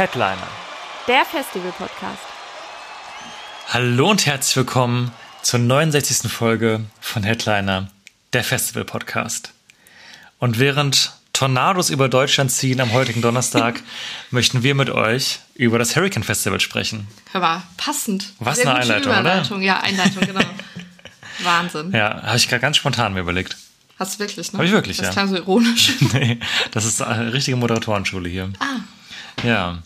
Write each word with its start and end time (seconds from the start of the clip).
Headliner. 0.00 0.48
Der 1.08 1.26
Festival-Podcast. 1.26 2.22
Hallo 3.68 4.08
und 4.08 4.24
herzlich 4.24 4.56
willkommen 4.56 5.12
zur 5.42 5.60
69. 5.60 6.32
Folge 6.32 6.86
von 7.02 7.22
Headliner, 7.22 7.90
der 8.32 8.42
Festival-Podcast. 8.42 9.52
Und 10.38 10.58
während 10.58 11.12
Tornados 11.34 11.90
über 11.90 12.08
Deutschland 12.08 12.50
ziehen 12.50 12.80
am 12.80 12.92
heutigen 12.92 13.20
Donnerstag, 13.20 13.82
möchten 14.30 14.62
wir 14.62 14.74
mit 14.74 14.88
euch 14.88 15.40
über 15.54 15.78
das 15.78 15.94
Hurricane 15.94 16.24
Festival 16.24 16.60
sprechen. 16.60 17.06
Hör 17.32 17.42
mal, 17.42 17.62
passend. 17.76 18.32
Was 18.38 18.56
Sehr 18.56 18.70
eine 18.70 18.80
Einleitung, 18.80 19.12
oder? 19.12 19.60
Ja, 19.60 19.80
Einleitung, 19.80 20.24
genau. 20.24 20.40
Wahnsinn. 21.40 21.92
Ja, 21.92 22.22
habe 22.22 22.38
ich 22.38 22.48
gerade 22.48 22.62
ganz 22.62 22.78
spontan 22.78 23.12
mir 23.12 23.20
überlegt. 23.20 23.58
Hast 23.98 24.14
du 24.14 24.20
wirklich, 24.20 24.50
ne? 24.50 24.60
Hab 24.60 24.64
ich 24.64 24.72
wirklich, 24.72 24.96
das 24.96 25.08
ja. 25.08 25.12
klang 25.12 25.28
so 25.28 25.36
ironisch. 25.36 25.92
Nee, 26.14 26.40
das 26.70 26.86
ist 26.86 27.02
eine 27.02 27.34
richtige 27.34 27.58
Moderatorenschule 27.58 28.30
hier. 28.30 28.50
Ah. 28.60 28.78
Ja. 29.44 29.78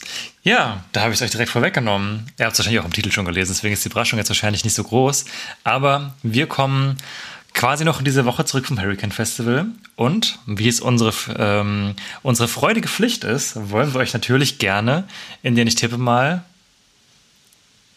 Ja, 0.42 0.84
da 0.92 1.02
habe 1.02 1.12
ich 1.12 1.20
es 1.20 1.22
euch 1.22 1.30
direkt 1.30 1.50
vorweggenommen. 1.50 2.30
Ihr 2.38 2.44
habt 2.44 2.52
es 2.52 2.58
wahrscheinlich 2.58 2.80
auch 2.80 2.84
im 2.84 2.92
Titel 2.92 3.10
schon 3.10 3.24
gelesen, 3.24 3.52
deswegen 3.52 3.72
ist 3.72 3.84
die 3.84 3.88
Überraschung 3.88 4.18
jetzt 4.18 4.28
wahrscheinlich 4.28 4.62
nicht 4.64 4.74
so 4.74 4.84
groß. 4.84 5.24
Aber 5.64 6.14
wir 6.22 6.46
kommen 6.46 6.98
quasi 7.54 7.84
noch 7.84 7.98
in 7.98 8.04
diese 8.04 8.26
Woche 8.26 8.44
zurück 8.44 8.66
vom 8.66 8.80
Hurricane 8.80 9.12
Festival. 9.12 9.66
Und 9.96 10.38
wie 10.46 10.68
es 10.68 10.80
unsere, 10.80 11.12
ähm, 11.38 11.94
unsere 12.22 12.48
freudige 12.48 12.88
Pflicht 12.88 13.24
ist, 13.24 13.70
wollen 13.70 13.94
wir 13.94 14.00
euch 14.00 14.12
natürlich 14.12 14.58
gerne 14.58 15.04
in 15.42 15.54
den, 15.54 15.66
ich 15.66 15.76
tippe 15.76 15.98
mal, 15.98 16.44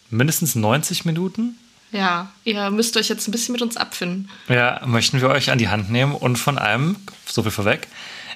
mindestens 0.09 0.55
90 0.55 1.03
Minuten 1.03 1.57
ja, 1.91 2.31
ihr 2.43 2.69
müsst 2.69 2.97
euch 2.97 3.07
jetzt 3.07 3.27
ein 3.27 3.31
bisschen 3.31 3.53
mit 3.53 3.61
uns 3.61 3.77
abfinden. 3.77 4.29
ja, 4.49 4.81
möchten 4.85 5.21
wir 5.21 5.29
euch 5.29 5.51
an 5.51 5.57
die 5.57 5.69
Hand 5.69 5.89
nehmen 5.89 6.13
und 6.13 6.35
von 6.35 6.57
einem, 6.57 6.97
so 7.25 7.43
viel 7.43 7.51
vorweg, 7.51 7.87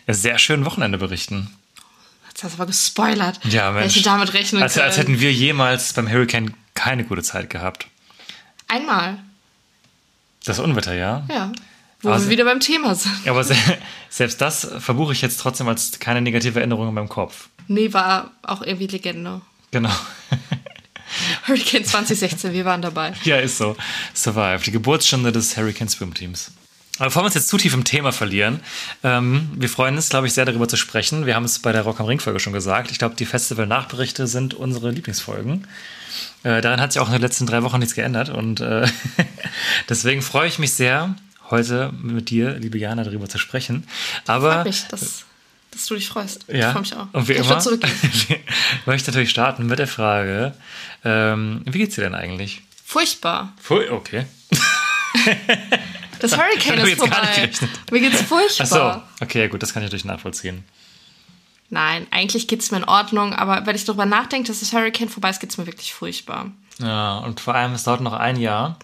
sehr 0.07 0.37
schönen 0.37 0.65
Wochenende 0.65 0.97
berichten. 0.97 1.49
Jetzt 2.31 2.43
hast 2.43 2.53
du 2.53 2.57
aber 2.57 2.65
gespoilert. 2.67 3.39
Ja, 3.45 3.71
Mensch. 3.71 3.83
Welche 3.95 4.01
damit 4.03 4.33
rechnen 4.33 4.61
als, 4.63 4.77
als 4.77 4.95
können. 4.95 5.07
hätten 5.09 5.19
wir 5.21 5.31
jemals 5.33 5.93
beim 5.93 6.09
Hurricane 6.11 6.53
keine 6.73 7.03
gute 7.03 7.21
Zeit 7.23 7.49
gehabt. 7.49 7.87
Einmal, 8.67 9.17
Das 10.45 10.59
Unwetter, 10.59 10.93
ja. 10.95 11.23
ja. 11.29 11.51
Wo 12.01 12.09
Also- 12.09 12.25
wir 12.25 12.31
wieder 12.31 12.45
beim 12.45 12.59
Thema 12.59 12.95
sind. 12.95 13.13
Aber 13.27 13.43
se 13.43 13.55
selbst 14.09 14.41
das 14.41 14.67
verbuche 14.79 15.13
ich 15.13 15.21
jetzt 15.21 15.39
trotzdem 15.39 15.67
als 15.67 15.99
keine 15.99 16.21
negative 16.21 16.57
Erinnerung 16.59 16.87
in 16.87 16.93
meinem 16.93 17.09
Kopf. 17.09 17.49
Nee, 17.67 17.93
war 17.93 18.31
auch 18.43 18.61
irgendwie 18.63 18.87
Legende. 18.87 19.41
Genau. 19.71 19.91
Hurricane 21.47 21.83
2016, 21.85 22.53
wir 22.53 22.65
waren 22.65 22.81
dabei. 22.81 23.13
ja, 23.23 23.37
ist 23.37 23.57
so. 23.57 23.75
Survive. 24.15 24.63
Die 24.65 24.71
Geburtsstunde 24.71 25.31
des 25.31 25.55
Hurricane 25.57 25.89
Swim 25.89 26.13
Teams. 26.13 26.51
Aber 27.01 27.07
bevor 27.07 27.23
wir 27.23 27.25
uns 27.25 27.33
jetzt 27.33 27.47
zu 27.47 27.57
tief 27.57 27.73
im 27.73 27.83
Thema 27.83 28.11
verlieren, 28.11 28.59
ähm, 29.03 29.49
wir 29.55 29.69
freuen 29.69 29.95
uns, 29.95 30.09
glaube 30.09 30.27
ich, 30.27 30.33
sehr 30.33 30.45
darüber 30.45 30.67
zu 30.67 30.77
sprechen. 30.77 31.25
Wir 31.25 31.33
haben 31.33 31.45
es 31.45 31.57
bei 31.57 31.71
der 31.71 31.81
Rock 31.81 31.99
am 31.99 32.05
Ring 32.05 32.19
Folge 32.19 32.39
schon 32.39 32.53
gesagt. 32.53 32.91
Ich 32.91 32.99
glaube, 32.99 33.15
die 33.15 33.25
Festival-Nachberichte 33.25 34.27
sind 34.27 34.53
unsere 34.53 34.91
Lieblingsfolgen. 34.91 35.65
Äh, 36.43 36.61
daran 36.61 36.79
hat 36.79 36.93
sich 36.93 37.01
auch 37.01 37.07
in 37.07 37.13
den 37.13 37.23
letzten 37.23 37.47
drei 37.47 37.63
Wochen 37.63 37.79
nichts 37.79 37.95
geändert. 37.95 38.29
Und 38.29 38.59
äh, 38.59 38.87
deswegen 39.89 40.21
freue 40.21 40.47
ich 40.47 40.59
mich 40.59 40.73
sehr, 40.73 41.15
heute 41.49 41.91
mit 42.03 42.29
dir, 42.29 42.51
liebe 42.59 42.77
Jana, 42.77 43.03
darüber 43.03 43.27
zu 43.27 43.39
sprechen. 43.39 43.87
Aber 44.27 44.53
Freut 44.53 44.65
mich, 44.65 44.83
dass, 44.89 45.25
dass 45.71 45.87
du 45.87 45.95
dich 45.95 46.07
freust. 46.07 46.45
Ich 46.49 46.59
ja, 46.59 46.71
freue 46.71 46.81
mich 46.81 46.95
auch. 46.95 47.07
und 47.13 47.27
wie 47.27 47.33
ich 47.33 47.39
immer 47.39 47.55
möchte 48.85 49.01
ich 49.01 49.07
natürlich 49.07 49.31
starten 49.31 49.65
mit 49.65 49.79
der 49.79 49.87
Frage, 49.87 50.53
ähm, 51.03 51.63
wie 51.65 51.79
geht's 51.79 51.95
dir 51.95 52.03
denn 52.03 52.13
eigentlich? 52.13 52.61
Furchtbar. 52.85 53.53
Pfui, 53.59 53.89
okay. 53.89 54.27
Das 56.21 56.37
Hurricane 56.37 56.79
ist 56.79 56.97
vorbei. 56.97 57.49
Mir 57.91 57.99
geht's 57.99 58.21
furchtbar. 58.21 59.03
Ach 59.03 59.05
so, 59.19 59.23
okay, 59.25 59.47
gut, 59.47 59.61
das 59.63 59.73
kann 59.73 59.81
ich 59.81 59.87
natürlich 59.87 60.05
nachvollziehen. 60.05 60.63
Nein, 61.69 62.05
eigentlich 62.11 62.47
geht's 62.47 62.69
mir 62.71 62.77
in 62.77 62.83
Ordnung, 62.83 63.33
aber 63.33 63.65
wenn 63.65 63.75
ich 63.75 63.85
darüber 63.85 64.05
nachdenke, 64.05 64.47
dass 64.47 64.59
das 64.59 64.73
Hurricane 64.73 65.09
vorbei 65.09 65.29
ist, 65.29 65.39
geht's 65.39 65.57
mir 65.57 65.65
wirklich 65.65 65.93
furchtbar. 65.93 66.51
Ja, 66.79 67.19
und 67.19 67.39
vor 67.39 67.55
allem, 67.55 67.73
es 67.73 67.83
dauert 67.83 68.01
noch 68.01 68.13
ein 68.13 68.35
Jahr. 68.35 68.77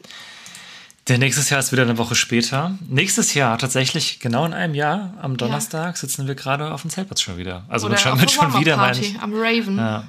Denn 1.07 1.19
nächstes 1.19 1.49
Jahr 1.49 1.59
ist 1.59 1.71
wieder 1.71 1.83
eine 1.83 1.97
Woche 1.97 2.15
später. 2.15 2.77
Nächstes 2.87 3.33
Jahr, 3.33 3.57
tatsächlich 3.57 4.19
genau 4.19 4.45
in 4.45 4.53
einem 4.53 4.73
Jahr, 4.73 5.13
am 5.21 5.37
Donnerstag, 5.37 5.95
sitzen 5.95 6.27
wir 6.27 6.35
gerade 6.35 6.73
auf 6.73 6.81
dem 6.81 6.89
Zeltplatz 6.89 7.21
schon 7.21 7.37
wieder. 7.37 7.63
Also 7.69 7.87
mit 7.87 7.99
schon, 7.99 8.13
auf 8.13 8.19
schon 8.29 8.59
wieder, 8.59 8.75
meine 8.77 8.97
Warm-Up-Party 8.97 9.15
ich. 9.15 9.21
am 9.21 9.33
Raven. 9.33 9.77
Ja. 9.77 10.07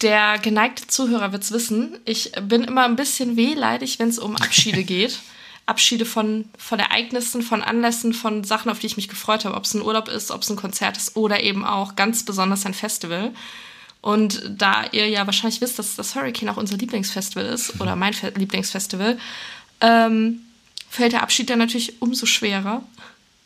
Der 0.00 0.38
geneigte 0.38 0.86
Zuhörer 0.86 1.32
wird's 1.32 1.52
wissen, 1.52 1.98
ich 2.04 2.32
bin 2.42 2.64
immer 2.64 2.84
ein 2.84 2.96
bisschen 2.96 3.36
wehleidig, 3.36 3.98
wenn 3.98 4.08
es 4.08 4.18
um 4.18 4.36
Abschiede 4.36 4.84
geht. 4.84 5.18
Abschiede 5.66 6.04
von, 6.04 6.46
von 6.58 6.78
Ereignissen, 6.78 7.42
von 7.42 7.62
Anlässen, 7.62 8.12
von 8.12 8.44
Sachen, 8.44 8.70
auf 8.70 8.80
die 8.80 8.86
ich 8.86 8.96
mich 8.96 9.08
gefreut 9.08 9.44
habe, 9.44 9.56
ob 9.56 9.64
es 9.64 9.74
ein 9.74 9.82
Urlaub 9.82 10.08
ist, 10.08 10.30
ob 10.30 10.42
es 10.42 10.50
ein 10.50 10.56
Konzert 10.56 10.96
ist 10.96 11.16
oder 11.16 11.42
eben 11.42 11.64
auch 11.64 11.94
ganz 11.94 12.24
besonders 12.24 12.66
ein 12.66 12.74
Festival. 12.74 13.32
Und 14.00 14.42
da 14.48 14.84
ihr 14.90 15.08
ja 15.08 15.26
wahrscheinlich 15.26 15.60
wisst, 15.60 15.78
dass 15.78 15.94
das 15.94 16.16
Hurricane 16.16 16.48
auch 16.48 16.56
unser 16.56 16.76
Lieblingsfestival 16.76 17.46
ist 17.46 17.80
oder 17.80 17.94
mein 17.94 18.12
Fe 18.12 18.32
Lieblingsfestival, 18.34 19.18
ähm, 19.80 20.40
fällt 20.90 21.12
der 21.12 21.22
Abschied 21.22 21.48
dann 21.48 21.60
natürlich 21.60 22.02
umso 22.02 22.26
schwerer. 22.26 22.82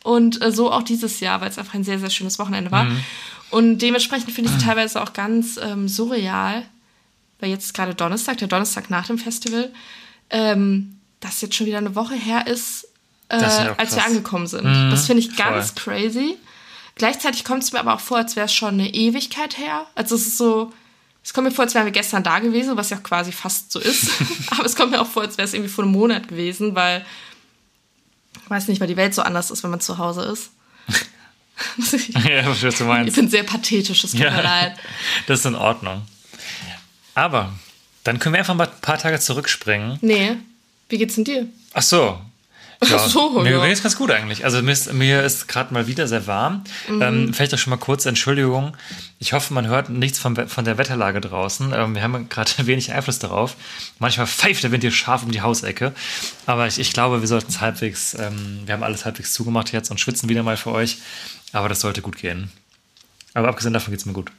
Und 0.03 0.41
äh, 0.41 0.51
so 0.51 0.71
auch 0.71 0.83
dieses 0.83 1.19
Jahr, 1.19 1.41
weil 1.41 1.49
es 1.49 1.59
einfach 1.59 1.75
ein 1.75 1.83
sehr, 1.83 1.99
sehr 1.99 2.09
schönes 2.09 2.39
Wochenende 2.39 2.71
war. 2.71 2.87
Und 3.49 3.79
dementsprechend 3.79 4.31
finde 4.31 4.49
ich 4.49 4.57
es 4.57 4.63
teilweise 4.63 5.01
auch 5.01 5.13
ganz 5.13 5.57
ähm, 5.61 5.87
surreal, 5.87 6.65
weil 7.39 7.49
jetzt 7.49 7.73
gerade 7.73 7.95
Donnerstag, 7.95 8.37
der 8.39 8.47
Donnerstag 8.47 8.89
nach 8.89 9.07
dem 9.07 9.17
Festival, 9.17 9.71
ähm, 10.29 10.96
das 11.19 11.41
jetzt 11.41 11.55
schon 11.55 11.65
wieder 11.67 11.77
eine 11.77 11.95
Woche 11.95 12.15
her 12.15 12.47
ist, 12.47 12.87
äh, 13.29 13.41
ja 13.41 13.75
als 13.77 13.95
wir 13.95 14.05
angekommen 14.05 14.47
sind. 14.47 14.65
das 14.91 15.07
finde 15.07 15.21
ich 15.21 15.35
ganz 15.35 15.71
voll. 15.71 15.95
crazy. 15.95 16.37
Gleichzeitig 16.95 17.43
kommt 17.43 17.63
es 17.63 17.71
mir 17.71 17.79
aber 17.79 17.93
auch 17.93 17.99
vor, 17.99 18.17
als 18.17 18.35
wäre 18.35 18.47
es 18.47 18.53
schon 18.53 18.73
eine 18.73 18.93
Ewigkeit 18.93 19.57
her. 19.57 19.85
Also 19.95 20.15
es 20.15 20.25
ist 20.25 20.37
so, 20.37 20.73
es 21.23 21.33
kommt 21.33 21.47
mir 21.47 21.53
vor, 21.53 21.65
als 21.65 21.75
wären 21.75 21.85
wir 21.85 21.91
gestern 21.91 22.23
da 22.23 22.39
gewesen, 22.39 22.77
was 22.77 22.89
ja 22.89 22.97
quasi 22.97 23.31
fast 23.31 23.71
so 23.71 23.79
ist. 23.79 24.09
aber 24.51 24.65
es 24.65 24.75
kommt 24.75 24.91
mir 24.91 25.01
auch 25.01 25.07
vor, 25.07 25.23
als 25.23 25.37
wäre 25.37 25.47
es 25.47 25.53
irgendwie 25.53 25.71
vor 25.71 25.83
einem 25.83 25.93
Monat 25.93 26.27
gewesen, 26.27 26.73
weil, 26.73 27.05
ich 28.43 28.49
weiß 28.49 28.67
nicht, 28.67 28.79
weil 28.79 28.87
die 28.87 28.97
Welt 28.97 29.13
so 29.13 29.21
anders 29.21 29.51
ist, 29.51 29.63
wenn 29.63 29.71
man 29.71 29.81
zu 29.81 29.97
Hause 29.97 30.23
ist. 30.23 30.51
ich 31.91 32.09
ja, 32.25 32.47
was 32.47 32.77
du 32.77 32.85
meinst. 32.85 33.15
bin 33.15 33.29
sehr 33.29 33.43
pathetisch, 33.43 34.03
es 34.03 34.11
tut 34.11 34.21
mir 34.21 34.41
leid. 34.41 34.75
Das 35.27 35.39
ist 35.39 35.45
in 35.45 35.55
Ordnung. 35.55 36.03
Aber 37.13 37.51
dann 38.03 38.19
können 38.19 38.33
wir 38.33 38.39
einfach 38.39 38.55
mal 38.55 38.67
ein 38.67 38.81
paar 38.81 38.97
Tage 38.97 39.19
zurückspringen. 39.19 39.97
Nee, 40.01 40.37
wie 40.89 40.97
geht's 40.97 41.15
denn 41.15 41.23
dir? 41.23 41.47
Ach 41.73 41.81
so. 41.81 42.19
Ja, 42.85 42.97
Ach 42.97 43.07
so, 43.07 43.41
mir 43.41 43.49
ja. 43.49 43.65
geht's 43.65 43.81
ganz 43.81 43.97
gut 43.97 44.11
eigentlich. 44.11 44.45
Also 44.45 44.61
mir 44.61 44.71
ist, 44.71 44.93
mir 44.93 45.23
ist 45.23 45.47
gerade 45.47 45.73
mal 45.73 45.87
wieder 45.87 46.07
sehr 46.07 46.27
warm. 46.27 46.63
Ähm, 46.87 47.33
vielleicht 47.33 47.51
auch 47.55 47.57
schon 47.57 47.71
mal 47.71 47.77
kurz 47.77 48.05
Entschuldigung. 48.05 48.77
Ich 49.17 49.33
hoffe, 49.33 49.51
man 49.55 49.65
hört 49.65 49.89
nichts 49.89 50.19
von, 50.19 50.35
von 50.47 50.63
der 50.63 50.77
Wetterlage 50.77 51.19
draußen. 51.19 51.73
Ähm, 51.73 51.95
wir 51.95 52.03
haben 52.03 52.29
gerade 52.29 52.51
wenig 52.67 52.91
Einfluss 52.91 53.17
darauf. 53.17 53.55
Manchmal 53.97 54.27
pfeift 54.27 54.63
der 54.63 54.71
Wind 54.71 54.83
hier 54.83 54.91
scharf 54.91 55.23
um 55.23 55.31
die 55.31 55.41
Hausecke. 55.41 55.91
Aber 56.45 56.67
ich, 56.67 56.77
ich 56.77 56.93
glaube, 56.93 57.21
wir 57.21 57.27
sollten 57.27 57.49
es 57.49 57.61
halbwegs, 57.61 58.13
ähm, 58.13 58.61
wir 58.65 58.75
haben 58.75 58.83
alles 58.83 59.05
halbwegs 59.05 59.33
zugemacht 59.33 59.71
jetzt 59.71 59.89
und 59.89 59.99
schwitzen 59.99 60.29
wieder 60.29 60.43
mal 60.43 60.57
für 60.57 60.71
euch. 60.71 60.97
Aber 61.53 61.69
das 61.69 61.79
sollte 61.79 62.03
gut 62.03 62.17
gehen. 62.17 62.51
Aber 63.33 63.47
abgesehen 63.47 63.73
davon 63.73 63.91
geht's 63.91 64.05
mir 64.05 64.13
gut. 64.13 64.31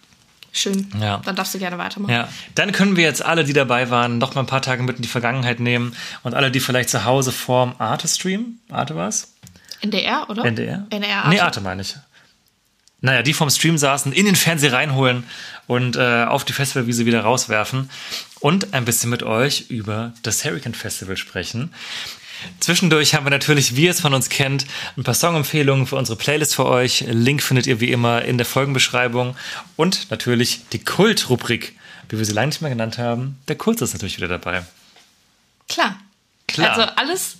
Schön. 0.52 0.90
Ja. 1.00 1.20
Dann 1.24 1.36
darfst 1.36 1.54
du 1.54 1.58
gerne 1.58 1.78
weitermachen. 1.78 2.12
Ja, 2.12 2.28
dann 2.54 2.72
können 2.72 2.96
wir 2.96 3.04
jetzt 3.04 3.24
alle, 3.24 3.44
die 3.44 3.52
dabei 3.52 3.90
waren, 3.90 4.18
noch 4.18 4.34
mal 4.34 4.42
ein 4.42 4.46
paar 4.46 4.62
Tage 4.62 4.82
mit 4.82 4.96
in 4.96 5.02
die 5.02 5.08
Vergangenheit 5.08 5.60
nehmen 5.60 5.94
und 6.22 6.34
alle, 6.34 6.50
die 6.50 6.60
vielleicht 6.60 6.88
zu 6.88 7.04
Hause 7.04 7.32
vorm 7.32 7.74
Arte-Stream, 7.78 8.58
Arte 8.70 8.96
war's? 8.96 9.34
NDR, 9.80 10.28
oder? 10.28 10.44
NDR? 10.44 10.86
NDR. 10.90 11.28
Nee, 11.28 11.40
Arte 11.40 11.60
meine 11.60 11.82
ich. 11.82 11.94
Naja, 13.00 13.22
die 13.22 13.32
vom 13.32 13.48
Stream 13.48 13.78
saßen, 13.78 14.12
in 14.12 14.26
den 14.26 14.34
Fernseher 14.34 14.72
reinholen 14.72 15.22
und 15.68 15.94
äh, 15.96 16.24
auf 16.24 16.44
die 16.44 16.52
Festivalwiese 16.52 17.06
wieder 17.06 17.20
rauswerfen 17.20 17.90
und 18.40 18.74
ein 18.74 18.84
bisschen 18.84 19.10
mit 19.10 19.22
euch 19.22 19.66
über 19.70 20.12
das 20.24 20.44
Hurricane 20.44 20.74
Festival 20.74 21.16
sprechen. 21.16 21.72
Zwischendurch 22.60 23.14
haben 23.14 23.26
wir 23.26 23.30
natürlich, 23.30 23.76
wie 23.76 23.84
ihr 23.84 23.90
es 23.90 24.00
von 24.00 24.14
uns 24.14 24.28
kennt, 24.28 24.66
ein 24.96 25.04
paar 25.04 25.14
Songempfehlungen 25.14 25.86
für 25.86 25.96
unsere 25.96 26.16
Playlist 26.16 26.54
für 26.54 26.66
euch. 26.66 27.04
Link 27.08 27.42
findet 27.42 27.66
ihr 27.66 27.80
wie 27.80 27.90
immer 27.90 28.22
in 28.22 28.36
der 28.38 28.46
Folgenbeschreibung. 28.46 29.36
Und 29.76 30.10
natürlich 30.10 30.62
die 30.72 30.78
Kult-Rubrik, 30.84 31.76
wie 32.08 32.18
wir 32.18 32.24
sie 32.24 32.32
lange 32.32 32.48
nicht 32.48 32.60
mehr 32.60 32.70
genannt 32.70 32.98
haben. 32.98 33.38
Der 33.48 33.56
Kult 33.56 33.80
ist 33.80 33.92
natürlich 33.92 34.16
wieder 34.16 34.28
dabei. 34.28 34.64
Klar. 35.68 35.98
Klar. 36.46 36.70
Also 36.70 36.82
alles, 36.96 37.36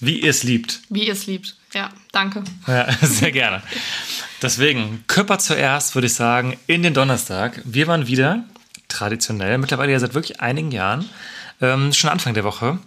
Wie 0.00 0.20
ihr 0.20 0.30
es 0.30 0.42
liebt. 0.42 0.80
wie 0.88 1.06
ihr 1.06 1.12
es 1.12 1.26
liebt. 1.26 1.56
Ja, 1.74 1.90
danke. 2.12 2.44
Ja, 2.66 2.92
sehr 3.02 3.32
gerne. 3.32 3.62
Deswegen, 4.40 5.04
Körper 5.06 5.38
zuerst, 5.38 5.94
würde 5.94 6.06
ich 6.06 6.14
sagen, 6.14 6.58
in 6.66 6.82
den 6.82 6.94
Donnerstag. 6.94 7.60
Wir 7.64 7.86
waren 7.86 8.06
wieder 8.06 8.44
traditionell, 8.88 9.58
mittlerweile 9.58 9.92
ja 9.92 9.98
seit 9.98 10.14
wirklich 10.14 10.40
einigen 10.40 10.70
Jahren, 10.70 11.08
ähm, 11.60 11.92
schon 11.92 12.10
Anfang 12.10 12.34
der 12.34 12.44
Woche, 12.44 12.78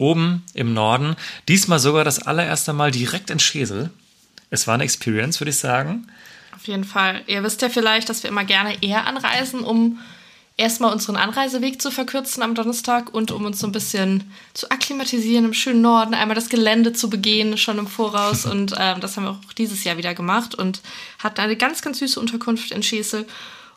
oben 0.00 0.44
im 0.54 0.74
Norden. 0.74 1.16
Diesmal 1.48 1.78
sogar 1.78 2.04
das 2.04 2.20
allererste 2.20 2.72
Mal 2.72 2.90
direkt 2.90 3.30
in 3.30 3.38
Schesel. 3.38 3.90
Es 4.50 4.66
war 4.66 4.74
eine 4.74 4.84
Experience, 4.84 5.40
würde 5.40 5.50
ich 5.50 5.58
sagen. 5.58 6.08
Auf 6.54 6.66
jeden 6.66 6.84
Fall. 6.84 7.22
Ihr 7.26 7.42
wisst 7.42 7.62
ja 7.62 7.68
vielleicht, 7.68 8.08
dass 8.08 8.22
wir 8.22 8.30
immer 8.30 8.44
gerne 8.44 8.82
eher 8.82 9.06
anreisen, 9.06 9.60
um 9.60 10.00
erstmal 10.56 10.92
unseren 10.92 11.16
Anreiseweg 11.16 11.80
zu 11.80 11.90
verkürzen 11.90 12.42
am 12.42 12.54
Donnerstag 12.54 13.14
und 13.14 13.30
um 13.30 13.46
uns 13.46 13.60
so 13.60 13.66
ein 13.66 13.72
bisschen 13.72 14.30
zu 14.52 14.70
akklimatisieren 14.70 15.46
im 15.46 15.54
schönen 15.54 15.80
Norden, 15.80 16.12
einmal 16.12 16.34
das 16.34 16.50
Gelände 16.50 16.92
zu 16.92 17.08
begehen, 17.08 17.56
schon 17.56 17.78
im 17.78 17.86
Voraus. 17.86 18.44
Und 18.50 18.74
ähm, 18.78 19.00
das 19.00 19.16
haben 19.16 19.24
wir 19.24 19.30
auch 19.30 19.52
dieses 19.54 19.84
Jahr 19.84 19.96
wieder 19.96 20.14
gemacht 20.14 20.54
und 20.54 20.82
hatten 21.18 21.40
eine 21.40 21.56
ganz, 21.56 21.82
ganz 21.82 21.98
süße 21.98 22.20
Unterkunft 22.20 22.72
in 22.72 22.82
Schesel 22.82 23.26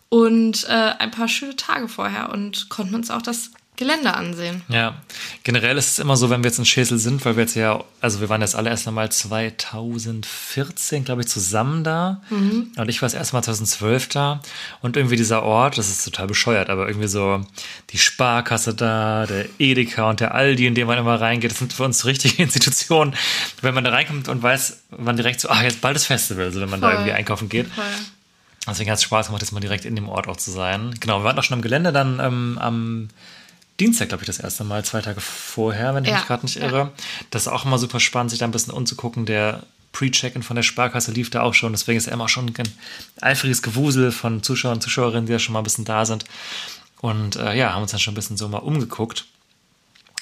und 0.10 0.66
äh, 0.66 0.92
ein 1.00 1.12
paar 1.12 1.28
schöne 1.28 1.56
Tage 1.56 1.88
vorher 1.88 2.32
und 2.32 2.70
konnten 2.70 2.96
uns 2.96 3.10
auch 3.10 3.22
das 3.22 3.52
Gelände 3.84 4.14
ansehen. 4.14 4.64
Ja, 4.70 4.96
generell 5.44 5.78
ist 5.78 5.92
es 5.92 6.00
immer 6.00 6.16
so, 6.16 6.30
wenn 6.30 6.42
wir 6.44 6.50
jetzt 6.50 6.58
in 6.58 6.66
Schesel 6.66 6.98
sind, 6.98 7.24
weil 7.26 7.36
wir 7.36 7.44
jetzt 7.44 7.56
ja, 7.56 7.84
also 8.00 8.22
wir 8.22 8.30
waren 8.30 8.42
das 8.42 8.56
allererste 8.56 8.92
Mal 8.92 9.12
2014, 9.12 11.04
glaube 11.04 11.22
ich, 11.22 11.28
zusammen 11.28 11.84
da. 11.84 12.22
Mhm. 12.30 12.72
Und 12.78 12.90
ich 12.90 13.02
war 13.02 13.08
das 13.08 13.14
erste 13.14 13.36
Mal 13.36 13.44
2012 13.44 14.08
da. 14.10 14.42
Und 14.82 14.96
irgendwie 14.96 15.18
dieser 15.18 15.44
Ort, 15.44 15.78
das 15.78 15.90
ist 15.90 16.06
total 16.06 16.28
bescheuert, 16.28 16.70
aber 16.70 16.88
irgendwie 16.88 17.10
so 17.10 17.46
die 17.90 17.98
Sparkasse 17.98 18.74
da, 18.74 19.26
der 19.26 19.46
Edeka 19.60 20.10
und 20.10 20.22
der 20.22 20.34
Aldi, 20.34 20.66
in 20.66 20.76
dem 20.76 20.88
man 20.88 20.98
immer 20.98 21.20
reingeht, 21.20 21.52
das 21.52 21.60
sind 21.60 21.74
für 21.74 21.84
uns 21.84 22.06
richtige 22.06 22.42
Institutionen. 22.44 23.16
Wenn 23.62 23.74
man 23.74 23.84
da 23.84 23.92
reinkommt 23.92 24.30
und 24.30 24.42
weiß, 24.42 24.84
man 24.98 25.18
direkt 25.18 25.42
so, 25.42 25.50
ach, 25.50 25.62
jetzt 25.62 25.82
bald 25.82 25.96
das 25.96 26.06
Festival, 26.06 26.46
also 26.46 26.62
wenn 26.62 26.70
man 26.70 26.80
Voll. 26.80 26.90
da 26.90 26.96
irgendwie 26.96 27.14
einkaufen 27.14 27.50
geht. 27.50 27.68
Voll. 27.68 27.84
Deswegen 28.66 28.90
hat 28.90 28.98
es 28.98 29.04
Spaß 29.04 29.28
gemacht, 29.28 29.42
jetzt 29.42 29.52
mal 29.52 29.60
direkt 29.60 29.84
in 29.84 29.96
dem 29.96 30.08
Ort 30.08 30.28
auch 30.28 30.38
zu 30.38 30.50
sein. 30.50 30.96
Genau, 31.02 31.20
wir 31.20 31.26
waren 31.26 31.38
auch 31.38 31.44
schon 31.44 31.56
am 31.56 31.62
Gelände 31.62 31.92
dann 31.92 32.22
ähm, 32.22 32.58
am 32.62 33.10
Dienstag, 33.80 34.10
glaube 34.10 34.24
ich, 34.24 34.28
das 34.28 34.40
erste 34.40 34.64
Mal, 34.64 34.86
zwei 34.86 35.02
Tage 35.02 35.20
vorher, 35.20 35.96
wenn 35.96 36.04
ich 36.04 36.12
ja. 36.12 36.18
mich 36.18 36.28
gerade 36.28 36.46
nicht 36.46 36.58
irre. 36.58 36.78
Ja. 36.78 36.92
Das 37.32 37.44
ist 37.44 37.48
auch 37.48 37.66
immer 37.66 37.80
super 37.80 38.00
spannend, 38.00 38.30
sich 38.30 38.40
da 38.40 38.46
ein 38.46 38.52
bisschen 38.52 38.74
umzugucken. 38.74 39.26
Der 39.26 39.64
Pre-Check-In 39.94 40.44
von 40.44 40.56
der 40.56 40.64
Sparkasse 40.64 41.12
lief 41.12 41.30
da 41.30 41.42
auch 41.42 41.54
schon. 41.54 41.72
Deswegen 41.72 41.98
ist 41.98 42.08
ja 42.08 42.14
immer 42.14 42.30
schon 42.30 42.48
ein 42.48 42.74
eifriges 43.22 43.62
Gewusel 43.62 44.12
von 44.12 44.44
Zuschauern 44.44 44.76
und 44.76 44.82
Zuschauerinnen, 44.82 45.26
die 45.26 45.32
ja 45.32 45.40
schon 45.40 45.54
mal 45.54 45.62
ein 45.62 45.64
bisschen 45.66 45.86
da 45.86 46.06
sind. 46.06 46.26
Und 47.02 47.36
äh, 47.36 47.56
ja, 47.56 47.74
haben 47.74 47.82
uns 47.82 47.92
dann 47.92 48.00
schon 48.00 48.14
ein 48.14 48.16
bisschen 48.16 48.38
so 48.38 48.48
mal 48.48 48.60
umgeguckt. 48.60 49.26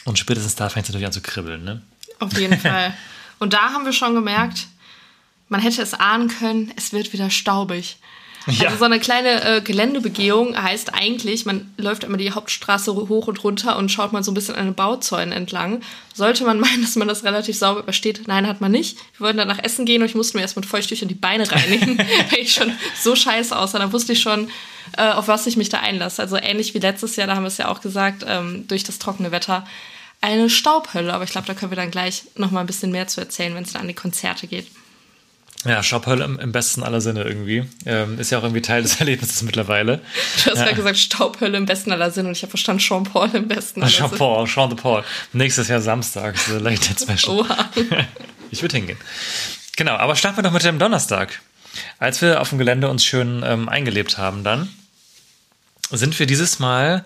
Und 0.05 0.17
spätestens 0.17 0.55
da 0.55 0.69
fängt 0.69 0.85
es 0.85 0.89
natürlich 0.89 1.05
an 1.05 1.13
zu 1.13 1.21
kribbeln, 1.21 1.63
ne? 1.63 1.81
Auf 2.19 2.37
jeden 2.39 2.59
Fall. 2.59 2.93
Und 3.39 3.53
da 3.53 3.73
haben 3.73 3.85
wir 3.85 3.93
schon 3.93 4.13
gemerkt, 4.13 4.67
man 5.49 5.61
hätte 5.61 5.81
es 5.81 5.93
ahnen 5.93 6.29
können, 6.29 6.71
es 6.77 6.93
wird 6.93 7.11
wieder 7.13 7.29
staubig. 7.29 7.97
Ja. 8.47 8.67
Also 8.67 8.79
so 8.79 8.85
eine 8.85 8.99
kleine 8.99 9.43
äh, 9.43 9.61
Geländebegehung 9.61 10.59
heißt 10.59 10.93
eigentlich, 10.93 11.45
man 11.45 11.71
läuft 11.77 12.03
immer 12.03 12.17
die 12.17 12.31
Hauptstraße 12.31 12.93
hoch 12.93 13.27
und 13.27 13.43
runter 13.43 13.77
und 13.77 13.91
schaut 13.91 14.13
mal 14.13 14.23
so 14.23 14.31
ein 14.31 14.33
bisschen 14.33 14.55
an 14.55 14.65
den 14.65 14.73
Bauzäunen 14.73 15.31
entlang. 15.31 15.81
Sollte 16.13 16.43
man 16.43 16.59
meinen, 16.59 16.81
dass 16.81 16.95
man 16.95 17.07
das 17.07 17.23
relativ 17.23 17.57
sauber 17.57 17.81
übersteht? 17.81 18.27
Nein, 18.27 18.47
hat 18.47 18.59
man 18.59 18.71
nicht. 18.71 18.97
Wir 19.17 19.25
wollten 19.25 19.37
dann 19.37 19.47
nach 19.47 19.63
Essen 19.63 19.85
gehen 19.85 20.01
und 20.01 20.07
ich 20.07 20.15
musste 20.15 20.37
mir 20.37 20.41
erst 20.41 20.55
mit 20.55 20.65
Feuchttüchern 20.65 21.07
die 21.07 21.15
Beine 21.15 21.49
reinigen, 21.51 21.97
weil 22.31 22.39
ich 22.39 22.53
schon 22.53 22.73
so 22.99 23.15
scheiße 23.15 23.57
aussah. 23.57 23.79
Da 23.79 23.93
wusste 23.93 24.13
ich 24.13 24.21
schon, 24.21 24.49
äh, 24.97 25.09
auf 25.09 25.27
was 25.27 25.45
ich 25.45 25.57
mich 25.57 25.69
da 25.69 25.79
einlasse. 25.79 26.21
Also 26.21 26.37
ähnlich 26.37 26.73
wie 26.73 26.79
letztes 26.79 27.15
Jahr, 27.15 27.27
da 27.27 27.35
haben 27.35 27.43
wir 27.43 27.47
es 27.47 27.57
ja 27.57 27.67
auch 27.67 27.81
gesagt, 27.81 28.25
ähm, 28.27 28.65
durch 28.67 28.83
das 28.83 28.97
trockene 28.97 29.31
Wetter 29.31 29.65
eine 30.21 30.49
Staubhölle. 30.49 31.13
Aber 31.13 31.23
ich 31.23 31.31
glaube, 31.31 31.47
da 31.47 31.53
können 31.53 31.71
wir 31.71 31.75
dann 31.75 31.91
gleich 31.91 32.23
noch 32.35 32.49
mal 32.49 32.61
ein 32.61 32.67
bisschen 32.67 32.91
mehr 32.91 33.07
zu 33.07 33.21
erzählen, 33.21 33.53
wenn 33.53 33.63
es 33.63 33.73
dann 33.73 33.83
an 33.83 33.87
die 33.87 33.93
Konzerte 33.93 34.47
geht. 34.47 34.67
Ja, 35.63 35.83
Staubhölle 35.83 36.23
im, 36.23 36.39
im, 36.39 36.51
besten 36.51 36.81
aller 36.81 37.01
Sinne 37.01 37.23
irgendwie. 37.23 37.63
Ähm, 37.85 38.19
ist 38.19 38.31
ja 38.31 38.39
auch 38.39 38.43
irgendwie 38.43 38.61
Teil 38.61 38.81
des 38.81 38.95
Erlebnisses 38.99 39.43
mittlerweile. 39.43 39.97
Du 39.97 40.51
hast 40.51 40.57
ja. 40.57 40.63
gerade 40.63 40.75
gesagt 40.75 40.97
Staubhölle 40.97 41.57
im 41.57 41.65
besten 41.65 41.91
aller 41.91 42.09
Sinne 42.09 42.29
und 42.29 42.37
ich 42.37 42.41
habe 42.41 42.49
verstanden 42.49 42.81
Jean 42.81 43.03
Paul 43.03 43.29
im 43.33 43.47
besten 43.47 43.81
aller 43.81 43.91
Sinne. 43.91 44.09
Jean 44.09 44.17
Paul, 44.17 44.47
Jean 44.47 44.69
de 44.69 44.77
Paul. 44.77 45.03
Nächstes 45.33 45.67
Jahr 45.67 45.81
Samstag, 45.81 46.37
so 46.37 46.57
Late 46.57 46.81
Night 46.81 46.99
Special. 46.99 47.39
Oha. 47.39 47.69
ich 48.51 48.61
würde 48.61 48.77
hingehen. 48.77 48.97
Genau, 49.75 49.93
aber 49.93 50.15
starten 50.15 50.37
wir 50.37 50.43
doch 50.43 50.51
mit 50.51 50.63
dem 50.63 50.79
Donnerstag. 50.79 51.41
Als 51.99 52.21
wir 52.21 52.41
auf 52.41 52.49
dem 52.49 52.57
Gelände 52.57 52.89
uns 52.89 53.05
schön 53.05 53.43
ähm, 53.45 53.69
eingelebt 53.69 54.17
haben 54.17 54.43
dann, 54.43 54.67
sind 55.91 56.17
wir 56.19 56.25
dieses 56.25 56.59
Mal 56.59 57.05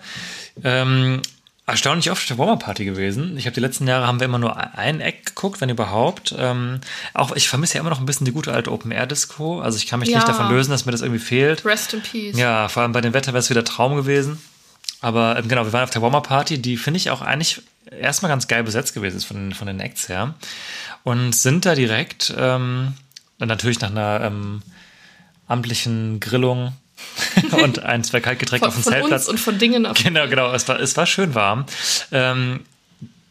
ähm, 0.64 1.22
erstaunlich 1.66 2.10
oft 2.10 2.22
auf 2.22 2.26
der 2.26 2.38
Warmer-Party 2.38 2.84
gewesen. 2.84 3.36
Ich 3.36 3.46
habe 3.46 3.54
die 3.54 3.60
letzten 3.60 3.88
Jahre 3.88 4.06
haben 4.06 4.20
wir 4.20 4.24
immer 4.24 4.38
nur 4.38 4.56
ein 4.56 5.00
Eck 5.00 5.26
geguckt, 5.26 5.60
wenn 5.60 5.68
überhaupt. 5.68 6.34
Ähm, 6.38 6.80
auch 7.12 7.34
ich 7.34 7.48
vermisse 7.48 7.74
ja 7.74 7.80
immer 7.80 7.90
noch 7.90 7.98
ein 7.98 8.06
bisschen 8.06 8.24
die 8.24 8.32
gute 8.32 8.52
alte 8.52 8.70
Open-Air-Disco. 8.70 9.60
Also 9.60 9.76
ich 9.76 9.86
kann 9.86 9.98
mich 10.00 10.08
ja. 10.08 10.18
nicht 10.18 10.28
davon 10.28 10.48
lösen, 10.48 10.70
dass 10.70 10.86
mir 10.86 10.92
das 10.92 11.02
irgendwie 11.02 11.20
fehlt. 11.20 11.64
Rest 11.64 11.92
in 11.94 12.02
Peace. 12.02 12.36
Ja, 12.38 12.68
vor 12.68 12.82
allem 12.82 12.92
bei 12.92 13.00
dem 13.00 13.14
Wetter 13.14 13.32
wäre 13.32 13.40
es 13.40 13.50
wieder 13.50 13.64
Traum 13.64 13.96
gewesen. 13.96 14.40
Aber 15.00 15.38
ähm, 15.38 15.48
genau, 15.48 15.64
wir 15.64 15.72
waren 15.72 15.84
auf 15.84 15.90
der 15.90 16.02
Warmer-Party, 16.02 16.62
die 16.62 16.76
finde 16.76 16.98
ich 16.98 17.10
auch 17.10 17.20
eigentlich 17.20 17.62
erstmal 17.90 18.30
ganz 18.30 18.48
geil 18.48 18.62
besetzt 18.62 18.94
gewesen 18.94 19.16
ist 19.16 19.24
von, 19.24 19.52
von 19.52 19.66
den 19.66 19.80
Acts 19.80 20.08
her. 20.08 20.34
Und 21.02 21.34
sind 21.34 21.66
da 21.66 21.74
direkt, 21.74 22.32
ähm, 22.38 22.94
natürlich 23.38 23.80
nach 23.80 23.90
einer 23.90 24.20
ähm, 24.22 24.62
amtlichen 25.48 26.20
Grillung 26.20 26.72
und 27.62 27.80
ein, 27.80 28.04
zwei 28.04 28.20
Kaltgetränke 28.20 28.66
auf 28.66 28.74
dem 28.74 28.82
von 28.82 28.92
Zeltplatz. 28.92 29.22
Uns 29.22 29.28
und 29.28 29.40
von 29.40 29.58
Dingen 29.58 29.86
auf 29.86 29.96
Genau, 30.02 30.28
genau. 30.28 30.52
Es 30.52 30.66
war, 30.68 30.80
es 30.80 30.96
war 30.96 31.06
schön 31.06 31.34
warm. 31.34 31.66
Ähm, 32.12 32.60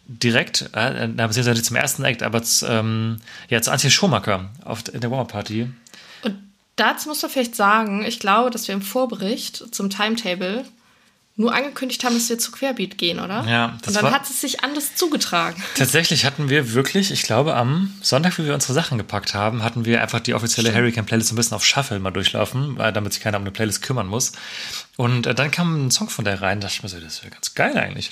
direkt, 0.08 0.70
äh, 0.74 1.08
beziehungsweise 1.08 1.64
zum 1.64 1.76
ersten 1.76 2.04
Act, 2.04 2.24
aber 2.24 2.44
zu, 2.44 2.68
ähm, 2.68 3.18
ja, 3.50 3.62
zu 3.62 3.72
Antje 3.72 3.90
Schumacher 3.90 4.50
auf 4.64 4.84
der 4.84 5.10
Warmer 5.10 5.26
Party. 5.26 5.68
Und 6.22 6.36
dazu 6.76 7.10
muss 7.10 7.22
man 7.22 7.32
vielleicht 7.32 7.56
sagen, 7.56 8.06
ich 8.06 8.20
glaube, 8.20 8.52
dass 8.52 8.68
wir 8.68 8.76
im 8.76 8.82
Vorbericht 8.82 9.74
zum 9.74 9.90
Timetable 9.90 10.66
nur 11.38 11.54
angekündigt 11.54 12.04
haben, 12.06 12.14
dass 12.16 12.30
wir 12.30 12.40
zu 12.40 12.52
Querbeat 12.52 12.98
gehen, 12.98 13.20
oder? 13.20 13.46
Ja. 13.46 13.78
Das 13.82 13.96
Und 13.96 14.04
dann 14.04 14.14
hat 14.14 14.30
es 14.30 14.40
sich 14.40 14.64
anders 14.64 14.96
zugetragen. 14.96 15.62
Tatsächlich 15.76 16.24
hatten 16.24 16.48
wir 16.48 16.74
wirklich, 16.74 17.12
ich 17.12 17.24
glaube, 17.24 17.56
am 17.56 17.94
Sonntag, 18.02 18.38
wie 18.38 18.46
wir 18.46 18.54
unsere 18.54 18.72
Sachen 18.72 18.98
gepackt 18.98 19.34
haben, 19.34 19.62
hatten 19.62 19.84
wir 19.84 20.02
einfach 20.02 20.22
die 20.22 20.34
offizielle 20.34 20.70
Stimmt. 20.70 20.84
Hurricane 20.84 21.06
Playlist 21.06 21.34
ein 21.34 21.36
bisschen 21.36 21.56
auf 21.56 21.66
Shuffle 21.66 22.00
mal 22.00 22.12
durchlaufen, 22.12 22.78
weil, 22.78 22.94
damit 22.94 23.12
sich 23.12 23.22
keiner 23.22 23.38
um 23.38 23.44
eine 23.44 23.52
Playlist 23.52 23.82
kümmern 23.82 24.08
muss. 24.08 24.32
Und 24.96 25.28
äh, 25.28 25.36
dann 25.36 25.52
kam 25.52 25.88
ein 25.88 25.92
Song 25.92 26.10
von 26.10 26.24
der 26.24 26.42
rein, 26.42 26.62
da 26.62 26.68
dachte 26.68 26.78
ich 26.78 26.84
mir 26.84 26.90
so, 26.90 27.00
das 27.02 27.22
wäre 27.22 27.34
ganz 27.34 27.54
geil 27.54 27.78
eigentlich. 27.78 28.12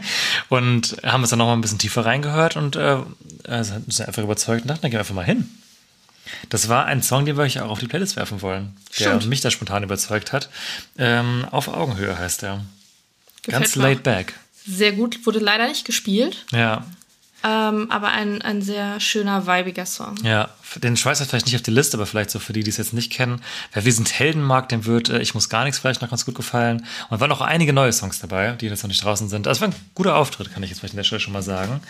und 0.48 0.96
haben 1.04 1.22
uns 1.22 1.30
dann 1.30 1.38
nochmal 1.38 1.56
ein 1.56 1.60
bisschen 1.60 1.78
tiefer 1.78 2.04
reingehört 2.04 2.56
und 2.56 2.74
äh, 2.74 2.98
also 3.44 3.74
sind 3.86 4.08
einfach 4.08 4.22
überzeugt 4.24 4.62
und 4.62 4.68
dachten, 4.68 4.82
dann 4.82 4.90
gehen 4.90 4.98
wir 4.98 5.00
einfach 5.00 5.14
mal 5.14 5.24
hin. 5.24 5.48
Das 6.48 6.68
war 6.68 6.86
ein 6.86 7.02
Song, 7.02 7.26
den 7.26 7.36
wir 7.36 7.44
euch 7.44 7.60
auch 7.60 7.70
auf 7.70 7.78
die 7.80 7.86
Playlist 7.86 8.16
werfen 8.16 8.42
wollen, 8.42 8.76
der 8.98 9.18
Stimmt. 9.18 9.26
mich 9.26 9.40
da 9.40 9.50
spontan 9.50 9.82
überzeugt 9.82 10.32
hat. 10.32 10.48
Ähm, 10.98 11.46
auf 11.50 11.68
Augenhöhe 11.68 12.18
heißt 12.18 12.42
er. 12.42 12.64
Gefällt 13.42 13.62
Ganz 13.62 13.76
laid 13.76 14.02
back. 14.02 14.34
Sehr 14.66 14.92
gut, 14.92 15.26
wurde 15.26 15.38
leider 15.38 15.68
nicht 15.68 15.84
gespielt. 15.84 16.46
Ja. 16.52 16.84
Ähm, 17.44 17.90
aber 17.90 18.08
ein, 18.08 18.40
ein 18.40 18.62
sehr 18.62 18.98
schöner, 19.00 19.46
weibiger 19.46 19.84
Song. 19.84 20.14
Ja, 20.22 20.48
den 20.76 20.96
schweißt 20.96 21.22
vielleicht 21.24 21.44
nicht 21.44 21.56
auf 21.56 21.62
die 21.62 21.72
Liste, 21.72 21.98
aber 21.98 22.06
vielleicht 22.06 22.30
so 22.30 22.38
für 22.38 22.54
die, 22.54 22.62
die 22.62 22.70
es 22.70 22.78
jetzt 22.78 22.94
nicht 22.94 23.12
kennen. 23.12 23.42
Wer 23.74 23.84
Wir 23.84 23.92
sind 23.92 24.18
Helden 24.18 24.42
mag, 24.42 24.70
dem 24.70 24.86
wird 24.86 25.10
äh, 25.10 25.20
Ich 25.20 25.34
muss 25.34 25.50
gar 25.50 25.64
nichts 25.64 25.78
vielleicht 25.78 26.00
noch 26.00 26.08
ganz 26.08 26.24
gut 26.24 26.34
gefallen. 26.34 26.86
Und 27.10 27.20
waren 27.20 27.30
auch 27.30 27.42
einige 27.42 27.74
neue 27.74 27.92
Songs 27.92 28.18
dabei, 28.18 28.52
die 28.52 28.66
jetzt 28.66 28.82
noch 28.82 28.88
nicht 28.88 29.04
draußen 29.04 29.28
sind. 29.28 29.46
Also 29.46 29.60
war 29.60 29.68
ein 29.68 29.74
guter 29.94 30.16
Auftritt, 30.16 30.54
kann 30.54 30.62
ich 30.62 30.70
jetzt 30.70 30.78
vielleicht 30.78 30.94
an 30.94 30.98
der 30.98 31.04
Stelle 31.04 31.20
schon 31.20 31.34
mal 31.34 31.42
sagen. 31.42 31.82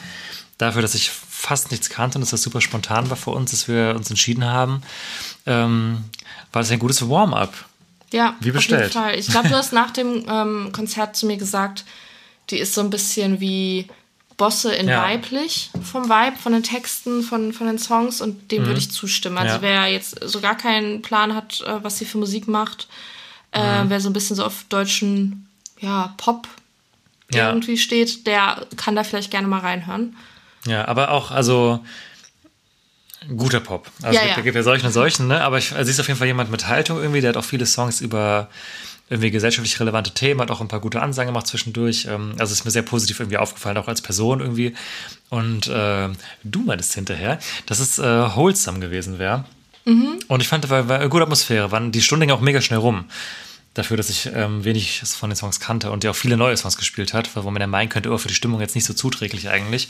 Dafür, 0.58 0.82
dass 0.82 0.94
ich 0.94 1.10
fast 1.10 1.70
nichts 1.70 1.90
kannte 1.90 2.16
und 2.16 2.22
dass 2.22 2.30
das 2.30 2.42
super 2.42 2.60
spontan 2.60 3.10
war 3.10 3.16
für 3.16 3.30
uns, 3.30 3.50
dass 3.50 3.68
wir 3.68 3.94
uns 3.96 4.08
entschieden 4.08 4.44
haben, 4.44 4.82
ähm, 5.46 6.04
war 6.52 6.62
das 6.62 6.70
ein 6.70 6.78
gutes 6.78 7.08
Warm-up. 7.08 7.52
Ja, 8.12 8.36
wie 8.40 8.52
bestellt. 8.52 8.86
Auf 8.86 8.94
jeden 8.94 9.04
Fall. 9.04 9.18
Ich 9.18 9.28
glaube, 9.28 9.48
du 9.48 9.54
hast 9.56 9.72
nach 9.72 9.90
dem 9.90 10.24
ähm, 10.28 10.70
Konzert 10.72 11.16
zu 11.16 11.26
mir 11.26 11.36
gesagt, 11.36 11.84
die 12.50 12.58
ist 12.58 12.74
so 12.74 12.80
ein 12.80 12.90
bisschen 12.90 13.40
wie 13.40 13.88
Bosse 14.36 14.74
in 14.74 14.88
ja. 14.88 15.02
weiblich 15.02 15.70
vom 15.82 16.08
Vibe, 16.08 16.36
von 16.36 16.52
den 16.52 16.62
Texten, 16.62 17.22
von, 17.22 17.52
von 17.52 17.66
den 17.66 17.78
Songs 17.78 18.20
und 18.20 18.50
dem 18.50 18.62
mhm. 18.62 18.66
würde 18.66 18.78
ich 18.78 18.90
zustimmen. 18.90 19.38
Also 19.38 19.56
ja. 19.56 19.62
wer 19.62 19.86
jetzt 19.86 20.18
so 20.22 20.40
gar 20.40 20.56
keinen 20.56 21.02
Plan 21.02 21.34
hat, 21.34 21.60
äh, 21.62 21.82
was 21.82 21.98
sie 21.98 22.04
für 22.04 22.18
Musik 22.18 22.48
macht, 22.48 22.88
äh, 23.52 23.84
mhm. 23.84 23.90
wer 23.90 24.00
so 24.00 24.08
ein 24.08 24.12
bisschen 24.12 24.36
so 24.36 24.44
auf 24.44 24.64
deutschen 24.68 25.48
ja, 25.80 26.14
Pop 26.16 26.48
ja. 27.32 27.48
irgendwie 27.48 27.76
steht, 27.76 28.26
der 28.26 28.66
kann 28.76 28.96
da 28.96 29.04
vielleicht 29.04 29.30
gerne 29.30 29.48
mal 29.48 29.60
reinhören. 29.60 30.16
Ja, 30.66 30.86
aber 30.86 31.10
auch, 31.10 31.30
also 31.30 31.84
guter 33.36 33.60
Pop. 33.60 33.90
Also 34.02 34.18
ja, 34.18 34.26
ja. 34.26 34.34
da 34.34 34.40
gibt 34.42 34.56
ja 34.56 34.62
solchen 34.62 34.86
und 34.86 34.92
solchen, 34.92 35.28
ne? 35.28 35.42
Aber 35.42 35.58
ich, 35.58 35.72
also 35.72 35.84
sie 35.84 35.92
ist 35.92 36.00
auf 36.00 36.08
jeden 36.08 36.18
Fall 36.18 36.26
jemand 36.26 36.50
mit 36.50 36.68
Haltung 36.68 36.98
irgendwie, 36.98 37.20
der 37.20 37.30
hat 37.30 37.36
auch 37.36 37.44
viele 37.44 37.66
Songs 37.66 38.00
über 38.00 38.48
irgendwie 39.10 39.30
gesellschaftlich 39.30 39.78
relevante 39.80 40.12
Themen, 40.12 40.40
hat 40.40 40.50
auch 40.50 40.60
ein 40.60 40.68
paar 40.68 40.80
gute 40.80 41.02
Ansagen 41.02 41.28
gemacht 41.28 41.46
zwischendurch. 41.46 42.06
Ähm, 42.06 42.34
also 42.38 42.52
ist 42.52 42.64
mir 42.64 42.70
sehr 42.70 42.82
positiv 42.82 43.20
irgendwie 43.20 43.36
aufgefallen, 43.36 43.76
auch 43.76 43.88
als 43.88 44.00
Person 44.00 44.40
irgendwie. 44.40 44.74
Und 45.28 45.66
äh, 45.66 46.08
du 46.42 46.60
meintest 46.64 46.94
hinterher, 46.94 47.38
dass 47.66 47.80
es 47.80 47.98
äh, 47.98 48.36
wholesome 48.36 48.80
gewesen 48.80 49.18
wäre. 49.18 49.44
Mhm. 49.84 50.20
Und 50.28 50.40
ich 50.40 50.48
fand, 50.48 50.68
war, 50.70 50.88
war 50.88 51.00
eine 51.00 51.08
gute 51.10 51.24
Atmosphäre. 51.24 51.70
Wann 51.70 51.92
die 51.92 52.00
Stunde 52.00 52.26
ging 52.26 52.34
auch 52.34 52.40
mega 52.40 52.60
schnell 52.62 52.78
rum. 52.78 53.04
Dafür, 53.74 53.96
dass 53.96 54.08
ich 54.08 54.30
ähm, 54.32 54.64
wenig 54.64 55.02
von 55.04 55.30
den 55.30 55.36
Songs 55.36 55.60
kannte 55.60 55.90
und 55.90 56.02
der 56.04 56.12
auch 56.12 56.16
viele 56.16 56.36
neue 56.36 56.56
Songs 56.56 56.76
gespielt 56.76 57.12
hat, 57.12 57.34
wo 57.36 57.50
man 57.50 57.60
ja 57.60 57.66
meinen 57.66 57.88
könnte, 57.88 58.10
oh, 58.10 58.18
für 58.18 58.28
die 58.28 58.34
Stimmung 58.34 58.60
jetzt 58.60 58.74
nicht 58.74 58.84
so 58.84 58.94
zuträglich 58.94 59.48
eigentlich. 59.48 59.88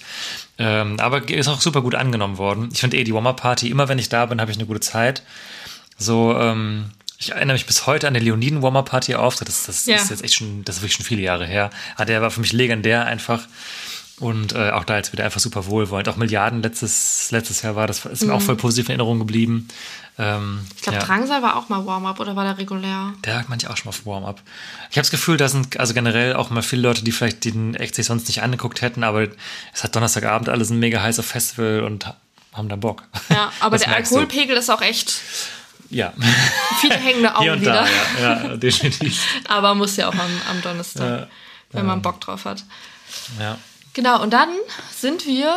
Ähm, 0.59 0.99
aber 1.01 1.29
ist 1.29 1.49
auch 1.49 1.61
super 1.61 1.83
gut 1.83 1.95
angenommen 1.95 2.39
worden. 2.39 2.71
Ich 2.73 2.81
finde 2.81 2.97
eh 2.97 3.05
die 3.05 3.15
Warm-Up-Party, 3.15 3.69
immer 3.71 3.89
wenn 3.89 3.99
ich 3.99 4.09
da 4.09 4.27
bin, 4.27 4.41
habe 4.41 4.51
ich 4.51 4.57
eine 4.57 4.67
gute 4.67 4.81
Zeit. 4.81 5.23
So, 5.99 6.37
ähm, 6.39 6.87
ich 7.19 7.33
erinnere 7.33 7.55
mich 7.55 7.67
bis 7.67 7.87
heute 7.87 8.09
an 8.09 8.15
den 8.15 8.25
Leoniden 8.25 8.63
Warm-Up 8.63 8.91
Party 8.91 9.15
Auftritt. 9.15 9.49
Das, 9.49 9.65
das 9.67 9.87
Ja. 9.87 9.97
ist 9.97 10.11
jetzt 10.11 10.25
echt 10.25 10.35
schon, 10.35 10.65
das 10.65 10.77
ist 10.77 10.83
wirklich 10.83 10.97
schon 10.97 11.05
viele 11.07 11.23
Jahre 11.23 11.47
her. 11.47 11.71
Aber 11.97 12.07
der 12.07 12.21
war 12.23 12.31
für 12.31 12.41
mich 12.41 12.53
legendär 12.53 13.07
einfach. 13.07 13.47
Und 14.21 14.53
äh, 14.53 14.71
auch 14.71 14.85
da 14.85 14.97
jetzt 14.97 15.13
wieder 15.13 15.25
einfach 15.25 15.41
super 15.41 15.67
wohlwollend. 15.67 16.09
Auch 16.09 16.17
Milliarden 16.17 16.63
letztes, 16.63 17.31
letztes 17.33 17.63
Jahr 17.63 17.75
war, 17.77 17.87
das 17.87 18.05
ist 18.05 18.25
mir 18.25 18.33
auch 18.33 18.43
voll 18.43 18.57
positiv 18.57 18.87
in 18.87 18.93
Erinnerung 18.93 19.19
geblieben. 19.19 19.69
Ähm. 20.17 20.65
Ich 20.77 20.83
glaube, 20.83 20.99
ja. 20.99 21.05
Drangsal 21.05 21.43
war 21.43 21.57
auch 21.57 21.69
mal 21.69 21.85
Warm-up 21.87 22.21
oder 22.21 22.37
war 22.37 22.45
der 22.45 22.57
regulär? 22.59 23.13
Der 23.25 23.39
hat 23.41 23.49
manche 23.49 23.69
auch 23.69 23.77
schon 23.77 23.87
mal 23.87 23.91
auf 23.91 24.07
Warm-up. 24.07 24.41
Ich 24.91 24.97
habe 24.97 25.03
das 25.03 25.11
Gefühl, 25.11 25.37
da 25.37 25.49
sind 25.49 25.79
also 25.81 25.93
generell 25.93 26.35
auch 26.35 26.51
mal 26.51 26.63
viele 26.63 26.83
Leute, 26.83 27.03
die 27.03 27.11
vielleicht 27.13 27.45
den 27.45 27.75
Act 27.75 27.95
sich 27.97 28.07
sonst 28.07 28.29
nicht 28.29 28.43
angeguckt 28.43 28.81
hätten, 28.81 29.03
aber 29.03 29.27
es 29.73 29.83
hat 29.83 29.95
Donnerstagabend, 29.97 30.49
alle 30.49 30.65
sind 30.65 30.79
mega 30.79 31.03
heiß 31.03 31.19
auf 31.19 31.27
Festival 31.27 31.83
und 31.83 32.07
ha- 32.07 32.17
haben 32.53 32.69
da 32.69 32.77
Bock. 32.77 33.03
Ja, 33.29 33.51
aber 33.61 33.73
Das 33.77 33.83
der 33.83 33.91
merkst 33.91 34.13
du. 34.13 34.19
Alkoholpegel 34.19 34.57
ist 34.57 34.71
auch 34.71 34.83
echt 34.83 35.21
Ja, 35.91 36.13
viele 36.81 36.95
hängende 36.97 37.37
hier 37.41 37.53
und 37.55 37.67
da, 37.67 37.85
ja, 38.21 38.45
ja 38.45 38.57
definitiv. 38.57 39.21
Aber 39.49 39.75
muss 39.75 39.97
ja 39.97 40.09
auch 40.09 40.15
am, 40.15 40.41
am 40.51 40.63
Donnerstag, 40.63 41.21
Ja. 41.23 41.27
wenn 41.73 41.87
man 41.87 42.03
Bock 42.03 42.21
drauf 42.21 42.45
hat. 42.45 42.65
Ja. 43.41 43.59
Genau, 43.95 44.23
und 44.23 44.31
dann 44.33 44.49
sind 44.97 45.27
wir 45.27 45.57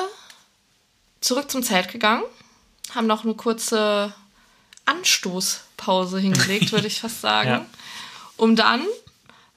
zurück 1.21 1.49
zum 1.49 1.63
Zelt 1.63 1.91
gegangen, 1.91 2.23
haben 2.95 3.07
noch 3.07 3.23
eine 3.23 3.33
kurze 3.35 4.13
Anstoßpause 4.88 6.20
hingelegt, 6.20 6.72
würde 6.72 6.88
ich 6.88 7.00
fast 7.01 7.22
sagen, 7.22 7.50
Ja. 7.50 7.65
um 8.38 8.56
dann 8.56 8.82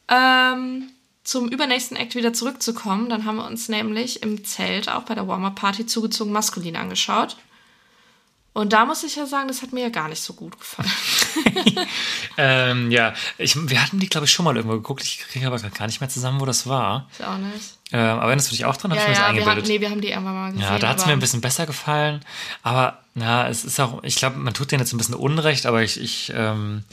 ähm, 0.09 0.91
zum 1.25 1.49
übernächsten 1.49 1.97
Act 1.97 2.15
wieder 2.15 2.33
zurückzukommen. 2.33 3.09
Dann 3.09 3.25
haben 3.25 3.37
wir 3.37 3.47
uns 3.47 3.69
nämlich 3.69 4.23
im 4.23 4.45
Zelt, 4.45 4.89
auch 4.89 5.03
bei 5.03 5.15
der 5.15 5.29
Warm-Up-Party, 5.29 5.87
zugezogen 5.87 6.33
maskulin 6.33 6.77
angeschaut. 6.77 7.37
Und 8.53 8.73
da 8.73 8.85
muss 8.85 9.05
ich 9.05 9.15
ja 9.15 9.27
sagen, 9.27 9.47
das 9.47 9.63
hat 9.63 9.73
mir 9.73 9.83
ja 9.85 9.89
gar 9.91 10.09
nicht 10.09 10.23
so 10.23 10.33
gut 10.35 10.59
gefallen. 10.59 10.91
Ähm, 12.37 12.91
ja, 12.91 13.13
ich, 13.39 13.55
wir 13.69 13.83
hatten 13.83 13.99
die, 13.99 14.09
glaube 14.09 14.25
ich, 14.25 14.33
schon 14.33 14.45
mal 14.45 14.57
irgendwo 14.57 14.77
geguckt. 14.77 15.03
Ich 15.05 15.19
kriege 15.19 15.47
aber 15.47 15.59
gar 15.59 15.87
nicht 15.87 16.01
mehr 16.01 16.09
zusammen, 16.09 16.41
wo 16.41 16.47
das 16.47 16.67
war. 16.67 17.09
Ist 17.13 17.23
auch 17.23 17.37
nicht. 17.37 17.77
Ähm, 17.93 18.01
aber 18.01 18.27
erinnerst 18.27 18.51
du 18.51 18.57
dich 18.57 18.65
auch 18.65 18.77
dran? 18.77 18.93
Hab 18.93 18.99
Ja, 18.99 19.03
ich 19.05 19.09
mir 19.09 19.15
das 19.15 19.19
ja, 19.19 19.23
wir 19.35 19.41
haben, 19.43 19.49
eingebildet. 19.49 19.69
nee, 19.69 19.81
wir 19.81 19.91
haben 19.91 20.01
die 20.01 20.09
irgendwann 20.11 20.35
mal 20.35 20.53
gesehen. 20.53 20.63
Ja, 20.67 20.79
da 20.79 20.89
hat 20.89 20.99
es 20.99 21.07
mir 21.07 21.13
ein 21.13 21.19
bisschen 21.21 21.41
besser 21.41 21.67
gefallen. 21.67 22.21
Aber 22.63 22.99
ja, 23.15 23.49
es 23.49 23.65
ist 23.65 23.81
auch, 23.81 24.03
ich 24.05 24.17
glaube, 24.17 24.39
man 24.39 24.55
tut 24.55 24.71
denen 24.71 24.81
jetzt 24.81 24.93
ein 24.93 24.99
bisschen 24.99 25.15
Unrecht, 25.17 25.67
aber 25.67 25.83
ich, 25.83 26.01
ich 26.01 26.33
ähm, 26.35 26.85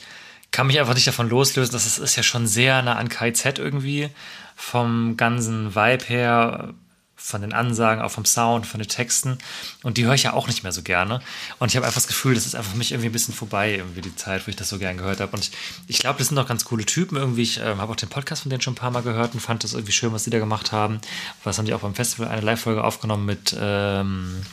kann 0.51 0.67
mich 0.67 0.79
einfach 0.79 0.95
nicht 0.95 1.07
davon 1.07 1.29
loslösen, 1.29 1.71
dass 1.73 1.85
es 1.85 1.99
ist 1.99 2.15
ja 2.15 2.23
schon 2.23 2.47
sehr 2.47 2.81
nah 2.81 2.95
an 2.95 3.09
KZ 3.09 3.59
irgendwie. 3.59 4.09
Vom 4.55 5.17
ganzen 5.17 5.75
Vibe 5.75 6.05
her, 6.05 6.69
von 7.17 7.41
den 7.41 7.51
Ansagen, 7.51 8.01
auch 8.01 8.11
vom 8.11 8.25
Sound, 8.25 8.65
von 8.65 8.79
den 8.79 8.87
Texten. 8.87 9.39
Und 9.83 9.97
die 9.97 10.05
höre 10.05 10.13
ich 10.13 10.23
ja 10.23 10.33
auch 10.33 10.47
nicht 10.47 10.63
mehr 10.63 10.71
so 10.71 10.83
gerne. 10.83 11.19
Und 11.59 11.69
ich 11.69 11.75
habe 11.75 11.85
einfach 11.85 11.99
das 11.99 12.07
Gefühl, 12.07 12.35
das 12.35 12.45
ist 12.45 12.55
einfach 12.55 12.71
für 12.71 12.77
mich 12.77 12.91
irgendwie 12.91 13.09
ein 13.09 13.11
bisschen 13.11 13.33
vorbei, 13.33 13.75
irgendwie 13.75 14.01
die 14.01 14.15
Zeit, 14.15 14.45
wo 14.45 14.49
ich 14.49 14.55
das 14.55 14.69
so 14.69 14.77
gern 14.77 14.97
gehört 14.97 15.19
habe. 15.19 15.31
Und 15.35 15.43
ich, 15.43 15.51
ich 15.87 15.97
glaube, 15.97 16.19
das 16.19 16.29
sind 16.29 16.37
auch 16.37 16.47
ganz 16.47 16.63
coole 16.63 16.85
Typen 16.85 17.17
irgendwie. 17.17 17.41
Ich 17.41 17.59
ähm, 17.59 17.81
habe 17.81 17.91
auch 17.91 17.97
den 17.97 18.09
Podcast 18.09 18.43
von 18.43 18.49
denen 18.49 18.61
schon 18.61 18.73
ein 18.73 18.77
paar 18.77 18.91
Mal 18.91 19.01
gehört 19.01 19.33
und 19.33 19.39
fand 19.39 19.63
das 19.63 19.73
irgendwie 19.73 19.91
schön, 19.91 20.13
was 20.13 20.23
die 20.23 20.29
da 20.29 20.39
gemacht 20.39 20.71
haben. 20.71 21.01
Was 21.43 21.57
haben 21.57 21.65
die 21.65 21.73
auch 21.73 21.81
beim 21.81 21.95
Festival 21.95 22.27
eine 22.27 22.41
Live-Folge 22.41 22.83
aufgenommen 22.83 23.25
mit 23.25 23.55
ähm, 23.59 24.43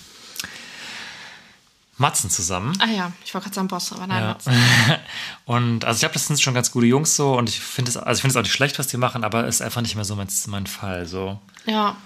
Matzen 1.97 2.29
zusammen. 2.29 2.77
Ah 2.81 2.91
ja, 2.91 3.13
ich 3.25 3.33
wollte 3.35 3.45
gerade 3.45 3.55
sagen 3.55 3.69
Boss, 3.69 3.93
aber 3.93 4.07
nein. 4.07 4.23
Ja. 4.23 4.29
Mats. 4.29 4.47
Und 5.45 5.85
also 5.85 5.99
ich 5.99 6.01
glaube, 6.01 6.15
das 6.15 6.27
sind 6.27 6.41
schon 6.41 6.55
ganz 6.55 6.73
gute 6.73 6.87
Jungs 6.87 7.15
so 7.15 7.37
und 7.37 7.49
ich 7.49 7.61
finde 7.61 7.91
es, 7.91 7.97
also 7.97 8.19
ich 8.19 8.23
finde 8.23 8.33
es 8.33 8.37
auch 8.37 8.43
nicht 8.43 8.53
schlecht, 8.53 8.79
was 8.79 8.89
die 8.89 8.97
machen, 8.97 9.23
aber 9.23 9.47
es 9.47 9.57
ist 9.57 9.63
einfach 9.63 9.83
nicht 9.83 9.95
mehr 9.95 10.05
so 10.05 10.17
mein, 10.17 10.29
mein 10.47 10.67
Fall. 10.67 11.07
So. 11.07 11.39
Ja, 11.67 11.97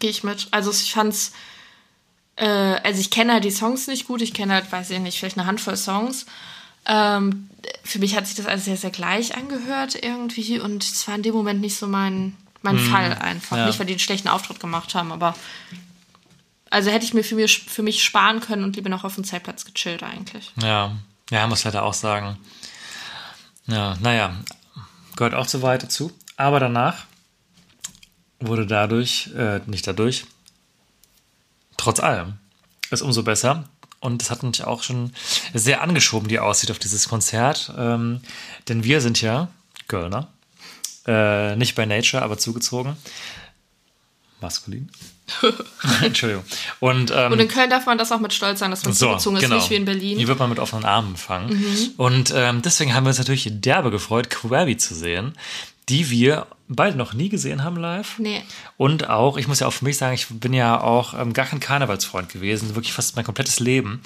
gehe 0.00 0.10
ich 0.10 0.24
mit. 0.24 0.48
Also 0.50 0.70
ich 0.70 0.92
fand's, 0.92 1.32
äh, 2.36 2.46
also 2.46 3.00
ich 3.00 3.10
kenne 3.10 3.34
halt 3.34 3.44
die 3.44 3.50
Songs 3.50 3.86
nicht 3.86 4.06
gut, 4.06 4.22
ich 4.22 4.34
kenne 4.34 4.54
halt, 4.54 4.70
weiß 4.70 4.90
ich 4.90 4.98
nicht, 4.98 5.18
vielleicht 5.18 5.38
eine 5.38 5.46
Handvoll 5.46 5.76
Songs. 5.76 6.26
Ähm, 6.86 7.48
für 7.84 7.98
mich 7.98 8.16
hat 8.16 8.26
sich 8.26 8.36
das 8.36 8.46
alles 8.46 8.64
sehr, 8.64 8.76
sehr 8.76 8.90
gleich 8.90 9.36
angehört 9.36 9.94
irgendwie 10.02 10.58
und 10.58 10.82
es 10.82 11.06
war 11.06 11.14
in 11.14 11.22
dem 11.22 11.34
Moment 11.34 11.60
nicht 11.60 11.76
so 11.76 11.86
mein, 11.86 12.36
mein 12.62 12.78
Fall 12.78 13.12
einfach. 13.14 13.56
ja. 13.56 13.66
Nicht, 13.66 13.78
weil 13.78 13.86
die 13.86 13.92
einen 13.92 14.00
schlechten 14.00 14.28
Auftritt 14.28 14.60
gemacht 14.60 14.94
haben, 14.94 15.12
aber 15.12 15.34
also 16.70 16.90
hätte 16.90 17.04
ich 17.04 17.14
mir 17.14 17.24
für, 17.24 17.34
mich 17.34 17.64
für 17.64 17.82
mich 17.82 18.02
sparen 18.02 18.40
können 18.40 18.64
und 18.64 18.76
lieber 18.76 18.88
noch 18.88 19.04
auf 19.04 19.16
dem 19.16 19.24
Zeltplatz 19.24 19.64
gechillt 19.64 20.02
eigentlich. 20.02 20.52
Ja, 20.62 20.96
ja, 21.30 21.46
muss 21.46 21.64
leider 21.64 21.82
auch 21.82 21.94
sagen. 21.94 22.38
Ja, 23.66 23.96
naja, 24.00 24.34
gehört 25.16 25.34
auch 25.34 25.48
so 25.48 25.62
weit 25.62 25.82
dazu. 25.82 26.12
Aber 26.36 26.60
danach 26.60 27.04
wurde 28.40 28.66
dadurch, 28.66 29.30
äh, 29.36 29.60
nicht 29.66 29.86
dadurch, 29.86 30.24
trotz 31.76 32.00
allem, 32.00 32.34
ist 32.90 33.02
umso 33.02 33.22
besser. 33.22 33.64
Und 34.00 34.22
es 34.22 34.30
hat 34.30 34.42
mich 34.42 34.64
auch 34.64 34.82
schon 34.82 35.12
sehr 35.52 35.82
angeschoben, 35.82 36.28
die 36.28 36.38
Aussicht 36.38 36.70
auf 36.70 36.78
dieses 36.78 37.08
Konzert. 37.08 37.72
Ähm, 37.76 38.22
denn 38.68 38.82
wir 38.82 39.02
sind 39.02 39.20
ja 39.20 39.48
Kölner. 39.88 40.28
Äh, 41.06 41.56
nicht 41.56 41.74
bei 41.74 41.84
Nature, 41.84 42.22
aber 42.22 42.38
zugezogen. 42.38 42.96
Maskulin. 44.40 44.90
Entschuldigung. 46.02 46.44
Und, 46.80 47.12
ähm, 47.14 47.32
Und 47.32 47.40
in 47.40 47.48
Köln 47.48 47.70
darf 47.70 47.86
man 47.86 47.98
das 47.98 48.10
auch 48.10 48.20
mit 48.20 48.32
Stolz 48.32 48.58
sagen, 48.58 48.70
dass 48.70 48.84
man 48.84 48.94
so, 48.94 49.06
zugezogen 49.06 49.36
ist, 49.36 49.42
genau. 49.42 49.56
nicht 49.56 49.70
wie 49.70 49.76
in 49.76 49.84
Berlin. 49.84 50.18
Hier 50.18 50.28
wird 50.28 50.38
man 50.38 50.48
mit 50.48 50.58
offenen 50.58 50.84
Armen 50.84 51.10
empfangen. 51.10 51.58
Mhm. 51.58 51.90
Und 51.98 52.32
ähm, 52.34 52.62
deswegen 52.62 52.94
haben 52.94 53.04
wir 53.04 53.08
uns 53.08 53.18
natürlich 53.18 53.48
derbe 53.50 53.90
gefreut, 53.90 54.30
Quabi 54.30 54.76
zu 54.76 54.94
sehen, 54.94 55.36
die 55.88 56.10
wir 56.10 56.46
beide 56.70 56.96
noch 56.96 57.12
nie 57.12 57.28
gesehen 57.28 57.64
haben 57.64 57.76
live. 57.76 58.18
Nee. 58.18 58.42
Und 58.76 59.10
auch, 59.10 59.36
ich 59.36 59.48
muss 59.48 59.60
ja 59.60 59.66
auch 59.66 59.72
für 59.72 59.84
mich 59.84 59.98
sagen, 59.98 60.14
ich 60.14 60.28
bin 60.28 60.54
ja 60.54 60.80
auch 60.80 61.14
ähm, 61.14 61.32
gar 61.32 61.46
kein 61.46 61.60
Karnevalsfreund 61.60 62.28
gewesen, 62.28 62.74
wirklich 62.74 62.92
fast 62.92 63.16
mein 63.16 63.24
komplettes 63.24 63.60
Leben. 63.60 64.00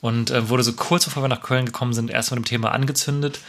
Und 0.00 0.30
äh, 0.30 0.48
wurde 0.48 0.62
so 0.62 0.72
kurz 0.72 1.04
bevor 1.04 1.22
wir 1.22 1.28
nach 1.28 1.42
Köln 1.42 1.66
gekommen 1.66 1.92
sind, 1.92 2.10
erst 2.10 2.30
mit 2.30 2.38
dem 2.38 2.44
Thema 2.44 2.72
angezündet. 2.72 3.40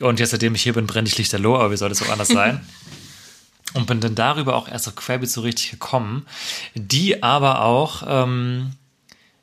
Und 0.00 0.20
jetzt, 0.20 0.30
seitdem 0.30 0.54
ich 0.54 0.62
hier 0.62 0.72
bin, 0.72 0.86
brenne 0.86 1.08
ich 1.08 1.18
lichterloh, 1.18 1.56
aber 1.56 1.70
wie 1.70 1.76
soll 1.76 1.88
das 1.88 2.02
auch 2.02 2.10
anders 2.10 2.28
sein? 2.28 2.66
Und 3.74 3.86
bin 3.86 4.00
dann 4.00 4.14
darüber 4.14 4.54
auch 4.54 4.68
erst 4.68 4.86
auf 4.86 4.94
Querbeat 4.94 5.28
so 5.28 5.40
richtig 5.40 5.72
gekommen, 5.72 6.26
die 6.74 7.24
aber 7.24 7.62
auch 7.62 8.04
ähm, 8.06 8.70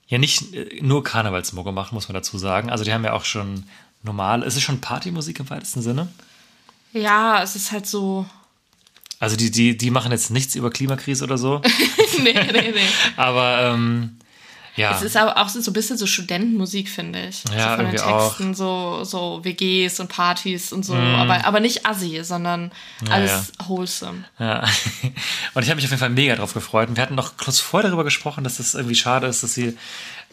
ja 0.07 0.17
nicht 0.17 0.53
äh, 0.53 0.79
nur 0.81 1.03
Karnevalsmucke 1.03 1.73
machen, 1.73 1.95
muss 1.95 2.07
man 2.07 2.13
dazu 2.13 2.37
sagen. 2.37 2.69
Also 2.69 2.85
die 2.85 2.93
haben 2.93 3.03
ja 3.03 3.11
auch 3.11 3.25
schon 3.25 3.65
normal, 4.03 4.43
ist 4.43 4.55
es 4.55 4.63
schon 4.63 4.79
Partymusik 4.79 5.41
im 5.41 5.49
weitesten 5.49 5.81
Sinne? 5.81 6.07
Ja, 6.93 7.43
es 7.43 7.55
ist 7.55 7.71
halt 7.71 7.87
so. 7.87 8.25
Also 9.21 9.37
die, 9.37 9.51
die, 9.51 9.77
die 9.77 9.91
machen 9.91 10.11
jetzt 10.11 10.31
nichts 10.31 10.55
über 10.55 10.69
Klimakrise 10.69 11.23
oder 11.23 11.37
so, 11.37 11.61
nee, 12.23 12.33
nee, 12.33 12.51
nee. 12.51 12.73
aber 13.15 13.73
ähm, 13.73 14.17
ja. 14.75 14.95
Es 14.95 15.01
ist 15.01 15.17
aber 15.17 15.37
auch 15.37 15.49
so 15.49 15.59
ein 15.69 15.73
bisschen 15.73 15.97
so 15.97 16.05
Studentenmusik, 16.05 16.89
finde 16.89 17.27
ich. 17.27 17.43
Ja, 17.53 17.71
so 17.71 17.75
von 17.75 17.85
den 17.85 17.95
irgendwie 17.95 17.99
auch. 17.99 18.27
Texten, 18.29 18.53
so, 18.53 19.03
so 19.03 19.43
WGs 19.43 19.99
und 19.99 20.07
Partys 20.07 20.71
und 20.71 20.85
so. 20.85 20.95
Aber, 20.95 21.45
aber 21.45 21.59
nicht 21.59 21.85
assi, 21.85 22.23
sondern 22.23 22.71
alles 23.09 23.51
wholesome. 23.67 24.23
Ja. 24.39 24.63
Und 25.53 25.63
ich 25.63 25.69
habe 25.69 25.75
mich 25.75 25.85
auf 25.85 25.91
jeden 25.91 25.99
Fall 25.99 26.09
mega 26.09 26.35
drauf 26.35 26.53
gefreut. 26.53 26.87
Und 26.87 26.95
wir 26.95 27.03
hatten 27.03 27.15
noch 27.15 27.35
kurz 27.35 27.59
vorher 27.59 27.89
darüber 27.89 28.05
gesprochen, 28.05 28.43
dass 28.43 28.59
es 28.59 28.73
irgendwie 28.73 28.95
schade 28.95 29.27
ist, 29.27 29.43
dass 29.43 29.53
sie 29.53 29.77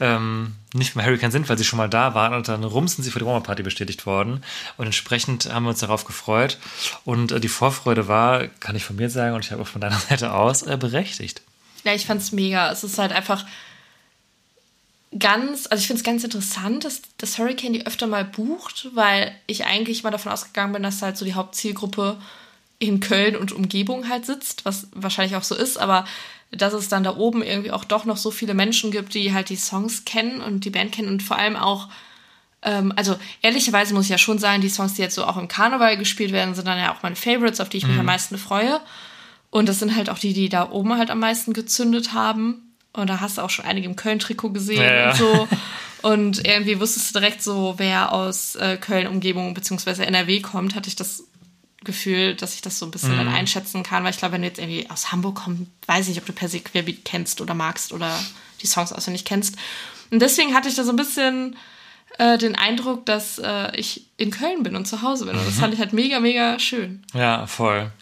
ähm, 0.01 0.55
nicht 0.75 0.95
beim 0.95 1.05
Hurricane 1.05 1.31
sind, 1.31 1.49
weil 1.49 1.59
sie 1.59 1.65
schon 1.65 1.77
mal 1.77 1.89
da 1.89 2.15
waren 2.15 2.35
und 2.35 2.49
dann 2.49 2.65
rum 2.65 2.89
sind 2.89 3.05
sie 3.05 3.11
für 3.11 3.19
die 3.19 3.25
Roma-Party 3.25 3.63
bestätigt 3.63 4.07
worden. 4.07 4.45
Und 4.77 4.87
entsprechend 4.87 5.53
haben 5.53 5.65
wir 5.65 5.71
uns 5.71 5.81
darauf 5.81 6.05
gefreut. 6.05 6.59
Und 7.05 7.33
äh, 7.33 7.41
die 7.41 7.49
Vorfreude 7.49 8.09
war, 8.09 8.47
kann 8.61 8.77
ich 8.77 8.85
von 8.85 8.97
mir 8.97 9.11
sagen, 9.11 9.35
und 9.35 9.45
ich 9.45 9.53
habe 9.53 9.63
auch 9.63 9.69
von 9.69 9.81
deiner 9.81 9.99
Seite 10.09 10.35
aus, 10.35 10.63
äh, 10.63 10.77
berechtigt. 10.77 11.43
Ja, 11.85 11.95
ich 11.95 12.07
fand's 12.07 12.33
mega. 12.33 12.71
Es 12.71 12.85
ist 12.85 12.99
halt 12.99 13.13
einfach 13.13 13.45
ganz, 15.17 15.67
also 15.71 15.81
ich 15.81 15.87
finde 15.87 16.01
es 16.01 16.05
ganz 16.05 16.25
interessant, 16.25 16.85
dass 16.85 17.03
das 17.17 17.39
Hurricane 17.39 17.73
die 17.73 17.87
öfter 17.87 18.07
mal 18.07 18.25
bucht, 18.25 18.89
weil 18.95 19.35
ich 19.47 19.65
eigentlich 19.65 20.03
mal 20.03 20.11
davon 20.11 20.33
ausgegangen 20.33 20.75
bin, 20.75 20.83
dass 20.83 21.03
halt 21.03 21.17
so 21.17 21.25
die 21.25 21.35
Hauptzielgruppe 21.35 22.19
in 22.79 23.01
Köln 23.01 23.37
und 23.37 23.53
Umgebung 23.53 24.09
halt 24.09 24.27
sitzt, 24.27 24.65
was 24.65 24.89
wahrscheinlich 24.93 25.37
auch 25.37 25.43
so 25.43 25.55
ist, 25.55 25.79
aber 25.79 26.05
dass 26.51 26.73
es 26.73 26.89
dann 26.89 27.05
da 27.05 27.17
oben 27.17 27.43
irgendwie 27.43 27.71
auch 27.71 27.85
doch 27.85 28.05
noch 28.05 28.17
so 28.17 28.31
viele 28.31 28.55
Menschen 28.55 28.91
gibt, 28.91 29.15
die 29.15 29.33
halt 29.33 29.51
die 29.51 29.57
Songs 29.57 30.05
kennen 30.05 30.41
und 30.41 30.65
die 30.65 30.71
Band 30.71 30.93
kennen 30.93 31.09
und 31.09 31.23
vor 31.23 31.39
allem 31.39 31.57
auch 31.57 31.89
ähm, 32.63 32.93
also 32.97 33.17
ehrlicherweise 33.43 33.95
muss 33.95 34.05
ich 34.07 34.11
ja 34.11 34.19
schon 34.19 34.39
sagen, 34.39 34.61
die 34.61 34.69
Songs, 34.69 34.95
die 34.95 35.03
jetzt 35.03 35.15
so 35.15 35.25
auch 35.25 35.37
im 35.37 35.49
Karneval 35.49 35.97
gespielt 35.97 36.33
werden, 36.33 36.55
sind 36.55 36.67
dann 36.67 36.79
ja 36.79 36.93
auch 36.93 37.03
meine 37.03 37.17
Favorites, 37.17 37.61
auf 37.61 37.69
die 37.69 37.79
ich 37.79 37.87
mich 37.87 37.99
am 37.99 38.07
meisten 38.07 38.37
freue. 38.37 38.81
Und 39.51 39.69
das 39.69 39.79
sind 39.79 39.95
halt 39.95 40.11
auch 40.11 40.19
die, 40.19 40.33
die 40.33 40.49
da 40.49 40.71
oben 40.71 40.97
halt 40.99 41.11
am 41.11 41.21
meisten 41.21 41.53
gezündet 41.53 42.13
haben. 42.13 42.75
Und 42.93 43.09
da 43.09 43.21
hast 43.21 43.39
du 43.39 43.43
auch 43.43 43.51
schon 43.51 43.65
einige 43.65 43.87
im 43.87 43.97
Köln-Trikot 43.97 44.51
gesehen 44.51 44.83
ja. 44.83 45.11
und 45.11 45.17
so. 45.17 45.49
Und 46.01 46.47
irgendwie 46.47 46.79
wusstest 46.79 47.13
du 47.13 47.19
direkt 47.19 47.43
so, 47.43 47.75
wer 47.77 48.13
aus 48.13 48.55
äh, 48.55 48.77
Köln-Umgebung 48.77 49.53
bzw. 49.55 50.05
NRW 50.05 50.41
kommt, 50.41 50.77
hatte 50.77 50.89
ich 50.89 50.95
das 50.95 51.25
Gefühl, 51.85 52.35
dass 52.35 52.55
ich 52.55 52.61
das 52.63 52.79
so 52.79 52.87
ein 52.87 52.91
bisschen 52.91 53.13
Mhm. 53.15 53.19
dann 53.19 53.29
einschätzen 53.29 53.83
kann. 53.83 54.03
Weil 54.05 54.11
ich 54.11 54.19
glaube, 54.19 54.33
wenn 54.35 54.43
du 54.43 54.49
jetzt 54.49 54.59
irgendwie 54.59 54.89
aus 54.91 55.13
Hamburg 55.13 55.37
kommst, 55.37 55.63
weiß 55.87 56.03
ich 56.03 56.09
nicht, 56.11 56.19
ob 56.21 56.27
du 56.27 56.33
per 56.33 56.49
se 56.49 56.61
Querbeat 56.61 57.05
kennst 57.05 57.41
oder 57.41 57.55
magst 57.55 57.93
oder 57.93 58.13
die 58.63 58.67
Songs 58.67 58.93
auswendig 58.93 59.25
kennst. 59.25 59.57
Und 60.11 60.21
deswegen 60.21 60.55
hatte 60.55 60.69
ich 60.69 60.75
da 60.75 60.85
so 60.85 60.91
ein 60.91 60.97
bisschen 60.97 61.57
äh, 62.19 62.37
den 62.39 62.57
Eindruck, 62.57 63.05
dass 63.07 63.39
äh, 63.39 63.71
ich 63.77 64.07
in 64.17 64.31
Köln 64.33 64.63
bin 64.65 64.75
und 64.75 64.87
zu 64.89 65.03
Hause 65.03 65.27
bin. 65.27 65.37
Und 65.37 65.47
das 65.47 65.55
Mhm. 65.57 65.61
fand 65.61 65.75
ich 65.75 65.79
halt 65.81 65.93
mega, 65.93 66.19
mega 66.19 66.59
schön. 66.59 67.05
Ja, 67.15 67.47
voll. 67.47 67.93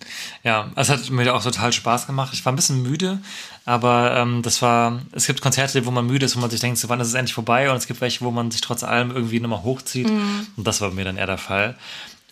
Ja, 0.43 0.71
es 0.77 0.89
hat 0.89 1.11
mir 1.11 1.35
auch 1.35 1.43
total 1.43 1.73
Spaß 1.73 2.07
gemacht. 2.07 2.31
Ich 2.33 2.43
war 2.47 2.53
ein 2.53 2.57
bisschen 2.57 2.83
müde, 2.83 3.19
aber 3.67 4.17
ähm, 4.17 4.41
das 4.43 4.63
war, 4.63 5.03
es 5.13 5.27
gibt 5.27 5.43
Konzerte, 5.43 5.85
wo 5.85 5.91
man 5.91 6.07
müde 6.07 6.25
ist, 6.25 6.37
wo 6.37 6.41
man 6.41 6.49
sich 6.49 6.61
denkt, 6.61 6.79
so 6.79 6.89
wann 6.89 7.01
ist 7.01 7.09
es 7.09 7.15
endlich 7.15 7.35
vorbei? 7.35 7.69
Und 7.71 7.77
es 7.77 7.87
gibt 7.89 8.01
welche, 8.01 8.25
wo 8.25 8.31
man 8.31 8.51
sich 8.51 8.61
trotz 8.63 8.85
allem 8.85 9.11
irgendwie 9.11 9.41
nochmal 9.41 9.63
hochzieht. 9.65 10.09
Und 10.09 10.67
das 10.67 10.81
war 10.81 10.89
bei 10.91 10.95
mir 10.95 11.05
dann 11.05 11.19
eher 11.19 11.27
der 11.27 11.37
Fall. 11.37 11.77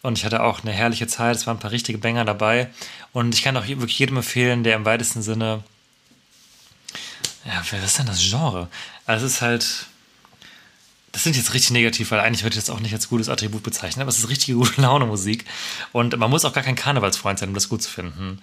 Und 0.05 0.19
ich 0.19 0.27
hatte 0.27 0.43
auch 0.43 0.61
eine 0.63 0.71
herrliche 0.73 1.07
Zeit, 1.07 1.35
es 1.35 1.47
waren 1.47 1.57
ein 1.57 1.61
paar 1.61 1.71
richtige 1.71 1.97
Banger 1.97 2.27
dabei. 2.27 2.69
Und 3.15 3.35
ich 3.35 3.43
kann 3.43 3.57
auch 3.57 3.67
wirklich 3.67 3.99
jedem 3.99 4.19
empfehlen, 4.19 4.63
der 4.63 4.77
im 4.77 4.85
weitesten 4.85 5.23
Sinne, 5.23 5.65
ja, 7.47 7.63
was 7.71 7.83
ist 7.83 7.99
denn 7.99 8.05
das 8.07 8.21
Genre? 8.21 8.69
Also 9.07 9.25
es 9.25 9.33
ist 9.37 9.41
halt, 9.41 9.87
das 11.13 11.25
sind 11.25 11.37
jetzt 11.37 11.55
richtig 11.55 11.71
negativ, 11.71 12.11
weil 12.11 12.21
eigentlich 12.21 12.43
würde 12.43 12.55
ich 12.59 12.63
das 12.63 12.69
auch 12.69 12.81
nicht 12.81 12.93
als 12.93 13.09
gutes 13.09 13.31
Attribut 13.31 13.63
bezeichnen, 13.63 14.03
aber 14.03 14.11
es 14.11 14.19
ist 14.19 14.29
richtige 14.29 14.59
gute 14.59 14.79
Laune 14.83 15.07
Musik. 15.07 15.47
Und 15.93 16.15
man 16.19 16.29
muss 16.29 16.45
auch 16.45 16.53
gar 16.53 16.63
kein 16.65 16.77
Karnevalsfreund 16.77 17.39
sein, 17.39 17.49
um 17.49 17.55
das 17.55 17.71
gut 17.71 17.83
zu 17.83 17.91
finden. 17.91 18.41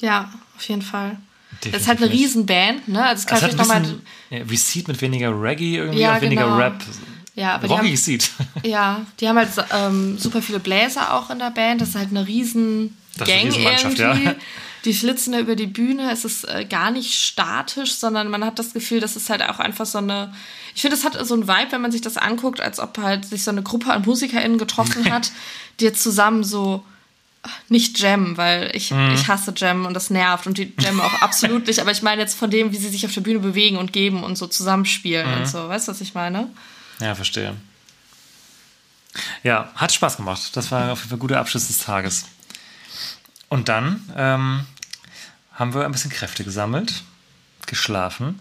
Ja, 0.00 0.32
auf 0.56 0.68
jeden 0.68 0.82
Fall. 0.82 1.10
Das 1.10 1.60
Definitiv 1.60 1.80
ist 1.82 1.88
halt 1.88 2.02
eine. 2.02 2.10
Riesenband, 2.10 2.88
ne? 2.88 3.04
Also 3.04 3.20
es 3.20 3.26
kann 3.26 3.40
hat 3.40 3.50
ich 3.50 3.56
nochmal. 3.56 4.00
ja, 4.30 4.38
Receipt 4.42 4.88
mit 4.88 5.00
weniger 5.00 5.30
Reggae 5.40 5.76
irgendwie 5.76 6.00
Ja, 6.00 6.16
und 6.16 6.22
weniger 6.22 6.44
genau. 6.46 6.56
Rap. 6.56 6.82
Ja, 7.36 7.54
aber 7.54 7.68
die 7.68 7.72
Rocky 7.74 7.86
haben, 7.88 7.96
Seed. 7.96 8.30
ja, 8.64 9.02
die 9.20 9.28
haben 9.28 9.36
halt 9.36 9.50
ähm, 9.72 10.18
super 10.18 10.42
viele 10.42 10.58
Bläser 10.58 11.14
auch 11.14 11.30
in 11.30 11.38
der 11.38 11.50
Band. 11.50 11.80
Das 11.80 11.90
ist 11.90 11.94
halt 11.94 12.08
eine 12.10 12.26
riesen 12.26 12.96
Das 13.18 13.28
ist 13.28 13.34
eine 13.34 13.50
Gang 13.50 13.82
irgendwie. 13.84 14.24
ja. 14.24 14.34
Die 14.84 14.94
flitzen 14.94 15.32
da 15.32 15.40
über 15.40 15.56
die 15.56 15.66
Bühne. 15.66 16.10
Es 16.12 16.24
ist 16.24 16.44
äh, 16.44 16.64
gar 16.64 16.90
nicht 16.90 17.12
statisch, 17.14 17.94
sondern 17.94 18.28
man 18.30 18.44
hat 18.44 18.58
das 18.58 18.72
Gefühl, 18.72 19.00
das 19.00 19.16
ist 19.16 19.30
halt 19.30 19.42
auch 19.42 19.58
einfach 19.58 19.84
so 19.86 19.98
eine. 19.98 20.32
Ich 20.74 20.80
finde, 20.82 20.96
es 20.96 21.04
hat 21.04 21.14
so 21.26 21.34
ein 21.34 21.48
Vibe, 21.48 21.72
wenn 21.72 21.80
man 21.80 21.92
sich 21.92 22.00
das 22.02 22.16
anguckt, 22.16 22.60
als 22.60 22.78
ob 22.80 22.96
halt 22.98 23.24
sich 23.24 23.42
so 23.44 23.50
eine 23.50 23.62
Gruppe 23.62 23.92
an 23.92 24.02
MusikerInnen 24.06 24.58
getroffen 24.58 25.10
hat, 25.12 25.30
die 25.80 25.84
jetzt 25.84 26.02
zusammen 26.02 26.42
so 26.44 26.84
nicht 27.68 27.98
jammen, 28.00 28.36
weil 28.36 28.70
ich, 28.74 28.90
Mhm. 28.90 29.12
ich 29.14 29.28
hasse 29.28 29.52
Jammen 29.56 29.86
und 29.86 29.94
das 29.94 30.10
nervt 30.10 30.46
und 30.46 30.58
die 30.58 30.72
jammen 30.80 31.00
auch 31.00 31.22
absolut 31.22 31.66
nicht. 31.66 31.78
Aber 31.80 31.90
ich 31.92 32.02
meine 32.02 32.20
jetzt 32.22 32.36
von 32.38 32.50
dem, 32.50 32.72
wie 32.72 32.76
sie 32.76 32.88
sich 32.88 33.04
auf 33.06 33.12
der 33.14 33.20
Bühne 33.20 33.38
bewegen 33.40 33.76
und 33.76 33.92
geben 33.92 34.24
und 34.24 34.36
so 34.36 34.46
zusammenspielen 34.46 35.28
Mhm. 35.30 35.36
und 35.38 35.48
so. 35.48 35.68
Weißt 35.68 35.86
du, 35.88 35.92
was 35.92 36.00
ich 36.00 36.14
meine? 36.14 36.48
Ja, 37.00 37.14
verstehe. 37.14 37.54
Ja, 39.42 39.70
hat 39.74 39.92
Spaß 39.92 40.16
gemacht. 40.16 40.56
Das 40.56 40.70
war 40.70 40.92
auf 40.92 40.98
jeden 41.00 41.10
Fall 41.10 41.16
ein 41.16 41.20
guter 41.20 41.40
Abschluss 41.40 41.68
des 41.68 41.78
Tages. 41.78 42.26
Und 43.48 43.68
dann 43.68 44.02
ähm, 44.16 44.66
haben 45.52 45.74
wir 45.74 45.84
ein 45.84 45.92
bisschen 45.92 46.10
Kräfte 46.10 46.44
gesammelt, 46.44 47.04
geschlafen 47.66 48.40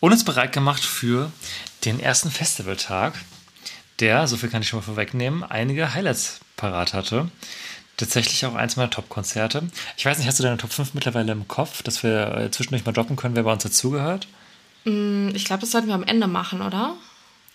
und 0.00 0.12
uns 0.12 0.24
bereit 0.24 0.52
gemacht 0.52 0.84
für 0.84 1.30
den 1.84 2.00
ersten 2.00 2.30
Festivaltag, 2.30 3.14
der, 4.00 4.26
so 4.26 4.36
viel 4.36 4.48
kann 4.48 4.62
ich 4.62 4.68
schon 4.68 4.80
mal 4.80 4.84
vorwegnehmen, 4.84 5.44
einige 5.44 5.94
Highlights 5.94 6.40
parat 6.56 6.94
hatte. 6.94 7.28
Tatsächlich 7.96 8.44
auch 8.44 8.56
eins 8.56 8.74
meiner 8.74 8.90
Top-Konzerte. 8.90 9.68
Ich 9.96 10.04
weiß 10.04 10.18
nicht, 10.18 10.26
hast 10.26 10.40
du 10.40 10.42
deine 10.42 10.56
Top 10.56 10.72
5 10.72 10.94
mittlerweile 10.94 11.30
im 11.30 11.46
Kopf, 11.46 11.82
dass 11.84 12.02
wir 12.02 12.36
äh, 12.36 12.50
zwischendurch 12.50 12.84
mal 12.84 12.92
droppen 12.92 13.14
können, 13.14 13.36
wer 13.36 13.44
bei 13.44 13.52
uns 13.52 13.62
dazugehört? 13.62 14.26
Ich 14.84 15.44
glaube, 15.44 15.60
das 15.60 15.70
sollten 15.70 15.86
wir 15.86 15.94
am 15.94 16.02
Ende 16.02 16.26
machen, 16.26 16.60
oder? 16.60 16.94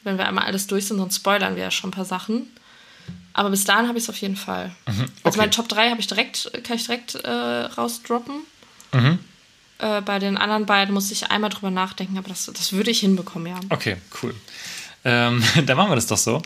Wenn 0.04 0.18
wir 0.18 0.28
einmal 0.28 0.46
alles 0.46 0.68
durch 0.68 0.88
sind, 0.88 0.98
sonst 0.98 1.18
spoilern 1.18 1.56
wir 1.56 1.64
ja 1.64 1.72
schon 1.72 1.90
ein 1.90 1.94
paar 1.94 2.06
Sachen. 2.06 2.48
Aber 3.34 3.50
bis 3.50 3.64
dahin 3.64 3.88
habe 3.88 3.98
ich 3.98 4.06
es 4.06 4.10
auf 4.10 4.18
jeden 4.18 4.36
Fall. 4.36 4.72
Also 4.86 5.04
okay. 5.24 5.38
meine 5.38 5.52
Top 5.52 5.70
3 5.70 5.92
habe 5.92 6.00
ich 6.00 6.08
direkt, 6.08 6.52
kann 6.64 6.78
ich 6.78 6.86
direkt 6.86 7.16
äh, 7.16 7.30
rausdroppen. 7.30 8.42
Mhm. 8.94 9.20
Äh, 9.78 10.02
bei 10.02 10.20
den 10.20 10.38
anderen 10.38 10.66
beiden 10.66 10.94
muss 10.94 11.12
ich 11.12 11.32
einmal 11.32 11.50
drüber 11.50 11.72
nachdenken, 11.72 12.18
aber 12.18 12.30
das, 12.30 12.46
das 12.46 12.74
würde 12.74 12.92
ich 12.92 13.00
hinbekommen, 13.00 13.48
ja. 13.48 13.60
Okay, 13.70 13.98
cool. 14.22 14.36
Ähm, 15.06 15.44
dann 15.66 15.78
machen 15.78 15.92
wir 15.92 15.96
das 15.96 16.08
doch 16.08 16.18
so. 16.18 16.42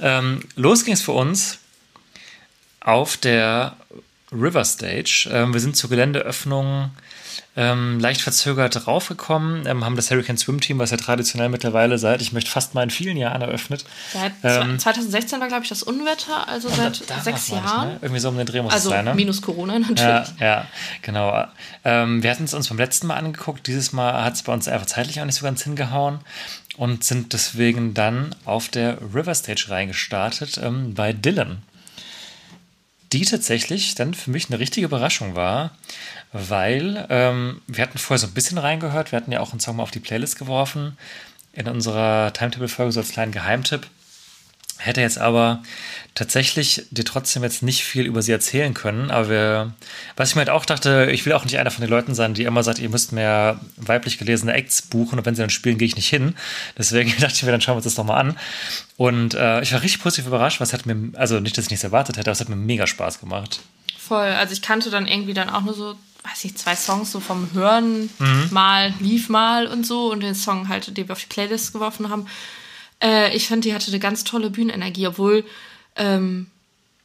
Ähm, 0.00 0.42
los 0.56 0.84
ging 0.84 0.94
es 0.94 1.02
für 1.02 1.12
uns 1.12 1.58
auf 2.80 3.16
der 3.16 3.76
River 4.32 4.64
Stage. 4.64 5.28
Ähm, 5.30 5.52
wir 5.52 5.60
sind 5.60 5.76
zur 5.76 5.90
Geländeöffnung 5.90 6.90
ähm, 7.56 7.98
leicht 7.98 8.20
verzögert 8.20 8.86
raufgekommen, 8.86 9.66
ähm, 9.66 9.84
haben 9.84 9.96
das 9.96 10.10
Hurricane 10.10 10.36
Swim 10.36 10.60
Team, 10.60 10.78
was 10.78 10.90
ja 10.90 10.96
traditionell 10.96 11.48
mittlerweile 11.48 11.98
seit, 11.98 12.22
ich 12.22 12.32
möchte 12.32 12.50
fast 12.50 12.74
mal 12.74 12.82
in 12.82 12.90
vielen 12.90 13.16
Jahren 13.16 13.42
eröffnet. 13.42 13.84
Seit 14.12 14.32
Ähm, 14.44 14.78
2016 14.78 15.40
war, 15.40 15.48
glaube 15.48 15.64
ich, 15.64 15.68
das 15.68 15.82
Unwetter, 15.82 16.46
also 16.48 16.68
seit 16.68 16.96
sechs 16.96 17.46
glaub 17.46 17.64
ich, 17.64 17.70
Jahren. 17.70 17.88
Ne? 17.88 17.98
Irgendwie 18.00 18.20
so 18.20 18.28
um 18.28 18.36
den 18.36 18.46
Dreh 18.46 18.62
muss 18.62 18.72
Also 18.72 18.90
es 18.90 18.94
sein, 18.94 19.04
ne? 19.04 19.14
minus 19.14 19.42
Corona 19.42 19.78
natürlich. 19.78 20.00
Ja, 20.00 20.26
ja, 20.40 20.66
genau. 21.02 21.46
Ähm, 21.84 22.22
wir 22.22 22.30
hatten 22.30 22.44
es 22.44 22.54
uns 22.54 22.68
beim 22.68 22.78
letzten 22.78 23.08
Mal 23.08 23.16
angeguckt. 23.16 23.66
Dieses 23.66 23.92
Mal 23.92 24.24
hat 24.24 24.34
es 24.34 24.42
bei 24.42 24.52
uns 24.52 24.68
einfach 24.68 24.86
zeitlich 24.86 25.20
auch 25.20 25.24
nicht 25.24 25.36
so 25.36 25.44
ganz 25.44 25.62
hingehauen 25.62 26.20
und 26.76 27.02
sind 27.02 27.32
deswegen 27.32 27.92
dann 27.92 28.34
auf 28.44 28.68
der 28.68 28.98
River 29.14 29.34
Stage 29.34 29.66
reingestartet 29.68 30.58
ähm, 30.62 30.94
bei 30.94 31.12
Dylan. 31.12 31.62
Die 33.12 33.24
tatsächlich 33.24 33.94
dann 33.94 34.12
für 34.12 34.30
mich 34.30 34.48
eine 34.48 34.58
richtige 34.58 34.86
Überraschung 34.86 35.34
war, 35.34 35.72
weil 36.32 37.06
ähm, 37.10 37.60
wir 37.66 37.82
hatten 37.82 37.98
vorher 37.98 38.18
so 38.18 38.26
ein 38.26 38.34
bisschen 38.34 38.58
reingehört. 38.58 39.12
Wir 39.12 39.16
hatten 39.16 39.32
ja 39.32 39.40
auch 39.40 39.52
einen 39.52 39.60
Song 39.60 39.76
mal 39.76 39.82
auf 39.82 39.90
die 39.90 40.00
Playlist 40.00 40.38
geworfen 40.38 40.96
in 41.52 41.68
unserer 41.68 42.32
Timetable-Folge 42.32 42.92
so 42.92 43.00
als 43.00 43.10
kleinen 43.10 43.32
Geheimtipp. 43.32 43.86
Hätte 44.80 45.00
jetzt 45.00 45.18
aber 45.18 45.60
tatsächlich 46.14 46.84
dir 46.92 47.04
trotzdem 47.04 47.42
jetzt 47.42 47.64
nicht 47.64 47.82
viel 47.82 48.06
über 48.06 48.22
sie 48.22 48.30
erzählen 48.30 48.74
können. 48.74 49.10
Aber 49.10 49.28
wir, 49.28 49.72
was 50.16 50.28
ich 50.30 50.34
mir 50.36 50.40
halt 50.40 50.50
auch 50.50 50.64
dachte, 50.64 51.08
ich 51.10 51.26
will 51.26 51.32
auch 51.32 51.44
nicht 51.44 51.58
einer 51.58 51.72
von 51.72 51.80
den 51.80 51.90
Leuten 51.90 52.14
sein, 52.14 52.34
die 52.34 52.44
immer 52.44 52.62
sagt, 52.62 52.78
ihr 52.78 52.88
müsst 52.88 53.12
mehr 53.12 53.60
weiblich 53.76 54.18
gelesene 54.18 54.52
Acts 54.52 54.82
buchen 54.82 55.18
und 55.18 55.26
wenn 55.26 55.34
sie 55.34 55.42
dann 55.42 55.50
spielen, 55.50 55.78
gehe 55.78 55.88
ich 55.88 55.96
nicht 55.96 56.08
hin. 56.08 56.36
Deswegen 56.76 57.10
dachte 57.20 57.34
ich 57.34 57.42
mir, 57.42 57.50
dann 57.50 57.60
schauen 57.60 57.72
wir 57.72 57.78
uns 57.78 57.84
das 57.86 57.96
doch 57.96 58.04
mal 58.04 58.18
an. 58.18 58.38
Und 58.96 59.34
äh, 59.34 59.62
ich 59.62 59.72
war 59.72 59.82
richtig 59.82 60.00
positiv 60.00 60.26
überrascht, 60.26 60.60
was 60.60 60.72
hat 60.72 60.86
mir, 60.86 60.96
also 61.18 61.40
nicht, 61.40 61.58
dass 61.58 61.64
ich 61.64 61.70
nichts 61.70 61.84
erwartet 61.84 62.16
hätte, 62.16 62.30
aber 62.30 62.34
es 62.34 62.40
hat 62.40 62.48
mir 62.48 62.56
mega 62.56 62.86
Spaß 62.86 63.18
gemacht. 63.18 63.60
Voll. 64.08 64.26
Also 64.26 64.52
ich 64.52 64.62
kannte 64.62 64.90
dann 64.90 65.06
irgendwie 65.06 65.34
dann 65.34 65.50
auch 65.50 65.62
nur 65.62 65.74
so, 65.74 65.94
weiß 66.24 66.44
ich, 66.44 66.56
zwei 66.56 66.74
Songs 66.74 67.12
so 67.12 67.20
vom 67.20 67.50
Hören 67.52 68.10
Mhm. 68.18 68.48
mal, 68.50 68.92
lief 69.00 69.28
mal 69.28 69.66
und 69.66 69.86
so 69.86 70.10
und 70.10 70.20
den 70.20 70.34
Song 70.34 70.68
halt, 70.68 70.96
den 70.96 71.08
wir 71.08 71.12
auf 71.12 71.20
die 71.20 71.26
Playlist 71.26 71.72
geworfen 71.72 72.08
haben. 72.10 72.26
Äh, 73.02 73.34
ich 73.36 73.46
fand, 73.48 73.64
die 73.64 73.74
hatte 73.74 73.90
eine 73.90 74.00
ganz 74.00 74.24
tolle 74.24 74.50
Bühnenenergie, 74.50 75.06
obwohl 75.06 75.44
ähm, 75.96 76.46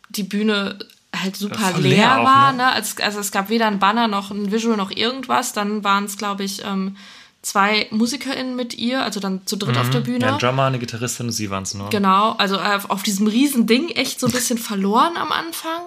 die 0.09 0.23
Bühne 0.23 0.79
halt 1.15 1.35
super 1.35 1.73
leer, 1.77 1.79
leer 1.79 2.19
auch, 2.21 2.25
war. 2.25 2.51
ne? 2.51 2.57
Ne? 2.57 2.71
Also, 2.71 3.03
also 3.03 3.19
es 3.19 3.31
gab 3.31 3.49
weder 3.49 3.67
ein 3.67 3.79
Banner 3.79 4.07
noch 4.07 4.31
ein 4.31 4.51
Visual 4.51 4.77
noch 4.77 4.91
irgendwas. 4.91 5.53
Dann 5.53 5.83
waren 5.83 6.05
es, 6.05 6.17
glaube 6.17 6.43
ich, 6.43 6.63
ähm, 6.65 6.97
zwei 7.43 7.87
MusikerInnen 7.91 8.55
mit 8.55 8.73
ihr, 8.73 9.03
also 9.03 9.19
dann 9.19 9.45
zu 9.45 9.55
dritt 9.57 9.77
auf 9.77 9.89
der 9.91 9.99
Bühne. 9.99 10.17
Mhm. 10.19 10.23
Ja, 10.23 10.33
ein 10.33 10.39
Drummer, 10.39 10.63
eine 10.65 10.79
Gitarristin 10.79 11.27
und 11.27 11.33
sie 11.33 11.49
waren 11.51 11.63
es 11.63 11.73
nur. 11.73 11.89
Genau, 11.91 12.31
also 12.37 12.57
auf, 12.59 12.89
auf 12.89 13.03
diesem 13.03 13.27
riesen 13.27 13.67
Ding 13.67 13.89
echt 13.89 14.19
so 14.19 14.27
ein 14.27 14.31
bisschen 14.31 14.57
verloren 14.57 15.17
am 15.17 15.31
Anfang. 15.31 15.81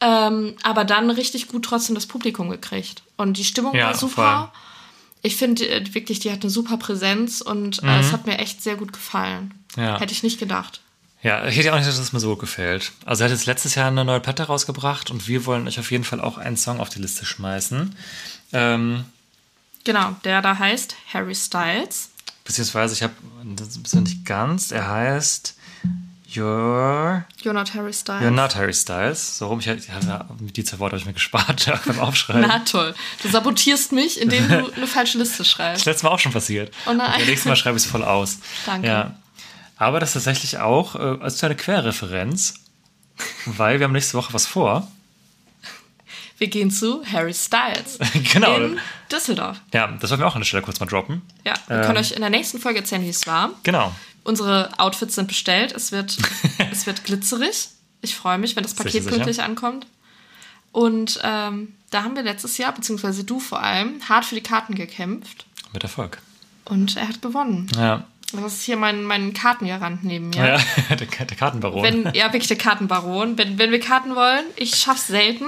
Ähm, 0.00 0.54
aber 0.62 0.84
dann 0.84 1.10
richtig 1.10 1.48
gut 1.48 1.64
trotzdem 1.64 1.94
das 1.94 2.06
Publikum 2.06 2.50
gekriegt. 2.50 3.02
Und 3.16 3.36
die 3.36 3.44
Stimmung 3.44 3.74
Ja, 3.74 3.86
war 3.86 3.94
super. 3.96 4.52
Ich 5.22 5.36
finde 5.36 5.68
äh, 5.68 5.94
wirklich, 5.94 6.20
die 6.20 6.30
hat 6.30 6.42
eine 6.42 6.50
super 6.50 6.76
Präsenz 6.76 7.40
und 7.40 7.82
äh, 7.82 7.98
es 7.98 8.12
hat 8.12 8.26
mir 8.26 8.38
echt 8.38 8.62
sehr 8.62 8.76
gut 8.76 8.92
gefallen. 8.92 9.54
Mhm. 9.76 9.82
Ja. 9.82 9.98
Hätte 10.00 10.12
ich 10.12 10.22
nicht 10.22 10.38
gedacht. 10.38 10.80
Ja, 11.24 11.44
ich 11.48 11.56
hätte 11.56 11.72
auch 11.72 11.76
nicht 11.76 11.84
gedacht, 11.86 11.98
dass 11.98 12.06
es 12.06 12.12
mir 12.12 12.20
so 12.20 12.36
gefällt. 12.36 12.92
Also 13.04 13.24
er 13.24 13.30
hat 13.30 13.36
jetzt 13.36 13.46
letztes 13.46 13.74
Jahr 13.74 13.88
eine 13.88 14.04
neue 14.04 14.20
Platte 14.20 14.44
rausgebracht 14.44 15.10
und 15.10 15.26
wir 15.26 15.46
wollen 15.46 15.66
euch 15.66 15.80
auf 15.80 15.90
jeden 15.90 16.04
Fall 16.04 16.20
auch 16.20 16.38
einen 16.38 16.56
Song 16.56 16.78
auf 16.78 16.90
die 16.90 17.00
Liste 17.00 17.26
schmeißen. 17.26 17.96
Ähm, 18.52 19.04
Genau, 19.84 20.14
der 20.24 20.42
da 20.42 20.58
heißt 20.58 20.94
Harry 21.14 21.34
Styles. 21.34 22.10
beziehungsweise, 22.44 22.94
ich 22.94 23.02
habe, 23.02 23.14
das 23.56 23.68
ist 23.76 23.94
nicht 23.94 24.24
ganz, 24.26 24.70
er 24.70 24.86
heißt 24.86 25.56
You're, 26.30 27.24
You're 27.42 27.54
not 27.54 27.74
Harry 27.74 27.92
Styles. 27.92 28.20
You're 28.22 28.30
Not 28.30 28.54
Harry 28.54 28.74
Styles. 28.74 29.38
So 29.38 29.46
rum, 29.48 29.60
ich, 29.60 29.66
ich 29.66 29.90
hatte, 29.90 30.26
die 30.38 30.62
zwei 30.62 30.78
Worte 30.78 30.92
habe 30.92 31.00
ich 31.00 31.06
mir 31.06 31.14
gespart 31.14 31.70
beim 31.86 32.00
Aufschreiben. 32.00 32.42
Na 32.46 32.58
toll. 32.60 32.94
Du 33.22 33.28
sabotierst 33.30 33.92
mich, 33.92 34.20
indem 34.20 34.46
du 34.46 34.70
eine 34.76 34.86
falsche 34.86 35.16
Liste 35.16 35.38
Das 35.38 35.48
schreibst. 35.50 35.80
ist 35.82 35.86
letztes 35.86 36.02
Mal 36.02 36.10
auch 36.10 36.18
schon 36.18 36.32
passiert. 36.32 36.72
Oh 36.86 36.92
nein. 36.92 37.20
Und 37.20 37.26
nächstes 37.28 37.46
Mal 37.46 37.56
schreibe 37.56 37.78
ich 37.78 37.84
es 37.84 37.90
voll 37.90 38.04
aus. 38.04 38.38
Danke. 38.66 38.86
Ja. 38.86 39.14
Aber 39.78 40.00
das 40.00 40.10
ist 40.10 40.24
tatsächlich 40.24 40.58
auch 40.58 40.96
äh, 40.96 41.22
als 41.22 41.42
eine 41.42 41.54
Querreferenz, 41.56 42.54
weil 43.46 43.78
wir 43.80 43.84
haben 43.84 43.92
nächste 43.92 44.18
Woche 44.18 44.34
was 44.34 44.46
vor. 44.46 44.86
Wir 46.38 46.48
gehen 46.48 46.70
zu 46.70 47.04
Harry 47.04 47.34
Styles. 47.34 47.98
genau. 48.32 48.56
In 48.56 48.78
Düsseldorf. 49.10 49.60
Ja, 49.74 49.88
das 50.00 50.10
wollen 50.10 50.20
wir 50.20 50.26
auch 50.28 50.34
an 50.36 50.40
der 50.40 50.46
Stelle 50.46 50.62
kurz 50.62 50.78
mal 50.80 50.86
droppen. 50.86 51.22
Ja, 51.44 51.54
wir 51.66 51.76
Ähm. 51.78 51.82
können 51.84 51.98
euch 51.98 52.12
in 52.12 52.20
der 52.20 52.30
nächsten 52.30 52.60
Folge 52.60 52.78
erzählen, 52.80 53.02
wie 53.02 53.08
es 53.08 53.26
war. 53.26 53.50
Genau. 53.64 53.92
Unsere 54.24 54.70
Outfits 54.78 55.14
sind 55.16 55.26
bestellt. 55.28 55.72
Es 55.72 55.90
wird, 55.92 56.16
es 56.72 56.86
wird 56.86 57.04
glitzerig. 57.04 57.68
Ich 58.02 58.14
freue 58.14 58.38
mich, 58.38 58.54
wenn 58.54 58.62
das 58.62 58.74
Paket 58.74 58.92
Sicher, 58.92 59.04
sicher. 59.04 59.14
pünktlich 59.16 59.42
ankommt. 59.42 59.86
Und 60.70 61.18
ähm, 61.24 61.74
da 61.90 62.04
haben 62.04 62.14
wir 62.14 62.22
letztes 62.22 62.58
Jahr, 62.58 62.72
beziehungsweise 62.72 63.24
du 63.24 63.40
vor 63.40 63.60
allem, 63.62 64.00
hart 64.08 64.24
für 64.24 64.34
die 64.34 64.42
Karten 64.42 64.74
gekämpft. 64.74 65.46
Mit 65.72 65.82
Erfolg. 65.82 66.18
Und 66.66 66.96
er 66.96 67.08
hat 67.08 67.22
gewonnen. 67.22 67.68
Ja. 67.76 68.04
Das 68.32 68.52
ist 68.52 68.62
hier 68.64 68.76
mein, 68.76 69.04
mein 69.04 69.32
Kartengarant 69.32 70.04
neben 70.04 70.28
mir. 70.28 70.36
Ja, 70.36 70.58
der, 70.96 71.06
der 71.26 71.36
Kartenbaron. 71.36 71.82
Wenn, 71.82 72.14
ja, 72.14 72.26
wirklich 72.26 72.46
der 72.48 72.58
Kartenbaron. 72.58 73.38
Wenn, 73.38 73.58
wenn 73.58 73.70
wir 73.70 73.80
Karten 73.80 74.14
wollen, 74.14 74.44
ich 74.56 74.76
schaff's 74.76 75.06
selten. 75.06 75.46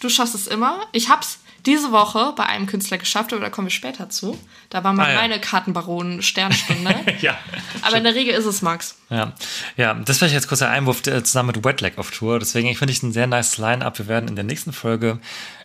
Du 0.00 0.08
schaffst 0.08 0.34
es 0.34 0.46
immer. 0.46 0.80
Ich 0.92 1.08
hab's 1.08 1.38
diese 1.66 1.92
Woche 1.92 2.32
bei 2.36 2.46
einem 2.46 2.66
Künstler 2.66 2.96
geschafft, 2.96 3.32
aber 3.34 3.42
da 3.42 3.50
kommen 3.50 3.66
wir 3.66 3.72
später 3.72 4.08
zu. 4.08 4.38
Da 4.70 4.82
war 4.82 4.94
mal 4.94 5.06
Ah, 5.06 5.12
ja. 5.12 5.20
meine 5.20 5.38
Kartenbaron-Sternstunde. 5.40 6.94
Ja. 7.20 7.36
aber 7.82 7.98
in 7.98 8.04
der 8.04 8.14
Regel 8.14 8.34
ist 8.34 8.46
es 8.46 8.62
Max. 8.62 8.96
Ja, 9.10 9.32
ja, 9.76 9.92
das 9.94 10.16
vielleicht 10.18 10.32
jetzt 10.34 10.48
kurz 10.48 10.60
der 10.60 10.70
Einwurf 10.70 11.06
äh, 11.06 11.22
zusammen 11.22 11.48
mit 11.54 11.64
Wetlag 11.64 11.98
auf 11.98 12.10
Tour. 12.12 12.38
Deswegen 12.38 12.68
ich 12.68 12.78
finde 12.78 12.92
ich 12.92 13.02
ein 13.02 13.12
sehr 13.12 13.26
nice 13.26 13.58
Line-Up. 13.58 13.98
Wir 13.98 14.06
werden 14.08 14.28
in 14.28 14.36
der 14.36 14.44
nächsten 14.44 14.72
Folge 14.72 15.18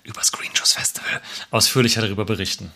über 0.03 0.21
Screen 0.21 0.53
Shows 0.53 0.73
Festival 0.73 1.21
ausführlicher 1.51 2.01
darüber 2.01 2.25
berichten. 2.25 2.71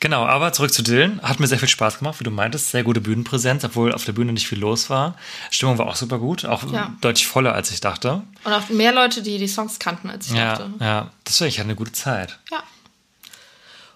Genau, 0.00 0.24
aber 0.24 0.52
zurück 0.52 0.72
zu 0.72 0.82
Dylan. 0.82 1.20
Hat 1.22 1.40
mir 1.40 1.46
sehr 1.46 1.58
viel 1.58 1.68
Spaß 1.68 1.98
gemacht, 1.98 2.18
wie 2.20 2.24
du 2.24 2.30
meintest. 2.30 2.70
Sehr 2.70 2.84
gute 2.84 3.00
Bühnenpräsenz, 3.00 3.64
obwohl 3.64 3.92
auf 3.92 4.04
der 4.04 4.12
Bühne 4.12 4.32
nicht 4.32 4.46
viel 4.48 4.58
los 4.58 4.88
war. 4.90 5.14
Stimmung 5.50 5.76
war 5.78 5.86
auch 5.86 5.96
super 5.96 6.18
gut, 6.18 6.44
auch 6.44 6.70
Ja. 6.72 6.94
deutlich 7.00 7.26
voller, 7.26 7.54
als 7.54 7.70
ich 7.70 7.80
dachte. 7.80 8.22
Und 8.44 8.52
auch 8.52 8.68
mehr 8.70 8.92
Leute, 8.92 9.22
die 9.22 9.38
die 9.38 9.48
Songs 9.48 9.78
kannten, 9.78 10.08
als 10.10 10.28
ich 10.28 10.34
Ja, 10.34 10.56
dachte. 10.56 10.70
ja, 10.80 11.10
das 11.24 11.40
war 11.40 11.48
ich 11.48 11.58
hatte 11.58 11.66
eine 11.66 11.76
gute 11.76 11.92
Zeit. 11.92 12.38
Ja. 12.50 12.62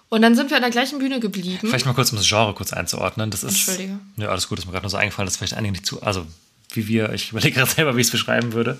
Und 0.09 0.21
dann 0.21 0.35
sind 0.35 0.51
wir 0.51 0.57
an 0.57 0.61
der 0.61 0.71
gleichen 0.71 0.99
Bühne 0.99 1.19
geblieben. 1.19 1.57
Vielleicht 1.67 1.87
mal 1.87 1.93
kurz, 1.93 2.11
um 2.11 2.17
das 2.19 2.27
Genre 2.27 2.53
kurz 2.53 2.71
einzuordnen. 2.71 3.31
Das 3.31 3.43
ist, 3.43 3.67
Entschuldige. 3.67 3.99
Ja, 4.17 4.29
alles 4.29 4.47
gut, 4.47 4.59
ist 4.59 4.65
mir 4.65 4.71
gerade 4.71 4.83
nur 4.83 4.91
so 4.91 4.97
eingefallen, 4.97 5.25
dass 5.25 5.37
vielleicht 5.37 5.55
einige 5.55 5.71
nicht 5.71 5.85
zu, 5.87 6.03
also 6.03 6.25
wie 6.73 6.87
wir, 6.87 7.11
ich 7.13 7.31
überlege 7.31 7.55
gerade 7.57 7.71
selber, 7.71 7.95
wie 7.97 8.01
ich 8.01 8.07
es 8.07 8.11
beschreiben 8.11 8.53
würde. 8.53 8.79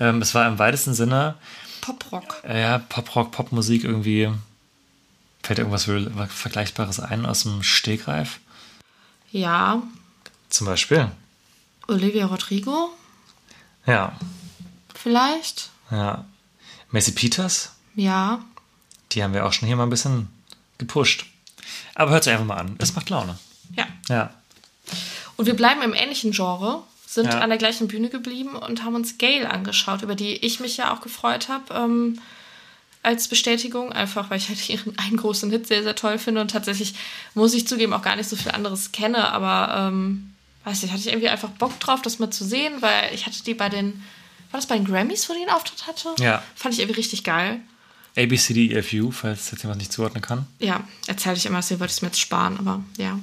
Ähm, 0.00 0.20
es 0.22 0.34
war 0.34 0.46
im 0.48 0.58
weitesten 0.58 0.94
Sinne, 0.94 1.36
Poprock. 1.82 2.42
äh, 2.48 2.60
ja, 2.60 2.78
Poprock, 2.78 3.30
Popmusik 3.30 3.84
irgendwie. 3.84 4.30
Fällt 5.42 5.58
irgendwas 5.58 5.84
Ver- 5.84 6.28
Vergleichbares 6.28 7.00
ein 7.00 7.26
aus 7.26 7.42
dem 7.42 7.62
Stegreif? 7.62 8.38
Ja. 9.30 9.82
Zum 10.50 10.66
Beispiel. 10.66 11.10
Olivia 11.88 12.26
Rodrigo, 12.26 12.90
Ja, 13.86 14.12
vielleicht. 14.94 15.70
ja. 15.90 16.24
Macy 16.90 17.12
Peters, 17.12 17.72
Ja. 17.94 18.44
die 19.12 19.22
haben 19.24 19.34
wir 19.34 19.44
auch 19.46 19.52
schon 19.52 19.66
hier 19.66 19.76
mal 19.76 19.84
ein 19.84 19.90
bisschen 19.90 20.28
gepusht. 20.78 21.26
Aber 21.94 22.10
hört 22.12 22.24
sich 22.24 22.32
einfach 22.32 22.46
mal 22.46 22.56
an. 22.58 22.76
Es 22.78 22.94
macht 22.94 23.10
Laune. 23.10 23.38
Ja. 23.76 23.86
Ja. 24.08 24.30
Und 25.36 25.46
wir 25.46 25.54
bleiben 25.56 25.82
im 25.82 25.94
ähnlichen 25.94 26.32
Genre, 26.32 26.82
sind 27.06 27.26
Ja. 27.32 27.40
an 27.40 27.48
der 27.50 27.58
gleichen 27.58 27.88
Bühne 27.88 28.08
geblieben 28.10 28.54
und 28.56 28.84
haben 28.84 28.94
uns 28.94 29.18
Gail 29.18 29.46
angeschaut, 29.46 30.02
über 30.02 30.14
die 30.14 30.36
ich 30.36 30.60
mich 30.60 30.76
ja 30.76 30.94
auch 30.94 31.00
gefreut 31.00 31.48
habe. 31.48 31.74
Ähm, 31.74 32.20
als 33.02 33.28
Bestätigung, 33.28 33.92
einfach 33.92 34.30
weil 34.30 34.38
ich 34.38 34.48
halt 34.48 34.68
ihren 34.68 34.96
einen 34.98 35.16
großen 35.16 35.50
Hit 35.50 35.66
sehr, 35.66 35.82
sehr 35.82 35.94
toll 35.94 36.18
finde 36.18 36.40
und 36.40 36.50
tatsächlich, 36.50 36.94
muss 37.34 37.54
ich 37.54 37.66
zugeben, 37.66 37.92
auch 37.92 38.02
gar 38.02 38.16
nicht 38.16 38.28
so 38.28 38.36
viel 38.36 38.52
anderes 38.52 38.92
kenne, 38.92 39.32
aber 39.32 39.88
ähm, 39.88 40.32
weiß 40.64 40.82
nicht, 40.82 40.92
hatte 40.92 41.02
ich 41.02 41.08
irgendwie 41.08 41.28
einfach 41.28 41.50
Bock 41.50 41.78
drauf, 41.80 42.02
das 42.02 42.18
mal 42.18 42.30
zu 42.30 42.44
sehen, 42.44 42.74
weil 42.80 43.12
ich 43.12 43.26
hatte 43.26 43.42
die 43.42 43.54
bei 43.54 43.68
den, 43.68 44.04
war 44.50 44.60
das 44.60 44.66
bei 44.66 44.76
den 44.76 44.86
Grammys, 44.86 45.28
wo 45.28 45.34
die 45.34 45.40
einen 45.40 45.50
Auftritt 45.50 45.86
hatte? 45.86 46.14
Ja. 46.22 46.42
Fand 46.54 46.74
ich 46.74 46.80
irgendwie 46.80 46.98
richtig 46.98 47.24
geil. 47.24 47.60
ABCDEFU, 48.16 49.10
falls 49.10 49.50
jetzt 49.50 49.62
jemand 49.62 49.78
nicht 49.78 49.92
zuordnen 49.92 50.22
kann. 50.22 50.46
Ja, 50.58 50.86
erzähle 51.06 51.36
ich 51.36 51.46
immer, 51.46 51.58
deswegen 51.58 51.80
wollte 51.80 51.92
ich 51.92 51.96
es 51.96 52.02
mir 52.02 52.08
jetzt 52.08 52.20
sparen, 52.20 52.58
aber 52.58 52.84
ja. 52.98 53.18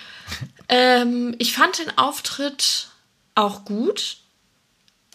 ähm, 0.68 1.34
ich 1.38 1.52
fand 1.52 1.78
den 1.78 1.96
Auftritt 1.98 2.88
auch 3.34 3.64
gut, 3.64 4.18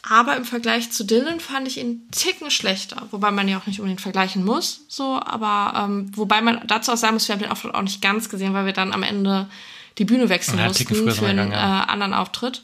aber 0.08 0.38
im 0.38 0.46
Vergleich 0.46 0.92
zu 0.92 1.04
Dylan 1.04 1.40
fand 1.40 1.68
ich 1.68 1.78
ihn 1.78 1.88
einen 1.88 2.12
Ticken 2.12 2.52
schlechter. 2.52 3.08
Wobei 3.12 3.32
man 3.32 3.48
ja 3.48 3.58
auch 3.58 3.66
nicht 3.66 3.80
unbedingt 3.80 4.02
vergleichen 4.02 4.46
muss, 4.46 4.82
so, 4.88 5.20
aber 5.22 5.86
ähm, 5.86 6.12
wobei 6.16 6.42
man 6.42 6.62
dazu 6.68 6.92
auch 6.92 6.98
sagen 6.98 7.16
muss, 7.16 7.28
wir 7.28 7.34
haben 7.34 7.42
den 7.42 7.52
Auftritt 7.52 7.74
auch 7.74 7.82
nicht 7.82 8.02
ganz 8.02 8.30
gesehen, 8.30 8.54
weil 8.54 8.66
wir 8.66 8.74
dann 8.74 8.94
am 8.94 9.04
Ende 9.04 9.50
die 9.98 10.06
Bühne 10.06 10.30
wechseln 10.30 10.58
Ja, 10.58 10.68
mussten 10.68 11.12
für 11.12 11.28
einen 11.28 11.52
äh, 11.52 11.56
anderen 11.56 12.14
Auftritt, 12.14 12.64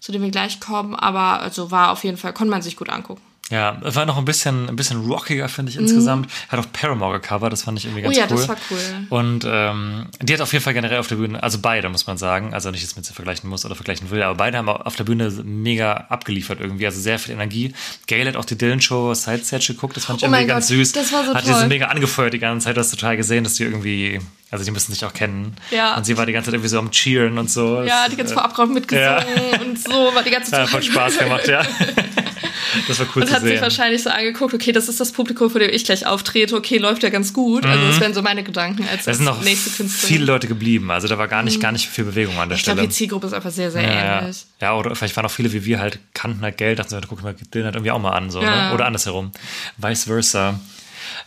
zu 0.00 0.12
dem 0.12 0.22
wir 0.22 0.30
gleich 0.30 0.60
kommen. 0.60 0.94
Aber 0.94 1.40
also 1.40 1.70
war 1.70 1.90
auf 1.90 2.04
jeden 2.04 2.18
Fall, 2.18 2.34
konnte 2.34 2.50
man 2.50 2.62
sich 2.62 2.76
gut 2.76 2.90
angucken. 2.90 3.22
Ja, 3.48 3.78
war 3.80 4.06
noch 4.06 4.18
ein 4.18 4.24
bisschen, 4.24 4.68
ein 4.68 4.74
bisschen 4.74 5.00
rockiger, 5.08 5.48
finde 5.48 5.70
ich 5.70 5.78
insgesamt. 5.78 6.28
Hat 6.48 6.58
auch 6.58 6.66
Paramore 6.72 7.20
gecovert, 7.20 7.52
das 7.52 7.62
fand 7.62 7.78
ich 7.78 7.84
irgendwie 7.84 8.02
ganz 8.02 8.16
Mhm. 8.16 8.22
Oh 8.22 8.24
ja, 8.24 8.26
cool. 8.30 8.38
das 8.38 8.48
war 8.48 8.56
cool. 8.70 9.06
Und 9.10 9.44
ähm, 9.48 10.06
die 10.20 10.34
hat 10.34 10.40
auf 10.40 10.52
jeden 10.52 10.64
Fall 10.64 10.74
generell 10.74 10.98
auf 10.98 11.06
der 11.06 11.14
Bühne, 11.14 11.40
also 11.40 11.58
beide, 11.60 11.88
muss 11.88 12.08
man 12.08 12.18
sagen, 12.18 12.52
also 12.54 12.72
nicht 12.72 12.82
jetzt 12.82 12.96
mit 12.96 13.04
sie 13.06 13.12
vergleichen 13.14 13.48
muss 13.48 13.64
oder 13.64 13.76
vergleichen 13.76 14.10
will, 14.10 14.20
aber 14.24 14.34
beide 14.34 14.58
haben 14.58 14.68
auf 14.68 14.96
der 14.96 15.04
Bühne 15.04 15.30
mega 15.44 15.92
abgeliefert 16.08 16.58
irgendwie, 16.60 16.86
also 16.86 17.00
sehr 17.00 17.20
viel 17.20 17.34
Energie. 17.34 17.72
Gail 18.08 18.26
hat 18.26 18.34
auch 18.36 18.44
die 18.44 18.58
Dylan-Show 18.58 19.14
Side 19.14 19.44
Stage 19.44 19.66
geguckt, 19.74 19.96
das 19.96 20.06
fand 20.06 20.18
ich 20.20 20.24
Oh 20.24 20.32
irgendwie 20.32 20.46
ganz 20.48 20.66
Gott, 20.68 20.76
süß. 20.78 20.92
das 20.92 21.12
war 21.12 21.24
so 21.24 21.32
hat 21.34 21.44
die 21.46 21.50
toll. 21.52 21.60
so 21.60 21.66
mega 21.68 21.86
angefeuert 21.86 22.34
die 22.34 22.40
ganze 22.40 22.64
Zeit, 22.64 22.76
du 22.76 22.80
hast 22.80 22.90
total 22.90 23.16
gesehen, 23.16 23.44
dass 23.44 23.54
die 23.54 23.62
irgendwie, 23.62 24.20
also 24.50 24.64
die 24.64 24.72
müssen 24.72 24.92
sich 24.92 25.04
auch 25.04 25.12
kennen. 25.12 25.54
Ja. 25.70 25.96
Und 25.96 26.04
sie 26.04 26.16
war 26.18 26.26
die 26.26 26.32
ganze 26.32 26.46
Zeit 26.46 26.54
irgendwie 26.54 26.68
so 26.70 26.80
am 26.80 26.90
Cheeren 26.90 27.38
und 27.38 27.48
so. 27.48 27.82
Ja, 27.84 28.08
die 28.08 28.16
ganze 28.16 28.32
äh, 28.32 28.36
Vorabgrund 28.36 28.74
mitgesungen 28.74 29.60
und 29.68 29.78
so, 29.78 30.12
war 30.12 30.24
die 30.24 30.30
ganze 30.30 30.50
ja, 30.50 30.58
Zeit. 30.64 30.68
voll 30.70 30.82
Spaß 30.82 31.18
gemacht, 31.18 31.46
ja. 31.46 31.62
Das 32.88 32.98
war 32.98 33.06
cool 33.14 33.22
Und 33.22 33.28
zu 33.28 33.34
hat 33.34 33.42
sich 33.42 33.50
sehen. 33.52 33.60
wahrscheinlich 33.62 34.02
so 34.02 34.10
angeguckt, 34.10 34.54
okay, 34.54 34.72
das 34.72 34.88
ist 34.88 34.98
das 35.00 35.12
Publikum, 35.12 35.50
vor 35.50 35.60
dem 35.60 35.70
ich 35.72 35.84
gleich 35.84 36.06
auftrete, 36.06 36.56
okay, 36.56 36.78
läuft 36.78 37.02
ja 37.02 37.10
ganz 37.10 37.32
gut. 37.32 37.64
Also 37.64 37.86
das 37.86 38.00
wären 38.00 38.14
so 38.14 38.22
meine 38.22 38.42
Gedanken 38.42 38.86
als 38.88 39.04
Da 39.04 39.12
Mhm. 39.12 39.16
sind 39.16 39.24
noch 39.24 39.42
nächste 39.42 39.70
Künstlerin. 39.70 40.08
viele 40.14 40.24
Leute 40.24 40.46
geblieben, 40.48 40.90
also 40.90 41.08
da 41.08 41.18
war 41.18 41.28
gar 41.28 41.42
nicht, 41.42 41.60
gar 41.60 41.72
nicht 41.72 41.88
viel 41.88 42.04
Bewegung 42.04 42.38
an 42.38 42.48
der 42.48 42.56
ich 42.58 42.64
glaube, 42.64 42.78
Stelle. 42.78 42.88
die 42.88 42.94
Zielgruppe 42.94 43.26
ist 43.28 43.32
einfach 43.32 43.50
sehr, 43.50 43.70
sehr 43.70 43.82
Ja, 43.82 43.90
ja. 43.92 44.20
ähnlich. 44.22 44.44
ja, 44.60 44.74
oder 44.74 44.94
vielleicht 44.96 45.16
waren 45.16 45.26
auch 45.26 45.30
viele 45.30 45.52
wie 45.52 45.64
wir 45.64 45.78
halt, 45.80 45.98
kannten 46.14 46.42
halt 46.42 46.56
Geld, 46.56 46.78
dachten 46.78 46.90
so, 46.90 47.00
guck 47.08 47.22
mal, 47.22 47.34
den 47.54 47.64
halt 47.64 47.74
irgendwie 47.74 47.90
auch 47.92 47.98
mal 48.00 48.10
an, 48.12 48.30
so, 48.30 48.42
Ja. 48.42 48.68
ne? 48.68 48.74
oder 48.74 48.86
andersherum. 48.86 49.32
Vice 49.76 50.04
versa. 50.04 50.58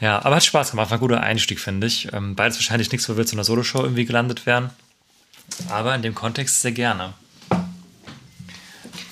Ja, 0.02 0.24
aber 0.26 0.36
hat 0.36 0.44
Spaß 0.46 0.72
gemacht, 0.72 0.90
war 0.92 0.98
ein 0.98 1.02
guter 1.02 1.22
Einstieg, 1.22 1.60
finde 1.60 1.88
ich. 1.88 2.12
Ähm, 2.14 2.36
beides 2.36 2.58
wahrscheinlich 2.58 2.92
nichts, 2.92 3.08
wo 3.10 3.16
wir 3.18 3.26
zu 3.26 3.36
einer 3.36 3.44
Soloshow 3.46 3.82
irgendwie 3.84 4.06
gelandet 4.06 4.46
wären. 4.46 4.70
Aber 5.70 5.96
in 5.96 6.02
dem 6.02 6.14
Kontext 6.16 6.62
sehr 6.62 6.72
gerne. 6.74 7.14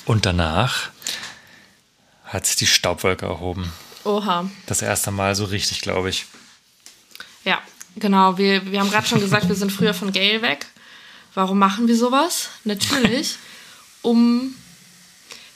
Und 0.06 0.26
danach 0.26 0.90
hat 2.28 2.46
sich 2.46 2.56
die 2.58 2.68
Staubwolke 2.68 3.26
erhoben. 3.26 3.72
Oha. 4.04 4.50
Das 4.66 4.82
erste 4.82 5.12
Mal 5.12 5.36
so 5.36 5.46
richtig, 5.46 5.82
glaube 5.82 6.10
ich. 6.10 6.26
Ja, 7.44 7.60
genau. 7.96 8.38
Wir, 8.38 8.72
wir 8.72 8.80
haben 8.80 8.90
gerade 8.90 9.08
schon 9.08 9.20
gesagt, 9.20 9.48
wir 9.48 9.56
sind 9.56 9.72
früher 9.72 9.94
von 9.94 10.12
Gail 10.12 10.42
weg. 10.42 10.66
Warum 11.34 11.60
machen 11.60 11.88
wir 11.88 11.96
sowas? 11.96 12.50
Natürlich, 12.64 13.36
um. 14.02 14.56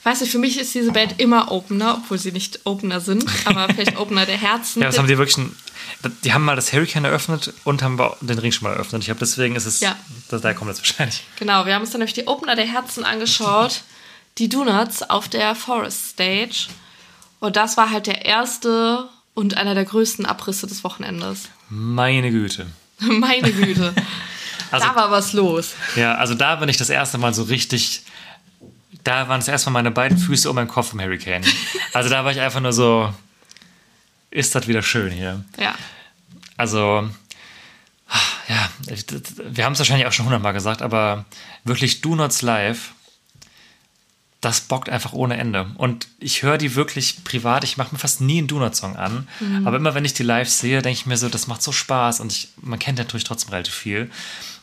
Weiß 0.04 0.20
nicht, 0.20 0.32
für 0.32 0.38
mich 0.38 0.58
ist 0.58 0.74
diese 0.74 0.90
Band 0.90 1.20
immer 1.20 1.52
Opener, 1.52 1.94
obwohl 2.02 2.18
sie 2.18 2.32
nicht 2.32 2.60
Opener 2.64 3.00
sind, 3.00 3.24
aber 3.44 3.72
vielleicht 3.72 3.96
Opener 3.96 4.26
der 4.26 4.36
Herzen. 4.36 4.80
Ja, 4.82 4.88
was 4.88 4.98
haben 4.98 5.06
die 5.06 5.16
wirklich 5.16 5.38
ein, 5.38 5.56
Die 6.24 6.32
haben 6.32 6.44
mal 6.44 6.56
das 6.56 6.72
Hurricane 6.72 7.04
eröffnet 7.04 7.52
und 7.62 7.82
haben 7.82 8.00
den 8.20 8.38
Ring 8.38 8.50
schon 8.50 8.66
mal 8.68 8.74
eröffnet. 8.74 9.02
Ich 9.02 9.06
glaube, 9.06 9.20
deswegen 9.20 9.54
ist 9.54 9.66
es. 9.66 9.78
Ja. 9.78 9.96
Das, 10.28 10.42
da 10.42 10.54
kommt 10.54 10.72
es 10.72 10.78
wahrscheinlich. 10.78 11.22
Genau, 11.36 11.66
wir 11.66 11.74
haben 11.74 11.82
uns 11.82 11.92
dann 11.92 12.00
nämlich 12.00 12.14
die 12.14 12.26
Opener 12.26 12.56
der 12.56 12.66
Herzen 12.66 13.04
angeschaut. 13.04 13.82
Die 14.38 14.48
Donuts 14.48 15.02
auf 15.02 15.28
der 15.28 15.54
Forest 15.54 16.10
Stage. 16.10 16.68
Und 17.40 17.56
das 17.56 17.76
war 17.76 17.90
halt 17.90 18.06
der 18.06 18.24
erste 18.24 19.08
und 19.34 19.56
einer 19.56 19.74
der 19.74 19.84
größten 19.84 20.26
Abrisse 20.26 20.66
des 20.66 20.84
Wochenendes. 20.84 21.48
Meine 21.68 22.30
Güte. 22.30 22.66
Meine 22.98 23.52
Güte. 23.52 23.94
Also- 24.70 24.86
da 24.86 24.94
war 24.94 25.10
was 25.10 25.32
los. 25.32 25.74
Ja, 25.96 26.14
also 26.14 26.34
da 26.34 26.56
bin 26.56 26.68
ich 26.68 26.76
das 26.76 26.88
erste 26.90 27.18
Mal 27.18 27.34
so 27.34 27.42
richtig. 27.44 28.02
Da 29.04 29.28
waren 29.28 29.40
das 29.40 29.48
erste 29.48 29.68
Mal 29.70 29.80
meine 29.82 29.90
beiden 29.90 30.16
Füße 30.16 30.48
um 30.48 30.54
meinen 30.54 30.68
Kopf 30.68 30.92
im 30.92 31.00
Hurricane. 31.00 31.42
Also 31.92 32.08
da 32.08 32.24
war 32.24 32.30
ich 32.32 32.40
einfach 32.40 32.60
nur 32.60 32.72
so. 32.72 33.12
Ist 34.30 34.54
das 34.54 34.66
wieder 34.68 34.80
schön 34.82 35.10
hier? 35.10 35.44
Ja. 35.58 35.74
Also, 36.56 37.08
ja, 38.48 38.70
wir 39.50 39.64
haben 39.64 39.72
es 39.74 39.78
wahrscheinlich 39.78 40.06
auch 40.06 40.12
schon 40.12 40.24
hundertmal 40.26 40.52
gesagt, 40.54 40.80
aber 40.80 41.24
wirklich 41.64 42.00
Do 42.00 42.14
Nots 42.14 42.40
Live, 42.42 42.92
das 44.42 44.60
bockt 44.60 44.90
einfach 44.90 45.12
ohne 45.14 45.38
Ende. 45.38 45.70
Und 45.76 46.08
ich 46.18 46.42
höre 46.42 46.58
die 46.58 46.74
wirklich 46.74 47.24
privat, 47.24 47.64
ich 47.64 47.76
mache 47.78 47.94
mir 47.94 47.98
fast 47.98 48.20
nie 48.20 48.38
einen 48.38 48.48
Do 48.48 48.58
Not 48.58 48.76
Song 48.76 48.96
an, 48.96 49.28
aber 49.64 49.76
immer 49.76 49.94
wenn 49.94 50.04
ich 50.04 50.14
die 50.14 50.24
live 50.24 50.48
sehe, 50.48 50.82
denke 50.82 50.98
ich 50.98 51.06
mir 51.06 51.16
so, 51.16 51.28
das 51.28 51.46
macht 51.46 51.62
so 51.62 51.72
Spaß 51.72 52.20
und 52.20 52.32
ich, 52.32 52.48
man 52.60 52.78
kennt 52.78 52.98
natürlich 52.98 53.24
trotzdem 53.24 53.50
relativ 53.50 53.72
viel. 53.72 54.10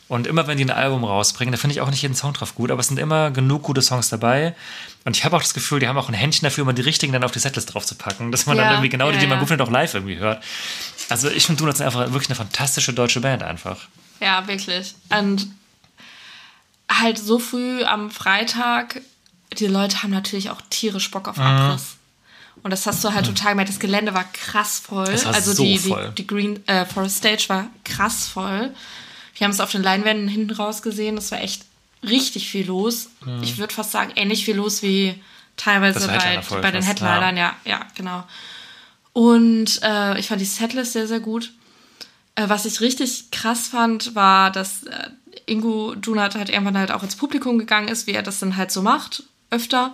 Und 0.06 0.26
immer 0.26 0.46
wenn 0.48 0.58
die 0.58 0.64
ein 0.64 0.70
Album 0.70 1.04
rausbringen, 1.04 1.52
da 1.52 1.56
finde 1.56 1.74
ich 1.74 1.80
auch 1.80 1.88
nicht 1.88 2.02
jeden 2.02 2.16
Song 2.16 2.32
drauf 2.32 2.56
gut, 2.56 2.70
aber 2.70 2.80
es 2.80 2.88
sind 2.88 2.98
immer 2.98 3.30
genug 3.30 3.62
gute 3.62 3.80
Songs 3.80 4.08
dabei. 4.08 4.56
Und 5.04 5.16
ich 5.16 5.24
habe 5.24 5.36
auch 5.36 5.40
das 5.40 5.54
Gefühl, 5.54 5.78
die 5.78 5.86
haben 5.86 5.96
auch 5.96 6.08
ein 6.08 6.14
Händchen 6.14 6.44
dafür, 6.44 6.62
immer 6.62 6.72
die 6.72 6.82
richtigen 6.82 7.12
dann 7.12 7.22
auf 7.22 7.30
die 7.30 7.38
Setlist 7.38 7.72
drauf 7.72 7.86
zu 7.86 7.94
packen, 7.94 8.32
dass 8.32 8.44
man 8.44 8.56
Ja, 8.56 8.64
dann 8.64 8.72
irgendwie 8.72 8.88
genau 8.88 9.08
die, 9.10 9.14
ja, 9.14 9.20
die 9.20 9.26
man 9.28 9.36
ja. 9.36 9.40
gut 9.40 9.48
findet, 9.48 9.66
auch 9.66 9.70
live 9.70 9.94
irgendwie 9.94 10.18
hört. 10.18 10.42
Also 11.08 11.30
ich 11.30 11.46
finde 11.46 11.60
Donuts 11.60 11.80
einfach 11.80 12.12
wirklich 12.12 12.28
eine 12.28 12.34
fantastische 12.34 12.92
deutsche 12.92 13.20
Band 13.20 13.44
einfach. 13.44 13.86
Ja, 14.20 14.46
wirklich. 14.48 14.94
Und 15.10 15.46
halt 16.90 17.18
so 17.18 17.38
früh 17.38 17.84
am 17.84 18.10
Freitag, 18.10 19.00
die 19.58 19.66
Leute 19.66 20.02
haben 20.02 20.10
natürlich 20.10 20.50
auch 20.50 20.60
tierisch 20.70 21.10
Bock 21.10 21.28
auf 21.28 21.36
Mhm. 21.36 21.42
Abriss. 21.42 21.96
Und 22.62 22.70
das 22.72 22.86
hast 22.86 23.02
du 23.02 23.14
halt 23.14 23.24
total 23.26 23.52
gemerkt. 23.52 23.70
Das 23.70 23.78
Gelände 23.78 24.12
war 24.12 24.24
krass 24.32 24.78
voll. 24.80 25.06
War 25.24 25.34
also 25.34 25.52
so 25.52 25.62
die, 25.62 25.78
voll. 25.78 26.08
die, 26.10 26.22
die 26.22 26.26
Green 26.26 26.66
äh, 26.68 26.84
Forest 26.84 27.18
Stage 27.18 27.44
war 27.48 27.68
krass 27.84 28.26
voll. 28.28 28.74
Wir 29.34 29.44
haben 29.46 29.52
es 29.52 29.60
auf 29.60 29.70
den 29.72 29.82
Leinwänden 29.82 30.28
hinten 30.28 30.52
raus 30.52 30.82
gesehen. 30.82 31.16
Es 31.16 31.30
war 31.32 31.40
echt 31.40 31.64
richtig 32.02 32.48
viel 32.48 32.66
los. 32.66 33.08
Ich 33.40 33.56
würde 33.56 33.72
fast 33.72 33.92
sagen, 33.92 34.12
ähnlich 34.16 34.44
viel 34.44 34.56
los 34.56 34.82
wie 34.82 35.14
teilweise 35.56 36.00
Das 36.00 36.06
bei, 36.08 36.60
bei 36.60 36.70
den 36.70 36.82
Headlinern. 36.82 37.36
Ja, 37.38 37.56
ja, 37.64 37.80
genau. 37.94 38.24
Und 39.12 39.80
äh, 39.82 40.18
ich 40.18 40.28
fand 40.28 40.40
die 40.40 40.46
Setlist 40.46 40.92
sehr, 40.92 41.06
sehr 41.06 41.20
gut. 41.20 41.52
Äh, 42.34 42.48
was 42.48 42.64
ich 42.66 42.80
richtig 42.80 43.30
krass 43.30 43.68
fand, 43.68 44.14
war, 44.14 44.50
dass 44.50 44.84
äh, 44.84 45.10
Ingo 45.46 45.94
Dunat 45.94 46.34
halt 46.34 46.50
irgendwann 46.50 46.76
halt 46.78 46.90
auch 46.92 47.02
ins 47.02 47.16
Publikum 47.16 47.58
gegangen 47.58 47.88
ist, 47.88 48.06
wie 48.06 48.12
er 48.12 48.22
das 48.22 48.38
dann 48.38 48.56
halt 48.56 48.70
so 48.70 48.82
macht, 48.82 49.24
öfter. 49.50 49.92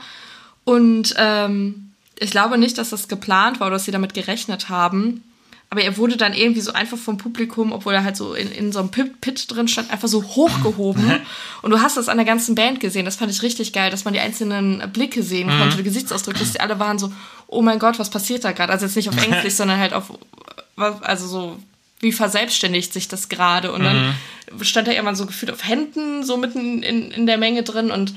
Und 0.64 1.14
ähm, 1.16 1.92
ich 2.19 2.31
glaube 2.31 2.59
nicht, 2.59 2.79
dass 2.79 2.90
das 2.90 3.09
geplant 3.09 3.61
war 3.61 3.69
oder 3.69 3.77
dass 3.77 3.85
sie 3.85 3.92
damit 3.92 4.14
gerechnet 4.14 4.69
haben, 4.69 5.23
aber 5.69 5.83
er 5.83 5.97
wurde 5.97 6.16
dann 6.16 6.33
irgendwie 6.33 6.61
so 6.61 6.73
einfach 6.73 6.97
vom 6.97 7.19
Publikum, 7.19 7.73
obwohl 7.73 7.95
er 7.95 8.05
halt 8.05 8.16
so 8.16 8.35
in, 8.35 8.53
in 8.53 8.71
so 8.71 8.79
einem 8.79 8.90
Pit, 8.90 9.21
Pit 9.21 9.51
drin 9.51 9.66
stand, 9.66 9.90
einfach 9.90 10.09
so 10.09 10.23
hochgehoben. 10.23 11.21
Und 11.62 11.71
du 11.71 11.81
hast 11.81 11.97
das 11.97 12.09
an 12.09 12.19
der 12.19 12.27
ganzen 12.27 12.55
Band 12.55 12.79
gesehen. 12.79 13.05
Das 13.05 13.16
fand 13.16 13.33
ich 13.33 13.42
richtig 13.42 13.73
geil, 13.73 13.90
dass 13.90 14.05
man 14.05 14.14
die 14.14 14.21
einzelnen 14.21 14.90
Blicke 14.92 15.25
sehen 15.25 15.51
konnte, 15.59 15.77
die 15.77 15.83
Gesichtsausdrücke, 15.83 16.38
dass 16.38 16.53
die 16.53 16.61
alle 16.61 16.79
waren 16.79 17.01
so, 17.01 17.12
oh 17.49 17.62
mein 17.62 17.81
Gott, 17.81 17.99
was 17.99 18.11
passiert 18.11 18.45
da 18.45 18.53
gerade? 18.53 18.73
Also 18.73 18.87
jetzt 18.87 18.95
nicht 18.95 19.09
auf 19.09 19.16
ängstlich, 19.16 19.55
sondern 19.57 19.81
halt 19.81 19.92
auf, 19.92 20.12
also 20.77 21.27
so, 21.27 21.59
wie 21.99 22.12
verselbstständigt 22.12 22.92
sich 22.92 23.09
das 23.09 23.29
gerade? 23.29 23.73
Und 23.73 23.83
dann 23.83 24.14
stand 24.61 24.87
er 24.87 24.95
irgendwann 24.95 25.16
so 25.16 25.27
gefühlt 25.27 25.51
auf 25.51 25.66
Händen, 25.66 26.23
so 26.23 26.37
mitten 26.37 26.85
in, 26.85 27.11
in 27.11 27.27
der 27.27 27.38
Menge 27.38 27.64
drin 27.64 27.90
und 27.90 28.14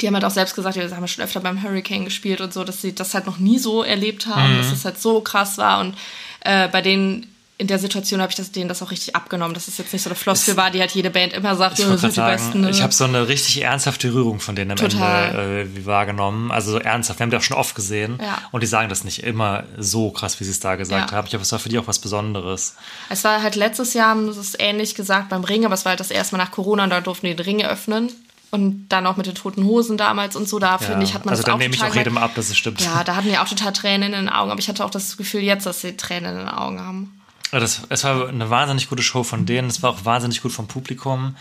die 0.00 0.06
haben 0.06 0.14
halt 0.14 0.24
auch 0.24 0.30
selbst 0.30 0.54
gesagt, 0.54 0.76
wir 0.76 0.90
haben 0.90 1.08
schon 1.08 1.24
öfter 1.24 1.40
beim 1.40 1.62
Hurricane 1.62 2.04
gespielt 2.04 2.40
und 2.40 2.52
so, 2.52 2.64
dass 2.64 2.80
sie 2.82 2.94
das 2.94 3.14
halt 3.14 3.26
noch 3.26 3.38
nie 3.38 3.58
so 3.58 3.82
erlebt 3.82 4.26
haben, 4.26 4.56
dass 4.56 4.72
es 4.72 4.84
halt 4.84 5.00
so 5.00 5.20
krass 5.20 5.58
war. 5.58 5.80
Und 5.80 5.94
äh, 6.40 6.68
bei 6.68 6.80
denen 6.82 7.26
in 7.58 7.66
der 7.66 7.78
Situation 7.78 8.22
habe 8.22 8.30
ich 8.30 8.36
das, 8.36 8.52
denen 8.52 8.70
das 8.70 8.80
auch 8.82 8.90
richtig 8.90 9.14
abgenommen, 9.14 9.52
dass 9.52 9.68
es 9.68 9.76
jetzt 9.76 9.92
nicht 9.92 10.00
so 10.02 10.08
eine 10.08 10.14
Floskel 10.16 10.56
war, 10.56 10.70
die 10.70 10.80
halt 10.80 10.92
jede 10.92 11.10
Band 11.10 11.34
immer 11.34 11.56
sagt, 11.56 11.78
Ich 11.78 11.84
ja, 11.84 11.94
sind 11.98 12.16
die 12.16 12.20
Besten. 12.20 12.62
Ne? 12.62 12.70
ich 12.70 12.80
habe 12.80 12.94
so 12.94 13.04
eine 13.04 13.28
richtig 13.28 13.60
ernsthafte 13.60 14.14
Rührung 14.14 14.40
von 14.40 14.56
denen 14.56 14.70
am 14.70 14.78
Total. 14.78 15.28
Ende 15.66 15.80
äh, 15.80 15.84
wahrgenommen. 15.84 16.50
Also 16.50 16.70
so 16.70 16.78
ernsthaft. 16.78 17.18
Wir 17.20 17.24
haben 17.24 17.30
die 17.30 17.36
auch 17.36 17.42
schon 17.42 17.58
oft 17.58 17.74
gesehen. 17.74 18.18
Ja. 18.18 18.38
Und 18.50 18.62
die 18.62 18.66
sagen 18.66 18.88
das 18.88 19.04
nicht 19.04 19.22
immer 19.24 19.64
so 19.76 20.10
krass, 20.10 20.40
wie 20.40 20.44
sie 20.44 20.52
es 20.52 20.60
da 20.60 20.76
gesagt 20.76 21.10
Ja. 21.10 21.16
haben. 21.18 21.26
Ich 21.26 21.30
glaube, 21.32 21.42
es 21.42 21.52
war 21.52 21.58
für 21.58 21.68
die 21.68 21.78
auch 21.78 21.86
was 21.86 21.98
Besonderes. 21.98 22.76
Es 23.10 23.24
war 23.24 23.42
halt 23.42 23.56
letztes 23.56 23.92
Jahr, 23.92 24.08
haben 24.08 24.32
sie 24.32 24.40
es 24.40 24.56
ähnlich 24.58 24.94
gesagt 24.94 25.28
beim 25.28 25.44
Ring, 25.44 25.66
aber 25.66 25.74
es 25.74 25.84
war 25.84 25.90
halt 25.90 26.00
das 26.00 26.10
erste 26.10 26.36
Mal 26.38 26.44
nach 26.44 26.52
Corona 26.52 26.84
und 26.84 26.90
da 26.90 27.02
durften 27.02 27.26
die 27.26 27.36
den 27.36 27.44
Ring 27.44 27.62
öffnen. 27.62 28.10
Und 28.50 28.88
dann 28.88 29.06
auch 29.06 29.16
mit 29.16 29.26
den 29.26 29.36
toten 29.36 29.64
Hosen 29.64 29.96
damals 29.96 30.34
und 30.34 30.48
so, 30.48 30.58
da 30.58 30.78
finde 30.78 31.04
ich, 31.04 31.14
hat 31.14 31.24
man 31.24 31.32
also 31.32 31.42
das 31.42 31.46
dann 31.46 31.54
auch 31.54 31.58
nehme 31.58 31.74
ich 31.74 31.84
auch 31.84 31.94
jedem 31.94 32.18
ab, 32.18 32.32
dass 32.34 32.48
es 32.50 32.56
stimmt. 32.56 32.80
Ja, 32.80 33.04
da 33.04 33.14
hatten 33.14 33.28
die 33.28 33.38
auch 33.38 33.48
total 33.48 33.72
Tränen 33.72 34.12
in 34.12 34.24
den 34.24 34.28
Augen, 34.28 34.50
aber 34.50 34.58
ich 34.58 34.68
hatte 34.68 34.84
auch 34.84 34.90
das 34.90 35.16
Gefühl 35.16 35.42
jetzt, 35.42 35.66
dass 35.66 35.80
sie 35.80 35.96
Tränen 35.96 36.32
in 36.32 36.38
den 36.38 36.48
Augen 36.48 36.80
haben. 36.80 37.20
Das, 37.52 37.82
es 37.88 38.04
war 38.04 38.28
eine 38.28 38.50
wahnsinnig 38.50 38.88
gute 38.88 39.02
Show 39.02 39.22
von 39.22 39.46
denen. 39.46 39.68
Es 39.68 39.82
war 39.82 39.90
auch 39.90 40.04
wahnsinnig 40.04 40.42
gut 40.42 40.52
vom 40.52 40.68
Publikum. 40.68 41.36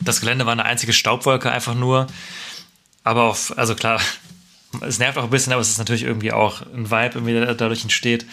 Das 0.00 0.20
Gelände 0.20 0.46
war 0.46 0.52
eine 0.52 0.64
einzige 0.64 0.92
Staubwolke 0.92 1.50
einfach 1.50 1.74
nur. 1.74 2.06
Aber 3.04 3.24
auch, 3.24 3.36
also 3.56 3.74
klar, 3.74 4.00
es 4.80 4.98
nervt 4.98 5.18
auch 5.18 5.24
ein 5.24 5.30
bisschen, 5.30 5.52
aber 5.52 5.62
es 5.62 5.70
ist 5.70 5.78
natürlich 5.78 6.02
irgendwie 6.02 6.32
auch 6.32 6.62
ein 6.62 6.90
Vibe, 6.90 7.14
irgendwie 7.14 7.32
der 7.32 7.54
dadurch 7.54 7.82
entsteht. 7.82 8.26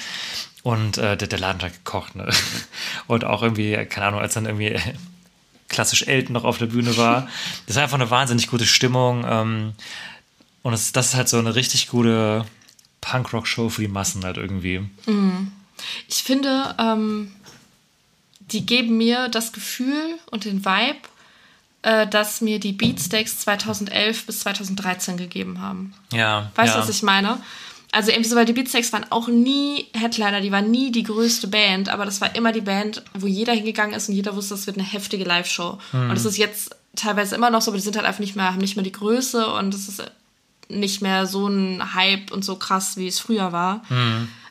Und 0.64 0.98
äh, 0.98 1.18
der, 1.18 1.28
der 1.28 1.40
Laden 1.40 1.62
hat 1.62 1.74
gekocht, 1.74 2.16
ne? 2.16 2.30
Und 3.08 3.26
auch 3.26 3.44
irgendwie, 3.44 3.76
keine 3.86 4.08
Ahnung, 4.08 4.22
als 4.22 4.34
dann 4.34 4.46
irgendwie 4.46 4.80
klassisch 5.74 6.04
Elton 6.04 6.34
noch 6.34 6.46
auf 6.46 6.58
der 6.58 6.68
Bühne 6.68 6.96
war. 6.96 7.28
Das 7.68 7.76
war 7.76 7.84
einfach 7.84 8.00
eine 8.00 8.10
wahnsinnig 8.10 8.48
gute 8.48 8.66
Stimmung. 8.66 9.26
Ähm, 9.28 9.74
und 10.62 10.74
es, 10.74 10.94
das 10.94 11.08
ist 11.08 11.16
halt 11.16 11.28
so 11.28 11.38
eine 11.38 11.56
richtig 11.56 11.88
gute 11.88 12.46
Punkrock-Show 13.02 13.70
für 13.70 13.82
die 13.82 13.88
Massen 13.90 14.24
halt 14.24 14.38
irgendwie. 14.38 14.82
Ich 16.08 16.24
finde, 16.24 16.76
ähm, 16.80 17.34
die 18.40 18.66
geben 18.66 18.98
mir 18.98 19.28
das 19.28 19.52
Gefühl 19.52 20.18
und 20.32 20.46
den 20.46 20.64
Vibe, 20.64 21.00
äh, 21.82 22.08
dass 22.08 22.40
mir 22.40 22.60
die 22.60 22.72
Beatsteaks 22.72 23.40
2011 23.40 24.26
bis 24.26 24.40
2013 24.42 25.18
gegeben 25.18 25.62
haben. 25.62 25.94
Ja. 26.14 26.52
Weißt 26.56 26.74
du, 26.74 26.80
ja. 26.80 26.84
was 26.84 26.90
ich 26.90 27.04
meine? 27.04 27.40
Also 27.94 28.10
irgendwie 28.10 28.30
so, 28.30 28.36
weil 28.36 28.46
die 28.46 28.54
Beatsteaks 28.54 28.92
waren 28.92 29.06
auch 29.12 29.28
nie 29.28 29.86
Headliner, 29.94 30.42
die 30.42 30.52
waren 30.52 30.72
nie 30.72 30.92
die 30.92 31.04
größte 31.04 31.48
Band, 31.48 31.90
aber 31.90 32.06
das 32.06 32.22
war 32.22 32.36
immer 32.36 32.52
die 32.52 32.62
Band, 32.62 33.04
wo 33.14 33.28
jeder 33.28 33.54
hingegangen 33.54 33.94
ist 33.96 34.10
und 34.10 34.16
jeder 34.16 34.36
wusste, 34.36 34.56
das 34.56 34.66
wird 34.66 34.80
eine 34.80 34.86
heftige 34.86 35.24
Live-Show. 35.24 35.78
Und 35.94 36.10
das 36.10 36.26
ist 36.26 36.38
jetzt 36.38 36.76
teilweise 36.96 37.36
immer 37.36 37.52
noch 37.52 37.62
so, 37.62 37.70
aber 37.70 37.78
die 37.78 37.84
sind 37.84 37.96
halt 37.96 38.08
einfach 38.08 38.20
nicht 38.20 38.36
mehr, 38.36 38.46
haben 38.46 38.58
nicht 38.58 38.76
mehr 38.76 38.84
die 38.84 38.92
Größe 38.92 39.48
und 39.54 39.76
es 39.76 39.88
ist 39.88 40.12
nicht 40.70 41.04
mehr 41.04 41.28
so 41.28 41.48
ein 41.48 41.94
Hype 41.94 42.32
und 42.32 42.44
so 42.44 42.56
krass, 42.56 42.98
wie 42.98 43.08
es 43.08 43.20
früher 43.20 43.52
war. 43.52 43.84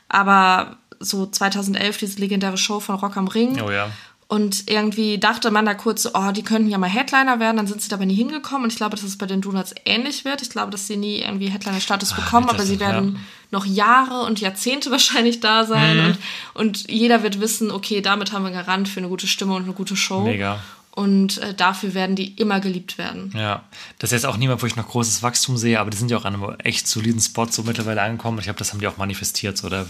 Aber 0.07 0.77
so 1.01 1.25
2011, 1.25 1.97
diese 1.97 2.19
legendäre 2.19 2.57
Show 2.57 2.79
von 2.79 2.95
Rock 2.95 3.17
am 3.17 3.27
Ring. 3.27 3.61
Oh 3.61 3.71
ja. 3.71 3.91
Und 4.33 4.63
irgendwie 4.67 5.19
dachte 5.19 5.51
man 5.51 5.63
da 5.63 5.75
kurz, 5.75 6.01
so, 6.01 6.09
oh, 6.15 6.31
die 6.31 6.41
könnten 6.41 6.67
ja 6.67 6.79
mal 6.79 6.89
Headliner 6.89 7.39
werden, 7.39 7.57
dann 7.57 7.67
sind 7.67 7.83
sie 7.83 7.89
dabei 7.89 8.05
nie 8.05 8.15
hingekommen. 8.15 8.63
Und 8.63 8.71
ich 8.71 8.77
glaube, 8.77 8.95
dass 8.95 9.05
es 9.05 9.15
bei 9.15 9.27
den 9.27 9.41
Donuts 9.41 9.75
ähnlich 9.85 10.25
wird. 10.25 10.41
Ich 10.41 10.49
glaube, 10.49 10.71
dass 10.71 10.87
sie 10.87 10.97
nie 10.97 11.19
irgendwie 11.19 11.49
Headliner-Status 11.49 12.13
bekommen, 12.13 12.47
wird 12.47 12.55
aber 12.55 12.65
sie 12.65 12.79
werden 12.79 13.13
ja. 13.13 13.19
noch 13.51 13.67
Jahre 13.67 14.23
und 14.23 14.41
Jahrzehnte 14.41 14.89
wahrscheinlich 14.91 15.39
da 15.39 15.65
sein. 15.65 15.97
Mhm. 15.97 16.05
Und, 16.05 16.17
und 16.55 16.89
jeder 16.89 17.21
wird 17.21 17.41
wissen, 17.41 17.69
okay, 17.69 18.01
damit 18.01 18.31
haben 18.31 18.43
wir 18.43 18.49
Garant 18.49 18.89
für 18.89 19.01
eine 19.01 19.07
gute 19.07 19.27
Stimme 19.27 19.53
und 19.53 19.65
eine 19.65 19.73
gute 19.73 19.95
Show. 19.95 20.21
Mega. 20.21 20.59
Und 20.89 21.37
äh, 21.37 21.53
dafür 21.53 21.93
werden 21.93 22.15
die 22.15 22.33
immer 22.33 22.59
geliebt 22.59 22.97
werden. 22.97 23.31
Ja, 23.35 23.61
das 23.99 24.09
ist 24.11 24.23
jetzt 24.23 24.25
auch 24.25 24.37
niemand, 24.37 24.63
wo 24.63 24.65
ich 24.65 24.75
noch 24.75 24.89
großes 24.89 25.21
Wachstum 25.21 25.57
sehe, 25.57 25.79
aber 25.79 25.91
die 25.91 25.97
sind 25.97 26.09
ja 26.09 26.17
auch 26.17 26.25
an 26.25 26.33
einem 26.33 26.55
echt 26.63 26.87
soliden 26.87 27.21
Spot 27.21 27.45
so 27.51 27.61
mittlerweile 27.61 28.01
angekommen. 28.01 28.39
Ich 28.39 28.45
glaube, 28.45 28.57
das 28.57 28.73
haben 28.73 28.79
die 28.79 28.87
auch 28.87 28.97
manifestiert, 28.97 29.59
so 29.59 29.69
da 29.69 29.85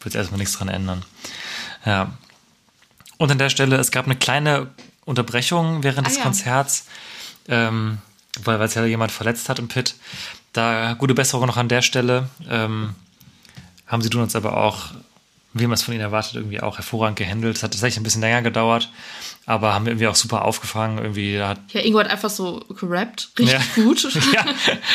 wird 0.00 0.16
erstmal 0.16 0.38
nichts 0.38 0.56
dran 0.56 0.66
ändern. 0.66 1.04
Ja. 1.84 2.10
Und 3.18 3.30
an 3.30 3.38
der 3.38 3.50
Stelle, 3.50 3.76
es 3.76 3.90
gab 3.90 4.04
eine 4.06 4.16
kleine 4.16 4.68
Unterbrechung 5.04 5.82
während 5.82 6.06
Ah, 6.06 6.08
des 6.10 6.16
ja. 6.18 6.22
Konzerts, 6.22 6.86
ähm, 7.48 7.98
weil 8.42 8.58
weil 8.58 8.66
es 8.66 8.74
ja 8.74 8.84
jemand 8.84 9.12
verletzt 9.12 9.48
hat 9.48 9.58
im 9.58 9.68
Pit. 9.68 9.94
Da 10.52 10.94
gute 10.94 11.14
Besserung 11.14 11.46
noch 11.46 11.56
an 11.56 11.68
der 11.68 11.82
Stelle. 11.82 12.28
Ähm, 12.50 12.94
haben 13.86 14.02
sie 14.02 14.10
tun 14.10 14.22
uns 14.22 14.34
aber 14.34 14.56
auch, 14.56 14.86
wie 15.52 15.66
man 15.66 15.74
es 15.74 15.82
von 15.82 15.94
ihnen 15.94 16.02
erwartet, 16.02 16.34
irgendwie 16.34 16.60
auch 16.60 16.76
hervorragend 16.76 17.18
gehandelt. 17.18 17.56
Es 17.56 17.62
hat 17.62 17.70
tatsächlich 17.72 17.98
ein 17.98 18.02
bisschen 18.02 18.20
länger 18.20 18.42
gedauert, 18.42 18.90
aber 19.46 19.72
haben 19.74 19.86
wir 19.86 19.92
irgendwie 19.92 20.08
auch 20.08 20.16
super 20.16 20.44
aufgefangen. 20.44 20.98
Irgendwie 20.98 21.40
hat 21.40 21.58
Ja, 21.72 21.80
Ingo 21.82 21.98
hat 22.00 22.08
einfach 22.08 22.30
so 22.30 22.60
gerappt. 22.80 23.30
Richtig 23.38 23.58
Ja. 23.76 23.82
gut. 23.84 24.02
ja, 24.34 24.44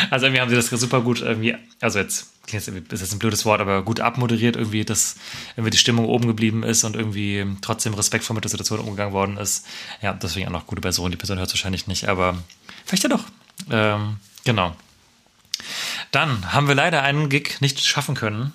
also 0.09 0.25
irgendwie 0.25 0.41
haben 0.41 0.49
sie 0.49 0.55
das 0.55 0.67
super 0.67 1.01
gut 1.01 1.21
irgendwie, 1.21 1.55
also 1.79 1.99
jetzt 1.99 2.30
irgendwie- 2.47 2.93
ist 2.93 3.01
jetzt 3.01 3.13
ein 3.13 3.19
blödes 3.19 3.45
Wort, 3.45 3.61
aber 3.61 3.83
gut 3.83 3.99
abmoderiert 3.99 4.55
irgendwie, 4.55 4.83
dass 4.83 5.15
irgendwie 5.55 5.71
die 5.71 5.77
Stimmung 5.77 6.05
oben 6.05 6.27
geblieben 6.27 6.63
ist 6.63 6.83
und 6.83 6.95
irgendwie 6.95 7.45
trotzdem 7.61 7.93
respektvoll 7.93 8.35
mit 8.35 8.43
der 8.43 8.51
Situation 8.51 8.79
umgegangen 8.79 9.13
worden 9.13 9.37
ist. 9.37 9.65
Ja, 10.01 10.13
deswegen 10.13 10.47
auch 10.47 10.51
noch 10.51 10.67
gute 10.67 10.81
Person. 10.81 11.11
Die 11.11 11.17
Person 11.17 11.37
hört 11.37 11.47
es 11.47 11.53
wahrscheinlich 11.53 11.87
nicht, 11.87 12.09
aber 12.09 12.37
vielleicht 12.85 13.03
ja 13.03 13.09
doch. 13.09 13.25
Ähm, 13.69 14.17
genau. 14.43 14.75
Dann 16.11 16.51
haben 16.53 16.67
wir 16.67 16.75
leider 16.75 17.03
einen 17.03 17.29
Gig 17.29 17.61
nicht 17.61 17.85
schaffen 17.85 18.15
können. 18.15 18.53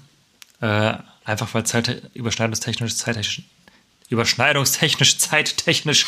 Äh, 0.60 0.94
einfach 1.24 1.54
weil 1.54 1.64
Zeit, 1.64 2.10
überschneidungstechnisch, 2.14 2.96
zeittechnisch, 2.96 3.42
überschneidungstechnisch, 4.08 5.18
zeittechnisch. 5.18 6.06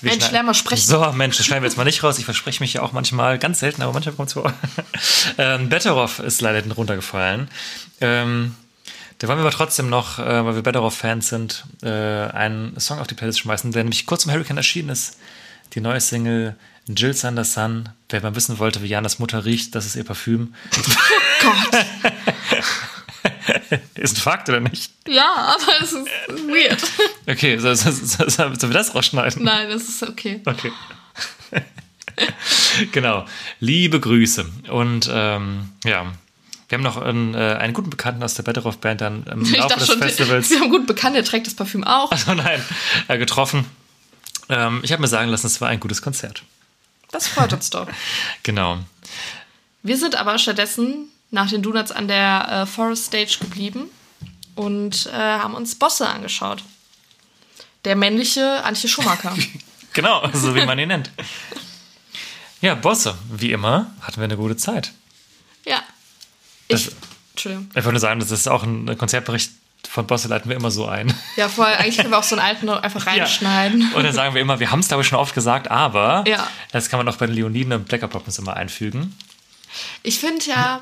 wir 0.00 0.10
Mensch, 0.10 0.30
lern 0.30 0.46
mal 0.46 0.54
sprechen. 0.54 0.86
So, 0.86 1.12
Mensch, 1.12 1.36
das 1.36 1.46
schneiden 1.46 1.62
wir 1.62 1.68
jetzt 1.68 1.76
mal 1.76 1.84
nicht 1.84 2.02
raus. 2.02 2.18
Ich 2.18 2.24
verspreche 2.24 2.62
mich 2.62 2.74
ja 2.74 2.82
auch 2.82 2.92
manchmal, 2.92 3.38
ganz 3.38 3.60
selten, 3.60 3.82
aber 3.82 3.92
manchmal 3.92 4.14
kommt 4.16 4.28
es 4.28 4.34
vor. 4.34 4.52
ähm, 5.38 5.68
Betteroff 5.68 6.18
ist 6.18 6.40
leider 6.40 6.56
hinten 6.56 6.72
runtergefallen. 6.72 7.48
Ähm, 8.00 8.54
da 9.18 9.28
wollen 9.28 9.38
wir 9.38 9.44
aber 9.44 9.52
trotzdem 9.52 9.88
noch, 9.88 10.18
äh, 10.18 10.44
weil 10.44 10.56
wir 10.56 10.62
Betteroff-Fans 10.62 11.28
sind, 11.28 11.64
äh, 11.82 11.88
einen 11.88 12.78
Song 12.78 12.98
auf 12.98 13.06
die 13.06 13.14
Playlist 13.14 13.40
schmeißen, 13.40 13.72
der 13.72 13.84
nämlich 13.84 14.06
kurz 14.06 14.26
im 14.26 14.32
Hurricane 14.32 14.58
erschienen 14.58 14.90
ist. 14.90 15.18
Die 15.74 15.80
neue 15.80 16.00
Single 16.00 16.56
Jill 16.88 17.14
Sander 17.14 17.44
Sun. 17.44 17.88
Wer 18.08 18.20
mal 18.22 18.34
wissen 18.36 18.58
wollte, 18.58 18.82
wie 18.82 18.88
Janas 18.88 19.18
Mutter 19.18 19.44
riecht, 19.44 19.74
das 19.74 19.86
ist 19.86 19.96
ihr 19.96 20.04
Parfüm. 20.04 20.54
Gott. 21.40 21.86
ist 23.94 24.16
ein 24.16 24.20
Fakt 24.20 24.48
oder 24.48 24.60
nicht? 24.60 24.92
Ja, 25.08 25.56
aber 25.56 25.82
es 25.82 25.92
ist 25.92 26.08
weird. 26.28 26.82
Okay, 27.26 27.58
so, 27.58 27.74
so, 27.74 27.90
so, 27.90 28.04
so, 28.06 28.28
sollen 28.28 28.60
wir 28.60 28.68
das 28.70 28.94
rausschneiden? 28.94 29.42
Nein, 29.42 29.68
das 29.70 29.88
ist 29.88 30.02
okay. 30.02 30.40
Okay. 30.44 30.72
genau. 32.92 33.26
Liebe 33.60 34.00
Grüße. 34.00 34.46
Und 34.68 35.08
ähm, 35.12 35.70
ja, 35.84 36.12
wir 36.68 36.78
haben 36.78 36.82
noch 36.82 36.96
einen, 36.96 37.34
äh, 37.34 37.56
einen 37.60 37.74
guten 37.74 37.90
Bekannten 37.90 38.22
aus 38.22 38.34
der 38.34 38.42
Betteroff 38.42 38.78
Band 38.78 39.00
dann 39.00 39.24
im 39.24 39.42
Ich 39.44 39.56
Laufe 39.56 39.68
dachte 39.68 39.80
des 39.80 39.88
schon, 39.88 39.98
Festivals. 39.98 40.50
wir 40.50 40.60
haben 40.60 40.70
gut 40.70 40.86
bekannt, 40.86 41.16
der 41.16 41.24
trägt 41.24 41.46
das 41.46 41.54
Parfüm 41.54 41.84
auch. 41.84 42.12
Oh 42.28 42.34
nein, 42.34 42.62
äh, 43.08 43.18
getroffen. 43.18 43.66
Ähm, 44.48 44.80
ich 44.82 44.92
habe 44.92 45.02
mir 45.02 45.08
sagen 45.08 45.30
lassen, 45.30 45.46
es 45.46 45.60
war 45.60 45.68
ein 45.68 45.80
gutes 45.80 46.02
Konzert. 46.02 46.42
Das 47.12 47.28
freut 47.28 47.52
uns 47.52 47.70
doch. 47.70 47.88
Genau. 48.42 48.78
Wir 49.82 49.96
sind 49.96 50.16
aber 50.16 50.38
stattdessen 50.38 51.08
nach 51.36 51.48
den 51.50 51.62
Donuts 51.62 51.92
an 51.92 52.08
der 52.08 52.48
äh, 52.62 52.66
Forest 52.66 53.06
Stage 53.06 53.36
geblieben 53.40 53.84
und 54.56 55.06
äh, 55.06 55.12
haben 55.12 55.54
uns 55.54 55.74
Bosse 55.76 56.08
angeschaut. 56.08 56.64
Der 57.84 57.94
männliche 57.94 58.64
Antje 58.64 58.88
Schumacher. 58.88 59.34
Genau, 59.92 60.28
so 60.34 60.54
wie 60.54 60.66
man 60.66 60.78
ihn 60.78 60.88
nennt. 60.88 61.10
Ja, 62.60 62.74
Bosse, 62.74 63.16
wie 63.32 63.50
immer, 63.52 63.90
hatten 64.02 64.18
wir 64.18 64.24
eine 64.24 64.36
gute 64.36 64.56
Zeit. 64.56 64.92
ja. 65.64 65.78
Ich, 66.68 66.84
Das- 66.86 66.96
Entschuldigung. 67.32 67.68
Ich 67.70 67.76
wollte 67.76 67.92
nur 67.92 68.00
sagen, 68.00 68.20
das 68.20 68.30
ist 68.30 68.46
auch 68.48 68.62
ein 68.62 68.98
Konzertbericht 68.98 69.52
von 69.88 70.06
Bosse, 70.06 70.28
leiten 70.28 70.50
wir 70.50 70.56
immer 70.56 70.70
so 70.70 70.86
ein. 70.86 71.14
Ja, 71.36 71.48
voll. 71.48 71.66
Eigentlich 71.66 71.96
können 71.96 72.10
wir 72.10 72.18
auch 72.18 72.24
so 72.24 72.34
einen 72.36 72.44
alten 72.46 72.68
einfach 72.68 73.06
reinschneiden. 73.06 73.92
Und 73.94 74.02
dann 74.02 74.12
sagen 74.12 74.34
wir 74.34 74.42
immer, 74.42 74.58
wir 74.60 74.70
haben 74.70 74.80
es 74.80 74.88
glaube 74.88 75.02
ich 75.02 75.08
schon 75.08 75.18
oft 75.18 75.34
gesagt, 75.34 75.70
aber 75.70 76.24
Ja. 76.26 76.46
das 76.72 76.90
kann 76.90 76.98
man 76.98 77.08
auch 77.08 77.16
bei 77.16 77.26
den 77.26 77.34
Leoniden 77.36 77.72
und 77.72 77.86
Blacker 77.88 78.08
Poppins 78.08 78.38
immer 78.38 78.54
einfügen. 78.54 79.16
Ich 80.02 80.18
finde 80.18 80.44
ja, 80.46 80.80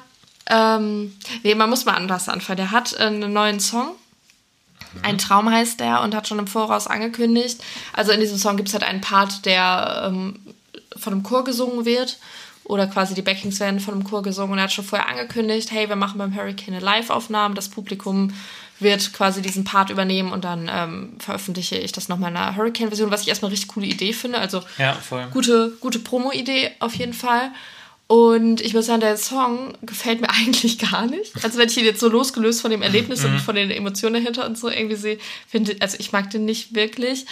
ähm, 0.50 1.16
nee, 1.42 1.54
man 1.54 1.70
muss 1.70 1.84
mal 1.84 1.94
anders 1.94 2.28
anfangen. 2.28 2.58
Der 2.58 2.70
hat 2.70 2.92
äh, 2.94 3.04
einen 3.04 3.32
neuen 3.32 3.60
Song. 3.60 3.94
Ein 5.02 5.18
Traum 5.18 5.50
heißt 5.50 5.80
der 5.80 6.02
und 6.02 6.14
hat 6.14 6.28
schon 6.28 6.38
im 6.38 6.46
Voraus 6.46 6.86
angekündigt. 6.86 7.60
Also 7.92 8.12
in 8.12 8.20
diesem 8.20 8.38
Song 8.38 8.56
gibt 8.56 8.68
es 8.68 8.74
halt 8.74 8.84
einen 8.84 9.00
Part, 9.00 9.44
der 9.44 10.04
ähm, 10.06 10.38
von 10.96 11.12
einem 11.12 11.22
Chor 11.22 11.44
gesungen 11.44 11.84
wird. 11.84 12.18
Oder 12.64 12.86
quasi 12.86 13.14
die 13.14 13.22
Backings 13.22 13.60
werden 13.60 13.78
von 13.78 13.92
einem 13.92 14.04
Chor 14.04 14.22
gesungen. 14.22 14.52
Und 14.52 14.58
er 14.58 14.64
hat 14.64 14.72
schon 14.72 14.84
vorher 14.84 15.08
angekündigt, 15.08 15.70
hey, 15.70 15.88
wir 15.88 15.96
machen 15.96 16.18
beim 16.18 16.34
Hurricane 16.34 16.74
eine 16.74 16.84
Live-Aufnahme. 16.84 17.54
Das 17.54 17.68
Publikum 17.68 18.32
wird 18.80 19.12
quasi 19.12 19.42
diesen 19.42 19.64
Part 19.64 19.90
übernehmen 19.90 20.32
und 20.32 20.44
dann 20.44 20.70
ähm, 20.72 21.16
veröffentliche 21.18 21.76
ich 21.76 21.92
das 21.92 22.08
nochmal 22.08 22.30
in 22.30 22.36
einer 22.36 22.56
Hurricane-Version, 22.56 23.10
was 23.10 23.22
ich 23.22 23.28
erstmal 23.28 23.48
eine 23.48 23.52
richtig 23.52 23.68
coole 23.68 23.86
Idee 23.86 24.12
finde. 24.12 24.38
Also 24.38 24.62
Ja, 24.78 24.96
gute, 25.30 25.76
gute 25.80 25.98
Promo-Idee 25.98 26.72
auf 26.80 26.94
jeden 26.94 27.12
Fall. 27.12 27.50
Und 28.14 28.60
ich 28.60 28.74
muss 28.74 28.86
sagen, 28.86 29.00
der 29.00 29.16
Song 29.16 29.74
gefällt 29.82 30.20
mir 30.20 30.30
eigentlich 30.30 30.78
gar 30.78 31.06
nicht. 31.06 31.32
Also 31.42 31.58
wenn 31.58 31.68
ich 31.68 31.76
ihn 31.76 31.84
jetzt 31.84 31.98
so 31.98 32.08
losgelöst 32.08 32.62
von 32.62 32.70
dem 32.70 32.80
Erlebnis 32.80 33.24
und 33.24 33.40
von 33.40 33.56
den 33.56 33.72
Emotionen 33.72 34.14
dahinter 34.14 34.46
und 34.46 34.56
so 34.56 34.68
irgendwie 34.68 34.94
sehe, 34.94 35.18
finde 35.48 35.74
also 35.80 35.96
ich 35.98 36.12
mag 36.12 36.30
den 36.30 36.44
nicht 36.44 36.76
wirklich. 36.76 37.26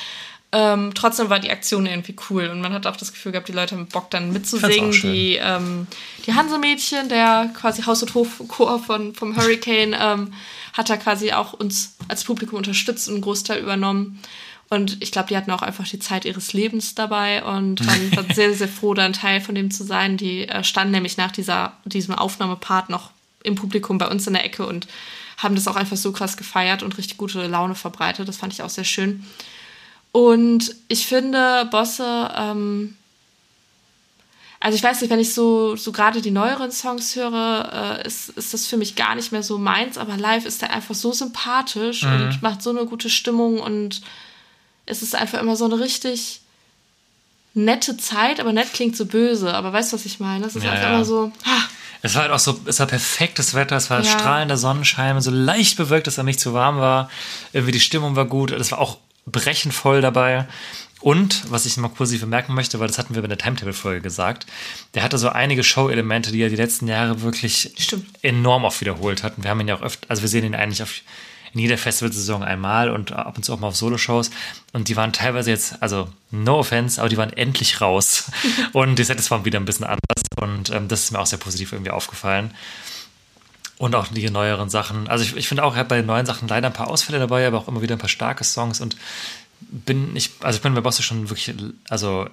Ähm, 0.50 0.90
trotzdem 0.96 1.30
war 1.30 1.38
die 1.38 1.52
Aktion 1.52 1.86
irgendwie 1.86 2.16
cool 2.28 2.48
und 2.48 2.60
man 2.60 2.72
hat 2.72 2.88
auch 2.88 2.96
das 2.96 3.12
Gefühl 3.12 3.30
gehabt, 3.30 3.46
die 3.46 3.52
Leute 3.52 3.76
haben 3.76 3.86
Bock 3.86 4.10
dann 4.10 4.32
mitzusingen. 4.32 4.90
Die, 4.90 5.38
ähm, 5.40 5.86
die 6.26 6.34
Hansemädchen, 6.34 7.08
der 7.08 7.52
quasi 7.56 7.82
Haus- 7.82 8.02
und 8.02 8.14
Hofchor 8.14 8.80
von, 8.80 9.14
vom 9.14 9.36
Hurricane, 9.36 9.94
ähm, 9.96 10.34
hat 10.72 10.90
da 10.90 10.96
quasi 10.96 11.30
auch 11.30 11.52
uns 11.52 11.94
als 12.08 12.24
Publikum 12.24 12.58
unterstützt 12.58 13.06
und 13.06 13.14
einen 13.14 13.22
Großteil 13.22 13.62
übernommen. 13.62 14.20
Und 14.72 15.02
ich 15.02 15.12
glaube, 15.12 15.28
die 15.28 15.36
hatten 15.36 15.50
auch 15.50 15.60
einfach 15.60 15.86
die 15.86 15.98
Zeit 15.98 16.24
ihres 16.24 16.54
Lebens 16.54 16.94
dabei 16.94 17.44
und 17.44 17.86
waren, 17.86 18.16
waren 18.16 18.30
sehr, 18.34 18.54
sehr 18.54 18.68
froh, 18.68 18.94
da 18.94 19.04
ein 19.04 19.12
Teil 19.12 19.42
von 19.42 19.54
dem 19.54 19.70
zu 19.70 19.84
sein. 19.84 20.16
Die 20.16 20.48
äh, 20.48 20.64
standen 20.64 20.92
nämlich 20.92 21.18
nach 21.18 21.30
dieser, 21.30 21.74
diesem 21.84 22.14
Aufnahmepart 22.14 22.88
noch 22.88 23.10
im 23.44 23.54
Publikum 23.54 23.98
bei 23.98 24.08
uns 24.08 24.26
in 24.26 24.32
der 24.32 24.46
Ecke 24.46 24.66
und 24.66 24.86
haben 25.36 25.56
das 25.56 25.68
auch 25.68 25.76
einfach 25.76 25.98
so 25.98 26.10
krass 26.10 26.38
gefeiert 26.38 26.82
und 26.82 26.96
richtig 26.96 27.18
gute 27.18 27.46
Laune 27.46 27.74
verbreitet. 27.74 28.26
Das 28.26 28.38
fand 28.38 28.54
ich 28.54 28.62
auch 28.62 28.70
sehr 28.70 28.84
schön. 28.84 29.26
Und 30.10 30.74
ich 30.88 31.06
finde, 31.06 31.68
Bosse, 31.70 32.32
ähm, 32.34 32.96
also 34.58 34.74
ich 34.74 34.82
weiß 34.82 35.02
nicht, 35.02 35.10
wenn 35.10 35.20
ich 35.20 35.34
so, 35.34 35.76
so 35.76 35.92
gerade 35.92 36.22
die 36.22 36.30
neueren 36.30 36.72
Songs 36.72 37.14
höre, 37.14 37.98
äh, 38.00 38.06
ist, 38.06 38.30
ist 38.30 38.54
das 38.54 38.66
für 38.66 38.78
mich 38.78 38.96
gar 38.96 39.16
nicht 39.16 39.32
mehr 39.32 39.42
so 39.42 39.58
meins, 39.58 39.98
aber 39.98 40.16
live 40.16 40.46
ist 40.46 40.62
er 40.62 40.70
einfach 40.70 40.94
so 40.94 41.12
sympathisch 41.12 42.04
und 42.04 42.40
macht 42.40 42.62
so 42.62 42.70
eine 42.70 42.86
gute 42.86 43.10
Stimmung 43.10 43.60
und 43.60 44.00
es 44.86 45.02
ist 45.02 45.14
einfach 45.14 45.40
immer 45.40 45.56
so 45.56 45.64
eine 45.64 45.78
richtig 45.80 46.40
nette 47.54 47.96
Zeit, 47.98 48.40
aber 48.40 48.52
nett 48.52 48.72
klingt 48.72 48.96
so 48.96 49.04
böse, 49.06 49.52
aber 49.52 49.72
weißt 49.72 49.92
du, 49.92 49.96
was 49.96 50.06
ich 50.06 50.20
meine? 50.20 50.46
Es 50.46 50.56
ist 50.56 50.64
Ja, 50.64 50.70
einfach 50.72 50.84
ja. 50.88 50.94
immer 50.94 51.04
so, 51.04 51.32
ah, 51.44 51.62
Es 52.04 52.14
war 52.14 52.22
halt 52.22 52.32
auch 52.32 52.38
so, 52.38 52.58
es 52.64 52.80
war 52.80 52.86
perfektes 52.86 53.54
Wetter, 53.54 53.76
es 53.76 53.90
war 53.90 53.98
Ja. 54.00 54.04
strahlender 54.04 54.56
Sonnenschein, 54.56 55.20
so 55.20 55.30
leicht 55.30 55.76
bewölkt, 55.76 56.06
dass 56.06 56.18
er 56.18 56.24
nicht 56.24 56.40
zu 56.40 56.52
warm 56.54 56.78
war. 56.78 57.10
Irgendwie 57.52 57.72
die 57.72 57.80
Stimmung 57.80 58.16
war 58.16 58.24
gut, 58.24 58.50
es 58.50 58.72
war 58.72 58.78
auch 58.80 58.98
brechend 59.26 59.72
voll 59.74 60.00
dabei. 60.00 60.46
Und, 61.00 61.42
was 61.50 61.66
ich 61.66 61.76
mal 61.76 61.88
positiv 61.88 62.22
bemerken 62.22 62.54
möchte, 62.54 62.78
weil 62.80 62.86
das 62.86 62.96
hatten 62.98 63.14
wir 63.16 63.22
bei 63.22 63.28
der 63.28 63.36
Timetable-Folge 63.38 64.00
gesagt, 64.00 64.46
der 64.94 65.02
hatte 65.02 65.18
so 65.18 65.28
einige 65.28 65.62
Show-Elemente, 65.64 66.30
die 66.32 66.40
er 66.40 66.48
die 66.48 66.54
letzten 66.56 66.86
Jahre 66.88 67.22
wirklich 67.22 67.72
Stimmt. 67.76 68.06
enorm 68.22 68.64
oft 68.64 68.80
wiederholt 68.80 69.22
hat. 69.24 69.36
Und 69.36 69.42
wir 69.42 69.50
haben 69.50 69.60
ihn 69.60 69.68
ja 69.68 69.74
auch 69.76 69.82
öfter, 69.82 70.08
also 70.08 70.22
wir 70.22 70.28
sehen 70.28 70.44
ihn 70.44 70.54
eigentlich 70.54 70.82
auf, 70.82 70.92
in 71.54 71.60
jeder 71.60 71.76
Festivalsaison 71.76 72.42
einmal 72.42 72.90
und 72.90 73.12
ab 73.12 73.36
und 73.36 73.44
zu 73.44 73.52
auch 73.52 73.60
mal 73.60 73.68
auf 73.68 73.76
Solo-Shows. 73.76 74.30
Und 74.72 74.88
die 74.88 74.96
waren 74.96 75.12
teilweise 75.12 75.50
jetzt, 75.50 75.82
also 75.82 76.08
no 76.30 76.58
offense, 76.58 77.00
aber 77.00 77.08
die 77.08 77.16
waren 77.16 77.32
endlich 77.32 77.80
raus. 77.80 78.30
und 78.72 78.98
die 78.98 79.04
Sets 79.04 79.30
waren 79.30 79.44
wieder 79.44 79.60
ein 79.60 79.64
bisschen 79.64 79.84
anders. 79.84 80.22
Und 80.40 80.70
ähm, 80.70 80.88
das 80.88 81.04
ist 81.04 81.10
mir 81.10 81.18
auch 81.18 81.26
sehr 81.26 81.38
positiv 81.38 81.72
irgendwie 81.72 81.90
aufgefallen. 81.90 82.52
Und 83.78 83.94
auch 83.94 84.06
die 84.08 84.30
neueren 84.30 84.70
Sachen. 84.70 85.08
Also 85.08 85.24
ich, 85.24 85.36
ich 85.36 85.48
finde 85.48 85.64
auch, 85.64 85.76
hat 85.76 85.88
bei 85.88 85.96
den 85.96 86.06
neuen 86.06 86.24
Sachen 86.24 86.48
leider 86.48 86.68
ein 86.68 86.72
paar 86.72 86.88
Ausfälle 86.88 87.18
dabei, 87.18 87.46
aber 87.46 87.58
auch 87.58 87.68
immer 87.68 87.82
wieder 87.82 87.96
ein 87.96 87.98
paar 88.00 88.08
starke 88.08 88.44
Songs 88.44 88.80
und 88.80 88.96
bin 89.70 90.16
ich, 90.16 90.30
also 90.40 90.56
ich 90.56 90.62
bin 90.62 90.74
bei 90.74 90.80
Bosse 90.80 91.02
schon 91.02 91.30
wirklich, 91.30 91.54
also 91.88 92.28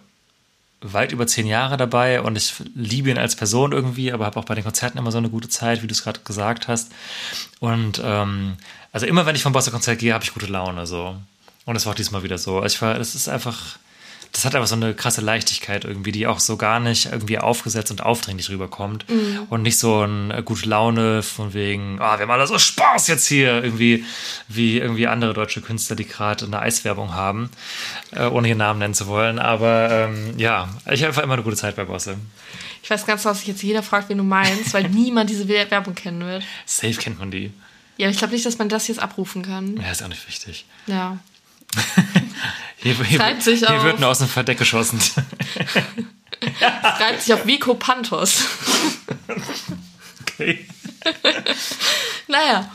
weit 0.82 1.12
über 1.12 1.28
zehn 1.28 1.46
Jahre 1.46 1.78
dabei 1.78 2.22
und 2.22 2.38
ich 2.38 2.54
liebe 2.74 3.10
ihn 3.10 3.18
als 3.18 3.36
Person 3.36 3.72
irgendwie, 3.72 4.12
aber 4.12 4.26
habe 4.26 4.40
auch 4.40 4.46
bei 4.46 4.56
den 4.56 4.64
Konzerten 4.64 4.98
immer 4.98 5.12
so 5.12 5.18
eine 5.18 5.30
gute 5.30 5.50
Zeit, 5.50 5.84
wie 5.84 5.88
du 5.88 5.92
es 5.92 6.04
gerade 6.04 6.22
gesagt 6.22 6.68
hast. 6.68 6.92
Und 7.60 8.02
ähm, 8.04 8.56
also 8.92 9.06
immer 9.06 9.26
wenn 9.26 9.36
ich 9.36 9.44
vom 9.44 9.54
Bosse 9.54 9.72
Konzert 9.72 10.00
gehe, 10.00 10.14
habe 10.14 10.24
ich 10.24 10.34
gute 10.34 10.48
Laune 10.48 10.88
so. 10.88 11.16
Und 11.66 11.76
es 11.76 11.86
war 11.86 11.92
auch 11.92 11.98
diesmal 11.98 12.24
wieder 12.24 12.38
so. 12.38 12.60
Also 12.60 12.76
ich 12.76 12.82
war, 12.82 13.00
es 13.00 13.14
ist 13.14 13.28
einfach, 13.28 13.78
das 14.32 14.46
hat 14.46 14.56
einfach 14.56 14.68
so 14.68 14.76
eine 14.76 14.94
krasse 14.94 15.22
Leichtigkeit 15.22 15.86
irgendwie, 15.86 16.12
die 16.12 16.28
auch 16.28 16.40
so 16.40 16.56
gar 16.56 16.80
nicht 16.80 17.08
irgendwie 17.08 17.40
aufgesetzt 17.40 17.92
und 17.92 18.04
aufdringlich 18.04 18.50
rüberkommt. 18.50 19.06
Und 19.50 19.64
nicht 19.64 19.80
so 19.80 20.02
eine 20.02 20.44
gute 20.44 20.70
Laune 20.70 21.24
von 21.24 21.54
wegen, 21.54 22.00
ah, 22.00 22.18
wir 22.18 22.24
haben 22.24 22.32
alle 22.32 22.46
so 22.46 22.58
Spaß 22.60 23.08
jetzt 23.08 23.28
hier, 23.28 23.64
irgendwie, 23.64 24.06
wie 24.48 24.78
irgendwie 24.78 25.08
andere 25.08 25.34
deutsche 25.34 25.62
Künstler, 25.62 25.96
die 25.96 26.08
gerade 26.08 26.46
eine 26.46 26.60
Eiswerbung 26.60 27.14
haben, 27.14 27.50
äh, 28.12 28.26
ohne 28.26 28.48
ihren 28.50 28.60
Namen 28.60 28.80
nennen 28.80 28.94
zu 28.94 29.08
wollen. 29.08 29.40
Aber 29.40 29.90
ähm, 29.92 30.38
ja, 30.38 30.70
ich 30.86 31.02
habe 31.02 31.08
einfach 31.08 31.24
immer 31.24 31.34
eine 31.34 31.44
gute 31.44 31.56
Zeit 31.58 31.76
bei 31.76 31.86
Bosse. 31.86 32.18
ich 32.84 32.90
weiß 32.90 33.06
ganz 33.06 33.24
genau, 33.24 33.32
dass 33.32 33.40
sich 33.40 33.48
jetzt 33.48 33.64
jeder 33.64 33.82
fragt, 33.84 34.10
wen 34.10 34.20
du 34.20 34.24
meinst, 34.24 34.74
weil 34.74 34.88
niemand 34.90 35.30
diese 35.30 35.48
Werbung 35.48 35.96
kennen 35.96 36.22
wird. 36.22 36.44
Safe 36.66 36.94
kennt 36.94 37.20
man 37.20 37.32
die. 37.32 37.52
Ja, 37.98 38.10
ich 38.10 38.18
glaube 38.18 38.34
nicht, 38.34 38.46
dass 38.46 38.58
man 38.58 38.70
das 38.70 38.88
jetzt 38.88 39.00
abrufen 39.00 39.42
kann. 39.42 39.76
Ja, 39.78 39.92
ist 39.92 40.04
auch 40.04 40.08
nicht 40.08 40.26
wichtig. 40.28 40.66
Ja. 40.88 41.18
Hier, 42.82 42.96
hier, 43.04 43.20
Schreibt 43.20 43.44
sich 43.44 43.60
hier 43.60 43.72
auf. 43.76 43.84
wird 43.84 44.00
nur 44.00 44.08
aus 44.10 44.20
dem 44.20 44.30
Verdeck 44.30 44.58
geschossen. 44.58 45.02
Schreibt 46.98 47.22
sich 47.22 47.34
auf 47.34 47.46
Vico 47.46 47.74
Pantos. 47.76 48.44
Okay. 50.22 50.66
Naja. 52.30 52.72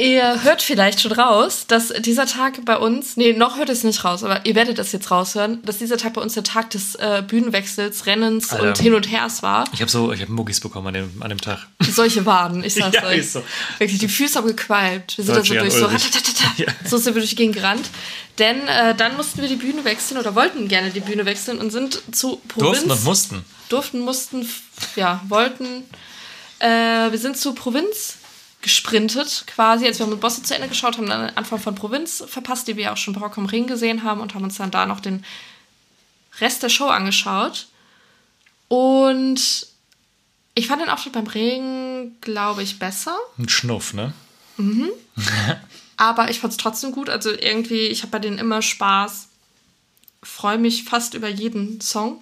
Ihr 0.00 0.44
hört 0.44 0.62
vielleicht 0.62 1.00
schon 1.00 1.10
raus, 1.10 1.64
dass 1.66 1.88
dieser 1.88 2.24
Tag 2.26 2.64
bei 2.64 2.76
uns, 2.78 3.16
nee, 3.16 3.32
noch 3.32 3.56
hört 3.56 3.68
es 3.68 3.82
nicht 3.82 4.04
raus, 4.04 4.22
aber 4.22 4.46
ihr 4.46 4.54
werdet 4.54 4.78
das 4.78 4.92
jetzt 4.92 5.10
raushören, 5.10 5.60
dass 5.64 5.78
dieser 5.78 5.96
Tag 5.96 6.12
bei 6.12 6.20
uns 6.20 6.34
der 6.34 6.44
Tag 6.44 6.70
des 6.70 6.94
äh, 6.94 7.20
Bühnenwechsels, 7.26 8.06
Rennens 8.06 8.50
Alter. 8.52 8.68
und 8.68 8.78
Hin 8.78 8.94
und 8.94 9.10
Hers 9.10 9.42
war. 9.42 9.64
Ich 9.72 9.80
habe 9.80 9.90
so, 9.90 10.12
ich 10.12 10.20
habe 10.22 10.30
Muggis 10.30 10.60
bekommen 10.60 10.86
an 10.86 10.94
dem, 10.94 11.20
an 11.20 11.30
dem 11.30 11.40
Tag. 11.40 11.66
Solche 11.80 12.24
Waden, 12.24 12.62
ich 12.62 12.74
sag's 12.76 12.94
Ja, 12.94 13.06
euch. 13.06 13.18
ist 13.18 13.32
so. 13.32 13.42
Wirklich, 13.78 13.98
die 13.98 14.06
Füße 14.06 14.38
haben 14.38 14.46
gequalmt. 14.46 15.18
Wir 15.18 15.24
sind 15.24 15.34
da 15.34 15.42
so 15.44 15.54
durch, 15.54 15.72
so. 15.72 15.88
Ja. 16.58 16.66
So 16.88 16.96
sind 16.96 17.14
wir 17.16 17.20
durch 17.20 17.30
die 17.30 17.36
Gegend 17.36 17.56
gerannt. 17.56 17.90
Denn 18.38 18.68
äh, 18.68 18.94
dann 18.94 19.16
mussten 19.16 19.40
wir 19.42 19.48
die 19.48 19.56
Bühne 19.56 19.84
wechseln 19.84 20.18
oder 20.18 20.36
wollten 20.36 20.68
gerne 20.68 20.90
die 20.90 21.00
Bühne 21.00 21.24
wechseln 21.24 21.58
und 21.58 21.70
sind 21.72 22.00
zu 22.12 22.40
Provinz. 22.46 22.84
Durften 22.84 22.90
und 22.92 23.04
mussten. 23.04 23.44
durften, 23.68 24.00
mussten, 24.00 24.48
ja, 24.94 25.20
wollten. 25.26 25.82
Äh, 26.60 27.10
wir 27.10 27.18
sind 27.18 27.36
zu 27.36 27.52
Provinz 27.52 28.17
gesprintet, 28.68 29.44
quasi, 29.46 29.86
als 29.86 29.98
wir 29.98 30.06
mit 30.06 30.20
Bosse 30.20 30.42
zu 30.42 30.54
Ende 30.54 30.68
geschaut 30.68 30.98
haben, 30.98 31.08
dann 31.08 31.28
den 31.28 31.36
Anfang 31.38 31.58
von 31.58 31.74
Provinz 31.74 32.22
verpasst, 32.28 32.68
die 32.68 32.76
wir 32.76 32.92
auch 32.92 32.98
schon 32.98 33.14
bei 33.14 33.20
Rock 33.20 33.38
am 33.38 33.46
Ring 33.46 33.66
gesehen 33.66 34.02
haben 34.02 34.20
und 34.20 34.34
haben 34.34 34.44
uns 34.44 34.58
dann 34.58 34.70
da 34.70 34.84
noch 34.84 35.00
den 35.00 35.24
Rest 36.38 36.62
der 36.62 36.68
Show 36.68 36.88
angeschaut. 36.88 37.66
Und 38.68 39.66
ich 40.54 40.66
fand 40.66 40.82
den 40.82 40.90
Auftritt 40.90 41.14
beim 41.14 41.26
Regen, 41.26 42.20
glaube 42.20 42.62
ich, 42.62 42.78
besser. 42.78 43.16
Ein 43.38 43.48
Schnuff, 43.48 43.94
ne? 43.94 44.12
Aber 45.96 46.30
ich 46.30 46.40
fand 46.40 46.52
es 46.52 46.58
trotzdem 46.58 46.92
gut. 46.92 47.08
Also 47.08 47.30
irgendwie, 47.30 47.86
ich 47.86 48.02
habe 48.02 48.10
bei 48.10 48.18
denen 48.18 48.36
immer 48.36 48.60
Spaß. 48.60 49.28
Freue 50.22 50.58
mich 50.58 50.84
fast 50.84 51.14
über 51.14 51.28
jeden 51.28 51.80
Song. 51.80 52.20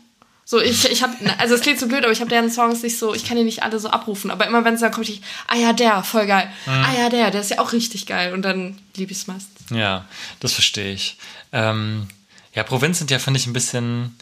So, 0.48 0.60
ich, 0.60 0.88
ich 0.88 1.02
habe, 1.02 1.12
also 1.38 1.56
es 1.56 1.60
klingt 1.60 1.80
so 1.80 1.88
blöd, 1.88 2.04
aber 2.04 2.12
ich 2.12 2.20
habe 2.20 2.30
deren 2.30 2.52
Songs 2.52 2.80
nicht 2.84 2.96
so, 2.96 3.12
ich 3.12 3.24
kann 3.24 3.36
die 3.36 3.42
nicht 3.42 3.64
alle 3.64 3.80
so 3.80 3.90
abrufen. 3.90 4.30
Aber 4.30 4.46
immer 4.46 4.64
wenn 4.64 4.74
es 4.74 4.80
dann 4.80 4.92
kommt, 4.92 5.08
ich, 5.08 5.20
ah 5.48 5.56
ja, 5.56 5.72
der, 5.72 6.04
voll 6.04 6.28
geil. 6.28 6.48
Ah 6.66 6.94
ja, 6.96 7.08
der, 7.08 7.32
der 7.32 7.40
ist 7.40 7.50
ja 7.50 7.58
auch 7.58 7.72
richtig 7.72 8.06
geil. 8.06 8.32
Und 8.32 8.42
dann 8.42 8.78
liebe 8.94 9.10
ich 9.10 9.18
es 9.18 9.26
meistens. 9.26 9.68
Ja, 9.70 10.04
das 10.38 10.52
verstehe 10.52 10.92
ich. 10.92 11.18
Ähm, 11.52 12.06
ja, 12.54 12.62
Provinz 12.62 12.98
sind 12.98 13.10
ja, 13.10 13.18
finde 13.18 13.40
ich, 13.40 13.46
ein 13.48 13.52
bisschen 13.52 14.16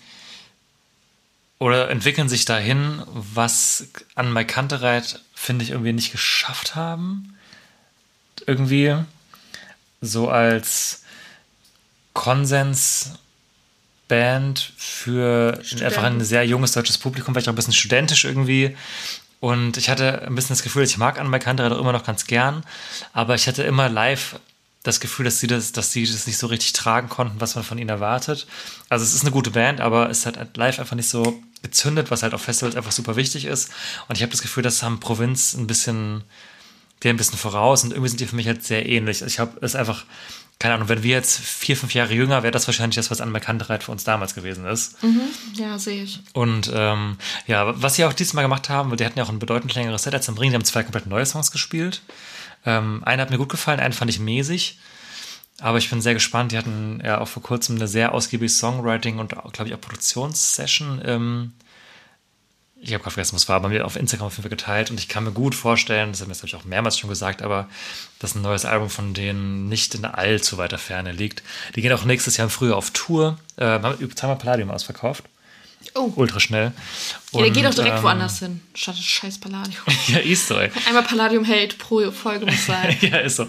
oder 1.59 1.91
entwickeln 1.91 2.31
sich 2.31 2.47
dahin, 2.47 3.03
was 3.07 3.89
an 4.15 4.33
Mike 4.33 4.53
Kantereit, 4.53 5.21
finde 5.35 5.63
ich, 5.63 5.73
irgendwie 5.73 5.93
nicht 5.93 6.11
geschafft 6.11 6.75
haben. 6.75 7.37
Irgendwie 8.47 8.97
so 10.01 10.31
als 10.31 11.03
Konsensband 14.09 14.73
für 14.77 15.61
einfach 15.83 16.03
ein 16.03 16.23
sehr 16.23 16.45
junges 16.47 16.73
deutsches 16.73 16.99
Publikum, 16.99 17.35
vielleicht 17.35 17.49
auch 17.49 17.53
ein 17.53 17.57
bisschen 17.57 17.73
studentisch 17.73 18.25
irgendwie. 18.25 18.77
Und 19.41 19.77
ich 19.77 19.91
hatte 19.91 20.23
ein 20.23 20.35
bisschen 20.35 20.55
das 20.55 20.63
Gefühl, 20.63 20.85
ich 20.85 20.97
mag 20.97 21.19
Anne 21.19 21.39
Kantereit 21.39 21.73
auch 21.73 21.81
immer 21.81 21.93
noch 21.93 22.05
ganz 22.05 22.27
gern, 22.27 22.65
aber 23.13 23.35
ich 23.35 23.47
hatte 23.47 23.63
immer 23.63 23.89
live 23.89 24.37
das 24.83 25.01
Gefühl, 25.01 25.25
dass 25.25 25.41
sie 25.41 25.47
das, 25.47 25.73
dass 25.73 25.93
sie 25.93 26.05
das 26.05 26.27
nicht 26.27 26.39
so 26.39 26.47
richtig 26.47 26.73
tragen 26.73 27.09
konnten, 27.09 27.41
was 27.41 27.55
man 27.55 27.65
von 27.65 27.79
ihnen 27.79 27.89
erwartet. 27.89 28.47
Also 28.89 29.05
es 29.05 29.15
ist 29.15 29.23
eine 29.23 29.31
gute 29.31 29.51
Band, 29.51 29.81
aber 29.81 30.11
es 30.11 30.27
hat 30.27 30.57
live 30.57 30.79
einfach 30.79 30.97
nicht 30.97 31.09
so 31.09 31.43
gezündet, 31.63 32.11
was 32.11 32.23
halt 32.23 32.35
auf 32.35 32.43
Festivals 32.43 32.77
einfach 32.77 32.93
super 32.93 33.17
wichtig 33.17 33.47
ist. 33.47 33.71
Und 34.09 34.17
ich 34.17 34.23
habe 34.23 34.33
das 34.33 34.43
Gefühl, 34.43 34.63
das 34.63 34.83
haben 34.83 35.01
Provinz 35.01 35.55
ein 35.55 35.67
bisschen, 35.67 36.25
der 37.03 37.13
ein 37.13 37.17
bisschen 37.17 37.39
voraus 37.39 37.85
und 37.85 37.91
irgendwie 37.91 38.09
sind 38.09 38.21
die 38.21 38.27
für 38.27 38.37
mich 38.37 38.47
halt 38.47 38.65
sehr 38.65 38.89
ähnlich. 38.89 39.23
Ich 39.23 39.39
habe 39.39 39.59
es 39.61 39.75
einfach, 39.75 40.05
keine 40.59 40.75
Ahnung, 40.75 40.89
wenn 40.89 41.03
wir 41.03 41.13
jetzt 41.13 41.39
vier, 41.39 41.77
fünf 41.77 41.93
Jahre 41.95 42.15
jünger, 42.15 42.43
wäre 42.43 42.53
das 42.53 42.67
wahrscheinlich 42.67 42.97
das, 42.97 43.11
was 43.11 43.21
an 43.21 43.33
Bekannterheit 43.33 43.83
für 43.83 43.93
uns 43.93 44.05
damals 44.05 44.35
gewesen 44.35 44.65
ist. 44.65 44.97
Ja, 45.55 45.79
sehe 45.79 46.05
ich. 46.05 46.21
Und 46.33 46.71
ähm, 46.75 47.19
ja, 47.47 47.81
was 47.81 47.97
sie 47.97 48.05
auch 48.05 48.13
diesmal 48.13 48.45
gemacht 48.45 48.69
haben, 48.69 48.97
die 48.97 49.05
hatten 49.05 49.19
ja 49.19 49.25
auch 49.25 49.31
ein 49.31 49.39
bedeutend 49.39 49.75
längeres 49.75 50.05
Set 50.05 50.15
als 50.15 50.29
am 50.29 50.39
Ring, 50.39 50.51
die 50.51 50.55
haben 50.55 50.65
zwei 50.65 50.83
komplett 50.83 51.07
neue 51.07 51.27
Songs 51.27 51.51
gespielt. 51.51 52.03
Ähm, 52.65 53.03
einer 53.05 53.23
hat 53.23 53.31
mir 53.31 53.39
gut 53.39 53.51
gefallen, 53.51 53.81
einen 53.81 53.93
fand 53.93 54.11
ich 54.11 54.21
mäßig. 54.21 54.79
Aber 55.61 55.79
ich 55.79 55.89
bin 55.89 56.01
sehr 56.01 56.15
gespannt. 56.15 56.53
Die 56.53 56.59
hatten 56.59 57.01
ja 57.05 57.21
auch 57.21 57.29
vor 57.29 57.43
kurzem 57.43 57.77
eine 57.77 57.87
sehr 57.87 58.13
ausgiebige 58.13 58.49
Songwriting 58.49 59.19
und, 59.19 59.35
glaube 59.53 59.69
ich, 59.69 59.75
auch 59.75 59.81
Produktionssession 59.81 61.01
im 61.01 61.53
Ich 62.87 62.93
habe 62.93 63.03
gerade 63.03 63.15
vergessen, 63.15 63.35
was 63.35 63.49
war, 63.49 63.61
bei 63.61 63.69
mir 63.71 63.87
auf 63.87 63.97
Instagram 63.97 64.27
auf 64.27 64.35
jeden 64.35 64.43
Fall 64.43 64.51
geteilt 64.51 64.91
und 64.91 65.01
ich 65.01 65.09
kann 65.09 65.25
mir 65.25 65.33
gut 65.33 65.55
vorstellen, 65.55 66.13
das 66.13 66.21
habe 66.21 66.33
ich 66.45 66.55
auch 66.55 66.65
mehrmals 66.65 66.99
schon 66.99 67.09
gesagt, 67.09 67.41
aber 67.41 67.67
dass 68.19 68.35
ein 68.35 68.43
neues 68.43 68.67
Album 68.67 68.91
von 68.91 69.15
denen 69.15 69.71
nicht 69.71 69.95
in 69.95 70.05
allzu 70.05 70.59
weiter 70.59 70.77
Ferne 70.77 71.13
liegt. 71.13 71.43
Die 71.75 71.81
gehen 71.81 71.93
auch 71.93 72.05
nächstes 72.05 72.37
Jahr 72.37 72.45
im 72.45 72.51
Frühjahr 72.51 72.77
auf 72.77 72.91
Tour, 72.91 73.39
äh, 73.57 73.65
haben 73.65 74.15
zweimal 74.15 74.37
Palladium 74.37 74.71
ausverkauft. 74.71 75.25
Oh. 75.95 76.13
Ultra 76.17 76.41
schnell. 76.41 76.73
Ja, 77.33 77.41
der 77.41 77.51
geht 77.51 77.67
auch 77.67 77.75
direkt 77.75 77.99
ähm, 77.99 78.03
woanders 78.03 78.39
hin, 78.39 78.61
statt 78.75 78.97
scheiß 78.97 79.39
Palladium. 79.39 79.83
Ja, 80.09 80.19
ist 80.19 80.49
so, 80.49 80.59
ey. 80.59 80.71
Einmal 80.87 81.03
Palladium 81.05 81.47
Hate 81.47 81.77
pro 81.77 82.11
Folge 82.11 82.47
muss 82.47 82.67
sein. 82.67 82.97
ja, 83.01 83.19
ist 83.19 83.37
so. 83.37 83.47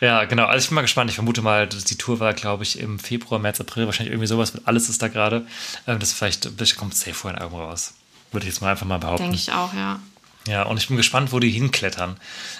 Ja, 0.00 0.24
genau. 0.24 0.46
Also 0.46 0.64
ich 0.64 0.68
bin 0.68 0.74
mal 0.76 0.82
gespannt. 0.82 1.10
Ich 1.10 1.16
vermute 1.16 1.42
mal, 1.42 1.66
dass 1.66 1.84
die 1.84 1.96
Tour 1.96 2.20
war, 2.20 2.34
glaube 2.34 2.62
ich, 2.64 2.78
im 2.78 2.98
Februar, 2.98 3.40
März, 3.40 3.60
April. 3.60 3.86
Wahrscheinlich 3.86 4.12
irgendwie 4.12 4.26
sowas. 4.26 4.52
Alles 4.64 4.88
ist 4.88 5.02
da 5.02 5.08
gerade. 5.08 5.46
Ähm, 5.86 5.98
das 5.98 6.12
vielleicht, 6.12 6.48
vielleicht 6.56 6.76
kommt 6.76 6.94
safe 6.94 7.14
vorher 7.14 7.38
ein 7.38 7.42
Album 7.42 7.60
raus. 7.60 7.94
Würde 8.34 8.46
ich 8.46 8.52
jetzt 8.52 8.60
mal 8.60 8.70
einfach 8.70 8.86
mal 8.86 8.98
behaupten. 8.98 9.22
Denke 9.22 9.36
ich 9.36 9.52
auch, 9.52 9.72
ja. 9.72 10.00
Ja, 10.46 10.64
und 10.64 10.76
ich 10.76 10.88
bin 10.88 10.96
gespannt, 10.96 11.32
wo 11.32 11.38
die 11.38 11.50
hinklettern. 11.50 12.16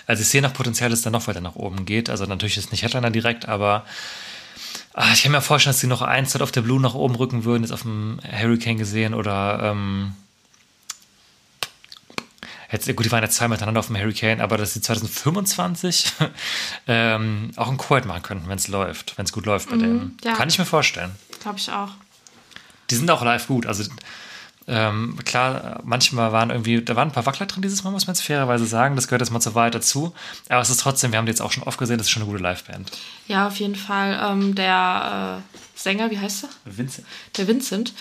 Also 0.06 0.22
ich 0.22 0.28
sehe 0.28 0.40
noch 0.40 0.54
Potenzial, 0.54 0.88
dass 0.88 1.00
es 1.00 1.04
dann 1.04 1.12
noch 1.12 1.26
weiter 1.26 1.42
nach 1.42 1.54
oben 1.54 1.84
geht. 1.84 2.08
Also 2.08 2.24
natürlich 2.24 2.56
ist 2.56 2.70
nicht 2.72 2.82
Headliner 2.82 3.10
direkt, 3.10 3.46
aber 3.46 3.84
ah, 4.94 5.12
ich 5.12 5.22
kann 5.22 5.32
mir 5.32 5.42
vorstellen, 5.42 5.74
dass 5.74 5.80
die 5.80 5.86
noch 5.86 6.00
ein 6.00 6.24
Set 6.24 6.40
auf 6.40 6.52
der 6.52 6.62
Blue 6.62 6.80
nach 6.80 6.94
oben 6.94 7.14
rücken 7.14 7.44
würden, 7.44 7.62
jetzt 7.62 7.72
auf 7.72 7.82
dem 7.82 8.20
Hurricane 8.24 8.78
gesehen 8.78 9.12
oder 9.12 9.58
ähm, 9.62 10.14
jetzt, 12.72 12.86
gut, 12.96 13.04
die 13.04 13.12
waren 13.12 13.22
jetzt 13.22 13.36
zwei 13.36 13.48
miteinander 13.48 13.80
auf 13.80 13.88
dem 13.88 13.96
Hurricane, 13.96 14.40
aber 14.40 14.56
dass 14.56 14.72
sie 14.72 14.80
2025 14.80 16.12
ähm, 16.86 17.50
auch 17.56 17.68
ein 17.68 17.76
Quad 17.76 18.06
machen 18.06 18.22
könnten, 18.22 18.48
wenn 18.48 18.56
es 18.58 18.68
läuft, 18.68 19.18
wenn 19.18 19.26
es 19.26 19.32
gut 19.32 19.44
läuft 19.44 19.68
bei 19.68 19.76
denen. 19.76 20.16
ja. 20.24 20.34
Kann 20.34 20.48
ich 20.48 20.58
mir 20.58 20.64
vorstellen. 20.64 21.12
Glaube 21.40 21.58
ich 21.58 21.70
auch. 21.70 21.90
Die 22.90 22.94
sind 22.94 23.10
auch 23.10 23.22
live 23.22 23.46
gut. 23.46 23.66
Also 23.66 23.84
ähm, 24.66 25.18
klar, 25.24 25.80
manchmal 25.84 26.32
waren 26.32 26.48
irgendwie, 26.50 26.80
da 26.82 26.96
waren 26.96 27.08
ein 27.08 27.12
paar 27.12 27.26
Wackler 27.26 27.46
drin 27.46 27.60
dieses 27.62 27.84
Mal, 27.84 27.90
muss 27.90 28.06
man 28.06 28.14
jetzt 28.14 28.24
fairerweise 28.24 28.64
sagen. 28.66 28.96
Das 28.96 29.08
gehört 29.08 29.20
jetzt 29.20 29.30
mal 29.30 29.40
zur 29.40 29.54
Wahrheit 29.54 29.74
dazu. 29.74 30.14
Aber 30.48 30.60
es 30.62 30.70
ist 30.70 30.80
trotzdem, 30.80 31.12
wir 31.12 31.18
haben 31.18 31.26
die 31.26 31.30
jetzt 31.30 31.42
auch 31.42 31.52
schon 31.52 31.62
oft 31.64 31.78
gesehen, 31.78 31.98
das 31.98 32.06
ist 32.06 32.10
schon 32.10 32.22
eine 32.22 32.30
gute 32.30 32.42
Liveband. 32.42 32.90
Ja, 33.28 33.46
auf 33.46 33.56
jeden 33.56 33.76
Fall. 33.76 34.18
Ähm, 34.22 34.54
der 34.54 35.42
äh, 35.42 35.58
Sänger, 35.78 36.10
wie 36.10 36.18
heißt 36.18 36.44
er? 36.44 36.48
Vincent. 36.64 37.06
Der 37.36 37.46
Vincent, 37.46 37.92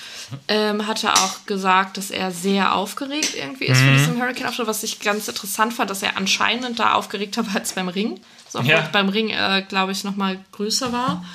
ähm, 0.48 0.88
hatte 0.88 1.12
auch 1.14 1.46
gesagt, 1.46 1.98
dass 1.98 2.12
er 2.12 2.32
sehr 2.32 2.74
aufgeregt 2.76 3.34
irgendwie 3.36 3.66
ist 3.66 3.82
für 3.82 3.92
diesen 3.92 4.22
Hurricane-Auftritt, 4.22 4.68
was 4.68 4.84
ich 4.84 5.00
ganz 5.02 5.28
interessant 5.28 5.74
fand, 5.74 5.90
dass 5.90 6.02
er 6.04 6.16
anscheinend 6.16 6.80
da 6.80 6.94
aufgeregter 6.94 7.46
war 7.48 7.56
als 7.56 7.74
beim 7.74 7.90
Ring. 7.90 8.22
So, 8.48 8.60
obwohl 8.60 8.72
Ja. 8.74 8.88
beim 8.92 9.10
Ring, 9.10 9.32
äh, 9.32 9.64
glaube 9.68 9.92
ich, 9.92 10.04
noch 10.06 10.16
mal 10.16 10.40
größer 10.54 10.94
war. 10.94 11.26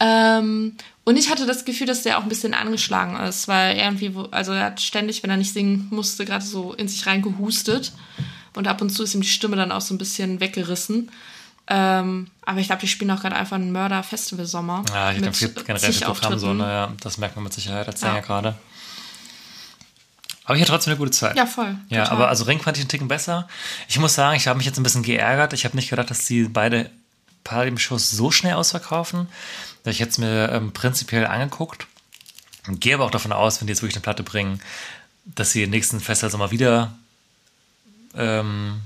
Ähm, 0.00 0.76
und 1.04 1.16
ich 1.16 1.30
hatte 1.30 1.46
das 1.46 1.64
Gefühl, 1.64 1.86
dass 1.86 2.02
der 2.02 2.18
auch 2.18 2.22
ein 2.22 2.28
bisschen 2.28 2.54
angeschlagen 2.54 3.16
ist, 3.16 3.46
weil 3.48 3.76
irgendwie, 3.76 4.14
wo- 4.14 4.28
also 4.30 4.52
er 4.52 4.64
hat 4.66 4.80
ständig, 4.80 5.22
wenn 5.22 5.30
er 5.30 5.36
nicht 5.36 5.52
singen 5.52 5.86
musste, 5.90 6.24
gerade 6.24 6.44
so 6.44 6.72
in 6.72 6.88
sich 6.88 7.06
rein 7.06 7.22
gehustet. 7.22 7.92
Und 8.56 8.68
ab 8.68 8.80
und 8.80 8.90
zu 8.90 9.02
ist 9.02 9.14
ihm 9.14 9.20
die 9.20 9.28
Stimme 9.28 9.56
dann 9.56 9.72
auch 9.72 9.80
so 9.80 9.92
ein 9.94 9.98
bisschen 9.98 10.38
weggerissen. 10.40 11.10
Ähm, 11.66 12.28
aber 12.44 12.60
ich 12.60 12.66
glaube, 12.66 12.80
die 12.80 12.88
spielen 12.88 13.10
auch 13.10 13.20
gerade 13.20 13.34
einfach 13.36 13.56
einen 13.56 13.72
Mörder-Festival-Sommer. 13.72 14.84
Ja, 14.92 15.10
ich 15.12 15.16
glaube, 15.18 15.32
es 15.32 15.38
gibt 15.40 15.64
generell 15.64 15.92
viel 15.92 16.06
Programm 16.06 16.38
so, 16.38 16.52
naja, 16.54 16.92
das 17.00 17.18
merkt 17.18 17.34
man 17.36 17.44
mit 17.44 17.52
Sicherheit 17.54 17.86
als 17.88 18.00
Sänger 18.00 18.16
Ja. 18.16 18.20
gerade. 18.20 18.54
Aber 20.44 20.56
ich 20.56 20.60
hatte 20.62 20.72
trotzdem 20.72 20.90
eine 20.92 20.98
gute 20.98 21.10
Zeit. 21.10 21.36
Ja, 21.36 21.46
voll. 21.46 21.74
Ja, 21.88 22.02
Total. 22.04 22.16
aber 22.16 22.28
also 22.28 22.44
Ring 22.44 22.60
fand 22.60 22.76
ich 22.76 22.82
einen 22.82 22.88
Ticken 22.90 23.08
besser. 23.08 23.48
Ich 23.88 23.98
muss 23.98 24.14
sagen, 24.14 24.36
ich 24.36 24.46
habe 24.46 24.58
mich 24.58 24.66
jetzt 24.66 24.78
ein 24.78 24.82
bisschen 24.82 25.02
geärgert. 25.02 25.54
Ich 25.54 25.64
habe 25.64 25.74
nicht 25.74 25.88
gedacht, 25.88 26.10
dass 26.10 26.26
die 26.26 26.44
beide 26.44 26.90
Palladium-Shows 27.44 28.10
so 28.10 28.30
schnell 28.30 28.54
ausverkaufen. 28.54 29.28
Ich 29.84 30.00
hätte 30.00 30.10
es 30.10 30.18
mir 30.18 30.50
ähm, 30.50 30.72
prinzipiell 30.72 31.26
angeguckt 31.26 31.86
und 32.66 32.80
gehe 32.80 32.94
aber 32.94 33.04
auch 33.04 33.10
davon 33.10 33.32
aus, 33.32 33.60
wenn 33.60 33.66
die 33.66 33.72
jetzt 33.72 33.82
wirklich 33.82 33.96
eine 33.96 34.02
Platte 34.02 34.22
bringen, 34.22 34.60
dass 35.26 35.52
sie 35.52 35.60
den 35.60 35.70
nächsten 35.70 36.00
Festivalsommer 36.00 36.50
wieder 36.50 36.94
ähm, 38.14 38.80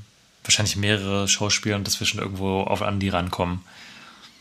wahrscheinlich 0.44 0.76
mehrere 0.76 1.28
Shows 1.28 1.52
spielen 1.52 1.76
und 1.76 1.86
dazwischen 1.86 2.18
irgendwo 2.20 2.62
auf 2.62 2.82
an 2.82 2.98
die 3.00 3.08
rankommen. 3.10 3.60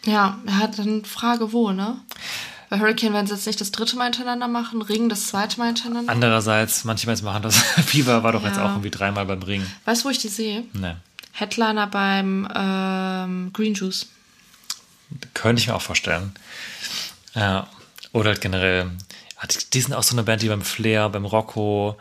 Ja, 0.05 0.38
er 0.45 0.58
hat 0.58 0.80
dann 0.80 1.03
Frage 1.05 1.51
wo, 1.51 1.72
ne? 1.72 1.97
Bei 2.70 2.80
Hurricane 2.80 3.14
werden 3.14 3.28
sie 3.28 3.34
jetzt 3.34 3.45
nicht 3.47 3.62
das 3.62 3.72
dritte 3.72 3.95
Mal 3.95 4.05
hintereinander 4.05 4.47
machen, 4.47 4.82
Ring 4.82 5.10
das 5.10 5.28
zweite 5.28 5.58
Mal 5.58 5.68
hintereinander. 5.68 6.12
Andererseits, 6.12 6.84
manche 6.84 7.05
Bands 7.08 7.22
machen 7.22 7.43
das. 7.43 7.58
Fever 7.86 8.24
war 8.24 8.32
doch 8.34 8.43
jetzt 8.43 8.58
Ja. 8.58 8.66
auch 8.66 8.70
irgendwie 8.72 8.89
dreimal 8.89 9.26
beim 9.26 9.41
Ring. 9.41 9.66
Weißt 9.86 10.01
du, 10.01 10.05
wo 10.05 10.10
ich 10.10 10.18
die 10.20 10.28
sehe? 10.28 10.64
Ne. 10.74 10.97
Headliner 11.34 11.88
beim 11.88 12.47
ähm, 12.53 13.51
Green 13.53 13.74
Juice. 13.74 14.08
Könnte 15.34 15.62
ich 15.62 15.68
mir 15.68 15.76
auch 15.76 15.82
vorstellen. 15.82 16.34
Ja. 17.34 17.68
Oder 18.14 18.32
halt 18.32 18.41
generell. 18.41 18.91
ja, 19.41 19.47
die- 19.74 19.82
sind 19.82 19.93
auch 19.93 20.03
so 20.03 20.16
eine 20.16 20.24
Band, 20.24 20.41
die 20.41 20.47
beim 20.49 20.62
Flair, 20.62 21.10
beim 21.10 21.26
Rocco 21.26 21.97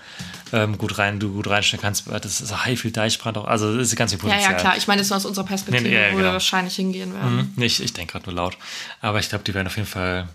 ähm, 0.53 0.79
gut 0.79 0.99
rein, 0.99 1.21
du 1.21 1.33
gut 1.33 1.49
reinstellen 1.49 1.83
kannst. 1.83 2.07
Das 2.09 2.41
ist 2.41 2.65
Highfield 2.65 2.97
Deichbrand 2.97 3.37
auch. 3.39 3.45
Also 3.47 3.77
das 3.77 3.89
ist 3.89 3.97
ganz 3.97 4.13
viel 4.13 4.19
Ja, 4.21 4.25
Potenzial. 4.27 4.53
ja, 4.53 4.59
klar. 4.59 4.77
Ich 4.77 4.87
meine, 4.87 5.01
das 5.01 5.07
ist 5.07 5.11
nur 5.11 5.17
aus 5.19 5.25
unserer 5.27 5.45
Perspektive, 5.45 5.83
Nee, 5.89 5.95
nee, 5.95 6.01
ja, 6.03 6.13
wo 6.13 6.17
genau. 6.17 6.29
wir 6.29 6.33
wahrscheinlich 6.35 6.77
hingehen 6.77 7.13
werden. 7.15 7.53
Mhm. 7.57 7.63
Ich, 7.63 7.83
ich 7.83 7.93
denke 7.93 8.13
gerade 8.13 8.27
nur 8.27 8.35
laut. 8.35 8.57
Aber 9.01 9.19
ich 9.21 9.29
glaube, 9.29 9.45
die 9.45 9.55
werden 9.55 9.67
auf 9.67 9.77
jeden 9.77 9.89
Fall. 9.89 10.29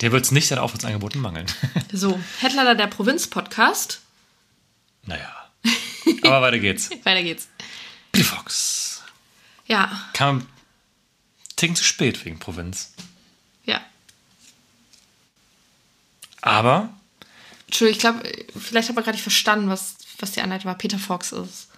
Der 0.00 0.12
wird 0.12 0.24
es 0.24 0.30
nicht 0.30 0.52
an 0.52 0.58
Aufwandsangeboten 0.58 1.20
mangeln. 1.20 1.46
So, 1.92 2.20
Headliner 2.40 2.74
der 2.74 2.86
Provinz-Podcast. 2.86 4.00
naja. 5.06 5.32
Aber 6.22 6.42
weiter 6.42 6.58
geht's. 6.58 6.90
Weiter 7.04 7.22
geht's. 7.22 7.48
Fox. 8.14 9.02
Ja, 9.66 9.90
Kam 10.12 10.46
Ticken 11.58 11.76
zu 11.76 11.84
spät 11.84 12.24
wegen 12.24 12.38
Provinz. 12.38 12.92
ja. 13.64 13.80
Aber 16.40 16.88
Entschuldigung, 17.66 17.94
ich 17.96 18.00
glaube, 18.00 18.46
vielleicht 18.58 18.88
hat 18.88 18.94
man 18.96 19.04
gerade 19.04 19.16
nicht 19.16 19.22
verstanden, 19.22 19.68
was, 19.68 19.96
was 20.20 20.30
die 20.32 20.40
Anleitung 20.40 20.66
war. 20.66 20.78
Peter 20.78 20.98
Fox 20.98 21.32
ist. 21.32 21.68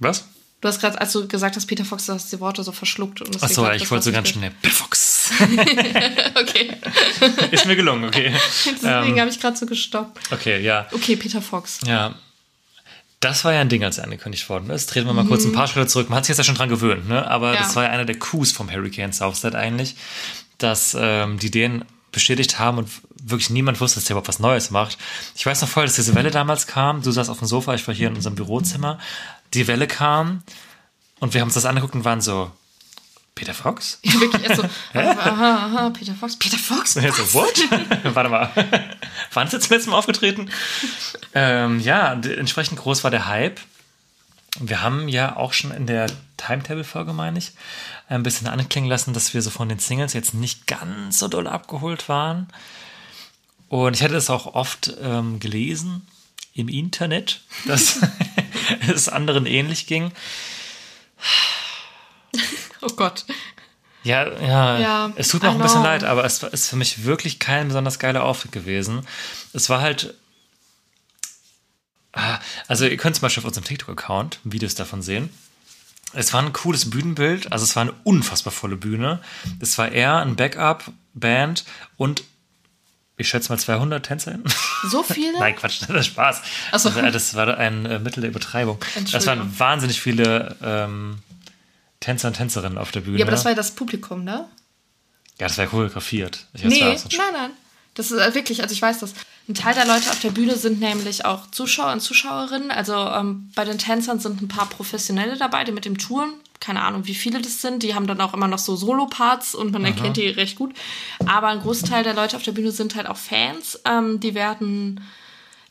was? 0.00 0.26
Du 0.60 0.66
hast 0.66 0.80
gerade, 0.80 1.00
als 1.00 1.12
du 1.12 1.26
gesagt 1.28 1.54
hast, 1.54 1.66
Peter 1.66 1.84
Fox, 1.84 2.06
du 2.06 2.12
hast 2.12 2.32
die 2.32 2.40
Worte 2.40 2.64
so 2.64 2.72
verschluckt. 2.72 3.22
Und 3.22 3.40
Achso, 3.42 3.70
ich 3.70 3.82
das 3.82 3.90
wollte 3.92 4.04
so 4.06 4.12
ganz 4.12 4.28
schnell. 4.30 4.50
Billy 4.60 4.74
Fox. 4.74 5.30
Okay, 6.34 6.76
Ist 7.50 7.66
mir 7.66 7.76
gelungen, 7.76 8.04
okay. 8.04 8.32
deswegen 8.64 8.86
Ähm, 8.86 9.20
habe 9.20 9.30
ich 9.30 9.38
gerade 9.38 9.56
so 9.56 9.66
gestoppt. 9.66 10.32
okay, 10.32 10.60
ja. 10.60 10.88
Okay, 10.92 11.16
Peter 11.16 11.40
Fox. 11.42 11.80
Ja. 11.86 12.14
Das 13.20 13.44
war 13.44 13.52
ja 13.52 13.60
ein 13.60 13.68
Ding, 13.68 13.82
als 13.82 13.98
er 13.98 14.04
angekündigt 14.04 14.48
worden 14.48 14.70
ist. 14.70 14.90
Treten 14.90 15.06
wir 15.06 15.12
mal 15.12 15.24
kurz 15.26 15.44
ein 15.44 15.52
paar 15.52 15.66
Schritte 15.66 15.88
zurück. 15.88 16.08
Man 16.08 16.18
hat 16.18 16.24
sich 16.24 16.30
jetzt 16.30 16.38
ja 16.38 16.44
schon 16.44 16.54
dran 16.54 16.68
gewöhnt, 16.68 17.08
ne? 17.08 17.28
Aber 17.28 17.48
Mhm. 17.48 17.54
Ja. 17.54 17.60
das 17.62 17.74
war 17.76 17.84
ja 17.84 17.90
einer 17.90 18.04
der 18.04 18.18
Coups 18.18 18.52
vom 18.52 18.70
Hurricane 18.70 19.12
Southside 19.12 19.58
eigentlich, 19.58 19.96
dass 20.58 20.96
ähm, 20.98 21.38
die 21.38 21.50
den 21.50 21.84
bestätigt 22.12 22.58
haben 22.58 22.78
und 22.78 22.88
wirklich 23.22 23.50
niemand 23.50 23.80
wusste, 23.80 23.96
dass 23.96 24.04
der 24.04 24.14
überhaupt 24.14 24.28
was 24.28 24.38
Neues 24.38 24.70
macht. 24.70 24.96
Ich 25.36 25.44
weiß 25.44 25.60
noch 25.60 25.68
voll, 25.68 25.84
dass 25.84 25.96
diese 25.96 26.14
Welle 26.14 26.30
damals 26.30 26.66
kam. 26.66 27.02
Du 27.02 27.10
saßt 27.10 27.28
auf 27.28 27.38
dem 27.38 27.48
Sofa, 27.48 27.74
ich 27.74 27.86
war 27.88 27.94
hier 27.94 28.08
in 28.08 28.14
unserem 28.14 28.36
Bürozimmer. 28.36 28.98
Die 29.52 29.66
Welle 29.66 29.86
kam 29.88 30.42
und 31.20 31.34
wir 31.34 31.40
haben 31.40 31.48
uns 31.48 31.54
das 31.54 31.64
angeguckt 31.66 31.94
und 31.94 32.04
waren 32.04 32.20
so, 32.20 32.50
Peter 33.38 33.54
Fox? 33.54 34.00
Ja, 34.02 34.14
wirklich 34.20 34.44
erst 34.48 34.62
so, 34.62 34.68
aha, 34.98 35.66
aha, 35.66 35.90
Peter 35.90 36.12
Fox, 36.14 36.36
Peter 36.36 36.58
Fox. 36.58 36.96
Und 36.96 37.04
jetzt 37.04 37.18
so, 37.18 37.34
what? 37.34 37.54
Warte 38.14 38.28
mal. 38.28 38.50
Wann 39.32 39.46
ist 39.46 39.52
jetzt 39.52 39.68
zum 39.68 39.76
letzten 39.76 39.90
Mal 39.90 39.98
aufgetreten? 39.98 40.50
ähm, 41.34 41.78
ja, 41.78 42.14
entsprechend 42.14 42.80
groß 42.80 43.04
war 43.04 43.12
der 43.12 43.26
Hype. 43.26 43.60
Wir 44.58 44.82
haben 44.82 45.06
ja 45.06 45.36
auch 45.36 45.52
schon 45.52 45.70
in 45.70 45.86
der 45.86 46.10
Timetable-Folge, 46.36 47.12
meine 47.12 47.38
ich, 47.38 47.52
ein 48.08 48.24
bisschen 48.24 48.48
anklingen 48.48 48.90
lassen, 48.90 49.14
dass 49.14 49.34
wir 49.34 49.42
so 49.42 49.50
von 49.50 49.68
den 49.68 49.78
Singles 49.78 50.14
jetzt 50.14 50.34
nicht 50.34 50.66
ganz 50.66 51.20
so 51.20 51.28
doll 51.28 51.46
abgeholt 51.46 52.08
waren. 52.08 52.48
Und 53.68 53.94
ich 53.94 54.02
hatte 54.02 54.16
es 54.16 54.30
auch 54.30 54.54
oft 54.54 54.96
ähm, 55.00 55.38
gelesen 55.38 56.02
im 56.54 56.68
Internet, 56.68 57.42
dass 57.66 58.00
es 58.88 59.08
anderen 59.08 59.46
ähnlich 59.46 59.86
ging. 59.86 60.10
Oh 62.82 62.92
Gott. 62.96 63.24
Ja, 64.04 64.26
ja, 64.40 64.78
Ja, 64.78 65.12
es 65.16 65.28
tut 65.28 65.42
mir 65.42 65.48
I 65.48 65.50
auch 65.50 65.56
ein 65.56 65.62
bisschen 65.62 65.82
leid, 65.82 66.04
aber 66.04 66.24
es 66.24 66.42
ist 66.42 66.68
für 66.68 66.76
mich 66.76 67.04
wirklich 67.04 67.38
kein 67.40 67.68
besonders 67.68 67.98
geiler 67.98 68.24
Auftritt 68.24 68.52
gewesen. 68.52 69.06
Es 69.52 69.68
war 69.68 69.80
halt. 69.80 70.14
Ah, 72.12 72.38
Also, 72.68 72.86
ihr 72.86 72.96
könnt 72.96 73.16
zum 73.16 73.22
Beispiel 73.22 73.42
auf 73.42 73.46
unserem 73.46 73.64
TikTok-Account 73.64 74.40
Videos 74.44 74.74
davon 74.74 75.02
sehen. 75.02 75.30
Es 76.14 76.32
war 76.32 76.40
ein 76.42 76.52
cooles 76.54 76.88
Bühnenbild, 76.88 77.52
also 77.52 77.64
es 77.64 77.76
war 77.76 77.82
eine 77.82 77.92
unfassbar 78.04 78.52
volle 78.52 78.76
Bühne. 78.76 79.20
Es 79.60 79.76
war 79.76 79.92
eher 79.92 80.16
ein 80.20 80.36
Backup-Band 80.36 81.64
und 81.98 82.24
ich 83.18 83.28
schätze 83.28 83.50
mal 83.52 83.58
200 83.58 84.06
TänzerInnen. 84.06 84.44
So 84.90 85.02
viele? 85.02 85.38
Nein, 85.38 85.54
Quatsch, 85.56 85.82
das 85.82 85.90
ist 85.90 86.06
Spaß. 86.06 86.40
So. 86.76 86.88
Also, 86.88 87.02
das 87.10 87.34
war 87.34 87.58
ein 87.58 87.84
äh, 87.84 87.98
Mittel 87.98 88.22
der 88.22 88.30
Übertreibung. 88.30 88.78
Das 89.12 89.26
waren 89.26 89.58
wahnsinnig 89.58 90.00
viele 90.00 90.56
ähm, 90.62 91.18
Tänzer 92.00 92.28
und 92.28 92.34
Tänzerinnen 92.34 92.78
auf 92.78 92.90
der 92.90 93.00
Bühne. 93.00 93.18
Ja, 93.18 93.24
aber 93.24 93.32
das 93.32 93.44
war 93.44 93.52
ja 93.52 93.56
das 93.56 93.72
Publikum, 93.72 94.24
ne? 94.24 94.48
Ja, 95.38 95.46
das 95.46 95.58
war 95.58 95.66
choreografiert. 95.66 96.46
Ich 96.54 96.64
weiß, 96.64 96.70
Nee, 96.72 96.80
war 96.80 96.98
so 96.98 97.08
ein 97.08 97.16
nein, 97.16 97.32
nein. 97.32 97.50
Das 97.94 98.12
ist 98.12 98.18
äh, 98.18 98.34
wirklich, 98.34 98.62
also 98.62 98.72
ich 98.72 98.80
weiß 98.80 99.00
das. 99.00 99.12
Ein 99.48 99.54
Teil 99.54 99.74
der 99.74 99.86
Leute 99.86 100.10
auf 100.10 100.20
der 100.20 100.30
Bühne 100.30 100.56
sind 100.56 100.78
nämlich 100.78 101.24
auch 101.24 101.50
Zuschauer 101.50 101.92
und 101.92 102.00
Zuschauerinnen. 102.00 102.70
Also 102.70 102.94
ähm, 102.94 103.50
bei 103.54 103.64
den 103.64 103.78
Tänzern 103.78 104.20
sind 104.20 104.40
ein 104.42 104.48
paar 104.48 104.68
Professionelle 104.68 105.36
dabei, 105.36 105.64
die 105.64 105.72
mit 105.72 105.84
dem 105.84 105.98
Touren. 105.98 106.34
Keine 106.60 106.82
Ahnung, 106.82 107.06
wie 107.06 107.14
viele 107.14 107.40
das 107.40 107.60
sind. 107.62 107.82
Die 107.82 107.94
haben 107.94 108.06
dann 108.06 108.20
auch 108.20 108.34
immer 108.34 108.46
noch 108.46 108.58
so 108.58 108.76
Solo-Parts 108.76 109.54
und 109.54 109.72
man 109.72 109.84
erkennt 109.84 110.16
die 110.16 110.28
recht 110.28 110.56
gut. 110.56 110.74
Aber 111.26 111.48
ein 111.48 111.60
Großteil 111.60 112.04
der 112.04 112.14
Leute 112.14 112.36
auf 112.36 112.42
der 112.42 112.52
Bühne 112.52 112.72
sind 112.72 112.94
halt 112.94 113.06
auch 113.06 113.16
Fans. 113.16 113.80
Ähm, 113.84 114.20
die 114.20 114.34
werden 114.34 115.00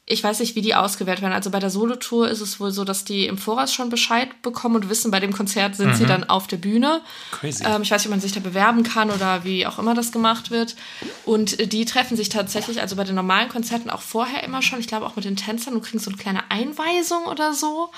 ich 0.10 0.24
weiß 0.24 0.40
nicht, 0.40 0.56
wie 0.56 0.62
die 0.62 0.74
ausgewählt 0.74 1.22
werden. 1.22 1.34
Also 1.34 1.50
bei 1.50 1.60
der 1.60 1.70
Solotour 1.70 2.30
ist 2.30 2.40
es 2.40 2.62
wohl 2.62 2.72
so, 2.72 2.86
dass 2.86 3.04
die 3.04 3.28
im 3.28 3.38
Voraus 3.38 3.74
schon 3.74 3.90
Bescheid 3.90 4.42
bekommen 4.42 4.76
und 4.76 4.90
wissen, 4.90 5.12
bei 5.12 5.20
dem 5.20 5.34
Konzert 5.34 5.76
sind 5.76 5.98
sie 5.98 6.06
dann 6.06 6.24
auf 6.24 6.48
der 6.48 6.56
Bühne. 6.56 7.02
Crazy. 7.32 7.66
Ähm, 7.66 7.82
ich 7.82 7.92
weiß 7.92 8.00
nicht, 8.00 8.08
ob 8.08 8.12
man 8.12 8.22
sich 8.22 8.32
da 8.32 8.40
bewerben 8.40 8.84
kann 8.84 9.12
oder 9.12 9.44
wie 9.44 9.68
auch 9.68 9.80
immer 9.80 9.94
das 9.94 10.14
gemacht 10.14 10.50
wird. 10.50 10.78
Und 11.26 11.60
äh, 11.60 11.68
die 11.68 11.84
treffen 11.84 12.16
sich 12.16 12.30
tatsächlich, 12.30 12.80
also 12.80 12.96
bei 12.96 13.04
den 13.04 13.16
normalen 13.16 13.50
Konzerten 13.50 13.90
auch 13.90 14.02
vorher 14.02 14.46
immer 14.46 14.62
schon. 14.62 14.80
Ich 14.80 14.88
glaube 14.88 15.06
auch 15.06 15.18
mit 15.18 15.26
den 15.26 15.36
Tänzern 15.36 15.74
und 15.74 15.82
kriegen 15.82 16.00
so 16.00 16.10
eine 16.10 16.18
kleine 16.18 16.50
Einweisung 16.50 17.26
oder 17.26 17.54
so. 17.54 17.90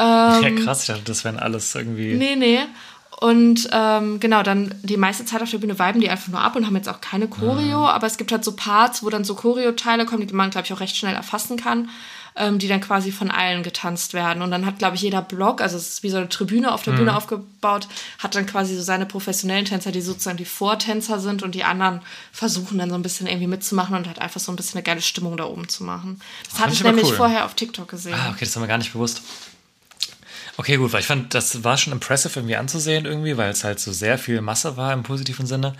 ja, 0.00 0.50
krass, 0.64 0.80
ich 0.80 0.88
dachte, 0.88 1.02
das 1.04 1.22
wären 1.22 1.38
alles 1.38 1.72
irgendwie. 1.76 2.14
Nee, 2.14 2.34
nee. 2.34 2.58
Und 3.18 3.68
ähm, 3.72 4.20
genau, 4.20 4.42
dann 4.42 4.74
die 4.82 4.98
meiste 4.98 5.24
Zeit 5.24 5.40
auf 5.40 5.50
der 5.50 5.58
Bühne 5.58 5.78
viben 5.78 6.00
die 6.00 6.10
einfach 6.10 6.28
nur 6.28 6.40
ab 6.40 6.54
und 6.54 6.66
haben 6.66 6.76
jetzt 6.76 6.88
auch 6.88 7.00
keine 7.00 7.28
Choreo, 7.28 7.86
aber 7.86 8.06
es 8.06 8.18
gibt 8.18 8.30
halt 8.30 8.44
so 8.44 8.52
Parts, 8.52 9.02
wo 9.02 9.08
dann 9.08 9.24
so 9.24 9.34
Choreo-Teile 9.34 10.04
kommen, 10.04 10.26
die 10.26 10.34
man, 10.34 10.50
glaube 10.50 10.66
ich, 10.66 10.72
auch 10.74 10.80
recht 10.80 10.96
schnell 10.96 11.14
erfassen 11.14 11.56
kann, 11.56 11.88
ähm, 12.36 12.58
die 12.58 12.68
dann 12.68 12.82
quasi 12.82 13.12
von 13.12 13.30
allen 13.30 13.62
getanzt 13.62 14.12
werden. 14.12 14.42
Und 14.42 14.50
dann 14.50 14.66
hat, 14.66 14.78
glaube 14.78 14.96
ich, 14.96 15.02
jeder 15.02 15.22
Block, 15.22 15.62
also 15.62 15.78
es 15.78 15.88
ist 15.88 16.02
wie 16.02 16.10
so 16.10 16.18
eine 16.18 16.28
Tribüne 16.28 16.72
auf 16.72 16.82
der 16.82 16.92
Bühne 16.92 17.16
aufgebaut, 17.16 17.88
hat 18.18 18.34
dann 18.34 18.44
quasi 18.44 18.76
so 18.76 18.82
seine 18.82 19.06
professionellen 19.06 19.64
Tänzer, 19.64 19.92
die 19.92 20.02
sozusagen 20.02 20.36
die 20.36 20.44
Vortänzer 20.44 21.18
sind 21.18 21.42
und 21.42 21.54
die 21.54 21.64
anderen 21.64 22.02
versuchen 22.32 22.76
dann 22.76 22.90
so 22.90 22.96
ein 22.96 23.02
bisschen 23.02 23.26
irgendwie 23.26 23.46
mitzumachen 23.46 23.96
und 23.96 24.06
halt 24.06 24.18
einfach 24.18 24.40
so 24.40 24.52
ein 24.52 24.56
bisschen 24.56 24.76
eine 24.76 24.82
geile 24.82 25.00
Stimmung 25.00 25.38
da 25.38 25.44
oben 25.44 25.70
zu 25.70 25.84
machen. 25.84 26.20
Das 26.50 26.60
hatte 26.60 26.74
ich 26.74 26.84
nämlich 26.84 27.06
cool. 27.06 27.14
vorher 27.14 27.46
auf 27.46 27.54
TikTok 27.54 27.88
gesehen. 27.88 28.14
Ah, 28.14 28.28
okay, 28.28 28.44
das 28.44 28.54
war 28.56 28.60
mir 28.60 28.68
gar 28.68 28.78
nicht 28.78 28.92
bewusst. 28.92 29.22
Okay, 30.58 30.76
gut, 30.76 30.92
weil 30.92 31.00
ich 31.00 31.06
fand, 31.06 31.34
das 31.34 31.64
war 31.64 31.76
schon 31.76 31.92
impressive 31.92 32.38
irgendwie 32.38 32.56
anzusehen 32.56 33.04
irgendwie, 33.04 33.36
weil 33.36 33.50
es 33.50 33.62
halt 33.64 33.78
so 33.78 33.92
sehr 33.92 34.18
viel 34.18 34.40
Masse 34.40 34.76
war 34.76 34.92
im 34.92 35.02
positiven 35.02 35.46
Sinne. 35.46 35.74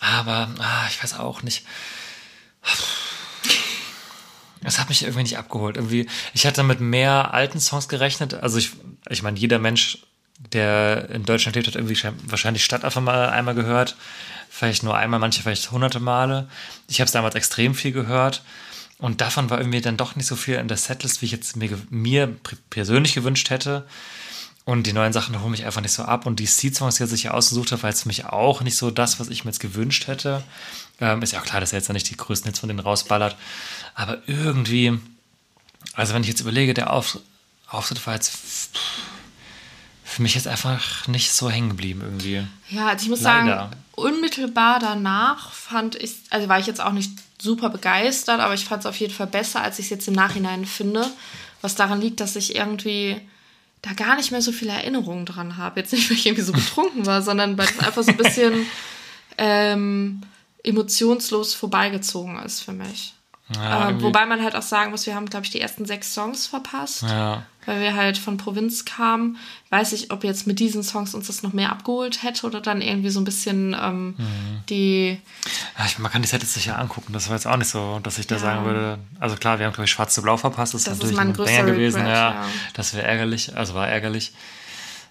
Aber 0.00 0.50
ah, 0.58 0.86
ich 0.90 1.02
weiß 1.02 1.18
auch 1.18 1.42
nicht. 1.42 1.64
Es 4.62 4.78
hat 4.78 4.88
mich 4.88 5.02
irgendwie 5.02 5.22
nicht 5.22 5.38
abgeholt. 5.38 5.76
Irgendwie, 5.76 6.08
ich 6.34 6.46
hatte 6.46 6.62
mit 6.62 6.80
mehr 6.80 7.32
alten 7.32 7.60
Songs 7.60 7.88
gerechnet. 7.88 8.34
Also 8.34 8.58
ich, 8.58 8.72
ich 9.08 9.22
meine, 9.22 9.38
jeder 9.38 9.58
Mensch, 9.58 9.98
der 10.52 11.08
in 11.10 11.24
Deutschland 11.24 11.56
lebt, 11.56 11.66
hat 11.68 11.76
irgendwie 11.76 11.96
schein- 11.96 12.18
wahrscheinlich 12.26 12.64
Stadt 12.64 12.84
einfach 12.84 13.00
mal 13.00 13.30
einmal 13.30 13.54
gehört. 13.54 13.96
Vielleicht 14.50 14.82
nur 14.82 14.96
einmal, 14.96 15.20
manche 15.20 15.42
vielleicht 15.42 15.70
hunderte 15.70 16.00
Male. 16.00 16.48
Ich 16.88 17.00
habe 17.00 17.06
es 17.06 17.12
damals 17.12 17.34
extrem 17.34 17.74
viel 17.74 17.92
gehört. 17.92 18.42
Und 18.98 19.20
davon 19.20 19.50
war 19.50 19.58
irgendwie 19.58 19.80
dann 19.80 19.96
doch 19.96 20.16
nicht 20.16 20.26
so 20.26 20.36
viel 20.36 20.54
in 20.54 20.68
der 20.68 20.76
Setlist, 20.76 21.20
wie 21.20 21.26
ich 21.26 21.32
jetzt 21.32 21.56
mir, 21.56 21.78
mir 21.90 22.34
persönlich 22.70 23.14
gewünscht 23.14 23.50
hätte. 23.50 23.86
Und 24.64 24.86
die 24.86 24.92
neuen 24.94 25.12
Sachen 25.12 25.38
holen 25.40 25.50
mich 25.50 25.64
einfach 25.66 25.82
nicht 25.82 25.92
so 25.92 26.04
ab. 26.04 26.26
Und 26.26 26.40
die 26.40 26.46
Seed-Songs, 26.46 26.96
die 26.96 27.02
er 27.02 27.06
sich 27.06 27.22
hier 27.22 27.34
ausgesucht 27.34 27.72
hat, 27.72 27.82
war 27.82 27.90
jetzt 27.90 28.02
für 28.02 28.08
mich 28.08 28.24
auch 28.24 28.62
nicht 28.62 28.76
so 28.76 28.90
das, 28.90 29.20
was 29.20 29.28
ich 29.28 29.44
mir 29.44 29.50
jetzt 29.50 29.60
gewünscht 29.60 30.06
hätte. 30.06 30.42
Ähm, 31.00 31.22
ist 31.22 31.32
ja 31.32 31.40
auch 31.40 31.44
klar, 31.44 31.60
dass 31.60 31.72
er 31.72 31.80
jetzt 31.80 31.88
ja 31.88 31.92
nicht 31.92 32.08
die 32.08 32.16
größten 32.16 32.48
Hits 32.48 32.60
von 32.60 32.68
denen 32.68 32.80
rausballert. 32.80 33.36
Aber 33.94 34.22
irgendwie, 34.26 34.98
also 35.92 36.14
wenn 36.14 36.22
ich 36.22 36.28
jetzt 36.28 36.40
überlege, 36.40 36.72
der 36.72 36.92
Auf, 36.92 37.18
Auftritt 37.68 38.06
war 38.06 38.14
jetzt 38.14 38.32
für 40.02 40.22
mich 40.22 40.34
jetzt 40.34 40.46
einfach 40.46 41.08
nicht 41.08 41.32
so 41.32 41.50
hängen 41.50 41.70
geblieben 41.70 42.00
irgendwie. 42.02 42.46
Ja, 42.70 42.86
also 42.86 43.02
ich 43.02 43.10
muss 43.10 43.20
Leider. 43.20 43.46
sagen, 43.46 43.76
unmittelbar 43.96 44.78
danach 44.78 45.50
fand 45.50 45.96
ich, 45.96 46.14
also 46.30 46.48
war 46.48 46.58
ich 46.58 46.66
jetzt 46.66 46.80
auch 46.80 46.92
nicht 46.92 47.10
super 47.44 47.68
begeistert, 47.68 48.40
aber 48.40 48.54
ich 48.54 48.64
fand 48.64 48.80
es 48.80 48.86
auf 48.86 48.96
jeden 48.96 49.14
Fall 49.14 49.28
besser, 49.28 49.62
als 49.62 49.78
ich 49.78 49.86
es 49.86 49.90
jetzt 49.90 50.08
im 50.08 50.14
Nachhinein 50.14 50.64
finde. 50.66 51.06
Was 51.60 51.76
daran 51.76 52.00
liegt, 52.00 52.20
dass 52.20 52.34
ich 52.36 52.56
irgendwie 52.56 53.20
da 53.82 53.92
gar 53.92 54.16
nicht 54.16 54.30
mehr 54.32 54.42
so 54.42 54.50
viele 54.50 54.72
Erinnerungen 54.72 55.26
dran 55.26 55.56
habe. 55.56 55.80
Jetzt 55.80 55.92
nicht, 55.92 56.08
weil 56.10 56.16
ich 56.16 56.26
irgendwie 56.26 56.42
so 56.42 56.52
betrunken 56.52 57.06
war, 57.06 57.22
sondern 57.22 57.56
weil 57.58 57.66
es 57.68 57.78
einfach 57.78 58.02
so 58.02 58.10
ein 58.10 58.16
bisschen 58.16 58.66
ähm, 59.38 60.22
emotionslos 60.62 61.54
vorbeigezogen 61.54 62.38
ist 62.40 62.60
für 62.62 62.72
mich. 62.72 63.14
Ja, 63.54 63.90
äh, 63.90 64.02
wobei 64.02 64.24
man 64.24 64.42
halt 64.42 64.56
auch 64.56 64.62
sagen 64.62 64.90
muss, 64.90 65.04
wir 65.04 65.14
haben, 65.14 65.28
glaube 65.28 65.44
ich, 65.44 65.50
die 65.52 65.60
ersten 65.60 65.84
sechs 65.84 66.14
Songs 66.14 66.46
verpasst 66.46 67.02
Ja. 67.02 67.44
weil 67.66 67.82
wir 67.82 67.94
halt 67.94 68.16
von 68.16 68.38
Provinz 68.38 68.86
kamen. 68.86 69.36
Weiß 69.68 69.92
ich, 69.92 70.10
ob 70.10 70.24
jetzt 70.24 70.46
mit 70.46 70.60
diesen 70.60 70.82
Songs 70.82 71.14
uns 71.14 71.26
das 71.26 71.42
noch 71.42 71.52
mehr 71.52 71.70
abgeholt 71.70 72.22
hätte 72.22 72.46
oder 72.46 72.62
dann 72.62 72.80
irgendwie 72.80 73.10
so 73.10 73.20
ein 73.20 73.24
bisschen 73.24 73.76
ähm, 73.78 74.14
die. 74.70 75.20
Ja, 75.76 75.84
man 75.98 76.10
kann 76.12 76.22
die 76.22 76.28
Set 76.28 76.42
jetzt 76.42 76.54
sicher 76.54 76.78
angucken. 76.78 77.12
Das 77.12 77.28
war 77.28 77.36
jetzt 77.36 77.46
auch 77.46 77.56
nicht 77.56 77.68
so, 77.68 77.98
dass 78.02 78.18
ich 78.18 78.26
da 78.28 78.36
Ja. 78.36 78.40
sagen 78.40 78.64
würde. 78.64 78.98
Also 79.18 79.34
klar, 79.36 79.58
wir 79.58 79.66
haben, 79.66 79.72
glaube 79.72 79.86
ich, 79.86 79.90
Schwarz 79.90 80.14
zu 80.14 80.22
Blau 80.22 80.36
verpasst. 80.36 80.72
Das, 80.74 80.84
Das 80.84 80.98
ist 80.98 81.04
ist 81.04 81.10
natürlich 81.12 81.16
mein 81.16 81.28
ein 81.28 81.32
Banger 81.64 81.72
gewesen. 81.72 82.02
Regret, 82.02 82.14
ja. 82.14 82.30
ja. 82.34 82.48
Das 82.74 82.94
wäre 82.94 83.06
ärgerlich. 83.06 83.56
Also 83.56 83.74
war 83.74 83.88
ärgerlich. 83.88 84.32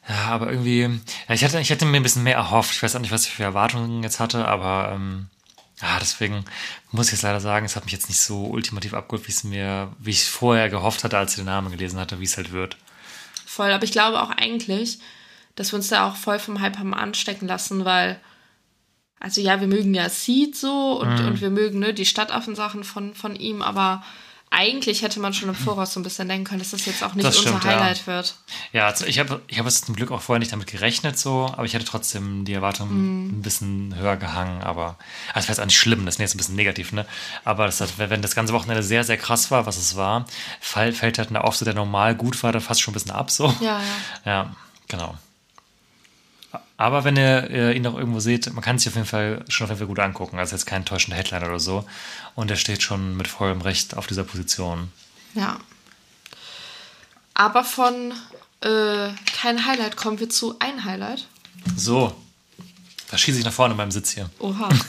Ja, 0.08 0.26
aber 0.32 0.50
irgendwie. 0.52 0.82
Ja, 1.28 1.36
ich, 1.36 1.44
hatte, 1.44 1.60
ich 1.60 1.70
hätte 1.70 1.86
mir 1.86 1.98
ein 1.98 2.04
bisschen 2.04 2.24
mehr 2.24 2.36
erhofft. 2.36 2.72
Ich 2.74 2.84
weiß 2.84 2.96
auch 2.96 3.00
nicht, 3.02 3.12
was 3.12 3.26
ich 3.26 3.32
für 3.34 3.44
Erwartungen 3.44 4.04
jetzt 4.04 4.20
hatte, 4.20 4.48
aber 4.48 4.92
ähm, 4.96 5.28
ja, 5.82 5.98
deswegen 6.00 6.46
muss 6.92 7.08
ich 7.08 7.14
jetzt 7.14 7.24
leider 7.24 7.40
sagen, 7.42 7.66
es 7.66 7.76
hat 7.76 7.84
mich 7.84 7.94
jetzt 7.94 8.08
nicht 8.10 8.22
so 8.22 8.46
ultimativ 8.46 8.94
abgeholt, 8.94 9.28
wie 9.28 9.32
es 9.32 9.44
mir, 9.44 9.92
wie 10.00 10.12
ich 10.12 10.24
vorher 10.26 10.70
gehofft 10.70 11.04
hatte, 11.04 11.18
als 11.18 11.32
ich 11.32 11.38
den 11.38 11.46
Namen 11.46 11.72
gelesen 11.72 12.00
hatte, 12.00 12.20
wie 12.22 12.26
es 12.26 12.38
halt 12.38 12.52
wird. 12.54 12.78
Voll, 13.46 13.72
aber 13.72 13.84
ich 13.84 13.92
glaube 13.92 14.22
auch 14.22 14.30
eigentlich, 14.30 15.00
dass 15.56 15.72
wir 15.74 15.78
uns 15.78 15.88
da 15.90 16.08
auch 16.08 16.16
voll 16.16 16.40
vom 16.40 16.62
Hype 16.62 16.78
haben 16.80 16.94
anstecken 16.94 17.48
lassen, 17.48 17.86
weil, 17.86 18.20
also 19.24 19.42
ja, 19.42 19.60
wir 19.60 19.68
mögen 19.68 19.94
ja 19.96 20.08
Seed 20.10 20.56
so 20.56 21.00
und, 21.02 21.20
Mhm. 21.20 21.26
und 21.26 21.42
wir 21.42 21.50
mögen 21.50 21.80
ne, 21.80 21.94
die 21.96 22.06
Stadtaffen-Sachen 22.06 22.84
von, 22.84 23.16
von 23.16 23.36
ihm, 23.36 23.62
aber 23.64 24.04
eigentlich 24.56 25.02
hätte 25.02 25.20
man 25.20 25.34
schon 25.34 25.50
im 25.50 25.56
Voraus 25.56 25.94
so 25.94 26.00
ein 26.00 26.04
bisschen 26.04 26.28
denken 26.28 26.44
können, 26.46 26.60
dass 26.60 26.70
das 26.70 26.86
jetzt 26.86 27.04
auch 27.04 27.16
nicht 27.16 27.26
Das 27.28 27.36
unser 27.38 27.50
stimmt, 27.58 27.64
ja. 27.64 27.72
Highlight 27.72 28.06
wird. 28.06 28.36
Ja, 28.72 28.86
also 28.86 29.04
ich 29.08 29.18
habe 29.18 29.42
ich 29.48 29.58
hab 29.58 29.72
zum 29.72 29.96
Glück 29.96 30.12
auch 30.12 30.22
vorher 30.22 30.38
nicht 30.40 30.52
damit 30.52 30.68
gerechnet, 30.68 31.18
so, 31.18 31.48
aber 31.52 31.66
ich 31.66 31.74
hatte 31.74 31.86
trotzdem 31.86 32.46
die 32.46 32.54
Erwartung 32.54 32.90
Mhm. 32.90 33.40
ein 33.40 33.42
bisschen 33.42 33.96
höher 33.96 34.16
gehangen, 34.16 34.62
aber 34.62 34.98
also 35.34 35.48
das 35.48 35.48
war 35.48 35.54
jetzt 35.54 35.60
auch 35.62 35.66
nicht 35.66 35.80
schlimm, 35.80 36.06
das 36.06 36.16
ist 36.16 36.20
jetzt 36.22 36.36
ein 36.36 36.38
bisschen 36.38 36.56
negativ, 36.56 36.92
ne? 36.92 37.08
Aber 37.44 37.66
das 37.66 37.82
hat, 37.82 37.98
wenn 37.98 38.22
das 38.22 38.36
ganze 38.36 38.54
Wochenende 38.54 38.84
sehr, 38.84 39.04
sehr 39.04 39.18
krass 39.18 39.50
war, 39.50 39.66
was 39.66 39.78
es 39.78 39.96
war, 39.96 40.26
fällt, 40.60 40.98
fällt 40.98 41.18
halt 41.18 41.30
eine 41.30 41.44
Auftritt, 41.44 41.66
der 41.70 41.74
normal 41.74 42.14
gut 42.14 42.44
war, 42.44 42.52
dann 42.52 42.62
fast 42.62 42.80
schon 42.82 42.92
ein 42.92 42.96
bisschen 42.96 43.10
ab, 43.12 43.32
so. 43.32 43.48
Ja, 43.60 43.80
ja. 43.80 43.84
Ja, 44.26 44.56
genau. 44.88 45.16
Aber 46.78 47.04
wenn 47.04 47.16
ihr 47.16 47.50
äh, 47.50 47.76
ihn 47.76 47.84
noch 47.84 47.98
irgendwo 47.98 48.20
seht, 48.20 48.52
man 48.52 48.64
kann 48.64 48.78
sich 48.80 48.88
auf 48.88 48.96
jeden 48.96 49.08
Fall 49.08 49.46
schon 49.48 49.66
auf 49.66 49.70
jeden 49.70 49.80
Fall 49.80 49.88
gut 49.88 50.00
angucken. 50.00 50.40
Also 50.40 50.56
jetzt 50.56 50.66
kein 50.66 50.86
täuschender 50.86 51.18
Headline 51.18 51.44
oder 51.44 51.60
so. 51.60 51.86
Und 52.36 52.50
er 52.50 52.58
steht 52.58 52.82
schon 52.82 53.16
mit 53.16 53.28
vollem 53.28 53.62
Recht 53.62 53.96
auf 53.96 54.08
dieser 54.08 54.24
Position. 54.24 54.92
Ja. 55.36 55.60
Aber 57.36 57.64
von 57.64 58.14
äh, 58.62 59.10
kein 59.38 59.66
Highlight 59.66 59.98
kommen 59.98 60.20
wir 60.20 60.30
zu 60.30 60.56
ein 60.60 60.84
Highlight. 60.84 61.28
So, 61.76 62.16
da 63.10 63.18
schieße 63.18 63.40
ich 63.40 63.46
nach 63.46 63.54
vorne 63.54 63.76
beim 63.76 63.92
Sitz 63.92 64.12
hier. 64.12 64.30
Oha. 64.40 64.70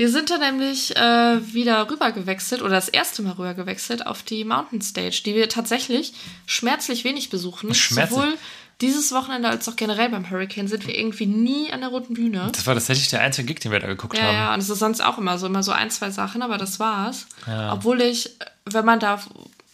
Wir 0.00 0.08
sind 0.08 0.30
da 0.30 0.38
nämlich 0.38 0.96
äh, 0.96 1.52
wieder 1.52 1.90
rüber 1.90 2.10
gewechselt 2.10 2.62
oder 2.62 2.70
das 2.70 2.88
erste 2.88 3.20
Mal 3.20 3.32
rüber 3.32 3.52
gewechselt 3.52 4.06
auf 4.06 4.22
die 4.22 4.44
Mountain 4.44 4.80
Stage, 4.80 5.20
die 5.26 5.34
wir 5.34 5.50
tatsächlich 5.50 6.14
schmerzlich 6.46 7.04
wenig 7.04 7.28
besuchen. 7.28 7.74
Schmerzlich? 7.74 8.18
Sowohl 8.18 8.38
dieses 8.80 9.12
Wochenende 9.12 9.48
als 9.48 9.68
auch 9.68 9.76
generell 9.76 10.08
beim 10.08 10.30
Hurricane 10.30 10.68
sind 10.68 10.86
wir 10.86 10.96
irgendwie 10.98 11.26
nie 11.26 11.72
an 11.72 11.80
der 11.80 11.90
roten 11.90 12.14
Bühne. 12.14 12.48
Das 12.52 12.66
war 12.66 12.74
tatsächlich 12.74 13.08
der 13.08 13.20
einzige 13.20 13.46
Gig, 13.46 13.60
den 13.60 13.72
wir 13.72 13.78
da 13.80 13.86
geguckt 13.86 14.16
Ja, 14.16 14.24
haben. 14.24 14.34
ja, 14.34 14.54
und 14.54 14.60
es 14.60 14.70
ist 14.70 14.78
sonst 14.78 15.00
auch 15.02 15.18
immer 15.18 15.38
so, 15.38 15.46
immer 15.46 15.62
so 15.62 15.72
ein, 15.72 15.90
zwei 15.90 16.10
Sachen, 16.10 16.42
aber 16.42 16.56
das 16.58 16.80
war's. 16.80 17.26
Obwohl 17.70 18.00
ich, 18.00 18.30
wenn 18.64 18.84
man 18.84 19.00
da 19.00 19.20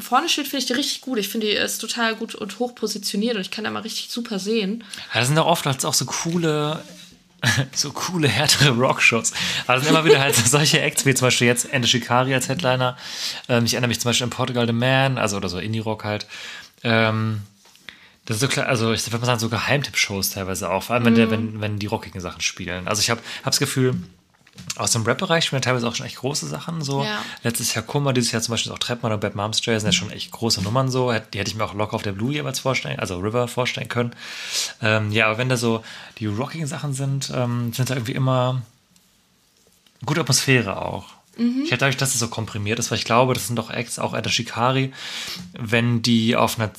vorne 0.00 0.28
steht, 0.28 0.46
finde 0.48 0.58
ich 0.58 0.66
die 0.66 0.72
richtig 0.74 1.00
gut. 1.00 1.18
Ich 1.18 1.28
finde, 1.28 1.46
die 1.46 1.52
ist 1.54 1.78
total 1.78 2.14
gut 2.16 2.34
und 2.34 2.58
hoch 2.58 2.74
positioniert 2.74 3.36
und 3.36 3.40
ich 3.42 3.50
kann 3.50 3.64
da 3.64 3.70
mal 3.70 3.80
richtig 3.82 4.10
super 4.10 4.38
sehen. 4.38 4.84
Ja, 5.14 5.20
das 5.20 5.28
sind 5.28 5.38
auch 5.38 5.46
oft 5.46 5.64
halt 5.66 5.84
auch 5.84 5.94
so 5.94 6.04
coole, 6.04 6.82
so 7.74 7.92
coole, 7.92 8.28
härtere 8.28 8.70
Rockshows. 8.70 9.32
Aber 9.66 9.76
das 9.76 9.84
sind 9.84 9.94
immer 9.94 10.04
wieder 10.04 10.20
halt 10.20 10.34
solche 10.34 10.80
Acts, 10.80 11.06
wie 11.06 11.14
zum 11.14 11.26
Beispiel 11.28 11.46
jetzt 11.46 11.72
Ende 11.72 11.88
Shikari 11.88 12.34
als 12.34 12.48
Headliner. 12.48 12.96
Ähm, 13.48 13.64
ich 13.64 13.74
erinnere 13.74 13.88
mich 13.88 14.00
zum 14.00 14.08
Beispiel 14.10 14.24
an 14.24 14.30
Portugal 14.30 14.66
The 14.66 14.72
Man, 14.72 15.16
also 15.16 15.36
oder 15.36 15.48
so 15.48 15.58
Indie-Rock 15.58 16.04
halt. 16.04 16.26
Ähm, 16.82 17.42
das 18.26 18.36
ist 18.36 18.40
so 18.40 18.48
klar, 18.48 18.66
also 18.66 18.92
ich 18.92 19.06
würde 19.06 19.18
mal 19.18 19.26
sagen, 19.26 19.38
so 19.38 19.48
Geheimtipp-Shows 19.48 20.30
teilweise 20.30 20.70
auch, 20.70 20.82
vor 20.82 20.94
allem 20.94 21.04
wenn, 21.04 21.14
der, 21.14 21.30
wenn, 21.30 21.60
wenn 21.60 21.78
die 21.78 21.86
rockigen 21.86 22.20
Sachen 22.20 22.40
spielen. 22.40 22.86
Also 22.88 23.00
ich 23.00 23.08
habe 23.08 23.20
hab 23.42 23.52
das 23.52 23.60
Gefühl, 23.60 23.94
aus 24.76 24.90
dem 24.90 25.02
Rap-Bereich 25.02 25.44
spielen 25.44 25.62
teilweise 25.62 25.86
auch 25.86 25.94
schon 25.94 26.06
echt 26.06 26.16
große 26.16 26.46
Sachen 26.46 26.82
so. 26.82 27.04
Ja. 27.04 27.22
Letztes 27.42 27.74
Jahr 27.74 27.84
Kummer, 27.84 28.12
dieses 28.12 28.32
Jahr 28.32 28.42
zum 28.42 28.52
Beispiel 28.52 28.72
auch 28.72 28.78
Treppmann 28.78 29.12
und 29.12 29.20
Bad 29.20 29.34
Moms 29.34 29.64
Jay 29.64 29.78
sind 29.78 29.88
ja 29.88 29.92
schon 29.92 30.10
echt 30.10 30.30
große 30.30 30.62
Nummern 30.62 30.90
so. 30.90 31.12
Die 31.12 31.38
hätte 31.38 31.50
ich 31.50 31.56
mir 31.56 31.64
auch 31.64 31.74
locker 31.74 31.94
auf 31.94 32.02
der 32.02 32.12
Blue 32.12 32.32
jeweils 32.32 32.58
vorstellen, 32.58 32.98
also 32.98 33.18
River 33.18 33.48
vorstellen 33.48 33.88
können. 33.88 34.12
Ähm, 34.82 35.12
ja, 35.12 35.26
aber 35.26 35.38
wenn 35.38 35.48
da 35.48 35.56
so 35.56 35.84
die 36.18 36.26
rockigen 36.26 36.66
Sachen 36.66 36.94
sind, 36.94 37.30
ähm, 37.34 37.72
sind 37.72 37.90
da 37.90 37.94
irgendwie 37.94 38.12
immer 38.12 38.62
gute 40.04 40.20
Atmosphäre 40.20 40.82
auch. 40.82 41.16
Ich 41.38 41.70
hätte 41.70 41.80
dadurch, 41.80 41.98
dass 41.98 42.14
es 42.14 42.20
so 42.20 42.28
komprimiert 42.28 42.78
ist, 42.78 42.90
weil 42.90 42.98
ich 42.98 43.04
glaube, 43.04 43.34
das 43.34 43.46
sind 43.46 43.56
doch 43.56 43.68
Acts, 43.68 43.98
auch 43.98 44.14
Etta 44.14 44.30
Shikari, 44.30 44.92
wenn 45.52 46.00
die 46.00 46.34
auf 46.34 46.58
einer 46.58 46.70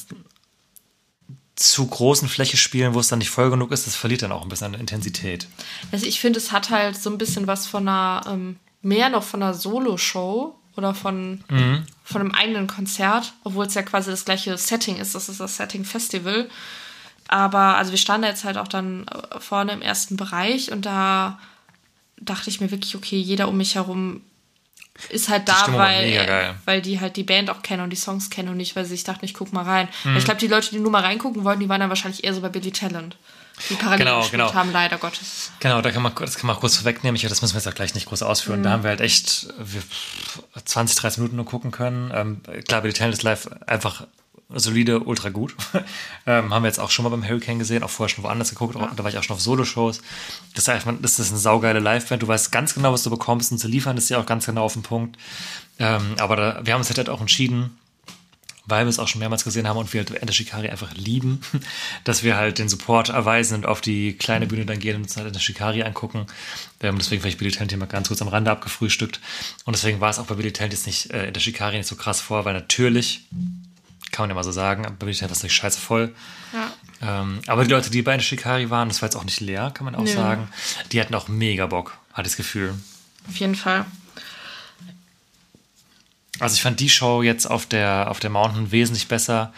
zu 1.58 1.88
großen 1.88 2.30
Fläche 2.30 2.56
spielen, 2.56 2.94
wo 2.94 3.00
es 3.00 3.08
dann 3.08 3.20
nicht 3.20 3.32
voll 3.32 3.50
genug 3.50 3.72
ist, 3.72 3.88
das 3.88 3.96
verliert 3.96 4.22
dann 4.22 4.32
auch 4.32 4.44
ein 4.44 4.50
bisschen 4.50 4.76
an 4.76 4.80
Intensität. 4.80 5.48
Also 5.92 6.06
ich 6.06 6.20
finde, 6.20 6.38
es 6.38 6.52
hat 6.52 6.70
halt 6.70 7.02
so 7.02 7.10
ein 7.10 7.18
bisschen 7.18 7.48
was 7.48 7.66
von 7.66 7.88
einer, 7.88 8.22
ähm, 8.28 8.58
mehr 8.84 9.10
noch 9.10 9.24
von 9.24 9.42
einer 9.42 9.56
Solo-Show 9.56 10.56
oder 10.76 10.94
von, 10.94 11.44
von 12.04 12.22
einem 12.22 12.32
eigenen 12.32 12.68
Konzert, 12.68 13.34
obwohl 13.44 13.66
es 13.66 13.74
ja 13.74 13.82
quasi 13.82 14.12
das 14.12 14.24
gleiche 14.24 14.56
Setting 14.58 14.98
ist. 14.98 15.16
Das 15.16 15.30
ist 15.30 15.40
das 15.40 15.58
Setting 15.58 15.84
Festival. 15.84 16.48
Aber 17.28 17.76
also 17.78 17.90
wir 17.92 17.98
standen 17.98 18.22
da 18.22 18.30
jetzt 18.30 18.44
halt 18.44 18.58
auch 18.58 18.68
dann 18.68 19.08
äh, 19.08 19.40
vorne 19.40 19.74
im 19.74 19.82
ersten 19.82 20.16
Bereich 20.16 20.72
und 20.72 20.86
da 20.86 21.40
dachte 22.22 22.50
ich 22.50 22.62
mir 22.62 22.72
wirklich, 22.72 22.96
okay, 22.96 23.18
jeder 23.20 23.48
um 23.48 23.58
mich 23.58 23.76
herum 23.76 24.22
ist 25.10 25.30
halt 25.30 25.48
da, 25.48 25.66
weil, 25.68 26.56
weil 26.66 26.82
die 26.82 27.00
halt 27.00 27.16
die 27.16 27.24
Band 27.24 27.50
auch 27.50 27.62
kennen 27.62 27.84
und 27.84 27.90
die 27.90 27.98
Songs 27.98 28.30
kennen 28.30 28.50
und 28.50 28.58
nicht, 28.58 28.76
weil 28.76 28.86
sie 28.86 28.92
sich 28.92 29.04
dachten, 29.04 29.26
ich 29.26 29.34
guck 29.34 29.54
mal 29.54 29.64
rein. 29.64 29.88
Mhm. 30.04 30.18
Ich 30.18 30.26
glaube, 30.26 30.40
die 30.40 30.48
Leute, 30.48 30.70
die 30.72 30.80
nur 30.80 30.92
mal 30.92 31.04
reingucken 31.04 31.44
wollten, 31.44 31.60
die 31.60 31.70
waren 31.70 31.80
dann 31.80 31.90
wahrscheinlich 31.90 32.24
eher 32.24 32.34
so 32.34 32.42
bei 32.42 32.50
Billy 32.50 32.72
Talent. 32.72 33.18
Die 33.70 33.74
parallel 33.74 34.06
Genau, 34.06 34.20
gespielt 34.20 34.42
genau. 34.42 34.54
haben, 34.54 34.72
leider 34.72 34.98
Gottes. 34.98 35.52
Genau, 35.60 35.82
da 35.82 35.92
kann 35.92 36.04
man, 36.04 36.14
das 36.16 36.38
kann 36.38 36.46
man 36.46 36.56
auch 36.56 36.60
kurz 36.60 36.76
vorwegnehmen. 36.76 37.16
Ich, 37.16 37.24
das 37.24 37.42
müssen 37.42 37.56
wir 37.56 37.60
jetzt 37.60 37.68
auch 37.68 37.74
gleich 37.74 37.96
nicht 37.96 38.08
groß 38.08 38.22
ausführen. 38.22 38.60
Mhm. 38.60 38.64
Da 38.64 38.70
haben 38.72 38.84
wir 38.84 38.92
halt 38.92 39.02
echt 39.02 39.48
wir 39.58 39.82
20, 40.64 40.96
30 40.96 41.18
Minuten 41.20 41.38
nur 41.38 41.46
gucken 41.46 41.72
können. 41.72 42.12
Ähm, 42.14 42.42
klar, 42.68 42.82
Billy 42.82 42.94
Talent 42.94 43.16
ist 43.16 43.24
live 43.24 43.50
einfach 43.66 44.06
solide, 44.50 45.02
ultra 45.02 45.30
gut. 45.30 45.56
ähm, 46.26 46.54
haben 46.54 46.64
wir 46.64 46.68
jetzt 46.68 46.80
auch 46.80 46.90
schon 46.90 47.04
mal 47.04 47.10
beim 47.10 47.28
Hurricane 47.28 47.60
gesehen, 47.60 47.84
auch 47.84 47.90
vorher 47.90 48.14
schon 48.14 48.24
woanders 48.24 48.50
geguckt. 48.50 48.76
Auch, 48.76 48.96
da 48.96 49.04
war 49.04 49.10
ich 49.10 49.18
auch 49.18 49.24
schon 49.24 49.36
auf 49.36 49.42
Solo-Shows. 49.42 50.02
Das 50.56 50.64
ist 50.64 50.70
einfach, 50.70 50.94
das 51.02 51.20
ist 51.20 51.32
eine 51.32 51.40
saugeile 51.40 51.80
Live-Band. 51.80 52.24
Du 52.24 52.28
weißt 52.28 52.52
ganz 52.52 52.74
genau, 52.74 52.94
was 52.94 53.04
du 53.04 53.10
bekommst 53.10 53.52
und 53.52 53.58
zu 53.58 53.68
liefern 53.68 53.98
ist 53.98 54.10
ja 54.10 54.20
auch 54.20 54.26
ganz 54.26 54.46
genau 54.46 54.64
auf 54.64 54.74
den 54.74 54.84
Punkt. 54.84 55.18
Ähm, 55.80 56.16
aber 56.18 56.36
da, 56.36 56.62
wir 56.64 56.74
haben 56.74 56.82
uns 56.82 56.96
halt 56.96 57.10
auch 57.10 57.22
entschieden, 57.22 57.78
weil 58.68 58.86
wir 58.86 58.90
es 58.90 59.00
auch 59.00 59.08
schon 59.08 59.20
mehrmals 59.20 59.44
gesehen 59.44 59.68
haben 59.68 59.78
und 59.78 59.94
wir 59.94 60.02
halt 60.02 60.12
Enter 60.12 60.34
Shikari 60.34 60.70
einfach 60.70 60.94
lieben, 60.94 61.42
dass 62.04 62.24
wir 62.24 62.36
halt 62.36 62.60
den 62.60 62.70
Support 62.70 63.10
erweisen 63.10 63.56
und 63.56 63.66
auf 63.66 63.82
die 63.82 64.14
kleine 64.14 64.46
Bühne 64.46 64.66
dann 64.66 64.80
gehen 64.80 64.98
und 64.98 65.04
uns 65.04 65.18
halt 65.18 65.28
Enter 65.28 65.40
Shikari 65.40 65.84
angucken. 65.84 66.28
Ähm, 66.82 66.98
deswegen 66.98 67.22
vielleicht 67.22 67.38
Billy 67.38 67.52
Talent 67.52 67.72
hier 67.72 67.80
mal 67.80 67.86
ganz 67.86 68.10
kurz 68.10 68.22
am 68.22 68.28
Rande 68.28 68.52
abgefrühstückt. 68.52 69.20
Und 69.66 69.76
deswegen 69.76 70.02
war 70.02 70.10
es 70.10 70.20
auch 70.20 70.26
bei 70.26 70.36
Billy 70.36 70.52
Talent 70.52 70.74
jetzt 70.74 70.86
nicht 70.86 71.12
äh, 71.12 71.28
Enter 71.28 71.40
Shikari 71.40 71.78
nicht 71.78 71.88
so 71.88 71.96
krass 71.96 72.22
vor, 72.22 72.46
weil 72.46 72.54
natürlich, 72.54 73.28
kann 74.12 74.24
man 74.24 74.30
ja 74.30 74.36
mal 74.36 74.44
so 74.44 74.52
sagen, 74.52 74.84
Billy 75.00 75.14
Talent 75.14 75.32
war 75.32 75.38
es 75.38 75.44
nicht 75.44 75.54
scheiße 75.54 75.80
voll. 75.80 76.14
Ja. 76.54 77.22
Ähm, 77.22 77.42
aber 77.48 77.64
die 77.64 77.70
Leute, 77.70 77.90
die 77.90 78.02
bei 78.02 78.14
Enter 78.14 78.24
Shikari 78.24 78.70
waren, 78.70 78.88
das 78.90 79.02
war 79.02 79.08
jetzt 79.08 79.16
auch 79.16 79.24
nicht 79.24 79.40
leer, 79.40 79.72
kann 79.74 79.86
man 79.86 79.96
auch 79.96 80.04
Nö. 80.04 80.12
sagen, 80.12 80.48
die 80.92 81.00
hatten 81.00 81.14
auch 81.16 81.28
mega 81.28 81.68
Bock, 81.68 81.98
hatte 82.14 82.28
ich 82.28 82.34
das 82.34 82.38
Gefühl. 82.38 82.74
Auf 83.28 83.36
jeden 83.38 83.56
Fall. 83.56 83.86
Also 86.40 86.54
ich 86.54 86.62
fand 86.62 86.80
die 86.80 86.90
Show 86.90 87.24
jetzt 87.24 87.50
auf 87.50 87.66
der, 87.66 88.12
auf 88.12 88.20
der 88.20 88.30
Mountain 88.30 88.72
wesentlich 88.72 89.08
besser 89.08 89.54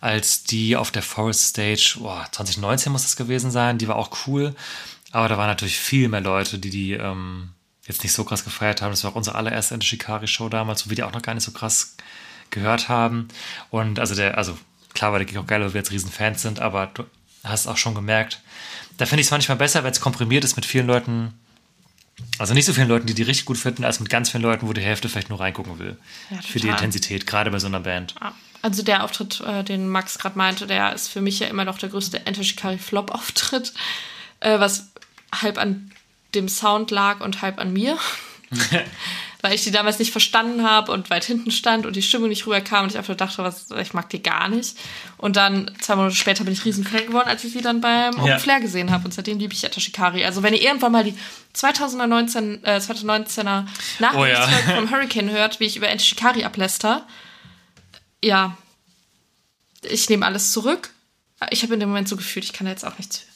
als 0.00 0.44
die 0.44 0.76
auf 0.76 0.90
der 0.90 1.02
Forest 1.02 1.48
Stage. 1.48 1.96
Boah, 2.00 2.26
2019 2.32 2.90
muss 2.90 3.02
das 3.02 3.16
gewesen 3.16 3.50
sein. 3.50 3.78
Die 3.78 3.88
war 3.88 3.96
auch 3.96 4.26
cool. 4.26 4.54
Aber 5.12 5.28
da 5.28 5.38
waren 5.38 5.46
natürlich 5.46 5.78
viel 5.78 6.08
mehr 6.08 6.20
Leute, 6.20 6.58
die 6.58 6.70
die 6.70 6.92
ähm, 6.94 7.50
jetzt 7.86 8.02
nicht 8.02 8.12
so 8.12 8.24
krass 8.24 8.44
gefeiert 8.44 8.82
haben. 8.82 8.90
Das 8.90 9.04
war 9.04 9.12
auch 9.12 9.16
unsere 9.16 9.36
allererste 9.36 9.74
Ente 9.74 9.86
Shikari 9.86 10.26
Show 10.26 10.48
damals, 10.48 10.84
wo 10.84 10.90
wir 10.90 10.96
die 10.96 11.04
auch 11.04 11.12
noch 11.12 11.22
gar 11.22 11.34
nicht 11.34 11.44
so 11.44 11.52
krass 11.52 11.96
gehört 12.54 12.88
haben. 12.88 13.28
Und 13.70 13.98
also 13.98 14.14
der, 14.14 14.38
also 14.38 14.56
klar 14.94 15.12
war 15.12 15.18
der 15.18 15.26
Gig 15.26 15.36
auch 15.38 15.46
geil, 15.46 15.60
weil 15.60 15.74
wir 15.74 15.80
jetzt 15.80 15.90
riesen 15.90 16.10
Fans 16.10 16.40
sind, 16.40 16.60
aber 16.60 16.90
du 16.94 17.04
hast 17.42 17.66
auch 17.66 17.76
schon 17.76 17.94
gemerkt, 17.94 18.40
da 18.96 19.06
finde 19.06 19.20
ich 19.20 19.26
es 19.26 19.30
manchmal 19.30 19.58
besser, 19.58 19.84
wenn 19.84 19.92
es 19.92 20.00
komprimiert 20.00 20.44
ist 20.44 20.56
mit 20.56 20.64
vielen 20.64 20.86
Leuten, 20.86 21.34
also 22.38 22.54
nicht 22.54 22.64
so 22.64 22.72
vielen 22.72 22.88
Leuten, 22.88 23.06
die 23.06 23.14
die 23.14 23.24
richtig 23.24 23.44
gut 23.44 23.58
finden, 23.58 23.84
als 23.84 24.00
mit 24.00 24.08
ganz 24.08 24.30
vielen 24.30 24.42
Leuten, 24.42 24.66
wo 24.66 24.72
die 24.72 24.80
Hälfte 24.80 25.08
vielleicht 25.08 25.30
nur 25.30 25.40
reingucken 25.40 25.78
will. 25.78 25.98
Ja, 26.30 26.40
für 26.40 26.60
die. 26.60 26.68
Intensität, 26.68 27.26
gerade 27.26 27.50
bei 27.50 27.58
so 27.58 27.66
einer 27.66 27.80
Band. 27.80 28.14
Also 28.62 28.82
der 28.82 29.04
Auftritt, 29.04 29.40
äh, 29.40 29.62
den 29.62 29.88
Max 29.88 30.18
gerade 30.18 30.38
meinte, 30.38 30.66
der 30.66 30.94
ist 30.94 31.08
für 31.08 31.20
mich 31.20 31.40
ja 31.40 31.48
immer 31.48 31.64
noch 31.64 31.76
der 31.76 31.90
größte 31.90 32.24
Enter 32.24 32.44
Shikari 32.44 32.78
Flop-Auftritt, 32.78 33.74
äh, 34.40 34.58
was 34.58 34.90
halb 35.42 35.58
an 35.58 35.90
dem 36.34 36.48
Sound 36.48 36.90
lag 36.90 37.20
und 37.20 37.42
halb 37.42 37.58
an 37.58 37.72
mir. 37.72 37.98
Weil 39.44 39.52
ich 39.52 39.62
die 39.62 39.70
damals 39.70 39.98
nicht 39.98 40.10
verstanden 40.10 40.62
habe 40.62 40.90
und 40.90 41.10
weit 41.10 41.26
hinten 41.26 41.50
stand 41.50 41.84
und 41.84 41.96
die 41.96 42.00
Stimmung 42.02 42.30
nicht 42.30 42.46
rüberkam 42.46 42.84
und 42.84 42.92
ich 42.92 42.96
einfach 42.96 43.14
dachte, 43.14 43.42
was, 43.42 43.70
ich 43.78 43.92
mag 43.92 44.08
die 44.08 44.22
gar 44.22 44.48
nicht. 44.48 44.74
Und 45.18 45.36
dann, 45.36 45.70
zwei 45.82 45.96
Monate 45.96 46.14
später, 46.16 46.44
bin 46.44 46.54
ich 46.54 46.64
Riesenfan 46.64 47.08
geworden, 47.08 47.28
als 47.28 47.44
ich 47.44 47.52
sie 47.52 47.60
dann 47.60 47.82
beim 47.82 48.14
Open 48.14 48.26
Ja. 48.26 48.38
Flair 48.38 48.60
gesehen 48.60 48.90
habe. 48.90 49.04
Und 49.04 49.12
seitdem 49.12 49.38
liebe 49.38 49.52
ich 49.52 49.62
Enter 49.62 49.82
Shikari. 49.82 50.24
Also 50.24 50.42
wenn 50.42 50.54
ihr 50.54 50.62
irgendwann 50.62 50.92
mal 50.92 51.04
die 51.04 51.12
2019, 51.52 52.64
äh, 52.64 52.78
2019er 52.78 53.66
Nachricht 53.98 54.16
Oh 54.16 54.24
ja. 54.24 54.48
vom 54.76 54.90
Hurricane 54.90 55.30
hört, 55.30 55.60
wie 55.60 55.66
ich 55.66 55.76
über 55.76 55.88
Enter 55.88 56.04
Shikari 56.04 56.44
abläster, 56.44 57.06
ja, 58.24 58.56
ich 59.82 60.08
nehme 60.08 60.24
alles 60.24 60.52
zurück. 60.52 60.88
Ich 61.50 61.62
habe 61.62 61.74
in 61.74 61.80
dem 61.80 61.90
Moment 61.90 62.08
so 62.08 62.16
gefühlt, 62.16 62.46
ich 62.46 62.54
kann 62.54 62.64
da 62.64 62.70
jetzt 62.70 62.86
auch 62.86 62.96
nichts 62.96 63.18
für. 63.18 63.26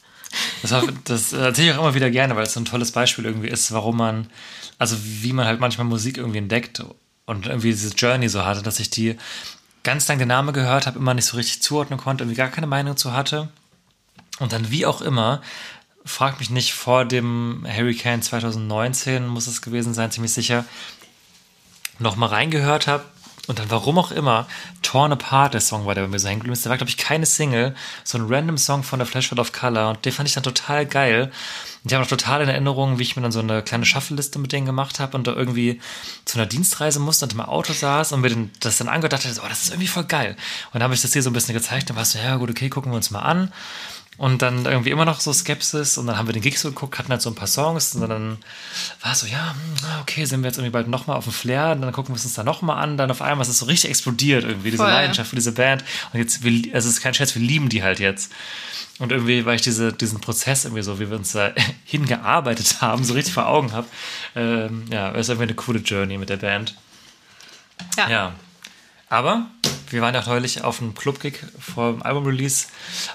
Das, 0.62 0.84
das 1.04 1.32
äh, 1.34 1.36
erzähle 1.38 1.70
ich 1.72 1.76
auch 1.76 1.82
immer 1.82 1.94
wieder 1.94 2.10
gerne, 2.10 2.34
weil 2.36 2.44
es 2.44 2.54
so 2.54 2.60
ein 2.60 2.64
tolles 2.64 2.92
Beispiel 2.92 3.24
irgendwie 3.26 3.48
ist, 3.48 3.72
warum 3.72 3.98
man, 3.98 4.30
also 4.78 4.96
wie 5.00 5.32
man 5.32 5.46
halt 5.46 5.60
manchmal 5.60 5.86
Musik 5.86 6.18
irgendwie 6.18 6.38
entdeckt 6.38 6.82
und 7.26 7.46
irgendwie 7.46 7.70
diese 7.70 7.94
Journey 7.94 8.28
so 8.28 8.44
hatte, 8.44 8.62
dass 8.62 8.80
ich 8.80 8.90
die 8.90 9.16
ganz 9.82 10.08
lang 10.08 10.18
den 10.18 10.28
Namen 10.28 10.52
gehört 10.52 10.86
habe, 10.86 10.98
immer 10.98 11.14
nicht 11.14 11.26
so 11.26 11.36
richtig 11.36 11.62
zuordnen 11.62 11.98
konnte, 11.98 12.24
irgendwie 12.24 12.36
gar 12.36 12.48
keine 12.48 12.66
Meinung 12.66 12.96
zu 12.96 13.12
hatte. 13.12 13.48
Und 14.38 14.52
dann 14.52 14.70
wie 14.70 14.86
auch 14.86 15.00
immer, 15.00 15.42
frag 16.04 16.38
mich 16.38 16.50
nicht, 16.50 16.72
vor 16.72 17.04
dem 17.04 17.66
Hurricane 17.66 18.22
2019 18.22 19.26
muss 19.26 19.46
es 19.46 19.62
gewesen 19.62 19.94
sein, 19.94 20.10
ziemlich 20.10 20.32
sicher, 20.32 20.64
noch 21.98 22.16
mal 22.16 22.26
reingehört 22.26 22.86
habe 22.86 23.04
und 23.48 23.58
dann 23.58 23.70
warum 23.70 23.98
auch 23.98 24.12
immer 24.12 24.46
Torn 24.82 25.10
Apart 25.10 25.54
der 25.54 25.60
Song 25.60 25.86
war, 25.86 25.94
der 25.94 26.02
bei 26.02 26.08
mir 26.08 26.18
so 26.18 26.28
hängen 26.28 26.40
geblieben 26.40 26.52
ist. 26.52 26.64
Der 26.64 26.70
war, 26.70 26.76
glaube 26.76 26.90
ich, 26.90 26.96
keine 26.96 27.26
Single, 27.26 27.74
so 28.04 28.18
ein 28.18 28.26
random 28.28 28.58
Song 28.58 28.82
von 28.82 28.98
der 28.98 29.06
Flashlight 29.06 29.40
of 29.40 29.52
Color 29.52 29.90
und 29.90 30.04
den 30.04 30.12
fand 30.12 30.28
ich 30.28 30.34
dann 30.34 30.44
total 30.44 30.86
geil. 30.86 31.32
Und 31.82 31.90
ich 31.90 31.94
habe 31.94 32.02
noch 32.04 32.10
total 32.10 32.42
in 32.42 32.48
Erinnerung, 32.48 32.98
wie 32.98 33.02
ich 33.02 33.16
mir 33.16 33.22
dann 33.22 33.32
so 33.32 33.40
eine 33.40 33.62
kleine 33.62 33.86
Shuffle-Liste 33.86 34.38
mit 34.38 34.52
denen 34.52 34.66
gemacht 34.66 35.00
habe 35.00 35.16
und 35.16 35.26
da 35.26 35.32
irgendwie 35.32 35.80
zu 36.24 36.38
einer 36.38 36.46
Dienstreise 36.46 37.00
musste 37.00 37.24
und 37.24 37.32
im 37.32 37.40
Auto 37.40 37.72
saß 37.72 38.12
und 38.12 38.20
mir 38.20 38.28
den, 38.28 38.50
das 38.60 38.78
dann 38.78 38.88
angehört 38.88 39.14
dachte, 39.14 39.28
oh, 39.42 39.48
das 39.48 39.62
ist 39.62 39.70
irgendwie 39.70 39.88
voll 39.88 40.04
geil. 40.04 40.36
Und 40.66 40.74
dann 40.74 40.82
habe 40.82 40.94
ich 40.94 41.02
das 41.02 41.12
hier 41.12 41.22
so 41.22 41.30
ein 41.30 41.32
bisschen 41.32 41.54
gezeigt 41.54 41.90
und 41.90 41.96
war 41.96 42.04
so, 42.04 42.18
ja 42.18 42.36
gut, 42.36 42.50
okay, 42.50 42.68
gucken 42.68 42.92
wir 42.92 42.96
uns 42.96 43.10
mal 43.10 43.20
an. 43.20 43.52
Und 44.18 44.42
dann 44.42 44.66
irgendwie 44.66 44.90
immer 44.90 45.04
noch 45.04 45.20
so 45.20 45.32
Skepsis 45.32 45.96
und 45.96 46.08
dann 46.08 46.18
haben 46.18 46.26
wir 46.26 46.32
den 46.32 46.42
Gig 46.42 46.58
so 46.58 46.70
geguckt, 46.70 46.98
hatten 46.98 47.10
halt 47.10 47.22
so 47.22 47.30
ein 47.30 47.36
paar 47.36 47.46
Songs 47.46 47.94
und 47.94 48.08
dann 48.08 48.38
war 49.00 49.12
es 49.12 49.20
so, 49.20 49.28
ja, 49.28 49.52
hm, 49.52 49.86
ah, 49.86 50.00
okay, 50.00 50.24
sind 50.24 50.42
wir 50.42 50.48
jetzt 50.48 50.58
irgendwie 50.58 50.72
bald 50.72 50.88
nochmal 50.88 51.16
auf 51.16 51.24
dem 51.24 51.32
Flair 51.32 51.70
und 51.70 51.82
dann 51.82 51.92
gucken 51.92 52.12
wir 52.12 52.18
es 52.18 52.24
uns 52.24 52.34
da 52.34 52.42
nochmal 52.42 52.82
an, 52.82 52.96
dann 52.96 53.12
auf 53.12 53.22
einmal 53.22 53.42
ist 53.42 53.48
es 53.48 53.60
so 53.60 53.66
richtig 53.66 53.90
explodiert 53.90 54.42
irgendwie, 54.42 54.72
diese 54.72 54.82
Voll. 54.82 54.90
Leidenschaft 54.90 55.30
für 55.30 55.36
diese 55.36 55.52
Band 55.52 55.84
und 56.12 56.18
jetzt, 56.18 56.42
wir, 56.42 56.74
also 56.74 56.88
es 56.88 56.96
ist 56.96 57.00
kein 57.00 57.14
Scherz, 57.14 57.36
wir 57.36 57.42
lieben 57.42 57.68
die 57.68 57.84
halt 57.84 58.00
jetzt. 58.00 58.32
Und 58.98 59.12
irgendwie, 59.12 59.46
weil 59.46 59.54
ich 59.54 59.62
diese, 59.62 59.92
diesen 59.92 60.20
Prozess 60.20 60.64
irgendwie 60.64 60.82
so, 60.82 60.98
wie 60.98 61.08
wir 61.08 61.16
uns 61.16 61.30
da 61.30 61.52
hingearbeitet 61.84 62.80
haben, 62.80 63.04
so 63.04 63.14
richtig 63.14 63.32
vor 63.32 63.46
Augen 63.46 63.70
habe, 63.70 63.86
ähm, 64.34 64.86
ja, 64.90 65.10
ist 65.10 65.28
irgendwie 65.28 65.44
eine 65.44 65.54
coole 65.54 65.78
Journey 65.78 66.18
mit 66.18 66.28
der 66.28 66.38
Band. 66.38 66.74
Ja. 67.96 68.32
Aber 69.08 69.46
wir 69.90 70.02
waren 70.02 70.14
ja 70.14 70.24
neulich 70.26 70.62
auf 70.64 70.80
einem 70.80 70.94
Club-Gig 70.94 71.38
vor 71.58 71.92
dem 71.92 72.02
Album-Release 72.02 72.66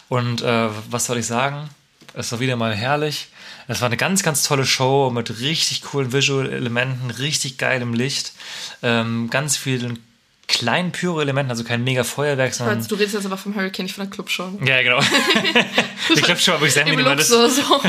und 0.10 0.42
äh, 0.42 0.70
was 0.90 1.06
soll 1.06 1.18
ich 1.18 1.28
sagen? 1.28 1.70
Es 2.14 2.32
war 2.32 2.40
wieder 2.40 2.56
mal 2.56 2.76
herrlich. 2.76 3.30
Es 3.68 3.82
war 3.82 3.88
eine 3.88 3.98
ganz, 3.98 4.24
ganz 4.24 4.44
tolle 4.44 4.66
Show 4.66 5.10
mit 5.10 5.40
richtig 5.40 5.82
coolen 5.82 6.12
Visual-Elementen, 6.12 7.12
richtig 7.12 7.58
geilem 7.58 7.94
Licht, 7.94 8.34
ähm, 8.82 9.30
ganz 9.30 9.58
vielen 9.58 10.00
kleinen 10.48 10.92
Pyro-Elementen, 10.92 11.50
also 11.50 11.64
kein 11.64 11.84
mega 11.84 12.04
Feuerwerk, 12.04 12.54
sondern 12.54 12.86
du 12.86 12.96
redest 12.96 13.16
jetzt 13.16 13.26
aber 13.26 13.38
vom 13.38 13.56
Hurricane, 13.56 13.86
nicht 13.86 13.96
von 13.96 14.04
der 14.04 14.12
Clubshow. 14.12 14.52
ja, 14.66 14.82
genau. 14.82 15.00
ich 16.14 16.22
glaube 16.22 16.40
schon, 16.40 16.56
aber 16.56 16.66
ich 16.66 16.74
sehr 16.74 16.84
Im 16.86 16.92
minimal 16.92 17.16
Luxus, 17.16 17.58
so. 17.58 17.64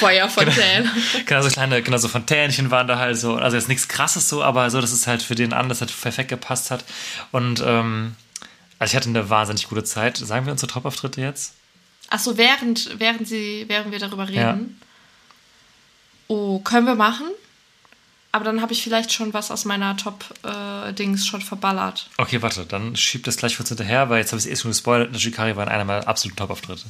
Feuerfontäne. 0.00 0.90
Genau, 1.26 1.42
so 1.42 1.48
kleine, 1.48 1.82
genau 1.82 1.98
so 1.98 2.08
Fontänchen 2.08 2.70
waren 2.70 2.86
da 2.86 2.98
halt 2.98 3.18
so. 3.18 3.34
Also 3.34 3.56
jetzt 3.56 3.68
nichts 3.68 3.88
krasses 3.88 4.28
so, 4.28 4.42
aber 4.42 4.70
so, 4.70 4.80
dass 4.80 4.92
es 4.92 5.06
halt 5.06 5.22
für 5.22 5.34
den 5.34 5.52
an, 5.52 5.68
das 5.68 5.80
halt 5.80 5.92
perfekt 6.00 6.28
gepasst 6.28 6.70
hat. 6.70 6.84
Und 7.32 7.62
ähm, 7.66 8.14
also 8.78 8.92
ich 8.92 8.96
hatte 8.96 9.08
eine 9.08 9.28
wahnsinnig 9.28 9.68
gute 9.68 9.84
Zeit. 9.84 10.16
Sagen 10.16 10.46
wir 10.46 10.52
unsere 10.52 10.72
Top-Auftritte 10.72 11.20
jetzt? 11.20 11.54
Achso, 12.08 12.36
während, 12.36 12.98
während, 12.98 13.28
sie, 13.28 13.64
während 13.68 13.92
wir 13.92 13.98
darüber 13.98 14.28
reden. 14.28 14.38
Ja. 14.38 14.86
Oh, 16.28 16.60
können 16.60 16.86
wir 16.86 16.94
machen? 16.94 17.26
Aber 18.32 18.44
dann 18.44 18.62
habe 18.62 18.72
ich 18.72 18.82
vielleicht 18.82 19.12
schon 19.12 19.34
was 19.34 19.50
aus 19.50 19.64
meiner 19.64 19.96
Top-Dings 19.96 21.26
schon 21.26 21.40
verballert. 21.40 22.08
Okay, 22.16 22.40
warte, 22.42 22.64
dann 22.64 22.94
schieb 22.94 23.24
das 23.24 23.36
gleich 23.36 23.56
kurz 23.56 23.68
hinterher, 23.70 24.08
weil 24.08 24.18
jetzt 24.20 24.30
habe 24.32 24.38
ich 24.38 24.46
es 24.46 24.52
eh 24.52 24.56
schon 24.56 24.70
gespoilert. 24.70 25.12
Nashikari 25.12 25.56
war 25.56 25.66
einer 25.66 25.84
meiner 25.84 26.06
absoluten 26.06 26.36
Top-Auftritte. 26.36 26.84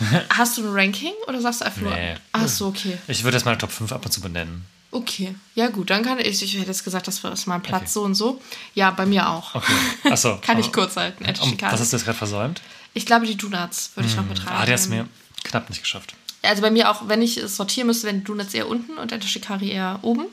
Hast 0.30 0.56
du 0.58 0.62
ein 0.62 0.72
Ranking 0.72 1.12
oder 1.28 1.40
sagst 1.40 1.60
du 1.60 1.66
einfach 1.66 1.80
nur? 1.82 1.94
Nee. 1.94 2.14
Ach 2.32 2.48
so, 2.48 2.68
okay. 2.68 2.98
Ich 3.06 3.22
würde 3.24 3.36
jetzt 3.36 3.44
meine 3.44 3.58
Top 3.58 3.70
5 3.70 3.92
ab 3.92 4.04
und 4.04 4.10
zu 4.10 4.20
benennen. 4.20 4.64
Okay. 4.90 5.34
Ja, 5.54 5.68
gut, 5.68 5.90
dann 5.90 6.02
kann 6.04 6.18
ich. 6.20 6.42
Ich 6.42 6.56
hätte 6.56 6.68
jetzt 6.68 6.84
gesagt, 6.84 7.08
das 7.08 7.18
ist 7.22 7.46
mein 7.46 7.62
Platz 7.62 7.82
Okay. 7.82 7.90
so 7.90 8.02
und 8.02 8.14
so. 8.14 8.40
Ja, 8.74 8.90
bei 8.92 9.06
mir 9.06 9.28
auch. 9.28 9.54
Okay. 9.54 9.72
Achso. 10.08 10.38
Kann 10.42 10.58
ich 10.60 10.72
kurz 10.72 10.96
halten. 10.96 11.24
Um, 11.42 11.56
was 11.60 11.80
hast 11.80 11.92
du 11.92 11.96
jetzt 11.96 12.04
gerade 12.04 12.16
versäumt? 12.18 12.62
Ich 12.92 13.04
glaube, 13.04 13.26
die 13.26 13.36
Donuts 13.36 13.90
würde 13.96 14.08
ich 14.08 14.14
noch 14.14 14.24
mit 14.24 14.46
rein. 14.46 14.54
Ah, 14.56 14.64
der 14.64 14.76
ist 14.76 14.88
mir 14.88 15.08
knapp 15.42 15.68
nicht 15.68 15.82
geschafft. 15.82 16.14
Also 16.42 16.62
bei 16.62 16.70
mir 16.70 16.90
auch, 16.90 17.08
wenn 17.08 17.22
ich 17.22 17.38
es 17.38 17.56
sortieren 17.56 17.88
müsste, 17.88 18.06
wären 18.06 18.18
die 18.18 18.24
Donuts 18.24 18.54
eher 18.54 18.68
unten 18.68 18.96
und 18.96 19.10
der 19.10 19.20
Shikari 19.20 19.70
eher 19.70 19.98
oben. 20.02 20.26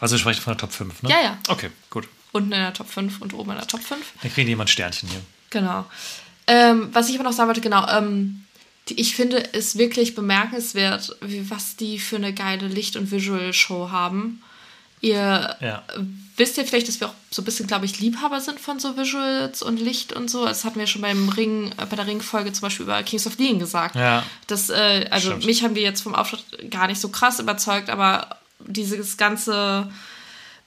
Also 0.00 0.14
wir 0.14 0.20
sprechen 0.20 0.42
von 0.42 0.52
der 0.54 0.58
Top 0.58 0.72
5, 0.72 1.02
ne? 1.02 1.10
Ja, 1.10 1.20
ja. 1.22 1.38
Okay, 1.48 1.70
gut. 1.90 2.08
Unten 2.32 2.52
in 2.52 2.60
der 2.60 2.72
Top 2.74 2.90
5 2.90 3.20
und 3.20 3.32
oben 3.34 3.50
in 3.52 3.56
der 3.56 3.66
Top 3.66 3.82
5. 3.82 4.04
Dann 4.22 4.32
kriegen 4.32 4.46
die 4.46 4.52
jemand 4.52 4.70
Sternchen 4.70 5.08
hier. 5.08 5.20
Genau. 5.50 5.86
Ähm, 6.46 6.90
was 6.92 7.08
ich 7.08 7.14
aber 7.16 7.24
noch 7.24 7.32
sagen 7.32 7.48
wollte, 7.48 7.60
genau, 7.60 7.86
ähm, 7.88 8.44
die, 8.88 9.00
ich 9.00 9.16
finde 9.16 9.52
es 9.54 9.78
wirklich 9.78 10.14
bemerkenswert, 10.14 11.16
wie, 11.22 11.48
was 11.50 11.76
die 11.76 11.98
für 11.98 12.16
eine 12.16 12.32
geile 12.32 12.68
Licht- 12.68 12.96
und 12.96 13.10
Visual-Show 13.10 13.90
haben. 13.90 14.42
Ihr 15.00 15.56
Ja. 15.60 15.82
wisst 16.36 16.56
ja 16.56 16.64
vielleicht, 16.64 16.88
dass 16.88 17.00
wir 17.00 17.08
auch 17.08 17.14
so 17.30 17.42
ein 17.42 17.44
bisschen, 17.44 17.66
glaube 17.66 17.84
ich, 17.84 18.00
Liebhaber 18.00 18.40
sind 18.40 18.58
von 18.60 18.78
so 18.78 18.96
Visuals 18.96 19.62
und 19.62 19.78
Licht 19.80 20.12
und 20.12 20.30
so. 20.30 20.44
Das 20.46 20.64
hatten 20.64 20.78
wir 20.78 20.86
schon 20.86 21.02
beim 21.02 21.28
Ring, 21.28 21.70
äh, 21.78 21.86
bei 21.86 21.96
der 21.96 22.06
Ringfolge 22.06 22.52
zum 22.52 22.62
Beispiel 22.62 22.84
über 22.84 23.02
Kings 23.02 23.26
of 23.26 23.38
Leon 23.38 23.58
gesagt. 23.58 23.94
Ja. 23.96 24.22
Das, 24.46 24.70
äh, 24.70 25.06
also 25.10 25.30
Stimmt. 25.30 25.46
mich 25.46 25.62
haben 25.64 25.74
die 25.74 25.82
jetzt 25.82 26.02
vom 26.02 26.14
Auftritt 26.14 26.44
gar 26.70 26.86
nicht 26.86 27.00
so 27.00 27.08
krass 27.08 27.40
überzeugt, 27.40 27.90
aber 27.90 28.36
dieses 28.60 29.16
ganze 29.16 29.90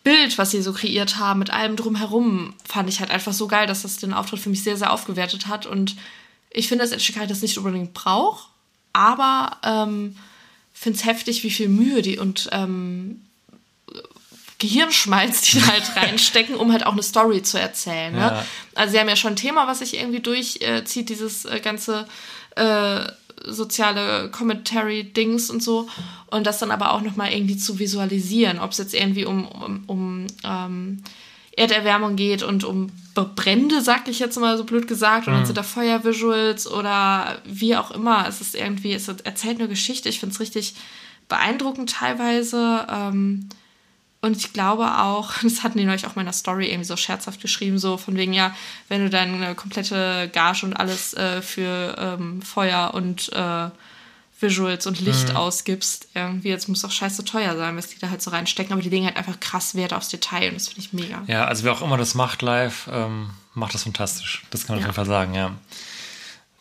Bild, 0.03 0.37
was 0.37 0.51
sie 0.51 0.61
so 0.61 0.73
kreiert 0.73 1.17
haben, 1.17 1.39
mit 1.39 1.51
allem 1.51 1.75
drumherum, 1.75 2.53
fand 2.67 2.89
ich 2.89 2.99
halt 2.99 3.11
einfach 3.11 3.33
so 3.33 3.47
geil, 3.47 3.67
dass 3.67 3.81
das 3.81 3.97
den 3.97 4.13
Auftritt 4.13 4.39
für 4.39 4.49
mich 4.49 4.63
sehr, 4.63 4.77
sehr 4.77 4.91
aufgewertet 4.91 5.47
hat. 5.47 5.65
Und 5.65 5.95
ich 6.51 6.67
finde, 6.67 6.83
dass 6.83 6.91
Ed 6.91 7.01
Sheeran 7.01 7.27
das 7.27 7.41
nicht 7.41 7.57
unbedingt 7.57 7.93
braucht, 7.93 8.47
aber 8.93 9.57
ähm, 9.63 10.15
finde 10.73 10.97
es 10.97 11.05
heftig, 11.05 11.43
wie 11.43 11.51
viel 11.51 11.67
Mühe 11.67 12.01
die 12.01 12.17
und 12.17 12.49
ähm, 12.51 13.21
Gehirnschmalz, 14.59 15.41
die 15.41 15.59
da 15.59 15.67
halt 15.67 15.83
reinstecken, 15.95 16.55
um 16.55 16.71
halt 16.71 16.85
auch 16.85 16.93
eine 16.93 17.03
Story 17.03 17.41
zu 17.41 17.59
erzählen. 17.59 18.13
Ne? 18.13 18.19
Ja. 18.19 18.45
Also 18.75 18.93
sie 18.93 18.99
haben 18.99 19.09
ja 19.09 19.15
schon 19.15 19.33
ein 19.33 19.37
Thema, 19.37 19.67
was 19.67 19.79
sich 19.79 19.97
irgendwie 19.97 20.21
durchzieht, 20.21 21.09
dieses 21.09 21.45
äh, 21.45 21.59
ganze 21.59 22.07
äh, 22.55 23.01
soziale 23.45 24.29
Commentary-Dings 24.31 25.49
und 25.49 25.63
so. 25.63 25.89
Und 26.31 26.45
das 26.45 26.59
dann 26.59 26.71
aber 26.71 26.93
auch 26.93 27.01
nochmal 27.01 27.31
irgendwie 27.33 27.57
zu 27.57 27.79
visualisieren, 27.79 28.59
ob 28.59 28.71
es 28.71 28.77
jetzt 28.77 28.93
irgendwie 28.93 29.25
um, 29.25 29.47
um, 29.47 29.83
um 29.87 30.27
ähm, 30.43 31.03
Erderwärmung 31.57 32.15
geht 32.15 32.43
und 32.43 32.63
um 32.63 32.91
Brände, 33.35 33.81
sag 33.81 34.07
ich 34.07 34.19
jetzt 34.19 34.39
mal 34.39 34.57
so 34.57 34.63
blöd 34.63 34.87
gesagt, 34.87 35.27
und 35.27 35.33
dann 35.33 35.45
sind 35.45 35.57
da 35.57 35.63
Feuervisuals 35.63 36.71
oder 36.71 37.39
wie 37.43 37.75
auch 37.75 37.91
immer. 37.91 38.25
Es 38.27 38.39
ist 38.39 38.55
irgendwie, 38.55 38.93
es 38.93 39.07
erzählt 39.07 39.59
eine 39.59 39.67
Geschichte. 39.67 40.07
Ich 40.07 40.19
finde 40.19 40.33
es 40.33 40.39
richtig 40.39 40.75
beeindruckend 41.27 41.91
teilweise. 41.91 42.87
Ähm, 42.89 43.49
und 44.21 44.37
ich 44.37 44.53
glaube 44.53 44.99
auch, 44.99 45.33
das 45.43 45.63
hatten 45.63 45.77
die 45.77 45.85
neulich 45.85 46.05
auch 46.05 46.15
mal 46.15 46.21
in 46.21 46.27
der 46.27 46.33
Story 46.33 46.67
irgendwie 46.67 46.85
so 46.85 46.97
scherzhaft 46.97 47.41
geschrieben, 47.41 47.77
so 47.77 47.97
von 47.97 48.15
wegen, 48.15 48.33
ja, 48.33 48.55
wenn 48.87 49.03
du 49.03 49.09
deine 49.09 49.55
komplette 49.55 50.29
Gage 50.31 50.65
und 50.65 50.73
alles 50.73 51.13
äh, 51.13 51.41
für 51.41 51.95
ähm, 51.97 52.41
Feuer 52.41 52.91
und 52.93 53.31
äh, 53.33 53.69
Visuals 54.41 54.87
und 54.87 54.99
Licht 55.01 55.35
ausgibst, 55.35 56.07
irgendwie, 56.13 56.49
jetzt 56.49 56.67
muss 56.69 56.85
auch 56.85 56.91
scheiße 56.91 57.25
teuer 57.25 57.55
sein, 57.57 57.75
was 57.77 57.87
die 57.87 57.99
da 57.99 58.09
halt 58.09 58.21
so 58.21 58.31
reinstecken, 58.31 58.71
aber 58.73 58.81
die 58.81 58.89
legen 58.89 59.05
halt 59.05 59.17
einfach 59.17 59.39
krass 59.39 59.75
Wert 59.75 59.93
aufs 59.93 60.09
Detail 60.09 60.49
und 60.49 60.55
das 60.55 60.67
finde 60.69 60.81
ich 60.81 60.93
mega. 60.93 61.23
Ja, 61.27 61.45
also 61.45 61.63
wer 61.63 61.73
auch 61.73 61.81
immer 61.81 61.97
das 61.97 62.15
macht 62.15 62.41
live, 62.41 62.89
ähm, 62.91 63.31
macht 63.53 63.73
das 63.73 63.83
fantastisch. 63.83 64.43
Das 64.51 64.65
kann 64.65 64.75
man 64.75 64.83
Ja. 64.83 64.89
auf 64.89 64.95
jeden 64.97 65.05
Fall 65.07 65.13
sagen, 65.13 65.33
ja. 65.33 65.51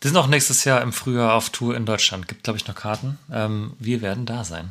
Die 0.02 0.08
sind 0.08 0.16
auch 0.16 0.28
nächstes 0.28 0.64
Jahr 0.64 0.80
im 0.82 0.92
Frühjahr 0.92 1.34
auf 1.34 1.50
Tour 1.50 1.76
in 1.76 1.84
Deutschland. 1.84 2.28
Gibt, 2.28 2.44
glaube 2.44 2.56
ich, 2.56 2.66
noch 2.68 2.74
Karten. 2.76 3.18
Ähm, 3.32 3.72
wir 3.80 4.00
werden 4.00 4.26
da 4.26 4.44
sein. 4.44 4.70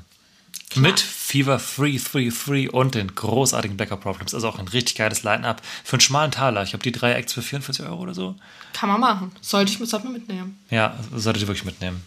Mit 0.76 1.00
Fever 1.00 1.58
333 1.58 2.74
und 2.74 2.96
den 2.96 3.14
großartigen 3.16 3.78
Backup 3.78 4.02
Problems. 4.02 4.34
Also 4.34 4.48
auch 4.50 4.60
ein 4.60 4.68
richtig 4.68 4.96
geiles 4.96 5.24
Line-Up 5.24 5.62
für 5.84 5.94
einen 5.94 6.02
schmalen 6.02 6.32
Taler. 6.32 6.64
Ich 6.64 6.74
habe 6.74 6.84
die 6.84 6.92
drei 6.92 7.14
Acts 7.14 7.34
für 7.34 7.42
44 7.42 7.86
Euro 7.86 8.02
oder 8.02 8.14
so. 8.14 8.36
Kann 8.74 8.90
man 8.90 9.00
machen. 9.00 9.32
Sollte 9.42 9.72
ich 9.72 9.90
sollte 9.90 10.06
man 10.06 10.14
mitnehmen. 10.14 10.60
Ja, 10.70 10.98
solltet 11.14 11.44
ihr 11.44 11.48
wirklich 11.48 11.66
mitnehmen. 11.66 12.02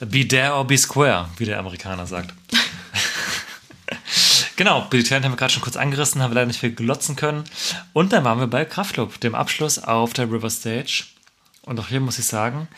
Be 0.00 0.26
there 0.26 0.54
or 0.54 0.66
be 0.66 0.78
square, 0.78 1.28
wie 1.38 1.44
der 1.44 1.58
Amerikaner 1.58 2.06
sagt. 2.06 2.32
genau, 4.56 4.82
Billy 4.82 5.02
Talent 5.02 5.24
haben 5.24 5.32
wir 5.32 5.36
gerade 5.36 5.52
schon 5.52 5.62
kurz 5.62 5.76
angerissen, 5.76 6.22
haben 6.22 6.30
wir 6.30 6.36
leider 6.36 6.46
nicht 6.46 6.60
viel 6.60 6.72
glotzen 6.72 7.16
können. 7.16 7.44
Und 7.92 8.12
dann 8.12 8.24
waren 8.24 8.38
wir 8.38 8.46
bei 8.46 8.64
Kraftklub, 8.64 9.20
dem 9.20 9.34
Abschluss 9.34 9.78
auf 9.78 10.12
der 10.12 10.30
River 10.30 10.50
Stage. 10.50 11.04
Und 11.62 11.80
auch 11.80 11.88
hier 11.88 12.00
muss 12.00 12.18
ich 12.18 12.26
sagen, 12.26 12.68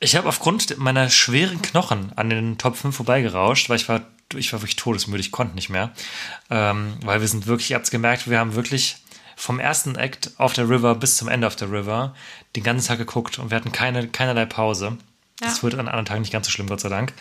ich 0.00 0.16
habe 0.16 0.28
aufgrund 0.28 0.78
meiner 0.78 1.10
schweren 1.10 1.62
Knochen 1.62 2.12
an 2.16 2.30
den 2.30 2.58
Top 2.58 2.76
5 2.76 2.94
vorbeigerauscht, 2.94 3.68
weil 3.68 3.76
ich 3.76 3.88
war, 3.88 4.02
ich 4.36 4.52
war 4.52 4.60
wirklich 4.60 4.76
todesmüde, 4.76 5.20
ich 5.20 5.32
konnte 5.32 5.54
nicht 5.54 5.70
mehr. 5.70 5.92
Ähm, 6.50 6.94
weil 7.04 7.20
wir 7.20 7.28
sind 7.28 7.46
wirklich, 7.46 7.70
ihr 7.70 7.76
habt 7.76 7.86
es 7.86 7.90
gemerkt, 7.90 8.28
wir 8.28 8.38
haben 8.38 8.54
wirklich 8.54 8.96
vom 9.34 9.60
ersten 9.60 9.94
Act 9.94 10.32
auf 10.38 10.52
der 10.52 10.68
River 10.68 10.96
bis 10.96 11.16
zum 11.16 11.28
Ende 11.28 11.46
auf 11.46 11.56
der 11.56 11.70
River 11.70 12.14
den 12.56 12.64
ganzen 12.64 12.88
Tag 12.88 12.98
geguckt 12.98 13.38
und 13.38 13.50
wir 13.50 13.56
hatten 13.56 13.72
keine, 13.72 14.08
keinerlei 14.08 14.46
Pause. 14.46 14.98
Das 15.40 15.62
wird 15.62 15.74
an 15.74 15.88
anderen 15.88 16.04
Tagen 16.04 16.22
nicht 16.22 16.32
ganz 16.32 16.46
so 16.46 16.52
schlimm, 16.52 16.68
Gott 16.68 16.80
sei 16.80 16.88
Dank. 16.88 17.12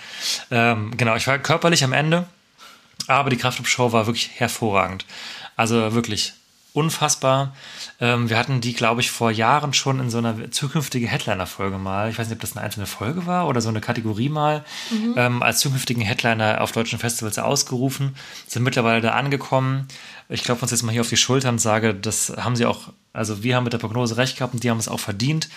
Ähm, 0.50 0.96
genau, 0.98 1.16
ich 1.16 1.28
war 1.28 1.38
körperlich 1.40 1.84
am 1.84 1.94
Ende, 1.94 2.28
aber 3.08 3.30
die 3.30 3.38
Kraftclub-Show 3.38 3.92
war 3.92 4.08
wirklich 4.08 4.32
hervorragend. 4.36 5.06
Also 5.56 5.94
wirklich 5.94 6.34
unfassbar. 6.78 7.56
Ähm, 8.00 8.30
wir 8.30 8.38
hatten 8.38 8.62
die, 8.62 8.74
glaube 8.74 9.02
ich, 9.02 9.10
vor 9.10 9.32
Jahren 9.32 9.74
schon 9.74 10.00
in 10.00 10.12
so 10.12 10.20
einer 10.20 10.52
zukünftige 10.52 11.08
Headliner-Folge 11.08 11.80
mal. 11.80 12.12
Ich 12.12 12.20
weiß 12.20 12.28
nicht, 12.28 12.36
ob 12.36 12.42
das 12.42 12.56
eine 12.56 12.64
einzelne 12.64 12.86
Folge 12.86 13.26
war 13.26 13.48
oder 13.48 13.62
so 13.62 13.70
eine 13.70 13.82
Kategorie 13.82 14.30
mal. 14.30 14.64
Ähm, 15.18 15.42
als 15.42 15.60
zukünftigen 15.60 16.04
Headliner 16.04 16.62
auf 16.62 16.72
deutschen 16.72 17.00
Festivals 17.00 17.40
ausgerufen. 17.40 18.16
Sind 18.46 18.62
mittlerweile 18.62 19.02
da 19.02 19.12
angekommen. 19.14 19.88
Ich 20.30 20.44
klopfe 20.44 20.64
uns 20.64 20.72
jetzt 20.72 20.84
mal 20.84 20.92
hier 20.92 21.02
auf 21.02 21.10
die 21.10 21.18
Schultern 21.18 21.56
und 21.56 21.60
sage, 21.60 21.96
das 21.96 22.34
haben 22.38 22.56
sie 22.56 22.68
auch, 22.68 22.90
also 23.12 23.42
wir 23.42 23.56
haben 23.56 23.64
mit 23.64 23.74
der 23.74 23.80
Prognose 23.80 24.18
recht 24.18 24.38
gehabt 24.38 24.54
und 24.54 24.64
die 24.64 24.70
haben 24.70 24.78
es 24.78 24.88
auch 24.88 25.00
verdient. 25.00 25.50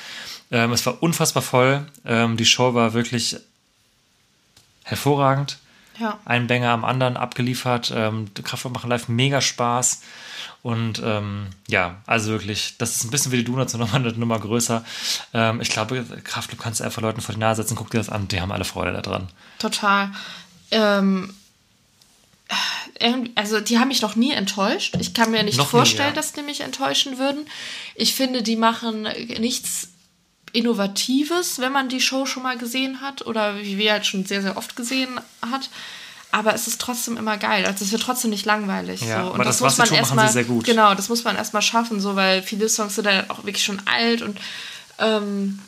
Ähm, 0.50 0.72
es 0.72 0.84
war 0.86 1.02
unfassbar 1.02 1.42
voll. 1.42 1.86
Ähm, 2.04 2.36
die 2.36 2.44
Show 2.46 2.74
war 2.74 2.92
wirklich 2.92 3.36
hervorragend 4.84 5.58
Ja. 5.98 6.18
ein 6.24 6.46
Banger 6.46 6.70
am 6.70 6.84
anderen 6.84 7.16
abgeliefert. 7.16 7.92
Ähm, 7.94 8.28
Kraftwerk 8.42 8.74
machen 8.74 8.90
live 8.90 9.08
mega 9.08 9.40
Spaß. 9.40 10.02
Und 10.62 11.00
ähm, 11.04 11.46
ja, 11.68 11.96
also 12.06 12.32
wirklich, 12.32 12.74
das 12.78 12.96
ist 12.96 13.04
ein 13.04 13.10
bisschen 13.10 13.32
wie 13.32 13.38
die 13.38 13.44
Donuts, 13.44 13.72
nur 13.72 13.80
nochmal 13.86 14.02
eine 14.02 14.12
Nummer 14.12 14.38
größer. 14.38 14.84
Ähm, 15.32 15.60
ich 15.60 15.70
glaube, 15.70 16.04
Kraftclub 16.24 16.60
kannst 16.60 16.80
du 16.80 16.84
einfach 16.84 17.00
Leuten 17.00 17.20
vor 17.22 17.34
die 17.34 17.40
Nase 17.40 17.62
setzen, 17.62 17.76
guck 17.76 17.90
dir 17.90 17.98
das 17.98 18.10
an, 18.10 18.28
die 18.28 18.40
haben 18.40 18.52
alle 18.52 18.64
Freude 18.64 18.92
daran. 19.00 19.28
Total. 19.58 20.10
Ähm, 20.70 21.32
also 23.36 23.60
die 23.60 23.78
haben 23.78 23.88
mich 23.88 24.02
noch 24.02 24.16
nie 24.16 24.32
enttäuscht. 24.32 24.96
Ich 25.00 25.14
kann 25.14 25.30
mir 25.30 25.42
nicht 25.42 25.56
Noch 25.56 25.66
nie, 25.66 25.70
vorstellen, 25.70 26.10
ja. 26.10 26.14
dass 26.14 26.32
die 26.32 26.42
mich 26.42 26.60
enttäuschen 26.60 27.18
würden. 27.18 27.46
Ich 27.94 28.14
finde, 28.14 28.42
die 28.42 28.56
machen 28.56 29.08
nichts 29.38 29.89
Innovatives, 30.52 31.60
wenn 31.60 31.72
man 31.72 31.88
die 31.88 32.00
Show 32.00 32.26
schon 32.26 32.42
mal 32.42 32.58
gesehen 32.58 33.00
hat 33.00 33.26
oder 33.26 33.58
wie 33.58 33.78
wir 33.78 33.92
halt 33.92 34.06
schon 34.06 34.24
sehr, 34.24 34.42
sehr 34.42 34.56
oft 34.56 34.76
gesehen 34.76 35.20
hat. 35.50 35.70
Aber 36.32 36.54
es 36.54 36.68
ist 36.68 36.80
trotzdem 36.80 37.16
immer 37.16 37.36
geil. 37.38 37.66
Also 37.66 37.84
es 37.84 37.90
wird 37.90 38.02
trotzdem 38.02 38.30
nicht 38.30 38.46
langweilig. 38.46 39.00
Ja, 39.00 39.24
so. 39.24 39.34
aber 39.34 39.44
das, 39.44 39.60
machen 39.60 40.18
sie 40.18 40.28
sehr 40.28 40.44
gut. 40.44 40.64
Genau, 40.64 40.94
das 40.94 41.08
muss 41.08 41.24
man 41.24 41.36
erstmal 41.36 41.62
schaffen, 41.62 42.00
so, 42.00 42.14
weil 42.14 42.42
viele 42.42 42.68
Songs 42.68 42.94
sind 42.94 43.06
dann 43.06 43.28
auch 43.30 43.44
wirklich 43.44 43.64
schon 43.64 43.82
alt 43.86 44.22
und 44.22 44.38
ähm, 44.98 45.58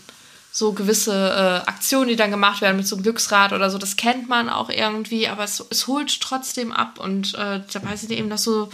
so 0.52 0.72
gewisse 0.72 1.12
äh, 1.12 1.68
Aktionen, 1.68 2.08
die 2.08 2.16
dann 2.16 2.30
gemacht 2.30 2.60
werden 2.60 2.76
mit 2.76 2.86
so 2.86 2.94
einem 2.94 3.02
Glücksrad 3.02 3.54
oder 3.54 3.70
so, 3.70 3.78
das 3.78 3.96
kennt 3.96 4.28
man 4.28 4.50
auch 4.50 4.68
irgendwie, 4.68 5.26
aber 5.26 5.44
es, 5.44 5.64
es 5.70 5.86
holt 5.86 6.20
trotzdem 6.20 6.72
ab 6.72 6.98
und 6.98 7.34
äh, 7.34 7.60
dabei 7.72 7.96
sind 7.96 8.10
die 8.10 8.18
eben 8.18 8.28
noch 8.28 8.38
so 8.38 8.68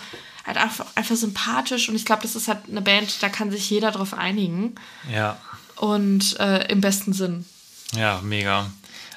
halt 0.44 0.56
einfach, 0.56 0.86
einfach 0.96 1.14
sympathisch 1.14 1.88
und 1.88 1.94
ich 1.94 2.04
glaube, 2.04 2.22
das 2.22 2.34
ist 2.34 2.48
halt 2.48 2.58
eine 2.68 2.82
Band, 2.82 3.22
da 3.22 3.28
kann 3.28 3.52
sich 3.52 3.70
jeder 3.70 3.92
drauf 3.92 4.12
einigen 4.12 4.74
Ja, 5.08 5.38
und 5.78 6.38
äh, 6.40 6.70
im 6.70 6.80
besten 6.80 7.12
Sinn. 7.12 7.44
ja, 7.94 8.20
mega. 8.22 8.70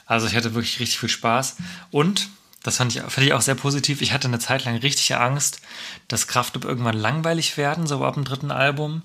Also 0.06 0.28
ich 0.28 0.36
hatte 0.36 0.54
wirklich 0.54 0.80
richtig 0.80 1.00
viel 1.00 1.10
Spaß. 1.10 1.56
Und, 1.90 2.30
das 2.64 2.78
fand 2.78 2.94
ich, 2.94 3.02
fand 3.02 3.26
ich 3.26 3.34
auch 3.34 3.42
sehr 3.42 3.56
positiv, 3.56 4.02
ich 4.02 4.12
hatte 4.14 4.28
eine 4.28 4.40
Zeit 4.40 4.66
lang 4.66 4.76
richtig 4.76 5.16
Angst, 5.16 5.62
dass 6.10 6.28
Kraftclub 6.28 6.66
irgendwann 6.66 6.98
langweilig 6.98 7.58
werden, 7.58 7.88
so 7.88 8.04
ab 8.04 8.16
dem 8.16 8.24
dritten 8.24 8.52
Album. 8.52 9.02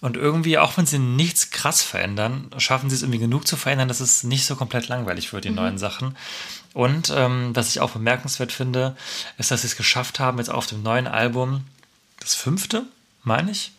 Und 0.00 0.16
irgendwie, 0.16 0.58
auch 0.58 0.76
wenn 0.76 0.86
sie 0.86 0.98
nichts 0.98 1.50
krass 1.50 1.82
verändern, 1.82 2.50
schaffen 2.58 2.90
sie 2.90 2.96
es 2.96 3.02
irgendwie 3.02 3.18
genug 3.18 3.48
zu 3.48 3.56
verändern, 3.56 3.88
dass 3.88 4.00
es 4.00 4.22
nicht 4.22 4.44
so 4.44 4.54
komplett 4.54 4.88
langweilig 4.88 5.32
wird, 5.32 5.44
die 5.44 5.50
neuen 5.50 5.78
Sachen. 5.78 6.16
Und 6.72 7.12
ähm, 7.16 7.50
was 7.56 7.70
ich 7.70 7.80
auch 7.80 7.90
bemerkenswert 7.90 8.52
finde, 8.52 8.96
ist, 9.38 9.50
dass 9.50 9.62
sie 9.62 9.66
es 9.66 9.76
geschafft 9.76 10.20
haben, 10.20 10.38
jetzt 10.38 10.50
auf 10.50 10.66
dem 10.66 10.82
neuen 10.82 11.08
Album, 11.08 11.64
das 12.20 12.34
fünfte, 12.34 12.84
meine 13.24 13.50
ich? 13.50 13.72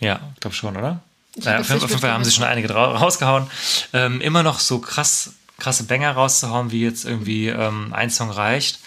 Ja, 0.00 0.20
ich 0.34 0.40
glaube 0.40 0.54
schon, 0.54 0.76
oder? 0.76 1.02
Ja, 1.36 1.58
hab 1.58 1.60
auf 1.60 1.90
jeden 1.90 1.98
Fall 1.98 2.12
haben 2.12 2.24
sie 2.24 2.32
schon 2.32 2.44
einige 2.44 2.72
rausgehauen. 2.72 3.46
Ähm, 3.92 4.20
immer 4.20 4.42
noch 4.42 4.58
so 4.58 4.78
krass, 4.78 5.32
krasse 5.58 5.84
Banger 5.84 6.12
rauszuhauen, 6.12 6.70
wie 6.70 6.82
jetzt 6.82 7.04
irgendwie 7.04 7.48
ähm, 7.48 7.92
ein 7.92 8.10
Song 8.10 8.30
reicht, 8.30 8.80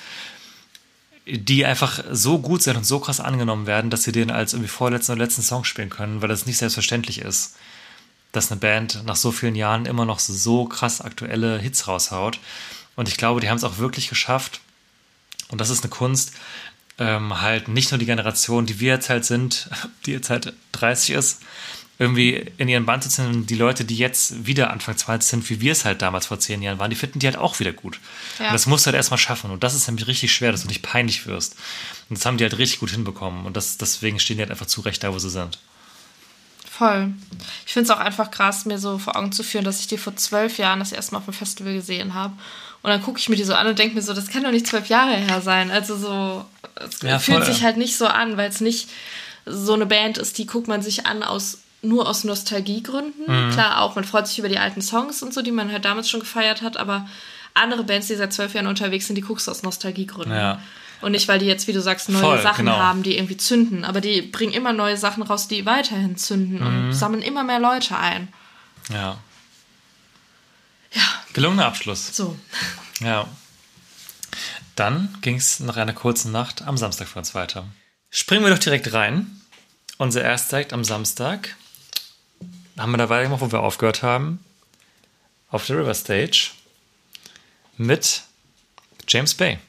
die 1.26 1.66
einfach 1.66 2.04
so 2.12 2.40
gut 2.40 2.64
sind 2.64 2.78
und 2.78 2.86
so 2.86 3.00
krass 3.00 3.20
angenommen 3.20 3.68
werden, 3.68 3.92
dass 3.92 4.04
sie 4.04 4.12
den 4.12 4.32
als 4.32 4.54
irgendwie 4.54 4.70
vorletzten 4.70 5.12
oder 5.14 5.24
letzten 5.24 5.44
Song 5.44 5.64
spielen 5.64 5.90
können, 5.90 6.22
weil 6.22 6.30
das 6.30 6.48
nicht 6.48 6.58
selbstverständlich 6.58 7.20
ist, 7.20 7.56
dass 8.32 8.52
eine 8.52 8.60
Band 8.60 9.04
nach 9.06 9.16
so 9.16 9.32
vielen 9.32 9.56
Jahren 9.56 9.86
immer 9.86 10.06
noch 10.06 10.20
so 10.20 10.66
krass 10.66 11.02
aktuelle 11.02 11.60
Hits 11.60 11.88
raushaut. 11.88 12.40
Und 12.96 13.08
ich 13.08 13.18
glaube, 13.18 13.42
die 13.42 13.50
haben 13.50 13.58
es 13.58 13.64
auch 13.64 13.78
wirklich 13.78 14.10
geschafft. 14.10 14.62
Und 15.50 15.62
das 15.62 15.70
ist 15.70 15.84
eine 15.84 15.90
Kunst, 15.90 16.34
ähm, 17.00 17.42
halt 17.42 17.68
nicht 17.68 17.92
nur 17.92 17.98
die 17.98 18.06
Generation, 18.06 18.66
die 18.66 18.80
wir 18.80 18.94
jetzt 18.94 19.10
halt 19.10 19.26
sind, 19.26 19.70
die 20.06 20.12
jetzt 20.12 20.30
halt 20.30 20.54
30 20.74 21.16
ist, 21.16 21.42
irgendwie 22.02 22.46
in 22.58 22.70
ihren 22.70 22.86
Band 22.86 23.04
zu 23.04 23.10
ziehen 23.10 23.28
und 23.28 23.50
die 23.50 23.56
Leute, 23.56 23.84
die 23.84 23.98
jetzt 23.98 24.46
wieder 24.48 24.72
Anfang 24.72 24.96
20 24.98 25.30
sind, 25.30 25.50
wie 25.50 25.60
wir 25.60 25.74
es 25.74 25.84
halt 25.84 26.02
damals 26.02 26.28
vor 26.28 26.40
zehn 26.40 26.62
Jahren 26.62 26.80
waren, 26.80 26.90
die 26.90 26.96
finden 26.96 27.20
die 27.20 27.28
halt 27.28 27.38
auch 27.38 27.60
wieder 27.60 27.74
gut. 27.74 28.00
Ja. 28.40 28.48
Und 28.48 28.54
das 28.54 28.66
musst 28.68 28.86
du 28.86 28.88
halt 28.88 28.96
erstmal 28.96 29.18
schaffen. 29.18 29.52
Und 29.52 29.64
das 29.64 29.76
ist 29.76 29.86
nämlich 29.88 30.08
richtig 30.08 30.32
schwer, 30.34 30.54
dass 30.54 30.62
du 30.62 30.70
nicht 30.70 30.82
peinlich 30.82 31.28
wirst. 31.28 31.56
Und 32.10 32.18
das 32.18 32.26
haben 32.26 32.38
die 32.38 32.46
halt 32.46 32.58
richtig 32.58 32.80
gut 32.80 32.92
hinbekommen. 32.92 33.46
Und 33.46 33.58
das, 33.58 33.78
deswegen 33.78 34.18
stehen 34.20 34.38
die 34.38 34.44
halt 34.44 34.52
einfach 34.52 34.66
zurecht 34.66 35.04
da, 35.04 35.14
wo 35.14 35.20
sie 35.20 35.30
sind. 35.30 35.60
Voll. 36.70 37.12
Ich 37.68 37.74
finde 37.74 37.92
es 37.92 37.98
auch 37.98 38.00
einfach 38.00 38.32
krass, 38.32 38.64
mir 38.64 38.80
so 38.80 38.98
vor 38.98 39.18
Augen 39.18 39.34
zu 39.34 39.44
führen, 39.44 39.66
dass 39.66 39.82
ich 39.82 39.88
die 39.88 39.98
vor 39.98 40.16
zwölf 40.16 40.58
Jahren 40.58 40.80
das 40.80 40.94
erste 40.94 41.12
Mal 41.14 41.18
auf 41.20 41.26
dem 41.26 41.34
Festival 41.34 41.74
gesehen 41.74 42.14
habe. 42.14 42.34
Und 42.82 42.90
dann 42.92 43.02
gucke 43.04 43.20
ich 43.20 43.28
mir 43.28 43.36
die 43.36 43.44
so 43.44 43.54
an 43.56 43.68
und 43.68 43.78
denke 43.78 43.96
mir 43.96 44.02
so, 44.02 44.14
das 44.14 44.30
kann 44.30 44.44
doch 44.46 44.52
nicht 44.52 44.68
zwölf 44.68 44.88
Jahre 44.88 45.18
her 45.18 45.42
sein. 45.42 45.70
Also 45.70 45.98
so, 45.98 46.46
es 46.76 47.02
Ja, 47.02 47.20
fühlt 47.20 47.44
voll. 47.44 47.54
sich 47.54 47.64
halt 47.66 47.76
nicht 47.76 47.98
so 47.98 48.08
an, 48.08 48.38
weil 48.38 48.50
es 48.50 48.62
nicht 48.62 48.88
so 49.46 49.74
eine 49.74 49.86
Band 49.86 50.18
ist, 50.18 50.38
die 50.38 50.46
guckt 50.46 50.70
man 50.70 50.82
sich 50.82 51.06
an 51.06 51.24
aus 51.24 51.58
nur 51.82 52.08
aus 52.08 52.24
Nostalgiegründen. 52.24 53.24
Mhm. 53.48 53.52
Klar 53.52 53.82
auch, 53.82 53.96
man 53.96 54.04
freut 54.04 54.28
sich 54.28 54.40
über 54.40 54.50
die 54.50 54.60
alten 54.60 54.82
Songs 54.82 55.24
und 55.24 55.34
so, 55.34 55.42
die 55.42 55.52
man 55.52 55.72
halt 55.72 55.86
damals 55.86 56.10
schon 56.10 56.20
gefeiert 56.20 56.62
hat, 56.62 56.78
aber 56.78 57.08
andere 57.54 57.84
Bands, 57.84 58.08
die 58.08 58.16
seit 58.16 58.34
zwölf 58.34 58.54
Jahren 58.54 58.68
unterwegs 58.68 59.08
sind, 59.08 59.16
die 59.16 59.22
guckst 59.22 59.48
du 59.48 59.52
aus 59.52 59.64
Nostalgiegründen. 59.64 60.36
Ja. 60.38 60.62
Und 61.02 61.14
nicht, 61.14 61.28
weil 61.30 61.40
die 61.40 61.46
jetzt, 61.46 61.68
wie 61.68 61.74
du 61.74 61.82
sagst, 61.82 62.10
neue 62.10 62.22
Voll, 62.22 62.42
Sachen 62.42 62.66
genau. 62.66 62.78
haben, 62.78 63.04
die 63.04 63.16
irgendwie 63.16 63.38
zünden. 63.38 63.86
Aber 63.86 64.02
die 64.02 64.22
bringen 64.22 64.52
immer 64.52 64.74
neue 64.74 64.98
Sachen 64.98 65.24
raus, 65.24 65.48
die 65.48 65.66
weiterhin 65.66 66.18
zünden 66.18 66.60
Mhm. 66.60 66.66
und 66.90 66.94
sammeln 66.94 67.22
immer 67.24 67.44
mehr 67.46 67.60
Leute 67.60 67.98
ein. 67.98 68.28
Ja. 68.90 69.18
Ja, 70.92 71.02
Gelungener 71.34 71.66
Abschluss. 71.68 72.16
so. 72.16 72.38
Ja. 73.00 73.28
Dann 74.76 75.18
ging 75.22 75.36
es 75.36 75.60
nach 75.60 75.78
einer 75.78 75.94
kurzen 75.94 76.32
Nacht 76.32 76.64
am 76.64 76.78
Samstag 76.78 77.08
für 77.08 77.20
uns 77.20 77.36
weiter. 77.36 77.66
Springen 78.10 78.44
wir 78.44 78.50
doch 78.52 78.60
direkt 78.60 78.92
rein. 78.94 79.42
Unser 79.98 80.22
erster 80.24 80.58
Act 80.58 80.74
am 80.74 80.84
Samstag. 80.84 81.56
Haben 82.80 82.92
wir 82.94 82.98
da 82.98 83.10
weitergemacht, 83.10 83.42
wo 83.42 83.52
wir 83.52 83.60
aufgehört 83.60 84.04
haben. 84.04 84.40
Auf 85.50 85.66
der 85.66 85.80
River 85.80 85.94
Stage. 85.94 86.52
Mit 87.78 88.22
James 89.08 89.34
Bay. 89.34 89.60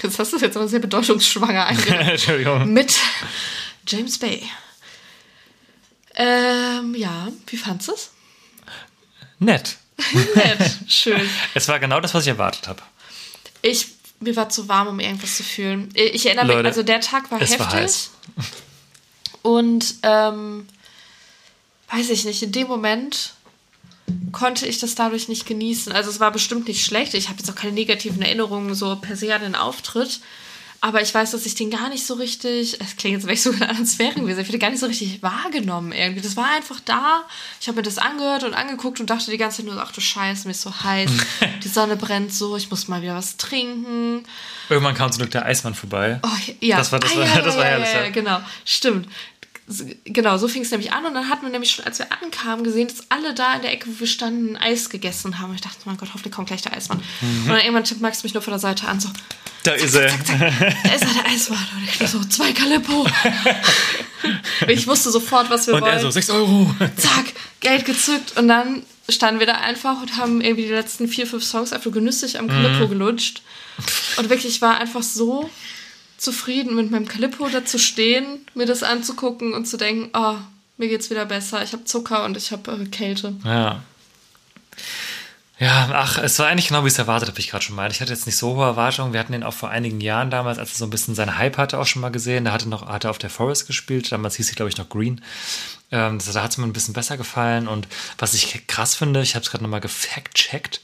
Das 0.00 0.18
hast 0.18 0.32
du 0.32 0.38
jetzt 0.38 0.56
aber 0.56 0.66
sehr 0.66 0.80
bedeutungsschwanger 0.80 1.66
eingereicht. 1.66 2.10
Entschuldigung. 2.10 2.72
Mit 2.72 2.98
James 3.86 4.18
Bay. 4.18 4.42
Ähm, 6.14 6.94
ja, 6.94 7.28
wie 7.48 7.56
fandest 7.56 7.88
du 7.88 7.92
es? 7.92 8.10
Nett. 9.38 9.76
Nett, 10.34 10.78
schön. 10.88 11.28
Es 11.54 11.68
war 11.68 11.78
genau 11.80 12.00
das, 12.00 12.14
was 12.14 12.22
ich 12.24 12.28
erwartet 12.28 12.66
habe. 12.66 12.82
Ich, 13.60 13.88
mir 14.20 14.34
war 14.36 14.48
zu 14.48 14.68
warm, 14.68 14.88
um 14.88 15.00
irgendwas 15.00 15.36
zu 15.36 15.42
fühlen. 15.42 15.90
Ich 15.94 16.26
erinnere 16.26 16.46
mich, 16.46 16.56
Leute, 16.56 16.68
also 16.68 16.82
der 16.82 17.00
Tag 17.00 17.30
war 17.30 17.40
heftig. 17.40 17.58
war. 17.58 18.44
Und 19.42 19.94
ähm, 20.02 20.66
weiß 21.92 22.10
ich 22.10 22.24
nicht, 22.24 22.42
in 22.42 22.52
dem 22.52 22.68
Moment 22.68 23.34
konnte 24.32 24.66
ich 24.66 24.78
das 24.78 24.94
dadurch 24.94 25.28
nicht 25.28 25.46
genießen. 25.46 25.92
Also 25.92 26.10
es 26.10 26.20
war 26.20 26.30
bestimmt 26.32 26.66
nicht 26.68 26.84
schlecht. 26.84 27.14
Ich 27.14 27.28
habe 27.28 27.38
jetzt 27.38 27.50
auch 27.50 27.54
keine 27.54 27.72
negativen 27.72 28.22
Erinnerungen 28.22 28.74
so 28.74 28.96
per 28.96 29.16
se 29.16 29.34
an 29.34 29.42
den 29.42 29.54
Auftritt. 29.54 30.20
Aber 30.84 31.00
ich 31.00 31.14
weiß, 31.14 31.30
dass 31.30 31.46
ich 31.46 31.54
den 31.54 31.70
gar 31.70 31.88
nicht 31.90 32.04
so 32.04 32.14
richtig, 32.14 32.80
es 32.80 32.96
klingt 32.96 33.14
jetzt, 33.18 33.26
wenn 33.28 33.34
ich 33.34 33.42
so 33.42 33.52
in 33.52 33.62
anderen 33.62 33.86
Sphären 33.86 34.22
gewesen, 34.22 34.40
ich 34.40 34.46
habe 34.46 34.52
den 34.58 34.60
gar 34.60 34.70
nicht 34.70 34.80
so 34.80 34.86
richtig 34.86 35.22
wahrgenommen 35.22 35.92
irgendwie. 35.92 36.22
Das 36.22 36.36
war 36.36 36.50
einfach 36.56 36.80
da. 36.84 37.22
Ich 37.60 37.68
habe 37.68 37.76
mir 37.76 37.82
das 37.82 37.98
angehört 37.98 38.42
und 38.42 38.52
angeguckt 38.54 38.98
und 38.98 39.08
dachte 39.08 39.30
die 39.30 39.36
ganze 39.38 39.58
Zeit 39.58 39.66
nur, 39.66 39.80
ach 39.80 39.92
du 39.92 40.00
Scheiße, 40.00 40.48
mir 40.48 40.50
ist 40.52 40.62
so 40.62 40.74
heiß. 40.82 41.08
die 41.62 41.68
Sonne 41.68 41.94
brennt 41.96 42.34
so, 42.34 42.56
ich 42.56 42.68
muss 42.68 42.88
mal 42.88 43.00
wieder 43.00 43.14
was 43.14 43.36
trinken. 43.36 44.24
Irgendwann 44.68 44.94
kam 44.96 45.12
zum 45.12 45.18
Glück 45.20 45.30
der 45.30 45.44
Eismann 45.46 45.74
vorbei. 45.76 46.18
Oh, 46.24 46.28
ja. 46.60 46.78
Das 46.78 46.90
war- 46.90 46.98
das 46.98 47.12
Ah, 47.12 47.18
war- 47.18 47.26
ja, 47.26 47.40
das 47.42 47.56
war 47.56 47.64
ja, 47.64 47.70
herrlich, 47.70 47.92
ja. 47.94 48.02
ja, 48.04 48.10
genau, 48.10 48.40
stimmt. 48.64 49.06
Genau, 50.04 50.36
so 50.38 50.48
fing 50.48 50.62
es 50.62 50.70
nämlich 50.70 50.92
an 50.92 51.04
und 51.06 51.14
dann 51.14 51.28
hatten 51.28 51.42
wir 51.46 51.50
nämlich 51.50 51.70
schon, 51.70 51.84
als 51.84 51.98
wir 51.98 52.06
ankamen, 52.12 52.64
gesehen, 52.64 52.88
dass 52.88 53.10
alle 53.10 53.32
da 53.32 53.54
in 53.54 53.62
der 53.62 53.72
Ecke, 53.72 53.86
wo 53.88 54.00
wir 54.00 54.06
standen, 54.06 54.56
Eis 54.56 54.90
gegessen 54.90 55.38
haben. 55.38 55.50
Und 55.50 55.54
ich 55.54 55.60
dachte, 55.60 55.78
mein 55.84 55.96
Gott, 55.96 56.08
hoffentlich 56.12 56.32
kommt 56.34 56.48
gleich 56.48 56.62
der 56.62 56.76
Eismann. 56.76 57.00
Mhm. 57.20 57.42
Und 57.42 57.48
dann 57.48 57.58
irgendwann 57.60 57.84
tippt 57.84 58.00
Max 58.00 58.22
mich 58.24 58.34
nur 58.34 58.42
von 58.42 58.52
der 58.52 58.58
Seite 58.58 58.88
an, 58.88 58.98
so, 59.00 59.08
Da 59.62 59.72
ist 59.72 59.94
er. 59.94 60.08
da 60.08 60.12
ist 60.94 61.02
er, 61.02 61.14
der 61.14 61.26
Eismann. 61.26 61.58
Und 61.76 61.88
ich 62.02 62.08
so, 62.10 62.22
zwei 62.24 62.52
Calippo. 62.52 63.06
ich 64.68 64.86
wusste 64.86 65.10
sofort, 65.10 65.48
was 65.50 65.66
wir 65.66 65.74
Und 65.74 65.82
wollen. 65.82 65.92
er 65.94 66.00
so, 66.00 66.10
6 66.10 66.30
Euro. 66.30 66.74
Zack, 66.96 67.32
Geld 67.60 67.84
gezückt 67.84 68.36
und 68.36 68.48
dann 68.48 68.82
standen 69.08 69.40
wir 69.40 69.46
da 69.46 69.54
einfach 69.54 70.00
und 70.00 70.16
haben 70.16 70.40
irgendwie 70.40 70.64
die 70.64 70.72
letzten 70.72 71.08
vier, 71.08 71.26
fünf 71.26 71.44
Songs 71.44 71.72
einfach 71.72 71.90
genüsslich 71.92 72.38
am 72.38 72.46
Mhm. 72.46 72.50
Calippo 72.50 72.88
gelutscht. 72.88 73.42
Und 74.16 74.28
wirklich, 74.30 74.54
ich 74.56 74.62
war 74.62 74.78
einfach 74.78 75.02
so 75.02 75.48
zufrieden 76.22 76.76
mit 76.76 76.90
meinem 76.90 77.08
Calippo 77.08 77.48
da 77.48 77.64
zu 77.64 77.78
stehen, 77.78 78.46
mir 78.54 78.66
das 78.66 78.82
anzugucken 78.82 79.54
und 79.54 79.66
zu 79.66 79.76
denken, 79.76 80.10
oh, 80.14 80.36
mir 80.78 80.88
geht's 80.88 81.10
wieder 81.10 81.26
besser. 81.26 81.62
Ich 81.62 81.72
habe 81.72 81.84
Zucker 81.84 82.24
und 82.24 82.36
ich 82.36 82.52
habe 82.52 82.72
äh, 82.72 82.86
Kälte. 82.86 83.34
Ja. 83.44 83.82
Ja, 85.58 85.90
ach, 85.92 86.18
es 86.18 86.40
war 86.40 86.48
eigentlich 86.48 86.68
genau 86.68 86.82
wie 86.82 86.88
es 86.88 86.98
erwartet 86.98 87.28
habe, 87.28 87.38
ich 87.38 87.48
gerade 87.48 87.62
schon 87.62 87.76
meinte. 87.76 87.94
Ich 87.94 88.00
hatte 88.00 88.12
jetzt 88.12 88.26
nicht 88.26 88.36
so 88.36 88.56
hohe 88.56 88.64
Erwartungen. 88.64 89.12
Wir 89.12 89.20
hatten 89.20 89.32
ihn 89.32 89.44
auch 89.44 89.54
vor 89.54 89.70
einigen 89.70 90.00
Jahren 90.00 90.28
damals, 90.28 90.58
als 90.58 90.72
er 90.72 90.78
so 90.78 90.84
ein 90.86 90.90
bisschen 90.90 91.14
seinen 91.14 91.38
Hype 91.38 91.56
hatte, 91.56 91.78
auch 91.78 91.86
schon 91.86 92.02
mal 92.02 92.10
gesehen. 92.10 92.44
Da 92.44 92.52
hatte 92.52 92.68
noch, 92.68 92.88
hat 92.88 93.04
er 93.04 93.10
auf 93.10 93.18
der 93.18 93.30
Forest 93.30 93.68
gespielt. 93.68 94.10
Damals 94.10 94.34
hieß 94.36 94.48
sie, 94.48 94.56
glaube 94.56 94.70
ich, 94.70 94.76
noch 94.76 94.88
Green. 94.88 95.20
Ähm, 95.92 96.18
da 96.18 96.42
hat 96.42 96.50
es 96.50 96.58
mir 96.58 96.64
ein 96.64 96.72
bisschen 96.72 96.94
besser 96.94 97.16
gefallen. 97.16 97.68
Und 97.68 97.86
was 98.18 98.34
ich 98.34 98.66
krass 98.66 98.96
finde, 98.96 99.22
ich 99.22 99.36
habe 99.36 99.44
es 99.44 99.50
gerade 99.52 99.62
nochmal 99.62 99.80
gefact-checkt. 99.80 100.80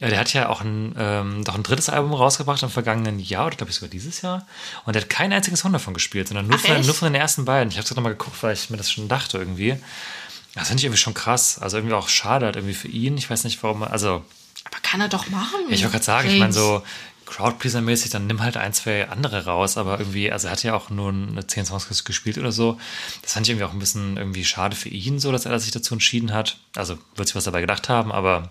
Ja, 0.00 0.08
der 0.08 0.18
hat 0.18 0.32
ja 0.32 0.48
auch 0.48 0.60
ein, 0.60 0.94
ähm, 0.98 1.40
noch 1.42 1.54
ein 1.54 1.62
drittes 1.62 1.88
Album 1.88 2.12
rausgebracht 2.12 2.62
im 2.62 2.68
vergangenen 2.68 3.20
Jahr, 3.20 3.46
oder 3.46 3.56
glaube 3.56 3.70
ich 3.70 3.76
sogar 3.76 3.88
dieses 3.88 4.22
Jahr. 4.22 4.46
Und 4.84 4.96
er 4.96 5.02
hat 5.02 5.10
kein 5.10 5.32
einziges 5.32 5.60
Song 5.60 5.72
davon 5.72 5.94
gespielt, 5.94 6.28
sondern 6.28 6.48
nur, 6.48 6.58
Ach, 6.60 6.66
von, 6.66 6.84
nur 6.84 6.94
von 6.94 7.12
den 7.12 7.20
ersten 7.20 7.44
beiden. 7.44 7.70
Ich 7.70 7.76
habe 7.76 7.84
es 7.84 7.88
gerade 7.88 8.00
nochmal 8.00 8.12
geguckt, 8.12 8.42
weil 8.42 8.54
ich 8.54 8.70
mir 8.70 8.76
das 8.76 8.90
schon 8.90 9.08
dachte 9.08 9.38
irgendwie. 9.38 9.76
Das 10.54 10.68
finde 10.68 10.80
ich 10.80 10.84
irgendwie 10.84 11.00
schon 11.00 11.14
krass. 11.14 11.58
Also 11.60 11.76
irgendwie 11.78 11.94
auch 11.94 12.08
schade 12.08 12.46
halt 12.46 12.56
irgendwie 12.56 12.74
für 12.74 12.88
ihn. 12.88 13.16
Ich 13.16 13.30
weiß 13.30 13.44
nicht, 13.44 13.62
warum. 13.62 13.82
Also, 13.82 14.24
Aber 14.64 14.76
kann 14.82 15.00
er 15.00 15.08
doch 15.08 15.28
machen. 15.30 15.60
ich 15.68 15.82
wollte 15.82 15.92
gerade 15.92 16.04
sagen, 16.04 16.28
ich 16.28 16.38
meine 16.38 16.54
James. 16.54 16.56
so 16.56 16.82
Crowdpleaser-mäßig, 17.26 18.10
dann 18.10 18.26
nimm 18.26 18.40
halt 18.42 18.56
ein, 18.56 18.72
zwei 18.72 19.08
andere 19.08 19.44
raus. 19.44 19.76
Aber 19.76 19.98
irgendwie, 19.98 20.30
also 20.30 20.48
er 20.48 20.52
hat 20.52 20.62
ja 20.62 20.74
auch 20.74 20.90
nur 20.90 21.10
eine 21.12 21.46
10 21.46 21.66
Songs 21.66 21.86
ges- 21.90 22.04
gespielt 22.04 22.38
oder 22.38 22.52
so. 22.52 22.78
Das 23.22 23.32
fand 23.34 23.46
ich 23.46 23.50
irgendwie 23.50 23.64
auch 23.64 23.72
ein 23.72 23.78
bisschen 23.78 24.16
irgendwie 24.16 24.44
schade 24.44 24.76
für 24.76 24.88
ihn, 24.88 25.18
so 25.20 25.32
dass 25.32 25.46
er 25.46 25.58
sich 25.58 25.70
dazu 25.72 25.94
entschieden 25.94 26.32
hat. 26.32 26.58
Also 26.76 26.98
wird 27.16 27.28
sich 27.28 27.34
was 27.36 27.44
dabei 27.44 27.60
gedacht 27.60 27.88
haben, 27.88 28.12
aber 28.12 28.50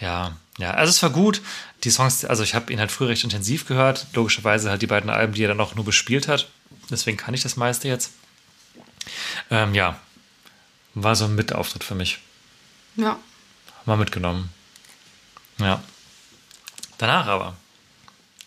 ja, 0.00 0.36
ja. 0.58 0.70
Also 0.72 0.90
es 0.90 1.02
war 1.02 1.10
gut. 1.10 1.42
Die 1.84 1.90
Songs, 1.90 2.24
also 2.24 2.42
ich 2.42 2.54
habe 2.54 2.72
ihn 2.72 2.78
halt 2.80 2.90
früher 2.92 3.08
recht 3.10 3.24
intensiv 3.24 3.66
gehört. 3.66 4.06
Logischerweise 4.14 4.70
halt 4.70 4.82
die 4.82 4.86
beiden 4.86 5.10
Alben, 5.10 5.34
die 5.34 5.44
er 5.44 5.48
dann 5.48 5.60
auch 5.60 5.74
nur 5.74 5.84
bespielt 5.84 6.28
hat. 6.28 6.48
Deswegen 6.90 7.16
kann 7.16 7.34
ich 7.34 7.42
das 7.42 7.56
meiste 7.56 7.88
jetzt. 7.88 8.12
Ähm, 9.50 9.74
ja, 9.74 9.98
war 10.94 11.14
so 11.16 11.24
ein 11.26 11.34
Mitauftritt 11.34 11.84
für 11.84 11.94
mich. 11.94 12.18
Ja. 12.96 13.18
Mal 13.84 13.96
mitgenommen. 13.98 14.48
Ja. 15.58 15.82
Danach 16.98 17.26
aber. 17.26 17.56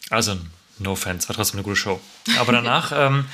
Also, 0.10 0.38
no 0.80 0.92
offense, 0.92 1.28
war 1.28 1.36
trotzdem 1.36 1.58
eine 1.58 1.64
gute 1.64 1.76
Show. 1.76 2.00
Aber 2.40 2.52
danach, 2.52 2.92
ähm, 2.96 3.26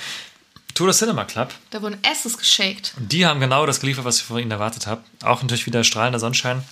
Tour 0.73 0.87
de 0.87 0.95
Cinema 0.95 1.25
Club. 1.25 1.53
Da 1.69 1.81
wurden 1.81 1.99
geshaked. 2.01 2.93
Und 2.97 3.11
die 3.11 3.25
haben 3.25 3.39
genau 3.39 3.65
das 3.65 3.79
geliefert, 3.79 4.05
was 4.05 4.17
ich 4.17 4.23
von 4.23 4.39
ihnen 4.39 4.51
erwartet 4.51 4.87
habe. 4.87 5.03
Auch 5.21 5.41
natürlich 5.41 5.65
wieder 5.67 5.83
strahlender 5.83 6.19
Sonnenschein. 6.19 6.63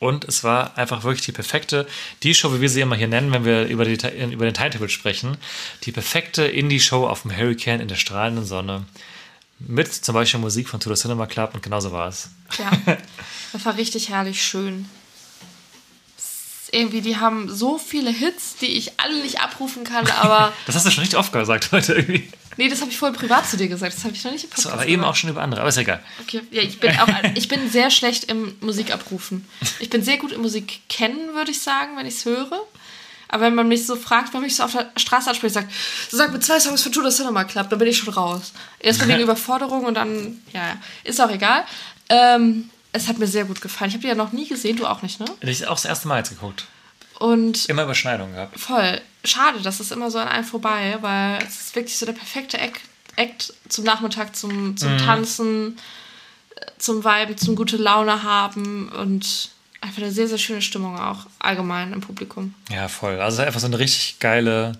Und 0.00 0.24
es 0.26 0.44
war 0.44 0.76
einfach 0.76 1.02
wirklich 1.02 1.24
die 1.24 1.32
perfekte, 1.32 1.86
die 2.22 2.34
Show, 2.34 2.52
wie 2.52 2.60
wir 2.60 2.68
sie 2.68 2.82
immer 2.82 2.96
hier 2.96 3.08
nennen, 3.08 3.32
wenn 3.32 3.46
wir 3.46 3.64
über, 3.66 3.86
die, 3.86 3.94
über 4.32 4.44
den 4.44 4.52
Timetable 4.52 4.90
sprechen, 4.90 5.38
die 5.84 5.92
perfekte 5.92 6.44
Indie-Show 6.44 7.06
auf 7.06 7.22
dem 7.22 7.34
Hurricane 7.34 7.80
in 7.80 7.88
der 7.88 7.96
strahlenden 7.96 8.44
Sonne. 8.44 8.84
Mit 9.60 9.90
zum 9.94 10.14
Beispiel 10.14 10.40
Musik 10.40 10.68
von 10.68 10.80
de 10.80 10.94
Cinema 10.94 11.26
Club 11.26 11.54
und 11.54 11.62
genauso 11.62 11.90
war 11.92 12.08
es. 12.08 12.28
Ja, 12.58 12.70
das 13.52 13.64
war 13.64 13.78
richtig 13.78 14.10
herrlich 14.10 14.42
schön. 14.42 14.90
Irgendwie, 16.74 17.00
die 17.00 17.16
haben 17.16 17.48
so 17.54 17.78
viele 17.78 18.10
Hits, 18.10 18.56
die 18.56 18.66
ich 18.66 18.98
alle 19.00 19.22
nicht 19.22 19.40
abrufen 19.40 19.84
kann, 19.84 20.06
aber 20.20 20.52
Das 20.66 20.74
hast 20.74 20.84
du 20.86 20.90
schon 20.90 21.02
richtig 21.02 21.18
oft 21.18 21.32
gesagt 21.32 21.70
heute 21.72 21.94
irgendwie. 21.94 22.28
nee, 22.56 22.68
das 22.68 22.80
habe 22.80 22.90
ich 22.90 22.98
vorhin 22.98 23.16
privat 23.16 23.48
zu 23.48 23.56
dir 23.56 23.68
gesagt. 23.68 23.94
Das 23.96 24.04
habe 24.04 24.14
ich 24.14 24.24
noch 24.24 24.32
nicht 24.32 24.44
im 24.44 24.50
Podcast 24.50 24.68
So, 24.68 24.72
aber 24.72 24.86
eben 24.86 25.04
auch 25.04 25.14
schon 25.16 25.30
über 25.30 25.42
andere, 25.42 25.60
aber 25.60 25.68
ist 25.70 25.76
egal. 25.78 26.02
Okay, 26.20 26.42
ja, 26.50 26.62
ich 26.62 26.80
bin 26.80 26.90
auch, 26.98 27.08
ich 27.34 27.48
bin 27.48 27.70
sehr 27.70 27.90
schlecht 27.90 28.24
im 28.24 28.56
Musikabrufen. 28.60 29.46
Ich 29.78 29.90
bin 29.90 30.02
sehr 30.02 30.18
gut 30.18 30.32
im 30.32 30.42
Musik 30.42 30.80
kennen, 30.88 31.34
würde 31.34 31.50
ich 31.52 31.60
sagen, 31.60 31.96
wenn 31.96 32.06
ich 32.06 32.14
es 32.14 32.24
höre. 32.24 32.60
Aber 33.28 33.44
wenn 33.46 33.54
man 33.54 33.66
mich 33.68 33.86
so 33.86 33.96
fragt, 33.96 34.28
wenn 34.28 34.40
man 34.40 34.46
mich 34.46 34.56
so 34.56 34.62
auf 34.64 34.72
der 34.72 34.90
Straße 34.96 35.30
anspricht, 35.30 35.54
sagt, 35.54 35.72
so 36.10 36.16
sag 36.16 36.32
mir 36.32 36.40
zwei 36.40 36.60
Songs 36.60 36.82
von 36.82 36.92
Judas 36.92 37.16
Cinema 37.16 37.44
Club, 37.44 37.68
dann 37.70 37.78
bin 37.78 37.88
ich 37.88 37.98
schon 37.98 38.12
raus. 38.14 38.52
Erstmal 38.78 39.08
wegen 39.10 39.20
Überforderung 39.20 39.84
und 39.84 39.94
dann, 39.94 40.40
ja, 40.52 40.60
ja, 40.60 40.76
ist 41.02 41.20
auch 41.20 41.30
egal. 41.30 41.64
Ähm, 42.08 42.70
es 42.94 43.08
hat 43.08 43.18
mir 43.18 43.26
sehr 43.26 43.44
gut 43.44 43.60
gefallen. 43.60 43.90
Ich 43.90 43.94
habe 43.94 44.02
die 44.02 44.08
ja 44.08 44.14
noch 44.14 44.32
nie 44.32 44.48
gesehen, 44.48 44.76
du 44.76 44.86
auch 44.86 45.02
nicht, 45.02 45.20
ne? 45.20 45.26
Ich 45.42 45.60
habe 45.60 45.70
auch 45.70 45.76
das 45.76 45.84
erste 45.84 46.08
Mal 46.08 46.18
jetzt 46.18 46.30
geguckt. 46.30 46.64
Und 47.18 47.66
Immer 47.66 47.84
Überschneidungen 47.84 48.34
gehabt. 48.34 48.58
voll 48.58 49.00
schade, 49.24 49.60
das 49.62 49.80
ist 49.80 49.92
immer 49.92 50.10
so 50.10 50.18
an 50.18 50.28
einem 50.28 50.44
vorbei, 50.44 50.98
weil 51.00 51.38
es 51.42 51.60
ist 51.60 51.76
wirklich 51.76 51.96
so 51.96 52.06
der 52.06 52.12
perfekte 52.12 52.58
Act, 52.58 52.80
Act 53.16 53.52
zum 53.68 53.84
Nachmittag, 53.84 54.36
zum, 54.36 54.76
zum 54.76 54.98
Tanzen, 54.98 55.78
äh, 56.56 56.66
zum 56.78 57.04
Viben, 57.04 57.36
zum 57.36 57.56
gute 57.56 57.76
Laune 57.76 58.22
haben 58.22 58.88
und 58.90 59.50
einfach 59.80 60.02
eine 60.02 60.12
sehr, 60.12 60.28
sehr 60.28 60.38
schöne 60.38 60.62
Stimmung 60.62 60.98
auch 60.98 61.26
allgemein 61.38 61.92
im 61.92 62.00
Publikum. 62.00 62.54
Ja, 62.70 62.88
voll. 62.88 63.20
Also 63.20 63.42
einfach 63.42 63.60
so 63.60 63.66
eine 63.66 63.78
richtig 63.78 64.18
geile 64.18 64.72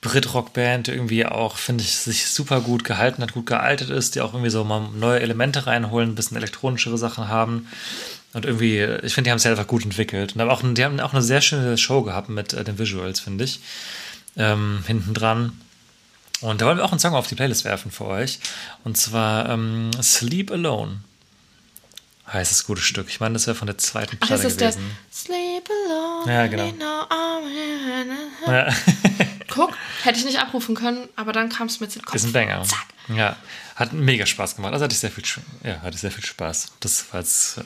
Brit-Rock-Band, 0.00 0.86
die 0.86 0.92
irgendwie 0.92 1.26
auch, 1.26 1.56
finde 1.56 1.82
ich, 1.82 1.96
sich 1.96 2.26
super 2.28 2.60
gut 2.60 2.84
gehalten 2.84 3.20
hat, 3.22 3.32
gut 3.34 3.46
gealtet 3.46 3.90
ist, 3.90 4.14
die 4.14 4.20
auch 4.20 4.32
irgendwie 4.32 4.50
so 4.50 4.62
mal 4.62 4.88
neue 4.94 5.20
Elemente 5.20 5.66
reinholen, 5.66 6.10
ein 6.10 6.14
bisschen 6.14 6.36
elektronischere 6.36 6.96
Sachen 6.98 7.28
haben. 7.28 7.68
Und 8.32 8.44
irgendwie, 8.44 8.80
ich 9.02 9.14
finde, 9.14 9.28
die 9.28 9.30
haben 9.32 9.38
es 9.38 9.44
ja 9.44 9.50
einfach 9.50 9.66
gut 9.66 9.84
entwickelt. 9.84 10.36
Und 10.36 10.42
auch, 10.42 10.62
die 10.62 10.84
haben 10.84 11.00
auch 11.00 11.12
eine 11.12 11.22
sehr 11.22 11.40
schöne 11.40 11.76
Show 11.78 12.02
gehabt 12.02 12.28
mit 12.28 12.52
äh, 12.52 12.62
den 12.62 12.78
Visuals, 12.78 13.20
finde 13.20 13.44
ich. 13.44 13.60
Ähm, 14.36 14.84
hinten 14.86 15.14
dran. 15.14 15.60
Und 16.40 16.60
da 16.60 16.66
wollen 16.66 16.76
wir 16.78 16.84
auch 16.84 16.92
einen 16.92 17.00
Song 17.00 17.14
auf 17.14 17.26
die 17.26 17.34
Playlist 17.34 17.64
werfen 17.64 17.90
für 17.90 18.04
euch. 18.04 18.38
Und 18.84 18.96
zwar 18.96 19.48
ähm, 19.48 19.90
Sleep 20.00 20.52
Alone. 20.52 21.00
Heißt 22.32 22.52
das 22.52 22.64
gute 22.64 22.82
Stück. 22.82 23.08
Ich 23.08 23.20
meine, 23.20 23.32
das 23.32 23.46
wäre 23.46 23.56
von 23.56 23.66
der 23.66 23.78
zweiten 23.78 24.18
Ach, 24.20 24.26
Platte 24.26 24.42
das 24.42 24.52
ist 24.52 24.60
der 24.60 24.70
gewesen. 24.70 24.90
Sleep 25.10 25.68
Alone. 25.88 26.32
Ja, 26.32 26.46
genau. 26.46 26.72
Ja. 28.46 28.68
Guck, 29.48 29.76
hätte 30.02 30.18
ich 30.18 30.24
nicht 30.24 30.40
abrufen 30.40 30.74
können, 30.74 31.08
aber 31.16 31.32
dann 31.32 31.48
kam 31.48 31.66
es 31.66 31.80
mir 31.80 31.88
zu 31.88 31.98
den 31.98 32.04
Kopf. 32.04 32.14
Ist 32.14 32.24
ein 32.26 32.32
Banger. 32.32 32.62
Zack. 32.62 32.86
Ja, 33.14 33.36
hat 33.74 33.92
mega 33.92 34.26
Spaß 34.26 34.56
gemacht. 34.56 34.72
Also 34.72 34.84
hatte 34.84 34.92
ich 34.92 34.98
sehr 34.98 35.10
viel, 35.10 35.24
ja, 35.64 35.80
hatte 35.82 35.96
sehr 35.96 36.10
viel 36.10 36.24
Spaß. 36.24 36.72
Das 36.80 37.12
war 37.12 37.20
jetzt, 37.20 37.58
äh, 37.58 37.62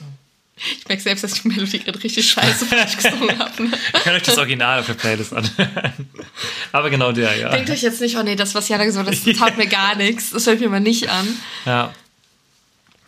Ich 0.78 0.86
merke 0.86 1.02
selbst, 1.02 1.24
dass 1.24 1.34
ich 1.34 1.42
die 1.42 1.48
Melodie 1.48 1.80
gerade 1.80 2.02
richtig 2.02 2.30
scheiße 2.30 2.66
falsch 2.66 2.96
gesungen 2.96 3.38
habe. 3.38 3.62
Ne? 3.64 3.78
Ich 3.94 4.04
kann 4.04 4.14
euch 4.14 4.22
das 4.22 4.38
Original 4.38 4.80
auf 4.80 4.86
der 4.86 4.94
Playlist 4.94 5.32
an. 5.32 5.48
Aber 6.72 6.90
genau 6.90 7.12
der, 7.12 7.36
ja. 7.36 7.48
Denkt 7.50 7.70
euch 7.70 7.82
jetzt 7.82 8.00
nicht, 8.00 8.16
oh 8.16 8.22
nee, 8.22 8.36
das, 8.36 8.54
was 8.54 8.68
Jana 8.68 8.84
gesagt 8.84 9.08
hat, 9.08 9.14
das 9.14 9.36
taugt 9.38 9.58
mir 9.58 9.66
gar 9.66 9.96
nichts. 9.96 10.30
Das 10.30 10.46
ich 10.46 10.60
mir 10.60 10.68
mal 10.68 10.80
nicht 10.80 11.08
an. 11.08 11.26
Ja. 11.64 11.92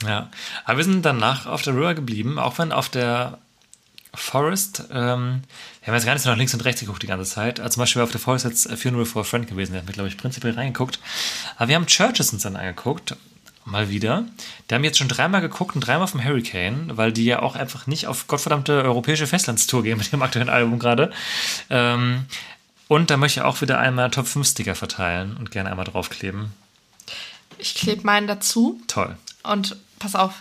Ja. 0.04 0.30
Aber 0.64 0.78
wir 0.78 0.84
sind 0.84 1.02
danach 1.02 1.46
auf 1.46 1.62
der 1.62 1.74
River 1.74 1.94
geblieben, 1.94 2.38
auch 2.38 2.58
wenn 2.58 2.72
auf 2.72 2.88
der 2.88 3.38
Forest, 4.14 4.84
ähm, 4.92 5.42
wir 5.84 5.92
haben 5.92 5.96
jetzt 5.96 6.06
gar 6.06 6.14
nicht 6.14 6.22
so 6.22 6.30
nach 6.30 6.38
links 6.38 6.54
und 6.54 6.64
rechts 6.64 6.80
geguckt 6.80 7.02
die 7.02 7.06
ganze 7.06 7.30
Zeit. 7.30 7.60
Also 7.60 7.74
zum 7.74 7.82
Beispiel 7.82 8.00
auf 8.00 8.10
der 8.10 8.20
Forest 8.20 8.46
jetzt 8.46 8.72
Funeral 8.72 9.04
for 9.04 9.20
a 9.20 9.24
Friend 9.24 9.46
gewesen, 9.46 9.72
der 9.72 9.82
hat 9.82 9.86
mir, 9.86 9.92
glaube 9.92 10.08
ich, 10.08 10.16
prinzipiell 10.16 10.54
reingeguckt. 10.54 10.98
Aber 11.56 11.68
wir 11.68 11.76
haben 11.76 11.86
Churches 11.86 12.32
uns 12.32 12.42
dann 12.42 12.56
angeguckt, 12.56 13.16
mal 13.66 13.90
wieder. 13.90 14.24
Die 14.68 14.74
haben 14.74 14.82
jetzt 14.82 14.96
schon 14.96 15.08
dreimal 15.08 15.42
geguckt 15.42 15.74
und 15.74 15.86
dreimal 15.86 16.08
vom 16.08 16.24
Hurricane, 16.24 16.96
weil 16.96 17.12
die 17.12 17.26
ja 17.26 17.42
auch 17.42 17.54
einfach 17.54 17.86
nicht 17.86 18.06
auf 18.06 18.26
gottverdammte 18.28 18.82
europäische 18.82 19.26
Festlandstour 19.26 19.82
gehen 19.82 19.98
mit 19.98 20.10
dem 20.10 20.22
aktuellen 20.22 20.48
Album 20.48 20.78
gerade. 20.78 21.12
Ähm, 21.68 22.24
und 22.88 23.10
da 23.10 23.18
möchte 23.18 23.40
ich 23.40 23.44
auch 23.44 23.60
wieder 23.60 23.78
einmal 23.78 24.10
Top 24.10 24.26
5 24.26 24.46
Sticker 24.46 24.74
verteilen 24.74 25.36
und 25.36 25.50
gerne 25.50 25.70
einmal 25.70 25.86
draufkleben. 25.86 26.52
Ich 27.58 27.74
klebe 27.74 28.04
meinen 28.04 28.26
dazu. 28.26 28.80
Toll. 28.86 29.16
Und 29.42 29.76
pass 29.98 30.14
auf, 30.14 30.32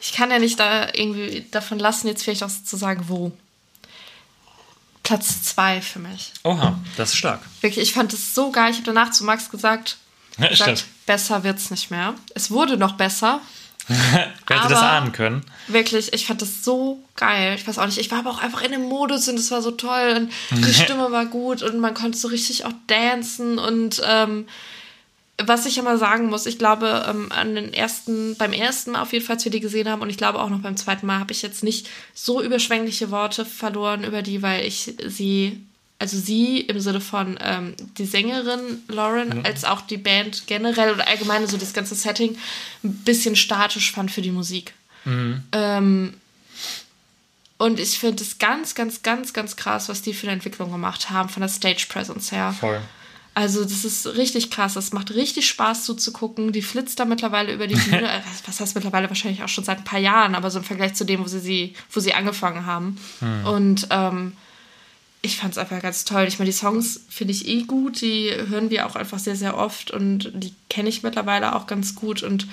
ich 0.00 0.12
kann 0.12 0.30
ja 0.30 0.38
nicht 0.38 0.58
da 0.58 0.88
irgendwie 0.92 1.46
davon 1.50 1.78
lassen, 1.78 2.08
jetzt 2.08 2.24
vielleicht 2.24 2.42
auch 2.42 2.50
zu 2.50 2.76
sagen, 2.76 3.04
wo. 3.08 3.32
Platz 5.06 5.44
zwei 5.44 5.80
für 5.80 6.00
mich. 6.00 6.32
Oha, 6.42 6.80
das 6.96 7.10
ist 7.10 7.16
stark. 7.16 7.40
Wirklich, 7.60 7.88
ich 7.88 7.94
fand 7.94 8.12
es 8.12 8.34
so 8.34 8.50
geil. 8.50 8.72
Ich 8.72 8.78
habe 8.78 8.86
danach 8.86 9.12
zu 9.12 9.22
Max 9.24 9.50
gesagt, 9.50 9.98
Ja, 10.36 10.48
gesagt 10.48 10.84
besser 11.06 11.44
wird's 11.44 11.70
nicht 11.70 11.92
mehr. 11.92 12.14
Es 12.34 12.50
wurde 12.50 12.76
noch 12.76 12.94
besser. 12.94 13.40
Wer 13.86 14.34
hätte 14.48 14.68
das 14.68 14.82
ahnen 14.82 15.12
können? 15.12 15.44
Wirklich, 15.68 16.12
ich 16.12 16.26
fand 16.26 16.42
das 16.42 16.64
so 16.64 17.04
geil. 17.14 17.54
Ich 17.56 17.68
weiß 17.68 17.78
auch 17.78 17.86
nicht, 17.86 17.98
ich 17.98 18.10
war 18.10 18.18
aber 18.18 18.30
auch 18.30 18.42
einfach 18.42 18.62
in 18.62 18.72
dem 18.72 18.82
Modus 18.88 19.28
und 19.28 19.38
es 19.38 19.52
war 19.52 19.62
so 19.62 19.70
toll 19.70 20.28
und 20.50 20.64
die 20.66 20.74
Stimme 20.82 21.12
war 21.12 21.26
gut 21.26 21.62
und 21.62 21.78
man 21.78 21.94
konnte 21.94 22.18
so 22.18 22.26
richtig 22.26 22.64
auch 22.64 22.72
dancen 22.88 23.60
und 23.60 24.02
ähm, 24.04 24.48
was 25.44 25.66
ich 25.66 25.76
immer 25.76 25.98
sagen 25.98 26.26
muss, 26.26 26.46
ich 26.46 26.58
glaube, 26.58 27.04
ähm, 27.08 27.30
an 27.30 27.54
den 27.54 27.74
ersten, 27.74 28.36
beim 28.36 28.52
ersten 28.52 28.92
Mal 28.92 29.02
auf 29.02 29.12
jeden 29.12 29.24
Fall, 29.24 29.36
als 29.36 29.44
wir 29.44 29.52
die 29.52 29.60
gesehen 29.60 29.88
haben 29.88 30.00
und 30.00 30.08
ich 30.08 30.16
glaube 30.16 30.40
auch 30.40 30.48
noch 30.48 30.60
beim 30.60 30.76
zweiten 30.76 31.06
Mal, 31.06 31.18
habe 31.18 31.32
ich 31.32 31.42
jetzt 31.42 31.62
nicht 31.62 31.88
so 32.14 32.42
überschwängliche 32.42 33.10
Worte 33.10 33.44
verloren 33.44 34.04
über 34.04 34.22
die, 34.22 34.40
weil 34.42 34.64
ich 34.64 34.94
sie, 35.06 35.60
also 35.98 36.16
sie 36.16 36.60
im 36.60 36.80
Sinne 36.80 37.00
von 37.02 37.38
ähm, 37.42 37.74
die 37.98 38.06
Sängerin 38.06 38.82
Lauren, 38.88 39.44
als 39.44 39.64
auch 39.64 39.82
die 39.82 39.98
Band 39.98 40.46
generell 40.46 40.94
oder 40.94 41.06
allgemein 41.06 41.46
so 41.46 41.58
das 41.58 41.74
ganze 41.74 41.94
Setting 41.94 42.38
ein 42.82 42.94
bisschen 43.04 43.36
statisch 43.36 43.92
fand 43.92 44.10
für 44.10 44.22
die 44.22 44.30
Musik. 44.30 44.72
Ähm, 45.52 46.14
und 47.58 47.80
ich 47.80 47.98
finde 47.98 48.22
es 48.22 48.38
ganz, 48.38 48.74
ganz, 48.74 49.02
ganz, 49.02 49.32
ganz 49.32 49.56
krass, 49.56 49.88
was 49.88 50.02
die 50.02 50.14
für 50.14 50.26
eine 50.26 50.34
Entwicklung 50.34 50.70
gemacht 50.70 51.10
haben, 51.10 51.28
von 51.28 51.40
der 51.40 51.48
Stage 51.48 51.86
Presence 51.88 52.32
her. 52.32 52.54
Voll. 52.58 52.80
Also, 53.38 53.64
das 53.64 53.84
ist 53.84 54.06
richtig 54.16 54.50
krass. 54.50 54.76
Es 54.76 54.92
macht 54.94 55.10
richtig 55.14 55.46
Spaß 55.46 55.84
zuzugucken. 55.84 56.52
Die 56.52 56.62
flitzt 56.62 56.98
da 56.98 57.04
mittlerweile 57.04 57.52
über 57.52 57.66
die 57.66 57.74
Bühne. 57.74 58.10
Äh, 58.10 58.20
was- 58.46 58.60
heißt 58.60 58.74
mittlerweile? 58.74 59.08
Wahrscheinlich 59.10 59.42
auch 59.42 59.48
schon 59.48 59.62
seit 59.64 59.78
ein 59.78 59.84
paar 59.84 59.98
Jahren, 59.98 60.34
aber 60.34 60.50
so 60.50 60.58
im 60.58 60.64
Vergleich 60.64 60.94
zu 60.94 61.04
dem, 61.04 61.20
wo 61.22 61.26
sie, 61.28 61.40
sie, 61.40 61.74
wo 61.92 62.00
sie 62.00 62.14
angefangen 62.14 62.64
haben. 62.64 62.98
Und 63.44 63.88
ähm, 63.90 64.32
ich 65.20 65.36
fand 65.36 65.52
es 65.52 65.58
einfach 65.58 65.82
ganz 65.82 66.04
toll. 66.06 66.24
Ich 66.28 66.38
meine, 66.38 66.50
die 66.50 66.56
Songs 66.56 67.00
finde 67.10 67.32
ich 67.32 67.46
eh 67.46 67.64
gut. 67.64 68.00
Die 68.00 68.30
hören 68.48 68.70
wir 68.70 68.86
auch 68.86 68.96
einfach 68.96 69.18
sehr, 69.18 69.36
sehr 69.36 69.58
oft 69.58 69.90
und 69.90 70.30
die 70.34 70.54
kenne 70.70 70.88
ich 70.88 71.02
mittlerweile 71.02 71.54
auch 71.56 71.66
ganz 71.66 71.94
gut. 71.94 72.22
Und 72.22 72.46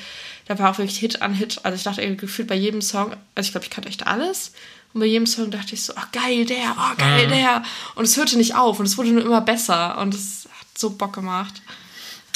da 0.47 0.59
war 0.59 0.71
auch 0.71 0.77
wirklich 0.79 0.97
Hit 0.99 1.21
an 1.21 1.33
Hit. 1.33 1.61
Also 1.63 1.77
ich 1.77 1.83
dachte 1.83 2.01
irgendwie 2.01 2.21
gefühlt 2.25 2.49
bei 2.49 2.55
jedem 2.55 2.81
Song, 2.81 3.11
also 3.35 3.47
ich 3.47 3.51
glaube, 3.51 3.63
ich 3.65 3.69
kannte 3.71 3.87
echt 3.89 4.05
alles. 4.05 4.51
Und 4.93 4.99
bei 4.99 5.05
jedem 5.05 5.27
Song 5.27 5.49
dachte 5.49 5.75
ich 5.75 5.83
so, 5.83 5.93
oh 5.95 6.03
geil, 6.11 6.45
der, 6.45 6.75
oh 6.77 6.95
geil, 6.97 7.27
der. 7.27 7.63
Und 7.95 8.03
es 8.03 8.17
hörte 8.17 8.37
nicht 8.37 8.55
auf 8.55 8.79
und 8.81 8.85
es 8.85 8.97
wurde 8.97 9.09
nur 9.11 9.23
immer 9.23 9.41
besser. 9.41 9.97
Und 9.99 10.13
es 10.13 10.47
hat 10.51 10.52
so 10.77 10.91
Bock 10.91 11.13
gemacht. 11.13 11.61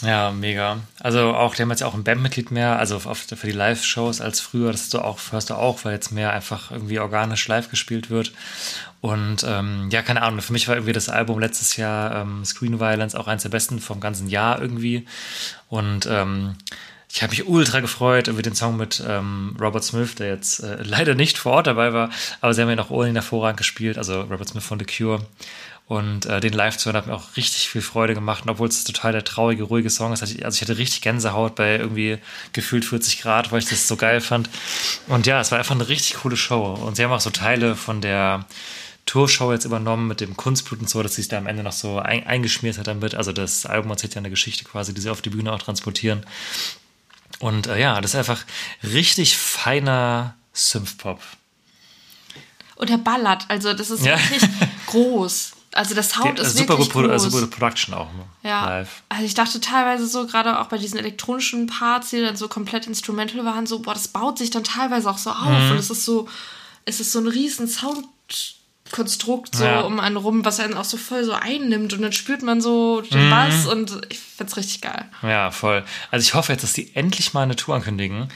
Ja, 0.04 0.32
mega. 0.32 0.80
Also 1.00 1.34
auch, 1.34 1.56
die 1.56 1.64
haben 1.64 1.72
jetzt 1.72 1.84
auch 1.84 1.96
ein 1.96 2.04
Bandmitglied 2.04 2.52
mehr, 2.52 2.78
also 2.78 2.98
auf, 2.98 3.18
für 3.18 3.48
die 3.48 3.54
Live-Shows 3.54 4.22
als 4.22 4.40
früher. 4.40 4.72
Das 4.72 4.82
ist 4.82 4.94
du 4.94 5.00
auch, 5.00 5.20
hörst 5.32 5.50
du 5.50 5.56
auch, 5.56 5.84
weil 5.86 5.94
jetzt 5.94 6.12
mehr 6.12 6.34
einfach 6.34 6.70
irgendwie 6.70 7.00
organisch 7.00 7.48
live 7.48 7.70
gespielt 7.70 8.12
wird. 8.12 8.32
Und 9.02 9.44
ähm, 9.48 9.90
ja, 9.92 10.04
keine 10.04 10.22
Ahnung, 10.22 10.42
für 10.42 10.54
mich 10.54 10.68
war 10.68 10.76
irgendwie 10.76 10.94
das 10.94 11.10
Album 11.10 11.40
letztes 11.40 11.78
Jahr 11.78 12.22
ähm, 12.22 12.46
Screen 12.46 12.80
Violence 12.80 13.16
auch 13.16 13.28
eins 13.28 13.42
der 13.42 13.50
besten 13.50 13.80
vom 13.80 14.00
ganzen 14.00 14.28
Jahr 14.28 14.62
irgendwie. 14.62 15.08
Und 15.68 16.06
ähm, 16.06 16.56
ich 17.10 17.24
habe 17.24 17.32
mich 17.32 17.48
ultra 17.48 17.80
gefreut 17.80 18.28
über 18.28 18.44
den 18.44 18.54
Song 18.54 18.78
mit 18.78 19.02
ähm, 19.08 19.58
Robert 19.60 19.84
Smith, 19.84 20.16
der 20.16 20.28
jetzt 20.28 20.60
äh, 20.60 20.78
leider 20.84 21.16
nicht 21.16 21.40
vor 21.40 21.54
Ort 21.54 21.68
dabei 21.68 21.94
war, 21.94 22.12
aber 22.42 22.54
sie 22.54 22.62
haben 22.62 22.70
ja 22.70 22.76
noch 22.76 22.92
Olin 22.92 23.16
hervorragend 23.16 23.58
gespielt, 23.58 23.98
also 23.98 24.22
Robert 24.22 24.50
Smith 24.50 24.64
von 24.64 24.78
The 24.78 24.86
Cure. 24.86 25.26
Und 25.88 26.26
äh, 26.26 26.42
den 26.42 26.52
live 26.52 26.76
zu 26.76 26.88
hören 26.88 26.98
hat 26.98 27.08
mir 27.08 27.16
auch 27.16 27.38
richtig 27.38 27.70
viel 27.70 27.82
Freude 27.82 28.14
gemacht. 28.14 28.44
Und 28.44 28.50
obwohl 28.50 28.68
es 28.68 28.84
total 28.84 29.14
der 29.14 29.24
traurige, 29.24 29.64
ruhige 29.64 29.90
Song 29.90 30.12
ist, 30.12 30.22
also 30.22 30.36
ich 30.36 30.62
hatte 30.62 30.78
richtig 30.78 31.02
Gänsehaut 31.02 31.56
bei 31.56 31.78
irgendwie 31.78 32.18
gefühlt 32.52 32.84
40 32.84 33.22
Grad, 33.22 33.54
weil 33.54 33.60
ich 33.60 33.70
das 33.70 33.88
so 33.88 33.96
geil 33.96 34.20
fand. 34.20 34.50
Und 35.08 35.28
ja, 35.28 35.40
es 35.40 35.52
war 35.52 35.60
einfach 35.60 35.76
eine 35.76 35.88
richtig 35.88 36.16
coole 36.16 36.36
Show. 36.36 36.74
Und 36.74 36.98
sie 36.98 37.04
haben 37.06 37.14
auch 37.14 37.22
so 37.22 37.30
Teile 37.30 37.78
von 37.78 38.02
der 38.02 38.46
Tourshow 39.06 39.54
jetzt 39.54 39.64
übernommen 39.64 40.10
mit 40.10 40.20
dem 40.20 40.36
Kunstblut 40.36 40.82
und 40.82 40.90
so, 40.90 41.02
dass 41.02 41.16
sie 41.16 41.22
es 41.22 41.30
da 41.30 41.38
am 41.38 41.48
Ende 41.48 41.64
noch 41.64 41.72
so 41.72 42.00
ein, 42.00 42.28
eingeschmiert 42.28 42.78
hat 42.78 42.88
damit. 42.88 43.16
Also 43.16 43.32
das 43.32 43.66
Album 43.66 43.90
erzählt 43.92 44.14
ja 44.16 44.20
eine 44.20 44.30
Geschichte 44.30 44.66
quasi, 44.66 44.94
die 44.94 45.00
sie 45.00 45.10
auf 45.10 45.22
die 45.22 45.30
Bühne 45.30 45.54
auch 45.54 45.62
transportieren. 45.62 46.26
Und 47.40 47.68
äh, 47.68 47.80
ja, 47.80 48.02
das 48.02 48.12
ist 48.12 48.18
einfach 48.18 48.44
richtig 48.84 49.38
feiner 49.38 50.36
Synthpop. 50.52 51.22
Und 52.76 52.90
der 52.90 52.98
ballert. 52.98 53.46
Also, 53.48 53.74
das 53.74 53.90
ist 53.90 54.06
Ja. 54.06 54.20
wirklich 54.20 54.50
groß. 54.88 55.54
Also, 55.74 55.94
der 55.94 56.04
Sound 56.04 56.40
ist 56.40 56.56
super, 56.58 56.70
wirklich 56.70 56.90
gut, 56.92 57.04
produ- 57.06 57.10
groß. 57.10 57.24
super 57.24 57.40
gute 57.42 57.48
Production 57.58 57.94
auch 57.94 58.12
ne? 58.14 58.24
Ja, 58.44 58.66
live. 58.66 59.04
also 59.10 59.24
ich 59.26 59.34
dachte 59.34 59.60
teilweise 59.62 60.08
so, 60.08 60.26
gerade 60.26 60.60
auch 60.60 60.68
bei 60.68 60.78
diesen 60.78 60.98
elektronischen 60.98 61.68
Parts, 61.68 62.10
die 62.12 62.22
dann 62.22 62.36
so 62.38 62.48
komplett 62.48 62.88
instrumental 62.88 63.44
waren, 63.46 63.68
so, 63.68 63.80
boah, 63.80 63.94
das 63.94 64.08
baut 64.08 64.38
sich 64.38 64.50
dann 64.50 64.64
teilweise 64.64 65.10
auch 65.10 65.18
so 65.18 65.30
auf 65.30 65.46
Mhm. 65.46 65.72
und 65.72 65.78
es 65.78 65.90
ist 65.90 66.06
so, 66.06 66.28
es 66.86 67.00
ist 67.00 67.12
so 67.12 67.20
ein 67.20 67.28
riesen 67.28 67.68
Soundkonstrukt 67.68 69.56
so 69.56 69.64
Ja. 69.66 69.82
um 69.82 70.00
einen 70.00 70.18
rum, 70.18 70.46
was 70.46 70.60
einen 70.60 70.76
auch 70.76 70.86
so 70.86 70.98
voll 70.98 71.24
so 71.24 71.34
einnimmt 71.34 71.94
und 71.94 72.02
dann 72.02 72.14
spürt 72.14 72.42
man 72.42 72.62
so 72.62 73.02
Mhm. 73.04 73.10
den 73.14 73.30
Bass 73.30 73.66
und 73.68 74.02
ich 74.10 74.20
find's 74.20 74.56
richtig 74.58 74.82
geil. 74.82 75.06
Ja, 75.22 75.52
voll. 75.52 75.84
Also 76.12 76.24
ich 76.24 76.34
hoffe 76.34 76.54
jetzt, 76.54 76.64
dass 76.64 76.74
die 76.74 76.96
endlich 76.96 77.34
mal 77.34 77.42
eine 77.44 77.56
Tour 77.56 77.76
ankündigen. 77.76 78.30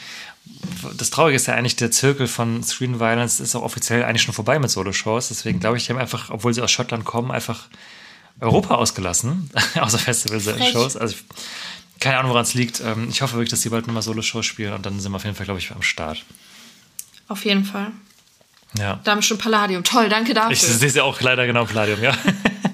Das 0.98 1.10
Traurige 1.12 1.36
ist 1.36 1.48
ja 1.48 1.54
eigentlich, 1.54 1.76
der 1.76 1.92
Zirkel 1.92 2.28
von 2.28 2.64
Screen 2.64 3.00
Violence 3.00 3.40
ist 3.40 3.56
auch 3.56 3.62
offiziell 3.62 4.04
eigentlich 4.04 4.24
schon 4.24 4.34
vorbei 4.34 4.60
mit 4.60 4.70
Solo-Shows. 4.70 5.30
Deswegen 5.30 5.60
glaube 5.60 5.78
ich, 5.78 5.86
die 5.86 5.94
haben 5.94 6.00
einfach, 6.00 6.30
obwohl 6.30 6.54
sie 6.54 6.62
aus 6.62 6.72
Schottland 6.72 7.06
kommen, 7.06 7.32
einfach 7.32 7.68
Europa 8.40 8.76
ausgelassen, 8.76 9.50
außer 9.80 10.00
Festival-Shows. 10.00 10.98
Also 10.98 11.16
ich, 11.16 11.24
keine 12.00 12.18
Ahnung, 12.18 12.32
woran 12.32 12.44
es 12.44 12.54
liegt. 12.54 12.80
Ähm, 12.80 13.10
Ich 13.10 13.22
hoffe 13.22 13.34
wirklich, 13.34 13.50
dass 13.50 13.62
die 13.62 13.70
bald 13.70 13.88
nochmal 13.88 14.02
Solo-Shows 14.02 14.46
spielen 14.46 14.74
und 14.74 14.86
dann 14.86 15.00
sind 15.00 15.12
wir 15.12 15.18
auf 15.18 15.24
jeden 15.24 15.36
Fall, 15.36 15.46
glaube 15.46 15.60
ich, 15.60 15.72
am 15.72 15.84
Start. 15.84 16.24
Auf 17.28 17.46
jeden 17.46 17.64
Fall. 17.64 17.92
Ja. 18.78 19.00
Da 19.04 19.12
haben 19.12 19.22
schon 19.22 19.38
Palladium. 19.38 19.84
Toll, 19.84 20.10
danke 20.10 20.34
dafür. 20.34 20.52
Ich 20.52 20.62
sehe 20.62 20.90
ja 20.90 21.04
auch 21.04 21.22
leider 21.22 21.46
genau 21.46 21.66
Palladium, 21.66 22.02
ja. 22.02 22.16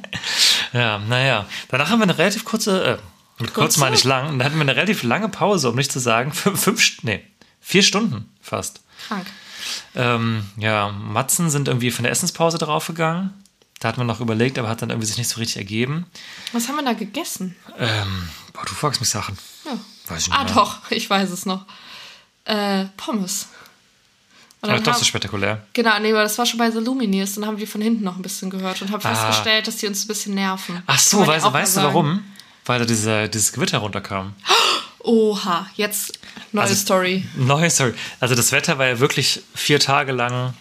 ja, 0.73 0.99
naja. 0.99 1.45
Danach 1.69 1.89
haben 1.89 1.99
wir 1.99 2.03
eine 2.03 2.17
relativ 2.17 2.45
kurze, 2.45 2.83
äh, 2.83 2.97
mit 3.41 3.53
kurz 3.53 3.77
meine 3.77 3.95
ich 3.95 4.03
lang, 4.03 4.37
dann 4.37 4.43
hatten 4.43 4.55
wir 4.55 4.61
eine 4.61 4.75
relativ 4.75 5.03
lange 5.03 5.29
Pause, 5.29 5.69
um 5.69 5.75
nicht 5.75 5.91
zu 5.91 5.99
sagen, 5.99 6.31
fünf, 6.31 6.61
fünf 6.61 7.03
nee, 7.03 7.23
vier 7.67 7.83
Stunden 7.83 8.29
fast. 8.41 8.79
Krank. 9.09 9.27
Ähm, 9.95 10.45
ja, 10.57 10.89
Matzen 10.89 11.49
sind 11.49 11.67
irgendwie 11.67 11.91
von 11.91 12.03
der 12.03 12.11
Essenspause 12.13 12.57
draufgegangen. 12.57 13.33
Da 13.79 13.89
hat 13.89 13.97
man 13.97 14.07
noch 14.07 14.21
überlegt, 14.21 14.57
aber 14.57 14.69
hat 14.69 14.81
dann 14.81 14.89
irgendwie 14.89 15.05
sich 15.07 15.17
nicht 15.17 15.27
so 15.29 15.39
richtig 15.39 15.57
ergeben. 15.57 16.05
Was 16.53 16.67
haben 16.69 16.77
wir 16.77 16.83
da 16.85 16.93
gegessen? 16.93 17.55
Ähm, 17.77 18.29
boah, 18.53 18.63
du 18.65 18.73
fragst 18.73 19.01
mich 19.01 19.09
Sachen. 19.09 19.37
Ja. 19.65 19.71
Weiß 20.07 20.21
ich 20.23 20.29
nicht 20.29 20.37
Ah, 20.39 20.45
mehr. 20.45 20.53
doch, 20.53 20.89
ich 20.89 21.09
weiß 21.09 21.29
es 21.29 21.45
noch. 21.45 21.65
Äh, 22.45 22.85
Pommes. 22.95 23.49
Und 24.61 24.69
Aber 24.71 24.79
doch 24.79 24.95
so 24.95 25.03
spektakulär. 25.05 25.61
Genau, 25.73 25.99
nee, 25.99 26.11
aber 26.11 26.23
das 26.23 26.37
war 26.37 26.45
schon 26.45 26.57
bei 26.57 26.71
The 26.71 26.79
Lumineers. 26.79 27.35
Dann 27.35 27.45
haben 27.45 27.57
wir 27.57 27.65
die 27.65 27.71
von 27.71 27.81
hinten 27.81 28.03
noch 28.03 28.15
ein 28.15 28.21
bisschen 28.21 28.49
gehört 28.49 28.81
und 28.81 28.91
haben 28.91 29.05
Ah. 29.05 29.13
festgestellt, 29.13 29.67
dass 29.67 29.75
die 29.75 29.87
uns 29.87 30.05
ein 30.05 30.07
bisschen 30.07 30.33
nerven. 30.35 30.81
Ach 30.87 30.97
so, 30.97 31.27
weißt, 31.27 31.51
weißt 31.51 31.77
du 31.77 31.81
warum? 31.83 32.23
Weil 32.65 32.79
da 32.79 32.85
diese, 32.85 33.27
dieses 33.29 33.51
Gewitter 33.51 33.77
runterkam. 33.79 34.33
Oha, 34.99 35.67
jetzt 35.75 36.17
neue 36.51 36.63
Also- 36.63 36.75
Story. 36.75 37.25
Neue 37.35 37.69
Story. 37.69 37.93
Also 38.19 38.35
das 38.35 38.51
Wetter 38.51 38.77
war 38.77 38.87
ja 38.87 38.99
wirklich 38.99 39.41
vier 39.55 39.79
Tage 39.79 40.11
lang, 40.11 40.53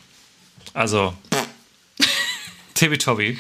also 0.74 1.14
tippitoppi. 2.74 3.39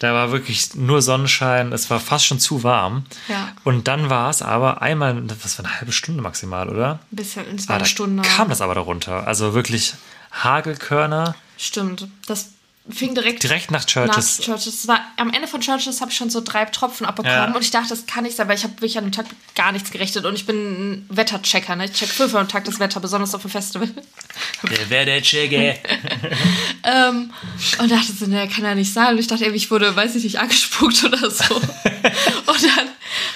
Da 0.00 0.12
war 0.12 0.32
wirklich 0.32 0.74
nur 0.74 1.00
Sonnenschein, 1.02 1.72
es 1.72 1.88
war 1.88 2.00
fast 2.00 2.26
schon 2.26 2.38
zu 2.40 2.62
warm. 2.62 3.06
Ja. 3.28 3.52
Und 3.62 3.86
dann 3.88 4.10
war 4.10 4.28
es 4.28 4.42
aber 4.42 4.82
einmal, 4.82 5.22
das 5.22 5.58
war 5.58 5.64
eine 5.64 5.76
halbe 5.78 5.92
Stunde 5.92 6.20
maximal, 6.22 6.68
oder? 6.68 6.98
Ein 7.12 7.16
bisschen, 7.16 7.44
Ah, 7.48 7.54
es 7.56 7.68
war 7.68 7.76
eine 7.76 7.84
da 7.84 7.88
Stunde. 7.88 8.22
kam 8.22 8.48
das 8.48 8.60
aber 8.60 8.74
darunter. 8.74 9.26
Also 9.26 9.54
wirklich 9.54 9.94
Hagelkörner. 10.32 11.36
Stimmt. 11.56 12.08
Das, 12.26 12.50
fing 12.90 13.14
direkt, 13.14 13.42
Direkt 13.42 13.70
nach 13.70 13.84
Churches. 13.86 14.38
Nach 14.38 14.44
Churches. 14.44 14.74
Es 14.74 14.88
war, 14.88 15.00
am 15.16 15.32
Ende 15.32 15.48
von 15.48 15.60
Churches 15.60 16.00
habe 16.00 16.10
ich 16.10 16.16
schon 16.16 16.28
so 16.28 16.42
drei 16.42 16.66
Tropfen 16.66 17.06
abbekommen 17.06 17.34
Ja. 17.50 17.54
und 17.54 17.62
ich 17.62 17.70
dachte, 17.70 17.88
das 17.88 18.04
kann 18.06 18.24
nicht 18.24 18.36
sein, 18.36 18.46
weil 18.48 18.56
ich 18.56 18.64
habe 18.64 18.74
wirklich 18.74 18.98
an 18.98 19.04
dem 19.04 19.12
Tag 19.12 19.26
gar 19.54 19.72
nichts 19.72 19.90
gerechnet 19.90 20.26
und 20.26 20.34
ich 20.34 20.44
bin 20.44 20.56
ein 20.56 21.06
Wetterchecker. 21.08 21.76
Ne? 21.76 21.86
Ich 21.86 21.92
check 21.92 22.08
fünfmal 22.10 22.42
am 22.42 22.48
Tag 22.48 22.64
das 22.64 22.78
Wetter, 22.80 23.00
besonders 23.00 23.34
auf 23.34 23.42
dem 23.42 23.50
Festival. 23.50 23.88
Der 24.90 25.22
Chigge. 25.22 25.78
Ähm, 26.86 27.32
und 27.78 27.90
dachte 27.90 28.12
so, 28.12 28.26
ne, 28.26 28.46
kann 28.46 28.62
ja 28.62 28.74
nicht 28.74 28.92
sein. 28.92 29.14
Und 29.14 29.18
ich 29.18 29.26
dachte 29.26 29.46
ich 29.46 29.70
wurde, 29.70 29.96
weiß 29.96 30.16
ich 30.16 30.24
nicht, 30.24 30.38
angespuckt 30.38 31.02
oder 31.04 31.30
so. 31.30 31.54
und 31.54 32.62
dann 32.62 32.88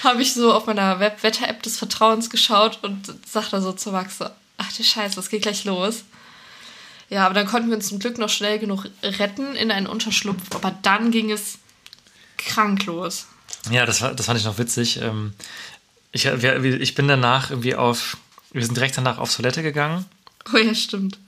habe 0.03 0.21
ich 0.21 0.33
so 0.35 0.53
auf 0.53 0.67
meiner 0.67 0.99
Web-Wetter-App 0.99 1.63
des 1.63 1.79
Vertrauens 1.79 2.29
geschaut 2.29 2.77
und 2.83 3.11
sagte 3.27 3.59
so 3.59 3.71
zu 3.71 3.91
Max 3.91 4.19
so, 4.19 4.25
ach 4.57 4.71
du 4.77 4.83
Scheiße, 4.83 5.19
es 5.19 5.29
geht 5.29 5.41
gleich 5.41 5.63
los. 5.63 6.03
Ja, 7.09 7.25
aber 7.25 7.33
dann 7.33 7.47
konnten 7.47 7.69
wir 7.69 7.75
uns 7.77 7.87
zum 7.87 7.99
Glück 7.99 8.17
noch 8.17 8.29
schnell 8.29 8.59
genug 8.59 8.85
retten 9.01 9.55
in 9.55 9.71
einen 9.71 9.87
Unterschlupf. 9.87 10.41
Aber 10.53 10.77
dann 10.83 11.11
ging 11.11 11.31
es 11.31 11.57
krank 12.37 12.85
los. 12.85 13.27
Ja, 13.71 13.85
das, 13.85 14.01
war, 14.01 14.13
das 14.13 14.25
fand 14.25 14.39
ich 14.39 14.45
noch 14.45 14.57
witzig. 14.57 15.01
Ähm, 15.01 15.33
Ich, 16.11 16.25
ich 16.25 16.95
bin 16.95 17.07
danach 17.07 17.49
irgendwie 17.51 17.75
auf, 17.75 18.17
wir 18.51 18.63
sind 18.65 18.75
direkt 18.75 18.97
danach 18.97 19.17
auf 19.17 19.35
Toilette 19.35 19.61
gegangen 19.63 20.05
Oh 20.53 20.57
ja, 20.57 20.73
stimmt. 20.73 21.19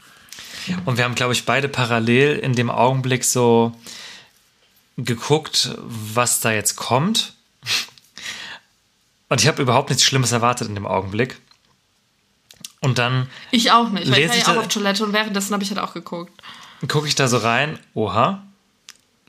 und 0.85 0.97
wir 0.97 1.03
haben, 1.03 1.15
glaube 1.15 1.33
ich, 1.33 1.45
beide 1.45 1.67
parallel 1.67 2.37
in 2.39 2.53
dem 2.53 2.71
Augenblick 2.71 3.23
so 3.23 3.75
geguckt, 4.97 5.75
was 5.77 6.39
da 6.39 6.51
jetzt 6.51 6.75
kommt. 6.75 7.33
Und 9.29 9.41
ich 9.41 9.47
habe 9.47 9.61
überhaupt 9.61 9.89
nichts 9.89 10.03
Schlimmes 10.03 10.31
erwartet 10.31 10.67
in 10.67 10.75
dem 10.75 10.87
Augenblick. 10.87 11.37
Und 12.81 12.97
dann 12.97 13.27
Ich 13.51 13.71
auch 13.71 13.89
nicht, 13.89 14.11
weil 14.11 14.23
ich 14.23 14.29
war 14.29 14.35
ja 14.35 14.47
auch 14.47 14.63
auf 14.63 14.67
Toilette 14.67 15.05
und 15.05 15.13
währenddessen 15.13 15.53
habe 15.53 15.63
ich 15.63 15.69
halt 15.69 15.79
auch 15.79 15.93
geguckt. 15.93 16.33
gucke 16.87 17.07
ich 17.07 17.15
da 17.15 17.27
so 17.27 17.37
rein, 17.37 17.79
oha, 17.93 18.43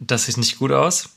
das 0.01 0.25
sieht 0.25 0.39
nicht 0.39 0.59
gut 0.59 0.73
aus. 0.73 1.11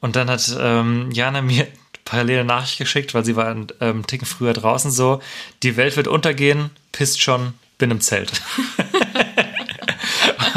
Und 0.00 0.16
dann 0.16 0.30
hat 0.30 0.56
ähm, 0.58 1.10
Jana 1.12 1.42
mir 1.42 1.68
parallel 2.04 2.40
eine 2.40 2.48
Nachricht 2.48 2.78
geschickt, 2.78 3.12
weil 3.12 3.24
sie 3.24 3.36
war 3.36 3.48
einen 3.48 3.66
ähm, 3.80 4.06
Ticken 4.06 4.26
früher 4.26 4.54
draußen 4.54 4.90
so, 4.90 5.20
die 5.62 5.76
Welt 5.76 5.96
wird 5.96 6.08
untergehen, 6.08 6.70
pisst 6.90 7.20
schon, 7.20 7.52
bin 7.76 7.90
im 7.90 8.00
Zelt. 8.00 8.32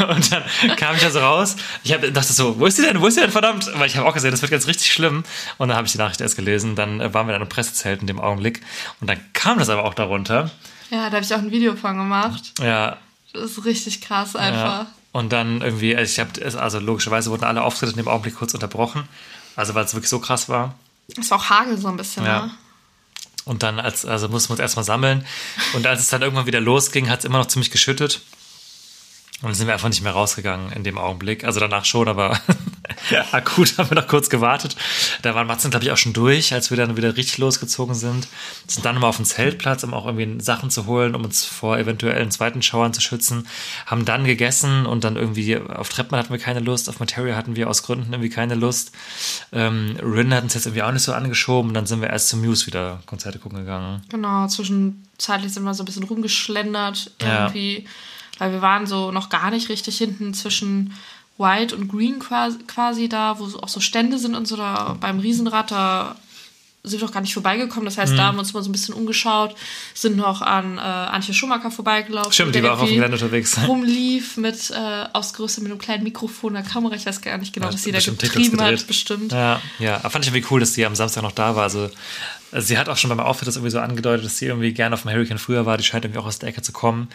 Und 0.08 0.32
dann 0.32 0.42
kam 0.76 0.96
ich 0.96 1.02
da 1.02 1.10
so 1.10 1.20
raus. 1.20 1.56
Ich 1.84 1.92
hab, 1.92 2.00
dachte 2.00 2.32
so, 2.32 2.58
wo 2.58 2.66
ist 2.66 2.76
sie 2.76 2.82
denn? 2.82 3.00
Wo 3.00 3.06
ist 3.06 3.14
sie 3.14 3.20
denn, 3.20 3.30
verdammt? 3.30 3.70
Weil 3.74 3.86
ich 3.86 3.96
habe 3.96 4.08
auch 4.08 4.14
gesehen, 4.14 4.32
das 4.32 4.42
wird 4.42 4.50
ganz 4.50 4.66
richtig 4.66 4.90
schlimm. 4.90 5.22
Und 5.58 5.68
dann 5.68 5.76
habe 5.76 5.86
ich 5.86 5.92
die 5.92 5.98
Nachricht 5.98 6.20
erst 6.20 6.34
gelesen. 6.34 6.74
Dann 6.74 7.00
äh, 7.00 7.14
waren 7.14 7.26
wir 7.28 7.32
dann 7.32 7.42
im 7.42 7.48
Pressezelt 7.48 8.00
in 8.00 8.06
dem 8.08 8.18
Augenblick. 8.18 8.62
Und 9.00 9.08
dann 9.08 9.20
kam 9.32 9.58
das 9.58 9.68
aber 9.68 9.84
auch 9.84 9.94
darunter. 9.94 10.50
Ja, 10.92 11.08
da 11.08 11.16
habe 11.16 11.24
ich 11.24 11.34
auch 11.34 11.38
ein 11.38 11.50
Video 11.50 11.74
von 11.74 11.96
gemacht. 11.96 12.52
Ja, 12.60 12.98
Das 13.32 13.52
ist 13.52 13.64
richtig 13.64 14.02
krass 14.02 14.36
einfach. 14.36 14.80
Ja. 14.82 14.86
Und 15.12 15.32
dann 15.32 15.62
irgendwie, 15.62 15.96
also 15.96 16.10
ich 16.10 16.20
habe, 16.20 16.60
also 16.60 16.78
logischerweise 16.78 17.30
wurden 17.30 17.44
alle 17.44 17.62
Auftritte 17.62 17.92
in 17.92 17.96
dem 17.98 18.08
Augenblick 18.08 18.36
kurz 18.36 18.52
unterbrochen. 18.54 19.08
Also 19.56 19.74
weil 19.74 19.84
es 19.84 19.94
wirklich 19.94 20.10
so 20.10 20.20
krass 20.20 20.48
war. 20.48 20.74
Es 21.18 21.30
war 21.30 21.38
auch 21.38 21.50
Hagel 21.50 21.76
so 21.78 21.88
ein 21.88 21.96
bisschen, 21.96 22.24
Ja. 22.24 22.46
ne? 22.46 22.50
Und 23.44 23.62
dann, 23.64 23.80
als, 23.80 24.04
also 24.06 24.28
mussten 24.28 24.50
wir 24.50 24.52
uns 24.52 24.60
erstmal 24.60 24.84
sammeln. 24.84 25.26
Und 25.74 25.86
als 25.86 26.00
es 26.00 26.08
dann 26.08 26.22
irgendwann 26.22 26.46
wieder 26.46 26.60
losging, 26.60 27.10
hat 27.10 27.20
es 27.20 27.24
immer 27.24 27.38
noch 27.38 27.46
ziemlich 27.46 27.70
geschüttet. 27.72 28.20
Und 29.40 29.48
dann 29.48 29.54
sind 29.54 29.66
wir 29.66 29.74
einfach 29.74 29.88
nicht 29.88 30.02
mehr 30.02 30.12
rausgegangen 30.12 30.70
in 30.72 30.84
dem 30.84 30.96
Augenblick. 30.96 31.42
Also 31.44 31.58
danach 31.58 31.84
schon, 31.84 32.06
aber 32.06 32.38
akut 33.32 33.78
haben 33.78 33.90
wir 33.90 33.94
noch 33.96 34.06
kurz 34.06 34.28
gewartet. 34.30 34.76
Da 35.22 35.34
waren 35.34 35.46
Matzen, 35.46 35.70
glaube 35.70 35.84
ich, 35.84 35.90
auch 35.92 35.96
schon 35.96 36.12
durch, 36.12 36.52
als 36.52 36.70
wir 36.70 36.76
dann 36.76 36.96
wieder 36.96 37.16
richtig 37.16 37.38
losgezogen 37.38 37.94
sind. 37.94 38.28
Sind 38.66 38.84
dann 38.84 38.94
nochmal 38.94 39.10
auf 39.10 39.16
den 39.16 39.24
Zeltplatz, 39.24 39.82
um 39.84 39.94
auch 39.94 40.06
irgendwie 40.06 40.42
Sachen 40.42 40.70
zu 40.70 40.86
holen, 40.86 41.14
um 41.14 41.24
uns 41.24 41.44
vor 41.44 41.78
eventuellen 41.78 42.30
zweiten 42.30 42.62
Schauern 42.62 42.92
zu 42.92 43.00
schützen. 43.00 43.46
Haben 43.86 44.04
dann 44.04 44.24
gegessen 44.24 44.86
und 44.86 45.04
dann 45.04 45.16
irgendwie 45.16 45.56
auf 45.56 45.88
Treppen 45.88 46.16
hatten 46.18 46.30
wir 46.32 46.38
keine 46.38 46.60
Lust, 46.60 46.88
auf 46.88 47.00
Materia 47.00 47.36
hatten 47.36 47.56
wir 47.56 47.68
aus 47.68 47.82
Gründen 47.82 48.12
irgendwie 48.12 48.30
keine 48.30 48.54
Lust. 48.54 48.92
Ähm, 49.52 49.96
Rin 50.02 50.32
hat 50.34 50.42
uns 50.42 50.54
jetzt 50.54 50.66
irgendwie 50.66 50.82
auch 50.82 50.92
nicht 50.92 51.02
so 51.02 51.12
angeschoben. 51.12 51.70
Und 51.70 51.74
dann 51.74 51.86
sind 51.86 52.00
wir 52.00 52.10
erst 52.10 52.28
zum 52.28 52.40
Muse 52.44 52.66
wieder 52.66 53.00
Konzerte 53.06 53.38
gucken 53.38 53.58
gegangen. 53.60 54.02
Genau, 54.08 54.46
zwischenzeitlich 54.46 55.52
sind 55.52 55.64
wir 55.64 55.74
so 55.74 55.82
ein 55.82 55.86
bisschen 55.86 56.04
rumgeschlendert 56.04 57.10
Ja. 57.20 57.46
irgendwie, 57.46 57.86
weil 58.38 58.52
wir 58.52 58.62
waren 58.62 58.86
so 58.86 59.10
noch 59.12 59.28
gar 59.28 59.50
nicht 59.50 59.68
richtig 59.68 59.98
hinten 59.98 60.34
zwischen 60.34 60.94
White 61.38 61.74
und 61.76 61.88
Green 61.88 62.18
quasi, 62.18 62.58
quasi 62.66 63.08
da, 63.08 63.38
wo 63.38 63.44
auch 63.58 63.68
so 63.68 63.80
Stände 63.80 64.18
sind 64.18 64.34
und 64.34 64.46
so 64.46 64.56
da 64.56 64.96
beim 65.00 65.18
Riesenrad, 65.18 65.70
da 65.70 66.16
sind 66.84 67.00
wir 67.00 67.06
doch 67.06 67.14
gar 67.14 67.20
nicht 67.20 67.32
vorbeigekommen. 67.34 67.84
Das 67.84 67.96
Mhm. 67.96 68.00
heißt, 68.00 68.18
da 68.18 68.24
haben 68.24 68.36
wir 68.36 68.40
uns 68.40 68.52
mal 68.54 68.62
so 68.62 68.68
ein 68.68 68.72
bisschen 68.72 68.94
umgeschaut, 68.94 69.54
sind 69.94 70.16
noch 70.16 70.42
an 70.42 70.78
äh, 70.78 70.80
Antje 70.80 71.32
Schumacher 71.32 71.70
vorbeigelaufen. 71.70 72.32
Stimmt, 72.32 72.54
die 72.56 72.60
der 72.60 72.70
war 72.70 72.76
auch 72.76 72.82
auf 72.82 72.88
dem 72.88 72.96
Gelände 72.96 73.16
unterwegs. 73.16 73.56
Rumlief 73.68 74.36
mit 74.36 74.70
äh, 74.70 75.04
ausgerüstet 75.12 75.62
mit 75.62 75.70
einem 75.72 75.80
kleinen 75.80 76.02
Mikrofon, 76.02 76.56
einer 76.56 76.68
Kamera. 76.68 76.94
Ich 76.96 77.06
weiß 77.06 77.20
gar 77.20 77.38
nicht 77.38 77.52
genau, 77.52 77.68
Ja, 77.68 77.72
was 77.74 77.82
sie 77.84 77.92
da 77.92 77.98
getrieben 78.00 78.60
hat. 78.60 78.84
Bestimmt. 78.86 79.30
Ja, 79.32 79.60
ja. 79.78 79.96
Aber 79.98 80.10
fand 80.10 80.24
ich 80.24 80.32
irgendwie 80.32 80.46
cool, 80.52 80.58
dass 80.60 80.74
sie 80.74 80.84
am 80.84 80.96
Samstag 80.96 81.22
noch 81.22 81.30
da 81.32 81.54
war. 81.54 81.62
Also, 81.62 81.88
also 82.52 82.66
sie 82.66 82.78
hat 82.78 82.88
auch 82.88 82.96
schon 82.96 83.08
beim 83.08 83.20
Auftritt 83.20 83.48
das 83.48 83.56
irgendwie 83.56 83.70
so 83.70 83.80
angedeutet, 83.80 84.24
dass 84.26 84.38
sie 84.38 84.46
irgendwie 84.46 84.72
gerne 84.72 84.94
auf 84.94 85.02
dem 85.02 85.10
Hurricane 85.10 85.38
früher 85.38 85.66
war. 85.66 85.76
Die 85.78 85.84
scheint 85.84 86.04
irgendwie 86.04 86.20
auch 86.20 86.26
aus 86.26 86.38
der 86.38 86.48
Ecke 86.50 86.62
zu 86.62 86.72
kommen. 86.72 87.08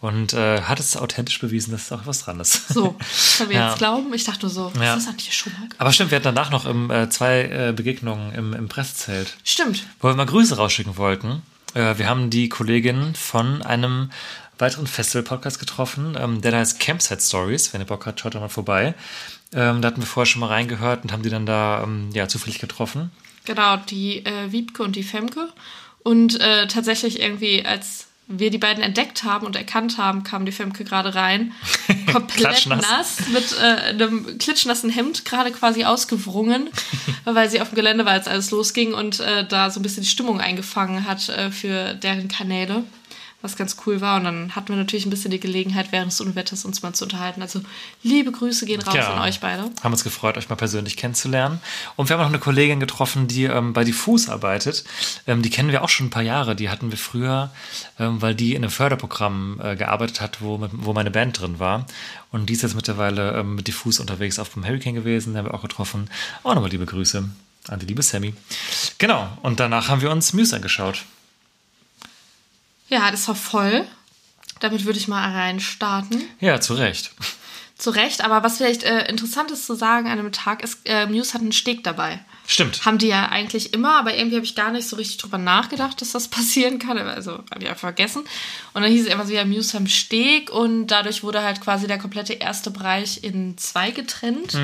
Und 0.00 0.32
äh, 0.34 0.62
hat 0.62 0.80
es 0.80 0.96
authentisch 0.96 1.40
bewiesen, 1.40 1.72
dass 1.72 1.88
da 1.88 1.96
auch 1.96 2.06
was 2.06 2.24
dran 2.24 2.38
ist. 2.40 2.68
So, 2.68 2.96
können 3.38 3.48
wir 3.50 3.56
Ja. 3.56 3.68
jetzt 3.68 3.78
glauben? 3.78 4.12
Ich 4.14 4.24
dachte 4.24 4.42
nur 4.42 4.50
so, 4.50 4.72
Ja. 4.80 4.94
ist 4.94 5.04
das 5.06 5.08
Antje 5.12 5.32
Schumacher? 5.32 5.62
Aber 5.78 5.92
stimmt, 5.92 6.10
wir 6.10 6.16
hatten 6.16 6.24
danach 6.34 6.50
noch 6.50 6.66
im, 6.66 6.90
äh, 6.90 7.08
zwei 7.10 7.42
äh, 7.42 7.72
Begegnungen 7.74 8.32
im, 8.34 8.52
im 8.52 8.68
Pressezelt, 8.68 9.36
Stimmt. 9.44 9.86
wo 10.00 10.08
wir 10.08 10.14
mal 10.14 10.26
Grüße 10.26 10.56
rausschicken 10.56 10.96
wollten. 10.96 11.42
Äh, 11.74 11.98
wir 11.98 12.08
haben 12.08 12.30
die 12.30 12.48
Kollegin 12.48 13.14
von 13.14 13.62
einem 13.62 14.10
weiteren 14.58 14.86
Festival-Podcast 14.86 15.58
getroffen, 15.58 16.16
ähm, 16.20 16.40
der 16.40 16.52
da 16.52 16.58
heißt 16.58 16.78
Campsite 16.78 17.20
Stories. 17.20 17.72
Wenn 17.72 17.80
ihr 17.80 17.86
Bock 17.86 18.06
habt, 18.06 18.20
schaut 18.20 18.34
da 18.34 18.40
mal 18.40 18.48
vorbei. 18.48 18.94
Ähm, 19.52 19.80
da 19.82 19.88
hatten 19.88 20.00
wir 20.00 20.06
vorher 20.06 20.26
schon 20.30 20.40
mal 20.40 20.48
reingehört 20.48 21.02
und 21.04 21.12
haben 21.12 21.22
die 21.22 21.30
dann 21.30 21.46
da 21.46 21.82
ähm, 21.82 22.10
ja, 22.12 22.28
zufällig 22.28 22.58
getroffen. 22.58 23.10
Genau, 23.44 23.76
die 23.76 24.24
äh, 24.24 24.52
Wiebke 24.52 24.82
und 24.82 24.96
die 24.96 25.02
Femke. 25.02 25.48
Und 26.02 26.40
äh, 26.40 26.66
tatsächlich 26.66 27.20
irgendwie, 27.20 27.64
als 27.64 28.08
wir 28.26 28.50
die 28.50 28.58
beiden 28.58 28.82
entdeckt 28.82 29.24
haben 29.24 29.46
und 29.46 29.54
erkannt 29.54 29.98
haben, 29.98 30.22
kam 30.22 30.46
die 30.46 30.52
Femke 30.52 30.84
gerade 30.84 31.14
rein. 31.14 31.52
Komplett 32.12 32.66
nass, 32.66 33.28
mit 33.32 33.54
äh, 33.60 33.90
einem 33.90 34.38
klitschnassen 34.38 34.88
Hemd, 34.90 35.24
gerade 35.24 35.50
quasi 35.50 35.84
ausgewrungen, 35.84 36.70
weil 37.24 37.50
sie 37.50 37.60
auf 37.60 37.70
dem 37.70 37.76
Gelände 37.76 38.04
war, 38.04 38.12
als 38.12 38.28
alles 38.28 38.50
losging 38.50 38.94
und 38.94 39.20
äh, 39.20 39.46
da 39.46 39.70
so 39.70 39.80
ein 39.80 39.82
bisschen 39.82 40.02
die 40.02 40.08
Stimmung 40.08 40.40
eingefangen 40.40 41.06
hat 41.06 41.28
äh, 41.28 41.50
für 41.50 41.94
deren 41.94 42.28
Kanäle. 42.28 42.84
Was 43.44 43.56
ganz 43.56 43.76
cool 43.84 44.00
war. 44.00 44.16
Und 44.16 44.24
dann 44.24 44.56
hatten 44.56 44.70
wir 44.70 44.76
natürlich 44.76 45.04
ein 45.04 45.10
bisschen 45.10 45.30
die 45.30 45.38
Gelegenheit, 45.38 45.92
während 45.92 46.10
des 46.10 46.18
Unwetters 46.22 46.64
uns 46.64 46.80
mal 46.82 46.94
zu 46.94 47.04
unterhalten. 47.04 47.42
Also 47.42 47.60
liebe 48.02 48.32
Grüße 48.32 48.64
gehen 48.64 48.80
raus 48.80 48.94
Ja. 48.94 49.12
an 49.12 49.28
euch 49.28 49.38
beide. 49.40 49.70
Haben 49.82 49.92
uns 49.92 50.02
gefreut, 50.02 50.38
euch 50.38 50.48
mal 50.48 50.56
persönlich 50.56 50.96
kennenzulernen. 50.96 51.60
Und 51.94 52.08
wir 52.08 52.14
haben 52.14 52.22
noch 52.22 52.30
eine 52.30 52.38
Kollegin 52.38 52.80
getroffen, 52.80 53.28
die 53.28 53.44
ähm, 53.44 53.74
bei 53.74 53.84
Diffus 53.84 54.30
arbeitet. 54.30 54.84
Ähm, 55.26 55.42
die 55.42 55.50
kennen 55.50 55.70
wir 55.72 55.84
auch 55.84 55.90
schon 55.90 56.06
ein 56.06 56.10
paar 56.10 56.22
Jahre. 56.22 56.56
Die 56.56 56.70
hatten 56.70 56.90
wir 56.90 56.96
früher, 56.96 57.50
ähm, 57.98 58.22
weil 58.22 58.34
die 58.34 58.54
in 58.54 58.62
einem 58.62 58.70
Förderprogramm 58.70 59.60
äh, 59.62 59.76
gearbeitet 59.76 60.22
hat, 60.22 60.40
wo, 60.40 60.66
wo 60.72 60.94
meine 60.94 61.10
Band 61.10 61.38
drin 61.38 61.58
war. 61.58 61.86
Und 62.30 62.46
die 62.46 62.54
ist 62.54 62.62
jetzt 62.62 62.74
mittlerweile 62.74 63.32
ähm, 63.40 63.56
mit 63.56 63.68
Diffus 63.68 64.00
unterwegs 64.00 64.38
auf 64.38 64.48
dem 64.54 64.64
Hurricane 64.64 64.94
gewesen. 64.94 65.34
Den 65.34 65.40
haben 65.40 65.46
wir 65.48 65.54
auch 65.54 65.60
getroffen. 65.60 66.08
Auch 66.44 66.54
nochmal 66.54 66.70
liebe 66.70 66.86
Grüße 66.86 67.28
an 67.68 67.78
die 67.78 67.86
liebe 67.86 68.00
Sammy. 68.02 68.32
Genau. 68.96 69.28
Und 69.42 69.60
danach 69.60 69.88
haben 69.88 70.00
wir 70.00 70.10
uns 70.10 70.32
Muse 70.32 70.56
angeschaut. 70.56 71.04
Ja, 72.88 73.10
das 73.10 73.26
war 73.28 73.34
voll. 73.34 73.86
Damit 74.60 74.84
würde 74.84 74.98
ich 74.98 75.08
mal 75.08 75.30
rein 75.30 75.60
starten. 75.60 76.22
Ja, 76.40 76.60
zu 76.60 76.74
Recht. 76.74 77.12
Zu 77.76 77.90
Recht, 77.90 78.24
aber 78.24 78.44
was 78.44 78.58
vielleicht 78.58 78.84
äh, 78.84 79.08
interessant 79.08 79.50
ist 79.50 79.66
zu 79.66 79.74
sagen 79.74 80.06
an 80.06 80.18
einem 80.18 80.32
Tag 80.32 80.62
ist, 80.62 80.78
äh, 80.84 81.06
Muse 81.06 81.34
hat 81.34 81.40
einen 81.40 81.52
Steg 81.52 81.82
dabei. 81.82 82.20
Stimmt. 82.46 82.84
Haben 82.84 82.98
die 82.98 83.08
ja 83.08 83.30
eigentlich 83.30 83.72
immer, 83.72 83.98
aber 83.98 84.14
irgendwie 84.16 84.36
habe 84.36 84.44
ich 84.44 84.54
gar 84.54 84.70
nicht 84.70 84.86
so 84.86 84.96
richtig 84.96 85.16
drüber 85.16 85.38
nachgedacht, 85.38 86.00
dass 86.00 86.12
das 86.12 86.28
passieren 86.30 86.78
kann. 86.78 86.98
Also 86.98 87.32
habe 87.32 87.62
ich 87.62 87.68
einfach 87.68 87.80
vergessen. 87.80 88.22
Und 88.74 88.82
dann 88.82 88.92
hieß 88.92 89.06
es 89.06 89.12
immer 89.12 89.26
so, 89.26 89.32
ja, 89.32 89.44
Muse 89.44 89.74
haben 89.74 89.88
Steg 89.88 90.50
und 90.50 90.86
dadurch 90.86 91.22
wurde 91.22 91.42
halt 91.42 91.60
quasi 91.60 91.86
der 91.86 91.98
komplette 91.98 92.34
erste 92.34 92.70
Bereich 92.70 93.24
in 93.24 93.58
zwei 93.58 93.90
getrennt. 93.90 94.56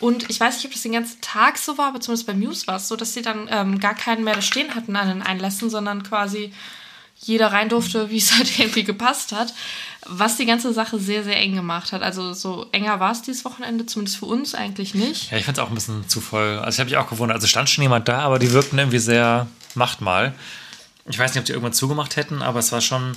Und 0.00 0.28
ich 0.28 0.40
weiß 0.40 0.56
nicht, 0.56 0.66
ob 0.66 0.72
das 0.72 0.82
den 0.82 0.92
ganzen 0.92 1.20
Tag 1.20 1.58
so 1.58 1.78
war, 1.78 1.88
aber 1.88 2.00
zumindest 2.00 2.26
bei 2.26 2.34
Muse 2.34 2.66
war 2.66 2.76
es 2.76 2.88
so, 2.88 2.96
dass 2.96 3.14
sie 3.14 3.22
dann 3.22 3.48
ähm, 3.50 3.80
gar 3.80 3.94
keinen 3.94 4.24
mehr 4.24 4.34
da 4.34 4.42
stehen 4.42 4.74
hatten 4.74 4.96
an 4.96 5.08
den 5.08 5.22
Einlässen, 5.22 5.70
sondern 5.70 6.02
quasi 6.02 6.52
jeder 7.18 7.52
rein 7.52 7.68
durfte, 7.68 8.10
wie 8.10 8.18
es 8.18 8.32
halt 8.36 8.58
irgendwie 8.58 8.84
gepasst 8.84 9.32
hat. 9.32 9.52
Was 10.08 10.36
die 10.36 10.46
ganze 10.46 10.72
Sache 10.72 11.00
sehr, 11.00 11.24
sehr 11.24 11.36
eng 11.36 11.56
gemacht 11.56 11.92
hat. 11.92 12.02
Also 12.02 12.32
so 12.32 12.66
enger 12.70 13.00
war 13.00 13.10
es 13.10 13.22
dieses 13.22 13.44
Wochenende, 13.44 13.86
zumindest 13.86 14.18
für 14.18 14.26
uns 14.26 14.54
eigentlich 14.54 14.94
nicht. 14.94 15.32
Ja, 15.32 15.38
ich 15.38 15.44
fand 15.44 15.58
es 15.58 15.64
auch 15.64 15.68
ein 15.68 15.74
bisschen 15.74 16.08
zu 16.08 16.20
voll. 16.20 16.60
Also 16.60 16.76
ich 16.76 16.80
habe 16.80 16.90
mich 16.90 16.96
auch 16.96 17.10
gewundert. 17.10 17.36
Also 17.36 17.48
stand 17.48 17.68
schon 17.68 17.82
jemand 17.82 18.06
da, 18.06 18.20
aber 18.20 18.38
die 18.38 18.52
wirkten 18.52 18.78
irgendwie 18.78 19.00
sehr, 19.00 19.48
macht 19.74 20.00
mal. 20.00 20.34
Ich 21.08 21.18
weiß 21.18 21.32
nicht, 21.34 21.40
ob 21.40 21.44
die 21.46 21.52
irgendwann 21.52 21.72
zugemacht 21.72 22.16
hätten, 22.16 22.42
aber 22.42 22.60
es 22.60 22.70
war 22.70 22.80
schon, 22.80 23.16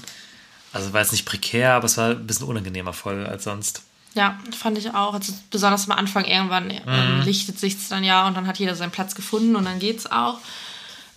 also 0.73 0.93
war 0.93 1.01
jetzt 1.01 1.11
nicht 1.11 1.25
prekär, 1.25 1.73
aber 1.73 1.85
es 1.85 1.97
war 1.97 2.11
ein 2.11 2.25
bisschen 2.25 2.47
unangenehmer 2.47 2.93
voll 2.93 3.27
als 3.27 3.43
sonst. 3.43 3.83
Ja, 4.15 4.39
fand 4.57 4.77
ich 4.79 4.93
auch. 4.93 5.13
Also 5.13 5.33
besonders 5.51 5.87
am 5.87 5.97
Anfang 5.97 6.25
irgendwann 6.25 6.71
ähm, 6.71 7.21
lichtet 7.21 7.59
sich's 7.59 7.89
dann 7.89 8.03
ja 8.03 8.27
und 8.27 8.35
dann 8.35 8.47
hat 8.47 8.57
jeder 8.57 8.75
seinen 8.75 8.91
Platz 8.91 9.13
gefunden 9.13 9.55
und 9.55 9.65
dann 9.65 9.77
geht's 9.77 10.11
auch. 10.11 10.39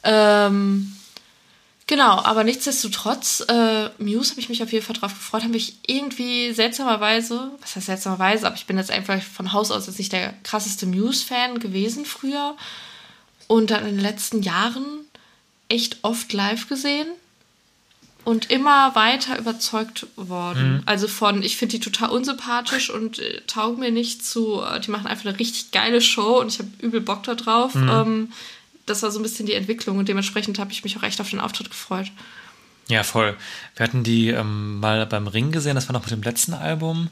Ähm, 0.02 0.94
Genau, 1.92 2.22
aber 2.22 2.42
nichtsdestotrotz, 2.42 3.44
äh, 3.48 3.90
Muse 3.98 4.30
habe 4.30 4.40
ich 4.40 4.48
mich 4.48 4.62
auf 4.62 4.72
jeden 4.72 4.82
Fall 4.82 4.96
drauf 4.96 5.12
gefreut, 5.12 5.42
habe 5.42 5.58
ich 5.58 5.74
irgendwie 5.86 6.50
seltsamerweise, 6.54 7.50
was 7.60 7.76
heißt 7.76 7.84
seltsamerweise, 7.84 8.46
aber 8.46 8.56
ich 8.56 8.64
bin 8.64 8.78
jetzt 8.78 8.90
einfach 8.90 9.20
von 9.20 9.52
Haus 9.52 9.70
aus 9.70 9.88
jetzt 9.88 9.98
nicht 9.98 10.10
der 10.10 10.32
krasseste 10.42 10.86
Muse-Fan 10.86 11.58
gewesen 11.58 12.06
früher 12.06 12.56
und 13.46 13.70
dann 13.70 13.86
in 13.86 13.96
den 13.96 14.00
letzten 14.00 14.40
Jahren 14.40 14.82
echt 15.68 15.98
oft 16.00 16.32
live 16.32 16.66
gesehen 16.66 17.08
und 18.24 18.50
immer 18.50 18.94
weiter 18.94 19.38
überzeugt 19.38 20.06
worden. 20.16 20.76
Mhm. 20.76 20.82
Also 20.86 21.08
von, 21.08 21.42
ich 21.42 21.58
finde 21.58 21.76
die 21.76 21.80
total 21.80 22.08
unsympathisch 22.08 22.88
und 22.88 23.18
äh, 23.18 23.42
taugen 23.46 23.80
mir 23.80 23.92
nicht 23.92 24.24
zu, 24.24 24.62
äh, 24.62 24.80
die 24.80 24.90
machen 24.90 25.08
einfach 25.08 25.26
eine 25.26 25.38
richtig 25.38 25.72
geile 25.72 26.00
Show 26.00 26.40
und 26.40 26.52
ich 26.54 26.58
habe 26.58 26.70
übel 26.80 27.02
Bock 27.02 27.22
da 27.24 27.34
drauf. 27.34 27.74
Mhm. 27.74 27.88
Ähm, 27.90 28.32
das 28.86 29.02
war 29.02 29.10
so 29.10 29.18
ein 29.18 29.22
bisschen 29.22 29.46
die 29.46 29.54
Entwicklung 29.54 29.98
und 29.98 30.08
dementsprechend 30.08 30.58
habe 30.58 30.72
ich 30.72 30.84
mich 30.84 30.96
auch 30.96 31.02
echt 31.02 31.20
auf 31.20 31.30
den 31.30 31.40
Auftritt 31.40 31.70
gefreut. 31.70 32.10
Ja, 32.88 33.04
voll. 33.04 33.36
Wir 33.76 33.84
hatten 33.84 34.02
die 34.02 34.28
ähm, 34.30 34.80
mal 34.80 35.06
beim 35.06 35.26
Ring 35.28 35.52
gesehen, 35.52 35.74
das 35.76 35.88
war 35.88 35.92
noch 35.92 36.02
mit 36.02 36.10
dem 36.10 36.22
letzten 36.22 36.54
Album. 36.54 37.10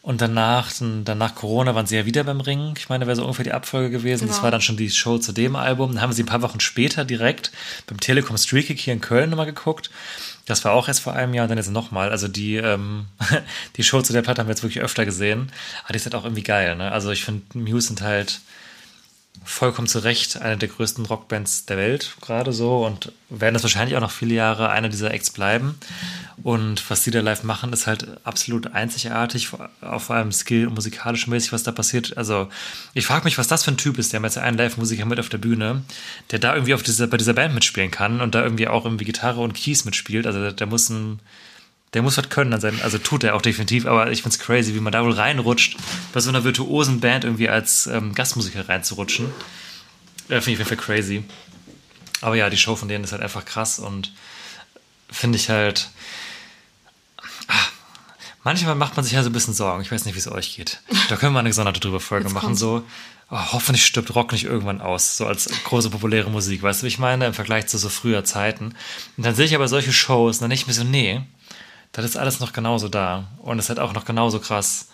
Und 0.00 0.20
danach, 0.20 0.70
dann, 0.78 1.04
danach 1.06 1.34
Corona 1.34 1.74
waren 1.74 1.86
sie 1.86 1.96
ja 1.96 2.04
wieder 2.04 2.24
beim 2.24 2.42
Ring. 2.42 2.74
Ich 2.76 2.90
meine, 2.90 3.06
wäre 3.06 3.16
so 3.16 3.22
ungefähr 3.22 3.44
die 3.44 3.52
Abfolge 3.54 3.88
gewesen. 3.88 4.26
Das 4.26 4.36
Genau. 4.36 4.44
war 4.44 4.50
dann 4.50 4.60
schon 4.60 4.76
die 4.76 4.90
Show 4.90 5.16
zu 5.16 5.32
dem 5.32 5.56
Album. 5.56 5.92
Dann 5.92 6.02
haben 6.02 6.10
wir 6.10 6.14
sie 6.14 6.24
ein 6.24 6.26
paar 6.26 6.42
Wochen 6.42 6.60
später 6.60 7.06
direkt 7.06 7.52
beim 7.86 7.98
Telekom 7.98 8.36
Street 8.36 8.66
Kick 8.66 8.78
hier 8.78 8.92
in 8.92 9.00
Köln 9.00 9.30
nochmal 9.30 9.46
geguckt. 9.46 9.90
Das 10.44 10.62
war 10.66 10.72
auch 10.72 10.88
erst 10.88 11.00
vor 11.00 11.14
einem 11.14 11.32
Jahr 11.32 11.44
und 11.44 11.48
dann 11.48 11.56
jetzt 11.56 11.70
nochmal. 11.70 12.10
Also 12.10 12.28
die, 12.28 12.56
ähm, 12.56 13.06
die 13.78 13.82
Show 13.82 14.02
zu 14.02 14.12
der 14.12 14.20
Platte 14.20 14.42
haben 14.42 14.46
wir 14.48 14.52
jetzt 14.52 14.62
wirklich 14.62 14.82
öfter 14.82 15.06
gesehen. 15.06 15.50
Aber 15.84 15.94
die 15.94 15.96
ist 15.96 16.04
halt 16.04 16.14
auch 16.14 16.24
irgendwie 16.24 16.42
geil. 16.42 16.76
Ne? 16.76 16.92
Also 16.92 17.10
ich 17.10 17.24
finde, 17.24 17.42
Muse 17.58 17.86
sind 17.86 18.02
halt 18.02 18.40
vollkommen 19.42 19.88
zu 19.88 19.98
Recht 19.98 20.40
eine 20.40 20.56
der 20.56 20.68
größten 20.68 21.04
Rockbands 21.06 21.66
der 21.66 21.76
Welt, 21.76 22.16
gerade 22.20 22.52
so, 22.52 22.84
und 22.86 23.12
werden 23.28 23.54
das 23.54 23.62
wahrscheinlich 23.62 23.96
auch 23.96 24.00
noch 24.00 24.10
viele 24.10 24.34
Jahre 24.34 24.70
einer 24.70 24.88
dieser 24.88 25.12
Acts 25.12 25.30
bleiben. 25.30 25.74
Und 26.42 26.88
was 26.90 27.02
die 27.02 27.10
da 27.10 27.20
live 27.20 27.42
machen, 27.42 27.72
ist 27.72 27.86
halt 27.86 28.06
absolut 28.24 28.74
einzigartig, 28.74 29.48
vor 29.48 29.70
allem 30.10 30.32
skill- 30.32 30.66
und 30.68 30.74
musikalisch 30.74 31.26
mäßig, 31.26 31.52
was 31.52 31.62
da 31.62 31.72
passiert. 31.72 32.16
Also, 32.16 32.48
ich 32.92 33.06
frage 33.06 33.24
mich, 33.24 33.38
was 33.38 33.48
das 33.48 33.64
für 33.64 33.70
ein 33.70 33.76
Typ 33.76 33.98
ist. 33.98 34.12
Der 34.12 34.20
jetzt 34.20 34.38
einen 34.38 34.58
Live-Musiker 34.58 35.04
mit 35.04 35.20
auf 35.20 35.28
der 35.28 35.38
Bühne, 35.38 35.82
der 36.30 36.38
da 36.38 36.54
irgendwie 36.54 36.74
auf 36.74 36.82
dieser, 36.82 37.06
bei 37.06 37.16
dieser 37.16 37.34
Band 37.34 37.54
mitspielen 37.54 37.90
kann 37.90 38.20
und 38.20 38.34
da 38.34 38.42
irgendwie 38.42 38.68
auch 38.68 38.84
irgendwie 38.84 39.04
Gitarre 39.04 39.40
und 39.40 39.54
Keys 39.54 39.84
mitspielt. 39.84 40.26
Also, 40.26 40.50
der 40.50 40.66
muss 40.66 40.88
ein 40.90 41.20
der 41.94 42.02
muss 42.02 42.18
was 42.18 42.28
können 42.28 42.52
an 42.52 42.60
seinen, 42.60 42.82
also 42.82 42.98
tut 42.98 43.24
er 43.24 43.34
auch 43.34 43.42
definitiv, 43.42 43.86
aber 43.86 44.10
ich 44.10 44.22
find's 44.22 44.38
crazy, 44.38 44.74
wie 44.74 44.80
man 44.80 44.92
da 44.92 45.04
wohl 45.04 45.12
reinrutscht, 45.12 45.76
bei 46.12 46.20
so 46.20 46.28
einer 46.28 46.44
virtuosen 46.44 47.00
Band 47.00 47.24
irgendwie 47.24 47.48
als 47.48 47.86
ähm, 47.86 48.14
Gastmusiker 48.14 48.68
reinzurutschen. 48.68 49.26
Äh, 50.28 50.40
Finde 50.40 50.52
ich 50.52 50.62
auf 50.62 50.70
jeden 50.70 50.80
Fall 50.80 50.96
crazy. 50.96 51.24
Aber 52.20 52.34
ja, 52.34 52.50
die 52.50 52.56
Show 52.56 52.74
von 52.74 52.88
denen 52.88 53.04
ist 53.04 53.12
halt 53.12 53.22
einfach 53.22 53.44
krass 53.44 53.78
und 53.78 54.12
finde 55.10 55.36
ich 55.36 55.50
halt. 55.50 55.90
Ah, 57.48 57.66
manchmal 58.42 58.74
macht 58.74 58.96
man 58.96 59.04
sich 59.04 59.12
ja 59.12 59.22
so 59.22 59.30
ein 59.30 59.32
bisschen 59.32 59.54
Sorgen. 59.54 59.82
Ich 59.82 59.92
weiß 59.92 60.04
nicht, 60.04 60.14
wie 60.14 60.18
es 60.18 60.30
euch 60.30 60.56
geht. 60.56 60.80
Da 61.08 61.16
können 61.16 61.34
wir 61.34 61.40
eine 61.40 61.50
gesonderte 61.50 61.80
drüber 61.80 62.00
Folge 62.00 62.24
Jetzt 62.24 62.34
machen. 62.34 62.46
kommt's. 62.46 62.60
So, 62.60 62.82
oh, 63.30 63.52
hoffentlich 63.52 63.84
stirbt 63.84 64.14
Rock 64.14 64.32
nicht 64.32 64.44
irgendwann 64.44 64.80
aus, 64.80 65.16
so 65.16 65.26
als 65.26 65.48
große 65.64 65.90
populäre 65.90 66.30
Musik. 66.30 66.62
Weißt 66.62 66.80
du, 66.80 66.84
wie 66.84 66.88
ich 66.88 66.98
meine? 66.98 67.26
Im 67.26 67.34
Vergleich 67.34 67.66
zu 67.66 67.78
so 67.78 67.88
früher 67.88 68.24
Zeiten. 68.24 68.74
Und 69.16 69.26
dann 69.26 69.34
sehe 69.34 69.44
ich 69.44 69.54
aber 69.54 69.68
solche 69.68 69.92
Shows 69.92 70.38
und 70.38 70.42
dann 70.42 70.50
denke 70.50 70.62
ich 70.62 70.66
mir 70.66 70.72
so, 70.72 70.84
nee, 70.84 71.22
das 72.02 72.04
ist 72.04 72.16
alles 72.16 72.40
noch 72.40 72.52
genauso 72.52 72.88
da. 72.88 73.28
Und 73.38 73.58
es 73.58 73.66
ist 73.66 73.68
halt 73.70 73.78
auch 73.78 73.92
noch 73.92 74.04
genauso 74.04 74.40
krass. 74.40 74.88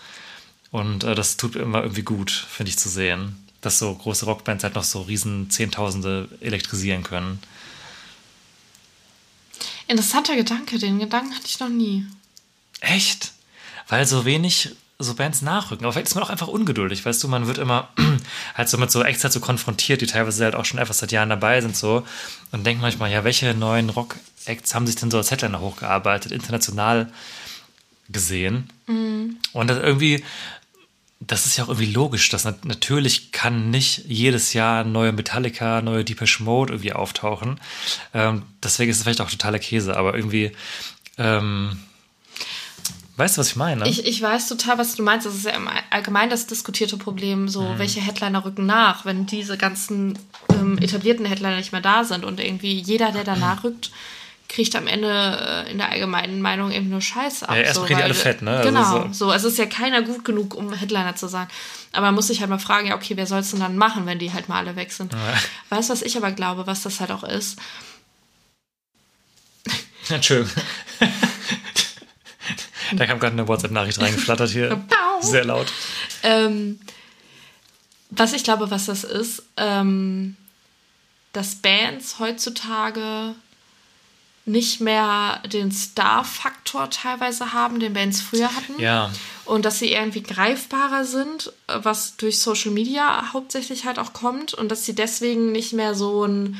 Und 0.70 1.02
äh, 1.02 1.14
das 1.14 1.36
tut 1.36 1.56
immer 1.56 1.82
irgendwie 1.82 2.02
gut, 2.02 2.30
finde 2.30 2.70
ich, 2.70 2.78
zu 2.78 2.88
sehen. 2.88 3.36
Dass 3.62 3.78
so 3.78 3.94
große 3.94 4.26
Rockbands 4.26 4.64
halt 4.64 4.74
noch 4.74 4.84
so 4.84 5.02
riesen 5.02 5.50
Zehntausende 5.50 6.28
elektrisieren 6.40 7.02
können. 7.02 7.42
Interessanter 9.88 10.36
Gedanke, 10.36 10.78
den 10.78 10.98
Gedanken 10.98 11.34
hatte 11.34 11.46
ich 11.46 11.58
noch 11.58 11.70
nie. 11.70 12.06
Echt? 12.80 13.32
Weil 13.88 14.06
so 14.06 14.24
wenig 14.26 14.70
so 15.00 15.14
Bands 15.14 15.42
nachrücken. 15.42 15.84
Aber 15.84 15.92
vielleicht 15.92 16.08
ist 16.08 16.14
man 16.14 16.24
auch 16.24 16.30
einfach 16.30 16.48
ungeduldig, 16.48 17.04
weißt 17.04 17.22
du, 17.22 17.28
man 17.28 17.46
wird 17.46 17.58
immer 17.58 17.88
halt 18.54 18.68
so 18.68 18.78
mit 18.78 18.90
so 18.90 19.02
halt 19.02 19.20
so 19.20 19.40
konfrontiert, 19.40 20.00
die 20.00 20.06
teilweise 20.06 20.44
halt 20.44 20.54
auch 20.54 20.64
schon 20.64 20.78
einfach 20.78 20.94
seit 20.94 21.12
Jahren 21.12 21.30
dabei 21.30 21.60
sind 21.60 21.76
so 21.76 22.06
und 22.52 22.64
denkt 22.64 22.82
manchmal, 22.82 23.10
ja, 23.10 23.24
welche 23.24 23.54
neuen 23.54 23.90
Rock-Acts 23.90 24.74
haben 24.74 24.86
sich 24.86 24.96
denn 24.96 25.10
so 25.10 25.16
als 25.16 25.30
Headliner 25.30 25.60
hochgearbeitet, 25.60 26.32
international 26.32 27.10
gesehen? 28.08 28.70
Und 29.52 29.66
das 29.68 29.78
irgendwie, 29.78 30.22
das 31.20 31.46
ist 31.46 31.56
ja 31.56 31.64
auch 31.64 31.68
irgendwie 31.68 31.92
logisch, 31.92 32.28
dass 32.30 32.44
nat 32.44 32.64
natürlich 32.64 33.30
kann 33.32 33.70
nicht 33.70 34.04
jedes 34.06 34.52
Jahr 34.52 34.84
neue 34.84 35.12
Metallica, 35.12 35.82
neue 35.82 36.04
Deepesh 36.04 36.40
Mode 36.40 36.72
irgendwie 36.74 36.92
auftauchen. 36.92 37.60
Ähm, 38.14 38.42
deswegen 38.62 38.90
ist 38.90 38.98
es 38.98 39.02
vielleicht 39.02 39.20
auch 39.20 39.30
totaler 39.30 39.58
Käse, 39.58 39.96
aber 39.96 40.14
irgendwie, 40.14 40.52
ähm, 41.18 41.78
weißt 43.20 43.36
du, 43.36 43.40
was 43.40 43.48
ich 43.50 43.56
meine? 43.56 43.88
Ich, 43.88 44.04
ich 44.06 44.20
weiß 44.20 44.48
total, 44.48 44.78
was 44.78 44.96
du 44.96 45.02
meinst. 45.04 45.26
Das 45.26 45.34
ist 45.34 45.44
ja 45.44 45.52
im 45.52 45.68
allgemein 45.90 46.28
das 46.30 46.46
diskutierte 46.46 46.96
Problem, 46.96 47.48
so 47.48 47.74
welche 47.78 48.00
Headliner 48.00 48.44
rücken 48.44 48.66
nach, 48.66 49.04
wenn 49.04 49.26
diese 49.26 49.56
ganzen 49.56 50.18
ähm, 50.52 50.76
etablierten 50.78 51.24
Headliner 51.26 51.56
nicht 51.56 51.70
mehr 51.72 51.80
da 51.80 52.02
sind 52.02 52.24
und 52.24 52.40
irgendwie 52.40 52.72
jeder, 52.80 53.12
der 53.12 53.22
danach 53.24 53.62
rückt, 53.62 53.90
kriegt 54.48 54.74
am 54.74 54.88
Ende 54.88 55.08
äh, 55.08 55.70
in 55.70 55.78
der 55.78 55.90
allgemeinen 55.90 56.42
Meinung 56.42 56.72
irgendwie 56.72 56.90
nur 56.90 57.00
Scheiße 57.00 57.48
ab. 57.48 57.54
Ja, 57.54 57.62
erst 57.62 57.76
so, 57.76 57.84
kriegen 57.84 57.98
die 57.98 58.02
alle 58.02 58.14
fett, 58.14 58.42
ne? 58.42 58.50
Also 58.58 58.68
Genau, 58.68 59.02
so- 59.08 59.12
so. 59.28 59.32
Es 59.32 59.44
ist 59.44 59.58
ja 59.58 59.66
keiner 59.66 60.02
gut 60.02 60.24
genug, 60.24 60.54
um 60.56 60.72
Headliner 60.72 61.14
zu 61.14 61.28
sein. 61.28 61.46
Aber 61.92 62.06
man 62.06 62.16
muss 62.16 62.26
sich 62.26 62.40
halt 62.40 62.50
mal 62.50 62.58
fragen, 62.58 62.88
ja, 62.88 62.96
okay, 62.96 63.16
wer 63.16 63.26
soll 63.28 63.38
es 63.40 63.50
denn 63.52 63.60
dann 63.60 63.76
machen, 63.76 64.06
wenn 64.06 64.18
die 64.18 64.32
halt 64.32 64.48
mal 64.48 64.56
alle 64.58 64.74
weg 64.74 64.90
sind? 64.92 65.12
Weißt 65.68 65.88
du, 65.88 65.92
was 65.92 66.02
ich 66.02 66.16
aber 66.16 66.32
glaube, 66.32 66.66
was 66.66 66.82
das 66.82 66.98
halt 66.98 67.12
auch 67.12 67.22
ist? 67.22 67.58
Entschuldigung. 70.08 70.50
da 72.92 73.06
kam 73.06 73.18
gerade 73.18 73.32
eine 73.32 73.48
WhatsApp-Nachricht 73.48 74.00
reingeflattert 74.00 74.50
hier. 74.50 74.82
Sehr 75.20 75.44
laut. 75.44 75.66
Ähm, 76.22 76.80
was 78.10 78.32
ich 78.32 78.44
glaube, 78.44 78.70
was 78.70 78.86
das 78.86 79.04
ist, 79.04 79.42
ähm, 79.56 80.36
dass 81.32 81.56
Bands 81.56 82.18
heutzutage 82.18 83.34
nicht 84.46 84.80
mehr 84.80 85.42
den 85.52 85.70
Star-Faktor 85.70 86.90
teilweise 86.90 87.52
haben, 87.52 87.78
den 87.78 87.92
Bands 87.92 88.20
früher 88.20 88.54
hatten. 88.54 88.80
Ja. 88.80 89.10
Und 89.44 89.64
dass 89.64 89.78
sie 89.78 89.92
irgendwie 89.92 90.22
greifbarer 90.22 91.04
sind, 91.04 91.52
was 91.66 92.16
durch 92.16 92.38
Social 92.38 92.70
Media 92.70 93.32
hauptsächlich 93.32 93.84
halt 93.84 93.98
auch 93.98 94.12
kommt. 94.12 94.54
Und 94.54 94.70
dass 94.70 94.84
sie 94.84 94.94
deswegen 94.94 95.52
nicht 95.52 95.72
mehr 95.72 95.94
so 95.94 96.24
ein, 96.24 96.58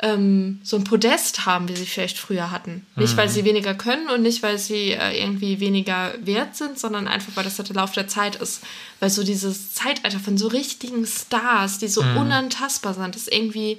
ähm, 0.00 0.60
so 0.62 0.76
ein 0.76 0.84
Podest 0.84 1.44
haben, 1.44 1.68
wie 1.68 1.74
sie 1.74 1.86
vielleicht 1.86 2.18
früher 2.18 2.52
hatten. 2.52 2.86
Nicht, 2.94 3.16
weil 3.16 3.28
sie 3.28 3.44
weniger 3.44 3.74
können 3.74 4.08
und 4.10 4.22
nicht, 4.22 4.42
weil 4.44 4.58
sie 4.58 4.92
äh, 4.92 5.20
irgendwie 5.20 5.58
weniger 5.58 6.14
wert 6.20 6.54
sind, 6.56 6.78
sondern 6.78 7.08
einfach, 7.08 7.34
weil 7.34 7.44
das 7.44 7.58
halt 7.58 7.68
der 7.68 7.76
Lauf 7.76 7.92
der 7.92 8.06
Zeit 8.06 8.36
ist. 8.36 8.62
Weil 9.00 9.10
so 9.10 9.24
dieses 9.24 9.74
Zeitalter 9.74 10.20
von 10.20 10.38
so 10.38 10.46
richtigen 10.46 11.04
Stars, 11.04 11.78
die 11.78 11.88
so 11.88 12.02
unantastbar 12.02 12.94
sind, 12.94 13.16
ist 13.16 13.32
irgendwie 13.32 13.78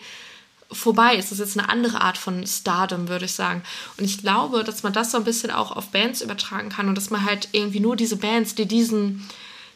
vorbei 0.72 1.16
ist. 1.16 1.32
Das 1.32 1.40
ist 1.40 1.56
jetzt 1.56 1.58
eine 1.58 1.70
andere 1.70 2.02
Art 2.02 2.18
von 2.18 2.46
Stardom, 2.46 3.08
würde 3.08 3.26
ich 3.26 3.34
sagen. 3.34 3.64
Und 3.98 4.04
ich 4.04 4.20
glaube, 4.20 4.64
dass 4.66 4.84
man 4.84 4.94
das 4.94 5.12
so 5.12 5.18
ein 5.18 5.24
bisschen 5.24 5.52
auch 5.52 5.72
auf 5.72 5.88
Bands 5.88 6.22
übertragen 6.22 6.70
kann 6.70 6.90
und 6.90 6.96
dass 6.96 7.10
man 7.10 7.26
halt 7.26 7.48
irgendwie 7.54 7.80
nur 7.80 7.96
diese 7.96 8.18
Bands, 8.18 8.56
die 8.56 8.66
diesen, 8.66 9.28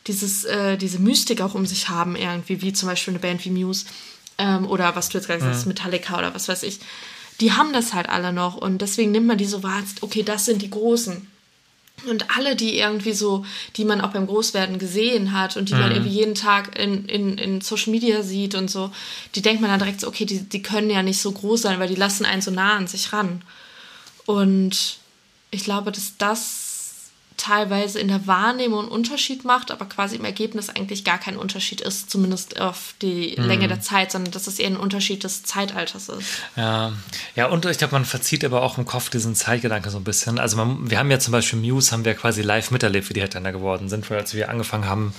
dieses, 0.08 0.44
äh, 0.44 0.78
diese 0.78 1.00
Mystik 1.00 1.42
auch 1.42 1.56
um 1.56 1.66
sich 1.66 1.90
haben, 1.90 2.16
irgendwie, 2.16 2.62
wie 2.62 2.74
zum 2.74 2.90
Beispiel 2.90 3.14
eine 3.14 3.20
Band 3.20 3.44
wie 3.46 3.50
Muse 3.50 3.86
ähm, 4.38 4.68
oder 4.70 4.96
was 4.96 5.10
du 5.10 5.18
jetzt 5.18 5.28
gerade 5.28 5.40
gesagt 5.40 5.56
hast, 5.56 5.66
Metallica 5.66 6.18
oder 6.18 6.34
was 6.34 6.48
weiß 6.48 6.64
ich, 6.64 6.80
die 7.40 7.54
haben 7.54 7.74
das 7.74 7.94
halt 7.94 8.10
alle 8.10 8.32
noch 8.34 8.56
und 8.56 8.80
deswegen 8.82 9.12
nimmt 9.12 9.28
man 9.28 9.38
die 9.38 9.46
so 9.46 9.64
wahr, 9.64 9.78
als, 9.78 10.02
okay, 10.02 10.24
das 10.24 10.46
sind 10.46 10.62
die 10.62 10.70
Großen. 10.70 11.28
Und 12.10 12.36
alle, 12.36 12.56
die 12.56 12.80
irgendwie 12.80 13.14
so, 13.14 13.46
die 13.78 13.86
man 13.86 14.02
auch 14.02 14.12
beim 14.12 14.28
Großwerden 14.28 14.78
gesehen 14.78 15.32
hat 15.32 15.56
und 15.56 15.70
die 15.70 15.74
man 15.74 15.92
irgendwie 15.92 16.12
jeden 16.12 16.36
Tag 16.36 16.78
in, 16.78 17.06
in, 17.06 17.38
in 17.38 17.62
Social 17.62 17.92
Media 17.92 18.24
sieht 18.24 18.56
und 18.56 18.70
so, 18.70 18.92
die 19.36 19.42
denkt 19.42 19.62
man 19.62 19.70
dann 19.70 19.80
direkt 19.80 20.02
so, 20.02 20.08
okay, 20.08 20.26
die, 20.26 20.42
die 20.42 20.62
können 20.62 20.90
ja 20.90 21.04
nicht 21.04 21.22
so 21.22 21.32
groß 21.32 21.62
sein, 21.62 21.80
weil 21.80 21.88
die 21.88 21.96
lassen 21.96 22.26
einen 22.26 22.42
so 22.42 22.52
nah 22.52 22.76
an 22.76 22.88
sich 22.88 23.14
ran. 23.14 23.42
Und 24.26 24.98
ich 25.52 25.64
glaube, 25.64 25.92
dass 25.92 26.18
das 26.18 26.63
teilweise 27.38 28.00
in 28.00 28.08
der 28.08 28.28
Wahrnehmung 28.28 28.82
einen 28.82 28.90
Unterschied 28.90 29.46
macht, 29.46 29.72
aber 29.72 29.86
quasi 29.86 30.16
im 30.16 30.26
Ergebnis 30.26 30.70
eigentlich 30.70 31.04
gar 31.04 31.18
kein 31.18 31.38
Unterschied 31.38 31.82
ist, 31.82 32.10
zumindest 32.10 32.60
auf 32.60 32.96
die 33.02 33.36
Länge 33.36 33.68
der 33.68 33.82
Zeit, 33.82 34.12
sondern 34.12 34.32
dass 34.32 34.48
es 34.48 34.60
eher 34.60 34.68
ein 34.68 34.78
Unterschied 34.78 35.24
des 35.24 35.44
Zeitalters 35.44 36.10
ist. 36.10 36.28
Ja, 36.56 36.94
ja 37.36 37.48
und 37.48 37.66
ich 37.66 37.78
glaube, 37.78 37.94
man 37.94 38.06
verzieht 38.06 38.46
aber 38.46 38.62
auch 38.62 38.78
im 38.78 38.86
Kopf 38.86 39.10
diesen 39.10 39.36
Zeitgedanke 39.36 39.90
so 39.90 39.98
ein 39.98 40.04
bisschen. 40.04 40.40
Also 40.40 40.58
man, 40.58 40.90
wir 40.90 41.00
haben 41.00 41.12
ja 41.12 41.20
zum 41.20 41.32
Beispiel 41.32 41.60
Muse, 41.60 41.92
haben 41.92 42.06
wir 42.06 42.14
quasi 42.14 42.42
live 42.42 42.72
miterlebt, 42.72 43.10
wie 43.10 43.14
die 43.14 43.22
Headliner 43.22 43.52
geworden 43.52 43.90
sind, 43.90 44.10
weil 44.10 44.20
als 44.20 44.34
wir 44.34 44.50
angefangen 44.50 44.86
haben, 44.86 45.14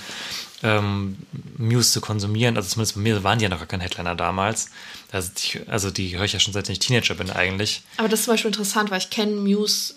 ähm, 0.63 1.17
Muse 1.57 1.91
zu 1.91 2.01
konsumieren, 2.01 2.57
also 2.57 2.69
zumindest 2.69 2.95
bei 2.95 3.01
mir 3.01 3.23
waren 3.23 3.39
die 3.39 3.43
ja 3.43 3.49
noch 3.49 3.59
gar 3.59 3.67
kein 3.67 3.81
Headliner 3.81 4.15
damals. 4.15 4.69
Also 5.11 5.31
die, 5.37 5.67
also 5.67 5.91
die 5.91 6.17
höre 6.17 6.25
ich 6.25 6.33
ja 6.33 6.39
schon 6.39 6.53
seit 6.53 6.69
ich 6.69 6.79
Teenager 6.79 7.13
bin 7.13 7.29
eigentlich. 7.29 7.83
Aber 7.97 8.07
das 8.07 8.19
ist 8.19 8.25
zum 8.25 8.33
Beispiel 8.33 8.49
interessant, 8.49 8.89
weil 8.89 8.99
ich 8.99 9.09
kenne 9.09 9.35
Muse 9.35 9.93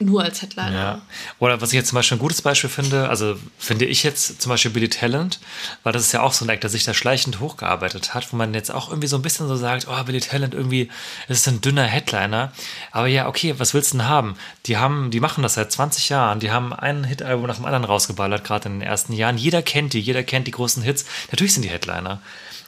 nur 0.00 0.22
als 0.22 0.40
Headliner. 0.40 0.72
Ja. 0.72 1.02
Oder 1.38 1.60
was 1.60 1.70
ich 1.70 1.74
jetzt 1.74 1.88
zum 1.88 1.96
Beispiel 1.96 2.16
ein 2.16 2.20
gutes 2.20 2.42
Beispiel 2.42 2.70
finde, 2.70 3.08
also 3.08 3.36
finde 3.58 3.84
ich 3.84 4.02
jetzt 4.02 4.40
zum 4.40 4.50
Beispiel 4.50 4.70
Billy 4.70 4.88
Talent, 4.88 5.40
weil 5.82 5.92
das 5.92 6.02
ist 6.02 6.12
ja 6.12 6.22
auch 6.22 6.32
so 6.32 6.44
ein 6.44 6.48
Act, 6.48 6.62
der 6.62 6.70
sich 6.70 6.84
da 6.84 6.94
schleichend 6.94 7.38
hochgearbeitet 7.38 8.14
hat, 8.14 8.32
wo 8.32 8.36
man 8.36 8.54
jetzt 8.54 8.72
auch 8.72 8.88
irgendwie 8.88 9.08
so 9.08 9.16
ein 9.16 9.22
bisschen 9.22 9.46
so 9.46 9.56
sagt, 9.56 9.86
oh, 9.88 10.02
Billy 10.04 10.20
Talent 10.20 10.54
irgendwie, 10.54 10.90
das 11.28 11.38
ist 11.38 11.48
ein 11.48 11.60
dünner 11.60 11.84
Headliner. 11.84 12.52
Aber 12.92 13.06
ja, 13.06 13.28
okay, 13.28 13.54
was 13.58 13.74
willst 13.74 13.92
du 13.92 13.98
denn 13.98 14.08
haben? 14.08 14.36
Die 14.66 14.78
haben, 14.78 15.10
die 15.10 15.20
machen 15.20 15.42
das 15.42 15.54
seit 15.54 15.70
20 15.70 16.08
Jahren, 16.08 16.40
die 16.40 16.50
haben 16.50 16.72
ein 16.72 17.04
Hitalbum 17.04 17.46
nach 17.46 17.56
dem 17.56 17.66
anderen 17.66 17.84
rausgeballert, 17.84 18.42
gerade 18.42 18.68
in 18.68 18.80
den 18.80 18.88
ersten 18.88 19.12
Jahren. 19.12 19.36
Jeder 19.36 19.62
kennt 19.62 19.92
die, 19.92 20.00
jeder 20.00 20.22
kennt 20.22 20.46
die 20.46 20.52
großen 20.52 20.82
Hits. 20.82 21.04
Natürlich 21.30 21.54
sind 21.54 21.62
die 21.62 21.70
Headliner. 21.70 22.20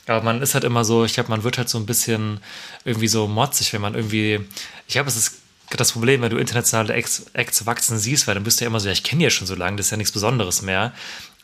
Aber 0.06 0.22
man 0.22 0.42
ist 0.42 0.54
halt 0.54 0.64
immer 0.64 0.84
so, 0.84 1.04
ich 1.04 1.14
glaube, 1.14 1.30
man 1.30 1.44
wird 1.44 1.58
halt 1.58 1.68
so 1.68 1.78
ein 1.78 1.86
bisschen 1.86 2.40
irgendwie 2.84 3.08
so 3.08 3.28
motzig, 3.28 3.72
wenn 3.72 3.80
man 3.80 3.94
irgendwie, 3.94 4.40
ich 4.86 4.94
glaube, 4.94 5.08
es 5.08 5.16
ist 5.16 5.41
das 5.76 5.92
Problem, 5.92 6.22
wenn 6.22 6.30
du 6.30 6.38
internationale 6.38 6.94
Acts, 6.94 7.26
Acts 7.32 7.66
wachsen 7.66 7.98
siehst, 7.98 8.26
weil 8.26 8.34
dann 8.34 8.44
bist 8.44 8.60
du 8.60 8.64
ja 8.64 8.68
immer 8.68 8.80
so, 8.80 8.88
ja, 8.88 8.92
ich 8.92 9.02
kenne 9.02 9.24
ja 9.24 9.30
schon 9.30 9.46
so 9.46 9.54
lange, 9.54 9.76
das 9.76 9.86
ist 9.86 9.90
ja 9.90 9.96
nichts 9.96 10.12
Besonderes 10.12 10.62
mehr. 10.62 10.92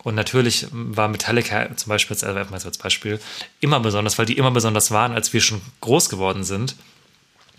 Und 0.04 0.14
natürlich 0.14 0.66
war 0.70 1.08
Metallica 1.08 1.74
zum 1.76 1.90
Beispiel 1.90 2.16
als, 2.16 2.64
als 2.64 2.78
Beispiel 2.78 3.20
immer 3.60 3.80
besonders, 3.80 4.18
weil 4.18 4.26
die 4.26 4.38
immer 4.38 4.50
besonders 4.50 4.90
waren, 4.90 5.12
als 5.12 5.32
wir 5.32 5.40
schon 5.40 5.60
groß 5.80 6.08
geworden 6.08 6.44
sind. 6.44 6.76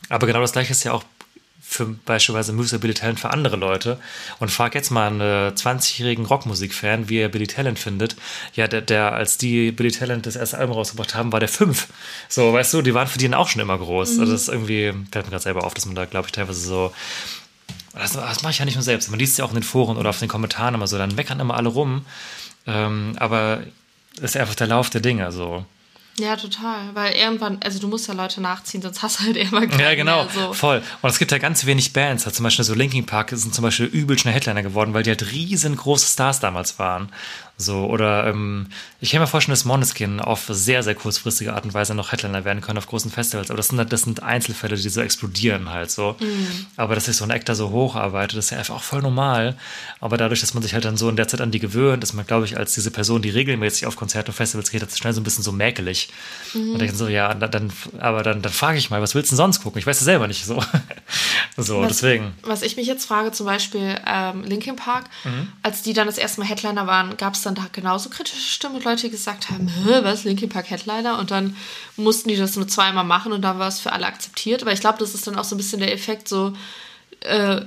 Aber 0.07 0.25
genau 0.25 0.41
das 0.41 0.53
gleiche 0.53 0.71
ist 0.71 0.83
ja 0.83 0.93
auch 0.93 1.03
für 1.69 1.85
beispielsweise 1.85 2.51
Musiker 2.51 2.79
Billy 2.79 2.95
Talent 2.95 3.19
für 3.19 3.29
andere 3.29 3.55
Leute 3.55 3.99
und 4.39 4.49
frag 4.49 4.73
jetzt 4.73 4.89
mal 4.89 5.07
einen 5.07 5.21
20-jährigen 5.53 6.25
Rockmusikfan, 6.25 7.09
wie 7.09 7.19
er 7.19 7.29
Billy 7.29 7.45
Talent 7.45 7.77
findet. 7.77 8.15
Ja, 8.55 8.67
der, 8.67 8.81
der, 8.81 9.13
als 9.13 9.37
die 9.37 9.71
Billy 9.71 9.91
Talent 9.91 10.25
das 10.25 10.35
erste 10.35 10.57
Album 10.57 10.75
rausgebracht 10.75 11.13
haben, 11.13 11.31
war 11.31 11.39
der 11.39 11.47
fünf. 11.47 11.87
So, 12.27 12.51
weißt 12.51 12.73
du, 12.73 12.81
die 12.81 12.95
waren 12.95 13.07
für 13.07 13.19
die 13.19 13.31
auch 13.35 13.47
schon 13.47 13.61
immer 13.61 13.77
groß. 13.77 14.15
Mhm. 14.15 14.19
Also 14.21 14.31
das 14.31 14.41
ist 14.41 14.47
irgendwie, 14.47 14.93
fällt 15.11 15.25
mir 15.25 15.31
gerade 15.31 15.43
selber 15.43 15.63
auf, 15.63 15.75
dass 15.75 15.85
man 15.85 15.93
da, 15.93 16.05
glaube 16.05 16.25
ich, 16.25 16.31
teilweise 16.31 16.59
so 16.59 16.91
das, 17.93 18.13
das 18.13 18.41
mache 18.41 18.51
ich 18.51 18.59
ja 18.59 18.65
nicht 18.65 18.75
nur 18.75 18.83
selbst. 18.83 19.09
Man 19.11 19.19
liest 19.19 19.33
es 19.33 19.37
ja 19.37 19.45
auch 19.45 19.49
in 19.49 19.55
den 19.55 19.63
Foren 19.63 19.97
oder 19.97 20.09
auf 20.09 20.19
den 20.19 20.27
Kommentaren 20.27 20.73
immer 20.73 20.87
so, 20.87 20.97
dann 20.97 21.13
meckern 21.15 21.39
immer 21.39 21.55
alle 21.55 21.69
rum. 21.69 22.05
Ähm, 22.65 23.15
aber 23.19 23.61
ist 24.21 24.37
einfach 24.37 24.55
der 24.55 24.67
Lauf 24.67 24.89
der 24.89 25.01
Dinge. 25.01 25.31
So. 25.31 25.65
Ja, 26.19 26.35
total. 26.35 26.93
Weil 26.93 27.13
irgendwann, 27.13 27.57
also 27.63 27.79
du 27.79 27.87
musst 27.87 28.07
ja 28.07 28.13
Leute 28.13 28.41
nachziehen, 28.41 28.81
sonst 28.81 29.01
hast 29.01 29.19
du 29.19 29.23
halt 29.25 29.37
irgendwann 29.37 29.69
keine 29.69 29.83
Ja, 29.83 29.95
genau, 29.95 30.25
mehr, 30.25 30.33
so. 30.33 30.53
voll. 30.53 30.81
Und 31.01 31.09
es 31.09 31.17
gibt 31.19 31.31
ja 31.31 31.37
ganz 31.37 31.65
wenig 31.65 31.93
Bands. 31.93 32.25
Halt 32.25 32.35
zum 32.35 32.43
Beispiel 32.43 32.65
so 32.65 32.73
Linkin 32.73 33.05
Park 33.05 33.29
sind 33.33 33.53
zum 33.55 33.63
Beispiel 33.63 33.85
übel 33.85 34.17
schnell 34.19 34.33
Headliner 34.33 34.63
geworden, 34.63 34.93
weil 34.93 35.03
die 35.03 35.09
halt 35.09 35.31
riesengroße 35.31 36.07
Stars 36.11 36.39
damals 36.39 36.77
waren. 36.79 37.09
So, 37.61 37.88
oder 37.88 38.26
ähm, 38.27 38.68
ich 39.02 39.11
kann 39.11 39.19
mir 39.19 39.27
vorstellen, 39.27 39.52
dass 39.52 39.65
Moneskin 39.65 40.22
auf 40.22 40.45
sehr, 40.48 40.81
sehr 40.81 40.95
kurzfristige 40.95 41.53
Art 41.53 41.65
und 41.65 41.73
Weise 41.73 41.94
noch 41.94 42.14
Headliner 42.14 42.45
werden 42.45 42.61
können 42.61 42.77
auf 42.77 42.88
großen 42.88 43.11
Festivals. 43.11 43.49
Aber 43.49 43.57
das 43.57 43.68
sind, 43.68 43.91
das 43.91 44.03
sind 44.03 44.23
Einzelfälle, 44.23 44.77
die 44.77 44.88
so 44.88 45.02
explodieren 45.02 45.69
halt 45.69 45.91
so. 45.91 46.15
Mhm. 46.22 46.68
Aber 46.77 46.95
dass 46.95 47.06
sich 47.06 47.18
so 47.18 47.26
ein 47.26 47.31
Actor 47.31 47.56
so 47.56 47.69
hocharbeitet, 47.72 48.40
ist 48.40 48.52
ja 48.52 48.57
einfach 48.60 48.76
auch 48.76 48.84
voll 48.84 49.02
normal. 49.02 49.57
Aber 49.99 50.15
dadurch, 50.15 50.40
dass 50.40 50.53
man 50.53 50.64
sich 50.64 50.73
halt 50.73 50.86
dann 50.86 50.95
so 50.95 51.10
in 51.10 51.18
der 51.18 51.27
Zeit 51.27 51.41
an 51.41 51.52
die 51.52 51.60
gewöhnt, 51.60 52.02
ist 52.02 52.14
man, 52.14 52.26
glaube 52.26 52.45
ich, 52.45 52.57
als 52.57 52.76
diese 52.76 52.91
Person, 52.91 53.22
die 53.22 53.30
regelmäßig 53.30 53.88
auf 53.88 53.98
Konzerte 53.98 54.31
und 54.31 54.36
Festivals 54.36 54.72
geht, 54.72 54.98
schnell 54.98 55.11
so 55.11 55.19
ein 55.19 55.26
bisschen 55.26 55.44
so 55.44 55.52
mäkelig. 55.52 56.07
Mhm. 56.53 56.76
Und 56.76 56.81
ich 56.81 56.94
so, 56.94 57.10
ja, 57.10 57.34
dann, 57.34 57.73
aber 57.99 58.23
dann, 58.23 58.41
dann 58.41 58.53
frage 58.53 58.77
ich 58.77 58.90
mal, 58.90 59.02
was 59.02 59.15
willst 59.15 59.31
du 59.31 59.34
denn 59.34 59.38
sonst 59.38 59.61
gucken? 59.64 59.80
Ich 59.80 59.86
weiß 59.86 59.99
es 59.99 60.06
selber 60.06 60.27
nicht 60.27 60.45
so. 60.45 60.64
so, 61.57 61.81
was, 61.81 61.90
deswegen. 61.90 62.31
Was 62.44 62.61
ich 62.61 62.77
mich 62.77 62.88
jetzt 62.88 63.06
frage, 63.06 63.34
zum 63.34 63.45
Beispiel 63.45 63.98
ähm, 64.07 64.45
Linkin 64.45 64.77
Park, 64.77 65.06
Mhm. 65.26 65.49
als 65.64 65.81
die 65.81 65.91
dann 65.94 66.07
das 66.07 66.18
erste 66.18 66.40
Mal 66.40 66.48
Headliner 66.48 66.88
waren, 66.88 67.18
gab 67.18 67.34
es 67.34 67.41
dann 67.49 67.55
da 67.55 67.69
genauso 67.71 68.09
kritische 68.09 68.41
Stimmen 68.41 68.76
und 68.76 68.85
Leute, 68.85 69.03
die 69.03 69.09
gesagt 69.09 69.49
haben, 69.49 69.67
Hä, 69.67 69.99
was, 70.03 70.23
Linkin 70.23 70.49
Park 70.49 70.69
Headliner? 70.69 71.19
Und 71.19 71.31
dann 71.31 71.55
mussten 71.97 72.30
die 72.30 72.35
das 72.35 72.55
nur 72.55 72.67
zweimal 72.67 73.03
machen 73.03 73.31
und 73.31 73.41
dann 73.41 73.59
war 73.59 73.67
es 73.67 73.80
für 73.80 73.91
alle 73.91 74.05
akzeptiert. 74.05 74.61
Aber 74.61 74.71
ich 74.71 74.80
glaube, 74.80 74.99
das 74.99 75.13
ist 75.13 75.27
dann 75.27 75.38
auch 75.38 75.43
so 75.43 75.55
ein 75.55 75.57
bisschen 75.57 75.80
der 75.80 75.93
Effekt, 75.93 76.27
so 76.27 76.53
äh, 77.21 77.61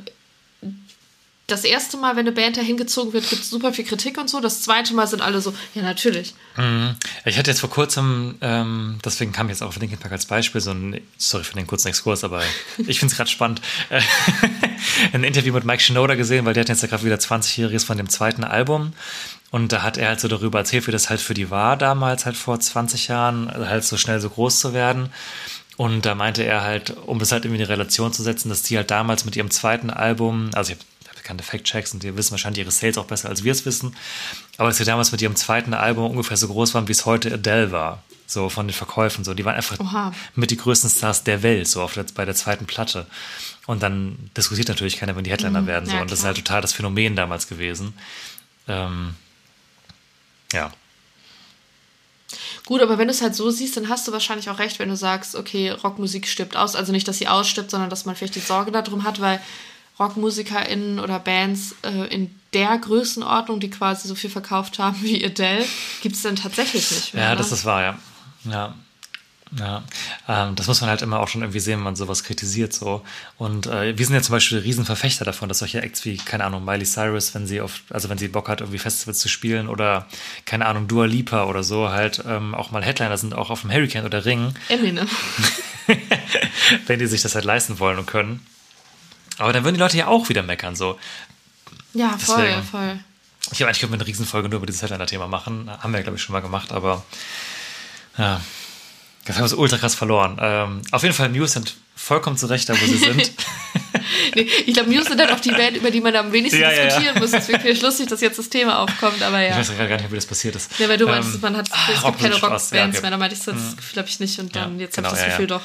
das 1.48 1.64
erste 1.64 1.96
Mal, 1.96 2.12
wenn 2.16 2.26
eine 2.26 2.32
Band 2.32 2.56
da 2.56 2.60
hingezogen 2.60 3.12
wird, 3.12 3.28
gibt 3.28 3.42
es 3.42 3.50
super 3.50 3.72
viel 3.72 3.84
Kritik 3.84 4.16
und 4.16 4.30
so. 4.30 4.40
Das 4.40 4.62
zweite 4.62 4.94
Mal 4.94 5.06
sind 5.06 5.20
alle 5.20 5.40
so, 5.40 5.52
ja, 5.74 5.82
natürlich. 5.82 6.34
Mhm. 6.56 6.94
Ich 7.24 7.36
hatte 7.36 7.50
jetzt 7.50 7.60
vor 7.60 7.68
kurzem, 7.68 8.36
ähm, 8.40 8.98
deswegen 9.04 9.32
kam 9.32 9.48
ich 9.48 9.52
jetzt 9.52 9.62
auch 9.62 9.68
auf 9.68 9.76
Linkin 9.76 9.98
Park 9.98 10.12
als 10.12 10.26
Beispiel, 10.26 10.60
so 10.60 10.70
ein, 10.70 11.00
sorry 11.18 11.44
für 11.44 11.54
den 11.54 11.66
kurzen 11.66 11.88
Exkurs, 11.88 12.24
aber 12.24 12.42
ich 12.86 13.00
finde 13.00 13.12
es 13.12 13.16
gerade 13.16 13.28
spannend, 13.28 13.60
ein 15.12 15.24
Interview 15.24 15.52
mit 15.52 15.64
Mike 15.64 15.82
Shinoda 15.82 16.14
gesehen, 16.14 16.46
weil 16.46 16.54
der 16.54 16.62
hat 16.62 16.68
jetzt 16.68 16.82
ja 16.82 16.88
gerade 16.88 17.04
wieder 17.04 17.16
20-Jähriges 17.16 17.84
von 17.84 17.98
dem 17.98 18.08
zweiten 18.08 18.44
Album. 18.44 18.92
Und 19.52 19.70
da 19.70 19.82
hat 19.82 19.98
er 19.98 20.08
halt 20.08 20.20
so 20.20 20.26
darüber 20.26 20.58
erzählt, 20.58 20.88
wie 20.88 20.92
das 20.92 21.10
halt 21.10 21.20
für 21.20 21.34
die 21.34 21.50
war 21.50 21.76
damals, 21.76 22.26
halt 22.26 22.36
vor 22.36 22.58
20 22.58 23.06
Jahren, 23.06 23.52
halt 23.68 23.84
so 23.84 23.96
schnell 23.96 24.18
so 24.18 24.30
groß 24.30 24.58
zu 24.58 24.74
werden. 24.74 25.10
Und 25.76 26.04
da 26.04 26.14
meinte 26.14 26.42
er 26.42 26.62
halt, 26.62 26.96
um 27.06 27.18
das 27.18 27.30
halt 27.30 27.44
irgendwie 27.44 27.60
in 27.60 27.66
die 27.66 27.72
Relation 27.72 28.12
zu 28.12 28.22
setzen, 28.22 28.48
dass 28.48 28.62
die 28.62 28.76
halt 28.76 28.90
damals 28.90 29.24
mit 29.24 29.36
ihrem 29.36 29.50
zweiten 29.50 29.90
Album, 29.90 30.50
also 30.54 30.72
ich 30.72 30.78
habe 30.78 30.86
bekannte 31.22 31.44
Fact-Checks 31.44 31.94
und 31.94 32.02
die 32.02 32.16
wissen 32.16 32.32
wahrscheinlich 32.32 32.60
ihre 32.60 32.70
Sales 32.70 32.98
auch 32.98 33.06
besser, 33.06 33.28
als 33.28 33.44
wir 33.44 33.52
es 33.52 33.64
wissen, 33.64 33.96
aber 34.58 34.68
dass 34.68 34.78
sie 34.78 34.84
damals 34.84 35.12
mit 35.12 35.22
ihrem 35.22 35.36
zweiten 35.36 35.72
Album 35.72 36.10
ungefähr 36.10 36.36
so 36.36 36.48
groß 36.48 36.74
waren, 36.74 36.88
wie 36.88 36.92
es 36.92 37.06
heute 37.06 37.32
Adele 37.32 37.72
war. 37.72 38.02
So 38.26 38.48
von 38.48 38.66
den 38.66 38.74
Verkäufen, 38.74 39.24
so. 39.24 39.34
Die 39.34 39.44
waren 39.44 39.56
einfach 39.56 39.78
Oha. 39.78 40.12
mit 40.34 40.50
die 40.50 40.56
größten 40.56 40.88
Stars 40.88 41.22
der 41.24 41.42
Welt, 41.42 41.68
so 41.68 41.82
auf 41.82 41.94
der, 41.94 42.06
bei 42.14 42.24
der 42.24 42.34
zweiten 42.34 42.64
Platte. 42.64 43.06
Und 43.66 43.82
dann 43.82 44.30
diskutiert 44.36 44.68
natürlich 44.68 44.96
keiner, 44.96 45.14
wenn 45.14 45.24
die 45.24 45.30
Headliner 45.30 45.66
werden. 45.66 45.86
So. 45.86 45.94
ja, 45.94 46.00
und 46.00 46.10
das 46.10 46.20
ist 46.20 46.22
klar. 46.22 46.34
halt 46.34 46.44
total 46.44 46.62
das 46.62 46.72
Phänomen 46.72 47.14
damals 47.14 47.46
gewesen. 47.46 47.92
Ähm, 48.68 49.14
ja. 50.52 50.70
Gut, 52.64 52.80
aber 52.80 52.96
wenn 52.98 53.08
du 53.08 53.12
es 53.12 53.22
halt 53.22 53.34
so 53.34 53.50
siehst, 53.50 53.76
dann 53.76 53.88
hast 53.88 54.06
du 54.06 54.12
wahrscheinlich 54.12 54.48
auch 54.48 54.58
recht, 54.58 54.78
wenn 54.78 54.88
du 54.88 54.96
sagst, 54.96 55.34
okay, 55.34 55.70
Rockmusik 55.70 56.26
stirbt 56.26 56.56
aus. 56.56 56.76
Also 56.76 56.92
nicht, 56.92 57.08
dass 57.08 57.18
sie 57.18 57.28
ausstirbt, 57.28 57.70
sondern 57.70 57.90
dass 57.90 58.04
man 58.04 58.14
vielleicht 58.14 58.36
die 58.36 58.40
Sorge 58.40 58.70
darum 58.70 59.04
hat, 59.04 59.20
weil 59.20 59.40
RockmusikerInnen 59.98 61.00
oder 61.00 61.18
Bands 61.18 61.74
äh, 61.82 62.06
in 62.14 62.34
der 62.54 62.78
Größenordnung, 62.78 63.60
die 63.60 63.70
quasi 63.70 64.08
so 64.08 64.14
viel 64.14 64.30
verkauft 64.30 64.78
haben 64.78 65.02
wie 65.02 65.24
Adele, 65.24 65.64
gibt 66.02 66.16
es 66.16 66.22
dann 66.22 66.36
tatsächlich 66.36 66.90
nicht 66.90 67.14
mehr. 67.14 67.24
Ja, 67.24 67.30
ne? 67.30 67.36
das 67.36 67.52
ist 67.52 67.64
wahr, 67.64 67.82
ja. 67.82 67.98
Ja. 68.44 68.74
Ja, 69.58 69.82
ähm, 70.28 70.54
das 70.54 70.66
muss 70.66 70.80
man 70.80 70.88
halt 70.88 71.02
immer 71.02 71.20
auch 71.20 71.28
schon 71.28 71.42
irgendwie 71.42 71.60
sehen, 71.60 71.78
wenn 71.78 71.84
man 71.84 71.96
sowas 71.96 72.24
kritisiert 72.24 72.72
so. 72.72 73.04
Und 73.36 73.66
äh, 73.66 73.96
wir 73.98 74.06
sind 74.06 74.14
ja 74.14 74.22
zum 74.22 74.32
Beispiel 74.32 74.58
Riesenverfechter 74.58 75.26
davon, 75.26 75.48
dass 75.48 75.58
solche 75.58 75.82
Acts 75.82 76.06
wie, 76.06 76.16
keine 76.16 76.44
Ahnung, 76.44 76.64
Miley 76.64 76.86
Cyrus, 76.86 77.34
wenn 77.34 77.46
sie 77.46 77.60
auf, 77.60 77.82
also 77.90 78.08
wenn 78.08 78.16
sie 78.16 78.28
Bock 78.28 78.48
hat, 78.48 78.60
irgendwie 78.60 78.78
Festivals 78.78 79.18
zu 79.18 79.28
spielen 79.28 79.68
oder, 79.68 80.06
keine 80.46 80.64
Ahnung, 80.64 80.88
Dua 80.88 81.04
Lipa 81.04 81.44
oder 81.44 81.62
so, 81.64 81.90
halt 81.90 82.22
ähm, 82.26 82.54
auch 82.54 82.70
mal 82.70 82.82
Headliner 82.82 83.18
sind, 83.18 83.34
auch 83.34 83.50
auf 83.50 83.60
dem 83.60 83.70
Hurricane 83.70 84.06
oder 84.06 84.24
Ring, 84.24 84.54
Eminem. 84.68 85.08
wenn 86.86 86.98
die 86.98 87.06
sich 87.06 87.20
das 87.20 87.34
halt 87.34 87.44
leisten 87.44 87.78
wollen 87.78 87.98
und 87.98 88.06
können. 88.06 88.46
Aber 89.36 89.52
dann 89.52 89.64
würden 89.64 89.74
die 89.74 89.80
Leute 89.80 89.98
ja 89.98 90.06
auch 90.06 90.30
wieder 90.30 90.42
meckern, 90.42 90.76
so. 90.76 90.98
Ja, 91.92 92.16
voll, 92.16 92.42
Deswegen. 92.42 92.62
voll. 92.62 92.98
Ich 93.50 93.58
glaube, 93.58 93.68
eigentlich 93.68 93.80
können 93.80 93.92
wir 93.92 93.98
eine 93.98 94.06
Riesenfolge 94.06 94.48
nur 94.48 94.58
über 94.58 94.66
dieses 94.66 94.80
Headliner-Thema 94.80 95.26
machen. 95.26 95.70
Haben 95.70 95.92
wir, 95.92 96.02
glaube 96.02 96.16
ich, 96.16 96.22
schon 96.22 96.32
mal 96.32 96.40
gemacht, 96.40 96.72
aber 96.72 97.04
ja, 98.16 98.40
das 99.24 99.36
haben 99.36 99.44
wir 99.44 99.48
so 99.48 99.56
ultra 99.58 99.78
krass 99.78 99.94
verloren. 99.94 100.38
Ähm, 100.40 100.82
auf 100.90 101.02
jeden 101.02 101.14
Fall, 101.14 101.28
News 101.28 101.52
sind 101.52 101.74
vollkommen 101.94 102.36
zurecht 102.36 102.68
da, 102.68 102.74
wo 102.74 102.84
sie 102.86 102.96
sind. 102.98 103.32
Nee, 104.34 104.48
ich 104.66 104.74
glaube, 104.74 104.90
News 104.90 105.06
sind 105.06 105.18
dann 105.20 105.30
auch 105.30 105.40
die 105.40 105.50
Band, 105.50 105.76
über 105.76 105.90
die 105.90 106.00
man 106.00 106.14
am 106.16 106.32
wenigsten 106.32 106.60
Ja, 106.60 106.70
ja, 106.72 106.78
ja. 106.78 106.84
diskutieren 106.86 107.18
muss. 107.18 107.32
Es 107.32 107.42
ist 107.44 107.48
wirklich 107.48 107.80
lustig, 107.82 108.08
dass 108.08 108.20
jetzt 108.20 108.38
das 108.38 108.48
Thema 108.48 108.80
aufkommt, 108.80 109.22
aber 109.22 109.42
Ich 109.42 109.50
ja. 109.50 109.58
weiß 109.58 109.76
gar 109.76 109.86
nicht, 109.86 110.10
wie 110.10 110.14
das 110.16 110.26
passiert 110.26 110.56
ist. 110.56 110.78
Ja, 110.78 110.88
weil 110.88 110.98
du 110.98 111.06
meinst, 111.06 111.34
Ähm, 111.34 111.40
man 111.40 111.56
hat, 111.56 111.68
ah, 111.70 111.76
es 111.94 112.02
gibt 112.02 112.18
keine 112.20 112.34
Spaß. 112.34 112.40
Ja, 112.40 112.48
Rockbands 112.48 112.98
okay. 112.98 113.02
mehr. 113.02 113.10
Da 113.10 113.16
meinte 113.16 113.36
ich 113.36 113.42
so, 113.42 113.52
das 113.52 113.76
Gefühl 113.76 113.98
habe 113.98 114.08
ich 114.08 114.20
nicht 114.20 114.38
und 114.40 114.56
dann 114.56 114.80
jetzt 114.80 114.96
genau, 114.96 115.08
habe 115.08 115.16
ich 115.18 115.22
das 115.24 115.30
Gefühl 115.32 115.50
ja. 115.50 115.58
doch. 115.58 115.62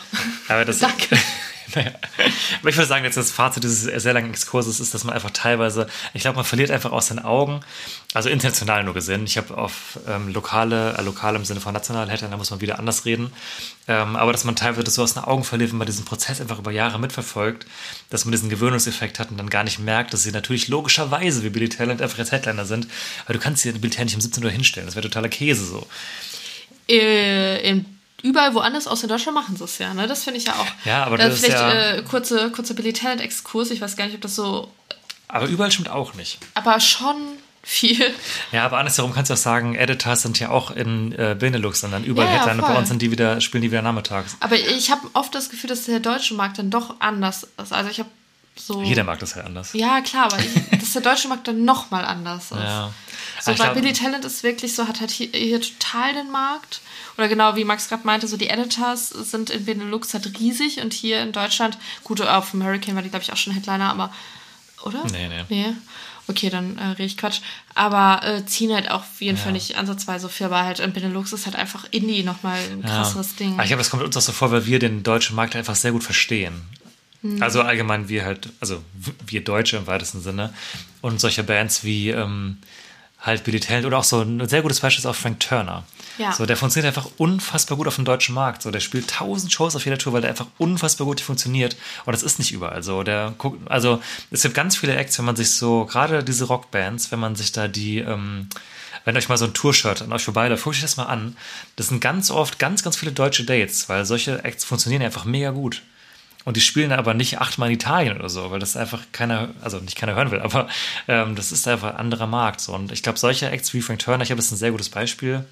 Aber 0.49 0.65
das, 0.65 0.79
Danke. 0.79 1.17
naja. 1.75 1.91
Aber 2.59 2.69
ich 2.69 2.75
würde 2.75 2.87
sagen, 2.87 3.03
jetzt 3.03 3.17
das 3.17 3.31
Fazit 3.31 3.63
dieses 3.63 3.81
sehr 3.81 4.13
langen 4.13 4.29
Exkurses 4.29 4.79
ist, 4.79 4.93
dass 4.93 5.03
man 5.03 5.13
einfach 5.13 5.31
teilweise, 5.31 5.87
ich 6.13 6.21
glaube, 6.21 6.35
man 6.35 6.45
verliert 6.45 6.71
einfach 6.71 6.91
aus 6.91 7.07
den 7.07 7.19
Augen, 7.19 7.61
also 8.13 8.29
international 8.29 8.83
nur 8.83 8.93
gesehen. 8.93 9.25
Ich 9.25 9.37
habe 9.37 9.57
auf 9.57 9.99
ähm, 10.07 10.29
lokale, 10.29 10.97
äh, 10.97 11.01
lokal 11.01 11.35
im 11.35 11.45
Sinne 11.45 11.59
von 11.59 11.73
national 11.73 12.09
Headliner, 12.09 12.31
da 12.31 12.37
muss 12.37 12.51
man 12.51 12.61
wieder 12.61 12.79
anders 12.79 13.05
reden. 13.05 13.31
Ähm, 13.87 14.15
aber 14.15 14.31
dass 14.31 14.43
man 14.43 14.55
teilweise 14.55 14.83
das 14.83 14.95
so 14.95 15.03
aus 15.03 15.13
den 15.13 15.23
Augen 15.23 15.43
verliert, 15.43 15.71
wenn 15.71 15.77
man 15.77 15.87
diesen 15.87 16.05
Prozess 16.05 16.41
einfach 16.41 16.59
über 16.59 16.71
Jahre 16.71 16.99
mitverfolgt, 16.99 17.65
dass 18.09 18.25
man 18.25 18.31
diesen 18.31 18.49
Gewöhnungseffekt 18.49 19.19
hat 19.19 19.31
und 19.31 19.37
dann 19.37 19.49
gar 19.49 19.63
nicht 19.63 19.79
merkt, 19.79 20.13
dass 20.13 20.23
sie 20.23 20.31
natürlich 20.31 20.67
logischerweise 20.67 21.43
wie 21.43 21.49
Billy 21.49 21.69
Talent 21.69 22.01
einfach 22.01 22.17
jetzt 22.17 22.31
Headliner 22.31 22.65
sind, 22.65 22.87
weil 23.25 23.35
du 23.35 23.41
kannst 23.41 23.63
dir 23.63 23.73
Billy 23.73 23.89
Talent 23.89 24.09
nicht 24.09 24.15
um 24.15 24.21
17 24.21 24.43
Uhr 24.43 24.51
hinstellen. 24.51 24.87
Das 24.87 24.95
wäre 24.95 25.03
totaler 25.03 25.29
Käse 25.29 25.65
so. 25.65 25.87
Äh, 26.89 27.69
in, 27.69 27.96
überall 28.23 28.53
woanders 28.55 28.87
außer 28.87 29.03
in 29.03 29.09
Deutschland 29.09 29.35
machen 29.35 29.55
sie 29.57 29.63
es 29.63 29.77
ja, 29.77 29.93
ne? 29.93 30.07
Das 30.07 30.23
finde 30.23 30.39
ich 30.39 30.45
ja 30.45 30.53
auch. 30.53 30.67
Ja, 30.85 31.03
aber 31.05 31.17
Da 31.17 31.25
das 31.25 31.35
ist 31.35 31.45
vielleicht 31.45 31.59
ja- 31.61 31.91
äh, 31.93 32.01
kurze, 32.03 32.51
kurzer 32.51 32.73
Billy 32.73 32.93
Talent 32.93 33.21
Exkurs. 33.21 33.71
Ich 33.71 33.81
weiß 33.81 33.95
gar 33.95 34.05
nicht, 34.05 34.15
ob 34.15 34.21
das 34.21 34.35
so, 34.35 34.71
Aber 35.27 35.47
überall 35.47 35.71
stimmt 35.71 35.89
auch 35.89 36.13
nicht. 36.15 36.39
aber 36.55 36.79
schon 36.79 37.15
viel. 37.63 38.13
Ja, 38.53 38.63
aber 38.65 38.77
andersherum 38.77 39.13
kannst 39.13 39.29
du 39.29 39.33
auch 39.33 39.37
sagen, 39.37 39.75
Editors 39.75 40.21
sind 40.21 40.39
ja 40.39 40.49
auch 40.49 40.71
in 40.71 41.11
äh, 41.13 41.35
Benelux 41.37 41.83
und 41.83 41.91
dann 41.91 42.05
überall 42.05 42.33
Ja, 42.33 42.45
Headliner. 42.45 42.65
Bei 42.65 42.77
uns 42.77 42.87
sind 42.87 43.01
die 43.01 43.11
wieder, 43.11 43.41
spielen 43.41 43.61
die 43.61 43.71
wieder 43.71 43.81
nachmittags. 43.81 44.37
Aber 44.39 44.55
ich 44.55 44.89
habe 44.89 45.01
oft 45.13 45.35
das 45.35 45.49
Gefühl, 45.49 45.69
dass 45.69 45.83
der 45.83 45.99
deutsche 45.99 46.33
Markt 46.33 46.59
dann 46.59 46.69
doch 46.69 46.95
anders 46.99 47.45
ist. 47.61 47.73
Also 47.73 47.89
ich 47.89 47.99
habe 47.99 48.09
so. 48.55 48.81
Jeder 48.81 49.03
mag 49.03 49.19
das 49.19 49.35
halt 49.35 49.45
anders. 49.45 49.73
Ja, 49.73 49.99
klar, 50.01 50.25
aber 50.31 50.39
ich, 50.39 50.79
dass 50.79 50.93
der 50.93 51.01
deutsche 51.01 51.27
Markt 51.27 51.47
dann 51.49 51.65
nochmal 51.65 52.05
anders 52.05 52.51
ist. 52.51 52.57
Ja. 52.57 52.91
So, 53.41 53.51
Ah, 53.51 53.53
bei 53.57 53.63
glaub- 53.65 53.73
Billy 53.75 53.91
Talent 53.93 54.23
ist 54.25 54.43
wirklich 54.43 54.73
so, 54.73 54.87
hat 54.87 55.01
halt 55.01 55.11
hier, 55.11 55.27
hier 55.33 55.61
total 55.61 56.13
den 56.13 56.31
Markt. 56.31 56.79
Oder 57.17 57.27
genau 57.27 57.55
wie 57.55 57.63
Max 57.63 57.89
gerade 57.89 58.05
meinte, 58.05 58.27
so 58.27 58.37
die 58.37 58.49
Editors 58.49 59.09
sind 59.09 59.49
in 59.49 59.65
Benelux 59.65 60.13
halt 60.13 60.39
riesig 60.39 60.81
und 60.81 60.93
hier 60.93 61.21
in 61.21 61.31
Deutschland, 61.31 61.77
gut, 62.03 62.21
auf 62.21 62.51
dem 62.51 62.63
Hurricane 62.63 62.95
war 62.95 63.01
die, 63.01 63.09
glaube 63.09 63.23
ich, 63.23 63.33
auch 63.33 63.37
schon 63.37 63.53
Headliner, 63.53 63.89
aber 63.89 64.13
Oder? 64.83 65.03
Nee, 65.11 65.27
nee. 65.27 65.43
Nee. 65.49 65.73
Okay, 66.29 66.49
dann 66.49 66.77
äh, 66.77 66.87
rede 66.87 67.05
ich 67.05 67.17
Quatsch. 67.17 67.39
Aber 67.73 68.21
äh, 68.25 68.45
ziehen 68.45 68.73
halt 68.73 68.91
auch 68.91 68.99
auf 68.99 69.21
jeden 69.21 69.37
Fall 69.37 69.53
nicht 69.53 69.77
ansatzweise 69.77 70.27
viel, 70.27 70.49
weil 70.49 70.65
halt 70.65 70.79
in 70.79 70.91
Benelux 70.91 71.31
ist 71.31 71.45
halt 71.45 71.55
einfach 71.55 71.85
Indie 71.91 72.23
nochmal 72.23 72.59
ein 72.71 72.83
krasseres 72.83 73.35
Ding. 73.35 73.53
Aber 73.53 73.63
ich 73.63 73.69
glaube, 73.69 73.81
es 73.81 73.89
kommt 73.89 74.03
uns 74.03 74.17
auch 74.17 74.21
so 74.21 74.33
vor, 74.33 74.51
weil 74.51 74.65
wir 74.65 74.79
den 74.79 75.03
deutschen 75.03 75.35
Markt 75.35 75.55
einfach 75.55 75.75
sehr 75.75 75.93
gut 75.93 76.03
verstehen. 76.03 76.61
Hm. 77.21 77.41
Also 77.41 77.61
allgemein 77.61 78.09
wir 78.09 78.25
halt, 78.25 78.49
also 78.59 78.83
wir 79.25 79.43
Deutsche 79.43 79.77
im 79.77 79.87
weitesten 79.87 80.21
Sinne. 80.21 80.53
Und 81.01 81.21
solche 81.21 81.43
Bands 81.43 81.85
wie 81.85 82.09
ähm, 82.09 82.57
halt 83.21 83.45
Billy 83.45 83.61
Talent 83.61 83.85
oder 83.85 83.99
auch 83.99 84.03
so 84.03 84.21
ein 84.21 84.47
sehr 84.47 84.61
gutes 84.61 84.81
Beispiel 84.81 84.99
ist 84.99 85.05
auch 85.05 85.15
Frank 85.15 85.39
Turner. 85.39 85.85
Ja. 86.17 86.31
So, 86.31 86.45
der 86.45 86.57
funktioniert 86.57 86.95
einfach 86.95 87.11
unfassbar 87.17 87.77
gut 87.77 87.87
auf 87.87 87.95
dem 87.95 88.05
deutschen 88.05 88.33
Markt. 88.33 88.61
So, 88.61 88.71
der 88.71 88.79
spielt 88.79 89.09
tausend 89.09 89.51
Shows 89.51 89.75
auf 89.75 89.85
jeder 89.85 89.97
Tour, 89.97 90.13
weil 90.13 90.21
der 90.21 90.31
einfach 90.31 90.47
unfassbar 90.57 91.05
gut 91.05 91.21
funktioniert. 91.21 91.77
Und 92.05 92.13
das 92.13 92.23
ist 92.23 92.39
nicht 92.39 92.51
überall 92.51 92.83
so. 92.83 93.03
Der 93.03 93.33
guckt, 93.37 93.69
also 93.69 94.01
es 94.31 94.41
gibt 94.41 94.55
ganz 94.55 94.75
viele 94.75 94.95
Acts, 94.95 95.17
wenn 95.17 95.25
man 95.25 95.35
sich 95.35 95.51
so, 95.51 95.85
gerade 95.85 96.23
diese 96.23 96.45
Rockbands, 96.45 97.11
wenn 97.11 97.19
man 97.19 97.35
sich 97.35 97.51
da 97.51 97.67
die, 97.67 97.99
ähm, 97.99 98.49
wenn 99.05 99.15
euch 99.15 99.29
mal 99.29 99.37
so 99.37 99.45
ein 99.45 99.53
Tour-Shirt 99.53 100.01
an 100.01 100.11
euch 100.11 100.23
vorbeiläuft, 100.23 100.63
guckt 100.63 100.75
euch 100.75 100.81
das 100.81 100.97
mal 100.97 101.05
an. 101.05 101.37
Das 101.75 101.87
sind 101.87 102.01
ganz 102.01 102.31
oft 102.31 102.59
ganz, 102.59 102.83
ganz 102.83 102.97
viele 102.97 103.11
deutsche 103.11 103.43
Dates, 103.43 103.87
weil 103.89 104.05
solche 104.05 104.43
Acts 104.43 104.65
funktionieren 104.65 105.03
einfach 105.03 105.25
mega 105.25 105.51
gut. 105.51 105.81
Und 106.47 106.55
die 106.55 106.61
spielen 106.61 106.93
aber 106.93 107.13
nicht 107.13 107.41
achtmal 107.41 107.67
in 107.67 107.75
Italien 107.75 108.17
oder 108.17 108.29
so, 108.29 108.51
weil 108.51 108.59
das 108.59 108.77
einfach 108.77 109.01
keiner, 109.11 109.49
also 109.61 109.79
nicht 109.79 109.97
keiner 109.97 110.15
hören 110.15 110.31
will, 110.31 110.39
aber 110.39 110.69
ähm, 111.09 111.35
das 111.35 111.51
ist 111.51 111.67
einfach 111.67 111.89
ein 111.89 111.97
anderer 111.97 112.25
Markt. 112.25 112.61
So. 112.61 112.73
Und 112.73 112.93
ich 112.93 113.03
glaube, 113.03 113.19
solche 113.19 113.49
Acts 113.49 113.73
wie 113.73 113.81
Frank 113.81 113.99
Turner, 113.99 114.23
ich 114.23 114.31
habe 114.31 114.39
ist 114.39 114.51
ein 114.51 114.55
sehr 114.55 114.71
gutes 114.71 114.87
Beispiel. 114.87 115.45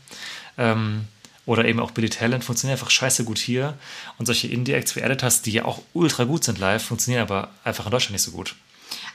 Ähm, 0.57 1.05
oder 1.45 1.65
eben 1.65 1.79
auch 1.79 1.91
Billy 1.91 2.09
Talent 2.09 2.43
funktionieren 2.43 2.79
einfach 2.79 2.89
scheiße 2.89 3.23
gut 3.23 3.37
hier. 3.37 3.75
Und 4.17 4.25
solche 4.25 4.47
Indie-Acts 4.47 4.95
wie 4.95 5.01
Editors, 5.01 5.41
die 5.41 5.51
ja 5.51 5.65
auch 5.65 5.81
ultra 5.93 6.23
gut 6.23 6.43
sind 6.43 6.57
live, 6.57 6.83
funktionieren 6.83 7.21
aber 7.21 7.49
einfach 7.63 7.85
in 7.85 7.91
Deutschland 7.91 8.13
nicht 8.13 8.23
so 8.23 8.31
gut. 8.31 8.55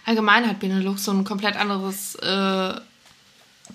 Allgemein 0.07 0.47
hat 0.47 0.61
Benelux 0.61 1.05
so 1.05 1.13
ein 1.13 1.25
komplett 1.25 1.57
anderes 1.57 2.15
äh, 2.17 2.75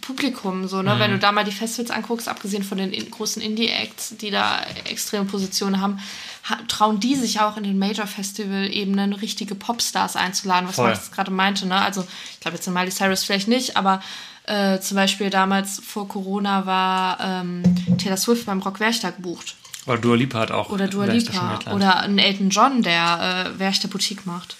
Publikum, 0.01 0.67
so, 0.67 0.81
ne? 0.81 0.99
Wenn 0.99 1.11
du 1.11 1.19
da 1.19 1.31
mal 1.31 1.43
die 1.43 1.51
Festivals 1.51 1.91
anguckst, 1.91 2.27
abgesehen 2.27 2.63
von 2.63 2.77
den 2.77 2.91
in 2.91 3.09
großen 3.09 3.41
Indie-Acts, 3.41 4.17
die 4.17 4.29
da 4.29 4.61
extreme 4.85 5.25
Positionen 5.25 5.79
haben, 5.79 5.99
ha 6.43 6.57
trauen 6.67 6.99
die 6.99 7.15
sich 7.15 7.39
auch 7.39 7.57
in 7.57 7.63
den 7.63 7.79
Major-Festival-Ebenen 7.79 9.13
richtige 9.13 9.55
Popstars 9.55 10.15
einzuladen, 10.15 10.67
was 10.67 10.75
Voll. 10.75 10.89
Max 10.89 11.11
gerade 11.11 11.31
meinte, 11.31 11.65
ne? 11.65 11.81
Also, 11.81 12.05
ich 12.33 12.39
glaube 12.39 12.57
jetzt 12.57 12.67
in 12.67 12.73
Miley 12.73 12.91
Cyrus 12.91 13.23
vielleicht 13.23 13.47
nicht, 13.47 13.77
aber 13.77 14.01
äh, 14.47 14.79
zum 14.79 14.95
Beispiel 14.95 15.29
damals 15.29 15.81
vor 15.85 16.07
Corona 16.07 16.65
war 16.65 17.19
ähm, 17.19 17.63
Taylor 17.97 18.17
Swift 18.17 18.45
beim 18.45 18.59
Rock 18.61 18.79
Werchter 18.79 19.11
gebucht. 19.11 19.55
Oder 19.85 19.97
Dua 19.97 20.15
Lipa 20.15 20.39
hat 20.39 20.51
auch. 20.51 20.69
Oder 20.69 20.87
Dua 20.87 21.05
Lipa. 21.05 21.59
Oder 21.73 21.99
ein 22.01 22.17
Elton 22.17 22.49
John, 22.49 22.81
der 22.81 23.53
äh, 23.55 23.59
Werchter 23.59 23.87
Boutique 23.87 24.25
macht. 24.25 24.57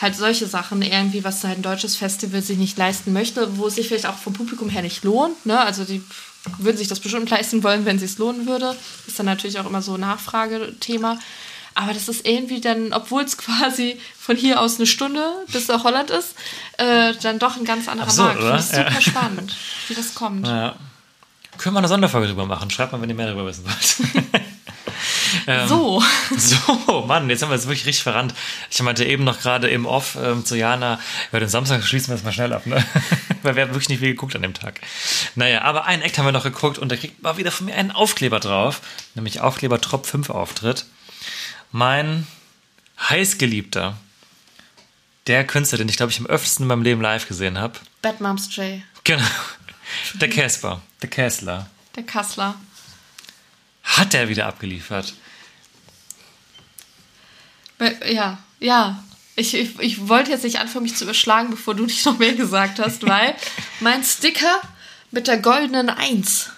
Halt 0.00 0.16
solche 0.16 0.46
Sachen, 0.46 0.82
irgendwie, 0.82 1.24
was 1.24 1.44
halt 1.44 1.58
ein 1.58 1.62
deutsches 1.62 1.96
Festival 1.96 2.42
sich 2.42 2.58
nicht 2.58 2.76
leisten 2.76 3.12
möchte, 3.12 3.56
wo 3.56 3.68
es 3.68 3.76
sich 3.76 3.88
vielleicht 3.88 4.06
auch 4.06 4.16
vom 4.16 4.32
Publikum 4.32 4.68
her 4.68 4.82
nicht 4.82 5.04
lohnt. 5.04 5.46
Ne? 5.46 5.58
Also 5.58 5.84
die 5.84 6.02
würden 6.58 6.76
sich 6.76 6.88
das 6.88 7.00
bestimmt 7.00 7.30
leisten 7.30 7.62
wollen, 7.62 7.84
wenn 7.84 7.96
es 7.96 8.02
sich 8.02 8.18
lohnen 8.18 8.46
würde. 8.46 8.76
Ist 9.06 9.18
dann 9.18 9.26
natürlich 9.26 9.58
auch 9.60 9.66
immer 9.66 9.80
so 9.80 9.94
ein 9.94 10.00
Nachfragethema. 10.00 11.18
Aber 11.74 11.94
das 11.94 12.08
ist 12.08 12.26
irgendwie 12.26 12.60
dann, 12.60 12.92
obwohl 12.92 13.22
es 13.22 13.36
quasi 13.38 13.98
von 14.18 14.36
hier 14.36 14.60
aus 14.60 14.76
eine 14.76 14.86
Stunde 14.86 15.24
bis 15.52 15.68
nach 15.68 15.84
Holland 15.84 16.10
ist, 16.10 16.34
äh, 16.78 17.12
dann 17.22 17.38
doch 17.38 17.56
ein 17.56 17.64
ganz 17.64 17.88
anderer 17.88 18.08
Absurd, 18.08 18.28
Markt. 18.34 18.40
oder? 18.42 18.52
Das 18.52 18.64
ist 18.66 18.74
super 18.76 18.90
Ja. 18.92 19.00
spannend, 19.00 19.56
wie 19.88 19.94
das 19.94 20.14
kommt. 20.14 20.46
Ja. 20.46 20.76
Können 21.58 21.74
wir 21.74 21.78
eine 21.80 21.88
Sonderfolge 21.88 22.28
drüber 22.28 22.46
machen? 22.46 22.70
Schreibt 22.70 22.92
mal, 22.92 23.00
wenn 23.02 23.08
ihr 23.10 23.14
mehr 23.14 23.26
darüber 23.26 23.46
wissen 23.46 23.64
wollt. 23.64 24.32
So. 25.66 26.02
So, 26.36 27.04
Mann, 27.06 27.28
jetzt 27.30 27.42
haben 27.42 27.48
wir 27.50 27.56
es 27.56 27.66
wirklich 27.66 27.86
richtig 27.86 28.02
verrannt. 28.02 28.34
Ich 28.70 28.80
meinte 28.82 29.04
eben 29.04 29.24
noch 29.24 29.40
gerade 29.40 29.68
im 29.68 29.86
Off 29.86 30.16
ähm, 30.22 30.44
zu 30.44 30.56
Jana, 30.56 31.00
ja, 31.32 31.40
den 31.40 31.48
Samstag 31.48 31.82
schließen 31.84 32.08
wir 32.08 32.16
es 32.16 32.22
mal 32.22 32.32
schnell 32.32 32.52
ab, 32.52 32.66
ne? 32.66 32.84
Weil 33.42 33.56
wir 33.56 33.62
haben 33.62 33.70
wirklich 33.70 33.88
nicht 33.88 33.98
viel 34.00 34.10
geguckt 34.10 34.36
an 34.36 34.42
dem 34.42 34.54
Tag. 34.54 34.80
Naja, 35.34 35.62
aber 35.62 35.86
einen 35.86 36.02
Act 36.02 36.18
haben 36.18 36.26
wir 36.26 36.32
noch 36.32 36.44
geguckt 36.44 36.78
und 36.78 36.92
da 36.92 36.96
kriegt 36.96 37.22
mal 37.22 37.38
wieder 37.38 37.50
von 37.50 37.66
mir 37.66 37.74
einen 37.74 37.90
Aufkleber 37.90 38.40
drauf, 38.40 38.82
nämlich 39.14 39.40
Aufkleber 39.40 39.80
Trop 39.80 40.06
5 40.06 40.30
Auftritt. 40.30 40.84
Mein 41.72 42.26
heißgeliebter, 43.00 43.96
der 45.26 45.46
Künstler, 45.46 45.78
den 45.78 45.88
ich 45.88 45.96
glaube 45.96 46.12
ich 46.12 46.20
am 46.20 46.26
öftesten 46.26 46.64
in 46.64 46.68
meinem 46.68 46.82
Leben 46.82 47.00
live 47.00 47.26
gesehen 47.26 47.58
habe. 47.58 47.78
Bad 48.02 48.20
Moms 48.20 48.54
J. 48.54 48.82
Genau. 49.04 49.24
Der 50.14 50.28
Casper, 50.28 50.82
der 51.00 51.10
Kessler. 51.10 51.68
Der 51.96 52.02
Kassler. 52.02 52.54
Hat 53.82 54.14
er 54.14 54.28
wieder 54.28 54.46
abgeliefert. 54.46 55.14
Ja, 58.06 58.38
ja. 58.60 59.02
Ich, 59.34 59.54
ich, 59.54 59.78
ich 59.78 60.08
wollte 60.08 60.30
jetzt 60.30 60.44
nicht 60.44 60.58
anfangen, 60.58 60.84
mich 60.84 60.96
zu 60.96 61.04
überschlagen, 61.04 61.50
bevor 61.50 61.74
du 61.74 61.84
nicht 61.86 62.04
noch 62.04 62.18
mehr 62.18 62.34
gesagt 62.34 62.78
hast, 62.78 63.06
weil 63.06 63.34
mein 63.80 64.04
Sticker 64.04 64.60
mit 65.10 65.26
der 65.26 65.38
goldenen 65.38 65.88
Eins, 65.90 66.50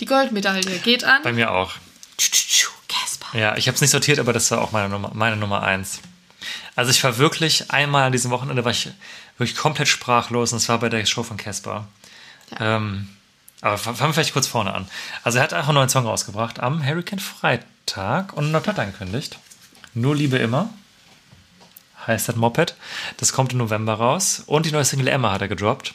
die 0.00 0.06
Goldmedaille, 0.06 0.78
geht 0.78 1.04
an. 1.04 1.22
Bei 1.22 1.32
mir 1.32 1.52
auch. 1.52 1.74
Ja, 3.32 3.56
ich 3.56 3.68
habe 3.68 3.74
es 3.74 3.80
nicht 3.80 3.90
sortiert, 3.90 4.18
aber 4.18 4.32
das 4.32 4.50
war 4.50 4.60
auch 4.60 4.72
meine 4.72 4.88
Nummer, 4.88 5.10
meine 5.14 5.36
Nummer 5.36 5.62
eins. 5.62 6.00
Also 6.76 6.90
ich 6.90 7.02
war 7.04 7.18
wirklich 7.18 7.70
einmal 7.70 8.04
an 8.04 8.12
diesem 8.12 8.30
Wochenende 8.30 8.64
war 8.64 8.72
ich 8.72 8.90
wirklich 9.36 9.56
komplett 9.56 9.88
sprachlos 9.88 10.52
und 10.52 10.58
es 10.58 10.68
war 10.68 10.78
bei 10.78 10.88
der 10.88 11.04
Show 11.04 11.22
von 11.22 11.36
Casper. 11.36 11.88
Ähm, 12.58 13.08
aber 13.60 13.76
fangen 13.76 13.98
wir 13.98 14.12
vielleicht 14.14 14.32
kurz 14.32 14.46
vorne 14.46 14.72
an. 14.72 14.88
Also 15.24 15.38
er 15.38 15.44
hat 15.44 15.54
auch 15.54 15.64
einen 15.64 15.74
neuen 15.74 15.88
Song 15.88 16.06
rausgebracht 16.06 16.60
am 16.60 16.84
Hurricane 16.84 17.18
Freitag 17.18 18.32
und 18.32 18.46
eine 18.46 18.60
Platte 18.60 18.82
angekündigt. 18.82 19.38
Nur 19.94 20.14
Liebe 20.14 20.38
immer 20.38 20.70
heißt 22.06 22.28
das 22.28 22.36
Moped. 22.36 22.74
Das 23.18 23.32
kommt 23.32 23.52
im 23.52 23.58
November 23.58 23.94
raus. 23.94 24.42
Und 24.46 24.66
die 24.66 24.72
neue 24.72 24.84
Single 24.84 25.08
Emma 25.08 25.32
hat 25.32 25.42
er 25.42 25.48
gedroppt. 25.48 25.94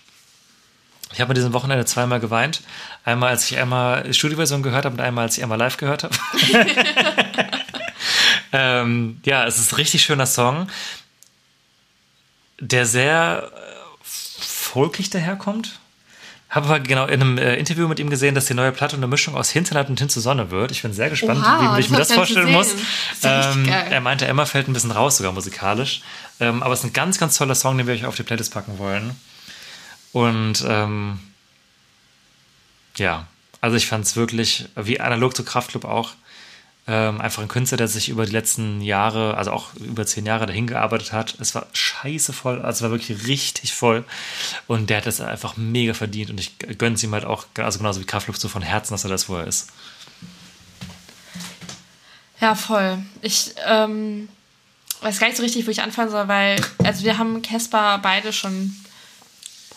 Ich 1.14 1.22
habe 1.22 1.30
an 1.30 1.36
diesem 1.36 1.54
Wochenende 1.54 1.86
zweimal 1.86 2.20
geweint. 2.20 2.62
Einmal, 3.06 3.30
als 3.30 3.50
ich 3.50 3.58
Emma 3.58 4.04
Studioversion 4.12 4.64
gehört 4.64 4.86
habe 4.86 4.96
und 4.96 5.02
einmal, 5.02 5.26
als 5.26 5.38
ich 5.38 5.44
Emma 5.44 5.56
live 5.56 5.78
gehört 5.78 6.04
habe. 6.04 6.16
ähm, 8.52 9.20
ja, 9.24 9.46
es 9.46 9.60
ist 9.60 9.72
ein 9.72 9.76
richtig 9.76 10.02
schöner 10.02 10.26
Song, 10.26 10.68
der 12.60 12.86
sehr 12.86 13.52
äh, 13.54 13.60
folkig 14.02 15.10
daherkommt. 15.12 15.80
Habe 16.50 16.68
aber 16.68 16.80
genau 16.82 17.08
in 17.08 17.22
einem 17.22 17.38
äh, 17.40 17.56
Interview 17.56 17.88
mit 17.88 18.00
ihm 18.00 18.12
gesehen, 18.12 18.36
dass 18.36 18.46
die 18.46 18.54
neue 18.54 18.72
Platte 18.72 18.96
eine 18.96 19.08
Mischung 19.08 19.36
aus 19.36 19.50
Hinterland 19.50 19.90
und 19.90 20.00
Hin 20.00 20.10
zur 20.10 20.22
Sonne 20.22 20.52
wird. 20.52 20.72
Ich 20.72 20.84
bin 20.84 20.94
sehr 20.94 21.10
gespannt, 21.10 21.40
Oha, 21.40 21.76
wie 21.76 21.80
ich 21.80 21.90
mir 21.90 21.98
das 21.98 22.14
vorstellen 22.14 22.52
muss. 22.52 22.76
Das 23.22 23.56
Ähm, 23.56 23.68
er 23.68 24.02
meinte, 24.02 24.28
Emma 24.28 24.46
fällt 24.46 24.68
ein 24.68 24.74
bisschen 24.74 24.92
raus, 24.92 25.18
sogar 25.18 25.32
musikalisch. 25.32 26.02
Ähm, 26.40 26.62
aber 26.62 26.74
es 26.74 26.82
ist 26.82 26.86
ein 26.86 26.94
ganz, 26.94 27.18
ganz 27.18 27.38
toller 27.38 27.56
Song, 27.56 27.78
den 27.78 27.88
wir 27.88 27.96
euch 27.96 28.06
auf 28.06 28.16
die 28.16 28.24
Playlist 28.24 28.54
packen 28.54 28.78
wollen. 28.78 29.16
Und 30.14 30.64
ähm, 30.66 31.20
ja, 32.98 33.28
also 33.60 33.76
ich 33.76 33.88
fand 33.88 34.06
es 34.06 34.16
wirklich, 34.16 34.66
wie 34.76 35.00
analog 35.00 35.36
zu 35.36 35.44
Kraftclub 35.44 35.86
auch, 35.86 36.12
ähm, 36.86 37.22
einfach 37.22 37.42
ein 37.42 37.48
Künstler, 37.48 37.78
der 37.78 37.88
sich 37.88 38.10
über 38.10 38.26
die 38.26 38.34
letzten 38.34 38.82
Jahre, 38.82 39.38
also 39.38 39.52
auch 39.52 39.74
über 39.76 40.06
zehn 40.06 40.26
Jahre 40.26 40.46
dahin 40.46 40.68
gearbeitet 40.68 41.14
hat. 41.14 41.36
Es 41.40 41.56
war 41.56 41.66
scheiße 41.72 42.34
voll, 42.34 42.62
also 42.62 42.78
es 42.78 42.82
war 42.82 42.92
wirklich 42.92 43.26
richtig 43.28 43.74
voll. 43.74 44.04
Und 44.68 44.90
der 44.90 44.98
hat 44.98 45.06
das 45.06 45.22
einfach 45.22 45.56
mega 45.56 45.94
verdient. 45.94 46.30
Und 46.30 46.40
ich 46.40 46.58
gönne 46.78 46.96
es 46.96 47.04
ihm 47.04 47.14
halt 47.14 47.26
auch, 47.26 47.46
also 47.58 47.80
genauso 47.80 48.02
wie 48.02 48.06
Kraftclub, 48.06 48.38
so 48.38 48.50
von 48.50 48.62
Herzen, 48.62 48.94
dass 48.94 49.06
er 49.06 49.10
das, 49.10 49.30
wo 49.30 49.38
er 49.38 49.48
ist. 49.48 49.70
Ja, 52.42 52.54
voll. 52.56 53.02
Ich 53.22 53.56
ähm, 53.66 54.28
weiß 55.02 55.20
gar 55.20 55.28
nicht 55.28 55.38
so 55.38 55.44
richtig, 55.44 55.66
wo 55.66 55.72
ich 55.72 55.82
anfangen 55.82 56.12
soll, 56.12 56.28
weil, 56.28 56.60
also 56.84 57.06
wir 57.06 57.18
haben 57.18 57.42
Casper 57.42 58.00
beide 58.00 58.34
schon 58.34 58.76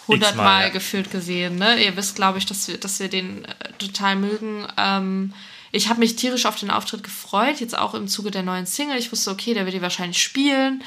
hundertmal 0.09 0.65
ja. 0.65 0.69
gefühlt 0.71 1.11
gesehen. 1.11 1.57
Ne? 1.57 1.83
Ihr 1.85 1.97
wisst, 1.97 2.17
glaube 2.17 2.39
ich, 2.39 2.47
dass 2.47 2.69
wir, 2.69 2.79
dass 2.79 3.01
wir 3.01 3.09
den 3.09 3.45
äh, 3.45 3.55
total 3.79 4.17
mögen. 4.17 4.67
Ähm, 4.77 5.33
ich 5.73 5.89
habe 5.89 6.01
mich 6.01 6.17
tierisch 6.17 6.47
auf 6.47 6.59
den 6.59 6.71
Auftritt 6.71 7.03
gefreut, 7.03 7.61
jetzt 7.61 7.77
auch 7.77 7.95
im 7.95 8.09
Zuge 8.09 8.31
der 8.31 8.43
neuen 8.43 8.67
Single. 8.67 8.99
Ich 8.99 9.13
wusste, 9.13 9.31
okay, 9.31 9.55
der 9.55 9.65
wird 9.65 9.75
die 9.75 9.83
wahrscheinlich 9.83 10.23
spielen. 10.23 10.83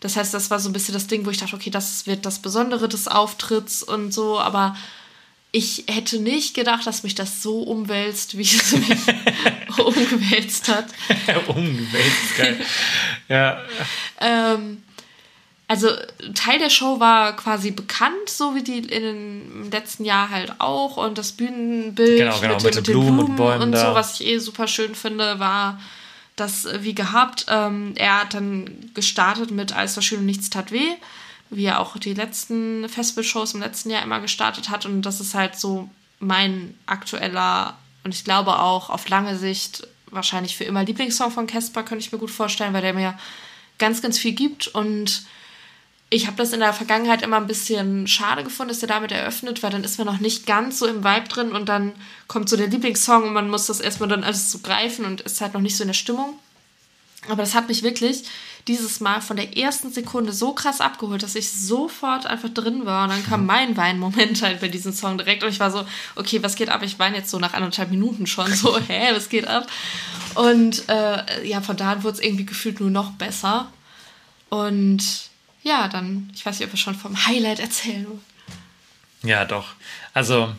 Das 0.00 0.16
heißt, 0.16 0.34
das 0.34 0.50
war 0.50 0.58
so 0.58 0.68
ein 0.68 0.72
bisschen 0.72 0.94
das 0.94 1.06
Ding, 1.06 1.24
wo 1.24 1.30
ich 1.30 1.38
dachte, 1.38 1.56
okay, 1.56 1.70
das 1.70 2.06
wird 2.06 2.26
das 2.26 2.40
Besondere 2.40 2.88
des 2.88 3.08
Auftritts 3.08 3.82
und 3.82 4.12
so, 4.12 4.38
aber 4.38 4.76
ich 5.52 5.84
hätte 5.88 6.18
nicht 6.18 6.54
gedacht, 6.54 6.86
dass 6.86 7.02
mich 7.02 7.14
das 7.14 7.42
so 7.42 7.62
umwälzt, 7.62 8.36
wie 8.36 8.42
es 8.42 8.72
mich 8.72 8.98
umgewälzt 9.78 10.68
hat. 10.68 10.86
Umgewälzt, 11.46 12.36
geil. 12.36 12.60
ja. 13.28 13.62
Ähm, 14.20 14.82
also 15.68 15.88
Teil 16.34 16.58
der 16.58 16.70
Show 16.70 17.00
war 17.00 17.34
quasi 17.34 17.72
bekannt, 17.72 18.28
so 18.28 18.54
wie 18.54 18.62
die 18.62 18.78
in 18.78 19.02
den, 19.02 19.62
im 19.64 19.70
letzten 19.70 20.04
Jahr 20.04 20.30
halt 20.30 20.60
auch. 20.60 20.96
Und 20.96 21.18
das 21.18 21.32
Bühnenbild 21.32 22.18
Genau, 22.18 22.38
genau, 22.38 22.54
mit, 22.54 22.62
mit 22.62 22.74
den, 22.74 22.78
mit 22.78 22.86
den 22.86 22.92
Blumen 22.92 23.08
und 23.08 23.16
Blumen 23.16 23.36
Bäumen 23.36 23.62
und 23.62 23.76
so, 23.76 23.94
was 23.94 24.20
ich 24.20 24.26
eh 24.26 24.38
super 24.38 24.68
schön 24.68 24.94
finde, 24.94 25.40
war 25.40 25.80
das 26.36 26.66
äh, 26.66 26.82
wie 26.82 26.94
gehabt. 26.94 27.46
Ähm, 27.48 27.94
er 27.96 28.20
hat 28.20 28.34
dann 28.34 28.90
gestartet 28.94 29.50
mit 29.50 29.74
Alles 29.74 29.96
war 29.96 30.02
schön 30.02 30.20
und 30.20 30.26
nichts 30.26 30.50
tat 30.50 30.70
weh, 30.70 30.92
wie 31.50 31.64
er 31.64 31.80
auch 31.80 31.96
die 31.96 32.14
letzten 32.14 32.88
Festivalshows 32.88 33.54
im 33.54 33.60
letzten 33.60 33.90
Jahr 33.90 34.02
immer 34.02 34.20
gestartet 34.20 34.70
hat. 34.70 34.86
Und 34.86 35.02
das 35.02 35.20
ist 35.20 35.34
halt 35.34 35.56
so 35.56 35.90
mein 36.20 36.74
aktueller 36.86 37.76
und 38.04 38.14
ich 38.14 38.22
glaube 38.22 38.60
auch 38.60 38.88
auf 38.88 39.08
lange 39.08 39.36
Sicht 39.36 39.86
wahrscheinlich 40.12 40.56
für 40.56 40.62
immer 40.62 40.84
Lieblingssong 40.84 41.32
von 41.32 41.48
Casper, 41.48 41.82
könnte 41.82 42.04
ich 42.04 42.12
mir 42.12 42.18
gut 42.18 42.30
vorstellen, 42.30 42.72
weil 42.72 42.82
der 42.82 42.94
mir 42.94 43.18
ganz, 43.78 44.00
ganz 44.00 44.16
viel 44.16 44.32
gibt 44.32 44.68
und 44.68 45.26
ich 46.08 46.26
habe 46.26 46.36
das 46.36 46.52
in 46.52 46.60
der 46.60 46.72
Vergangenheit 46.72 47.22
immer 47.22 47.36
ein 47.36 47.48
bisschen 47.48 48.06
schade 48.06 48.44
gefunden, 48.44 48.68
dass 48.68 48.78
der 48.78 48.88
damit 48.88 49.10
eröffnet, 49.10 49.62
weil 49.62 49.70
dann 49.70 49.82
ist 49.82 49.98
man 49.98 50.06
noch 50.06 50.20
nicht 50.20 50.46
ganz 50.46 50.78
so 50.78 50.86
im 50.86 51.02
Vibe 51.02 51.28
drin 51.28 51.52
und 51.52 51.68
dann 51.68 51.92
kommt 52.28 52.48
so 52.48 52.56
der 52.56 52.68
Lieblingssong 52.68 53.24
und 53.24 53.32
man 53.32 53.50
muss 53.50 53.66
das 53.66 53.80
erstmal 53.80 54.08
dann 54.08 54.22
alles 54.22 54.52
so 54.52 54.60
greifen 54.60 55.04
und 55.04 55.22
ist 55.22 55.40
halt 55.40 55.54
noch 55.54 55.60
nicht 55.60 55.76
so 55.76 55.82
in 55.82 55.88
der 55.88 55.94
Stimmung. 55.94 56.38
Aber 57.28 57.42
das 57.42 57.54
hat 57.54 57.66
mich 57.66 57.82
wirklich 57.82 58.22
dieses 58.68 59.00
Mal 59.00 59.20
von 59.20 59.36
der 59.36 59.56
ersten 59.56 59.92
Sekunde 59.92 60.32
so 60.32 60.52
krass 60.52 60.80
abgeholt, 60.80 61.22
dass 61.22 61.34
ich 61.34 61.50
sofort 61.50 62.26
einfach 62.26 62.48
drin 62.48 62.84
war. 62.84 63.04
Und 63.04 63.10
dann 63.10 63.24
kam 63.24 63.46
mein 63.46 63.76
Weinmoment 63.76 64.42
halt 64.42 64.60
bei 64.60 64.68
diesem 64.68 64.92
Song 64.92 65.18
direkt. 65.18 65.42
Und 65.42 65.50
ich 65.50 65.60
war 65.60 65.70
so, 65.70 65.84
okay, 66.16 66.42
was 66.42 66.56
geht 66.56 66.68
ab? 66.68 66.82
Ich 66.82 66.98
weine 66.98 67.16
jetzt 67.16 67.30
so 67.30 67.38
nach 67.38 67.54
anderthalb 67.54 67.90
Minuten 67.90 68.26
schon. 68.26 68.52
So, 68.52 68.78
hä, 68.88 69.10
was 69.12 69.28
geht 69.28 69.46
ab? 69.46 69.66
Und 70.34 70.88
äh, 70.88 71.46
ja, 71.46 71.60
von 71.60 71.76
da 71.76 71.92
an 71.92 72.02
wurde 72.02 72.18
es 72.18 72.22
irgendwie 72.22 72.46
gefühlt 72.46 72.80
nur 72.80 72.90
noch 72.90 73.12
besser. 73.12 73.70
Und 74.48 75.30
ja, 75.66 75.88
dann, 75.88 76.30
ich 76.32 76.46
weiß 76.46 76.58
nicht, 76.58 76.66
ob 76.66 76.72
wir 76.72 76.78
schon 76.78 76.94
vom 76.94 77.26
Highlight 77.26 77.58
erzählen. 77.58 78.06
Ja, 79.22 79.44
doch. 79.44 79.74
Also, 80.14 80.54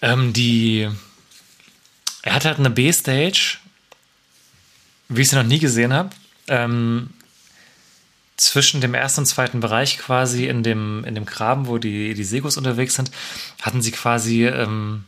ähm, 0.00 0.32
die. 0.32 0.88
Er 2.22 2.34
hat 2.34 2.44
halt 2.44 2.58
eine 2.58 2.70
B-Stage, 2.70 3.58
wie 5.08 5.22
ich 5.22 5.28
sie 5.28 5.36
noch 5.36 5.42
nie 5.42 5.58
gesehen 5.58 5.92
habe. 5.92 6.10
Ähm, 6.46 7.10
zwischen 8.36 8.80
dem 8.80 8.94
ersten 8.94 9.22
und 9.22 9.26
zweiten 9.26 9.58
Bereich 9.58 9.98
quasi 9.98 10.46
in 10.46 10.62
dem, 10.62 11.04
in 11.04 11.16
dem 11.16 11.26
Graben, 11.26 11.66
wo 11.66 11.78
die, 11.78 12.14
die 12.14 12.24
Segos 12.24 12.56
unterwegs 12.56 12.94
sind, 12.94 13.10
hatten 13.62 13.82
sie 13.82 13.90
quasi 13.90 14.46
ähm, 14.46 15.04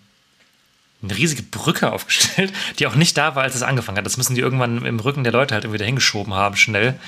eine 1.02 1.16
riesige 1.16 1.42
Brücke 1.42 1.92
aufgestellt, 1.92 2.52
die 2.78 2.86
auch 2.86 2.94
nicht 2.94 3.16
da 3.16 3.34
war, 3.34 3.42
als 3.42 3.54
es 3.54 3.62
angefangen 3.62 3.98
hat. 3.98 4.06
Das 4.06 4.16
müssen 4.16 4.34
die 4.34 4.40
irgendwann 4.40 4.84
im 4.84 5.00
Rücken 5.00 5.24
der 5.24 5.32
Leute 5.32 5.54
halt 5.54 5.64
irgendwie 5.64 5.78
dahingeschoben 5.78 6.34
haben, 6.34 6.56
schnell. 6.56 6.98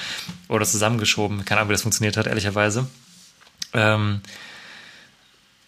Oder 0.49 0.65
zusammengeschoben. 0.65 1.45
Keine 1.45 1.61
Ahnung, 1.61 1.69
wie 1.71 1.75
das 1.75 1.83
funktioniert 1.83 2.17
hat, 2.17 2.27
ehrlicherweise. 2.27 2.87
Ähm, 3.75 4.21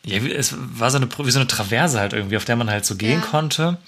ja, 0.04 0.18
es 0.18 0.54
war 0.58 0.90
so 0.90 0.98
eine, 0.98 1.08
wie 1.18 1.30
so 1.30 1.38
eine 1.38 1.48
Traverse 1.48 1.98
halt 1.98 2.12
irgendwie, 2.12 2.36
auf 2.36 2.44
der 2.44 2.56
man 2.56 2.68
halt 2.70 2.84
so 2.84 2.96
gehen 2.96 3.20
Ja. 3.20 3.26
konnte. 3.26 3.78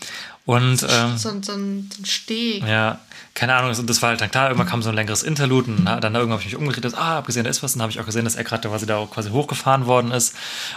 Und 0.46 0.86
ähm, 0.88 1.18
So, 1.18 1.28
ein- 1.30 1.42
so, 1.42 1.52
ein, 1.52 1.90
so 1.92 2.00
ein 2.00 2.04
Steg. 2.06 2.62
ja, 2.64 3.00
keine 3.34 3.54
Ahnung, 3.54 3.70
das- 3.70 3.84
das 3.84 4.00
war 4.00 4.10
halt 4.10 4.20
dann 4.20 4.30
klar, 4.30 4.46
irgendwann 4.48 4.68
kam 4.68 4.80
so 4.80 4.88
ein 4.90 4.94
längeres 4.94 5.22
Interlude 5.24 5.70
und 5.72 5.84
dann 5.84 6.02
irgendwann 6.14 6.30
habe 6.38 6.40
ich 6.40 6.46
mich 6.46 6.56
umgedreht, 6.56 6.84
dass, 6.84 6.94
ah, 6.94 7.16
hab 7.16 7.26
gesehen, 7.26 7.42
da 7.44 7.50
ist 7.50 7.62
was, 7.64 7.72
und 7.74 7.80
dann 7.80 7.82
habe 7.84 7.92
ich 7.92 8.00
auch 8.00 8.06
gesehen, 8.06 8.24
dass 8.24 8.36
er 8.36 8.44
gerade 8.44 8.66
quasi 8.68 8.86
da 8.86 8.96
auch 8.96 9.10
quasi 9.10 9.30
hochgefahren 9.30 9.86
worden 9.86 10.12
ist. 10.12 10.34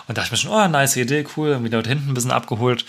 Und 0.08 0.18
dachte 0.18 0.26
ich 0.28 0.32
mir 0.32 0.38
schon, 0.38 0.52
oh, 0.52 0.68
nice 0.68 0.96
Idee, 0.98 1.26
cool, 1.38 1.50
irgendwie 1.50 1.70
dort 1.70 1.86
hinten 1.88 2.10
ein 2.10 2.14
bisschen 2.16 2.32
abgeholt. 2.32 2.84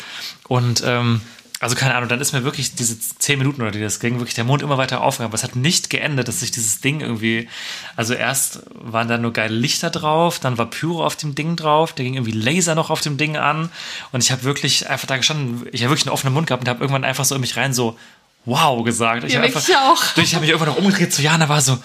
Und 0.48 0.82
ähm, 0.84 1.20
also 1.62 1.76
keine 1.76 1.94
Ahnung, 1.94 2.08
dann 2.08 2.22
ist 2.22 2.32
mir 2.32 2.42
wirklich 2.42 2.74
diese 2.74 2.98
zehn 2.98 3.38
Minuten 3.38 3.60
oder 3.60 3.70
die 3.70 3.80
das 3.80 4.00
ging, 4.00 4.14
wirklich 4.18 4.34
der 4.34 4.44
Mond 4.44 4.62
immer 4.62 4.78
weiter 4.78 5.02
aufgegangen, 5.02 5.28
aber 5.30 5.34
es 5.34 5.44
hat 5.44 5.56
nicht 5.56 5.90
geendet, 5.90 6.26
dass 6.26 6.40
sich 6.40 6.50
dieses 6.50 6.80
Ding 6.80 7.00
irgendwie, 7.02 7.50
also 7.96 8.14
erst 8.14 8.60
waren 8.74 9.08
da 9.08 9.18
nur 9.18 9.34
geile 9.34 9.54
Lichter 9.54 9.90
drauf, 9.90 10.38
dann 10.38 10.56
war 10.56 10.70
Pyro 10.70 11.04
auf 11.04 11.16
dem 11.16 11.34
Ding 11.34 11.56
drauf, 11.56 11.92
der 11.92 12.06
ging 12.06 12.14
irgendwie 12.14 12.32
Laser 12.32 12.74
noch 12.74 12.88
auf 12.88 13.02
dem 13.02 13.18
Ding 13.18 13.36
an 13.36 13.70
und 14.10 14.24
ich 14.24 14.32
habe 14.32 14.42
wirklich 14.44 14.88
einfach 14.88 15.06
da 15.06 15.18
gestanden, 15.18 15.66
ich 15.70 15.82
habe 15.82 15.90
wirklich 15.90 16.06
einen 16.06 16.14
offenen 16.14 16.32
Mund 16.32 16.46
gehabt 16.46 16.62
und 16.62 16.68
habe 16.68 16.80
irgendwann 16.80 17.04
einfach 17.04 17.26
so 17.26 17.34
in 17.34 17.42
mich 17.42 17.58
rein 17.58 17.74
so 17.74 17.98
wow 18.46 18.82
gesagt. 18.82 19.24
Ich 19.24 19.34
Ja, 19.34 19.42
hab 19.42 19.54
habe 19.54 20.22
mich 20.40 20.48
irgendwann 20.48 20.68
noch 20.68 20.78
umgedreht 20.78 21.12
zu 21.12 21.20
Jana, 21.20 21.46
war 21.50 21.60
so, 21.60 21.76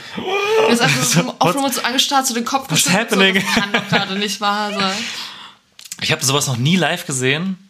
Er 0.68 0.74
ist 0.74 0.82
einfach 0.82 1.04
so 1.04 1.36
offen 1.40 1.62
und 1.66 1.74
so 1.74 1.82
angestarrt, 1.82 2.26
so 2.26 2.34
den 2.34 2.46
Kopf 2.46 2.72
What's 2.72 2.86
geschüttelt, 2.86 3.12
happening? 3.12 3.36
So, 3.36 3.42
das 3.46 3.56
kann 3.56 3.74
doch 3.74 3.90
gerade 3.90 4.16
nicht 4.18 4.40
wahr 4.40 4.72
sein. 4.72 4.94
ich 6.00 6.14
habe 6.14 6.24
sowas 6.24 6.48
noch 6.48 6.56
nie 6.56 6.78
live 6.78 7.06
gesehen 7.06 7.65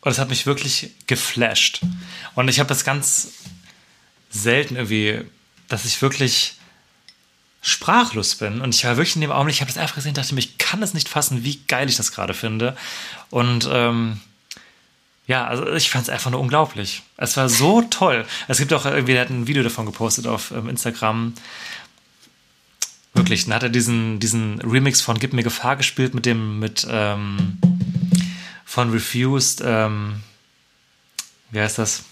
und 0.00 0.12
es 0.12 0.18
hat 0.18 0.28
mich 0.28 0.46
wirklich 0.46 0.92
geflasht. 1.06 1.80
Und 2.34 2.48
ich 2.48 2.58
habe 2.58 2.68
das 2.68 2.84
ganz 2.84 3.32
selten 4.30 4.76
irgendwie, 4.76 5.22
dass 5.68 5.84
ich 5.84 6.00
wirklich 6.02 6.54
sprachlos 7.62 8.36
bin. 8.36 8.60
Und 8.60 8.74
ich 8.74 8.84
war 8.84 8.96
wirklich 8.96 9.16
in 9.16 9.22
dem 9.22 9.32
Augenblick, 9.32 9.56
ich 9.56 9.60
habe 9.60 9.72
das 9.72 9.78
einfach 9.78 9.96
gesehen, 9.96 10.14
dachte 10.14 10.34
mir, 10.34 10.40
ich 10.40 10.58
kann 10.58 10.82
es 10.82 10.94
nicht 10.94 11.08
fassen, 11.08 11.42
wie 11.42 11.60
geil 11.66 11.88
ich 11.88 11.96
das 11.96 12.12
gerade 12.12 12.34
finde. 12.34 12.76
Und 13.30 13.68
ähm, 13.70 14.20
ja, 15.26 15.44
also 15.46 15.66
ich 15.72 15.90
fand 15.90 16.04
es 16.04 16.10
einfach 16.10 16.30
nur 16.30 16.40
unglaublich. 16.40 17.02
Es 17.16 17.36
war 17.36 17.48
so 17.48 17.82
toll. 17.82 18.24
Es 18.46 18.58
gibt 18.58 18.72
auch 18.72 18.86
irgendwie, 18.86 19.14
der 19.14 19.22
hat 19.22 19.30
ein 19.30 19.48
Video 19.48 19.64
davon 19.64 19.86
gepostet 19.86 20.28
auf 20.28 20.52
ähm, 20.52 20.68
Instagram. 20.68 21.34
Wirklich, 23.14 23.46
dann 23.46 23.54
hat 23.54 23.64
er 23.64 23.70
diesen, 23.70 24.20
diesen 24.20 24.60
Remix 24.60 25.00
von 25.00 25.18
Gib 25.18 25.32
mir 25.32 25.42
Gefahr 25.42 25.74
gespielt 25.74 26.14
mit 26.14 26.26
dem, 26.26 26.60
mit 26.60 26.86
ähm, 26.88 27.58
von 28.76 28.90
Refused, 28.90 29.62
ähm, 29.64 30.20
wie 31.50 31.60
heißt 31.60 31.78
das? 31.78 32.02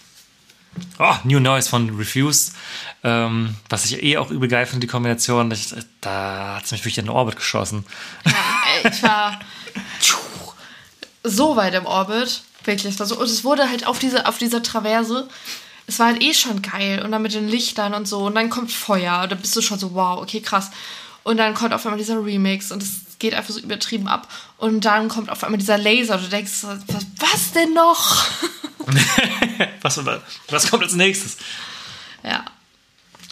Oh, 0.97 1.13
New 1.23 1.39
Noise 1.39 1.69
von 1.69 1.95
Refused, 1.95 2.55
ähm, 3.03 3.55
was 3.69 3.85
ich 3.85 4.01
eh 4.01 4.17
auch 4.17 4.31
übel 4.31 4.49
geil 4.49 4.65
finde, 4.65 4.87
die 4.87 4.91
Kombination. 4.91 5.51
Ich, 5.51 5.75
da 6.01 6.55
hat 6.55 6.65
es 6.65 6.71
mich 6.71 6.81
wirklich 6.81 6.97
in 6.97 7.05
den 7.05 7.11
Orbit 7.11 7.35
geschossen. 7.35 7.85
Ey, 8.23 8.91
ich 8.91 9.03
war 9.03 9.39
so 11.23 11.55
weit 11.55 11.75
im 11.75 11.85
Orbit. 11.85 12.41
Wirklich. 12.63 12.95
Es 12.95 12.99
war 12.99 13.05
so, 13.05 13.19
und 13.19 13.29
es 13.29 13.43
wurde 13.43 13.69
halt 13.69 13.85
auf, 13.85 13.99
diese, 13.99 14.25
auf 14.25 14.39
dieser 14.39 14.63
Traverse. 14.63 15.29
Es 15.85 15.99
war 15.99 16.07
halt 16.07 16.23
eh 16.23 16.33
schon 16.33 16.63
geil. 16.63 17.03
Und 17.05 17.11
dann 17.11 17.21
mit 17.21 17.35
den 17.35 17.47
Lichtern 17.47 17.93
und 17.93 18.07
so. 18.07 18.25
Und 18.25 18.33
dann 18.33 18.49
kommt 18.49 18.71
Feuer. 18.71 19.21
Und 19.21 19.31
dann 19.31 19.39
bist 19.39 19.55
du 19.55 19.61
schon 19.61 19.77
so, 19.77 19.93
wow, 19.93 20.19
okay, 20.19 20.41
krass. 20.41 20.71
Und 21.21 21.37
dann 21.37 21.53
kommt 21.53 21.75
auf 21.75 21.85
einmal 21.85 21.99
dieser 21.99 22.25
Remix. 22.25 22.71
Und 22.71 22.81
es 22.81 23.04
geht 23.19 23.33
einfach 23.33 23.53
so 23.53 23.59
übertrieben 23.59 24.07
ab. 24.07 24.27
Und 24.57 24.85
dann 24.85 25.07
kommt 25.09 25.29
auf 25.29 25.43
einmal 25.43 25.57
dieser 25.57 25.77
Laser. 25.77 26.15
Und 26.15 26.25
du 26.25 26.29
denkst, 26.29 26.63
was, 26.63 27.05
was 27.19 27.51
denn 27.53 27.73
noch? 27.73 28.25
Was, 29.81 29.99
was 30.49 30.69
kommt 30.69 30.83
als 30.83 30.93
nächstes? 30.93 31.37
ja. 32.23 32.45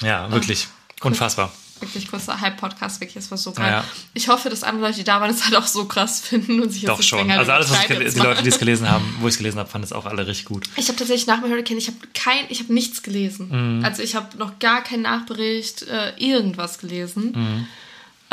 Ja, 0.01 0.29
wirklich. 0.31 0.67
Unfassbar. 1.01 1.51
Wirklich 1.79 2.09
kurzer 2.09 2.39
Hype-Podcast, 2.39 3.01
wirklich, 3.01 3.17
es 3.17 3.29
war 3.29 3.37
so 3.37 3.51
geil. 3.51 3.71
Ja. 3.71 3.83
Ich 4.13 4.29
hoffe, 4.29 4.49
dass 4.49 4.63
andere 4.63 4.85
Leute, 4.87 4.97
die 4.99 5.03
da 5.03 5.19
waren, 5.19 5.29
es 5.29 5.43
halt 5.43 5.55
auch 5.55 5.67
so 5.67 5.85
krass 5.85 6.21
finden 6.21 6.61
und 6.61 6.69
sich 6.71 6.81
jetzt 6.83 6.89
Doch 6.89 7.01
schon. 7.03 7.19
länger 7.19 7.39
Also 7.39 7.51
alles, 7.51 7.69
was 7.69 7.87
die. 7.87 8.19
Leute, 8.19 8.41
die 8.43 8.49
es 8.49 8.57
gelesen 8.59 8.89
haben, 8.89 9.15
wo 9.19 9.27
ich 9.27 9.33
es 9.33 9.37
gelesen 9.37 9.59
habe, 9.59 9.69
fanden 9.69 9.85
es 9.85 9.93
auch 9.93 10.05
alle 10.05 10.25
richtig 10.25 10.45
gut. 10.45 10.65
Ich 10.77 10.87
habe 10.87 10.97
tatsächlich 10.97 11.27
nach 11.27 11.41
dem 11.41 11.49
Hurricane, 11.51 11.77
ich 11.77 11.87
habe 11.87 11.97
kein, 12.13 12.45
ich 12.49 12.59
habe 12.61 12.73
nichts 12.73 13.03
gelesen. 13.03 13.77
Mhm. 13.79 13.85
Also 13.85 14.01
ich 14.01 14.15
habe 14.15 14.37
noch 14.37 14.59
gar 14.59 14.81
keinen 14.83 15.01
Nachbericht, 15.03 15.83
äh, 15.83 16.13
irgendwas 16.17 16.77
gelesen. 16.79 17.31
Mhm. 17.35 17.67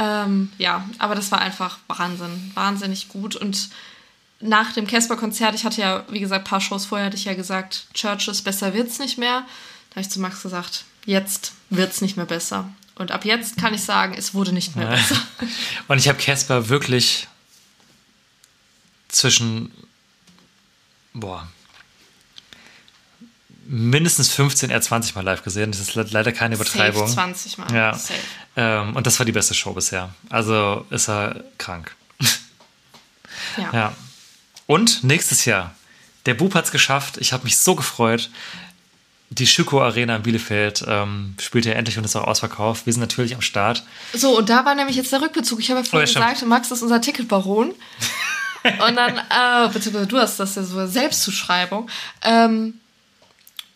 Ähm, 0.02 0.50
ja, 0.56 0.88
aber 0.98 1.14
das 1.14 1.30
war 1.30 1.40
einfach 1.42 1.78
Wahnsinn, 1.88 2.50
wahnsinnig 2.54 3.08
gut. 3.08 3.36
Und 3.36 3.68
nach 4.40 4.72
dem 4.72 4.86
Casper-Konzert, 4.86 5.54
ich 5.54 5.64
hatte 5.64 5.80
ja, 5.82 6.04
wie 6.08 6.20
gesagt, 6.20 6.46
ein 6.46 6.48
paar 6.48 6.60
Shows 6.62 6.86
vorher, 6.86 7.06
hatte 7.08 7.16
ich 7.18 7.26
ja 7.26 7.34
gesagt, 7.34 7.86
Churches, 7.92 8.40
besser 8.40 8.72
wird's 8.72 8.98
nicht 8.98 9.18
mehr. 9.18 9.42
Da 9.90 9.96
habe 9.96 10.00
ich 10.00 10.08
zu 10.10 10.18
Max 10.20 10.42
gesagt, 10.42 10.84
jetzt 11.04 11.52
wird's 11.68 12.00
nicht 12.00 12.16
mehr 12.16 12.24
besser. 12.26 12.70
Und 12.94 13.10
ab 13.12 13.24
jetzt 13.26 13.58
kann 13.58 13.74
ich 13.74 13.82
sagen, 13.82 14.14
es 14.16 14.32
wurde 14.32 14.52
nicht 14.52 14.74
mehr 14.76 14.86
besser. 14.86 15.16
Und 15.88 15.98
ich 15.98 16.08
habe 16.08 16.18
Casper 16.18 16.68
wirklich 16.70 17.28
zwischen, 19.08 19.70
boah, 21.12 21.46
mindestens 23.66 24.30
15, 24.32 24.70
eher 24.70 24.80
20 24.80 25.14
Mal 25.14 25.22
live 25.24 25.42
gesehen. 25.42 25.70
Das 25.72 25.80
ist 25.80 25.94
le- 25.94 26.06
leider 26.10 26.32
keine 26.32 26.54
Übertreibung. 26.56 27.02
Safe 27.06 27.14
20 27.14 27.58
Mal. 27.58 27.72
Ja. 27.74 27.94
Safe. 27.94 28.14
Ähm, 28.56 28.96
und 28.96 29.06
das 29.06 29.18
war 29.18 29.26
die 29.26 29.32
beste 29.32 29.54
Show 29.54 29.72
bisher. 29.72 30.10
Also 30.28 30.84
ist 30.90 31.08
er 31.08 31.44
krank. 31.58 31.94
Ja. 33.56 33.70
Ja. 33.72 33.92
Und 34.66 35.02
nächstes 35.04 35.44
Jahr. 35.44 35.74
Der 36.26 36.34
Bub 36.34 36.54
hat 36.54 36.66
es 36.66 36.70
geschafft. 36.70 37.16
Ich 37.18 37.32
habe 37.32 37.44
mich 37.44 37.56
so 37.58 37.74
gefreut. 37.74 38.30
Die 39.30 39.46
Schüko 39.46 39.80
Arena 39.82 40.16
in 40.16 40.22
Bielefeld 40.22 40.84
ähm, 40.86 41.34
spielt 41.40 41.64
ja 41.64 41.72
endlich 41.72 41.96
und 41.96 42.04
ist 42.04 42.16
auch 42.16 42.26
ausverkauft. 42.26 42.86
Wir 42.86 42.92
sind 42.92 43.00
natürlich 43.00 43.34
am 43.34 43.40
Start. 43.42 43.84
So, 44.12 44.36
und 44.36 44.48
da 44.50 44.64
war 44.64 44.74
nämlich 44.74 44.96
jetzt 44.96 45.12
der 45.12 45.22
Rückbezug. 45.22 45.60
Ich 45.60 45.70
habe 45.70 45.80
ja 45.80 45.84
vorhin 45.84 46.08
Oh, 46.08 46.10
stimmt. 46.10 46.26
gesagt, 46.26 46.46
Max 46.46 46.70
ist 46.70 46.82
unser 46.82 47.00
Ticketbaron. 47.00 47.68
und 48.64 48.96
dann, 48.96 49.18
äh, 49.18 49.68
beziehungsweise 49.72 50.06
du 50.08 50.18
hast 50.18 50.40
das 50.40 50.56
ja 50.56 50.64
so 50.64 50.84
Selbstzuschreibung. 50.86 51.88
Ähm, 52.22 52.74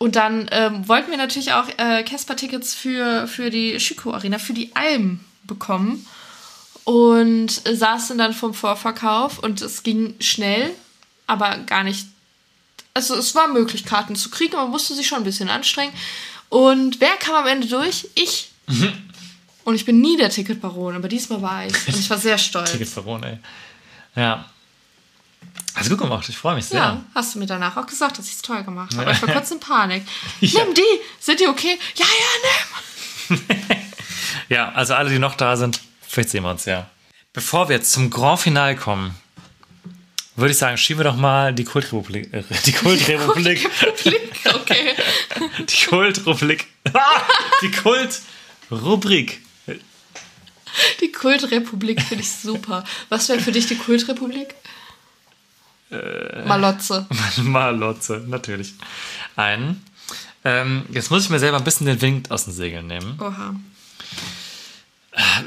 und 0.05 0.15
dann 0.15 0.47
ähm, 0.51 0.87
wollten 0.87 1.09
wir 1.09 1.17
natürlich 1.17 1.53
auch 1.53 1.67
äh, 1.77 2.03
Casper-Tickets 2.03 2.75
für, 2.75 3.27
für 3.27 3.49
die 3.49 3.79
Schüko 3.79 4.13
Arena, 4.13 4.37
für 4.37 4.53
die 4.53 4.75
Alm 4.75 5.21
bekommen. 5.45 6.05
Und 6.83 7.65
äh, 7.65 7.75
saßen 7.75 8.15
dann 8.19 8.35
vom 8.35 8.53
Vorverkauf 8.53 9.39
und 9.39 9.63
es 9.63 9.81
ging 9.81 10.13
schnell, 10.19 10.69
aber 11.25 11.57
gar 11.57 11.83
nicht. 11.83 12.05
Also 12.93 13.15
es 13.15 13.33
war 13.33 13.47
möglich, 13.47 13.83
Karten 13.83 14.15
zu 14.15 14.29
kriegen, 14.29 14.55
man 14.55 14.69
musste 14.69 14.93
sich 14.93 15.07
schon 15.07 15.17
ein 15.17 15.23
bisschen 15.23 15.49
anstrengen. 15.49 15.91
Und 16.49 17.01
wer 17.01 17.15
kam 17.17 17.33
am 17.33 17.47
Ende 17.47 17.65
durch? 17.65 18.07
Ich. 18.13 18.51
Und 19.63 19.73
ich 19.73 19.85
bin 19.85 20.01
nie 20.01 20.17
der 20.17 20.29
Ticketbaron, 20.29 20.95
aber 20.95 21.07
diesmal 21.07 21.41
war 21.41 21.65
ich. 21.65 21.73
Und 21.87 21.97
ich 21.97 22.07
war 22.11 22.19
sehr 22.19 22.37
stolz. 22.37 22.73
Ticketbaron, 22.73 23.23
ey. 23.23 23.39
Ja. 24.15 24.45
Hast 25.75 25.87
du 25.87 25.97
gut 25.97 26.05
gemacht. 26.05 26.29
Ich 26.29 26.37
freue 26.37 26.55
mich 26.55 26.65
sehr. 26.65 26.79
Ja, 26.79 27.01
hast 27.13 27.35
du 27.35 27.39
mir 27.39 27.45
danach 27.45 27.75
auch 27.75 27.85
gesagt, 27.85 28.17
dass 28.17 28.27
ich 28.27 28.33
es 28.33 28.41
toll 28.41 28.63
gemacht 28.63 28.95
habe. 28.95 29.11
Ich 29.15 29.21
war 29.21 29.33
kurz 29.33 29.51
in 29.51 29.59
Panik. 29.59 30.03
Ja. 30.39 30.63
Nimm 30.63 30.73
die! 30.73 30.81
Sind 31.19 31.39
die 31.39 31.47
okay? 31.47 31.77
Ja, 31.95 32.05
ja, 32.05 33.37
nimm! 33.37 33.41
Ja, 34.49 34.71
also 34.73 34.93
alle, 34.93 35.09
die 35.09 35.19
noch 35.19 35.35
da 35.35 35.57
sind, 35.57 35.81
vielleicht 36.07 36.29
sehen 36.29 36.43
wir 36.43 36.51
uns, 36.51 36.65
ja. 36.65 36.89
Bevor 37.33 37.67
wir 37.69 37.77
jetzt 37.77 37.91
zum 37.91 38.09
Grand 38.09 38.39
Finale 38.39 38.75
kommen, 38.75 39.15
würde 40.35 40.51
ich 40.51 40.57
sagen, 40.57 40.77
schieben 40.77 40.99
wir 40.99 41.11
doch 41.11 41.15
mal 41.15 41.53
die 41.53 41.63
Kultrepublik. 41.63 42.33
Äh, 42.33 42.43
die 42.65 42.73
Kultrepublik. 42.73 43.69
Blick, 44.03 44.39
okay. 44.53 44.93
die 45.59 45.85
Kultrubrik. 45.85 46.67
Ah, 46.93 47.21
die 47.61 47.71
Kultrubrik. 47.71 49.41
Die 50.99 51.11
Kultrepublik 51.11 52.01
finde 52.01 52.23
ich 52.23 52.31
super. 52.31 52.83
Was 53.07 53.29
wäre 53.29 53.39
für 53.39 53.53
dich 53.53 53.67
die 53.67 53.77
Kultrepublik? 53.77 54.55
Malotze. 56.45 57.05
Malotze, 57.43 58.23
natürlich. 58.27 58.73
Ein. 59.35 59.81
Ähm, 60.43 60.83
jetzt 60.91 61.09
muss 61.11 61.23
ich 61.23 61.29
mir 61.29 61.39
selber 61.39 61.57
ein 61.57 61.63
bisschen 61.63 61.87
den 61.87 62.01
Wind 62.01 62.31
aus 62.31 62.45
den 62.45 62.53
Segeln 62.53 62.87
nehmen. 62.87 63.19
Oha. 63.19 63.55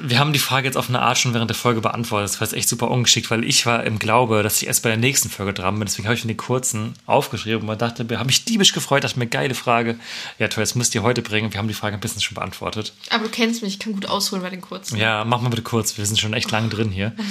Wir 0.03 0.19
haben 0.19 0.32
die 0.32 0.39
Frage 0.39 0.66
jetzt 0.66 0.77
auf 0.77 0.89
eine 0.89 1.01
Art 1.01 1.19
schon 1.19 1.35
während 1.35 1.51
der 1.51 1.57
Folge 1.57 1.82
beantwortet. 1.82 2.31
Das 2.31 2.40
war 2.40 2.47
jetzt 2.47 2.57
echt 2.57 2.69
super 2.69 2.90
ungeschickt, 2.90 3.31
weil 3.31 3.45
ich 3.45 3.66
war 3.66 3.85
im 3.85 3.99
Glaube, 3.99 4.43
dass 4.43 4.62
ich 4.62 4.66
erst 4.66 4.82
bei 4.82 4.89
der 4.89 4.97
nächsten 4.97 5.28
Folge 5.28 5.53
dran 5.53 5.74
bin. 5.78 5.86
Deswegen 5.86 6.09
habe 6.09 6.15
ich 6.15 6.24
mir 6.24 6.32
den 6.32 6.39
kurzen 6.39 6.95
aufgeschrieben 7.05 7.61
und 7.61 7.66
man 7.66 7.77
dachte, 7.77 8.07
habe 8.16 8.27
mich 8.27 8.47
diebisch 8.47 8.73
gefreut, 8.73 9.05
dachte 9.05 9.19
mir, 9.19 9.27
geile 9.27 9.55
Frage. 9.55 9.99
Ja, 10.39 10.49
toll, 10.49 10.62
jetzt 10.62 10.74
müsst 10.74 10.95
ihr 10.95 11.03
heute 11.03 11.20
bringen. 11.20 11.53
Wir 11.53 11.59
haben 11.59 11.69
die 11.69 11.74
Frage 11.74 11.95
ein 11.95 12.01
bisschen 12.01 12.23
schon 12.23 12.35
beantwortet. 12.35 12.95
Aber 13.11 13.24
du 13.24 13.31
kennst 13.31 13.62
mich, 13.62 13.74
ich 13.74 13.78
kann 13.78 13.93
gut 13.93 14.07
ausholen 14.07 14.43
bei 14.43 14.49
den 14.51 14.62
kurzen. 14.62 14.97
Ja, 14.97 15.24
mach 15.27 15.43
mal 15.43 15.51
bitte 15.51 15.62
kurz. 15.62 15.99
Wir 15.99 16.07
sind 16.07 16.19
schon 16.19 16.32
echt 16.32 16.51
lange 16.51 16.69
drin 16.69 16.90
hier. 16.90 17.12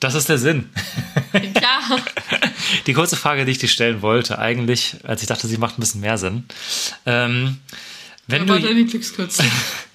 Das 0.00 0.14
ist 0.14 0.28
der 0.28 0.36
Sinn. 0.36 0.68
Klar. 1.32 1.80
Die 2.86 2.92
kurze 2.92 3.16
Frage, 3.16 3.46
die 3.46 3.52
ich 3.52 3.58
dir 3.58 3.68
stellen 3.68 4.02
wollte, 4.02 4.38
eigentlich, 4.38 4.96
als 5.04 5.22
ich 5.22 5.28
dachte, 5.28 5.46
sie 5.46 5.56
macht 5.56 5.78
ein 5.78 5.80
bisschen 5.80 6.02
mehr 6.02 6.18
Sinn. 6.18 6.44
Ähm, 7.06 7.60
wenn, 8.26 8.46
du, 8.46 8.54
Lieblingskürzel. 8.54 9.46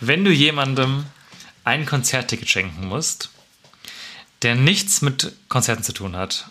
wenn 0.00 0.24
du 0.24 0.30
jemandem 0.30 1.06
ein 1.64 1.86
Konzertticket 1.86 2.48
schenken 2.48 2.86
musst, 2.86 3.30
der 4.42 4.54
nichts 4.54 5.00
mit 5.00 5.32
Konzerten 5.48 5.82
zu 5.82 5.92
tun 5.92 6.16
hat, 6.16 6.50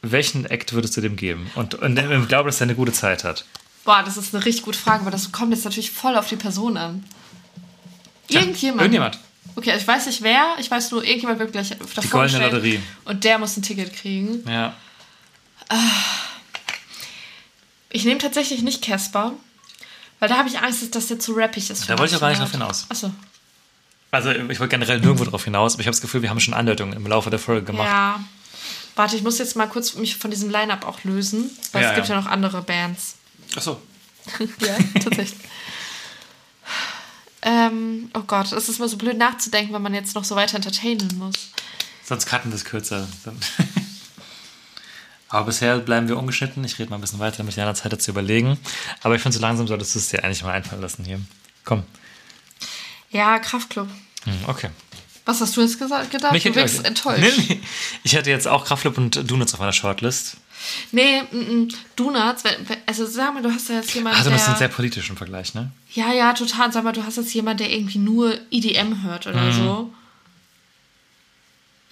welchen 0.00 0.46
Act 0.46 0.72
würdest 0.72 0.96
du 0.96 1.00
dem 1.00 1.16
geben? 1.16 1.50
Und, 1.54 1.74
und 1.74 1.96
im 1.96 2.28
Glauben, 2.28 2.48
dass 2.48 2.60
er 2.60 2.64
eine 2.64 2.74
gute 2.74 2.92
Zeit 2.92 3.24
hat. 3.24 3.44
Boah, 3.84 4.02
das 4.04 4.16
ist 4.16 4.34
eine 4.34 4.44
richtig 4.44 4.64
gute 4.64 4.78
Frage, 4.78 5.02
aber 5.02 5.10
das 5.10 5.32
kommt 5.32 5.52
jetzt 5.52 5.64
natürlich 5.64 5.90
voll 5.90 6.16
auf 6.16 6.28
die 6.28 6.36
Person 6.36 6.76
an. 6.76 7.04
Ja, 8.28 8.40
Irgendjemand. 8.40 8.82
Irgendjemand. 8.82 9.18
Okay, 9.54 9.76
ich 9.76 9.86
weiß 9.86 10.06
nicht 10.06 10.22
wer, 10.22 10.56
ich 10.58 10.70
weiß 10.70 10.92
nur, 10.92 11.04
irgendjemand 11.04 11.38
wird 11.38 11.52
gleich 11.52 11.70
davor 11.70 12.02
Die 12.02 12.08
goldene 12.08 12.44
Lotterie. 12.44 12.80
Und 13.04 13.24
der 13.24 13.38
muss 13.38 13.56
ein 13.56 13.62
Ticket 13.62 13.94
kriegen. 13.94 14.44
Ja. 14.48 14.74
Ich 17.90 18.04
nehme 18.04 18.18
tatsächlich 18.18 18.62
nicht 18.62 18.82
Casper, 18.82 19.34
weil 20.22 20.28
da 20.28 20.36
habe 20.36 20.48
ich 20.48 20.56
Angst, 20.60 20.94
dass 20.94 21.08
der 21.08 21.18
zu 21.18 21.32
rappig 21.32 21.68
ist. 21.68 21.90
Da 21.90 21.98
wollte 21.98 22.12
ich 22.12 22.16
auch 22.16 22.20
gar 22.20 22.28
nicht 22.28 22.40
drauf 22.40 22.52
hinaus. 22.52 22.86
Achso. 22.88 23.10
Also 24.12 24.30
ich 24.30 24.60
wollte 24.60 24.68
generell 24.68 25.00
nirgendwo 25.00 25.24
drauf 25.24 25.42
hinaus, 25.42 25.74
aber 25.74 25.80
ich 25.80 25.88
habe 25.88 25.96
das 25.96 26.00
Gefühl, 26.00 26.22
wir 26.22 26.30
haben 26.30 26.38
schon 26.38 26.54
Andeutungen 26.54 26.92
im 26.92 27.04
Laufe 27.08 27.28
der 27.28 27.40
Folge 27.40 27.64
gemacht. 27.64 27.88
Ja. 27.88 28.20
Warte, 28.94 29.16
ich 29.16 29.24
muss 29.24 29.38
jetzt 29.38 29.56
mal 29.56 29.66
kurz 29.66 29.96
mich 29.96 30.16
von 30.16 30.30
diesem 30.30 30.48
Line-Up 30.48 30.86
auch 30.86 31.02
lösen, 31.02 31.50
weil 31.72 31.82
Ja, 31.82 31.88
es 31.88 31.96
gibt 31.96 32.06
ja. 32.06 32.14
ja 32.14 32.20
noch 32.20 32.28
andere 32.30 32.62
Bands. 32.62 33.16
Achso. 33.56 33.82
Ja, 34.60 34.76
tatsächlich. 35.02 35.40
ähm, 37.42 38.08
oh 38.14 38.22
Gott, 38.24 38.52
es 38.52 38.68
ist 38.68 38.78
mal 38.78 38.88
so 38.88 38.98
blöd 38.98 39.18
nachzudenken, 39.18 39.74
wenn 39.74 39.82
man 39.82 39.92
jetzt 39.92 40.14
noch 40.14 40.22
so 40.22 40.36
weiter 40.36 40.54
entertainen 40.54 41.18
muss. 41.18 41.34
Sonst 42.04 42.26
cutten 42.26 42.52
wir 42.52 42.56
es 42.56 42.64
kürzer. 42.64 43.08
Aber 45.32 45.46
bisher 45.46 45.78
bleiben 45.78 46.08
wir 46.08 46.18
ungeschnitten. 46.18 46.62
Ich 46.64 46.78
rede 46.78 46.90
mal 46.90 46.96
ein 46.98 47.00
bisschen 47.00 47.18
weiter, 47.18 47.38
damit 47.38 47.54
ich 47.54 47.60
einer 47.60 47.74
Zeit 47.74 47.92
dazu 47.92 48.10
überlegen. 48.10 48.58
Aber 49.02 49.14
ich 49.16 49.22
finde, 49.22 49.36
so 49.36 49.40
langsam 49.42 49.66
solltest 49.66 49.94
du 49.94 49.98
es 49.98 50.08
dir 50.10 50.22
eigentlich 50.22 50.42
mal 50.42 50.52
einfallen 50.52 50.82
lassen 50.82 51.04
hier. 51.04 51.20
Komm. 51.64 51.84
Ja, 53.10 53.38
Kraftclub. 53.38 53.88
Hm, 54.24 54.32
okay. 54.46 54.68
Was 55.24 55.40
hast 55.40 55.56
du 55.56 55.62
jetzt 55.62 55.78
gesagt, 55.78 56.10
gedacht? 56.10 56.32
Mich 56.32 56.42
du 56.42 56.54
wirkst 56.54 56.84
enttäuscht. 56.84 57.20
Nee, 57.38 57.44
nee. 57.48 57.60
Ich 58.02 58.16
hatte 58.16 58.28
jetzt 58.30 58.46
auch 58.46 58.64
Kraftclub 58.64 58.98
und 58.98 59.30
Donuts 59.30 59.54
auf 59.54 59.60
meiner 59.60 59.72
Shortlist. 59.72 60.36
Nee, 60.92 61.20
m 61.32 61.68
-m, 61.68 61.74
Donuts, 61.96 62.44
wenn- 62.44 62.68
wenn- 62.68 62.78
also 62.86 63.06
sag 63.06 63.32
mal, 63.34 63.42
du 63.42 63.50
hast 63.52 63.68
ja 63.68 63.76
jetzt 63.76 63.94
jemanden, 63.94 64.18
Also 64.18 64.30
das 64.30 64.46
ist 64.48 64.58
sehr 64.58 64.68
politisch 64.68 65.08
im 65.10 65.16
Vergleich, 65.16 65.54
ne? 65.54 65.72
ja, 65.94 66.12
ja, 66.12 66.32
total. 66.34 66.72
Sag 66.72 66.84
mal, 66.84 66.92
du 66.92 67.04
hast 67.04 67.16
jetzt 67.16 67.32
jemanden, 67.34 67.58
der 67.64 67.72
irgendwie 67.72 67.98
nur 67.98 68.36
EDM 68.50 69.02
hört 69.02 69.26
oder 69.26 69.40
Mhm. 69.40 69.52
so. 69.52 69.94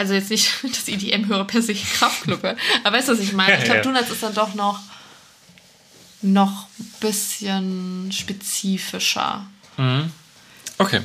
Also 0.01 0.15
jetzt 0.15 0.31
nicht, 0.31 0.51
dass 0.63 0.89
EDM-Hörer 0.89 1.45
per 1.45 1.61
se 1.61 1.75
Kraftclub 1.75 2.43
hören. 2.43 2.57
Aber 2.85 2.97
weißt 2.97 3.09
du, 3.09 3.13
was 3.13 3.19
ich 3.19 3.35
meine? 3.35 3.59
Ich 3.59 3.65
glaube. 3.65 3.83
Donuts 3.83 4.09
ist 4.09 4.23
dann 4.23 4.33
doch 4.33 4.55
noch 4.55 4.81
noch 6.23 6.69
ein 6.79 6.95
bisschen 7.01 8.11
spezifischer. 8.11 9.47
Okay. 10.79 11.03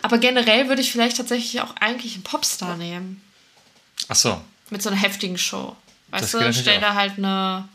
Aber 0.00 0.16
generell 0.16 0.68
würde 0.68 0.80
ich 0.80 0.92
vielleicht 0.92 1.18
tatsächlich 1.18 1.60
auch 1.60 1.76
eigentlich 1.76 2.14
einen 2.14 2.22
Popstar 2.22 2.78
nehmen. 2.78 3.22
Ach 4.08 4.16
so. 4.16 4.40
Mit 4.70 4.80
so 4.80 4.88
einer 4.88 4.98
heftigen 4.98 5.36
Show. 5.36 5.76
Das 6.10 6.22
Weißt 6.22 6.32
geht 6.32 6.42
du, 6.42 6.52
stell 6.54 6.80
da 6.80 6.94
halt 6.94 7.18
eine. 7.18 7.68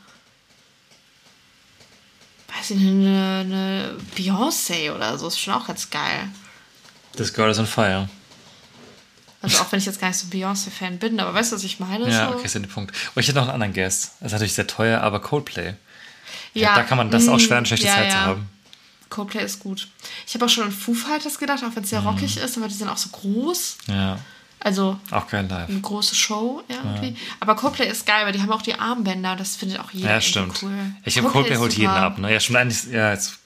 Weiß 2.47 2.71
ich 2.71 2.77
nicht, 2.77 2.87
eine, 2.87 3.39
eine 3.41 3.97
Beyoncé 4.17 4.91
oder 4.91 5.19
so. 5.19 5.27
Ist 5.27 5.39
schon 5.39 5.53
auch 5.53 5.67
ganz 5.67 5.87
geil. 5.91 6.29
Das 7.15 7.31
Girl 7.31 7.51
is 7.51 7.59
on 7.59 7.67
fire. 7.67 8.09
Also 9.45 9.63
auch 9.63 9.71
wenn 9.71 9.79
ich 9.79 9.85
jetzt 9.85 9.99
gar 9.99 10.07
nicht 10.09 10.17
so 10.17 10.27
Beyoncé-Fan 10.27 10.97
bin, 10.99 11.19
aber 11.19 11.33
weißt 11.33 11.51
du, 11.51 11.55
was 11.55 11.63
ich 11.63 11.79
meine? 11.79 12.09
Ja, 12.09 12.29
so? 12.29 12.35
okay, 12.35 12.45
ist 12.45 12.53
ja 12.55 12.59
der 12.61 12.67
Punkt. 12.67 12.93
Und 13.15 13.19
ich 13.21 13.27
hätte 13.27 13.37
noch 13.37 13.43
einen 13.43 13.51
anderen 13.53 13.73
Guest. 13.73 14.11
Das 14.19 14.27
ist 14.27 14.31
natürlich 14.33 14.53
sehr 14.53 14.67
teuer, 14.67 15.01
aber 15.01 15.19
Coldplay. 15.21 15.73
ja, 16.53 16.75
da 16.75 16.83
kann 16.83 16.97
man 16.97 17.09
das 17.11 17.27
auch 17.27 17.37
mm, 17.37 17.39
schwer 17.39 17.57
eine 17.57 17.65
schlechte 17.65 17.87
ja, 17.87 17.93
Zeit 17.95 18.11
zu 18.11 18.17
ja. 18.17 18.23
haben. 18.25 18.49
Coldplay 19.09 19.43
ist 19.43 19.59
gut. 19.59 19.87
Ich 20.27 20.33
habe 20.33 20.45
auch 20.45 20.49
schon 20.49 20.63
an 20.65 20.71
Foo 20.71 20.93
Fighters 20.93 21.37
gedacht, 21.39 21.63
auch 21.63 21.75
wenn 21.75 21.83
es 21.83 21.89
sehr 21.89 22.01
Mhm. 22.01 22.07
rockig 22.07 22.37
ist, 22.37 22.57
aber 22.57 22.67
die 22.67 22.73
sind 22.73 22.89
auch 22.89 22.97
so 22.97 23.09
groß. 23.09 23.77
Ja, 23.87 24.17
Also 24.59 24.99
auch 25.11 25.27
geil 25.27 25.45
live. 25.49 25.69
eine 25.69 25.79
große 25.79 26.15
Show 26.15 26.63
irgendwie. 26.67 27.15
Aber 27.39 27.55
Coldplay 27.55 27.87
ist 27.87 28.05
geil, 28.05 28.25
weil 28.25 28.33
die 28.33 28.41
haben 28.41 28.51
auch 28.51 28.63
die 28.63 28.73
Armbänder. 28.73 29.35
Das 29.35 29.55
findet 29.55 29.79
auch 29.79 29.91
jeder 29.91 30.09
Ja, 30.09 30.21
stimmt. 30.21 30.61
cool. 30.63 30.71
Ich 31.05 31.13
glaube, 31.13 31.29
Coldplay 31.29 31.53
ist 31.55 31.59
holt 31.61 31.73
jeden 31.77 31.89
ab. 31.93 32.17
Ne? 32.17 32.33
Ja, 32.33 32.39
stimmt 32.39 32.57
eigentlich. 32.57 32.85
Ja, 32.91 33.11
jetzt 33.13 33.37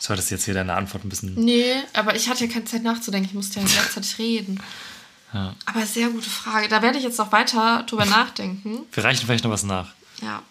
solltest 0.00 0.30
jetzt 0.32 0.44
hier 0.44 0.54
deine 0.54 0.74
Antwort 0.74 1.04
ein 1.04 1.08
bisschen. 1.08 1.34
Nee, 1.36 1.72
aber 1.94 2.14
ich 2.16 2.28
hatte 2.28 2.44
ja 2.44 2.52
keine 2.52 2.64
Zeit 2.66 2.82
nachzudenken. 2.82 3.28
Ich 3.28 3.34
musste 3.34 3.60
ja 3.60 3.66
gleichzeitig 3.66 4.18
reden. 4.18 4.60
Aber 5.34 5.86
sehr 5.86 6.08
gute 6.10 6.28
Frage. 6.30 6.68
Da 6.68 6.80
werde 6.82 6.98
ich 6.98 7.04
jetzt 7.04 7.18
noch 7.18 7.32
weiter 7.32 7.84
drüber 7.88 8.04
nachdenken. 8.04 8.80
Wir 8.92 9.04
reichen 9.04 9.26
vielleicht 9.26 9.44
noch 9.44 9.50
was 9.50 9.64
nach. 9.64 9.88
Ja. 10.22 10.42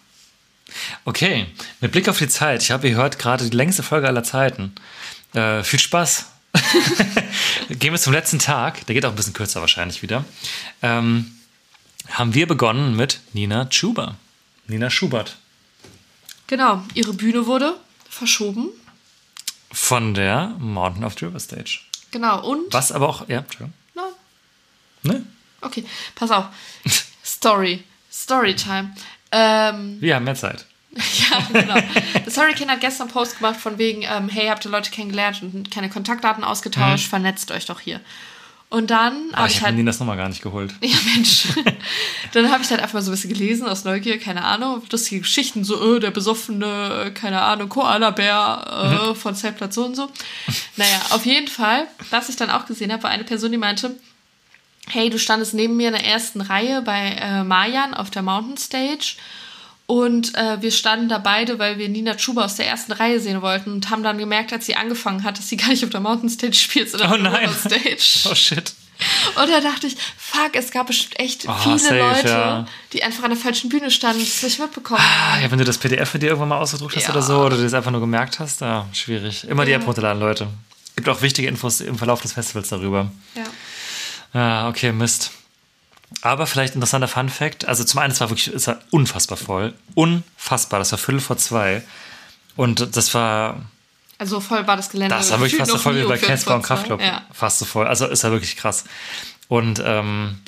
Okay, 1.04 1.46
mit 1.80 1.92
Blick 1.92 2.08
auf 2.08 2.18
die 2.18 2.28
Zeit. 2.28 2.62
Ich 2.62 2.70
habe 2.70 2.88
gehört, 2.88 3.18
gerade 3.18 3.48
die 3.48 3.56
längste 3.56 3.82
Folge 3.82 4.06
aller 4.06 4.24
Zeiten. 4.24 4.74
Äh, 5.32 5.62
viel 5.62 5.78
Spaß. 5.78 6.26
Gehen 7.68 7.92
wir 7.92 8.00
zum 8.00 8.12
letzten 8.12 8.38
Tag. 8.38 8.86
Der 8.86 8.94
geht 8.94 9.04
auch 9.04 9.10
ein 9.10 9.16
bisschen 9.16 9.32
kürzer 9.32 9.60
wahrscheinlich 9.60 10.02
wieder. 10.02 10.24
Ähm, 10.82 11.32
haben 12.10 12.34
wir 12.34 12.46
begonnen 12.46 12.96
mit 12.96 13.20
Nina 13.32 13.66
Schuber. 13.70 14.16
Nina 14.66 14.90
Schubert. 14.90 15.36
Genau, 16.46 16.82
ihre 16.94 17.14
Bühne 17.14 17.46
wurde 17.46 17.76
verschoben. 18.08 18.68
Von 19.72 20.14
der 20.14 20.54
Mountain 20.58 21.04
of 21.04 21.14
the 21.18 21.26
River 21.26 21.40
Stage. 21.40 21.80
Genau, 22.10 22.46
und. 22.46 22.72
Was 22.72 22.92
aber 22.92 23.08
auch. 23.08 23.28
Ja, 23.28 23.38
Entschuldigung. 23.38 23.72
Ne? 25.04 25.24
okay, 25.60 25.84
pass 26.14 26.30
auf. 26.30 26.46
Story. 27.24 27.82
Storytime. 28.12 28.94
Ähm, 29.32 29.96
Wir 30.00 30.14
haben 30.16 30.24
mehr 30.24 30.34
Zeit. 30.34 30.66
ja, 30.94 31.60
genau. 31.60 31.74
Das 32.24 32.36
Hurricane 32.36 32.70
hat 32.70 32.80
gestern 32.80 33.08
einen 33.08 33.12
Post 33.12 33.38
gemacht 33.38 33.56
von 33.60 33.78
wegen, 33.78 34.02
ähm, 34.02 34.28
hey, 34.28 34.46
habt 34.46 34.64
ihr 34.64 34.70
Leute 34.70 34.90
kennengelernt 34.92 35.42
und 35.42 35.70
keine 35.70 35.90
Kontaktdaten 35.90 36.44
ausgetauscht, 36.44 37.08
vernetzt 37.08 37.50
euch 37.50 37.66
doch 37.66 37.80
hier. 37.80 38.00
Und 38.70 38.90
dann 38.90 39.14
Ah, 39.32 39.38
habe 39.38 39.48
ich 39.48 39.54
ich 39.54 39.60
habe 39.60 39.66
halt. 39.68 39.76
Ninas 39.76 39.98
Nummer 40.00 40.16
gar 40.16 40.28
nicht 40.28 40.42
geholt. 40.42 40.72
Ja, 40.80 40.96
Mensch. 41.14 41.48
Dann 42.32 42.50
habe 42.50 42.62
ich 42.64 42.70
halt 42.70 42.80
einfach 42.80 42.94
mal 42.94 43.02
so 43.02 43.10
ein 43.12 43.14
bisschen 43.14 43.32
gelesen 43.32 43.68
aus 43.68 43.84
Neugier, 43.84 44.18
keine 44.18 44.42
Ahnung, 44.44 44.82
lustige 44.90 45.20
Geschichten, 45.20 45.62
so, 45.64 45.96
äh, 45.96 46.00
der 46.00 46.10
besoffene, 46.10 47.12
keine 47.14 47.42
Ahnung, 47.42 47.68
Koala-Bär 47.68 49.10
äh, 49.10 49.14
von 49.14 49.36
Zeltplatz 49.36 49.74
so 49.76 49.84
und 49.84 49.94
so. 49.94 50.10
Naja, 50.76 51.00
auf 51.10 51.24
jeden 51.26 51.46
Fall, 51.48 51.86
was 52.10 52.28
ich 52.28 52.36
dann 52.36 52.50
auch 52.50 52.66
gesehen 52.66 52.90
habe, 52.92 53.02
war 53.04 53.10
eine 53.10 53.22
Person, 53.24 53.52
die 53.52 53.58
meinte, 53.58 53.94
hey, 54.88 55.10
du 55.10 55.18
standest 55.18 55.54
neben 55.54 55.76
mir 55.76 55.88
in 55.88 55.94
der 55.94 56.04
ersten 56.06 56.40
Reihe 56.40 56.82
bei 56.82 57.16
äh, 57.20 57.42
Mayan 57.44 57.94
auf 57.94 58.10
der 58.10 58.22
Mountain 58.22 58.56
Stage 58.56 59.16
und 59.86 60.34
äh, 60.34 60.60
wir 60.62 60.70
standen 60.72 61.08
da 61.08 61.18
beide, 61.18 61.58
weil 61.58 61.78
wir 61.78 61.88
Nina 61.88 62.14
Chuba 62.16 62.44
aus 62.44 62.56
der 62.56 62.66
ersten 62.68 62.92
Reihe 62.92 63.20
sehen 63.20 63.42
wollten 63.42 63.70
und 63.72 63.90
haben 63.90 64.02
dann 64.02 64.16
gemerkt, 64.18 64.52
als 64.52 64.66
sie 64.66 64.76
angefangen 64.76 65.24
hat, 65.24 65.38
dass 65.38 65.48
sie 65.48 65.56
gar 65.58 65.68
nicht 65.68 65.84
auf 65.84 65.90
der 65.90 66.00
Mountain 66.00 66.30
Stage 66.30 66.54
spielt, 66.54 66.90
sondern 66.90 67.10
Oh 67.10 67.14
auf 67.14 67.22
der 67.22 67.30
nein. 67.32 67.50
Stage. 67.98 68.28
Oh 68.30 68.34
shit. 68.34 68.74
Und 69.34 69.50
da 69.50 69.60
dachte 69.60 69.88
ich, 69.88 69.96
fuck, 70.16 70.54
es 70.54 70.70
gab 70.70 70.86
bestimmt 70.86 71.18
echt 71.18 71.48
Oh, 71.48 71.52
viele 71.64 71.78
safe, 71.80 71.98
Leute, 71.98 72.28
ja. 72.28 72.66
die 72.92 73.02
einfach 73.02 73.24
an 73.24 73.30
der 73.30 73.38
falschen 73.38 73.68
Bühne 73.68 73.90
standen 73.90 74.20
und 74.20 74.28
es 74.28 74.40
nicht 74.42 74.60
mitbekommen 74.60 75.00
Ah, 75.02 75.32
haben. 75.32 75.42
ja, 75.42 75.50
wenn 75.50 75.58
du 75.58 75.64
das 75.64 75.78
PDF 75.78 76.10
für 76.10 76.20
dir 76.20 76.26
irgendwann 76.28 76.50
mal 76.50 76.58
ausgedruckt 76.58 76.94
hast 76.94 77.02
Ja. 77.02 77.10
oder 77.10 77.20
so, 77.22 77.38
oder 77.40 77.56
du 77.56 77.64
das 77.64 77.74
einfach 77.74 77.90
nur 77.90 78.00
gemerkt 78.00 78.38
hast, 78.38 78.60
da 78.62 78.86
schwierig. 78.92 79.44
Immer 79.48 79.64
die 79.64 79.72
App 79.72 79.84
runterladen, 79.84 80.20
Leute. 80.20 80.46
Gibt 80.94 81.08
auch 81.08 81.20
wichtige 81.22 81.48
Infos 81.48 81.80
im 81.80 81.98
Verlauf 81.98 82.22
des 82.22 82.32
Festivals 82.34 82.68
darüber. 82.68 83.10
Ja. 83.34 83.42
Ah, 84.34 84.68
okay, 84.68 84.92
Mist. 84.92 85.30
Aber 86.22 86.46
vielleicht 86.46 86.74
interessanter 86.74 87.08
Fun 87.08 87.28
Fact. 87.28 87.66
Also 87.66 87.82
zum 87.84 88.00
einen, 88.00 88.12
es 88.12 88.20
war 88.20 88.28
wirklich, 88.30 88.48
es 88.48 88.66
war 88.66 88.78
unfassbar 88.90 89.38
voll. 89.38 89.72
Unfassbar. 89.94 90.78
Das 90.78 90.92
war 90.92 90.98
Viertel 90.98 91.20
vor 91.20 91.36
zwei. 91.38 91.82
Und 92.56 92.96
das 92.96 93.14
war, 93.14 93.62
Also 94.18 94.40
voll 94.40 94.66
war 94.66 94.76
das 94.76 94.90
Gelände. 94.90 95.14
das 95.14 95.30
war 95.30 95.40
wirklich 95.40 95.56
fast 95.58 95.70
so 95.72 95.78
voll 95.78 95.96
wie 95.96 96.02
bei 96.06 96.16
14 96.18 96.28
Casper 96.28 96.54
und. 96.56 96.62
Kraftclub. 96.62 97.00
Ja. 97.00 97.22
Fast 97.32 97.58
so 97.58 97.64
voll. 97.64 97.86
Also 97.86 98.06
ist 98.06 98.22
ja 98.22 98.30
wirklich 98.30 98.56
krass. 98.56 98.84
Und 99.48 99.82
ähm, 99.84 100.38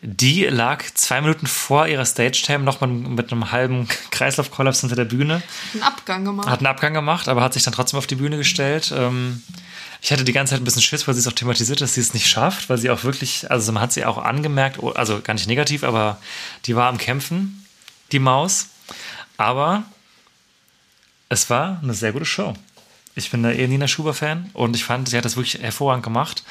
Die 0.00 0.44
lag 0.44 0.84
zwei 0.94 1.20
Minuten 1.20 1.46
vor 1.46 1.86
ihrer 1.88 2.04
Stage-Time 2.04 2.60
noch 2.64 2.80
mal 2.80 2.86
mit 2.88 3.30
einem 3.32 3.50
halben 3.52 3.88
Kreislaufkollaps 4.10 4.80
hinter 4.80 4.96
der 4.96 5.04
Bühne. 5.06 5.42
Einen 5.74 5.82
Abgang 5.82 6.24
gemacht. 6.24 6.48
Hat 6.48 6.58
einen 6.60 6.66
Abgang 6.66 6.94
gemacht, 6.94 7.28
aber 7.28 7.42
hat 7.42 7.52
sich 7.54 7.62
dann 7.64 7.74
trotzdem 7.74 7.98
auf 7.98 8.06
die 8.06 8.16
Bühne 8.16 8.36
gestellt. 8.36 8.92
Ähm, 8.96 9.42
ich 10.00 10.12
hatte 10.12 10.24
die 10.24 10.32
ganze 10.32 10.52
Zeit 10.52 10.60
ein 10.60 10.64
bisschen 10.64 10.82
Schiss, 10.82 11.06
weil 11.06 11.14
sie 11.14 11.20
es 11.20 11.26
auch 11.26 11.32
thematisiert, 11.32 11.80
dass 11.80 11.94
sie 11.94 12.00
es 12.00 12.14
nicht 12.14 12.28
schafft, 12.28 12.68
weil 12.68 12.78
sie 12.78 12.90
auch 12.90 13.04
wirklich, 13.04 13.50
also 13.50 13.72
man 13.72 13.82
hat 13.82 13.92
sie 13.92 14.04
auch 14.04 14.18
angemerkt, 14.18 14.78
oh, 14.78 14.90
also 14.90 15.20
gar 15.20 15.34
nicht 15.34 15.48
negativ, 15.48 15.82
aber 15.82 16.18
die 16.66 16.76
war 16.76 16.88
am 16.88 16.98
Kämpfen, 16.98 17.66
die 18.12 18.20
Maus. 18.20 18.68
Aber 19.36 19.84
es 21.28 21.50
war 21.50 21.80
eine 21.82 21.94
sehr 21.94 22.12
gute 22.12 22.24
Show. 22.24 22.54
Ich 23.18 23.30
bin 23.30 23.42
da 23.42 23.50
eher 23.50 23.68
Nina 23.68 23.88
Schuber-Fan 23.88 24.50
und 24.54 24.76
ich 24.76 24.84
fand, 24.84 25.08
sie 25.08 25.16
hat 25.16 25.24
das 25.24 25.36
wirklich 25.36 25.60
hervorragend 25.60 26.04
gemacht. 26.04 26.44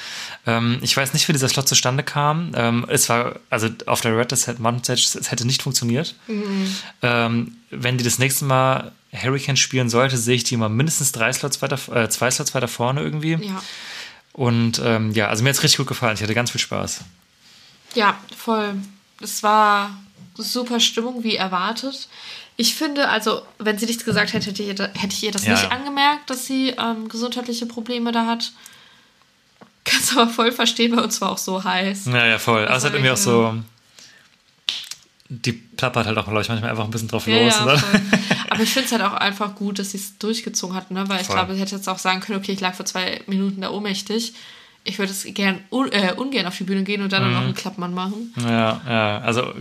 Ähm, 0.46 0.80
ich 0.82 0.96
weiß 0.96 1.14
nicht, 1.14 1.28
wie 1.28 1.34
dieser 1.34 1.50
Slot 1.50 1.68
zustande 1.68 2.04
kam. 2.04 2.52
Ähm, 2.56 2.86
es 2.90 3.10
war, 3.10 3.40
also 3.50 3.70
auf 3.86 4.02
der 4.02 4.18
Red 4.18 4.38
Set 4.38 4.60
Mountain 4.60 4.96
es 4.96 5.32
hätte 5.32 5.48
nicht 5.48 5.62
funktioniert. 5.64 6.16
Ähm, 7.02 7.56
wenn 7.70 7.98
die 7.98 8.04
das 8.04 8.20
nächste 8.20 8.46
Mal 8.46 8.92
Hurricane 9.12 9.58
spielen 9.58 9.90
sollte, 9.90 10.18
sehe 10.18 10.36
ich 10.36 10.44
die 10.44 10.56
immer 10.56 10.70
mindestens 10.70 11.12
drei 11.12 11.32
Slots 11.34 11.62
weiter, 11.62 11.80
äh, 11.96 12.10
zwei 12.10 12.30
Slots 12.30 12.54
weiter 12.54 12.68
vorne 12.68 13.02
irgendwie. 13.02 13.34
ja. 13.34 13.64
Und 14.34 14.80
ähm, 14.86 15.14
ja, 15.14 15.30
also 15.30 15.42
mir 15.42 15.50
hat 15.50 15.56
es 15.56 15.64
richtig 15.64 15.78
gut 15.78 15.88
gefallen. 15.88 16.14
Ich 16.14 16.22
hatte 16.22 16.36
ganz 16.36 16.52
viel 16.52 16.62
Spaß. 16.62 17.00
Ja, 17.96 18.20
voll. 18.38 18.76
Es 19.20 19.42
war 19.42 19.98
super 20.38 20.80
Stimmung, 20.80 21.24
wie 21.24 21.36
erwartet. 21.36 22.08
Ich 22.60 22.74
finde, 22.76 23.08
also, 23.10 23.44
wenn 23.60 23.78
sie 23.78 23.86
nichts 23.86 24.04
gesagt 24.04 24.34
hätte, 24.34 24.48
hätte 24.50 24.64
ich 24.64 24.70
ihr, 24.70 24.86
hätte 24.96 25.14
ich 25.14 25.24
ihr 25.24 25.32
das 25.32 25.46
Ja, 25.46 25.54
nicht 25.54 25.64
ja. 25.64 25.70
angemerkt, 25.70 26.30
dass 26.30 26.46
sie 26.48 26.70
ähm, 26.70 27.08
gesundheitliche 27.08 27.68
Probleme 27.68 28.12
da 28.12 28.26
hat. 28.26 28.52
Kannst 29.86 30.18
aber 30.18 30.30
voll 30.30 30.52
verstehen, 30.52 30.96
bei 30.96 31.02
uns 31.02 31.22
war 31.22 31.32
auch 31.32 31.38
so 31.38 31.64
heiß. 31.64 32.08
Ja, 32.08 32.26
ja, 32.26 32.40
voll. 32.40 32.64
Das 32.64 32.72
Also 32.72 32.88
es 32.88 32.94
hat 32.94 32.94
war 32.94 32.98
irgendwie 33.06 33.12
auch 33.14 33.18
so. 33.18 33.56
Die 35.30 35.52
plappert 35.52 36.08
halt 36.08 36.18
auch, 36.18 36.24
glaube 36.26 36.42
ich, 36.42 36.48
manchmal 36.48 36.72
einfach 36.72 36.86
ein 36.86 36.90
bisschen 36.92 37.10
drauf 37.10 37.28
Ja, 37.28 37.38
los. 37.44 37.54
ja. 37.54 37.82
Aber 38.50 38.64
ich 38.64 38.70
finde 38.70 38.86
es 38.86 38.92
halt 38.94 39.02
auch 39.04 39.14
einfach 39.14 39.56
gut, 39.56 39.78
dass 39.78 39.92
sie 39.92 39.98
es 39.98 40.18
durchgezogen 40.18 40.76
hat, 40.76 40.90
ne? 40.90 41.08
Weil 41.10 41.20
ich 41.22 41.28
Voll. 41.28 41.36
glaube, 41.36 41.54
sie 41.54 41.60
hätte 41.62 41.76
jetzt 41.76 41.88
auch 41.90 42.00
sagen 42.00 42.22
können, 42.22 42.40
okay, 42.40 42.54
ich 42.54 42.62
lag 42.62 42.74
vor 42.76 42.86
zwei 42.86 43.22
Minuten 43.28 43.62
da 43.62 43.70
ohnmächtig. 43.72 44.34
Ich 44.86 45.00
würde 45.00 45.12
es 45.12 45.26
gern 45.32 45.60
un 45.70 45.92
äh, 45.92 46.14
ungern 46.16 46.46
auf 46.48 46.56
die 46.58 46.64
Bühne 46.64 46.84
gehen 46.84 47.02
und 47.02 47.12
dann 47.12 47.28
Mhm. 47.28 47.34
noch 47.34 47.42
einen 47.42 47.54
Klappmann 47.56 47.94
machen. 47.94 48.34
Ja, 48.42 48.82
ja. 48.88 49.20
Also, 49.20 49.54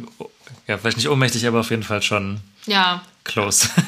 ja, 0.67 0.79
vielleicht 0.79 0.97
nicht 0.97 1.09
ohnmächtig, 1.09 1.47
aber 1.47 1.61
auf 1.61 1.71
jeden 1.71 1.83
Fall 1.83 2.03
schon 2.03 2.41
Ja, 2.67 3.03
close. 3.25 3.69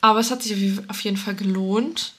aber 0.00 0.20
es 0.20 0.30
hat 0.30 0.42
sich 0.42 0.52
auf 0.52 0.58
je- 0.58 0.82
auf 0.88 1.00
jeden 1.02 1.16
Fall 1.16 1.34
gelohnt. 1.34 2.12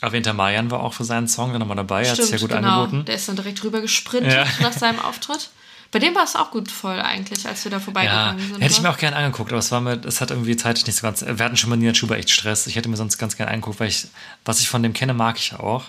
Aber 0.00 0.12
Winter 0.12 0.32
Marian 0.32 0.70
war 0.70 0.80
auch 0.80 0.92
für 0.94 1.04
seinen 1.04 1.26
Song 1.26 1.50
dann 1.52 1.60
nochmal 1.60 1.76
dabei, 1.76 2.08
hat 2.08 2.16
sich 2.16 2.30
ja 2.30 2.38
gut 2.38 2.50
genau. 2.50 2.82
angeboten. 2.82 3.04
Der 3.06 3.16
ist 3.16 3.28
dann 3.28 3.36
direkt 3.36 3.62
rüber 3.64 3.80
gesprintet 3.80 4.32
Ja. 4.32 4.46
nach 4.60 4.72
seinem 4.72 5.00
Auftritt. 5.00 5.50
Bei 5.90 5.98
dem 5.98 6.14
war 6.14 6.22
es 6.22 6.36
auch 6.36 6.50
gut 6.50 6.70
voll 6.70 7.00
eigentlich, 7.00 7.48
als 7.48 7.64
wir 7.64 7.70
da 7.70 7.78
Ja, 7.78 7.82
vorbeigegangen 7.82 8.38
sind. 8.38 8.60
hätte 8.60 8.72
ich 8.74 8.82
mir 8.82 8.88
ne? 8.88 8.94
auch 8.94 8.98
gerne 8.98 9.16
angeguckt, 9.16 9.50
aber 9.50 9.58
es 9.58 9.72
war 9.72 9.80
mir, 9.80 9.98
es 10.04 10.20
hat 10.20 10.30
irgendwie 10.30 10.54
zeitlich 10.54 10.86
nicht 10.86 10.96
so 10.96 11.02
ganz. 11.02 11.24
Wir 11.26 11.44
hatten 11.44 11.56
schon 11.56 11.70
mal 11.70 11.76
Nina 11.76 11.94
Schuber 11.94 12.18
echt 12.18 12.30
Stress. 12.30 12.66
Ich 12.66 12.76
hätte 12.76 12.90
mir 12.90 12.96
sonst 12.98 13.16
ganz 13.16 13.36
gerne 13.38 13.50
angeguckt, 13.50 13.80
weil 13.80 13.88
ich, 13.88 14.06
was 14.44 14.60
ich 14.60 14.68
von 14.68 14.82
dem 14.82 14.92
kenne, 14.92 15.14
mag 15.14 15.38
ich 15.38 15.54
auch. 15.54 15.84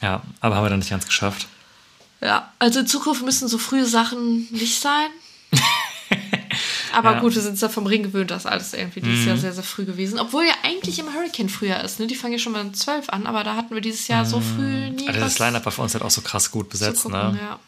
Ja, 0.00 0.22
aber 0.40 0.54
haben 0.54 0.64
wir 0.64 0.70
dann 0.70 0.78
nicht 0.78 0.90
ganz 0.90 1.04
geschafft. 1.06 1.48
Ja, 2.20 2.52
also 2.58 2.80
in 2.80 2.86
Zukunft 2.86 3.22
müssen 3.22 3.46
so 3.48 3.58
frühe 3.58 3.86
Sachen 3.86 4.48
nicht 4.50 4.80
sein. 4.80 5.08
Aber 6.92 7.12
Ja. 7.12 7.20
gut, 7.20 7.34
wir 7.34 7.42
sind 7.42 7.52
uns 7.52 7.60
ja 7.60 7.68
vom 7.68 7.86
Ring 7.86 8.02
gewöhnt, 8.04 8.30
dass 8.30 8.46
alles 8.46 8.72
irgendwie 8.72 9.00
dieses 9.00 9.22
Mhm. 9.22 9.28
Jahr 9.28 9.36
sehr, 9.36 9.52
sehr 9.52 9.62
früh 9.62 9.84
gewesen. 9.84 10.18
Obwohl 10.18 10.44
ja 10.44 10.54
eigentlich 10.62 10.98
immer 10.98 11.12
Hurricane 11.12 11.48
früher 11.50 11.78
ist. 11.84 12.00
Ne? 12.00 12.06
Die 12.06 12.14
fangen 12.14 12.32
ja 12.32 12.38
schon 12.38 12.52
mal 12.52 12.62
um 12.62 12.72
12 12.72 13.10
an, 13.10 13.26
aber 13.26 13.44
da 13.44 13.54
hatten 13.54 13.74
wir 13.74 13.82
dieses 13.82 14.08
Jahr 14.08 14.24
so 14.24 14.40
früh 14.40 14.88
nie 14.90 15.06
Also 15.08 15.20
das 15.20 15.38
Line-Up 15.38 15.64
war 15.66 15.72
für 15.72 15.82
uns 15.82 15.92
halt 15.92 16.02
auch 16.04 16.10
so 16.10 16.22
krass 16.22 16.50
gut 16.50 16.70
besetzt, 16.70 17.02
gucken. 17.02 17.32
ne? 17.32 17.38
Ja. 17.40 17.58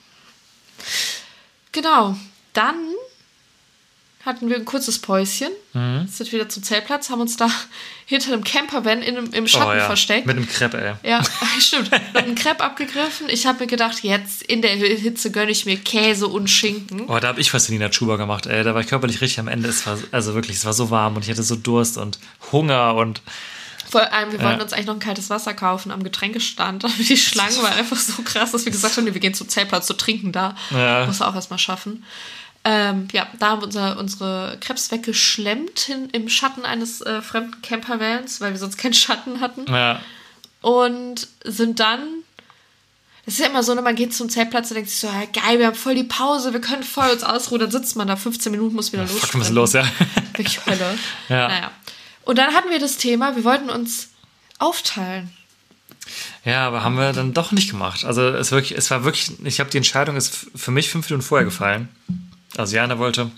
Genau, 1.73 2.16
dann 2.55 2.77
hatten 4.27 4.49
wir 4.49 4.57
ein 4.57 4.65
kurzes 4.65 4.99
Päuschen, 4.99 5.49
Mhm. 5.74 6.07
sind 6.09 6.32
wieder 6.32 6.49
zum 6.49 6.62
Zeltplatz, 6.62 7.09
haben 7.09 7.20
uns 7.20 7.36
da 7.36 7.49
hinter 8.05 8.32
einem 8.32 8.45
Campervan 8.45 9.01
in, 9.03 9.16
einem- 9.16 9.32
im 9.32 9.47
Schatten 9.47 9.70
Oh 9.70 9.73
ja, 9.74 9.86
versteckt. 9.86 10.27
Mit 10.27 10.36
einem 10.36 10.49
Crepe, 10.49 10.77
ey. 11.03 11.11
Ja, 11.11 11.23
stimmt. 11.61 11.90
Noch 11.93 12.23
einen 12.23 12.35
Crepe 12.35 12.62
abgegriffen. 12.65 13.28
Ich 13.31 13.47
habe 13.47 13.61
mir 13.61 13.66
gedacht, 13.69 14.03
jetzt 14.03 14.43
in 14.43 14.61
der 14.61 14.73
Hitze 14.73 15.31
gönne 15.31 15.51
ich 15.51 15.66
mir 15.66 15.77
Käse 15.77 16.27
und 16.27 16.49
Schinken. 16.51 17.03
Oh, 17.09 17.19
da 17.20 17.28
habe 17.28 17.40
ich 17.40 17.55
was 17.55 17.66
für 17.66 17.73
Nina 17.73 17.93
Schuber 17.93 18.19
gemacht, 18.19 18.47
ey. 18.47 18.65
Da 18.65 18.74
war 18.74 18.81
ich 18.81 18.89
körperlich 18.89 19.20
richtig 19.20 19.39
am 19.40 19.49
Ende. 19.49 19.69
Es 19.69 19.86
war, 19.86 19.97
also 20.11 20.35
wirklich, 20.35 20.57
es 20.57 20.65
war 20.65 20.73
so 20.73 20.90
warm 20.90 21.16
und 21.16 21.24
ich 21.24 21.31
hatte 21.31 21.43
so 21.43 21.55
Durst 21.57 21.97
und 21.97 22.19
Hunger 22.53 22.95
und 22.97 23.23
Vor 23.90 24.03
allem, 24.12 24.32
wir 24.32 24.40
wollten 24.43 24.59
Ja. 24.59 24.62
uns 24.65 24.74
eigentlich 24.74 24.86
noch 24.86 24.95
ein 24.97 25.01
kaltes 25.01 25.31
Wasser 25.31 25.55
kaufen 25.55 25.90
am 25.90 26.03
Getränkestand. 26.03 26.85
Aber 26.85 26.93
die 26.99 27.16
Schlange 27.16 27.57
war 27.62 27.74
einfach 27.74 27.97
so 27.97 28.20
krass, 28.23 28.53
dass 28.53 28.66
wir 28.66 28.73
gesagt 28.73 28.97
haben, 28.99 29.07
wir 29.07 29.12
gehen 29.20 29.32
zum 29.32 29.49
Zeltplatz 29.49 29.86
zu 29.86 29.95
trinken 29.95 30.31
da. 30.32 30.55
Ja. 30.70 31.07
Muss 31.07 31.23
auch 31.23 31.35
erstmal 31.35 31.59
schaffen. 31.59 32.05
Ähm, 32.70 33.09
ja, 33.12 33.27
da 33.39 33.49
haben 33.49 33.62
wir 33.62 33.66
unser, 33.66 33.99
unsere 33.99 34.59
Krebs 34.61 34.90
weggeschlemmt 34.90 35.81
hin 35.81 36.11
im 36.12 36.28
Schatten 36.28 36.66
eines 36.66 37.01
äh, 37.01 37.23
fremden 37.23 37.62
Campervans, 37.62 38.43
weil 38.43 38.53
wir 38.53 38.59
sonst 38.59 38.77
keinen 38.77 38.93
Schatten 38.93 39.40
hatten. 39.40 39.65
ja, 39.73 40.03
und 40.61 41.28
sind 41.45 41.81
dann. 41.81 42.01
Das 43.24 43.35
ist 43.35 43.40
ja 43.40 43.47
immer 43.47 43.62
so, 43.62 43.74
ne, 43.74 43.81
man 43.81 43.95
geht 43.95 44.15
zum 44.15 44.28
Zeltplatz 44.28 44.70
und 44.70 44.77
denkt 44.77 44.90
sich 44.90 45.01
so, 45.01 45.07
ja, 45.07 45.24
geil, 45.32 45.59
wir 45.59 45.66
haben 45.66 45.77
voll 45.77 45.95
die 45.95 46.05
Pause, 46.05 46.53
wir 46.53 46.61
können 46.61 46.82
voll 46.82 47.11
uns 47.11 47.23
ausruhen. 47.23 47.61
Dann 47.61 47.70
sitzt 47.70 47.97
man 47.97 48.09
da 48.09 48.16
15 48.16 48.53
Minuten, 48.53 48.74
muss 48.74 48.93
wieder 48.93 49.03
los. 49.03 49.12
fuck, 49.12 49.35
wir 49.35 49.39
müssen 49.39 49.55
los, 49.55 49.73
ja. 49.73 49.86
Wirklich 50.32 50.65
Hölle. 50.66 50.99
Ja. 51.28 51.49
Naja. 51.49 51.70
Und 52.24 52.36
dann 52.36 52.55
hatten 52.55 52.70
wir 52.70 52.78
das 52.78 52.97
Thema, 52.99 53.36
wir 53.36 53.45
wollten 53.45 53.70
uns 53.70 54.11
aufteilen. 54.59 55.31
Ja, 56.45 56.66
aber 56.66 56.85
haben 56.85 56.97
wir 56.97 57.12
dann 57.12 57.35
doch 57.35 57.53
nicht 57.53 57.70
gemacht. 57.70 58.05
Also 58.05 58.28
es, 58.28 58.51
wirklich, 58.51 58.77
es 58.77 58.90
war 58.90 59.05
wirklich, 59.05 59.31
ich 59.45 59.61
habe 59.61 59.70
die 59.70 59.77
Entscheidung 59.78 60.16
ist 60.16 60.47
für 60.55 60.70
mich 60.70 60.89
fünf 60.89 61.09
Minuten 61.09 61.27
vorher 61.27 61.45
gefallen. 61.45 61.89
Jana 62.67 62.99
wollte 62.99 63.31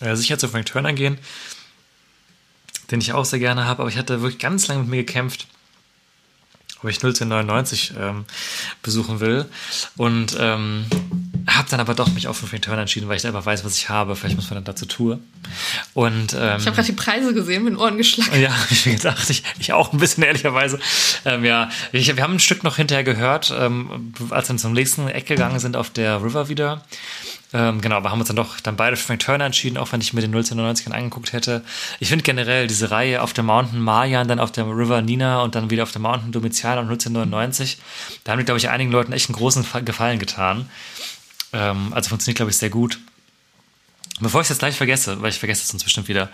äh, 0.00 0.16
sicher 0.16 0.38
zu 0.38 0.48
Frank 0.48 0.66
Turner 0.66 0.92
gehen, 0.92 1.18
den 2.90 3.00
ich 3.00 3.12
auch 3.12 3.24
sehr 3.24 3.38
gerne 3.38 3.64
habe, 3.64 3.82
aber 3.82 3.90
ich 3.90 3.96
hatte 3.96 4.22
wirklich 4.22 4.40
ganz 4.40 4.68
lange 4.68 4.80
mit 4.80 4.90
mir 4.90 5.04
gekämpft, 5.04 5.46
ob 6.82 6.90
ich 6.90 6.96
01099 6.96 7.94
ähm, 7.98 8.24
besuchen 8.82 9.20
will. 9.20 9.46
Und 9.96 10.36
ähm, 10.38 10.86
habe 11.46 11.68
dann 11.70 11.80
aber 11.80 11.94
doch 11.94 12.08
mich 12.12 12.28
auch 12.28 12.34
für 12.34 12.46
Frank 12.46 12.62
Turner 12.62 12.82
entschieden, 12.82 13.08
weil 13.08 13.16
ich 13.16 13.22
selber 13.22 13.44
weiß, 13.44 13.64
was 13.64 13.76
ich 13.76 13.88
habe. 13.88 14.16
Vielleicht 14.16 14.36
muss 14.36 14.50
man 14.50 14.56
dann 14.56 14.64
dazu 14.64 14.86
tue. 14.86 15.18
Und 15.94 16.34
ähm, 16.34 16.58
Ich 16.58 16.66
habe 16.66 16.72
gerade 16.72 16.86
die 16.86 16.92
Preise 16.92 17.34
gesehen, 17.34 17.64
mit 17.64 17.74
den 17.74 17.78
Ohren 17.78 17.96
geschlagen. 17.96 18.40
ja, 18.40 18.54
ich 18.70 18.84
gedacht, 18.84 19.28
ich, 19.30 19.42
ich 19.58 19.72
auch 19.72 19.92
ein 19.92 19.98
bisschen 19.98 20.24
ehrlicherweise. 20.24 20.78
Ähm, 21.24 21.44
ja, 21.44 21.70
ich, 21.92 22.14
wir 22.14 22.22
haben 22.22 22.34
ein 22.34 22.40
Stück 22.40 22.64
noch 22.64 22.76
hinterher 22.76 23.04
gehört, 23.04 23.54
ähm, 23.56 24.12
als 24.30 24.48
wir 24.48 24.56
zum 24.56 24.72
nächsten 24.72 25.08
Eck 25.08 25.26
gegangen 25.26 25.60
sind 25.60 25.76
auf 25.76 25.90
der 25.90 26.22
River 26.22 26.48
wieder. 26.48 26.84
Ähm, 27.54 27.80
genau, 27.82 27.96
aber 27.96 28.10
haben 28.10 28.18
uns 28.18 28.28
dann 28.28 28.36
doch 28.36 28.60
dann 28.60 28.76
beide 28.76 28.96
für 28.96 29.04
Frank 29.04 29.20
Turner 29.20 29.44
entschieden, 29.44 29.76
auch 29.76 29.92
wenn 29.92 30.00
ich 30.00 30.12
mir 30.14 30.22
den 30.22 30.30
099 30.30 30.90
angeguckt 30.92 31.32
hätte. 31.34 31.62
Ich 32.00 32.08
finde 32.08 32.22
generell 32.22 32.66
diese 32.66 32.90
Reihe 32.90 33.20
auf 33.20 33.34
der 33.34 33.44
Mountain 33.44 33.80
Marian, 33.80 34.26
dann 34.26 34.40
auf 34.40 34.52
der 34.52 34.64
River 34.66 35.02
Nina 35.02 35.42
und 35.42 35.54
dann 35.54 35.68
wieder 35.68 35.82
auf 35.82 35.92
der 35.92 36.00
Mountain 36.00 36.32
Domitiana 36.32 36.80
und 36.80 36.86
1999, 36.88 37.78
da 38.24 38.32
haben 38.32 38.38
die, 38.38 38.44
glaube 38.46 38.58
ich, 38.58 38.70
einigen 38.70 38.90
Leuten 38.90 39.12
echt 39.12 39.28
einen 39.28 39.36
großen 39.36 39.64
Fa- 39.64 39.80
Gefallen 39.80 40.18
getan. 40.18 40.70
Ähm, 41.52 41.92
also 41.92 42.08
funktioniert, 42.08 42.36
glaube 42.36 42.50
ich, 42.50 42.56
sehr 42.56 42.70
gut. 42.70 42.98
Bevor 44.20 44.40
ich 44.40 44.46
es 44.46 44.50
jetzt 44.50 44.58
gleich 44.60 44.76
vergesse, 44.76 45.20
weil 45.20 45.30
ich 45.30 45.38
vergesse 45.38 45.62
es 45.62 45.68
sonst 45.68 45.84
bestimmt 45.84 46.08
wieder. 46.08 46.30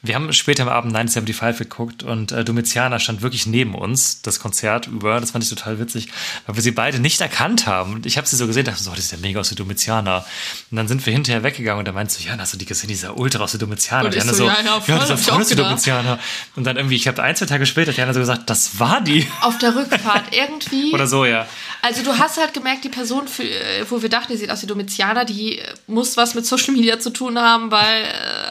Wir 0.00 0.14
haben 0.14 0.32
später 0.32 0.62
am 0.62 0.68
Abend 0.68 0.92
975 0.92 1.68
geguckt 1.68 2.02
und 2.04 2.30
äh, 2.30 2.44
Domitiana 2.44 3.00
stand 3.00 3.20
wirklich 3.20 3.46
neben 3.46 3.74
uns, 3.74 4.22
das 4.22 4.38
Konzert 4.38 4.86
über. 4.86 5.18
Das 5.20 5.32
fand 5.32 5.42
ich 5.42 5.50
total 5.50 5.80
witzig, 5.80 6.08
weil 6.46 6.54
wir 6.54 6.62
sie 6.62 6.70
beide 6.70 7.00
nicht 7.00 7.20
erkannt 7.20 7.66
haben. 7.66 7.94
Und 7.94 8.06
ich 8.06 8.16
habe 8.16 8.26
sie 8.26 8.36
so 8.36 8.46
gesehen, 8.46 8.64
dachte 8.64 8.80
so, 8.80 8.92
oh, 8.92 8.94
das 8.94 9.06
ist 9.06 9.10
ja 9.10 9.18
mega 9.18 9.40
aus 9.40 9.48
der 9.48 9.56
Domitiana. 9.56 10.24
Und 10.70 10.76
dann 10.76 10.86
sind 10.86 11.04
wir 11.04 11.12
hinterher 11.12 11.42
weggegangen 11.42 11.80
und 11.80 11.88
da 11.88 11.92
meinst 11.92 12.20
du, 12.20 12.24
ja, 12.24 12.38
hast 12.38 12.52
du 12.52 12.58
die 12.58 12.64
gesehen, 12.64 12.86
dieser 12.86 13.16
Ultra 13.16 13.42
aus 13.42 13.50
der 13.52 13.60
Domitiana? 13.60 14.04
Und 14.04 14.14
Diana 14.14 14.32
so, 14.32 14.46
ja, 14.46 14.56
ja, 14.64 14.80
voll, 14.80 14.94
ja, 14.94 15.04
das 15.04 15.20
ist 15.20 15.32
aus 15.32 15.48
der. 15.48 15.56
Domitiana. 15.56 16.20
Und 16.54 16.64
dann 16.64 16.76
irgendwie, 16.76 16.94
ich 16.94 17.08
habe 17.08 17.20
ein, 17.20 17.34
zwei 17.34 17.46
Tage 17.46 17.66
später, 17.66 17.92
Diana 17.92 18.14
so 18.14 18.20
gesagt, 18.20 18.48
das 18.48 18.78
war 18.78 19.00
die. 19.00 19.26
Auf 19.40 19.58
der 19.58 19.74
Rückfahrt 19.74 20.26
irgendwie. 20.30 20.92
Oder 20.92 21.08
so, 21.08 21.24
ja. 21.24 21.46
Also 21.82 22.02
du 22.02 22.18
hast 22.18 22.38
halt 22.38 22.54
gemerkt, 22.54 22.84
die 22.84 22.88
Person, 22.88 23.28
für, 23.28 23.44
äh, 23.44 23.84
wo 23.88 24.02
wir 24.02 24.08
dachten, 24.08 24.32
die 24.32 24.38
sieht 24.38 24.50
aus 24.50 24.62
wie 24.62 24.66
Domitiana, 24.66 25.24
die 25.24 25.60
muss 25.86 26.16
was 26.16 26.34
mit 26.34 26.46
Social 26.46 26.74
Media 26.74 26.98
zu 26.98 27.10
tun 27.10 27.38
haben, 27.38 27.70
weil 27.70 28.04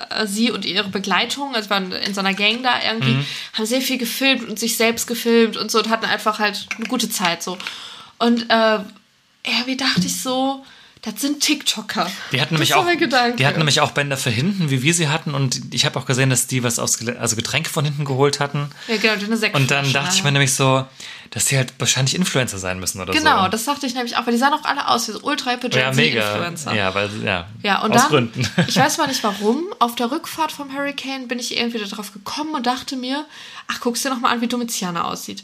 äh, 0.10 0.28
sie 0.28 0.52
und 0.52 0.66
ihre 0.66 0.90
Begleitung, 0.90 1.37
also 1.56 1.70
waren 1.70 1.92
in 1.92 2.14
so 2.14 2.20
einer 2.22 2.34
Gang 2.34 2.64
da 2.64 2.82
irgendwie, 2.84 3.12
Mhm. 3.14 3.26
haben 3.54 3.66
sehr 3.66 3.82
viel 3.82 3.98
gefilmt 3.98 4.48
und 4.50 4.60
sich 4.60 4.78
selbst 4.78 5.08
gefilmt 5.08 5.58
und 5.58 5.72
so 5.72 5.80
und 5.80 5.90
hatten 5.90 6.06
einfach 6.06 6.40
halt 6.40 6.68
eine 6.78 6.88
gute 6.88 7.10
Zeit 7.10 7.42
so. 7.44 7.58
Und 8.20 8.50
äh, 8.50 8.80
irgendwie 9.46 9.78
dachte 9.78 10.02
ich 10.06 10.22
so, 10.22 10.66
das 11.02 11.22
sind 11.22 11.42
TikToker. 11.42 12.10
Die 12.32 12.42
hatten 12.42 12.56
nämlich 12.56 12.74
auch, 12.74 12.86
die 13.38 13.46
hatten 13.46 13.58
nämlich 13.60 13.82
auch 13.82 13.92
Bänder 13.92 14.18
für 14.18 14.30
hinten, 14.30 14.70
wie 14.70 14.82
wir 14.82 14.94
sie 14.94 15.08
hatten. 15.08 15.36
Und 15.36 15.74
ich 15.74 15.86
habe 15.86 16.00
auch 16.00 16.06
gesehen, 16.06 16.30
dass 16.30 16.48
die 16.48 16.64
was 16.64 16.80
aus, 16.80 17.00
also 17.20 17.36
Getränke 17.36 17.70
von 17.70 17.86
hinten 17.86 18.06
geholt 18.06 18.40
hatten. 18.40 18.70
ja, 18.88 18.98
genau, 18.98 19.14
eine 19.14 19.38
Sektflasche. 19.38 19.56
Und 19.56 19.72
dann 19.72 19.94
dachte 19.94 20.16
ich 20.16 20.24
mir 20.24 20.32
nämlich 20.32 20.54
so, 20.54 20.86
dass 21.30 21.46
die 21.46 21.58
halt 21.58 21.74
wahrscheinlich 21.78 22.16
Influencer 22.16 22.58
sein 22.58 22.80
müssen 22.80 23.02
oder 23.02 23.14
so. 23.14 23.20
Genau, 23.20 23.48
das 23.48 23.66
dachte 23.66 23.86
ich 23.86 23.94
nämlich 23.94 24.18
auch, 24.18 24.26
weil 24.26 24.34
die 24.34 24.40
sahen 24.40 24.54
auch 24.54 24.64
alle 24.64 24.88
aus 24.88 25.08
wie 25.08 25.12
so 25.12 25.22
ultra 25.22 25.52
ja, 25.52 25.92
mega. 25.92 26.22
Z-Influencer. 26.22 26.74
Ja, 26.74 26.96
weil, 26.96 27.10
ja, 27.24 27.48
Ja, 27.64 27.82
und 27.82 27.92
aus 27.92 28.02
dann, 28.02 28.10
Gründen. 28.10 28.50
ich 28.68 28.76
weiß 28.76 28.98
mal 28.98 29.08
nicht 29.08 29.24
warum, 29.24 29.64
auf 29.80 29.96
der 29.96 30.12
Rückfahrt 30.12 30.52
vom 30.52 30.74
Hurricane 30.74 31.28
bin 31.28 31.40
ich 31.40 31.58
irgendwie 31.58 31.80
darauf 31.80 32.14
gekommen 32.14 32.56
und 32.56 32.66
dachte 32.66 32.96
mir, 32.96 33.26
ach, 33.68 33.80
guck's 33.82 34.02
dir 34.02 34.10
noch 34.10 34.20
mal 34.20 34.32
an, 34.32 34.42
wie 34.42 34.48
Domitiana 34.48 35.04
aussieht. 35.04 35.44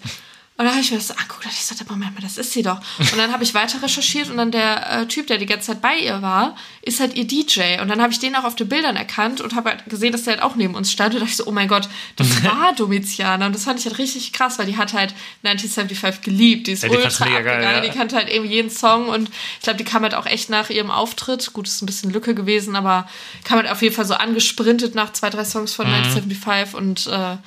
Und 0.55 0.65
dann 0.65 0.73
habe 0.75 0.81
ich 0.81 0.91
mir 0.91 0.97
das 0.97 1.07
so 1.07 1.15
angeguckt 1.15 1.45
und 1.45 1.51
ich 1.51 1.65
sagte, 1.65 1.83
Moment 1.89 2.13
mal, 2.13 2.21
das 2.21 2.37
ist 2.37 2.53
sie 2.53 2.61
doch. 2.61 2.79
Und 2.99 3.17
dann 3.17 3.33
habe 3.33 3.43
ich 3.43 3.55
weiter 3.55 3.81
recherchiert 3.81 4.29
und 4.29 4.37
dann 4.37 4.51
der 4.51 5.01
äh, 5.01 5.05
Typ, 5.07 5.25
der 5.25 5.39
die 5.39 5.47
ganze 5.47 5.67
Zeit 5.71 5.81
bei 5.81 5.97
ihr 5.97 6.21
war, 6.21 6.55
ist 6.83 6.99
halt 6.99 7.15
ihr 7.15 7.25
DJ. 7.25 7.81
Und 7.81 7.87
dann 7.87 7.99
habe 7.99 8.13
ich 8.13 8.19
den 8.19 8.35
auch 8.35 8.43
auf 8.43 8.55
den 8.55 8.69
Bildern 8.69 8.95
erkannt 8.95 9.41
und 9.41 9.55
habe 9.55 9.71
halt 9.71 9.85
gesehen, 9.87 10.11
dass 10.11 10.23
der 10.25 10.33
halt 10.33 10.43
auch 10.43 10.53
neben 10.55 10.75
uns 10.75 10.91
stand. 10.91 11.15
Und 11.15 11.21
dachte 11.21 11.31
ich 11.31 11.37
so, 11.37 11.47
oh 11.47 11.51
mein 11.51 11.67
Gott, 11.67 11.89
das 12.17 12.43
war 12.43 12.71
Domitiana. 12.75 13.47
Und 13.47 13.55
das 13.55 13.63
fand 13.63 13.79
ich 13.79 13.85
halt 13.87 13.97
richtig 13.97 14.31
krass, 14.31 14.59
weil 14.59 14.67
die 14.67 14.77
hat 14.77 14.93
halt 14.93 15.15
1975 15.43 16.21
geliebt. 16.21 16.67
Die 16.67 16.73
ist 16.73 16.83
Ja, 16.83 16.89
die 16.89 16.97
ultra 16.97 17.25
mega 17.25 17.41
geil, 17.41 17.53
abgegangen. 17.55 17.83
ja. 17.83 17.89
Die 17.91 17.97
kannte 17.97 18.15
halt 18.15 18.29
eben 18.29 18.45
jeden 18.45 18.69
Song. 18.69 19.07
Und 19.09 19.29
ich 19.55 19.61
glaube, 19.63 19.77
die 19.77 19.83
kam 19.85 20.03
halt 20.03 20.13
auch 20.13 20.27
echt 20.27 20.51
nach 20.51 20.69
ihrem 20.69 20.91
Auftritt. 20.91 21.51
Gut, 21.53 21.67
ist 21.67 21.81
ein 21.81 21.87
bisschen 21.87 22.11
Lücke 22.11 22.35
gewesen, 22.35 22.75
aber 22.75 23.07
kam 23.43 23.57
halt 23.57 23.71
auf 23.71 23.81
jeden 23.81 23.95
Fall 23.95 24.05
so 24.05 24.13
angesprintet 24.13 24.93
nach 24.93 25.13
zwei, 25.13 25.31
drei 25.31 25.45
Songs 25.45 25.73
von 25.73 25.87
1975 25.87 26.75
und 26.75 27.07
äh, 27.07 27.37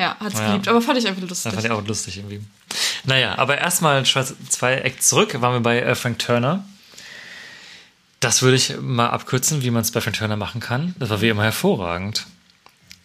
ja, 0.00 0.16
hat's 0.18 0.38
Ja. 0.38 0.46
geliebt. 0.48 0.66
Aber 0.68 0.80
fand 0.80 0.98
ich 0.98 1.06
einfach 1.06 1.22
lustig. 1.22 1.52
fand 1.52 1.64
ich 1.64 1.70
auch 1.70 1.86
lustig 1.86 2.16
irgendwie. 2.16 2.40
Naja, 3.04 3.36
aber 3.38 3.58
erstmal 3.58 4.04
zwei 4.04 4.74
Acts 4.78 5.08
zurück, 5.08 5.40
waren 5.40 5.52
wir 5.54 5.60
bei 5.60 5.80
äh, 5.80 5.94
Frank 5.94 6.18
Turner. 6.18 6.64
Das 8.18 8.42
würde 8.42 8.56
ich 8.56 8.74
mal 8.80 9.08
abkürzen, 9.08 9.62
wie 9.62 9.70
man 9.70 9.82
es 9.82 9.92
bei 9.92 10.00
Frank 10.00 10.16
Turner 10.16 10.36
machen 10.36 10.60
kann. 10.60 10.94
Das 10.98 11.10
war 11.10 11.20
wie 11.20 11.28
immer 11.28 11.44
hervorragend. 11.44 12.26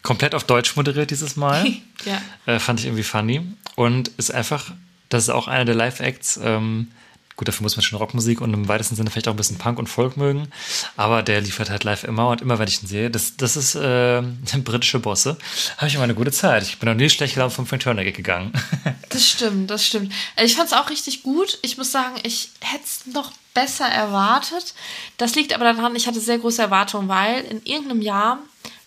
Komplett 0.02 0.36
auf 0.36 0.44
Deutsch 0.44 0.76
moderiert 0.76 1.12
dieses 1.12 1.36
Mal. 1.36 1.66
ja. 2.06 2.22
äh, 2.46 2.60
fand 2.60 2.80
ich 2.80 2.86
irgendwie 2.86 3.04
funny. 3.04 3.42
Und 3.76 4.10
ist 4.18 4.34
einfach, 4.34 4.72
das 5.10 5.24
ist 5.24 5.30
auch 5.30 5.48
einer 5.48 5.66
der 5.66 5.76
Live-Acts. 5.76 6.40
Ähm, 6.44 6.92
gut, 7.36 7.48
dafür 7.48 7.64
muss 7.64 7.76
man 7.76 7.84
schon 7.84 7.98
Rockmusik 7.98 8.41
und 8.41 8.53
im 8.53 8.68
weitesten 8.68 8.95
Sinne 8.95 9.10
vielleicht 9.10 9.28
auch 9.28 9.34
ein 9.34 9.38
bisschen 9.38 9.57
Punk 9.57 9.78
und 9.78 9.88
Folk 9.88 10.18
mögen. 10.18 10.48
Aber 10.95 11.22
der 11.22 11.41
liefert 11.41 11.70
halt 11.70 11.84
live 11.84 12.03
immer 12.03 12.30
und 12.30 12.41
immer, 12.41 12.60
wenn 12.60 12.68
ich 12.68 12.82
ihn 12.82 12.88
sehe, 12.88 13.10
das, 13.10 13.36
das 13.38 13.57
ist 13.57 13.76
äh, 13.76 14.22
britische 14.64 14.99
Bosse. 14.99 15.38
Habe 15.78 15.88
ich 15.88 15.95
immer 15.95 16.06
eine 16.06 16.16
gute 16.16 16.32
Zeit. 16.32 16.64
Ich 16.64 16.80
bin 16.80 16.90
noch 16.90 16.95
nie 16.95 17.10
schlecht 17.10 17.34
gelaunt 17.34 17.53
vom 17.53 17.68
Frank 17.68 17.84
Turner 17.84 18.03
Gig 18.03 18.16
gegangen. 18.16 18.52
Das 19.10 19.30
stimmt, 19.30 19.70
das 19.70 19.86
stimmt. 19.86 20.12
Ich 20.44 20.56
fand 20.56 20.68
es 20.68 20.74
auch 20.74 20.90
richtig 20.90 21.24
gut. 21.24 21.60
Ich 21.62 21.78
muss 21.78 21.91
sagen, 21.91 22.16
ich 22.24 22.49
hätte 22.60 22.84
es 22.84 23.06
noch 23.06 23.32
besser 23.53 23.86
erwartet. 23.86 24.74
Das 25.18 25.36
liegt 25.36 25.53
aber 25.53 25.64
daran, 25.64 25.95
ich 25.95 26.07
hatte 26.07 26.20
sehr 26.20 26.38
große 26.38 26.62
Erwartungen, 26.62 27.07
weil 27.07 27.41
in 27.45 27.64
irgendeinem 27.64 28.02
Jahr 28.02 28.40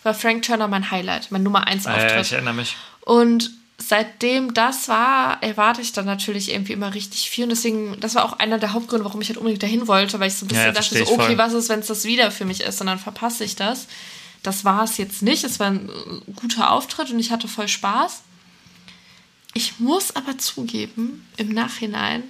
war 0.03 0.13
Frank 0.13 0.43
Turner 0.43 0.69
mein 0.69 0.91
Highlight, 0.91 1.31
mein 1.31 1.43
Nummer 1.43 1.67
1 1.67 1.87
äh, 1.87 1.89
Auftritt. 1.89 2.27
ich 2.27 2.33
erinnere 2.33 2.55
mich. 2.55 2.77
Und 3.01 3.53
seitdem 3.81 4.55
das 4.55 4.89
war, 4.89 5.43
erwarte 5.43 5.81
ich 5.81 5.93
dann 5.93 6.05
natürlich 6.05 6.51
irgendwie 6.53 6.73
immer 6.73 6.95
richtig 6.95 7.31
viel. 7.31 7.45
Und 7.45 7.51
deswegen, 7.51 7.99
das 8.01 8.15
war 8.17 8.25
auch 8.25 8.35
einer 8.39 8.59
der 8.59 8.73
Hauptgründe, 8.73 9.05
warum 9.05 9.21
ich 9.21 9.29
halt 9.29 9.39
unbedingt 9.39 9.63
dahin 9.63 9.87
wollte, 9.87 10.19
weil 10.21 10.29
ich 10.29 10.35
so 10.35 10.45
ein 10.45 10.49
bisschen 10.49 10.65
Ja, 10.67 10.73
dachte, 10.73 10.99
so, 11.05 11.13
okay, 11.13 11.27
voll. 11.27 11.39
was 11.39 11.53
ist, 11.53 11.69
wenn 11.69 11.81
es 11.81 11.87
das 11.87 12.05
wieder 12.05 12.31
für 12.31 12.45
mich 12.45 12.61
ist? 12.63 12.81
Und 12.81 12.89
dann 12.89 12.99
verpasse 12.99 13.45
ich 13.45 13.57
das. 13.57 13.87
Das 14.43 14.65
war 14.65 14.83
es 14.85 14.97
jetzt 14.99 15.23
nicht. 15.23 15.45
Es 15.45 15.61
war 15.61 15.69
ein 15.69 15.89
äh, 15.89 16.33
guter 16.37 16.71
Auftritt 16.73 17.11
und 17.11 17.19
ich 17.19 17.31
hatte 17.31 17.49
voll 17.49 17.69
Spaß. 17.69 18.23
Ich 19.55 19.79
muss 19.81 20.15
aber 20.15 20.39
zugeben, 20.39 21.27
im 21.37 21.49
Nachhinein, 21.49 22.23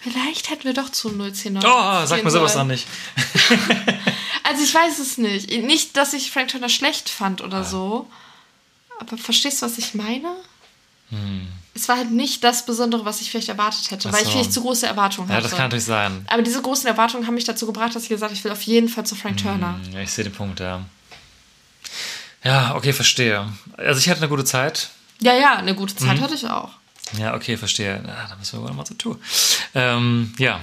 vielleicht 0.00 0.50
hätten 0.50 0.64
wir 0.64 0.74
doch 0.74 0.90
zu 0.90 1.10
010 1.10 1.58
Oh, 1.58 2.06
sag 2.06 2.24
mir 2.24 2.30
sowas 2.30 2.54
noch 2.56 2.64
nicht. 2.64 2.86
Also 4.48 4.62
ich 4.62 4.72
weiß 4.72 5.00
es 5.00 5.18
nicht. 5.18 5.50
Nicht, 5.64 5.96
dass 5.96 6.12
ich 6.12 6.30
Frank 6.30 6.48
Turner 6.48 6.68
schlecht 6.68 7.08
fand 7.08 7.40
oder 7.40 7.64
so. 7.64 8.08
Aber 9.00 9.16
verstehst 9.18 9.60
du, 9.62 9.66
was 9.66 9.78
ich 9.78 9.94
meine? 9.94 10.28
Es 11.74 11.88
war 11.88 11.98
halt 11.98 12.10
nicht 12.10 12.42
das 12.42 12.66
Besondere, 12.66 13.04
was 13.04 13.20
ich 13.20 13.30
vielleicht 13.30 13.48
erwartet 13.48 13.90
hätte, 13.90 14.04
Hm. 14.04 14.10
Ach 14.10 14.18
weil 14.18 14.24
ich 14.26 14.32
vielleicht 14.32 14.52
zu 14.52 14.62
große 14.62 14.86
Erwartungen 14.86 15.28
Ja, 15.28 15.36
hatte. 15.36 15.44
das 15.44 15.52
kann 15.52 15.66
natürlich 15.66 15.84
sein. 15.84 16.24
Aber 16.28 16.42
diese 16.42 16.60
großen 16.60 16.86
Erwartungen 16.88 17.26
haben 17.26 17.34
mich 17.34 17.44
dazu 17.44 17.66
gebracht, 17.66 17.94
dass 17.94 18.02
ich 18.04 18.08
gesagt 18.08 18.30
habe, 18.30 18.34
ich 18.38 18.42
will 18.44 18.50
auf 18.52 18.62
jeden 18.62 18.88
Fall 18.88 19.06
zu 19.06 19.14
Frank 19.14 19.36
Turner. 19.36 19.78
Ja, 19.92 20.00
ich 20.00 20.10
sehe 20.10 20.24
den 20.24 20.32
Punkt, 20.32 20.58
ja. 20.60 20.80
Ja, 22.42 22.74
okay, 22.74 22.92
verstehe. 22.92 23.46
Also 23.76 23.98
ich 24.00 24.08
hatte 24.08 24.20
eine 24.20 24.28
gute 24.28 24.44
Zeit. 24.44 24.90
Ja, 25.20 25.34
ja, 25.34 25.56
eine 25.56 25.74
gute 25.74 25.94
Mhm. 25.94 25.98
Zeit 26.08 26.20
hatte 26.20 26.34
ich 26.34 26.48
auch. 26.48 26.70
Ja, 27.18 27.34
okay, 27.34 27.56
verstehe. 27.56 28.02
Ja, 28.06 28.26
da 28.28 28.36
müssen 28.36 28.58
wir 28.60 28.68
wohl 28.68 28.74
mal 28.74 28.84
so 28.86 28.94
tun. 28.94 29.20
Ähm, 29.74 30.34
ja. 30.38 30.60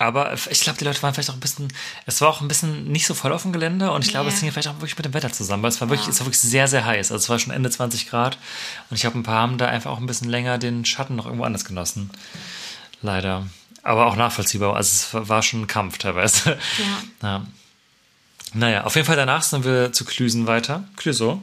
Aber 0.00 0.32
ich 0.32 0.60
glaube, 0.62 0.78
die 0.78 0.84
Leute 0.84 1.02
waren 1.02 1.12
vielleicht 1.12 1.28
auch 1.28 1.34
ein 1.34 1.40
bisschen, 1.40 1.70
es 2.06 2.22
war 2.22 2.30
auch 2.30 2.40
ein 2.40 2.48
bisschen 2.48 2.84
nicht 2.90 3.06
so 3.06 3.12
voll 3.12 3.34
auf 3.34 3.42
dem 3.42 3.52
Gelände 3.52 3.90
und 3.92 4.02
ich 4.02 4.10
glaube, 4.10 4.30
Nee. 4.30 4.34
es 4.34 4.40
hing 4.40 4.50
vielleicht 4.50 4.68
auch 4.68 4.76
wirklich 4.76 4.96
mit 4.96 5.04
dem 5.04 5.12
Wetter 5.12 5.30
zusammen, 5.30 5.62
weil 5.62 5.68
es 5.68 5.78
war 5.82 5.90
wirklich, 5.90 6.06
Ja. 6.06 6.12
es 6.12 6.20
war 6.20 6.26
wirklich 6.26 6.40
sehr, 6.40 6.68
sehr 6.68 6.86
heiß. 6.86 7.12
Also 7.12 7.22
es 7.22 7.28
war 7.28 7.38
schon 7.38 7.52
Ende 7.52 7.68
20 7.70 8.08
Grad 8.08 8.38
und 8.88 8.96
ich 8.96 9.04
habe 9.04 9.18
ein 9.18 9.22
paar 9.24 9.42
haben 9.42 9.58
da 9.58 9.66
einfach 9.66 9.90
auch 9.90 9.98
ein 9.98 10.06
bisschen 10.06 10.30
länger 10.30 10.56
den 10.56 10.86
Schatten 10.86 11.16
noch 11.16 11.26
irgendwo 11.26 11.44
anders 11.44 11.66
genossen. 11.66 12.10
Leider. 13.02 13.46
Aber 13.82 14.06
auch 14.06 14.16
nachvollziehbar. 14.16 14.74
Also 14.74 15.18
es 15.20 15.28
war 15.28 15.42
schon 15.42 15.62
ein 15.62 15.66
Kampf 15.66 15.98
teilweise. 15.98 16.58
Ja. 16.78 16.96
Ja. 17.22 17.46
Naja, 18.54 18.84
auf 18.84 18.94
jeden 18.96 19.06
Fall 19.06 19.16
danach 19.16 19.42
sind 19.42 19.64
wir 19.66 19.92
zu 19.92 20.04
Klüsen 20.06 20.46
weiter. 20.46 20.82
Klüso. 20.96 21.40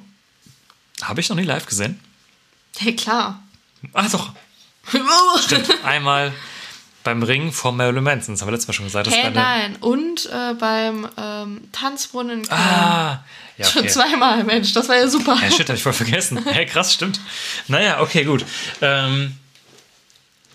Habe 1.03 1.21
ich 1.21 1.29
noch 1.29 1.35
nie 1.37 1.43
live 1.43 1.65
gesehen. 1.67 1.99
Hey, 2.79 2.95
klar. 2.95 3.41
Ach 3.93 4.09
doch, 4.11 4.31
stimmt. 5.45 5.69
Einmal 5.85 6.33
beim 7.07 7.23
Ring 7.23 7.53
vor 7.53 7.71
Marilyn 7.71 8.03
Manson. 8.03 8.33
Das 8.33 8.41
haben 8.41 8.49
wir 8.49 8.51
letztes 8.51 8.67
Mal 8.67 8.73
schon 8.73 8.85
gesagt. 8.85 9.09
Hey, 9.09 9.31
nein. 9.31 9.77
Und 9.77 10.25
äh, 10.25 10.53
beim 10.55 11.07
ähm, 11.17 11.61
Tanzbrunnen 11.71 12.39
in 12.39 12.47
Köln. 12.49 12.59
Ah, 12.59 13.23
ja, 13.57 13.65
Schon 13.65 13.83
okay. 13.83 13.91
zweimal, 13.91 14.43
Mensch, 14.43 14.73
das 14.73 14.89
war 14.89 14.97
ja 14.97 15.07
super. 15.07 15.39
Hey, 15.39 15.49
shit, 15.49 15.69
hab 15.69 15.77
ich 15.77 15.83
voll 15.83 15.93
vergessen. 15.93 16.43
Hey, 16.45 16.65
krass, 16.65 16.93
stimmt. 16.93 17.21
Naja, 17.69 18.01
okay, 18.01 18.25
gut. 18.25 18.45
Ähm, 18.81 19.37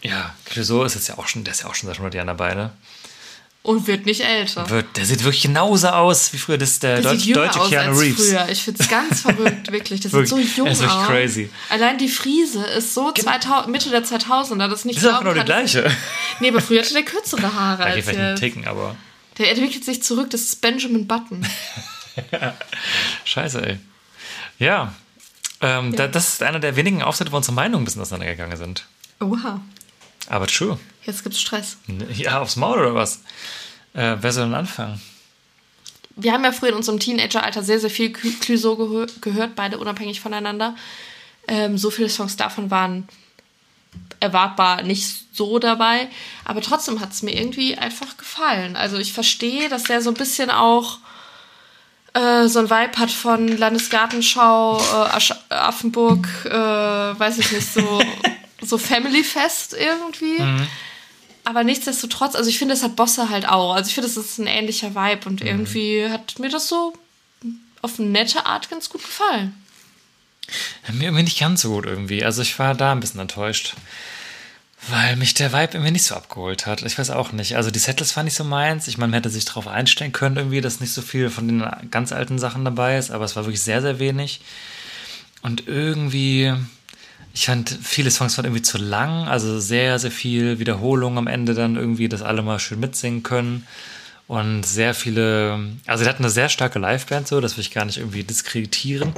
ja, 0.03 0.35
Clouseau 0.45 0.85
ist 0.85 0.95
jetzt 0.95 1.09
ja 1.09 1.17
auch 1.17 1.27
schon, 1.27 1.43
der 1.43 1.55
ist 1.55 1.63
ja 1.63 1.71
auch 1.71 1.75
schon 1.75 1.87
seit 1.87 1.97
100 1.97 2.13
Jahren 2.15 2.27
dabei, 2.27 2.55
ne? 2.55 2.73
Und 3.65 3.87
wird 3.87 4.07
nicht 4.07 4.23
älter. 4.23 4.69
Wird, 4.71 4.97
der 4.97 5.05
sieht 5.05 5.23
wirklich 5.23 5.43
genauso 5.43 5.87
aus 5.89 6.33
wie 6.33 6.39
früher. 6.39 6.59
Das 6.59 6.71
ist 6.71 6.83
der 6.83 7.01
Der 7.01 7.13
Deutsch, 7.13 7.33
deutsche 7.33 7.61
aus 7.61 7.71
Keanu 7.71 7.93
als 7.93 8.01
Reeves. 8.01 8.29
früher. 8.29 8.49
Ich 8.49 8.63
finde 8.65 8.83
es 8.83 8.89
ganz 8.89 9.21
verrückt, 9.23 9.71
wirklich. 9.71 10.01
Der 10.01 10.11
sieht 10.11 10.27
so 10.29 10.39
jung 10.39 10.67
er 10.67 10.73
ist 10.73 10.81
wirklich 10.81 10.99
aus. 10.99 11.07
crazy. 11.07 11.51
Allein 11.69 11.97
die 11.97 12.09
Friese 12.09 12.65
ist 12.65 12.93
so 12.93 13.13
2000, 13.13 13.69
Mitte 13.71 13.91
der 13.91 14.03
2000er, 14.05 14.67
das 14.69 14.81
ist 14.81 14.85
nicht 14.87 14.97
Das 14.99 15.05
ist 15.05 15.11
auch 15.15 15.21
genau 15.21 15.35
die 15.35 15.45
gleiche. 15.45 15.89
Nee, 16.41 16.49
aber 16.49 16.61
früher 16.61 16.81
hatte 16.83 16.93
der 16.93 17.05
kürzere 17.05 17.55
Haare 17.55 17.85
als 17.85 18.05
vielleicht 18.05 18.19
einen. 18.19 18.37
Ticken, 18.37 18.67
aber 18.67 18.97
Der 19.39 19.51
entwickelt 19.53 19.85
sich 19.85 20.03
zurück, 20.03 20.31
das 20.31 20.41
ist 20.41 20.61
Benjamin 20.61 21.07
Button. 21.07 21.47
scheiße, 23.25 23.65
ey. 23.67 23.79
Ja, 24.59 24.93
ähm, 25.61 25.95
Da, 25.95 26.09
das 26.09 26.29
ist 26.35 26.43
einer 26.43 26.59
der 26.61 26.75
wenigen 26.77 27.03
Auftritte, 27.03 27.33
wo 27.33 27.37
unsere 27.37 27.55
Meinungen 27.55 27.83
ein 27.83 27.85
bisschen 27.85 28.03
auseinandergegangen 28.03 28.57
sind. 28.57 28.87
Oha, 29.21 29.61
Aber 30.29 30.47
true. 30.47 30.79
jetzt 31.05 31.23
gibt's 31.23 31.41
Stress. 31.41 31.77
Ja, 32.15 32.41
aufs 32.41 32.57
Maul 32.57 32.79
oder 32.79 32.95
was? 32.95 33.23
Äh, 33.95 34.17
wer 34.21 34.33
soll 34.33 34.47
denn 34.47 34.55
anfangen? 34.55 35.01
Wir 36.17 36.33
haben 36.33 36.45
ja 36.45 36.53
früher 36.53 36.71
in 36.71 36.77
unserem 36.77 37.01
Teenageralter 37.01 37.63
sehr, 37.63 37.81
sehr 37.81 37.91
viel 37.91 38.13
Clouseau 38.13 38.77
gehö 38.77 39.07
gehört, 39.21 39.55
beide 39.57 39.79
unabhängig 39.79 40.21
voneinander. 40.21 40.77
Ähm, 41.49 41.79
so 41.79 41.91
viele 41.91 42.09
Songs 42.09 42.37
davon 42.37 42.71
waren 42.71 43.09
erwartbar 44.21 44.83
nicht 44.83 45.07
so 45.33 45.59
dabei, 45.59 46.09
aber 46.45 46.61
trotzdem 46.61 47.01
hat 47.01 47.13
es 47.13 47.23
mir 47.23 47.35
irgendwie 47.35 47.77
einfach 47.77 48.17
gefallen. 48.17 48.77
Also 48.77 48.99
ich 48.99 49.13
verstehe, 49.13 49.69
dass 49.69 49.85
der 49.85 50.01
so 50.01 50.11
ein 50.11 50.15
bisschen 50.15 50.51
auch 50.51 50.99
äh, 52.15 52.47
so 52.47 52.61
ein 52.61 52.71
Vibe 52.71 52.99
hat 52.99 53.11
von 53.11 53.49
Landesgartenschau, 53.49 54.79
äh, 54.79 55.17
Asch 55.17 55.33
Affenburg, 55.49 56.29
äh, 56.45 56.51
weiß 56.53 57.39
ich 57.39 57.53
nicht, 57.53 57.73
so, 57.73 57.81
so 58.63 58.79
Family 58.79 59.25
Fest 59.25 59.75
irgendwie. 59.79 60.37
Aber 61.45 61.65
nichtsdestotrotz, 61.65 62.35
also 62.37 62.49
ich 62.49 62.59
finde, 62.59 62.75
das 62.75 62.83
hat 62.83 62.97
Bosse 62.97 63.29
halt 63.29 63.49
auch. 63.49 63.75
Also 63.75 63.89
ich 63.89 63.95
finde, 63.95 64.09
das 64.09 64.17
ist 64.17 64.39
ein 64.39 64.47
ähnlicher 64.47 64.95
Vibe 64.95 65.29
und 65.29 65.41
irgendwie 65.43 66.09
hat 66.09 66.39
mir 66.39 66.49
das 66.49 66.69
so 66.69 66.93
auf 67.83 67.99
eine 67.99 68.09
nette 68.09 68.47
Art 68.47 68.71
ganz 68.71 68.89
gut 68.89 69.03
gefallen. 69.03 69.55
Mir 70.93 71.05
irgendwie 71.05 71.25
nicht 71.25 71.41
ganz 71.41 71.63
so 71.63 71.71
gut 71.71 71.87
irgendwie. 71.87 72.25
Also 72.25 72.43
ich 72.43 72.59
war 72.59 72.75
da 72.75 72.93
ein 72.93 73.01
bisschen 73.01 73.21
enttäuscht. 73.21 73.75
Weil 74.89 75.15
mich 75.15 75.33
der 75.35 75.53
Vibe 75.53 75.75
irgendwie 75.75 75.93
nicht 75.93 76.05
so 76.05 76.17
abgeholt 76.17 76.67
hat. 76.67 76.83
Ich 76.83 76.99
weiß 76.99 77.11
auch 77.11 77.31
nicht. 77.31 77.57
Also 77.57 77.71
die 77.71 77.79
Settles 77.79 78.17
war 78.17 78.25
nicht 78.25 78.35
so 78.35 78.43
meins. 78.43 78.89
Ich 78.89 78.99
meine, 78.99 79.11
man 79.11 79.19
hätte 79.19 79.31
sich 79.31 79.45
darauf 79.45 79.69
einstellen 79.69 80.11
können 80.11 80.37
irgendwie, 80.37 80.61
dass 80.61 80.81
nicht 80.81 80.93
so 80.93 81.03
viel 81.03 81.31
von 81.31 81.47
den 81.47 81.65
ganz 81.93 82.11
alten 82.11 82.41
Sachen 82.41 82.65
dabei 82.65 82.99
ist. 82.99 83.13
Aber 83.13 83.25
es 83.25 83.37
war 83.37 83.45
wirklich 83.45 83.63
sehr, 83.63 83.81
sehr 83.81 84.01
wenig. 84.01 84.41
Und 85.41 85.69
irgendwie, 85.69 86.53
ich 87.35 87.47
fand, 87.47 87.79
viele 87.83 88.11
Songs 88.11 88.37
waren 88.37 88.45
irgendwie 88.45 88.63
zu 88.63 88.79
lang. 88.79 89.29
Also 89.29 89.59
sehr, 89.59 89.99
sehr 89.99 90.11
viel 90.11 90.59
Wiederholung 90.59 91.19
am 91.19 91.27
Ende 91.27 91.55
dann 91.55 91.77
irgendwie, 91.77 92.09
dass 92.09 92.23
alle 92.23 92.43
mal 92.43 92.59
schön 92.59 92.81
mitsingen 92.81 93.23
können. 93.23 93.67
Und 94.29 94.65
sehr 94.65 94.95
viele, 94.95 95.59
also 95.87 96.05
der 96.05 96.13
hat 96.15 96.21
eine 96.21 96.31
sehr 96.31 96.49
starke 96.49 96.79
Liveband, 96.79 97.29
so, 97.29 97.41
das 97.43 97.57
will 97.57 97.63
ich 97.63 97.71
gar 97.71 97.85
nicht 97.85 97.99
irgendwie 97.99 98.23
diskreditieren. 98.23 99.13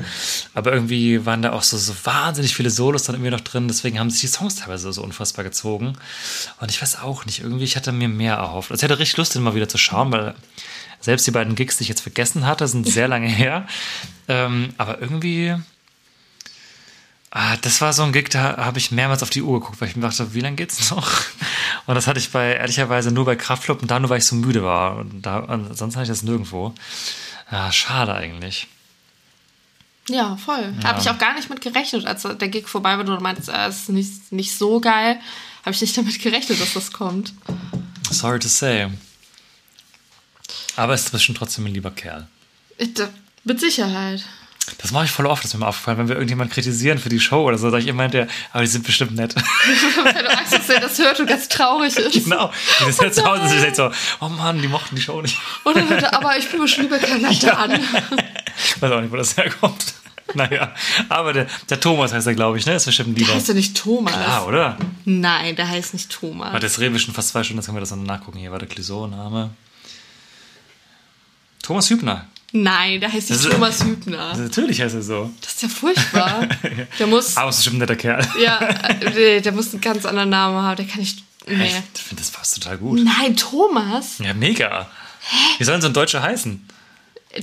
Aber 0.54 0.72
irgendwie 0.72 1.24
waren 1.24 1.42
da 1.42 1.52
auch 1.52 1.62
so, 1.62 1.76
so 1.76 1.94
wahnsinnig 2.02 2.56
viele 2.56 2.70
Solos 2.70 3.04
dann 3.04 3.14
irgendwie 3.14 3.30
noch 3.30 3.42
drin, 3.42 3.68
deswegen 3.68 4.00
haben 4.00 4.10
sich 4.10 4.22
die 4.22 4.26
Songs 4.26 4.56
teilweise 4.56 4.92
so 4.92 5.02
unfassbar 5.04 5.44
gezogen. 5.44 5.96
Und 6.58 6.70
ich 6.70 6.82
weiß 6.82 7.00
auch 7.00 7.26
nicht, 7.26 7.40
irgendwie, 7.42 7.64
ich 7.64 7.76
hatte 7.76 7.92
mir 7.92 8.08
mehr 8.08 8.34
erhofft. 8.34 8.72
Also 8.72 8.84
ich 8.84 8.90
hatte 8.90 8.98
richtig 8.98 9.18
Lust, 9.18 9.34
den 9.34 9.42
mal 9.42 9.54
wieder 9.54 9.68
zu 9.68 9.78
schauen, 9.78 10.10
weil 10.10 10.34
selbst 11.00 11.26
die 11.26 11.32
beiden 11.32 11.54
Gigs, 11.54 11.76
die 11.76 11.82
ich 11.82 11.88
jetzt 11.90 12.00
vergessen 12.00 12.46
hatte, 12.46 12.66
sind 12.66 12.88
sehr 12.88 13.06
lange 13.14 13.28
her. 13.28 13.68
Ähm, 14.26 14.70
aber 14.78 15.00
irgendwie, 15.00 15.54
Ah, 17.36 17.56
das 17.62 17.80
war 17.80 17.92
so 17.92 18.04
ein 18.04 18.12
Gig, 18.12 18.28
da 18.30 18.58
habe 18.58 18.78
ich 18.78 18.92
mehrmals 18.92 19.24
auf 19.24 19.28
die 19.30 19.42
Uhr 19.42 19.58
geguckt, 19.58 19.80
weil 19.80 19.88
ich 19.88 19.96
mir 19.96 20.02
dachte, 20.02 20.34
wie 20.34 20.40
lange 20.40 20.54
geht's 20.54 20.90
noch? 20.92 21.10
Und 21.86 21.96
das 21.96 22.06
hatte 22.06 22.20
ich 22.20 22.30
bei, 22.30 22.52
ehrlicherweise 22.54 23.10
nur 23.10 23.24
bei 23.24 23.34
Kraftclub 23.34 23.82
und 23.82 23.90
da 23.90 23.98
nur, 23.98 24.08
weil 24.08 24.18
ich 24.18 24.24
so 24.24 24.36
müde 24.36 24.62
war. 24.62 24.96
Und 24.98 25.20
da, 25.22 25.40
ansonsten 25.40 25.96
hatte 26.00 26.04
ich 26.04 26.16
das 26.16 26.22
nirgendwo. 26.22 26.72
Ja, 27.50 27.70
schade 27.72 28.14
eigentlich. 28.14 28.68
Ja, 30.08 30.36
voll. 30.36 30.72
Habe 30.84 31.00
ich 31.00 31.10
auch 31.10 31.18
gar 31.18 31.34
nicht 31.34 31.50
mit 31.50 31.60
gerechnet, 31.60 32.06
als 32.06 32.22
der 32.22 32.48
Gig 32.48 32.68
vorbei 32.68 32.96
war. 32.96 33.04
Du 33.04 33.12
meinst, 33.20 33.48
äh, 33.50 33.66
es 33.66 33.80
ist 33.80 33.88
nicht, 33.90 34.32
nicht 34.32 34.56
so 34.56 34.80
geil. 34.80 35.20
Habe 35.64 35.74
ich 35.74 35.80
nicht 35.82 35.96
damit 35.96 36.22
gerechnet, 36.22 36.60
dass 36.60 36.72
das 36.72 36.92
kommt. 36.92 37.34
Sorry 38.10 38.38
to 38.38 38.48
say. 38.48 38.88
Aber 40.76 40.94
es 40.94 41.02
ist 41.06 41.10
bestimmt 41.12 41.38
trotzdem 41.38 41.66
ein 41.66 41.74
lieber 41.74 41.90
Kerl. 41.90 42.26
Ich, 42.78 42.94
da- 42.94 43.10
mit 43.44 43.60
Sicherheit. 43.60 44.24
Das 44.78 44.92
mache 44.92 45.04
ich 45.04 45.10
voll 45.10 45.26
oft, 45.26 45.42
das 45.44 45.50
ist 45.50 45.54
mir 45.54 45.60
mal 45.60 45.68
aufgefallen, 45.68 45.98
wenn 45.98 46.08
wir 46.08 46.14
irgendjemanden 46.16 46.52
kritisieren 46.54 46.98
für 46.98 47.08
die 47.10 47.20
Show 47.20 47.42
oder 47.42 47.58
so, 47.58 47.68
sage 47.70 47.82
ich 47.82 47.88
immer 47.88 48.08
der, 48.08 48.28
aber 48.52 48.62
die 48.62 48.66
sind 48.68 48.84
bestimmt 48.84 49.14
nett. 49.14 49.34
Wenn 50.04 50.14
du 50.14 50.30
Angst 50.30 50.52
hast, 50.52 50.68
dass 50.68 50.68
er 50.70 50.80
das 50.80 50.98
hört 50.98 51.20
und 51.20 51.26
ganz 51.26 51.48
traurig 51.48 51.94
ist. 51.96 52.24
genau. 52.24 52.50
Die 52.86 52.92
sind 52.92 53.04
jetzt 53.04 53.16
zu 53.16 53.24
Hause 53.26 53.42
und 53.42 53.48
sie 53.50 53.60
sagt 53.60 53.76
so, 53.76 53.90
oh 54.20 54.28
Mann, 54.28 54.60
die 54.62 54.68
mochten 54.68 54.96
die 54.96 55.02
Show 55.02 55.20
nicht. 55.20 55.38
Dann 55.64 55.88
hört 55.88 56.02
er, 56.02 56.14
aber 56.14 56.36
ich 56.38 56.48
bin 56.50 56.66
schon 56.66 56.84
lieber 56.84 56.98
Kanada 56.98 57.52
an. 57.52 57.72
Weiß 58.80 58.90
auch 58.90 59.00
nicht, 59.00 59.12
wo 59.12 59.16
das 59.16 59.36
herkommt. 59.36 59.94
Naja, 60.32 60.74
aber 61.10 61.34
der, 61.34 61.46
der 61.68 61.78
Thomas 61.80 62.12
heißt 62.14 62.26
er, 62.26 62.34
glaube 62.34 62.56
ich, 62.58 62.64
ne? 62.64 62.74
Ist 62.74 62.86
bestimmt 62.86 63.10
ein 63.10 63.14
Der 63.14 63.24
lieber. 63.26 63.34
heißt 63.36 63.48
ja 63.48 63.54
nicht 63.54 63.76
Thomas. 63.76 64.14
Ah, 64.14 64.44
oder? 64.44 64.78
Nein, 65.04 65.54
der 65.56 65.68
heißt 65.68 65.92
nicht 65.92 66.10
Thomas. 66.10 66.52
Warte, 66.54 66.66
jetzt 66.66 66.80
reden 66.80 66.94
wir 66.94 67.00
schon 67.00 67.12
fast 67.12 67.28
zwei 67.28 67.44
Stunden, 67.44 67.58
jetzt 67.58 67.66
können 67.66 67.76
wir 67.76 67.80
das 67.80 67.90
dann 67.90 68.02
nachgucken. 68.04 68.38
Hier, 68.38 68.50
warte, 68.50 68.66
Clisot, 68.66 69.10
Name. 69.10 69.50
Thomas 71.62 71.88
Hübner. 71.90 72.26
Nein, 72.56 73.00
der 73.00 73.12
heißt 73.12 73.30
nicht 73.30 73.40
ist- 73.44 73.50
Thomas 73.50 73.82
Hübner. 73.82 74.36
Natürlich 74.36 74.80
heißt 74.80 74.94
er 74.94 75.02
so. 75.02 75.28
Das 75.40 75.54
ist 75.54 75.62
ja 75.62 75.68
furchtbar. 75.68 76.46
Der 77.00 77.06
muss, 77.08 77.36
Aber 77.36 77.48
es 77.50 77.56
ist 77.56 77.62
bestimmt 77.64 77.76
ein 77.76 77.80
netter 77.80 77.96
Kerl. 77.96 78.24
ja, 78.40 78.60
äh, 79.00 79.40
der 79.40 79.50
muss 79.52 79.72
einen 79.72 79.80
ganz 79.80 80.06
anderen 80.06 80.30
Namen 80.30 80.56
haben. 80.62 80.76
Der 80.76 80.86
kann 80.86 81.00
nicht, 81.00 81.24
nee. 81.48 81.64
Echt? 81.64 81.82
Ich 81.96 82.02
finde 82.02 82.22
das 82.22 82.30
fast 82.30 82.54
total 82.54 82.78
gut. 82.78 83.00
Nein, 83.02 83.36
Thomas. 83.36 84.18
Ja, 84.20 84.32
mega. 84.34 84.88
Wie 85.58 85.64
sollen 85.64 85.80
so 85.80 85.88
ein 85.88 85.94
Deutscher 85.94 86.22
heißen? 86.22 86.64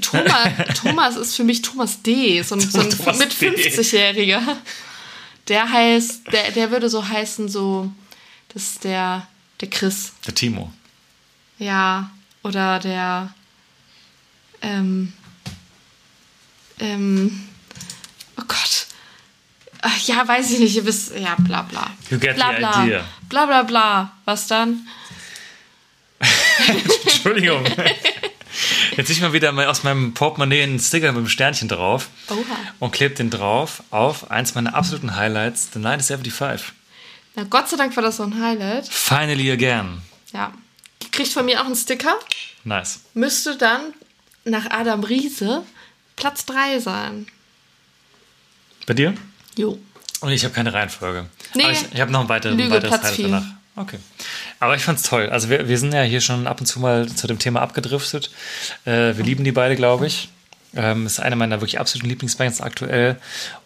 Thomas, 0.02 0.48
Thomas 0.82 1.16
ist 1.18 1.36
für 1.36 1.44
mich 1.44 1.62
Thomas 1.62 2.02
D. 2.02 2.42
So 2.44 2.56
ein, 2.56 2.62
so 2.62 2.80
ein 2.80 2.88
mit 3.18 3.42
D. 3.42 3.50
50-Jähriger. 3.50 4.42
Der 5.50 5.70
heißt, 5.70 6.22
der, 6.32 6.52
der 6.52 6.72
würde 6.72 6.88
so 6.90 7.06
heißen, 7.06 7.50
so, 7.50 7.92
das 8.54 8.64
ist 8.64 8.84
der, 8.86 9.28
der 9.60 9.70
Chris. 9.70 10.14
Der 10.26 10.34
Timo. 10.34 10.72
Ja, 11.60 12.12
oder 12.44 12.80
der, 12.80 13.34
ähm, 14.62 15.14
ähm, 16.80 17.48
oh 18.38 18.44
Gott. 18.48 18.88
Ach, 19.82 19.98
ja, 20.08 20.28
weiß 20.28 20.52
ich 20.52 20.60
nicht, 20.60 20.76
ihr 20.76 20.86
wisst, 20.86 21.16
ja, 21.18 21.36
bla 21.40 21.64
bla. 21.64 21.90
You 22.10 22.20
get 22.20 22.36
bla 22.36 22.52
the 22.52 22.58
bla. 22.58 22.84
idea. 22.84 23.06
Bla 23.30 23.46
bla 23.46 23.64
bla. 23.64 24.12
Was 24.26 24.48
dann? 24.48 24.88
Entschuldigung. 27.04 27.66
Jetzt 28.98 29.08
ziehe 29.08 29.18
ich 29.18 29.22
mal 29.22 29.34
wieder 29.34 29.52
mal 29.52 29.68
aus 29.68 29.84
meinem 29.84 30.14
Portemonnaie 30.14 30.62
einen 30.62 30.80
Sticker 30.80 31.12
mit 31.12 31.20
einem 31.20 31.30
Sternchen 31.30 31.68
drauf 31.68 32.10
Oha. 32.30 32.44
und 32.80 32.92
klebe 32.92 33.16
den 33.16 33.30
drauf 33.30 33.84
auf 33.90 34.30
eins 34.30 34.54
meiner 34.54 34.76
absoluten 34.76 35.16
Highlights, 35.16 35.70
The 35.74 35.80
1975. 35.80 36.74
Na, 37.36 37.44
Gott 37.46 37.70
sei 37.70 37.78
Dank 37.78 37.96
war 37.96 38.04
das 38.04 38.18
so 38.18 38.24
ein 38.24 38.40
Highlight. 38.40 38.88
Finally 38.88 39.52
again. 39.52 40.02
Ja. 40.34 40.54
Kriegt 41.12 41.32
von 41.32 41.46
mir 41.46 41.62
auch 41.62 41.66
einen 41.66 41.76
Sticker. 41.76 42.20
Nice. 42.64 43.00
Müsste 43.14 43.58
dann 43.58 43.94
nach 44.46 44.70
Adam 44.70 45.04
Riese 45.04 45.64
Platz 46.16 46.46
3 46.46 46.80
sein. 46.80 47.28
Bei 48.86 48.94
dir? 48.94 49.14
Jo. 49.58 49.78
Und 50.22 50.32
ich 50.32 50.44
habe 50.44 50.54
keine 50.54 50.74
Reihenfolge. 50.74 51.26
Nee. 51.56 51.64
Aber 51.64 51.72
ich, 51.72 51.86
ich 51.94 52.02
habe 52.02 52.12
noch 52.12 52.22
ein 52.22 52.30
weiteres, 52.30 52.56
Lüge, 52.56 52.66
ein 52.66 52.72
weiteres 52.72 53.00
Platz 53.00 53.18
Highlight 53.18 53.26
danach. 53.26 53.46
Okay. 53.76 53.98
Aber 54.60 54.76
ich 54.76 54.84
fand's 54.84 55.04
toll. 55.04 55.30
Also 55.30 55.50
wir, 55.50 55.68
wir 55.68 55.78
sind 55.78 55.94
ja 55.94 56.04
hier 56.04 56.22
schon 56.22 56.46
ab 56.46 56.60
und 56.60 56.66
zu 56.66 56.80
mal 56.80 57.08
zu 57.08 57.28
dem 57.28 57.40
Thema 57.40 57.62
abgedriftet. 57.62 58.30
Äh, 58.86 59.16
wir 59.16 59.24
lieben 59.24 59.44
die 59.44 59.52
beide, 59.52 59.76
glaube 59.76 60.08
ich. 60.08 60.30
Ähm, 60.74 61.06
ist 61.06 61.20
eine 61.20 61.36
meiner 61.36 61.60
wirklich 61.60 61.80
absoluten 61.80 62.10
Lieblingsbands 62.10 62.62
aktuell. 62.62 63.18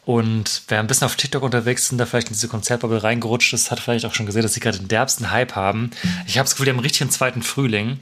Und 0.05 0.63
wer 0.67 0.79
ein 0.79 0.87
bisschen 0.87 1.05
auf 1.05 1.15
TikTok 1.15 1.43
unterwegs 1.43 1.87
sind, 1.87 1.97
da 1.97 2.05
vielleicht 2.05 2.27
in 2.27 2.33
diese 2.33 2.47
Konzertbubble 2.47 3.03
reingerutscht 3.03 3.53
ist, 3.53 3.69
hat 3.69 3.79
vielleicht 3.79 4.05
auch 4.05 4.13
schon 4.13 4.25
gesehen, 4.25 4.43
dass 4.43 4.53
sie 4.53 4.59
gerade 4.59 4.77
den 4.77 4.87
derbsten 4.87 5.31
Hype 5.31 5.55
haben. 5.55 5.91
Ich 6.27 6.37
habe 6.37 6.45
das 6.45 6.51
Gefühl, 6.51 6.65
die 6.65 6.71
haben 6.71 6.77
einen 6.77 6.85
richtigen 6.85 7.11
zweiten 7.11 7.43
Frühling. 7.43 7.99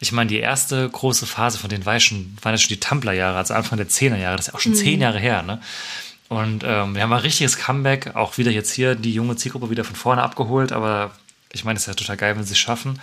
Ich 0.00 0.12
meine, 0.12 0.28
die 0.28 0.38
erste 0.38 0.88
große 0.88 1.26
Phase 1.26 1.58
von 1.58 1.70
ja 1.70 2.00
schon, 2.00 2.36
waren 2.42 2.54
ja 2.54 2.58
schon 2.58 2.68
die 2.68 2.80
Tumblr-Jahre, 2.80 3.36
also 3.36 3.54
Anfang 3.54 3.76
der 3.76 3.88
10er-Jahre. 3.88 4.36
Das 4.36 4.46
ist 4.46 4.52
ja 4.52 4.58
auch 4.58 4.60
schon 4.60 4.74
zehn 4.74 5.00
Jahre 5.00 5.18
her, 5.18 5.42
ne? 5.42 5.60
Und 6.28 6.62
ähm, 6.64 6.94
wir 6.94 7.02
haben 7.02 7.12
ein 7.12 7.18
richtiges 7.18 7.58
Comeback, 7.58 8.14
auch 8.14 8.38
wieder 8.38 8.50
jetzt 8.52 8.72
hier 8.72 8.94
die 8.94 9.12
junge 9.12 9.36
Zielgruppe 9.36 9.68
wieder 9.68 9.84
von 9.84 9.96
vorne 9.96 10.22
abgeholt, 10.22 10.70
aber 10.70 11.10
ich 11.52 11.64
meine, 11.64 11.76
es 11.76 11.82
ist 11.82 11.88
ja 11.88 11.94
total 11.94 12.16
geil, 12.16 12.36
wenn 12.36 12.44
sie 12.44 12.52
es 12.52 12.58
schaffen. 12.58 13.00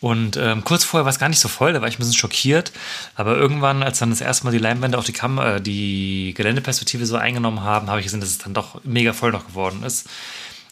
Und 0.00 0.38
ähm, 0.38 0.64
kurz 0.64 0.84
vorher 0.84 1.04
war 1.04 1.10
es 1.10 1.18
gar 1.18 1.28
nicht 1.28 1.40
so 1.40 1.48
voll, 1.48 1.74
da 1.74 1.82
war 1.82 1.88
ich 1.88 1.96
ein 1.96 1.98
bisschen 1.98 2.14
schockiert. 2.14 2.72
Aber 3.16 3.36
irgendwann, 3.36 3.82
als 3.82 3.98
dann 3.98 4.10
das 4.10 4.22
erste 4.22 4.44
Mal 4.44 4.52
die 4.52 4.58
Leinwände 4.58 4.96
auf 4.96 5.04
die, 5.04 5.12
Kam 5.12 5.38
äh, 5.38 5.60
die 5.60 6.32
Geländeperspektive 6.34 7.04
so 7.04 7.16
eingenommen 7.16 7.62
haben, 7.62 7.90
habe 7.90 8.00
ich 8.00 8.06
gesehen, 8.06 8.20
dass 8.20 8.30
es 8.30 8.38
dann 8.38 8.54
doch 8.54 8.82
mega 8.84 9.12
voll 9.12 9.32
noch 9.32 9.46
geworden 9.46 9.82
ist. 9.82 10.08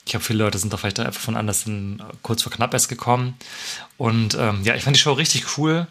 Ich 0.09 0.13
glaube, 0.13 0.25
viele 0.25 0.43
Leute 0.43 0.57
sind 0.57 0.73
doch 0.73 0.81
vielleicht 0.81 1.01
einfach 1.01 1.21
von 1.21 1.37
anders 1.37 1.65
dann 1.65 2.03
kurz 2.23 2.43
vor 2.43 2.51
knapp 2.51 2.73
erst 2.73 2.89
gekommen. 2.89 3.35
Und 3.99 4.35
ähm, 4.41 4.63
ja, 4.65 4.75
ich 4.75 4.83
fand 4.83 4.97
die 4.97 5.01
Show 5.01 5.13
richtig 5.13 5.59
cool. 5.59 5.87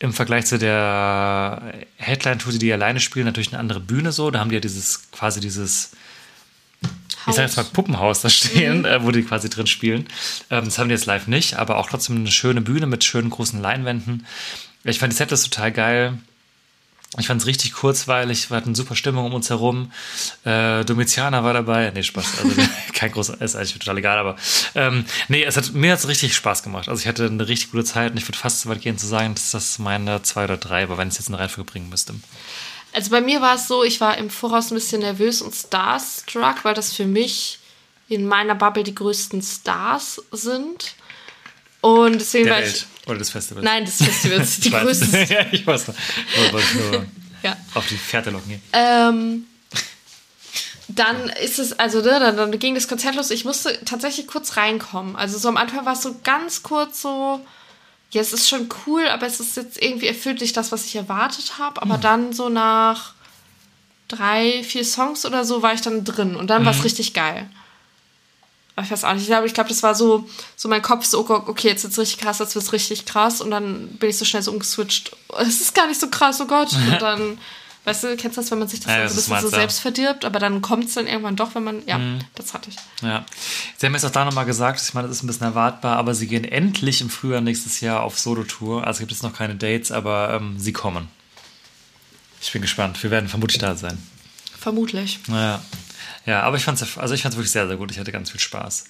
Im 0.00 0.12
Vergleich 0.12 0.44
zu 0.44 0.58
der 0.58 1.72
Headline-Tour, 1.96 2.52
die 2.52 2.58
die 2.58 2.70
alleine 2.70 3.00
spielen, 3.00 3.24
natürlich 3.24 3.48
eine 3.48 3.58
andere 3.58 3.80
Bühne 3.80 4.12
so. 4.12 4.30
Da 4.30 4.40
haben 4.40 4.50
die 4.50 4.56
ja 4.56 4.60
dieses, 4.60 5.10
quasi 5.12 5.40
dieses, 5.40 5.92
ich 7.26 7.34
sag 7.34 7.38
jetzt 7.38 7.56
mal 7.56 7.64
Puppenhaus 7.64 8.20
da 8.20 8.28
stehen, 8.28 8.84
äh, 8.84 9.02
wo 9.02 9.12
die 9.12 9.22
quasi 9.22 9.48
drin 9.48 9.66
spielen. 9.66 10.08
Ähm, 10.50 10.66
das 10.66 10.78
haben 10.78 10.90
die 10.90 10.94
jetzt 10.94 11.06
live 11.06 11.26
nicht, 11.26 11.54
aber 11.54 11.78
auch 11.78 11.88
trotzdem 11.88 12.16
eine 12.16 12.30
schöne 12.30 12.60
Bühne 12.60 12.86
mit 12.86 13.02
schönen 13.02 13.30
großen 13.30 13.62
Leinwänden. 13.62 14.26
Ich 14.84 14.98
fand 14.98 15.14
die 15.14 15.16
Setlist 15.16 15.50
total 15.50 15.72
geil. 15.72 16.18
Ich 17.16 17.26
fand 17.26 17.40
es 17.40 17.46
richtig 17.46 17.72
kurzweilig, 17.72 18.50
wir 18.50 18.56
hatten 18.58 18.74
super 18.74 18.94
Stimmung 18.94 19.24
um 19.24 19.32
uns 19.32 19.48
herum. 19.48 19.90
Äh, 20.44 20.84
Domitianer 20.84 21.42
war 21.42 21.54
dabei. 21.54 21.90
Nee, 21.94 22.02
Spaß. 22.02 22.40
Also 22.42 22.62
kein 22.92 23.10
großer, 23.12 23.40
ist 23.40 23.56
eigentlich 23.56 23.72
total 23.72 23.96
egal, 23.96 24.18
aber 24.18 24.36
ähm, 24.74 25.06
nee, 25.28 25.42
es 25.42 25.56
hat, 25.56 25.72
mir 25.72 25.92
hat 25.92 26.00
es 26.00 26.08
richtig 26.08 26.34
Spaß 26.34 26.62
gemacht. 26.62 26.88
Also 26.88 27.00
ich 27.00 27.08
hatte 27.08 27.24
eine 27.24 27.48
richtig 27.48 27.70
gute 27.70 27.84
Zeit 27.84 28.10
und 28.12 28.18
ich 28.18 28.28
würde 28.28 28.38
fast 28.38 28.60
so 28.60 28.68
weit 28.68 28.82
gehen 28.82 28.98
zu 28.98 29.06
sagen, 29.06 29.34
dass 29.34 29.52
das 29.52 29.78
meine 29.78 30.22
zwei 30.22 30.44
oder 30.44 30.58
drei 30.58 30.88
war, 30.90 30.98
wenn 30.98 31.08
ich 31.08 31.14
es 31.14 31.18
jetzt 31.20 31.28
eine 31.28 31.38
Reihenfolge 31.38 31.70
bringen 31.70 31.88
müsste. 31.88 32.14
Also 32.92 33.10
bei 33.10 33.22
mir 33.22 33.40
war 33.40 33.54
es 33.54 33.68
so, 33.68 33.84
ich 33.84 34.00
war 34.00 34.18
im 34.18 34.28
Voraus 34.28 34.70
ein 34.70 34.74
bisschen 34.74 35.00
nervös 35.00 35.40
und 35.40 35.54
starstruck, 35.54 36.64
weil 36.64 36.74
das 36.74 36.92
für 36.92 37.06
mich 37.06 37.58
in 38.08 38.26
meiner 38.26 38.54
Bubble 38.54 38.84
die 38.84 38.94
größten 38.94 39.42
Stars 39.42 40.22
sind. 40.32 40.94
Und 41.80 42.14
deswegen 42.14 42.46
Der 42.46 42.54
war 42.54 42.62
Welt 42.62 42.86
ich. 43.02 43.08
oder 43.08 43.18
des 43.18 43.30
Festivals. 43.30 43.64
Nein, 43.64 43.84
des 43.84 43.96
Festivals, 44.02 44.60
die 44.60 44.70
größten. 44.70 45.12
ja, 45.28 45.46
ich 45.52 45.66
weiß. 45.66 45.86
Wollte 46.52 46.76
nur 46.78 47.06
Ja. 47.42 47.56
auf 47.74 47.86
die 47.86 47.96
Fährte 47.96 48.30
locken 48.30 48.48
hier. 48.48 48.60
Ähm, 48.72 49.44
dann 50.88 51.28
ist 51.28 51.58
es, 51.58 51.78
also 51.78 51.98
ne, 52.00 52.18
dann, 52.18 52.36
dann 52.36 52.58
ging 52.58 52.74
das 52.74 52.88
Konzert 52.88 53.14
los. 53.14 53.30
Ich 53.30 53.44
musste 53.44 53.78
tatsächlich 53.84 54.26
kurz 54.26 54.56
reinkommen. 54.56 55.14
Also 55.14 55.38
so 55.38 55.48
am 55.48 55.56
Anfang 55.56 55.84
war 55.84 55.92
es 55.92 56.02
so 56.02 56.16
ganz 56.24 56.62
kurz 56.64 57.02
so, 57.02 57.40
ja, 58.10 58.20
es 58.22 58.32
ist 58.32 58.48
schon 58.48 58.68
cool, 58.86 59.06
aber 59.08 59.26
es 59.26 59.38
ist 59.38 59.56
jetzt 59.56 59.80
irgendwie 59.80 60.06
erfüllt 60.08 60.40
nicht 60.40 60.56
das, 60.56 60.72
was 60.72 60.86
ich 60.86 60.96
erwartet 60.96 61.58
habe. 61.58 61.80
Aber 61.82 61.98
dann 61.98 62.32
so 62.32 62.48
nach 62.48 63.12
drei, 64.08 64.64
vier 64.64 64.84
Songs 64.84 65.26
oder 65.26 65.44
so 65.44 65.60
war 65.62 65.74
ich 65.74 65.82
dann 65.82 66.04
drin 66.04 66.34
und 66.34 66.48
dann 66.48 66.64
war 66.64 66.72
es 66.72 66.82
richtig 66.84 67.12
geil. 67.14 67.48
Aber 68.78 68.84
ich 68.84 68.92
weiß 68.92 69.02
auch 69.02 69.12
nicht, 69.12 69.22
ich 69.22 69.28
glaube, 69.28 69.44
ich 69.48 69.54
glaube, 69.54 69.70
das 69.70 69.82
war 69.82 69.96
so, 69.96 70.28
so 70.54 70.68
mein 70.68 70.82
Kopf, 70.82 71.04
so, 71.04 71.26
oh 71.28 71.42
okay, 71.48 71.66
jetzt 71.66 71.82
wird's 71.82 71.98
richtig 71.98 72.18
krass, 72.18 72.38
jetzt 72.38 72.54
wird's 72.54 72.72
richtig 72.72 73.06
krass 73.06 73.40
und 73.40 73.50
dann 73.50 73.88
bin 73.88 74.08
ich 74.08 74.16
so 74.16 74.24
schnell 74.24 74.40
so 74.40 74.52
umgeswitcht. 74.52 75.16
Es 75.36 75.60
ist 75.60 75.74
gar 75.74 75.88
nicht 75.88 75.98
so 75.98 76.08
krass, 76.08 76.40
oh 76.40 76.46
Gott. 76.46 76.72
Und 76.92 77.02
dann, 77.02 77.38
weißt 77.86 78.04
du, 78.04 78.16
kennst 78.16 78.36
du 78.36 78.40
das, 78.40 78.52
wenn 78.52 78.60
man 78.60 78.68
sich 78.68 78.78
das 78.78 78.92
Ja, 78.92 79.02
das 79.02 79.14
so 79.14 79.32
ein 79.32 79.38
bisschen 79.38 79.50
so 79.50 79.56
selbst 79.56 79.80
verdirbt, 79.80 80.24
aber 80.24 80.38
dann 80.38 80.62
kommt's 80.62 80.94
dann 80.94 81.08
irgendwann 81.08 81.34
doch, 81.34 81.56
wenn 81.56 81.64
man, 81.64 81.82
ja, 81.88 81.98
das 82.36 82.54
hatte 82.54 82.70
ich. 82.70 82.76
Ja. 83.02 83.26
Sie 83.76 83.86
haben 83.86 83.94
jetzt 83.94 84.04
auch 84.04 84.12
da 84.12 84.24
nochmal 84.24 84.46
gesagt, 84.46 84.80
ich 84.80 84.94
meine, 84.94 85.08
das 85.08 85.16
ist 85.16 85.24
ein 85.24 85.26
bisschen 85.26 85.48
erwartbar, 85.48 85.96
aber 85.96 86.14
sie 86.14 86.28
gehen 86.28 86.44
endlich 86.44 87.00
im 87.00 87.10
Frühjahr 87.10 87.40
nächstes 87.40 87.80
Jahr 87.80 88.04
auf 88.04 88.16
Solo-Tour. 88.16 88.86
Also 88.86 89.00
gibt 89.00 89.10
es 89.10 89.24
noch 89.24 89.34
keine 89.34 89.56
Dates, 89.56 89.90
aber 89.90 90.34
ähm, 90.34 90.54
sie 90.56 90.72
kommen. 90.72 91.08
Ich 92.40 92.52
bin 92.52 92.62
gespannt. 92.62 93.02
Wir 93.02 93.10
werden 93.10 93.28
vermutlich 93.28 93.58
da 93.58 93.74
sein. 93.74 93.98
Vermutlich. 94.56 95.18
Naja. 95.26 95.60
Ja, 96.28 96.42
aber 96.42 96.58
ich 96.58 96.64
fand 96.64 96.78
es 96.78 96.98
also 96.98 97.14
ich 97.14 97.22
fand's 97.22 97.38
wirklich 97.38 97.52
sehr, 97.52 97.66
sehr 97.66 97.78
gut. 97.78 97.90
Ich 97.90 97.98
hatte 97.98 98.12
ganz 98.12 98.30
viel 98.30 98.38
Spaß. 98.38 98.84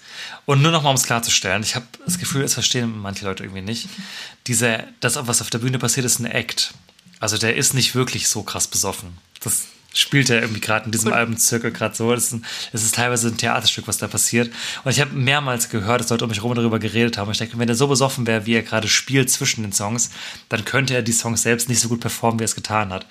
Und 0.44 0.60
nur 0.60 0.72
noch 0.72 0.82
mal, 0.82 0.90
um 0.90 0.96
es 0.96 1.04
klarzustellen, 1.04 1.62
ich 1.62 1.76
habe 1.76 1.86
das 2.04 2.18
Gefühl, 2.18 2.42
es 2.42 2.54
verstehen 2.54 2.98
manche 2.98 3.24
Leute 3.24 3.44
irgendwie 3.44 3.62
nicht. 3.62 3.88
Diese, 4.48 4.82
das, 4.98 5.14
was 5.24 5.40
auf 5.40 5.48
der 5.48 5.58
Bühne 5.58 5.78
passiert, 5.78 6.04
ist 6.04 6.18
ein 6.18 6.26
Act. 6.26 6.74
Also 7.20 7.38
der 7.38 7.54
ist 7.54 7.74
nicht 7.74 7.94
wirklich 7.94 8.26
so 8.26 8.42
krass 8.42 8.66
besoffen. 8.66 9.18
Das 9.38 9.66
spielt 9.94 10.30
er 10.30 10.40
irgendwie 10.40 10.60
gerade 10.60 10.86
in 10.86 10.90
diesem 10.90 11.12
Albenzirkel 11.12 11.70
gerade 11.70 11.94
so. 11.94 12.12
Es 12.12 12.32
ist, 12.32 12.42
ist 12.72 12.96
teilweise 12.96 13.28
ein 13.28 13.36
Theaterstück, 13.36 13.86
was 13.86 13.98
da 13.98 14.08
passiert. 14.08 14.52
Und 14.82 14.90
ich 14.90 15.00
habe 15.00 15.14
mehrmals 15.14 15.68
gehört, 15.68 16.00
dass 16.00 16.10
Leute 16.10 16.24
um 16.24 16.30
mich 16.30 16.38
herum 16.38 16.56
darüber 16.56 16.80
geredet 16.80 17.18
haben. 17.18 17.30
Ich 17.30 17.38
denke, 17.38 17.56
wenn 17.56 17.68
er 17.68 17.76
so 17.76 17.86
besoffen 17.86 18.26
wäre, 18.26 18.46
wie 18.46 18.54
er 18.54 18.62
gerade 18.62 18.88
spielt 18.88 19.30
zwischen 19.30 19.62
den 19.62 19.72
Songs, 19.72 20.10
dann 20.48 20.64
könnte 20.64 20.92
er 20.92 21.02
die 21.02 21.12
Songs 21.12 21.42
selbst 21.42 21.68
nicht 21.68 21.78
so 21.78 21.88
gut 21.88 22.00
performen, 22.00 22.40
wie 22.40 22.42
er 22.42 22.46
es 22.46 22.56
getan 22.56 22.92
hat. 22.92 23.06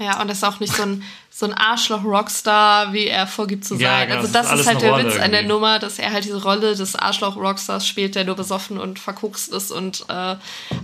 Ja, 0.00 0.20
und 0.20 0.26
das 0.26 0.38
ist 0.38 0.44
auch 0.44 0.58
nicht 0.58 0.74
so 0.74 0.82
ein, 0.82 1.04
so 1.42 1.46
ein 1.50 1.54
Arschloch-Rockstar, 1.54 2.92
wie 2.92 3.06
er 3.06 3.26
vorgibt 3.26 3.64
zu 3.64 3.74
sein. 3.74 3.80
Ja, 3.82 4.04
genau, 4.04 4.20
also 4.20 4.32
das 4.32 4.46
das 4.48 4.54
ist 4.54 4.60
ist, 4.60 4.66
halt 4.68 4.82
der 4.82 4.96
Witz 4.98 5.14
an 5.16 5.30
der 5.32 5.40
irgendwie. 5.40 5.48
Nummer, 5.48 5.78
dass 5.80 5.98
er 5.98 6.12
halt 6.12 6.24
diese 6.24 6.40
Rolle 6.42 6.74
des 6.76 6.94
Arschloch-Rockstars 6.94 7.86
spielt, 7.86 8.14
der 8.14 8.24
nur 8.24 8.36
besoffen 8.36 8.78
und 8.78 8.98
verkokst 9.00 9.52
ist 9.52 9.70
und 9.72 10.04
äh, 10.08 10.36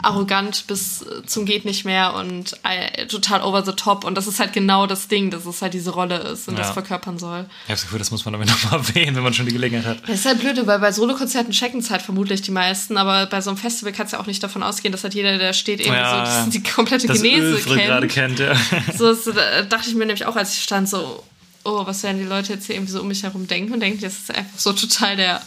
arrogant 0.03 0.67
bis 0.67 1.03
äh, 1.03 1.25
zum 1.27 1.45
geht 1.45 1.65
nicht 1.65 1.85
mehr 1.85 2.15
und 2.15 2.55
äh, 2.65 3.07
total 3.07 3.43
over 3.43 3.65
the 3.65 3.73
top. 3.73 4.05
Und 4.05 4.17
das 4.17 4.27
ist 4.27 4.41
halt 4.41 4.53
genau 4.53 4.87
das 4.87 5.09
Ding, 5.09 5.31
dass 5.31 5.47
es 5.47 5.63
halt 5.63 5.75
diese 5.75 5.91
Rolle 5.91 6.17
ist 6.19 6.49
und 6.49 6.55
Ja. 6.55 6.63
das 6.65 6.71
verkörpern 6.73 7.19
soll. 7.19 7.41
Ich 7.41 7.45
habe 7.45 7.73
das 7.75 7.83
Gefühl, 7.83 7.99
das 8.01 8.11
muss 8.11 8.25
man 8.25 8.33
damit 8.33 8.49
nochmal 8.49 8.81
erwähnen, 8.89 9.15
wenn 9.17 9.23
man 9.23 9.35
schon 9.35 9.47
die 9.47 9.53
Gelegenheit 9.53 9.87
hat. 9.87 10.09
Das 10.09 10.21
ist 10.21 10.27
halt 10.27 10.41
blöd, 10.41 10.59
weil 10.67 10.79
bei 10.81 10.91
Solokonzerten 10.93 11.53
checken 11.53 11.81
es 11.81 11.91
halt 11.91 12.03
vermutlich 12.03 12.43
die 12.43 12.51
meisten, 12.51 12.97
aber 12.97 13.27
bei 13.27 13.41
so 13.41 13.51
einem 13.51 13.57
Festival 13.59 13.93
kannst 13.93 14.13
du 14.13 14.17
ja 14.17 14.23
auch 14.23 14.27
nicht 14.27 14.43
davon 14.43 14.63
ausgehen, 14.63 14.91
dass 14.93 15.05
halt 15.05 15.15
jeder, 15.15 15.39
der 15.39 15.53
steht, 15.53 15.81
irgendwie 15.81 15.99
Ja, 16.01 16.43
so 16.45 16.51
die 16.51 16.63
komplette 16.63 17.07
Das 17.07 17.23
Genese 17.23 17.57
gerade 17.63 18.09
kennt. 18.09 18.39
kennt, 18.39 18.41
ja. 18.41 18.55
So 18.97 19.13
das, 19.13 19.25
da 19.25 19.63
dachte 19.63 19.89
ich 19.89 19.95
mir 19.95 20.07
nämlich 20.07 20.27
auch, 20.27 20.35
als 20.37 20.48
ich 20.55 20.63
stand, 20.63 20.89
so, 20.89 21.25
oh, 21.65 21.87
was 21.87 22.03
werden 22.03 22.19
die 22.19 22.25
Leute 22.25 22.53
jetzt 22.53 22.67
hier 22.67 22.77
irgendwie 22.77 22.93
so 22.93 23.01
um 23.01 23.09
mich 23.09 23.23
herum 23.23 23.47
denken 23.47 23.73
und 23.73 23.81
denken, 23.81 24.01
das 24.01 24.15
ist 24.19 24.35
einfach 24.35 24.59
so 24.59 24.73
total 24.73 25.17
der 25.17 25.43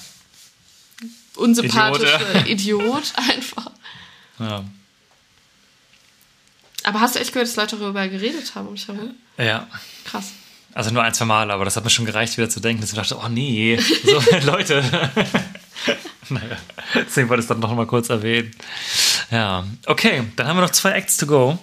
unsympathische 1.36 2.20
Idiot, 2.46 2.48
Idiot, 2.48 3.14
einfach. 3.16 3.72
ja. 4.40 4.64
Aber 6.84 7.00
hast 7.00 7.16
du 7.16 7.20
echt 7.20 7.32
gehört, 7.32 7.48
dass 7.48 7.56
Leute 7.56 7.78
darüber 7.78 8.08
geredet 8.08 8.56
haben 8.56 8.68
um 8.68 8.74
mich 8.74 8.88
herum? 8.88 9.14
Ja. 9.38 9.68
Krass. 10.04 10.32
Also 10.74 10.92
nur 10.92 11.04
ein, 11.04 11.14
zwei 11.14 11.26
Mal, 11.26 11.52
aber 11.52 11.66
das 11.66 11.76
hat 11.76 11.84
mir 11.84 11.90
schon 11.90 12.06
gereicht, 12.06 12.38
wieder 12.38 12.50
zu 12.50 12.60
denken, 12.60 12.82
dass 12.82 12.92
ich 12.92 12.96
dachte, 12.96 13.18
oh 13.18 13.28
nee, 13.28 13.78
so, 14.04 14.24
Leute. 14.46 14.82
naja, 16.30 16.58
deswegen 16.96 17.30
wollte 17.30 17.42
ich 17.42 17.46
es 17.46 17.48
dann 17.48 17.60
noch 17.60 17.76
mal 17.76 17.86
kurz 17.86 18.10
erwähnen. 18.10 18.52
Ja, 19.30 19.66
okay, 19.86 20.24
dann 20.36 20.48
haben 20.48 20.58
wir 20.58 20.62
noch 20.62 20.72
zwei 20.72 20.92
Acts 20.92 21.18
to 21.18 21.28
go. 21.28 21.60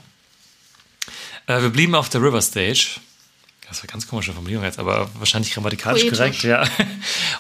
Äh, 1.46 1.62
wir 1.62 1.70
blieben 1.70 1.94
auf 1.94 2.10
der 2.10 2.22
River 2.22 2.42
Stage. 2.42 3.00
Das 3.68 3.78
war 3.78 3.82
eine 3.84 3.92
ganz 3.92 4.06
komische 4.08 4.32
Formulierung 4.32 4.64
jetzt, 4.64 4.78
aber 4.78 5.10
wahrscheinlich 5.14 5.52
grammatikalisch 5.52 6.02
Poetisch. 6.04 6.18
korrekt, 6.18 6.42
ja. 6.44 6.64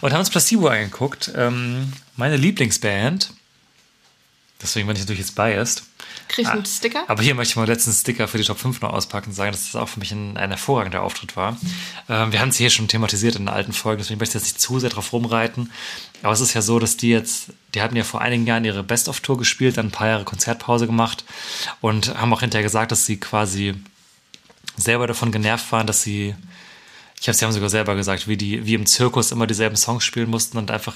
Und 0.00 0.12
haben 0.12 0.20
uns 0.20 0.30
Placebo 0.30 0.68
angeguckt. 0.68 1.32
Ähm, 1.34 1.92
meine 2.16 2.36
Lieblingsband. 2.36 3.32
Deswegen 4.60 4.86
bin 4.88 4.96
ich 4.96 5.02
natürlich 5.02 5.20
jetzt 5.20 5.34
biased. 5.36 5.84
Krieg 6.26 6.44
ich 6.44 6.50
einen 6.50 6.62
Ah, 6.62 6.66
Sticker? 6.66 7.04
Aber 7.06 7.22
hier 7.22 7.34
möchte 7.34 7.52
ich 7.52 7.56
mal 7.56 7.64
den 7.64 7.74
letzten 7.74 7.92
Sticker 7.92 8.26
für 8.28 8.38
die 8.38 8.44
Top 8.44 8.58
5 8.58 8.80
noch 8.80 8.92
auspacken 8.92 9.30
und 9.30 9.34
sagen, 9.34 9.52
dass 9.52 9.66
das 9.72 9.76
auch 9.80 9.88
für 9.88 10.00
mich 10.00 10.10
ein, 10.12 10.36
ein 10.36 10.50
hervorragender 10.50 11.02
Auftritt 11.02 11.36
war. 11.36 11.56
Ähm, 12.08 12.32
wir 12.32 12.40
haben 12.40 12.48
es 12.48 12.56
hier 12.56 12.68
schon 12.68 12.88
thematisiert 12.88 13.36
in 13.36 13.42
den 13.42 13.48
alten 13.54 13.72
Folgen, 13.72 13.98
deswegen 14.02 14.18
möchte 14.18 14.36
ich 14.36 14.42
jetzt 14.42 14.52
nicht 14.52 14.60
zu 14.60 14.80
sehr 14.80 14.90
drauf 14.90 15.12
rumreiten. 15.12 15.72
Aber 16.22 16.32
es 16.32 16.40
ist 16.40 16.54
ja 16.54 16.60
so, 16.60 16.78
dass 16.80 16.96
die 16.96 17.08
jetzt, 17.10 17.52
die 17.74 17.80
hatten 17.80 17.96
ja 17.96 18.04
vor 18.04 18.20
einigen 18.20 18.46
Jahren 18.46 18.64
ihre 18.64 18.82
Best-of-Tour 18.82 19.38
gespielt, 19.38 19.76
dann 19.78 19.86
ein 19.86 19.92
paar 19.92 20.08
Jahre 20.08 20.24
Konzertpause 20.24 20.86
gemacht 20.86 21.24
und 21.80 22.14
haben 22.18 22.32
auch 22.34 22.40
hinterher 22.40 22.64
gesagt, 22.64 22.90
dass 22.92 23.06
sie 23.06 23.18
quasi 23.18 23.74
selber 24.82 25.06
davon 25.06 25.32
genervt 25.32 25.70
waren, 25.72 25.86
dass 25.86 26.02
sie, 26.02 26.34
ich 27.20 27.28
habe 27.28 27.36
sie 27.36 27.44
haben 27.44 27.52
sogar 27.52 27.70
selber 27.70 27.94
gesagt, 27.94 28.28
wie 28.28 28.36
die, 28.36 28.64
wie 28.66 28.74
im 28.74 28.86
Zirkus 28.86 29.32
immer 29.32 29.46
dieselben 29.46 29.76
Songs 29.76 30.04
spielen 30.04 30.30
mussten 30.30 30.58
und 30.58 30.70
einfach 30.70 30.94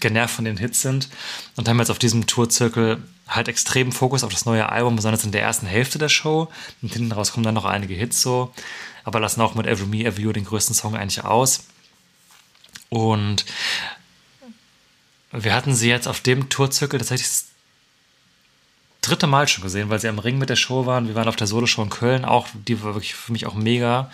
genervt 0.00 0.34
von 0.34 0.44
den 0.44 0.56
Hits 0.56 0.82
sind 0.82 1.08
und 1.56 1.68
haben 1.68 1.78
jetzt 1.78 1.90
auf 1.90 1.98
diesem 1.98 2.26
Tourzirkel 2.26 3.02
halt 3.28 3.48
extremen 3.48 3.92
Fokus 3.92 4.24
auf 4.24 4.32
das 4.32 4.44
neue 4.44 4.68
Album, 4.68 4.96
besonders 4.96 5.24
in 5.24 5.32
der 5.32 5.42
ersten 5.42 5.66
Hälfte 5.66 5.98
der 5.98 6.08
Show. 6.08 6.50
Und 6.82 6.92
hinten 6.92 7.12
raus 7.12 7.32
kommen 7.32 7.44
dann 7.44 7.54
noch 7.54 7.64
einige 7.64 7.94
Hits 7.94 8.20
so, 8.20 8.52
aber 9.04 9.20
lassen 9.20 9.40
auch 9.40 9.54
mit 9.54 9.66
Every 9.66 9.86
Me, 9.86 10.04
Every 10.04 10.24
You 10.24 10.32
den 10.32 10.44
größten 10.44 10.74
Song 10.74 10.96
eigentlich 10.96 11.24
aus. 11.24 11.64
Und 12.90 13.46
wir 15.30 15.54
hatten 15.54 15.74
sie 15.74 15.88
jetzt 15.88 16.08
auf 16.08 16.20
dem 16.20 16.50
Tourzirkel 16.50 16.98
tatsächlich 16.98 17.30
dritte 19.02 19.26
Mal 19.26 19.48
schon 19.48 19.64
gesehen, 19.64 19.90
weil 19.90 19.98
sie 19.98 20.08
am 20.08 20.18
Ring 20.18 20.38
mit 20.38 20.48
der 20.48 20.56
Show 20.56 20.86
waren. 20.86 21.08
Wir 21.08 21.14
waren 21.14 21.28
auf 21.28 21.36
der 21.36 21.46
Solo-Show 21.46 21.82
in 21.82 21.90
Köln, 21.90 22.24
auch, 22.24 22.46
die 22.54 22.82
war 22.82 22.94
wirklich 22.94 23.14
für 23.14 23.32
mich 23.32 23.46
auch 23.46 23.54
mega. 23.54 24.10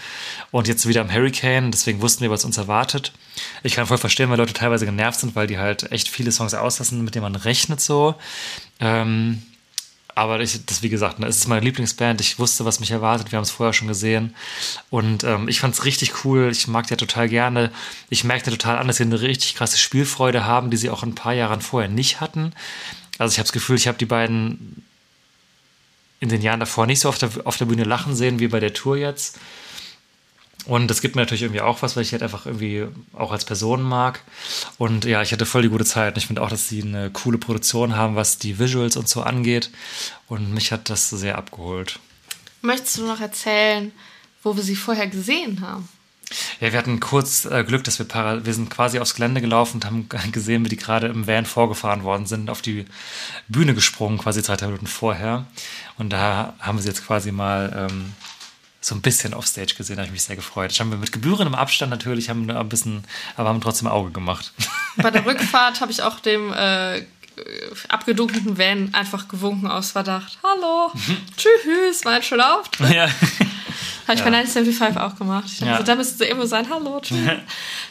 Und 0.51 0.67
jetzt 0.67 0.89
wieder 0.89 1.03
am 1.03 1.13
Hurricane, 1.13 1.71
deswegen 1.71 2.01
wussten 2.01 2.23
wir, 2.23 2.31
was 2.31 2.45
uns 2.45 2.57
erwartet. 2.57 3.13
Ich 3.63 3.75
kann 3.75 3.87
voll 3.87 3.99
verstehen, 3.99 4.31
weil 4.31 4.39
Leute 4.39 4.55
teilweise 4.55 4.87
genervt 4.87 5.21
sind, 5.21 5.37
weil 5.37 5.47
die 5.47 5.59
halt 5.59 5.93
echt 5.93 6.09
viele 6.09 6.33
Songs 6.33 6.55
auslassen, 6.55 7.05
mit 7.05 7.15
denen 7.15 7.23
man 7.23 7.37
rechnet 7.37 7.81
so. 7.81 8.17
Ähm, 8.81 9.43
aber 10.19 10.41
ich, 10.41 10.65
das, 10.67 10.83
wie 10.83 10.89
gesagt, 10.89 11.21
ne, 11.21 11.27
es 11.27 11.37
ist 11.37 11.47
meine 11.47 11.65
Lieblingsband. 11.65 12.21
Ich 12.21 12.41
wusste, 12.41 12.65
was 12.65 12.81
mich 12.81 12.91
erwartet. 12.91 13.31
Wir 13.31 13.37
haben 13.37 13.45
es 13.45 13.53
vorher 13.53 13.73
schon 13.73 13.87
gesehen. 13.87 14.35
Und 14.91 15.23
ähm, 15.23 15.47
ich 15.49 15.61
fand 15.61 15.75
es 15.75 15.85
richtig 15.85 16.25
cool. 16.25 16.49
Ich 16.51 16.67
mag 16.67 16.89
die 16.89 16.95
ja 16.95 16.97
total 16.97 17.29
gerne. 17.29 17.71
Ich 18.11 18.25
merkte 18.25 18.51
total 18.51 18.79
an, 18.79 18.89
dass 18.89 18.97
sie 18.97 19.05
eine 19.05 19.21
richtig 19.21 19.55
krasse 19.55 19.79
Spielfreude 19.79 20.45
haben, 20.45 20.71
die 20.71 20.77
sie 20.77 20.91
auch 20.91 21.05
ein 21.05 21.15
paar 21.15 21.35
Jahren 21.35 21.61
vorher 21.61 21.89
nicht 21.89 22.21
hatten. 22.21 22.53
Also 23.19 23.33
ich 23.33 23.39
habe 23.39 23.47
das 23.47 23.53
Gefühl, 23.53 23.77
ich 23.77 23.89
habe 23.89 23.99
die 23.99 24.07
beiden 24.07 24.85
in 26.21 26.29
den 26.29 26.43
Jahren 26.43 26.61
davor 26.61 26.87
nicht 26.87 27.01
so 27.01 27.09
auf 27.09 27.19
der, 27.19 27.31
auf 27.45 27.57
der 27.57 27.67
Bühne 27.67 27.85
lachen 27.85 28.15
sehen 28.15 28.39
wie 28.39 28.49
bei 28.49 28.61
der 28.61 28.75
Tour 28.75 28.97
jetzt. 28.97 29.39
Und 30.67 30.89
das 30.89 31.01
gibt 31.01 31.15
mir 31.17 31.23
natürlich 31.23 31.43
irgendwie 31.43 31.61
auch 31.61 31.83
was, 31.83 31.97
weil 31.97 32.03
ich 32.03 32.13
halt 32.13 32.23
einfach 32.23 32.45
irgendwie 32.45 32.87
auch 33.15 33.33
als 33.33 33.45
Person 33.45 33.81
mag. 33.83 34.23
Und 34.77 35.05
ja, 35.05 35.23
ich 35.23 35.33
hatte 35.33 35.47
voll 35.47 35.63
die 35.63 35.69
gute 35.69 35.85
Zeit. 35.85 36.15
Und 36.15 36.19
ich 36.19 36.27
finde 36.27 36.43
auch, 36.43 36.51
dass 36.51 36.69
sie 36.69 36.83
eine 36.83 37.11
coole 37.11 37.39
Produktion 37.39 37.97
haben, 37.97 38.17
was 38.17 38.39
die 38.39 38.59
Visuals 38.59 38.97
und 38.97 39.09
so 39.09 39.23
angeht. 39.23 39.71
Und 40.27 40.53
mich 40.53 40.73
hat 40.73 40.91
das 40.91 41.09
sehr 41.09 41.39
abgeholt. 41.39 42.01
Möchtest 42.61 42.99
du 42.99 43.07
noch 43.07 43.21
erzählen, 43.21 43.93
wo 44.43 44.57
wir 44.57 44.63
sie 44.63 44.77
vorher 44.77 45.07
gesehen 45.07 45.61
haben? 45.63 45.89
Ja, 46.61 46.73
wir 46.73 46.79
hatten 46.79 47.01
kurz 47.01 47.45
äh, 47.45 47.65
Glück, 47.65 47.85
dass 47.85 47.99
wir 47.99 48.07
para 48.07 48.45
wir 48.45 48.55
sind 48.55 48.71
quasi 48.71 48.99
aufs 48.99 49.15
Gelände 49.15 49.41
gelaufen 49.41 49.77
und 49.77 49.85
haben 49.85 50.09
gesehen, 50.33 50.65
wie 50.65 50.69
die 50.69 50.77
gerade 50.77 51.07
im 51.09 51.27
Van 51.27 51.47
vorgefahren 51.47 52.03
worden 52.03 52.27
sind, 52.27 52.51
auf 52.51 52.63
die 52.63 52.87
Bühne 53.49 53.75
gesprungen, 53.75 54.19
quasi 54.19 54.43
zwei, 54.43 54.57
drei 54.57 54.67
Minuten 54.67 54.87
vorher. 54.87 55.47
Und 55.97 56.11
da 56.11 56.55
haben 56.61 56.79
wir 56.79 56.83
sie 56.83 56.89
jetzt 56.89 57.07
quasi 57.07 57.33
mal 57.33 57.89
ähm, 57.91 58.13
so 58.81 58.95
ein 58.95 59.03
bisschen 59.03 59.35
offstage 59.35 59.75
gesehen, 59.75 59.97
da 59.97 60.03
habe 60.03 60.09
ich 60.09 60.13
mich 60.13 60.23
sehr 60.23 60.37
gefreut. 60.37 60.71
Das 60.71 60.81
haben 60.81 60.91
wir 60.91 60.99
mit 60.99 61.13
gebührendem 61.13 61.55
Abstand 61.55 61.91
natürlich, 61.91 62.29
haben 62.29 62.51
ein 62.51 62.69
bisschen, 62.69 63.05
aber 63.37 63.49
haben 63.49 63.61
trotzdem 63.61 63.89
Auge 63.89 64.11
gemacht. 64.11 64.53
Bei 64.97 65.11
der 65.11 65.25
Rückfahrt 65.25 65.81
habe 65.81 65.93
ich 65.93 66.03
auch 66.03 66.21
dem 66.21 66.53
äh, 66.53 67.03
abgedunkelten 67.89 68.59
Van 68.59 68.93
einfach 68.95 69.29
gewunken 69.29 69.69
aus 69.69 69.93
Verdacht. 69.93 70.39
Hallo, 70.43 70.93
tschüss, 71.37 72.05
war 72.05 72.15
ein 72.15 72.23
schöner 72.23 72.59
Auftritt. 72.59 72.91
ja. 72.95 73.09
Habe 74.09 74.17
ich 74.19 74.25
bei 74.25 74.31
1975 74.37 74.97
auch 75.01 75.17
gemacht. 75.17 75.45
Ich 75.47 75.59
dachte, 75.59 75.71
Ja. 75.71 75.77
so, 75.79 75.83
da 75.85 75.95
müsste 75.95 76.19
sie 76.19 76.25
irgendwo 76.25 76.47
sein. 76.47 76.69
Hallo, 76.71 76.99
tschüss. 77.01 77.19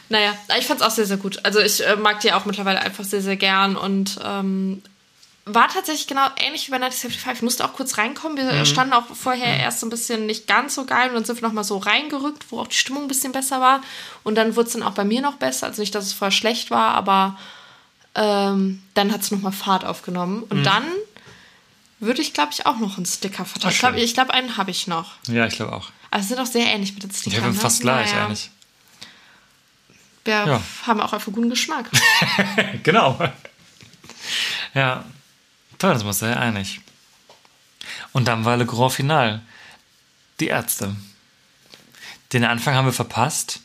naja, 0.08 0.34
ich 0.58 0.66
fand 0.66 0.80
es 0.80 0.86
auch 0.86 0.90
sehr, 0.90 1.06
sehr 1.06 1.16
gut. 1.16 1.38
Also 1.44 1.60
ich 1.60 1.86
äh, 1.86 1.96
mag 1.96 2.20
die 2.20 2.32
auch 2.32 2.44
mittlerweile 2.44 2.80
einfach 2.80 3.04
sehr, 3.04 3.22
sehr 3.22 3.36
gern 3.36 3.76
und 3.76 4.18
ähm, 4.24 4.82
war 5.50 5.68
tatsächlich 5.68 6.06
genau 6.06 6.26
ähnlich 6.44 6.66
wie 6.66 6.72
bei 6.72 6.76
1975. 6.76 7.36
Ich 7.38 7.42
musste 7.42 7.64
auch 7.64 7.72
kurz 7.72 7.96
reinkommen. 7.96 8.36
Wir 8.36 8.66
standen 8.66 8.92
auch 8.92 9.04
vorher 9.14 9.58
erst 9.58 9.80
so 9.80 9.86
ein 9.86 9.90
bisschen 9.90 10.26
nicht 10.26 10.46
ganz 10.46 10.74
so 10.74 10.84
geil 10.84 11.08
und 11.08 11.14
dann 11.14 11.24
sind 11.24 11.40
wir 11.40 11.48
nochmal 11.48 11.64
so 11.64 11.78
reingerückt, 11.78 12.44
wo 12.50 12.60
auch 12.60 12.66
die 12.66 12.76
Stimmung 12.76 13.04
ein 13.04 13.08
bisschen 13.08 13.32
besser 13.32 13.58
war. 13.60 13.80
Und 14.24 14.34
dann 14.34 14.56
wurde 14.56 14.66
es 14.66 14.74
dann 14.74 14.82
auch 14.82 14.92
bei 14.92 15.04
mir 15.04 15.22
noch 15.22 15.36
besser. 15.36 15.66
Also 15.68 15.80
nicht, 15.80 15.94
dass 15.94 16.04
es 16.04 16.12
vorher 16.12 16.32
schlecht 16.32 16.70
war, 16.70 16.90
aber 16.94 17.38
ähm, 18.14 18.82
dann 18.94 19.10
hat 19.12 19.22
es 19.22 19.30
nochmal 19.30 19.52
Fahrt 19.52 19.84
aufgenommen. 19.86 20.42
Und 20.50 20.64
dann 20.64 20.84
würde 22.00 22.20
ich, 22.20 22.34
glaube 22.34 22.50
ich, 22.52 22.66
auch 22.66 22.78
noch 22.78 22.96
einen 22.96 23.06
Sticker 23.06 23.44
verteilen. 23.44 23.72
Ach, 23.74 23.94
Ich 23.96 24.14
glaube, 24.14 24.26
glaub, 24.28 24.30
einen 24.36 24.56
habe 24.58 24.70
ich 24.70 24.86
noch. 24.86 25.12
ja, 25.28 25.46
ich 25.46 25.54
glaube 25.56 25.72
auch. 25.72 25.88
Also 26.10 26.28
sind 26.28 26.38
auch 26.40 26.46
sehr 26.46 26.66
ähnlich 26.66 26.92
mit 26.94 27.02
den 27.02 27.10
Ja, 27.10 27.16
Stickern. 27.16 27.42
wir 27.44 27.48
ne? 27.52 27.54
fast 27.54 27.80
gleich 27.80 28.10
Naja. 28.12 28.24
eigentlich. 28.26 28.50
Wir 30.24 30.34
Ja. 30.34 30.60
haben 30.86 31.00
auch 31.00 31.12
einfach 31.12 31.32
guten 31.32 31.50
Geschmack. 31.50 31.90
Genau. 32.82 33.18
Ja, 34.74 35.04
toll, 35.78 35.94
das 35.94 36.04
muss 36.04 36.18
sehr 36.18 36.38
einig. 36.38 36.80
Und 38.12 38.28
dann 38.28 38.44
war 38.44 38.56
Le 38.56 38.66
Grand 38.66 38.92
Final. 38.92 39.42
Die 40.40 40.48
Ärzte. 40.48 40.94
Den 42.32 42.44
Anfang 42.44 42.74
haben 42.74 42.84
wir 42.86 42.92
verpasst. 42.92 43.60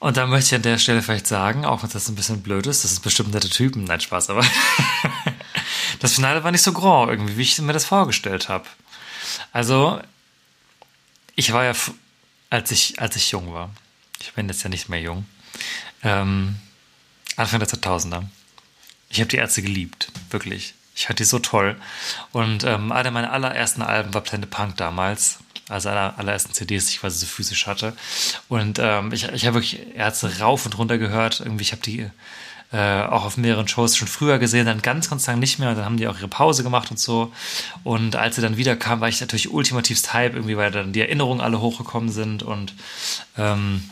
Und 0.00 0.16
da 0.16 0.26
möchte 0.26 0.48
ich 0.48 0.54
an 0.54 0.62
der 0.62 0.78
Stelle 0.78 1.02
vielleicht 1.02 1.26
sagen, 1.26 1.64
auch 1.64 1.82
wenn 1.82 1.90
das 1.90 2.08
ein 2.08 2.14
bisschen 2.14 2.42
blöd 2.42 2.66
ist, 2.66 2.84
das 2.84 2.92
ist 2.92 3.00
bestimmt 3.00 3.32
nette 3.34 3.48
Typen, 3.50 3.82
nein, 3.84 4.00
Spaß, 4.00 4.30
aber 4.30 4.44
das 6.00 6.14
Finale 6.14 6.44
war 6.44 6.52
nicht 6.52 6.62
so 6.62 6.72
grand 6.72 7.10
irgendwie, 7.10 7.36
wie 7.36 7.42
ich 7.42 7.58
mir 7.60 7.72
das 7.72 7.84
vorgestellt 7.84 8.48
habe. 8.48 8.66
Also, 9.52 10.00
ich 11.38 11.52
war 11.52 11.62
ja, 11.62 11.72
als 12.50 12.72
ich, 12.72 13.00
als 13.00 13.14
ich 13.14 13.30
jung 13.30 13.52
war, 13.52 13.70
ich 14.20 14.32
bin 14.32 14.48
jetzt 14.48 14.64
ja 14.64 14.68
nicht 14.68 14.88
mehr 14.88 15.00
jung, 15.00 15.24
ähm, 16.02 16.56
Anfang 17.36 17.60
der 17.60 17.68
2000er. 17.68 18.24
Ich 19.08 19.20
habe 19.20 19.28
die 19.28 19.36
Ärzte 19.36 19.62
geliebt, 19.62 20.10
wirklich. 20.30 20.74
Ich 20.96 21.06
fand 21.06 21.20
die 21.20 21.24
so 21.24 21.38
toll. 21.38 21.80
Und 22.32 22.64
ähm, 22.64 22.90
einer 22.90 23.12
meiner 23.12 23.32
allerersten 23.32 23.82
Alben 23.82 24.12
war 24.14 24.22
Planet 24.22 24.50
Punk 24.50 24.76
damals. 24.78 25.38
Also 25.68 25.90
einer 25.90 26.18
allerersten 26.18 26.54
CDs, 26.54 26.86
die 26.86 26.94
ich 26.94 27.00
quasi 27.00 27.20
so 27.20 27.26
physisch 27.26 27.68
hatte. 27.68 27.96
Und 28.48 28.80
ähm, 28.80 29.12
ich, 29.12 29.28
ich 29.28 29.46
habe 29.46 29.54
wirklich 29.54 29.94
Ärzte 29.94 30.40
rauf 30.40 30.66
und 30.66 30.76
runter 30.76 30.98
gehört. 30.98 31.38
Irgendwie, 31.38 31.62
ich 31.62 31.70
habe 31.70 31.82
die 31.82 32.10
äh, 32.72 33.02
auch 33.02 33.24
auf 33.24 33.36
mehreren 33.36 33.66
Shows 33.66 33.96
schon 33.96 34.08
früher 34.08 34.38
gesehen, 34.38 34.66
dann 34.66 34.82
ganz, 34.82 35.08
ganz 35.08 35.26
lang 35.26 35.38
nicht 35.38 35.58
mehr. 35.58 35.70
Und 35.70 35.76
dann 35.76 35.84
haben 35.84 35.96
die 35.96 36.06
auch 36.06 36.18
ihre 36.18 36.28
Pause 36.28 36.62
gemacht 36.62 36.90
und 36.90 36.98
so. 36.98 37.32
Und 37.82 38.16
als 38.16 38.36
sie 38.36 38.42
dann 38.42 38.56
wieder 38.56 38.76
kam, 38.76 39.00
war 39.00 39.08
ich 39.08 39.20
natürlich 39.20 39.50
ultimativst 39.50 40.12
Hype, 40.12 40.34
irgendwie, 40.34 40.56
weil 40.56 40.70
dann 40.70 40.92
die 40.92 41.00
Erinnerungen 41.00 41.40
alle 41.40 41.60
hochgekommen 41.60 42.10
sind. 42.10 42.42
Und 42.42 42.74
ähm, 43.38 43.88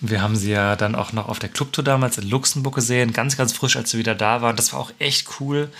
wir 0.00 0.22
haben 0.22 0.34
sie 0.34 0.50
ja 0.50 0.76
dann 0.76 0.94
auch 0.94 1.12
noch 1.12 1.28
auf 1.28 1.38
der 1.38 1.50
Clubtour 1.50 1.84
damals 1.84 2.16
in 2.16 2.28
Luxemburg 2.28 2.74
gesehen, 2.74 3.12
ganz, 3.12 3.36
ganz 3.36 3.52
frisch, 3.52 3.76
als 3.76 3.90
sie 3.90 3.98
wieder 3.98 4.14
da 4.14 4.40
waren. 4.40 4.56
Das 4.56 4.72
war 4.72 4.80
auch 4.80 4.92
echt 4.98 5.28
cool. 5.40 5.70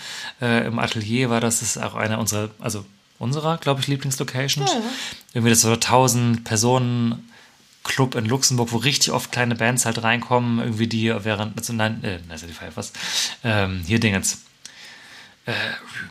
Äh, 0.41 0.67
Im 0.67 0.77
Atelier 0.77 1.29
war 1.29 1.41
das, 1.41 1.59
das 1.59 1.75
ist 1.75 1.83
auch 1.83 1.95
einer 1.95 2.19
unserer, 2.19 2.49
also 2.59 2.85
unserer, 3.17 3.57
glaube 3.57 3.81
ich, 3.81 3.87
Lieblingslocations. 3.87 4.71
Irgendwie 5.33 5.49
das 5.49 5.61
so 5.61 5.73
1000 5.73 6.43
Personen 6.43 7.28
Club 7.89 8.15
in 8.15 8.25
Luxemburg, 8.25 8.71
wo 8.71 8.77
richtig 8.77 9.11
oft 9.11 9.31
kleine 9.31 9.55
Bands 9.55 9.85
halt 9.85 10.01
reinkommen, 10.03 10.59
irgendwie 10.59 10.87
die 10.87 11.13
während, 11.23 11.57
also 11.57 11.73
nein, 11.73 12.03
äh, 12.03 12.19
nein, 12.27 12.39
die 12.47 12.53
Fire 12.53 12.71
was, 12.75 12.93
ähm, 13.43 13.83
hier 13.85 13.99
Dingens. 13.99 14.43
Äh, 15.45 15.53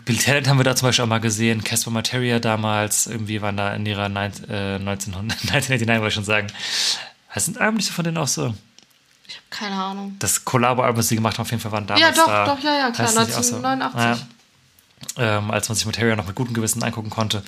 Bill 0.04 0.18
Talent 0.18 0.48
haben 0.48 0.58
wir 0.58 0.64
da 0.64 0.74
zum 0.74 0.88
Beispiel 0.88 1.04
auch 1.04 1.08
mal 1.08 1.20
gesehen, 1.20 1.62
Casper 1.62 1.90
Materia 1.90 2.40
damals, 2.40 3.06
irgendwie 3.06 3.40
waren 3.40 3.56
da 3.56 3.74
in 3.74 3.86
ihrer 3.86 4.06
äh, 4.06 4.76
1900, 4.76 5.38
1989, 5.54 5.88
wollte 5.88 6.08
ich 6.08 6.14
schon 6.14 6.24
sagen. 6.24 6.48
Was 7.32 7.44
sind 7.44 7.58
eigentlich 7.58 7.86
so 7.86 7.92
von 7.92 8.04
denen 8.04 8.16
auch 8.16 8.26
so? 8.26 8.54
Keine 9.50 9.76
Ahnung. 9.76 10.16
Das 10.18 10.44
Collabo-Album, 10.44 10.96
das 10.96 11.08
sie 11.08 11.14
gemacht 11.14 11.38
haben, 11.38 11.42
auf 11.42 11.50
jeden 11.50 11.62
Fall 11.62 11.72
waren 11.72 11.86
damals 11.86 12.02
Ja, 12.02 12.10
doch, 12.12 12.26
da. 12.26 12.44
doch, 12.44 12.60
ja, 12.60 12.76
ja, 12.76 12.90
klar, 12.90 13.06
Heißt 13.06 13.16
das 13.16 13.28
nicht 13.28 13.36
auch 13.36 13.42
so? 13.42 13.56
1989. 13.56 14.20
Ja. 14.22 14.37
Ähm, 15.16 15.50
als 15.50 15.68
man 15.68 15.76
sich 15.76 15.86
Materia 15.86 16.16
noch 16.16 16.26
mit 16.26 16.36
gutem 16.36 16.54
Gewissen 16.54 16.82
angucken 16.82 17.10
konnte, 17.10 17.42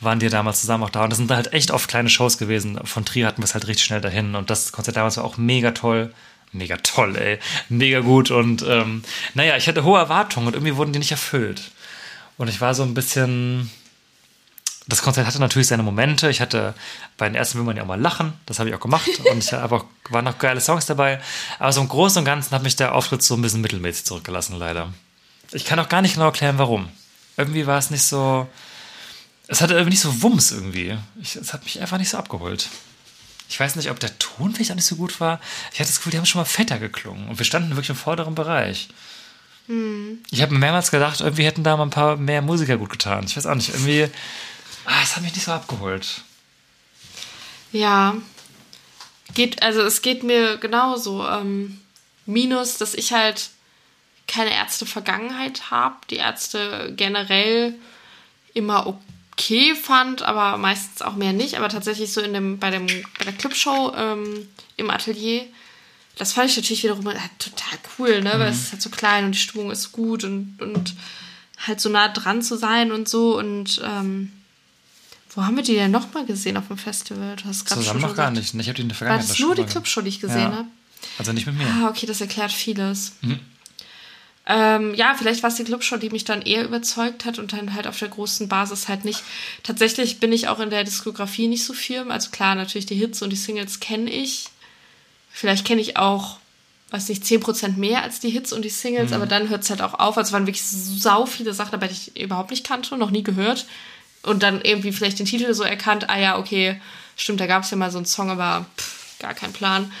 waren 0.00 0.20
die 0.20 0.28
damals 0.28 0.60
zusammen 0.60 0.84
auch 0.84 0.90
da. 0.90 1.04
Und 1.04 1.10
das 1.10 1.18
sind 1.18 1.30
halt 1.30 1.52
echt 1.52 1.70
oft 1.70 1.88
kleine 1.88 2.08
Shows 2.08 2.38
gewesen. 2.38 2.78
Von 2.84 3.04
Trier 3.04 3.26
hatten 3.26 3.42
wir 3.42 3.44
es 3.44 3.54
halt 3.54 3.66
richtig 3.66 3.84
schnell 3.84 4.00
dahin. 4.00 4.34
Und 4.34 4.50
das 4.50 4.72
Konzert 4.72 4.96
damals 4.96 5.16
war 5.16 5.24
auch 5.24 5.36
mega 5.36 5.72
toll. 5.72 6.12
Mega 6.52 6.76
toll, 6.78 7.16
ey. 7.16 7.38
Mega 7.68 8.00
gut. 8.00 8.30
Und 8.30 8.64
ähm, 8.66 9.02
naja, 9.34 9.56
ich 9.56 9.68
hatte 9.68 9.84
hohe 9.84 9.98
Erwartungen 9.98 10.46
und 10.46 10.54
irgendwie 10.54 10.76
wurden 10.76 10.92
die 10.92 10.98
nicht 10.98 11.10
erfüllt. 11.10 11.70
Und 12.36 12.48
ich 12.48 12.60
war 12.60 12.74
so 12.74 12.84
ein 12.84 12.94
bisschen. 12.94 13.70
Das 14.86 15.02
Konzert 15.02 15.26
hatte 15.26 15.38
natürlich 15.38 15.68
seine 15.68 15.82
Momente. 15.82 16.30
Ich 16.30 16.40
hatte 16.40 16.72
bei 17.18 17.28
den 17.28 17.34
ersten 17.34 17.58
will 17.58 17.64
man 17.64 17.76
ja 17.76 17.82
auch 17.82 17.86
mal 17.86 18.00
lachen. 18.00 18.32
Das 18.46 18.58
habe 18.58 18.70
ich 18.70 18.74
auch 18.74 18.80
gemacht. 18.80 19.10
Und 19.30 19.44
ich 19.44 19.52
habe 19.52 19.76
auch, 19.76 19.84
waren 20.08 20.24
noch 20.24 20.38
geile 20.38 20.60
Songs 20.60 20.86
dabei. 20.86 21.20
Aber 21.58 21.72
so 21.72 21.82
im 21.82 21.88
Großen 21.88 22.20
und 22.20 22.24
Ganzen 22.24 22.54
hat 22.54 22.62
mich 22.62 22.76
der 22.76 22.94
Auftritt 22.94 23.22
so 23.22 23.34
ein 23.34 23.42
bisschen 23.42 23.60
mittelmäßig 23.60 24.06
zurückgelassen, 24.06 24.56
leider. 24.56 24.90
Ich 25.52 25.64
kann 25.64 25.78
auch 25.78 25.88
gar 25.88 26.02
nicht 26.02 26.14
genau 26.14 26.26
erklären, 26.26 26.58
warum. 26.58 26.88
Irgendwie 27.36 27.66
war 27.66 27.78
es 27.78 27.90
nicht 27.90 28.02
so. 28.02 28.48
Es 29.46 29.60
hatte 29.60 29.74
irgendwie 29.74 29.90
nicht 29.90 30.00
so 30.00 30.22
Wumms 30.22 30.52
irgendwie. 30.52 30.98
Ich, 31.20 31.36
es 31.36 31.52
hat 31.52 31.64
mich 31.64 31.80
einfach 31.80 31.98
nicht 31.98 32.10
so 32.10 32.18
abgeholt. 32.18 32.68
Ich 33.48 33.58
weiß 33.58 33.76
nicht, 33.76 33.90
ob 33.90 33.98
der 33.98 34.18
Ton 34.18 34.54
vielleicht 34.54 34.70
auch 34.72 34.76
nicht 34.76 34.84
so 34.84 34.96
gut 34.96 35.20
war. 35.20 35.40
Ich 35.72 35.80
hatte 35.80 35.88
das 35.88 35.96
Gefühl, 35.96 36.10
die 36.12 36.18
haben 36.18 36.26
schon 36.26 36.40
mal 36.40 36.44
fetter 36.44 36.78
geklungen. 36.78 37.28
Und 37.28 37.38
wir 37.38 37.46
standen 37.46 37.70
wirklich 37.70 37.88
im 37.88 37.96
vorderen 37.96 38.34
Bereich. 38.34 38.88
Ich 40.30 40.40
habe 40.40 40.52
mir 40.54 40.60
mehrmals 40.60 40.90
gedacht, 40.90 41.20
irgendwie 41.20 41.44
hätten 41.44 41.62
da 41.62 41.76
mal 41.76 41.84
ein 41.84 41.90
paar 41.90 42.16
mehr 42.16 42.40
Musiker 42.40 42.78
gut 42.78 42.88
getan. 42.88 43.24
Ich 43.26 43.36
weiß 43.36 43.46
auch 43.46 43.54
nicht, 43.54 43.68
irgendwie. 43.68 44.08
Ah, 44.86 45.02
es 45.02 45.14
hat 45.14 45.22
mich 45.22 45.34
nicht 45.34 45.44
so 45.44 45.52
abgeholt. 45.52 46.22
Ja. 47.70 48.16
Geht, 49.34 49.62
also 49.62 49.82
es 49.82 50.00
geht 50.00 50.22
mir 50.22 50.56
genauso. 50.56 51.26
Ähm, 51.28 51.80
minus, 52.24 52.78
dass 52.78 52.94
ich 52.94 53.12
halt 53.12 53.50
keine 54.28 54.54
Ärzte-Vergangenheit 54.54 55.70
habe. 55.70 55.96
Die 56.10 56.16
Ärzte 56.16 56.92
generell 56.96 57.74
immer 58.54 58.86
okay 58.86 59.74
fand, 59.74 60.22
aber 60.22 60.56
meistens 60.58 61.02
auch 61.02 61.16
mehr 61.16 61.32
nicht. 61.32 61.56
Aber 61.56 61.68
tatsächlich 61.68 62.12
so 62.12 62.20
in 62.20 62.34
dem, 62.34 62.58
bei, 62.58 62.70
dem, 62.70 62.86
bei 63.18 63.24
der 63.24 63.32
Clubshow 63.32 63.92
ähm, 63.96 64.46
im 64.76 64.90
Atelier, 64.90 65.46
das 66.16 66.32
fand 66.32 66.50
ich 66.50 66.56
natürlich 66.56 66.82
wiederum 66.82 67.06
halt 67.06 67.18
total 67.38 67.78
cool, 67.98 68.20
ne? 68.22 68.34
Weil 68.38 68.50
es 68.50 68.64
ist 68.64 68.72
halt 68.72 68.82
so 68.82 68.90
klein 68.90 69.24
und 69.24 69.32
die 69.32 69.38
Stimmung 69.38 69.70
ist 69.70 69.92
gut 69.92 70.24
und, 70.24 70.60
und 70.60 70.94
halt 71.66 71.80
so 71.80 71.88
nah 71.88 72.08
dran 72.08 72.42
zu 72.42 72.56
sein 72.56 72.92
und 72.92 73.08
so. 73.08 73.38
Und 73.38 73.80
ähm, 73.84 74.32
wo 75.34 75.44
haben 75.44 75.56
wir 75.56 75.62
die 75.62 75.74
denn 75.74 75.90
nochmal 75.92 76.26
gesehen 76.26 76.56
auf 76.56 76.66
dem 76.68 76.76
Festival? 76.78 77.36
Du 77.36 77.44
hast 77.44 77.68
Zusammen 77.68 78.00
schon 78.00 78.10
noch 78.10 78.16
gar 78.16 78.30
nicht. 78.32 78.52
Ich 78.54 78.66
habe 78.68 78.74
die 78.74 78.82
in 78.82 78.88
der 78.88 78.94
War 78.96 78.98
Vergangenheit 78.98 79.30
das 79.30 79.36
schon 79.36 79.46
nur 79.46 79.54
die 79.54 79.64
Clubshow, 79.64 80.00
die 80.00 80.08
ich 80.08 80.20
gesehen 80.20 80.50
Ja. 80.50 80.56
habe? 80.58 80.68
Also 81.18 81.32
nicht 81.32 81.46
mit 81.46 81.56
mir. 81.56 81.66
Ah, 81.66 81.88
okay, 81.88 82.06
das 82.06 82.20
erklärt 82.20 82.52
vieles. 82.52 83.12
Ähm, 84.50 84.94
ja, 84.94 85.14
vielleicht 85.14 85.42
war 85.42 85.50
es 85.50 85.56
die 85.56 85.64
Clubshow, 85.64 85.98
die 85.98 86.08
mich 86.08 86.24
dann 86.24 86.40
eher 86.40 86.64
überzeugt 86.64 87.26
hat 87.26 87.38
und 87.38 87.52
dann 87.52 87.74
halt 87.74 87.86
auf 87.86 87.98
der 87.98 88.08
großen 88.08 88.48
Basis 88.48 88.88
halt 88.88 89.04
nicht. 89.04 89.22
Tatsächlich 89.62 90.20
bin 90.20 90.32
ich 90.32 90.48
auch 90.48 90.58
in 90.58 90.70
der 90.70 90.84
Diskografie 90.84 91.48
nicht 91.48 91.64
so 91.64 91.74
firm. 91.74 92.10
Also 92.10 92.30
klar, 92.30 92.54
natürlich 92.54 92.86
die 92.86 92.94
Hits 92.94 93.20
und 93.20 93.28
die 93.28 93.36
Singles 93.36 93.78
kenne 93.78 94.10
ich. 94.10 94.46
Vielleicht 95.30 95.66
kenne 95.66 95.82
ich 95.82 95.98
auch, 95.98 96.38
weiß 96.90 97.10
nicht, 97.10 97.24
10% 97.24 97.76
mehr 97.76 98.02
als 98.02 98.20
die 98.20 98.30
Hits 98.30 98.54
und 98.54 98.62
die 98.62 98.70
Singles, 98.70 99.12
aber 99.12 99.26
dann 99.26 99.50
hört 99.50 99.64
es 99.64 99.70
halt 99.70 99.82
auch 99.82 99.94
auf. 99.94 100.16
Also 100.16 100.32
waren 100.32 100.46
wirklich 100.46 100.64
sau 100.64 101.26
viele 101.26 101.52
Sachen 101.52 101.72
dabei, 101.72 101.88
die 101.88 101.92
ich 101.92 102.18
überhaupt 102.18 102.50
nicht 102.50 102.66
kannte, 102.66 102.96
noch 102.96 103.10
nie 103.10 103.22
gehört. 103.22 103.66
Und 104.22 104.42
dann 104.42 104.62
irgendwie 104.62 104.92
vielleicht 104.92 105.18
den 105.18 105.26
Titel 105.26 105.52
so 105.52 105.62
erkannt, 105.62 106.08
ah 106.08 106.18
ja, 106.18 106.38
okay, 106.38 106.80
stimmt, 107.16 107.40
da 107.40 107.46
gab 107.46 107.64
es 107.64 107.70
ja 107.70 107.76
mal 107.76 107.90
so 107.90 107.98
einen 107.98 108.06
Song, 108.06 108.30
aber 108.30 108.64
pff, 108.78 109.18
gar 109.18 109.34
kein 109.34 109.52
Plan. 109.52 109.92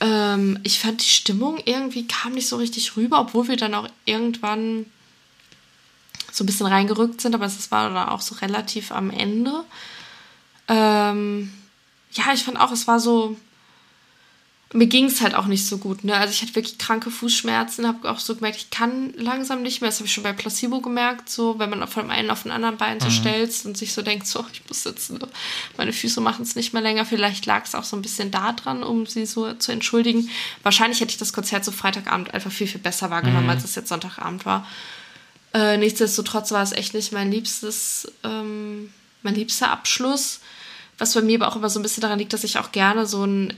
Ähm, 0.00 0.58
ich 0.62 0.78
fand 0.78 1.00
die 1.00 1.08
Stimmung 1.08 1.58
irgendwie 1.64 2.06
kam 2.06 2.32
nicht 2.32 2.48
so 2.48 2.56
richtig 2.56 2.96
rüber, 2.96 3.20
obwohl 3.20 3.48
wir 3.48 3.56
dann 3.56 3.74
auch 3.74 3.88
irgendwann 4.04 4.86
so 6.30 6.44
ein 6.44 6.46
bisschen 6.46 6.66
reingerückt 6.66 7.20
sind, 7.20 7.34
aber 7.34 7.46
es 7.46 7.70
war 7.70 7.90
dann 7.90 8.08
auch 8.08 8.20
so 8.20 8.36
relativ 8.36 8.92
am 8.92 9.10
Ende. 9.10 9.64
Ähm, 10.68 11.52
ja, 12.12 12.32
ich 12.32 12.44
fand 12.44 12.60
auch, 12.60 12.72
es 12.72 12.86
war 12.86 13.00
so. 13.00 13.36
Mir 14.74 14.86
ging 14.86 15.06
es 15.06 15.22
halt 15.22 15.34
auch 15.34 15.46
nicht 15.46 15.66
so 15.66 15.78
gut. 15.78 16.04
Ne? 16.04 16.14
Also 16.14 16.30
ich 16.30 16.42
hatte 16.42 16.54
wirklich 16.54 16.76
kranke 16.76 17.10
Fußschmerzen, 17.10 17.86
habe 17.86 18.10
auch 18.10 18.18
so 18.18 18.34
gemerkt, 18.34 18.58
ich 18.58 18.70
kann 18.70 19.14
langsam 19.16 19.62
nicht 19.62 19.80
mehr. 19.80 19.88
Das 19.88 19.98
habe 19.98 20.06
ich 20.06 20.12
schon 20.12 20.24
bei 20.24 20.34
Placebo 20.34 20.82
gemerkt, 20.82 21.30
so 21.30 21.58
wenn 21.58 21.70
man 21.70 21.88
von 21.88 22.10
einem 22.10 22.28
auf 22.28 22.42
den 22.42 22.52
anderen 22.52 22.76
Bein 22.76 23.00
so 23.00 23.08
stellst 23.08 23.64
und 23.64 23.78
sich 23.78 23.94
so 23.94 24.02
denkt, 24.02 24.26
so 24.26 24.44
ich 24.52 24.62
muss 24.68 24.84
ne, 24.84 25.18
meine 25.78 25.92
Füße 25.94 26.20
machen 26.20 26.42
es 26.42 26.54
nicht 26.54 26.74
mehr 26.74 26.82
länger. 26.82 27.06
Vielleicht 27.06 27.46
lag 27.46 27.64
es 27.64 27.74
auch 27.74 27.84
so 27.84 27.96
ein 27.96 28.02
bisschen 28.02 28.30
da 28.30 28.52
dran, 28.52 28.82
um 28.82 29.06
sie 29.06 29.24
so 29.24 29.54
zu 29.54 29.72
entschuldigen. 29.72 30.28
Wahrscheinlich 30.62 31.00
hätte 31.00 31.12
ich 31.12 31.18
das 31.18 31.32
Konzert 31.32 31.64
so 31.64 31.72
Freitagabend 31.72 32.34
einfach 32.34 32.52
viel, 32.52 32.66
viel 32.66 32.80
besser 32.80 33.08
wahrgenommen, 33.08 33.48
als 33.48 33.64
es 33.64 33.74
jetzt 33.74 33.88
Sonntagabend 33.88 34.44
war. 34.44 34.66
Äh, 35.54 35.78
nichtsdestotrotz 35.78 36.50
war 36.50 36.62
es 36.62 36.72
echt 36.72 36.92
nicht 36.92 37.12
mein 37.12 37.32
liebstes, 37.32 38.12
ähm, 38.22 38.92
mein 39.22 39.34
liebster 39.34 39.70
Abschluss. 39.70 40.40
Was 40.98 41.14
bei 41.14 41.22
mir 41.22 41.40
aber 41.40 41.50
auch 41.50 41.56
immer 41.56 41.70
so 41.70 41.78
ein 41.80 41.82
bisschen 41.82 42.02
daran 42.02 42.18
liegt, 42.18 42.34
dass 42.34 42.44
ich 42.44 42.58
auch 42.58 42.70
gerne 42.70 43.06
so 43.06 43.22
einen 43.22 43.54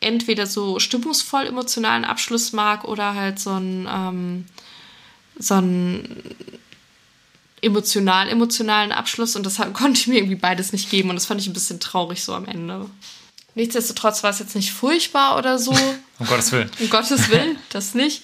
entweder 0.00 0.46
so 0.46 0.78
stimmungsvoll 0.78 1.46
emotionalen 1.46 2.04
Abschluss 2.04 2.52
mag 2.52 2.84
oder 2.84 3.14
halt 3.14 3.38
so 3.38 3.50
einen, 3.50 3.88
ähm, 3.90 4.44
so 5.38 5.54
einen 5.54 6.34
emotional 7.60 8.28
emotionalen 8.28 8.92
Abschluss 8.92 9.34
und 9.36 9.44
deshalb 9.44 9.74
konnte 9.74 10.00
ich 10.00 10.06
mir 10.06 10.16
irgendwie 10.16 10.36
beides 10.36 10.72
nicht 10.72 10.90
geben 10.90 11.10
und 11.10 11.16
das 11.16 11.26
fand 11.26 11.40
ich 11.40 11.46
ein 11.48 11.52
bisschen 11.52 11.80
traurig 11.80 12.22
so 12.22 12.34
am 12.34 12.46
Ende. 12.46 12.88
Nichtsdestotrotz 13.54 14.22
war 14.22 14.30
es 14.30 14.38
jetzt 14.38 14.54
nicht 14.54 14.72
furchtbar 14.72 15.36
oder 15.36 15.58
so, 15.58 15.72
Um 16.18 16.26
Gottes 16.26 16.52
Willen. 16.52 16.70
um 16.78 16.90
Gottes 16.90 17.28
Willen, 17.28 17.58
das 17.70 17.94
nicht. 17.94 18.22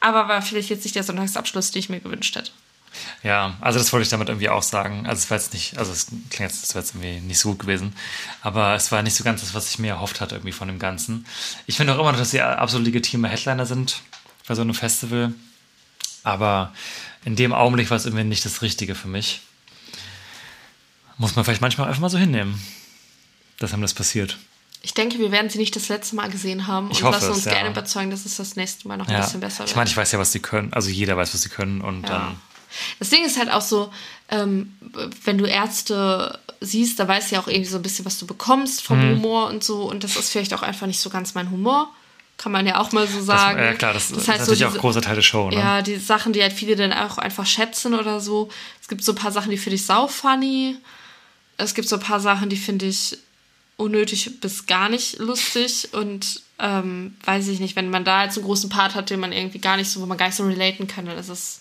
Aber 0.00 0.28
war 0.28 0.42
vielleicht 0.42 0.68
jetzt 0.70 0.84
nicht 0.84 0.96
der 0.96 1.04
Sonntagsabschluss, 1.04 1.70
den 1.70 1.80
ich 1.80 1.88
mir 1.88 2.00
gewünscht 2.00 2.36
hätte. 2.36 2.50
Ja, 3.22 3.56
also 3.60 3.78
das 3.78 3.92
wollte 3.92 4.04
ich 4.04 4.08
damit 4.10 4.28
irgendwie 4.28 4.48
auch 4.48 4.62
sagen. 4.62 5.06
Also 5.06 5.18
es 5.22 5.30
war 5.30 5.36
jetzt 5.38 5.52
nicht, 5.52 5.78
also 5.78 5.92
es 5.92 6.06
klingt 6.30 6.50
jetzt, 6.52 6.62
das 6.62 6.74
wäre 6.74 6.84
jetzt 6.84 6.94
irgendwie 6.94 7.20
nicht 7.26 7.38
so 7.38 7.50
gut 7.50 7.60
gewesen, 7.60 7.94
aber 8.42 8.74
es 8.74 8.92
war 8.92 9.02
nicht 9.02 9.14
so 9.14 9.24
ganz 9.24 9.40
das, 9.40 9.54
was 9.54 9.70
ich 9.70 9.78
mir 9.78 9.88
erhofft 9.92 10.20
hatte 10.20 10.34
irgendwie 10.36 10.52
von 10.52 10.68
dem 10.68 10.78
Ganzen. 10.78 11.26
Ich 11.66 11.76
finde 11.76 11.94
auch 11.94 11.98
immer 11.98 12.12
noch, 12.12 12.18
dass 12.18 12.30
sie 12.30 12.40
absolut 12.40 12.86
legitime 12.86 13.28
Headliner 13.28 13.66
sind 13.66 14.02
bei 14.46 14.54
so 14.54 14.62
einem 14.62 14.74
Festival, 14.74 15.32
aber 16.22 16.72
in 17.24 17.36
dem 17.36 17.52
Augenblick 17.52 17.90
war 17.90 17.96
es 17.96 18.04
irgendwie 18.06 18.24
nicht 18.24 18.44
das 18.44 18.62
Richtige 18.62 18.94
für 18.94 19.08
mich. 19.08 19.40
Muss 21.16 21.36
man 21.36 21.44
vielleicht 21.44 21.60
manchmal 21.60 21.88
einfach 21.88 22.00
mal 22.00 22.10
so 22.10 22.18
hinnehmen, 22.18 22.60
dass 23.58 23.72
einem 23.72 23.82
das 23.82 23.94
passiert. 23.94 24.36
Ich 24.82 24.92
denke, 24.92 25.18
wir 25.18 25.32
werden 25.32 25.48
sie 25.48 25.56
nicht 25.58 25.74
das 25.76 25.88
letzte 25.88 26.14
Mal 26.16 26.28
gesehen 26.28 26.66
haben 26.66 26.90
Ich 26.90 27.02
und 27.02 27.10
lassen 27.10 27.30
es, 27.30 27.36
uns 27.36 27.44
ja. 27.46 27.52
gerne 27.52 27.70
überzeugen, 27.70 28.10
dass 28.10 28.26
es 28.26 28.36
das 28.36 28.56
nächste 28.56 28.86
Mal 28.86 28.98
noch 28.98 29.06
ein 29.06 29.14
Ja. 29.14 29.20
bisschen 29.20 29.40
besser 29.40 29.60
wird. 29.60 29.70
Ich 29.70 29.76
meine, 29.76 29.88
ich 29.88 29.96
weiß 29.96 30.12
ja, 30.12 30.18
was 30.18 30.32
sie 30.32 30.40
können. 30.40 30.72
Also 30.74 30.90
jeder 30.90 31.16
weiß, 31.16 31.32
was 31.32 31.40
sie 31.40 31.48
können 31.48 31.80
und 31.80 32.02
Ja. 32.02 32.08
dann 32.08 32.36
Das 32.98 33.10
Ding 33.10 33.24
ist 33.24 33.38
halt 33.38 33.50
auch 33.50 33.60
so, 33.62 33.92
ähm, 34.30 34.72
wenn 35.24 35.38
du 35.38 35.44
Ärzte 35.46 36.38
siehst, 36.60 36.98
da 36.98 37.06
weißt 37.06 37.30
du 37.30 37.34
ja 37.36 37.40
auch 37.42 37.48
irgendwie 37.48 37.68
so 37.70 37.76
ein 37.76 37.82
bisschen, 37.82 38.04
was 38.04 38.18
du 38.18 38.26
bekommst 38.26 38.82
vom 38.82 38.98
Mhm. 38.98 39.16
Humor 39.16 39.48
und 39.48 39.62
so. 39.62 39.82
Und 39.82 40.02
das 40.04 40.16
ist 40.16 40.30
vielleicht 40.30 40.54
auch 40.54 40.62
einfach 40.62 40.86
nicht 40.86 41.00
so 41.00 41.10
ganz 41.10 41.34
mein 41.34 41.50
Humor. 41.50 41.92
Kann 42.36 42.50
man 42.50 42.66
ja 42.66 42.80
auch 42.80 42.90
mal 42.90 43.06
so 43.06 43.18
das, 43.18 43.26
sagen. 43.26 43.58
ja 43.60 43.74
klar, 43.74 43.92
das, 43.94 44.10
ist 44.10 44.26
halt 44.28 44.40
natürlich 44.40 44.58
so 44.60 44.64
auch 44.66 44.68
diese- 44.70 44.78
ein 44.78 44.80
großer 44.80 45.02
Teil 45.02 45.14
der 45.14 45.22
Show. 45.22 45.50
Ne? 45.50 45.56
Ja, 45.56 45.82
die 45.82 45.96
Sachen, 45.96 46.32
die 46.32 46.42
halt 46.42 46.52
viele 46.52 46.74
dann 46.74 46.92
auch 46.92 47.18
einfach 47.18 47.46
schätzen 47.46 47.94
oder 47.94 48.18
so. 48.20 48.48
Es 48.82 48.88
gibt 48.88 49.04
so 49.04 49.12
ein 49.12 49.16
paar 49.16 49.30
Sachen, 49.30 49.50
die 49.50 49.56
finde 49.58 49.76
ich 49.76 49.86
sau 49.86 50.08
funny. 50.08 50.76
Es 51.58 51.74
gibt 51.74 51.88
so 51.88 51.94
ein 51.96 52.02
paar 52.02 52.18
Sachen, 52.18 52.48
die 52.48 52.56
finde 52.56 52.86
ich 52.86 53.16
unnötig 53.76 54.40
bis 54.40 54.66
gar 54.66 54.88
nicht 54.88 55.18
lustig. 55.18 55.90
Und 55.92 56.42
ähm, 56.58 57.16
weiß 57.24 57.46
ich 57.48 57.60
nicht, 57.60 57.76
wenn 57.76 57.90
man 57.90 58.04
da 58.04 58.24
jetzt 58.24 58.36
einen 58.36 58.46
großen 58.46 58.68
Part 58.70 58.94
hat, 58.96 59.10
den 59.10 59.20
man 59.20 59.32
irgendwie 59.32 59.58
gar 59.60 59.76
nicht 59.76 59.90
so, 59.90 60.00
wo 60.00 60.06
man 60.06 60.18
gar 60.18 60.26
nicht 60.26 60.36
so 60.36 60.44
relaten 60.44 60.86
kann, 60.88 61.06
dann 61.06 61.18
ist 61.18 61.28
es. 61.28 61.60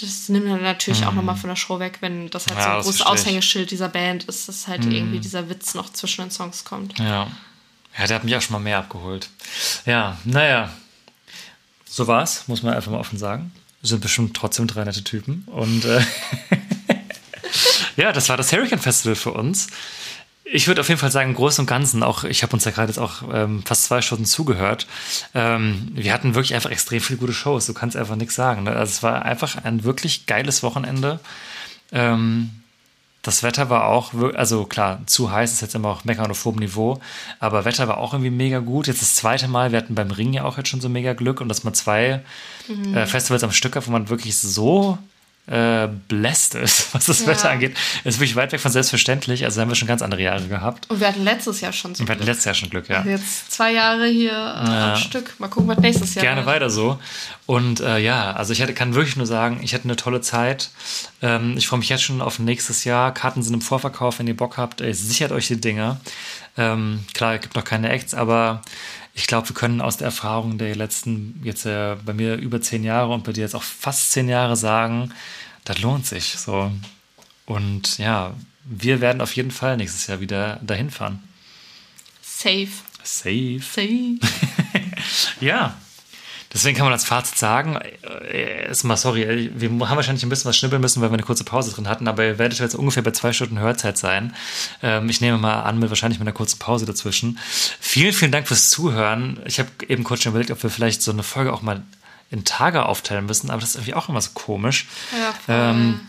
Das 0.00 0.28
nimmt 0.28 0.46
dann 0.46 0.62
natürlich 0.62 1.04
auch 1.04 1.12
nochmal 1.12 1.36
von 1.36 1.48
der 1.48 1.56
Show 1.56 1.78
weg, 1.80 1.98
wenn 2.00 2.28
das 2.30 2.46
halt 2.46 2.58
Mhm. 2.58 2.60
Ja, 2.60 2.64
so 2.64 2.76
ein 2.76 2.82
großes. 2.82 3.00
Mhm. 3.00 3.06
Aushängeschild 3.06 3.70
dieser 3.70 3.88
Band 3.88 4.24
ist, 4.24 4.48
dass 4.48 4.68
halt 4.68 4.84
irgendwie 4.84 5.18
dieser 5.20 5.48
Witz 5.48 5.74
noch 5.74 5.92
zwischen 5.92 6.22
den 6.22 6.30
Songs 6.30 6.64
kommt. 6.64 6.98
Ja. 6.98 7.28
Ja, 7.98 8.06
der 8.06 8.16
hat 8.16 8.24
mich 8.24 8.36
auch 8.36 8.42
schon 8.42 8.52
mal 8.52 8.60
mehr 8.60 8.78
abgeholt. 8.78 9.28
Ja, 9.84 10.18
naja. 10.24 10.70
So 11.88 12.06
war's, 12.06 12.46
muss 12.46 12.62
man 12.62 12.74
einfach 12.74 12.92
mal 12.92 12.98
offen 12.98 13.18
sagen. 13.18 13.52
Sind 13.82 14.00
bestimmt 14.00 14.36
trotzdem 14.36 14.66
drei 14.68 14.84
nette 14.84 15.02
Typen. 15.02 15.44
Und 15.46 15.84
äh, 15.84 16.00
ja, 17.96 18.12
das 18.12 18.28
war 18.28 18.36
das 18.36 18.52
Hurricane 18.52 18.78
Festival 18.78 19.16
für 19.16 19.32
uns. 19.32 19.68
Ich 20.50 20.66
würde 20.66 20.80
auf 20.80 20.88
jeden 20.88 21.00
Fall 21.00 21.10
sagen, 21.10 21.30
im 21.30 21.36
Großen 21.36 21.62
und 21.62 21.66
Ganzen, 21.66 22.02
auch 22.02 22.24
ich 22.24 22.42
habe 22.42 22.54
uns 22.54 22.64
ja 22.64 22.70
gerade 22.70 22.88
jetzt 22.88 22.98
auch 22.98 23.22
ähm, 23.32 23.62
fast 23.64 23.84
zwei 23.84 24.00
Stunden 24.00 24.24
zugehört. 24.24 24.86
Ähm, 25.34 25.88
wir 25.92 26.12
hatten 26.12 26.34
wirklich 26.34 26.54
einfach 26.54 26.70
extrem 26.70 27.00
viele 27.00 27.18
gute 27.18 27.34
Shows. 27.34 27.66
Du 27.66 27.74
kannst 27.74 27.96
einfach 27.96 28.16
nichts 28.16 28.34
sagen. 28.34 28.62
Ne? 28.62 28.70
Also 28.70 28.90
es 28.90 29.02
war 29.02 29.24
einfach 29.24 29.62
ein 29.64 29.84
wirklich 29.84 30.26
geiles 30.26 30.62
Wochenende. 30.62 31.20
Ähm, 31.92 32.50
das 33.22 33.42
Wetter 33.42 33.68
war 33.68 33.88
auch, 33.88 34.14
also 34.36 34.64
klar, 34.64 35.00
zu 35.06 35.30
heiß 35.30 35.52
ist 35.52 35.60
jetzt 35.60 35.74
immer 35.74 35.88
auch 35.88 36.04
meckern 36.04 36.30
auf 36.30 36.44
hohem 36.44 36.56
Niveau, 36.56 37.00
aber 37.40 37.64
Wetter 37.64 37.88
war 37.88 37.98
auch 37.98 38.14
irgendwie 38.14 38.30
mega 38.30 38.60
gut. 38.60 38.86
Jetzt 38.86 39.02
das 39.02 39.16
zweite 39.16 39.48
Mal, 39.48 39.72
wir 39.72 39.78
hatten 39.78 39.94
beim 39.94 40.10
Ring 40.10 40.32
ja 40.32 40.44
auch 40.44 40.56
jetzt 40.56 40.68
schon 40.68 40.80
so 40.80 40.88
mega 40.88 41.12
Glück 41.12 41.40
und 41.40 41.48
dass 41.48 41.64
man 41.64 41.74
zwei 41.74 42.22
äh, 42.94 43.06
Festivals 43.06 43.42
am 43.42 43.52
Stück 43.52 43.76
hat, 43.76 43.86
wo 43.86 43.90
man 43.90 44.08
wirklich 44.08 44.36
so 44.38 44.98
äh, 45.50 45.88
bläst 46.08 46.54
ist, 46.54 46.94
was 46.94 47.06
das 47.06 47.20
Ja. 47.20 47.28
Wetter 47.28 47.50
angeht, 47.50 47.76
ist 48.04 48.18
wirklich 48.18 48.36
weit 48.36 48.52
weg 48.52 48.60
von 48.60 48.70
selbstverständlich. 48.70 49.44
Also 49.44 49.60
haben 49.60 49.68
wir 49.68 49.74
schon 49.74 49.88
ganz 49.88 50.02
andere 50.02 50.22
Jahre 50.22 50.46
gehabt. 50.46 50.88
Und 50.90 51.00
wir 51.00 51.08
hatten 51.08 51.24
letztes 51.24 51.60
Jahr 51.60 51.72
schon 51.72 51.94
so. 51.94 52.02
Und 52.02 52.08
wir 52.08 52.14
hatten 52.14 52.24
letztes 52.26 52.44
Jahr 52.44 52.54
schon 52.54 52.70
Glück, 52.70 52.88
ja. 52.88 53.02
Jetzt 53.04 53.50
zwei 53.52 53.72
Jahre 53.72 54.06
hier 54.06 54.32
äh, 54.32 54.34
am 54.34 54.96
Stück. 54.96 55.34
Mal 55.38 55.48
gucken, 55.48 55.68
was 55.68 55.78
nächstes 55.78 56.14
Jahr 56.14 56.22
Gerne 56.24 56.42
wird. 56.42 56.46
weiter 56.46 56.70
so. 56.70 56.98
Und 57.46 57.80
äh, 57.80 57.98
ja, 57.98 58.32
also 58.32 58.52
ich 58.52 58.60
hatte, 58.60 58.74
kann 58.74 58.94
wirklich 58.94 59.16
nur 59.16 59.26
sagen, 59.26 59.60
ich 59.62 59.74
hatte 59.74 59.84
eine 59.84 59.96
tolle 59.96 60.20
Zeit. 60.20 60.70
Ähm, 61.22 61.54
ich 61.56 61.66
freue 61.66 61.78
mich 61.78 61.88
jetzt 61.88 62.02
schon 62.02 62.20
auf 62.20 62.38
nächstes 62.38 62.84
Jahr. 62.84 63.12
Karten 63.14 63.42
sind 63.42 63.54
im 63.54 63.60
Vorverkauf, 63.62 64.18
wenn 64.18 64.26
ihr 64.26 64.36
Bock 64.36 64.56
habt. 64.58 64.80
Ey, 64.80 64.92
sichert 64.92 65.32
euch 65.32 65.46
die 65.48 65.60
Dinger. 65.60 66.00
Ähm, 66.56 67.04
klar, 67.14 67.34
es 67.36 67.40
gibt 67.40 67.54
noch 67.54 67.64
keine 67.64 67.88
Acts, 67.90 68.14
aber 68.14 68.62
ich 69.14 69.26
glaube, 69.26 69.48
wir 69.48 69.54
können 69.54 69.80
aus 69.80 69.96
der 69.96 70.06
Erfahrung 70.06 70.58
der 70.58 70.76
letzten, 70.76 71.40
jetzt 71.42 71.66
äh, 71.66 71.96
bei 72.04 72.12
mir 72.12 72.36
über 72.36 72.60
zehn 72.60 72.84
Jahre 72.84 73.12
und 73.12 73.24
bei 73.24 73.32
dir 73.32 73.40
jetzt 73.42 73.54
auch 73.54 73.62
fast 73.62 74.12
zehn 74.12 74.28
Jahre 74.28 74.56
sagen, 74.56 75.12
das 75.68 75.80
lohnt 75.80 76.06
sich. 76.06 76.36
So. 76.36 76.72
Und 77.46 77.98
ja, 77.98 78.34
wir 78.64 79.00
werden 79.00 79.20
auf 79.20 79.36
jeden 79.36 79.50
Fall 79.50 79.76
nächstes 79.76 80.06
Jahr 80.06 80.20
wieder 80.20 80.60
dahin 80.62 80.90
fahren. 80.90 81.22
Safe. 82.22 82.68
Safe. 83.02 83.60
Safe. 83.60 84.18
Ja. 85.40 85.76
Deswegen 86.52 86.76
kann 86.76 86.86
man 86.86 86.92
als 86.92 87.04
Fazit 87.04 87.36
sagen, 87.36 87.76
äh, 87.76 88.70
ist 88.70 88.82
mal 88.82 88.96
sorry, 88.96 89.22
äh, 89.22 89.50
wir 89.54 89.68
haben 89.68 89.96
wahrscheinlich 89.96 90.22
ein 90.22 90.28
bisschen 90.28 90.48
was 90.48 90.56
schnippeln 90.56 90.80
müssen, 90.80 91.00
weil 91.02 91.10
wir 91.10 91.14
eine 91.14 91.22
kurze 91.22 91.44
Pause 91.44 91.72
drin 91.72 91.88
hatten, 91.88 92.08
aber 92.08 92.24
ihr 92.24 92.38
werdet 92.38 92.58
jetzt 92.58 92.74
ungefähr 92.74 93.02
bei 93.02 93.10
zwei 93.10 93.32
Stunden 93.32 93.58
Hörzeit 93.58 93.98
sein. 93.98 94.34
Ähm, 94.82 95.08
ich 95.08 95.20
nehme 95.20 95.38
mal 95.38 95.62
an, 95.62 95.78
mit 95.78 95.90
wahrscheinlich 95.90 96.18
mit 96.18 96.26
einer 96.26 96.34
kurzen 96.34 96.58
Pause 96.58 96.86
dazwischen. 96.86 97.38
Vielen, 97.80 98.14
vielen 98.14 98.32
Dank 98.32 98.48
fürs 98.48 98.70
Zuhören. 98.70 99.40
Ich 99.44 99.58
habe 99.58 99.68
eben 99.88 100.04
kurz 100.04 100.22
schon 100.22 100.32
überlegt, 100.32 100.50
ob 100.50 100.62
wir 100.62 100.70
vielleicht 100.70 101.02
so 101.02 101.12
eine 101.12 101.22
Folge 101.22 101.52
auch 101.52 101.62
mal 101.62 101.82
in 102.30 102.44
Tage 102.44 102.86
aufteilen 102.86 103.26
müssen, 103.26 103.50
aber 103.50 103.60
das 103.60 103.70
ist 103.70 103.76
irgendwie 103.76 103.94
auch 103.94 104.08
immer 104.08 104.20
so 104.20 104.30
komisch. 104.34 104.86
Ja. 105.48 105.70
Ähm, 105.70 106.00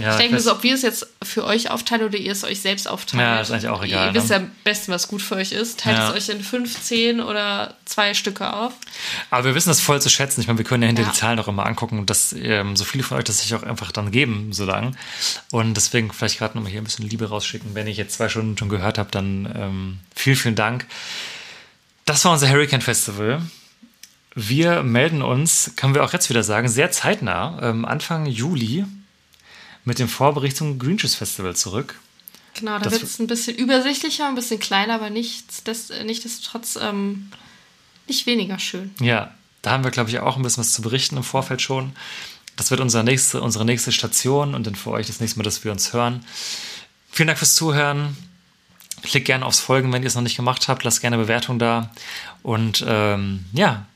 ja, 0.00 0.12
ich 0.12 0.16
denke 0.16 0.34
mir 0.34 0.40
so, 0.40 0.52
ob 0.52 0.62
wir 0.62 0.74
es 0.74 0.80
jetzt 0.80 1.06
für 1.22 1.44
euch 1.44 1.70
aufteilen 1.70 2.02
oder 2.04 2.16
ihr 2.16 2.32
es 2.32 2.44
euch 2.44 2.62
selbst 2.62 2.88
aufteilt. 2.88 3.20
Ja, 3.22 3.40
ist 3.40 3.50
eigentlich 3.50 3.68
auch 3.68 3.82
egal, 3.84 4.08
Ihr 4.08 4.14
wisst 4.14 4.30
ne? 4.30 4.36
ja 4.36 4.40
am 4.42 4.50
besten, 4.64 4.90
was 4.90 5.06
gut 5.06 5.20
für 5.20 5.34
euch 5.36 5.52
ist. 5.52 5.80
Teilt 5.80 5.98
Ja. 5.98 6.08
es 6.10 6.16
euch 6.30 6.34
in 6.34 6.42
fünf, 6.42 6.80
zehn 6.80 7.20
oder 7.20 7.74
zwei 7.84 8.14
Stücke 8.14 8.54
auf. 8.54 8.72
Aber 9.28 9.44
wir 9.44 9.54
wissen 9.54 9.68
das 9.68 9.80
voll 9.80 10.00
zu 10.00 10.08
schätzen. 10.08 10.40
Ich 10.40 10.46
meine, 10.46 10.58
wir 10.58 10.64
können 10.64 10.82
ja 10.82 10.86
hinter 10.86 11.02
Ja. 11.02 11.10
die 11.10 11.14
Zahlen 11.14 11.38
auch 11.38 11.48
immer 11.48 11.66
angucken 11.66 11.98
und 11.98 12.08
dass 12.08 12.32
ähm, 12.32 12.74
so 12.74 12.84
viele 12.84 13.04
von 13.04 13.18
euch 13.18 13.24
das 13.24 13.40
sich 13.40 13.54
auch 13.54 13.62
einfach 13.62 13.92
dann 13.92 14.10
geben, 14.10 14.54
so 14.54 14.64
lang. 14.64 14.96
Und 15.50 15.74
deswegen 15.74 16.10
vielleicht 16.10 16.38
gerade 16.38 16.56
nochmal 16.56 16.70
hier 16.72 16.80
ein 16.80 16.84
bisschen 16.84 17.06
Liebe 17.06 17.28
rausschicken. 17.28 17.74
Wenn 17.74 17.86
ich 17.86 17.98
jetzt 17.98 18.14
zwei 18.14 18.30
Stunden 18.30 18.56
schon 18.56 18.70
gehört 18.70 18.96
habe, 18.96 19.10
dann 19.10 19.52
ähm, 19.54 19.98
vielen, 20.16 20.36
vielen 20.36 20.56
Dank. 20.56 20.86
Das 22.06 22.24
war 22.24 22.32
unser 22.32 22.48
Hurricane 22.48 22.80
Festival. 22.80 23.42
Wir 24.48 24.82
melden 24.82 25.20
uns, 25.20 25.72
können 25.76 25.94
wir 25.94 26.02
auch 26.02 26.14
jetzt 26.14 26.30
wieder 26.30 26.42
sagen, 26.42 26.66
sehr 26.66 26.90
zeitnah, 26.90 27.58
ähm, 27.62 27.84
Anfang 27.84 28.24
Juli, 28.24 28.86
mit 29.84 29.98
dem 29.98 30.08
Vorbericht 30.08 30.56
zum 30.56 30.78
Green 30.78 30.96
Juice 30.96 31.14
Festival 31.14 31.54
zurück. 31.54 32.00
Genau, 32.54 32.78
da 32.78 32.90
wird 32.90 33.02
es 33.02 33.18
ein 33.18 33.26
bisschen 33.26 33.56
übersichtlicher, 33.56 34.26
ein 34.26 34.34
bisschen 34.34 34.58
kleiner, 34.58 34.94
aber 34.94 35.10
nichts, 35.10 35.62
des, 35.62 35.90
nichtsdestotrotz 36.04 36.78
ähm, 36.80 37.30
nicht 38.08 38.24
weniger 38.24 38.58
schön. 38.58 38.94
Ja, 38.98 39.34
da 39.60 39.72
haben 39.72 39.84
wir, 39.84 39.90
glaube 39.90 40.08
ich, 40.08 40.20
auch 40.20 40.36
ein 40.36 40.42
bisschen 40.42 40.62
was 40.62 40.72
zu 40.72 40.80
berichten 40.80 41.18
im 41.18 41.22
Vorfeld 41.22 41.60
schon. 41.60 41.92
Das 42.56 42.70
wird 42.70 42.80
unsere 42.80 43.04
nächste, 43.04 43.42
unsere 43.42 43.66
nächste 43.66 43.92
Station 43.92 44.54
und 44.54 44.66
dann 44.66 44.74
für 44.74 44.90
euch 44.90 45.06
das 45.06 45.20
nächste 45.20 45.38
Mal, 45.38 45.44
dass 45.44 45.64
wir 45.64 45.72
uns 45.72 45.92
hören. 45.92 46.24
Vielen 47.10 47.26
Dank 47.26 47.38
fürs 47.38 47.54
Zuhören. 47.54 48.16
Klickt 49.02 49.26
gerne 49.26 49.44
aufs 49.44 49.60
Folgen, 49.60 49.92
wenn 49.92 50.02
ihr 50.02 50.08
es 50.08 50.14
noch 50.14 50.22
nicht 50.22 50.36
gemacht 50.36 50.68
habt. 50.68 50.82
Lasst 50.84 51.02
gerne 51.02 51.18
Bewertung 51.18 51.58
da. 51.58 51.90
Und 52.42 52.82
ähm, 52.88 53.44
ja, 53.52 53.86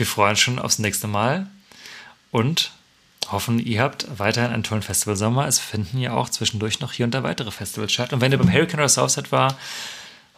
wir 0.00 0.06
freuen 0.06 0.30
uns 0.30 0.40
schon 0.40 0.58
aufs 0.58 0.78
nächste 0.78 1.06
Mal 1.06 1.46
und 2.32 2.72
hoffen, 3.30 3.58
ihr 3.60 3.82
habt 3.82 4.06
weiterhin 4.18 4.50
einen 4.50 4.62
tollen 4.62 4.82
Festivalsommer. 4.82 5.46
Es 5.46 5.58
finden 5.58 5.98
ja 5.98 6.12
auch 6.12 6.30
zwischendurch 6.30 6.80
noch 6.80 6.92
hier 6.92 7.04
und 7.04 7.12
da 7.12 7.22
weitere 7.22 7.50
Festivals 7.50 7.92
statt. 7.92 8.12
Und 8.12 8.22
wenn 8.22 8.32
ihr 8.32 8.38
beim 8.38 8.50
Hurricane 8.50 8.80
oder 8.80 8.88
Southside 8.88 9.30
war, 9.30 9.56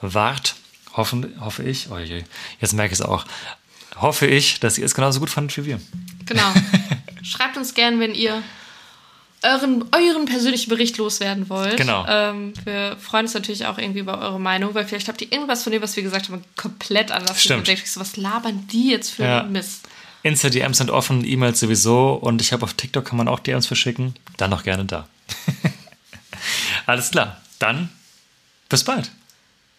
wart, 0.00 0.56
hoffen, 0.94 1.40
hoffe 1.40 1.62
ich, 1.62 1.90
oh 1.90 1.98
je, 1.98 2.24
jetzt 2.60 2.72
merke 2.74 2.92
ich 2.92 2.98
es 2.98 3.06
auch, 3.06 3.24
hoffe 3.96 4.26
ich, 4.26 4.58
dass 4.58 4.78
ihr 4.78 4.84
es 4.84 4.94
genauso 4.94 5.20
gut 5.20 5.30
fandet 5.30 5.56
wie 5.56 5.64
wir. 5.64 5.80
Genau. 6.26 6.52
Schreibt 7.22 7.56
uns 7.56 7.72
gern, 7.72 8.00
wenn 8.00 8.14
ihr 8.14 8.42
euren, 9.42 9.84
euren 9.92 10.24
persönlichen 10.26 10.68
Bericht 10.70 10.98
loswerden 10.98 11.48
wollt. 11.48 11.76
Genau. 11.76 12.04
Ähm, 12.08 12.52
wir 12.64 12.96
freuen 13.00 13.24
uns 13.26 13.34
natürlich 13.34 13.66
auch 13.66 13.78
irgendwie 13.78 14.00
über 14.00 14.18
eure 14.20 14.38
Meinung, 14.40 14.74
weil 14.74 14.84
vielleicht 14.86 15.08
habt 15.08 15.20
ihr 15.22 15.32
irgendwas 15.32 15.62
von 15.62 15.72
dem, 15.72 15.82
was 15.82 15.96
wir 15.96 16.02
gesagt 16.02 16.28
haben, 16.28 16.44
komplett 16.56 17.10
anders. 17.10 17.42
Stimmt. 17.42 17.58
Und 17.60 17.68
denkt 17.68 17.82
euch 17.82 17.90
so, 17.90 18.00
was 18.00 18.16
labern 18.16 18.66
die 18.70 18.90
jetzt 18.90 19.10
für 19.10 19.24
Ja. 19.24 19.40
einen 19.40 19.52
Mist? 19.52 19.88
Insta-DMs 20.22 20.78
sind 20.78 20.90
offen, 20.90 21.24
E-Mails 21.24 21.58
sowieso 21.58 22.12
und 22.12 22.40
ich 22.40 22.52
habe 22.52 22.62
auf 22.62 22.74
TikTok 22.74 23.04
kann 23.04 23.16
man 23.16 23.26
auch 23.26 23.40
DMs 23.40 23.66
verschicken. 23.66 24.14
Dann 24.36 24.50
noch 24.50 24.62
gerne 24.62 24.84
da. 24.84 25.08
Alles 26.86 27.10
klar, 27.10 27.40
dann 27.58 27.88
bis 28.68 28.84
bald. 28.84 29.10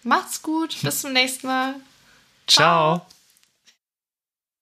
Macht's 0.03 0.41
gut, 0.41 0.75
bis 0.81 0.99
zum 1.01 1.13
nächsten 1.13 1.47
Mal. 1.47 1.75
Ciao. 2.47 3.05